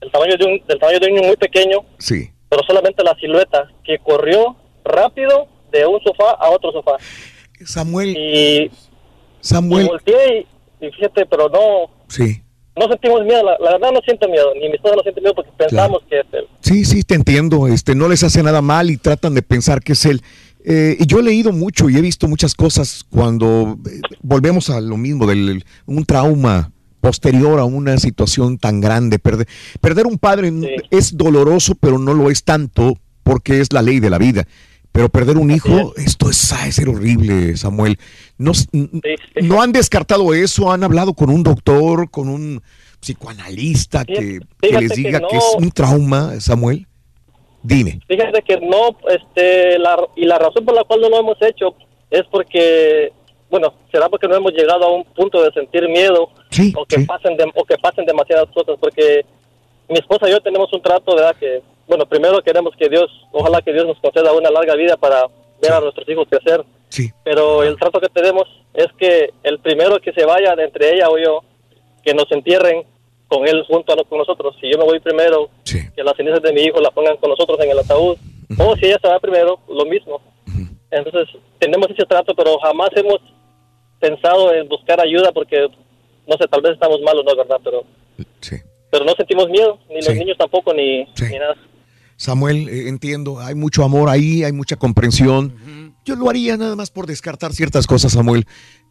el 0.00 0.10
tamaño 0.10 0.36
de 0.38 0.44
un, 0.44 0.66
del 0.66 0.78
tamaño 0.78 0.98
de 1.00 1.06
un 1.08 1.14
niño 1.14 1.26
muy 1.28 1.36
pequeño, 1.36 1.78
Sí. 1.98 2.30
pero 2.48 2.62
solamente 2.66 3.02
la 3.04 3.14
silueta 3.16 3.68
que 3.84 3.98
corrió 3.98 4.56
rápido 4.84 5.46
de 5.70 5.86
un 5.86 6.00
sofá 6.02 6.32
a 6.38 6.50
otro 6.50 6.72
sofá. 6.72 6.92
Samuel. 7.64 8.16
Y, 8.16 8.70
Samuel. 9.40 9.86
y 9.86 9.88
volteé 9.88 10.46
y, 10.80 10.86
y 10.86 10.90
fíjate, 10.92 11.26
pero 11.26 11.48
no, 11.48 11.90
Sí. 12.08 12.42
no 12.76 12.88
sentimos 12.88 13.22
miedo, 13.24 13.42
la, 13.44 13.56
la 13.60 13.72
verdad 13.72 13.92
no 13.92 14.00
siento 14.04 14.28
miedo, 14.28 14.52
ni 14.54 14.68
mi 14.68 14.74
esposa 14.74 14.96
no 14.96 15.02
siente 15.02 15.20
miedo 15.20 15.34
porque 15.34 15.50
pensamos 15.56 16.02
que 16.08 16.20
es 16.20 16.26
él. 16.32 16.46
Sí, 16.60 16.84
sí, 16.84 17.02
te 17.04 17.14
entiendo. 17.14 17.68
Este, 17.68 17.94
no 17.94 18.08
les 18.08 18.22
hace 18.24 18.42
nada 18.42 18.62
mal 18.62 18.90
y 18.90 18.96
tratan 18.96 19.34
de 19.34 19.42
pensar 19.42 19.80
que 19.82 19.92
es 19.92 20.04
él. 20.06 20.22
Eh, 20.64 20.96
y 21.00 21.06
yo 21.06 21.18
he 21.18 21.22
leído 21.22 21.52
mucho 21.52 21.90
y 21.90 21.96
he 21.96 22.00
visto 22.00 22.28
muchas 22.28 22.54
cosas 22.54 23.04
cuando 23.08 23.78
eh, 23.90 24.00
volvemos 24.22 24.70
a 24.70 24.80
lo 24.80 24.96
mismo, 24.96 25.26
del 25.26 25.64
un 25.86 26.04
trauma 26.04 26.70
posterior 27.00 27.58
a 27.58 27.64
una 27.64 27.98
situación 27.98 28.58
tan 28.58 28.80
grande. 28.80 29.18
Perder, 29.18 29.48
perder 29.80 30.06
un 30.06 30.18
padre 30.18 30.52
es 30.90 31.16
doloroso, 31.16 31.74
pero 31.74 31.98
no 31.98 32.14
lo 32.14 32.30
es 32.30 32.44
tanto 32.44 32.96
porque 33.24 33.60
es 33.60 33.72
la 33.72 33.82
ley 33.82 33.98
de 34.00 34.10
la 34.10 34.18
vida. 34.18 34.46
Pero 34.92 35.08
perder 35.08 35.38
un 35.38 35.50
hijo, 35.50 35.94
esto 35.96 36.28
es, 36.28 36.36
ser 36.36 36.88
horrible, 36.88 37.56
Samuel. 37.56 37.98
No, 38.36 38.52
no 39.42 39.62
han 39.62 39.72
descartado 39.72 40.34
eso, 40.34 40.70
han 40.70 40.84
hablado 40.84 41.14
con 41.14 41.30
un 41.30 41.42
doctor, 41.42 42.10
con 42.10 42.28
un 42.28 42.62
psicoanalista 43.00 44.04
que, 44.04 44.40
que 44.60 44.78
les 44.78 44.92
que 44.92 44.96
diga 44.96 45.18
que, 45.18 45.34
no. 45.34 45.38
es 45.38 45.44
un 45.58 45.70
trauma, 45.70 46.40
Samuel. 46.40 46.86
Dime. 47.62 48.00
Fíjate 48.08 48.42
que 48.42 48.56
no, 48.58 48.96
este, 49.08 49.78
la, 49.78 49.96
y 50.16 50.24
la 50.24 50.38
razón 50.38 50.64
por 50.64 50.74
la 50.74 50.84
cual 50.84 51.00
no 51.00 51.08
lo 51.08 51.18
hemos 51.20 51.40
hecho 51.42 51.74
es 52.10 52.22
porque, 52.30 53.12
bueno, 53.50 53.72
será 53.90 54.08
porque 54.08 54.26
no 54.28 54.34
hemos 54.36 54.52
llegado 54.52 54.84
a 54.84 54.92
un 54.92 55.04
punto 55.04 55.42
de 55.42 55.52
sentir 55.52 55.88
miedo 55.88 56.28
o 56.76 56.84
que 56.84 56.96
pasen 57.06 57.36
de- 57.36 57.50
o 57.54 57.64
que 57.64 57.78
pasen 57.78 58.04
demasiadas 58.04 58.48
cosas, 58.52 58.76
porque 58.80 59.24
mi 59.88 59.98
esposa 59.98 60.28
y 60.28 60.32
yo 60.32 60.40
tenemos 60.40 60.72
un 60.72 60.82
trato, 60.82 61.14
¿verdad? 61.14 61.36
Que, 61.38 61.62
bueno, 61.86 62.04
primero 62.06 62.42
queremos 62.42 62.74
que 62.76 62.88
Dios, 62.88 63.10
ojalá 63.32 63.60
que 63.62 63.72
Dios 63.72 63.86
nos 63.86 63.98
conceda 64.00 64.32
una 64.32 64.50
larga 64.50 64.74
vida 64.74 64.96
para 64.96 65.26
ver 65.60 65.72
a 65.72 65.80
nuestros 65.80 66.08
hijos 66.08 66.26
crecer. 66.28 66.62
Pero 67.24 67.62
el 67.62 67.76
trato 67.78 68.00
que 68.00 68.08
tenemos 68.08 68.44
es 68.74 68.88
que 68.98 69.30
el 69.42 69.58
primero 69.60 69.98
que 70.00 70.12
se 70.12 70.24
vaya 70.24 70.54
de 70.56 70.64
entre 70.64 70.94
ella 70.94 71.08
o 71.08 71.16
yo, 71.18 71.42
que 72.04 72.12
nos 72.14 72.30
entierren 72.32 72.82
con 73.32 73.48
él 73.48 73.64
junto 73.66 73.92
a 73.92 73.96
no- 73.96 74.04
con 74.04 74.18
nosotros. 74.18 74.54
Si 74.60 74.70
yo 74.70 74.76
me 74.78 74.84
voy 74.84 75.00
primero, 75.00 75.48
que 75.64 76.02
las 76.04 76.14
cenizas 76.16 76.42
de 76.42 76.52
mi 76.52 76.62
hijo 76.62 76.80
las 76.80 76.92
pongan 76.92 77.16
con 77.16 77.30
nosotros 77.30 77.58
en 77.60 77.70
el 77.70 77.78
ataúd. 77.78 78.16
O 78.58 78.76
si 78.76 78.84
ella 78.86 78.98
se 79.00 79.08
va 79.08 79.18
primero, 79.18 79.58
lo 79.68 79.84
mismo. 79.86 80.20
Entonces, 80.90 81.28
tenemos 81.58 81.88
ese 81.90 82.04
trato, 82.04 82.34
pero 82.34 82.58
jamás 82.58 82.90
hemos 82.96 83.18
pensado 83.98 84.52
en 84.52 84.68
buscar 84.68 85.00
ayuda 85.00 85.32
porque, 85.32 85.56
no 86.28 86.36
sé, 86.36 86.46
tal 86.50 86.60
vez 86.60 86.72
estamos 86.72 87.00
malos, 87.00 87.24
¿no? 87.24 87.34
¿Verdad? 87.34 87.56
Pero, 87.64 87.84
pero 88.90 89.04
no 89.06 89.12
sentimos 89.16 89.48
miedo, 89.48 89.78
ni 89.88 89.96
los 90.02 90.14
niños 90.14 90.36
tampoco, 90.38 90.74
ni, 90.74 91.04
ni 91.30 91.38
nada. 91.38 91.56
Samuel, 92.16 92.68
eh, 92.68 92.88
entiendo, 92.88 93.40
hay 93.40 93.54
mucho 93.54 93.84
amor 93.84 94.08
ahí, 94.10 94.44
hay 94.44 94.52
mucha 94.52 94.76
comprensión. 94.76 95.94
Yo 96.04 96.14
lo 96.16 96.28
haría 96.28 96.56
nada 96.56 96.76
más 96.76 96.90
por 96.90 97.06
descartar 97.06 97.52
ciertas 97.52 97.86
cosas, 97.86 98.12
Samuel. 98.12 98.44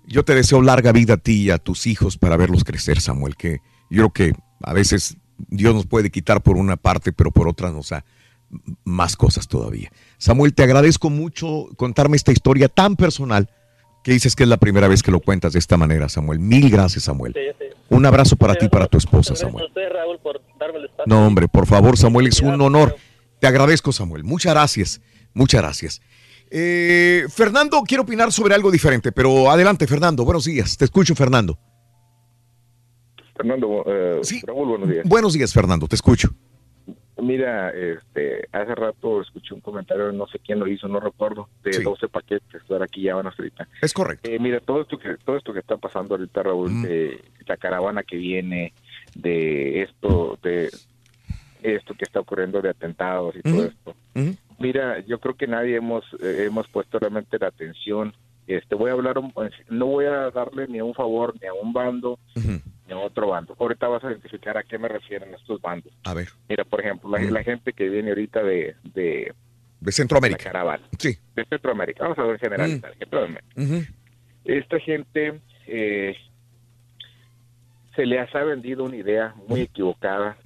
Yo 0.08 0.24
te 0.24 0.34
deseo 0.34 0.62
larga 0.62 0.92
vida 0.92 1.14
a 1.14 1.18
ti 1.18 1.44
y 1.44 1.50
a 1.52 1.58
tus 1.60 1.86
hijos 1.86 2.18
para 2.18 2.36
verlos 2.36 2.64
crecer, 2.64 3.00
Samuel, 3.00 3.36
que 3.36 3.60
yo 3.92 4.10
creo 4.10 4.34
que 4.34 4.34
a 4.64 4.74
veces 4.74 5.18
Dios 5.50 5.76
nos 5.76 5.86
puede 5.86 6.10
quitar 6.10 6.42
por 6.42 6.58
una 6.58 6.78
parte, 6.78 7.12
pero 7.12 7.32
por 7.32 7.48
otra 7.48 7.72
nos 7.72 7.90
da 7.90 8.06
más 8.84 9.16
cosas 9.16 9.48
todavía. 9.48 9.92
Samuel, 10.18 10.54
te 10.54 10.64
agradezco 10.64 11.10
mucho 11.10 11.68
contarme 11.78 12.18
esta 12.18 12.32
historia 12.32 12.68
tan 12.68 12.96
personal 12.96 13.50
que 14.04 14.14
dices 14.14 14.36
que 14.36 14.44
es 14.44 14.50
la 14.50 14.58
primera 14.58 14.88
vez 14.88 15.04
que 15.04 15.12
lo 15.12 15.20
cuentas 15.20 15.54
de 15.54 15.60
esta 15.60 15.78
manera, 15.78 16.10
Samuel. 16.10 16.40
Mil 16.40 16.70
gracias, 16.70 17.04
Samuel. 17.04 17.36
Un 17.90 18.06
abrazo 18.06 18.36
para 18.36 18.56
ti 18.56 18.66
y 18.66 18.70
para 18.70 18.88
tu 18.88 18.98
esposa, 18.98 19.36
Samuel. 19.36 19.68
Gracias 19.74 19.78
a 19.78 19.90
usted, 19.90 19.98
Raúl, 19.98 20.20
por 20.20 20.42
darme 20.60 20.80
el 20.80 20.86
espacio. 20.86 21.06
No, 21.06 21.28
hombre, 21.28 21.48
por 21.48 21.68
favor, 21.68 21.98
Samuel, 21.98 22.28
es 22.28 22.42
un 22.42 22.60
honor. 22.62 22.96
Te 23.40 23.48
agradezco, 23.48 23.92
Samuel. 23.92 24.24
Muchas 24.24 24.54
gracias. 24.54 25.02
Muchas 25.34 25.62
gracias. 25.62 26.02
Eh, 26.50 27.26
Fernando, 27.30 27.82
quiero 27.84 28.04
opinar 28.04 28.32
sobre 28.32 28.56
algo 28.56 28.72
diferente, 28.72 29.12
pero 29.12 29.50
adelante, 29.50 29.88
Fernando. 29.88 30.26
Buenos 30.26 30.46
días. 30.46 30.78
Te 30.78 30.86
escucho, 30.86 31.16
Fernando. 31.16 31.58
Fernando, 33.36 33.84
eh, 33.88 34.22
Raúl, 34.46 34.70
buenos 34.70 34.90
días. 34.90 35.08
Buenos 35.08 35.34
días, 35.34 35.54
Fernando. 35.54 35.88
Te 35.88 35.96
escucho. 35.96 36.30
Mira, 37.22 37.70
este, 37.70 38.48
hace 38.52 38.74
rato 38.74 39.22
escuché 39.22 39.54
un 39.54 39.62
comentario, 39.62 40.12
no 40.12 40.26
sé 40.28 40.40
quién 40.40 40.60
lo 40.60 40.68
hizo, 40.68 40.88
no 40.88 41.00
recuerdo, 41.00 41.50
de 41.64 41.80
12 41.80 42.08
paquetes, 42.08 42.64
ahora 42.68 42.86
aquí 42.86 43.04
ya 43.04 43.16
van 43.16 43.28
ahorita. 43.28 43.68
Es 43.82 43.94
correcto. 43.94 44.28
Eh, 44.30 44.40
mira, 44.40 44.60
todo 44.60 44.82
esto 44.82 44.98
que 44.98 45.18
todo 45.24 45.38
esto 45.38 45.54
que 45.54 45.60
está 45.60 45.78
pasando 45.78 46.16
ahorita, 46.16 46.42
Raúl, 46.42 46.82
de 46.82 47.24
la 47.46 47.58
caravana 47.58 48.02
que 48.02 48.16
viene, 48.16 48.74
de 49.14 49.84
esto, 49.84 50.40
de 50.42 50.72
esto 51.62 51.94
que 51.94 52.06
está 52.06 52.22
ocurriendo 52.22 52.60
de 52.62 52.70
atentados 52.70 53.36
y 53.36 53.42
todo 53.42 53.66
esto. 53.66 53.96
Mira, 54.58 55.00
yo 55.06 55.20
creo 55.20 55.36
que 55.36 55.48
nadie 55.48 55.76
hemos 55.76 56.04
eh, 56.22 56.46
hemos 56.46 56.68
puesto 56.70 56.98
realmente 57.00 57.38
la 57.40 57.48
atención. 57.48 58.14
Este, 58.56 58.76
voy 58.76 58.90
a 58.90 58.94
hablar, 58.94 59.18
un- 59.18 59.34
no 59.70 59.86
voy 59.86 60.06
a 60.06 60.30
darle 60.32 60.68
ni 60.68 60.80
a 60.80 60.84
un 60.84 60.94
favor 60.94 61.34
ni 61.42 61.48
a 61.48 61.54
un 61.54 61.72
bando 61.74 62.20
ni 62.36 62.94
a 62.94 62.98
otro 62.98 63.28
bando. 63.28 63.56
Ahorita 63.60 63.88
vas 63.88 64.04
a 64.04 64.10
identificar 64.12 64.58
a 64.58 64.64
qué 64.64 64.78
me 64.78 64.88
refieren 64.88 65.34
estos 65.34 65.62
bandos. 65.62 65.94
A 66.04 66.14
ver. 66.14 66.30
Mira, 66.50 66.64
por 66.66 66.80
ejemplo, 66.82 67.10
la, 67.10 67.20
la 67.22 67.44
gente 67.44 67.74
que 67.74 67.88
viene 67.90 68.10
ahorita 68.10 68.44
de, 68.44 68.76
de, 68.94 69.34
De 69.80 69.92
Centroamérica. 69.92 70.44
la 70.46 70.52
caravana. 70.52 70.84
Sí. 70.98 71.18
De 71.36 71.46
Centroamérica. 71.46 72.04
Vamos 72.04 72.20
a 72.20 72.24
ver 72.24 72.40
generalizar. 72.40 72.94
Centroamérica. 72.98 73.46
Esta 74.44 74.80
gente 74.80 75.40
eh, 75.68 76.16
se 77.96 78.06
les 78.06 78.34
ha 78.36 78.44
vendido 78.44 78.84
una 78.84 78.96
idea 78.96 79.36
muy 79.48 79.62
equivocada 79.62 80.38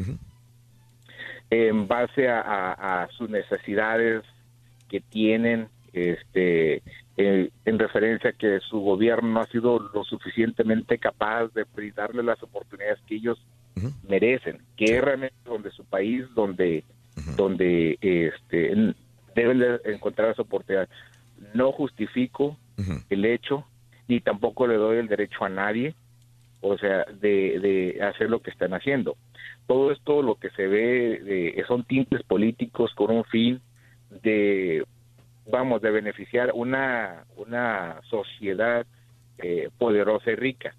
en 1.50 1.88
base 1.88 2.28
a, 2.28 2.42
a- 2.42 3.04
a 3.04 3.08
sus 3.12 3.30
necesidades 3.30 4.24
que 4.90 5.00
tienen 5.00 5.70
este 5.94 6.82
eh, 7.18 7.50
en 7.66 7.80
referencia 7.80 8.32
a 8.32 8.34
que 8.34 8.60
su 8.60 8.80
gobierno 8.80 9.30
no 9.30 9.42
ha 9.42 9.48
sido 9.48 9.80
lo 9.94 10.04
suficientemente 10.04 10.98
capaz 10.98 11.48
de 11.54 11.64
brindarle 11.74 12.24
las 12.24 12.42
oportunidades 12.44 13.00
que 13.08 13.16
ellos 13.16 13.38
merecen, 14.08 14.60
que 14.78 14.98
es 14.98 15.04
realmente 15.04 15.36
donde 15.46 15.72
su 15.72 15.84
país, 15.86 16.24
donde, 16.36 16.84
donde 17.36 17.98
este, 18.02 18.72
en- 18.74 18.96
deben 19.36 19.60
de 19.60 19.80
encontrar 19.86 20.32
esa 20.32 20.42
oportunidad. 20.44 20.88
No 21.54 21.72
justifico 21.72 22.58
el 23.10 23.26
hecho, 23.26 23.66
ni 24.08 24.20
tampoco 24.22 24.68
le 24.68 24.76
doy 24.76 24.98
el 24.98 25.08
derecho 25.08 25.44
a 25.44 25.50
nadie, 25.50 25.96
o 26.62 26.78
sea, 26.78 27.06
de, 27.06 27.60
de 27.60 28.04
hacer 28.04 28.30
lo 28.30 28.40
que 28.42 28.50
están 28.52 28.74
haciendo. 28.74 29.18
Todo 29.68 29.92
esto 29.92 30.22
lo 30.22 30.36
que 30.36 30.50
se 30.52 30.68
ve 30.68 31.20
de- 31.24 31.64
son 31.68 31.84
tintes 31.86 32.24
políticos 32.24 32.94
con 32.96 33.12
un 33.12 33.24
fin 33.26 33.62
de, 34.24 34.86
vamos, 35.48 35.82
de 35.82 35.92
beneficiar 35.92 36.52
una, 36.54 37.26
una 37.38 38.02
sociedad 38.10 38.86
eh, 39.38 39.70
poderosa 39.78 40.32
y 40.32 40.36
rica. 40.36 40.76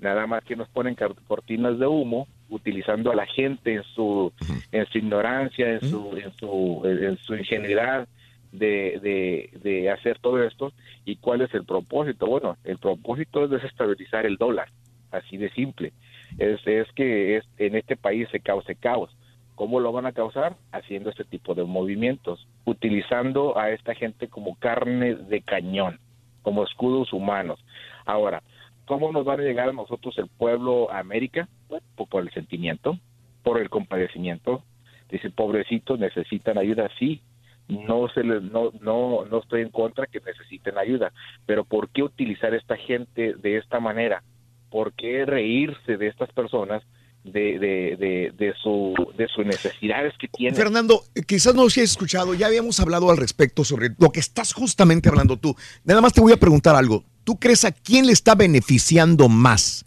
Nada 0.00 0.26
más 0.26 0.42
que 0.44 0.56
nos 0.56 0.68
ponen 0.68 0.96
cortinas 1.28 1.78
de 1.78 1.86
humo 1.86 2.26
utilizando 2.48 3.12
a 3.12 3.14
la 3.14 3.26
gente 3.26 3.74
en 3.74 3.82
su, 3.84 4.32
en 4.72 4.86
su 4.86 4.98
ignorancia, 4.98 5.74
en 5.74 5.80
su, 5.82 6.16
en 6.16 6.32
su, 6.38 6.82
en 6.84 7.16
su 7.18 7.36
ingenuidad 7.36 8.08
de, 8.50 8.98
de, 9.02 9.50
de 9.62 9.90
hacer 9.90 10.18
todo 10.18 10.42
esto. 10.42 10.72
¿Y 11.04 11.16
cuál 11.16 11.42
es 11.42 11.52
el 11.54 11.64
propósito? 11.64 12.26
Bueno, 12.26 12.56
el 12.64 12.78
propósito 12.78 13.44
es 13.44 13.50
desestabilizar 13.50 14.24
el 14.24 14.36
dólar, 14.36 14.68
así 15.10 15.36
de 15.36 15.50
simple. 15.50 15.92
Es, 16.38 16.60
es 16.66 16.90
que 16.92 17.36
es, 17.36 17.44
en 17.58 17.76
este 17.76 17.96
país 17.96 18.28
se 18.32 18.40
cause 18.40 18.74
caos. 18.76 19.14
¿Cómo 19.60 19.78
lo 19.78 19.92
van 19.92 20.06
a 20.06 20.12
causar? 20.12 20.56
Haciendo 20.72 21.10
este 21.10 21.24
tipo 21.24 21.54
de 21.54 21.64
movimientos, 21.64 22.48
utilizando 22.64 23.58
a 23.58 23.68
esta 23.68 23.94
gente 23.94 24.26
como 24.28 24.54
carne 24.54 25.16
de 25.16 25.42
cañón, 25.42 26.00
como 26.40 26.64
escudos 26.64 27.12
humanos. 27.12 27.62
Ahora, 28.06 28.42
¿cómo 28.86 29.12
nos 29.12 29.26
van 29.26 29.40
a 29.40 29.42
llegar 29.42 29.68
a 29.68 29.74
nosotros 29.74 30.16
el 30.16 30.28
pueblo 30.28 30.90
a 30.90 30.98
América? 31.00 31.46
Bueno, 31.68 31.84
pues 31.94 32.08
por 32.08 32.22
el 32.22 32.30
sentimiento, 32.30 32.96
por 33.42 33.60
el 33.60 33.68
compadecimiento. 33.68 34.62
Dice, 35.10 35.28
pobrecitos, 35.28 35.98
necesitan 35.98 36.56
ayuda, 36.56 36.88
sí. 36.98 37.20
No 37.68 38.08
se 38.08 38.24
les, 38.24 38.42
no, 38.42 38.70
no, 38.80 39.26
no 39.26 39.38
estoy 39.40 39.60
en 39.60 39.68
contra 39.68 40.06
que 40.06 40.20
necesiten 40.20 40.78
ayuda, 40.78 41.12
pero 41.44 41.64
¿por 41.64 41.90
qué 41.90 42.02
utilizar 42.02 42.54
esta 42.54 42.78
gente 42.78 43.34
de 43.34 43.58
esta 43.58 43.78
manera? 43.78 44.22
¿Por 44.70 44.94
qué 44.94 45.26
reírse 45.26 45.98
de 45.98 46.06
estas 46.06 46.32
personas 46.32 46.82
de, 47.24 47.58
de, 47.58 47.96
de, 47.98 48.32
de 48.36 48.54
su, 48.62 48.94
de 49.16 49.28
sus 49.28 49.44
necesidades 49.44 50.14
que 50.18 50.28
tienen? 50.28 50.56
Fernando, 50.56 51.04
quizás 51.26 51.54
no 51.54 51.68
se 51.68 51.80
hayas 51.80 51.90
escuchado, 51.92 52.34
ya 52.34 52.46
habíamos 52.46 52.80
hablado 52.80 53.10
al 53.10 53.16
respecto 53.16 53.64
sobre 53.64 53.90
lo 53.98 54.10
que 54.10 54.20
estás 54.20 54.52
justamente 54.52 55.08
hablando 55.08 55.36
tú. 55.36 55.54
Nada 55.84 56.00
más 56.00 56.12
te 56.12 56.20
voy 56.20 56.32
a 56.32 56.36
preguntar 56.38 56.74
algo. 56.76 57.04
¿Tú 57.24 57.38
crees 57.38 57.64
a 57.64 57.72
quién 57.72 58.06
le 58.06 58.12
está 58.12 58.34
beneficiando 58.34 59.28
más? 59.28 59.84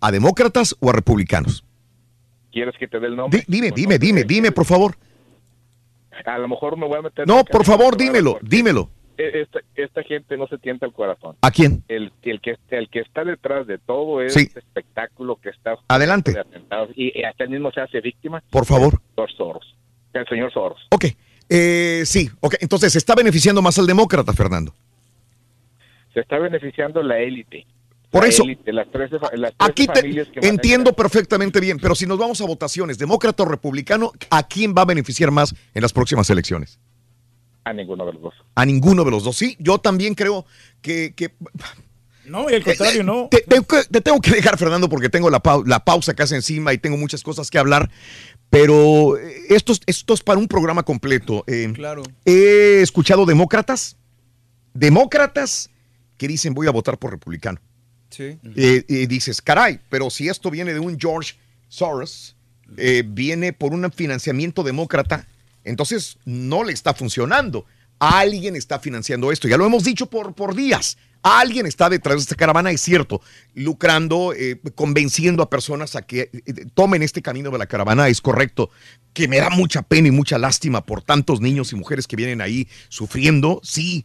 ¿A 0.00 0.10
demócratas 0.12 0.76
o 0.80 0.90
a 0.90 0.92
republicanos? 0.92 1.64
¿Quieres 2.52 2.74
que 2.78 2.86
te 2.86 3.00
dé 3.00 3.06
el 3.06 3.16
nombre? 3.16 3.40
Di- 3.40 3.44
dime, 3.48 3.72
dime, 3.74 3.98
dime, 3.98 4.24
dime, 4.24 4.52
por 4.52 4.64
favor. 4.64 4.96
A 6.24 6.38
lo 6.38 6.48
mejor 6.48 6.76
me 6.76 6.86
voy 6.86 6.98
a 6.98 7.02
meter... 7.02 7.26
No, 7.26 7.44
por 7.44 7.64
favor, 7.64 7.96
dímelo, 7.96 8.38
dímelo. 8.42 8.90
E- 9.28 9.40
Esta, 9.42 9.60
esta 9.74 10.02
gente 10.02 10.36
no 10.36 10.46
se 10.46 10.58
tienta 10.58 10.86
el 10.86 10.92
corazón. 10.92 11.36
¿A 11.42 11.50
quién? 11.50 11.82
El, 11.88 12.12
el, 12.22 12.40
que, 12.40 12.56
el 12.70 12.88
que 12.88 13.00
está 13.00 13.24
detrás 13.24 13.66
de 13.66 13.78
todo 13.78 14.20
Sí. 14.28 14.40
este 14.40 14.58
espectáculo 14.60 15.36
que 15.36 15.50
está... 15.50 15.76
Adelante. 15.88 16.34
y, 16.96 17.18
y 17.20 17.24
hasta 17.24 17.44
él 17.44 17.50
mismo 17.50 17.70
se 17.72 17.80
hace 17.80 18.00
víctima. 18.00 18.42
Por 18.50 18.66
favor. 18.66 18.94
El 18.94 19.00
señor 19.16 19.32
Soros. 19.36 19.76
El 20.12 20.26
señor 20.28 20.52
Soros. 20.52 20.78
Ok. 20.90 21.04
Eh, 21.48 22.02
sí, 22.06 22.30
ok. 22.40 22.54
Entonces, 22.60 22.92
¿se 22.92 22.98
está 22.98 23.14
beneficiando 23.14 23.60
más 23.62 23.78
al 23.78 23.86
demócrata, 23.86 24.32
Fernando? 24.32 24.74
Se 26.14 26.20
está 26.20 26.38
beneficiando 26.38 27.02
la 27.02 27.18
élite. 27.18 27.66
Por 28.10 28.24
La 28.24 28.28
eso- 28.28 28.42
élite, 28.44 28.72
las 28.74 28.90
13, 28.90 29.18
fa- 29.18 29.30
las 29.34 29.54
13 29.56 29.70
Aquí 29.70 29.86
te 29.86 30.02
que 30.40 30.46
entiendo 30.46 30.92
perfectamente 30.92 31.60
bien, 31.60 31.78
pero 31.78 31.94
si 31.94 32.04
nos 32.06 32.18
vamos 32.18 32.40
a 32.42 32.46
votaciones, 32.46 32.98
demócrata 32.98 33.42
o 33.42 33.46
republicano, 33.46 34.12
¿a 34.28 34.46
quién 34.46 34.74
va 34.76 34.82
a 34.82 34.84
beneficiar 34.84 35.30
más 35.30 35.54
en 35.72 35.80
las 35.80 35.94
próximas 35.94 36.28
elecciones? 36.28 36.78
A 37.64 37.72
ninguno 37.72 38.04
de 38.06 38.12
los 38.12 38.22
dos. 38.22 38.34
A 38.54 38.64
ninguno 38.66 39.04
de 39.04 39.10
los 39.10 39.24
dos. 39.24 39.36
Sí, 39.36 39.56
yo 39.60 39.78
también 39.78 40.14
creo 40.14 40.44
que... 40.80 41.14
que- 41.14 41.34
No, 42.24 42.50
y 42.50 42.54
al 42.54 42.64
contrario, 42.64 43.02
no. 43.04 43.28
Te, 43.30 43.40
te- 43.42 43.84
te 43.90 44.00
tengo 44.00 44.20
que 44.20 44.30
dejar, 44.32 44.58
Fernando, 44.58 44.88
porque 44.88 45.08
tengo 45.08 45.30
la, 45.30 45.40
pau- 45.42 45.64
la 45.66 45.84
pausa 45.84 46.14
casi 46.14 46.34
encima 46.34 46.72
y 46.72 46.78
tengo 46.78 46.96
muchas 46.96 47.22
cosas 47.22 47.50
que 47.50 47.58
hablar, 47.58 47.90
pero 48.50 49.16
eh, 49.16 49.34
esto, 49.50 49.72
es- 49.72 49.80
esto 49.86 50.14
es 50.14 50.22
para 50.22 50.38
un 50.38 50.48
programa 50.48 50.82
completo. 50.82 51.44
Eh, 51.46 51.70
Claro. 51.74 52.02
He 52.24 52.80
escuchado 52.82 53.26
demócratas, 53.26 53.96
demócratas 54.74 55.70
que 56.16 56.28
dicen 56.28 56.54
voy 56.54 56.66
a 56.66 56.70
votar 56.70 56.98
por 56.98 57.10
republicano. 57.12 57.60
Sí. 58.10 58.38
Eh, 58.56 58.84
y 58.88 59.06
dices, 59.06 59.40
caray, 59.40 59.80
pero 59.88 60.10
si 60.10 60.28
esto 60.28 60.50
viene 60.50 60.74
de 60.74 60.80
un 60.80 60.98
George 61.00 61.34
Soros, 61.68 62.36
eh, 62.76 63.02
viene 63.06 63.52
por 63.52 63.72
un 63.72 63.90
financiamiento 63.90 64.62
demócrata, 64.62 65.26
entonces 65.64 66.18
no 66.24 66.64
le 66.64 66.72
está 66.72 66.94
funcionando. 66.94 67.66
Alguien 67.98 68.56
está 68.56 68.80
financiando 68.80 69.30
esto, 69.30 69.46
ya 69.46 69.56
lo 69.56 69.66
hemos 69.66 69.84
dicho 69.84 70.06
por, 70.06 70.34
por 70.34 70.54
días. 70.56 70.96
Alguien 71.22 71.66
está 71.66 71.88
detrás 71.88 72.16
de 72.16 72.22
esta 72.22 72.34
caravana, 72.34 72.72
es 72.72 72.80
cierto, 72.80 73.20
lucrando, 73.54 74.32
eh, 74.34 74.60
convenciendo 74.74 75.44
a 75.44 75.50
personas 75.50 75.94
a 75.94 76.02
que 76.02 76.30
eh, 76.32 76.66
tomen 76.74 77.02
este 77.02 77.22
camino 77.22 77.50
de 77.50 77.58
la 77.58 77.66
caravana, 77.66 78.08
es 78.08 78.20
correcto, 78.20 78.70
que 79.12 79.28
me 79.28 79.38
da 79.38 79.50
mucha 79.50 79.82
pena 79.82 80.08
y 80.08 80.10
mucha 80.10 80.36
lástima 80.38 80.84
por 80.84 81.02
tantos 81.02 81.40
niños 81.40 81.72
y 81.72 81.76
mujeres 81.76 82.08
que 82.08 82.16
vienen 82.16 82.40
ahí 82.40 82.66
sufriendo, 82.88 83.60
sí, 83.62 84.04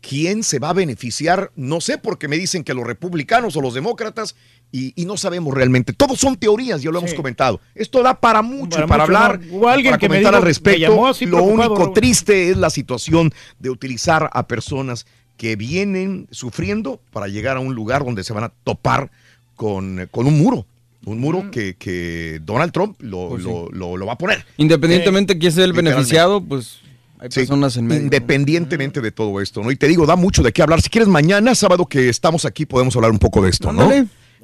¿Quién 0.00 0.42
se 0.42 0.58
va 0.58 0.70
a 0.70 0.72
beneficiar? 0.72 1.50
No 1.56 1.80
sé, 1.80 1.98
porque 1.98 2.26
me 2.28 2.38
dicen 2.38 2.64
que 2.64 2.72
los 2.74 2.86
republicanos 2.86 3.54
o 3.56 3.60
los 3.60 3.74
demócratas 3.74 4.34
y, 4.72 4.92
y 5.00 5.04
no 5.04 5.16
sabemos 5.16 5.52
realmente. 5.52 5.92
Todos 5.92 6.18
son 6.18 6.36
teorías, 6.36 6.80
ya 6.80 6.90
lo 6.90 6.98
hemos 7.00 7.12
comentado. 7.14 7.60
Esto 7.74 8.02
da 8.02 8.18
para 8.18 8.40
mucho, 8.40 8.76
Para 8.76 8.86
para, 8.86 9.06
mucho, 9.06 9.16
hablar, 9.16 9.40
¿no? 9.46 9.68
Alguien 9.68 9.90
para 9.92 9.98
que 9.98 10.08
me 10.08 10.22
comentar 10.22 10.32
dijo- 10.32 10.36
al 10.36 10.42
me 10.42 10.48
respecto. 10.48 11.26
lo 11.36 11.42
único 11.42 11.92
triste 11.92 12.50
es 12.50 12.56
la 12.56 12.70
situación 12.70 13.32
de 13.58 13.68
utilizar 13.70 14.30
a 14.32 14.46
personas 14.46 15.06
que 15.36 15.56
vienen 15.56 16.28
sufriendo 16.30 17.00
para 17.12 17.28
llegar 17.28 17.56
a 17.56 17.60
un 17.60 17.74
lugar 17.74 18.04
donde 18.04 18.24
se 18.24 18.32
van 18.32 18.44
a 18.44 18.52
topar 18.64 19.10
con, 19.56 20.08
con 20.10 20.26
un 20.26 20.38
muro. 20.38 20.66
Un 21.06 21.18
muro 21.18 21.50
que, 21.50 21.74
que 21.76 22.40
Donald 22.44 22.72
Trump 22.72 22.96
lo, 23.00 23.30
Pues 23.30 23.42
sí. 23.42 23.48
lo- 23.48 23.68
lo- 23.70 23.96
lo 23.96 24.06
va 24.06 24.12
a 24.14 24.18
poner. 24.18 24.44
Independientemente 24.58 25.38
quién 25.38 25.50
sea 25.52 25.64
el 25.64 25.72
beneficiado, 25.72 26.42
pues 26.42 26.80
hay 27.20 27.28
Sí, 27.30 27.40
personas 27.40 27.76
en 27.76 27.86
medio. 27.86 28.02
Independientemente 28.02 29.00
de 29.00 29.12
todo 29.12 29.40
esto, 29.40 29.62
¿no? 29.62 29.70
Y 29.70 29.76
te 29.76 29.86
digo, 29.88 30.06
da 30.06 30.16
mucho 30.16 30.42
de 30.42 30.52
qué 30.52 30.62
hablar. 30.62 30.80
Si 30.80 30.88
quieres, 30.90 31.08
mañana, 31.08 31.54
sábado 31.54 31.86
que 31.86 32.08
estamos 32.08 32.44
aquí, 32.44 32.66
podemos 32.66 32.96
hablar 32.96 33.10
un 33.10 33.18
poco 33.18 33.42
de 33.42 33.50
esto, 33.50 33.72
¿no? 33.72 33.90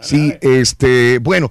Sí, 0.01 0.33
este, 0.43 1.19
bueno. 1.19 1.51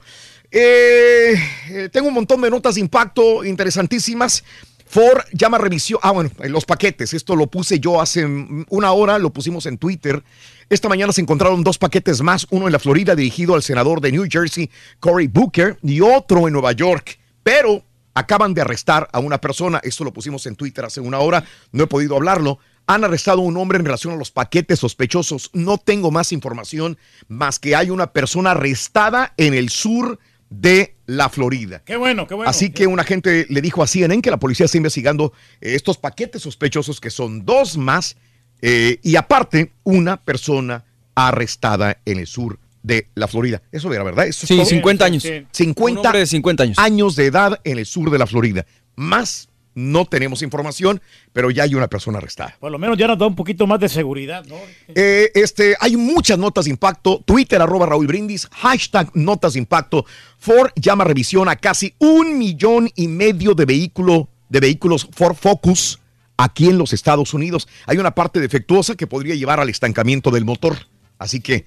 eh, 0.52 1.34
eh, 1.70 1.90
tengo 1.92 2.08
un 2.08 2.14
montón 2.14 2.42
de 2.42 2.50
notas 2.50 2.76
de 2.76 2.82
impacto 2.82 3.44
interesantísimas. 3.44 4.44
Ford 4.88 5.22
llama 5.34 5.58
revisión. 5.58 6.00
Ah, 6.04 6.12
bueno, 6.12 6.30
eh, 6.44 6.48
los 6.48 6.64
paquetes. 6.64 7.14
Esto 7.14 7.36
lo 7.36 7.48
puse 7.48 7.80
yo 7.80 8.00
hace 8.00 8.24
una 8.70 8.92
hora, 8.92 9.18
lo 9.18 9.32
pusimos 9.34 9.66
en 9.66 9.78
Twitter. 9.80 10.24
Esta 10.70 10.88
mañana 10.90 11.12
se 11.12 11.22
encontraron 11.22 11.64
dos 11.64 11.78
paquetes 11.80 12.22
más, 12.22 12.46
uno 12.52 12.68
en 12.68 12.72
la 12.72 12.80
Florida 12.80 13.16
dirigido 13.16 13.56
al 13.56 13.64
senador 13.64 14.00
de 14.00 14.12
New 14.12 14.26
Jersey, 14.30 14.70
Cory 15.00 15.28
Booker, 15.28 15.78
y 15.84 16.02
otro 16.02 16.48
en 16.48 16.54
Nueva 16.54 16.72
York. 16.72 17.18
Pero 17.44 17.84
acaban 18.16 18.54
de 18.54 18.62
arrestar 18.62 19.08
a 19.12 19.20
una 19.20 19.40
persona, 19.40 19.80
esto 19.84 20.04
lo 20.04 20.14
pusimos 20.14 20.48
en 20.48 20.56
Twitter 20.56 20.86
hace 20.86 21.02
una 21.02 21.20
hora, 21.20 21.46
no 21.72 21.84
he 21.84 21.88
podido 21.88 22.16
hablarlo. 22.16 22.58
Han 22.88 23.04
arrestado 23.04 23.42
a 23.42 23.44
un 23.44 23.58
hombre 23.58 23.78
en 23.78 23.86
relación 23.86 24.14
a 24.14 24.18
los 24.18 24.32
paquetes 24.32 24.80
sospechosos. 24.80 25.50
No 25.54 25.78
tengo 25.78 26.12
más 26.12 26.32
información 26.32 26.98
más 27.28 27.60
que 27.60 27.76
hay 27.76 27.90
una 27.90 28.14
persona 28.14 28.52
arrestada 28.52 29.34
en 29.38 29.54
el 29.54 29.70
sur 29.70 30.20
de 30.50 30.96
la 31.08 31.30
Florida. 31.30 31.82
Qué 31.84 31.98
bueno, 31.98 32.28
qué 32.28 32.36
bueno. 32.36 32.50
Así 32.50 32.70
que 32.70 32.86
un 32.88 33.00
agente 33.00 33.48
le 33.50 33.62
dijo 33.62 33.82
a 33.82 33.88
CNN 33.88 34.22
que 34.22 34.30
la 34.30 34.38
policía 34.38 34.68
está 34.68 34.78
investigando 34.78 35.34
eh, 35.62 35.74
estos 35.76 35.98
paquetes 35.98 36.44
sospechosos, 36.44 37.02
que 37.02 37.10
son 37.10 37.44
dos 37.44 37.76
más, 37.76 38.18
eh, 38.62 39.00
y 39.02 39.16
aparte, 39.16 39.74
una 39.84 40.18
persona 40.18 40.86
arrestada 41.16 41.98
en 42.06 42.20
el 42.20 42.28
sur 42.28 42.60
de 42.86 43.08
la 43.16 43.28
Florida. 43.28 43.62
Eso 43.72 43.92
era 43.92 44.04
verdad. 44.04 44.28
Eso 44.28 44.46
es 44.46 44.48
Sí, 44.48 44.56
todo? 44.58 44.66
50 44.66 45.06
años. 45.06 45.24
50 45.52 45.92
Un 45.92 46.06
hombre 46.06 46.20
de 46.20 46.28
50 46.28 46.64
años. 46.64 46.78
años 46.78 47.16
de 47.16 47.26
edad 47.26 47.60
en 47.64 47.80
el 47.80 47.86
sur 47.86 48.12
de 48.12 48.20
la 48.20 48.28
Florida. 48.28 48.66
Más 48.96 49.50
no 49.74 50.06
tenemos 50.06 50.42
información, 50.42 51.02
pero 51.34 51.52
ya 51.52 51.64
hay 51.64 51.76
una 51.76 51.88
persona 51.88 52.20
arrestada. 52.20 52.56
Por 52.60 52.72
lo 52.72 52.80
menos 52.80 52.98
ya 52.98 53.08
nos 53.08 53.18
da 53.18 53.28
un 53.28 53.36
poquito 53.36 53.68
más 53.68 53.80
de 53.80 53.90
seguridad, 53.90 54.46
¿no? 54.46 54.56
Eh, 54.94 55.32
este, 55.36 55.76
hay 55.82 55.98
muchas 55.98 56.38
notas 56.38 56.66
de 56.66 56.72
impacto. 56.72 57.22
Twitter, 57.26 57.62
arroba 57.62 57.86
Raúl 57.88 58.08
Brindis, 58.08 58.48
hashtag 58.52 59.10
notas 59.16 59.54
de 59.54 59.60
impacto. 59.60 60.06
Ford 60.38 60.70
llama 60.76 61.04
a 61.04 61.08
revisión 61.08 61.50
a 61.50 61.58
casi 61.58 61.94
un 61.98 62.38
millón 62.38 62.90
y 62.96 63.08
medio 63.10 63.54
de, 63.54 63.66
vehículo, 63.66 64.30
de 64.48 64.60
vehículos 64.62 65.10
Ford 65.12 65.36
Focus 65.36 66.00
aquí 66.38 66.70
en 66.70 66.78
los 66.78 66.94
Estados 66.94 67.34
Unidos. 67.34 67.68
Hay 67.88 67.98
una 67.98 68.12
parte 68.12 68.40
defectuosa 68.40 68.96
que 68.96 69.08
podría 69.08 69.36
llevar 69.36 69.60
al 69.60 69.70
estancamiento 69.70 70.32
del 70.32 70.46
motor. 70.46 70.78
Así 71.18 71.42
que. 71.42 71.66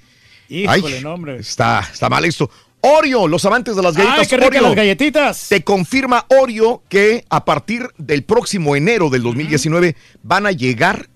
Híjole, 0.48 0.96
ay, 0.96 1.02
no, 1.02 1.14
hombre. 1.14 1.36
Está, 1.38 1.86
está 1.92 2.08
mal 2.08 2.24
esto. 2.24 2.50
Oreo, 2.80 3.26
los 3.26 3.44
amantes 3.44 3.74
de 3.74 3.82
las 3.82 3.96
galletas 3.96 4.20
¡Ay, 4.20 4.26
qué 4.38 4.46
Oreo. 4.46 4.62
las 4.62 4.74
galletitas! 4.76 5.48
Te 5.48 5.64
confirma 5.64 6.24
Oreo 6.28 6.82
que 6.88 7.24
a 7.28 7.44
partir 7.44 7.88
del 7.98 8.22
próximo 8.22 8.76
enero 8.76 9.10
del 9.10 9.22
2019 9.22 9.96
van 10.22 10.46
a 10.46 10.52
llegar 10.52 11.08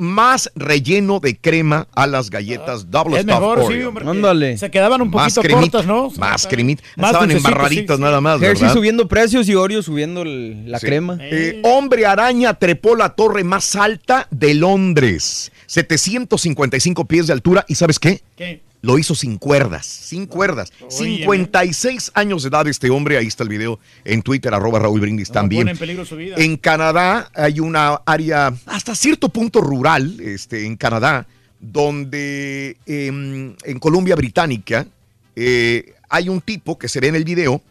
más 0.00 0.48
relleno 0.54 1.18
de 1.18 1.36
crema 1.36 1.88
a 1.92 2.06
las 2.06 2.30
galletas 2.30 2.88
Double 2.88 3.16
Es 3.16 3.22
Stuffed 3.24 3.40
mejor, 3.40 3.58
sí, 3.58 3.64
Oreo. 3.82 3.88
hombre. 3.88 4.50
que 4.52 4.58
Se 4.58 4.70
quedaban 4.70 5.02
un 5.02 5.10
Más 5.10 5.34
poquito 5.34 5.40
cremita, 5.42 5.78
cortas, 5.78 5.86
¿no? 5.86 6.10
Más 6.18 6.46
cremita. 6.46 6.84
Más 6.96 7.08
Estaban 7.10 7.30
embarraditas 7.32 7.96
sí, 7.96 8.00
sí. 8.00 8.02
nada 8.02 8.20
más, 8.20 8.40
Hershey 8.40 8.62
¿verdad? 8.62 8.74
subiendo 8.74 9.08
precios 9.08 9.48
y 9.48 9.56
Oreo 9.56 9.82
subiendo 9.82 10.22
el- 10.22 10.70
la 10.70 10.78
Sí. 10.78 10.86
crema. 10.86 11.18
Eh, 11.20 11.60
hombre 11.64 12.06
araña 12.06 12.54
trepó 12.54 12.94
la 12.94 13.08
torre 13.16 13.42
más 13.42 13.74
alta 13.74 14.28
de 14.30 14.54
Londres. 14.54 15.50
755 15.66 17.04
pies 17.06 17.26
de 17.26 17.32
altura. 17.32 17.64
¿Y 17.68 17.74
sabes 17.74 17.98
qué? 17.98 18.22
¿Qué? 18.36 18.62
Lo 18.80 18.98
hizo 18.98 19.14
sin 19.14 19.38
cuerdas, 19.38 19.86
sin 19.86 20.26
cuerdas. 20.26 20.72
56 20.88 22.12
años 22.14 22.42
de 22.42 22.48
edad 22.48 22.66
este 22.68 22.90
hombre, 22.90 23.16
ahí 23.18 23.26
está 23.26 23.42
el 23.42 23.48
video 23.48 23.80
en 24.04 24.22
Twitter, 24.22 24.54
arroba 24.54 24.78
Raúl 24.78 25.00
Brindis 25.00 25.30
también. 25.30 25.62
Pone 25.62 25.72
en 25.72 25.78
peligro 25.78 26.04
su 26.04 26.16
vida. 26.16 26.36
En 26.38 26.56
Canadá 26.56 27.30
hay 27.34 27.60
una 27.60 28.00
área 28.06 28.52
hasta 28.66 28.94
cierto 28.94 29.28
punto 29.30 29.60
rural, 29.60 30.20
este, 30.20 30.64
en 30.64 30.76
Canadá, 30.76 31.26
donde 31.60 32.76
em, 32.86 33.56
en 33.64 33.78
Columbia 33.80 34.14
Británica 34.14 34.86
eh, 35.34 35.94
hay 36.08 36.28
un 36.28 36.40
tipo 36.40 36.78
que 36.78 36.88
se 36.88 37.00
ve 37.00 37.08
en 37.08 37.16
el 37.16 37.24
video 37.24 37.62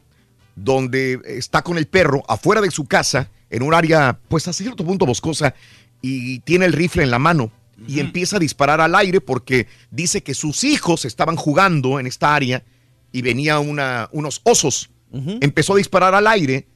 donde 0.56 1.22
está 1.26 1.62
con 1.62 1.78
el 1.78 1.88
perro 1.88 2.24
afuera 2.28 2.62
de 2.62 2.72
su 2.72 2.86
casa, 2.86 3.30
en 3.50 3.64
un 3.64 3.74
área 3.74 4.18
pues 4.28 4.48
a 4.48 4.54
cierto 4.54 4.84
punto 4.84 5.06
boscosa, 5.06 5.54
y 6.02 6.40
tiene 6.40 6.66
el 6.66 6.74
rifle 6.74 7.04
en 7.04 7.12
la 7.12 7.20
mano 7.20 7.52
y 7.86 8.00
empieza 8.00 8.38
a 8.38 8.40
disparar 8.40 8.82
al 8.82 8.96
aire 8.96 9.22
porque 9.22 9.68
dice 9.92 10.24
que 10.24 10.34
sus 10.34 10.64
hijos 10.64 11.06
estaban 11.06 11.36
jugando 11.36 12.00
en 12.00 12.08
esta 12.08 12.34
área 12.34 12.64
y 13.12 13.22
venía 13.22 13.60
una, 13.60 14.10
unos 14.12 14.42
osos. 14.44 14.90
Empezó 15.12 15.74
a 15.74 15.78
disparar 15.78 16.16
al 16.16 16.28
aire 16.28 16.68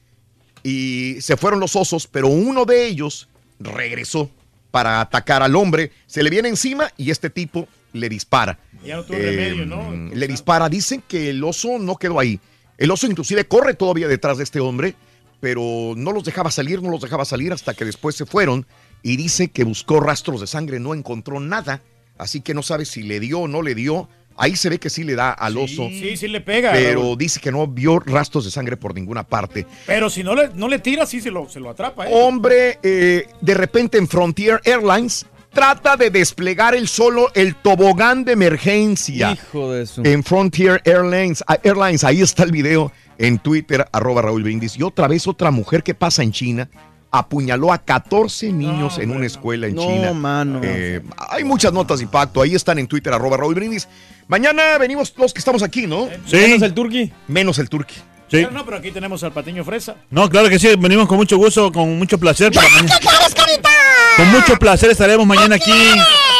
y 0.62 1.16
se 1.20 1.36
fueron 1.36 1.60
los 1.60 1.76
osos, 1.76 2.06
pero 2.06 2.28
uno 2.28 2.64
de 2.64 2.86
ellos 2.86 3.28
regresó 3.58 4.30
para 4.70 5.00
atacar 5.00 5.42
al 5.42 5.56
hombre. 5.56 5.92
Se 6.06 6.22
le 6.22 6.30
viene 6.30 6.48
encima 6.48 6.90
y 6.96 7.10
este 7.10 7.30
tipo 7.30 7.68
le 7.92 8.08
dispara. 8.08 8.58
Ya 8.84 8.96
no 8.96 9.04
tuvo 9.04 9.18
remedio, 9.18 9.66
¿no? 9.66 9.92
Eh, 9.92 10.10
Le 10.14 10.26
dispara. 10.26 10.68
Dicen 10.68 11.02
que 11.06 11.30
el 11.30 11.44
oso 11.44 11.78
no 11.78 11.96
quedó 11.96 12.18
ahí. 12.18 12.40
El 12.78 12.90
oso 12.90 13.06
inclusive 13.06 13.44
corre 13.44 13.74
todavía 13.74 14.08
detrás 14.08 14.38
de 14.38 14.44
este 14.44 14.60
hombre, 14.60 14.94
pero 15.40 15.92
no 15.96 16.12
los 16.12 16.24
dejaba 16.24 16.50
salir, 16.50 16.82
no 16.82 16.90
los 16.90 17.02
dejaba 17.02 17.24
salir 17.24 17.52
hasta 17.52 17.74
que 17.74 17.84
después 17.84 18.16
se 18.16 18.26
fueron 18.26 18.66
y 19.02 19.16
dice 19.16 19.48
que 19.48 19.64
buscó 19.64 20.00
rastros 20.00 20.40
de 20.40 20.46
sangre, 20.46 20.80
no 20.80 20.94
encontró 20.94 21.40
nada, 21.40 21.82
así 22.18 22.40
que 22.40 22.54
no 22.54 22.62
sabe 22.62 22.84
si 22.84 23.02
le 23.02 23.20
dio 23.20 23.40
o 23.40 23.48
no 23.48 23.62
le 23.62 23.74
dio. 23.74 24.08
Ahí 24.36 24.56
se 24.56 24.70
ve 24.70 24.78
que 24.78 24.88
sí 24.88 25.04
le 25.04 25.14
da 25.14 25.30
al 25.30 25.58
oso. 25.58 25.88
Sí, 25.90 26.16
sí 26.16 26.26
le 26.26 26.40
pega. 26.40 26.72
Pero 26.72 27.16
dice 27.16 27.38
que 27.38 27.52
no 27.52 27.66
vio 27.66 27.98
rastros 28.00 28.46
de 28.46 28.50
sangre 28.50 28.78
por 28.78 28.94
ninguna 28.94 29.24
parte. 29.24 29.66
Pero 29.86 30.08
si 30.08 30.24
no 30.24 30.34
le, 30.34 30.48
no 30.54 30.68
le 30.68 30.78
tira, 30.78 31.04
sí 31.04 31.20
se 31.20 31.30
lo, 31.30 31.48
se 31.50 31.60
lo 31.60 31.68
atrapa. 31.68 32.08
¿eh? 32.08 32.10
Hombre, 32.14 32.78
eh, 32.82 33.26
de 33.42 33.54
repente 33.54 33.98
en 33.98 34.08
Frontier 34.08 34.60
Airlines 34.64 35.26
trata 35.52 35.98
de 35.98 36.08
desplegar 36.08 36.74
el 36.74 36.88
solo 36.88 37.30
el 37.34 37.56
tobogán 37.56 38.24
de 38.24 38.32
emergencia. 38.32 39.32
Hijo 39.32 39.70
de 39.70 39.86
su. 39.86 40.02
En 40.02 40.24
Frontier 40.24 40.80
Airlines, 40.86 41.44
ah, 41.46 41.58
Airlines, 41.62 42.02
ahí 42.02 42.22
está 42.22 42.44
el 42.44 42.52
video 42.52 42.90
en 43.18 43.38
Twitter, 43.38 43.86
arroba 43.92 44.22
Raúl 44.22 44.44
Brindis. 44.44 44.78
Y 44.78 44.82
otra 44.82 45.08
vez 45.08 45.26
otra 45.26 45.50
mujer 45.50 45.82
que 45.82 45.94
pasa 45.94 46.22
en 46.22 46.32
China 46.32 46.70
apuñaló 47.12 47.72
a 47.72 47.78
14 47.78 48.50
niños 48.52 48.98
en 48.98 49.10
una 49.10 49.26
escuela 49.26 49.66
en 49.66 49.74
No, 49.74 49.82
China. 49.82 50.12
mano. 50.14 50.60
Eh, 50.64 51.02
hay 51.28 51.44
muchas 51.44 51.72
notas 51.72 51.98
de 51.98 52.04
impacto, 52.04 52.40
ahí 52.40 52.54
están 52.54 52.78
en 52.78 52.86
Twitter, 52.86 53.12
arroba 53.12 53.36
Raúl 53.36 53.54
Brindis. 53.54 53.86
Mañana 54.28 54.78
venimos 54.78 55.12
los 55.18 55.32
que 55.34 55.38
estamos 55.38 55.62
aquí, 55.62 55.86
¿no? 55.86 56.08
Sí. 56.26 56.36
Menos 56.36 56.62
el 56.62 56.72
turqui. 56.74 57.12
Menos 57.28 57.58
el 57.58 57.68
turqui. 57.68 57.94
Sí. 57.94 58.38
Pero 58.38 58.50
no, 58.50 58.64
pero 58.64 58.78
aquí 58.78 58.90
tenemos 58.90 59.22
al 59.24 59.32
patiño 59.32 59.62
fresa. 59.62 59.94
No, 60.08 60.30
claro 60.30 60.48
que 60.48 60.58
sí, 60.58 60.68
venimos 60.78 61.06
con 61.06 61.18
mucho 61.18 61.36
gusto, 61.36 61.70
con 61.70 61.98
mucho 61.98 62.16
placer. 62.18 62.50
para 62.50 62.66
mañana. 62.70 62.98
quieres, 62.98 63.34
carita? 63.34 63.68
Con 64.16 64.30
mucho 64.30 64.56
placer 64.58 64.90
estaremos 64.90 65.26
mañana 65.26 65.56
aquí 65.56 65.72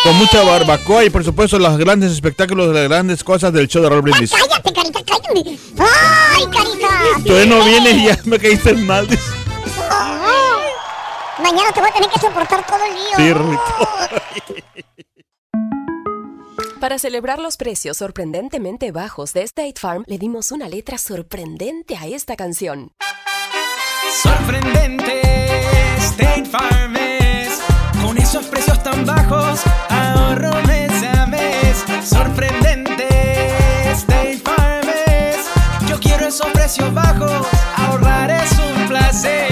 con 0.03 0.17
mucha 0.17 0.43
barbacoa 0.43 1.05
y 1.05 1.11
por 1.11 1.23
supuesto 1.25 1.59
los 1.59 1.77
grandes 1.79 2.13
espectáculos 2.13 2.75
las 2.75 2.89
grandes 2.89 3.23
cosas 3.23 3.53
del 3.53 3.69
show 3.69 3.83
de 3.83 3.89
Raúl 3.91 4.03
Brindis. 4.03 4.31
Cállate, 4.33 4.73
carita, 4.73 5.01
cállate. 5.07 5.59
Ay, 5.79 6.45
carita. 6.51 7.25
Todavía 7.27 7.47
no 7.47 7.65
viene 7.65 7.91
y 7.91 8.07
ya 8.07 8.19
me 8.25 8.39
caíste 8.39 8.73
mal. 8.75 9.07
dice. 9.07 9.23
Mañana 11.43 11.73
te 11.73 11.81
voy 11.81 11.91
a 11.91 11.93
tener 11.93 12.09
que 12.09 12.21
soportar 12.21 12.65
todo 12.67 12.85
el 12.85 12.95
día. 12.95 13.17
Sí, 13.17 13.33
Rorrito. 13.33 13.63
Para 16.81 16.99
celebrar 16.99 17.39
los 17.39 17.57
precios 17.57 17.97
sorprendentemente 17.97 18.91
bajos 18.93 19.33
de 19.33 19.43
State 19.43 19.75
Farm, 19.79 20.05
le 20.07 20.19
dimos 20.19 20.51
una 20.53 20.69
letra 20.69 20.99
sorprendente 20.99 21.97
a 21.97 22.07
esta 22.07 22.37
canción. 22.37 22.93
Sorprendente, 24.23 25.21
State 25.99 26.45
Farm 26.47 26.97
es. 26.97 27.61
Con 28.05 28.19
esos 28.19 28.45
precios 28.47 28.83
tan 28.83 29.07
bajos, 29.07 29.61
ahorro 29.89 30.61
mes 30.67 30.93
a 31.05 31.27
mes. 31.27 31.85
Sorprendente, 32.05 33.07
State 33.93 34.39
Farm 34.45 34.89
es. 35.07 35.47
Yo 35.89 35.99
quiero 36.01 36.27
esos 36.27 36.49
precios 36.49 36.93
bajos, 36.93 37.47
ahorrar 37.77 38.31
es 38.31 38.53
un 38.59 38.89
placer. 38.89 39.52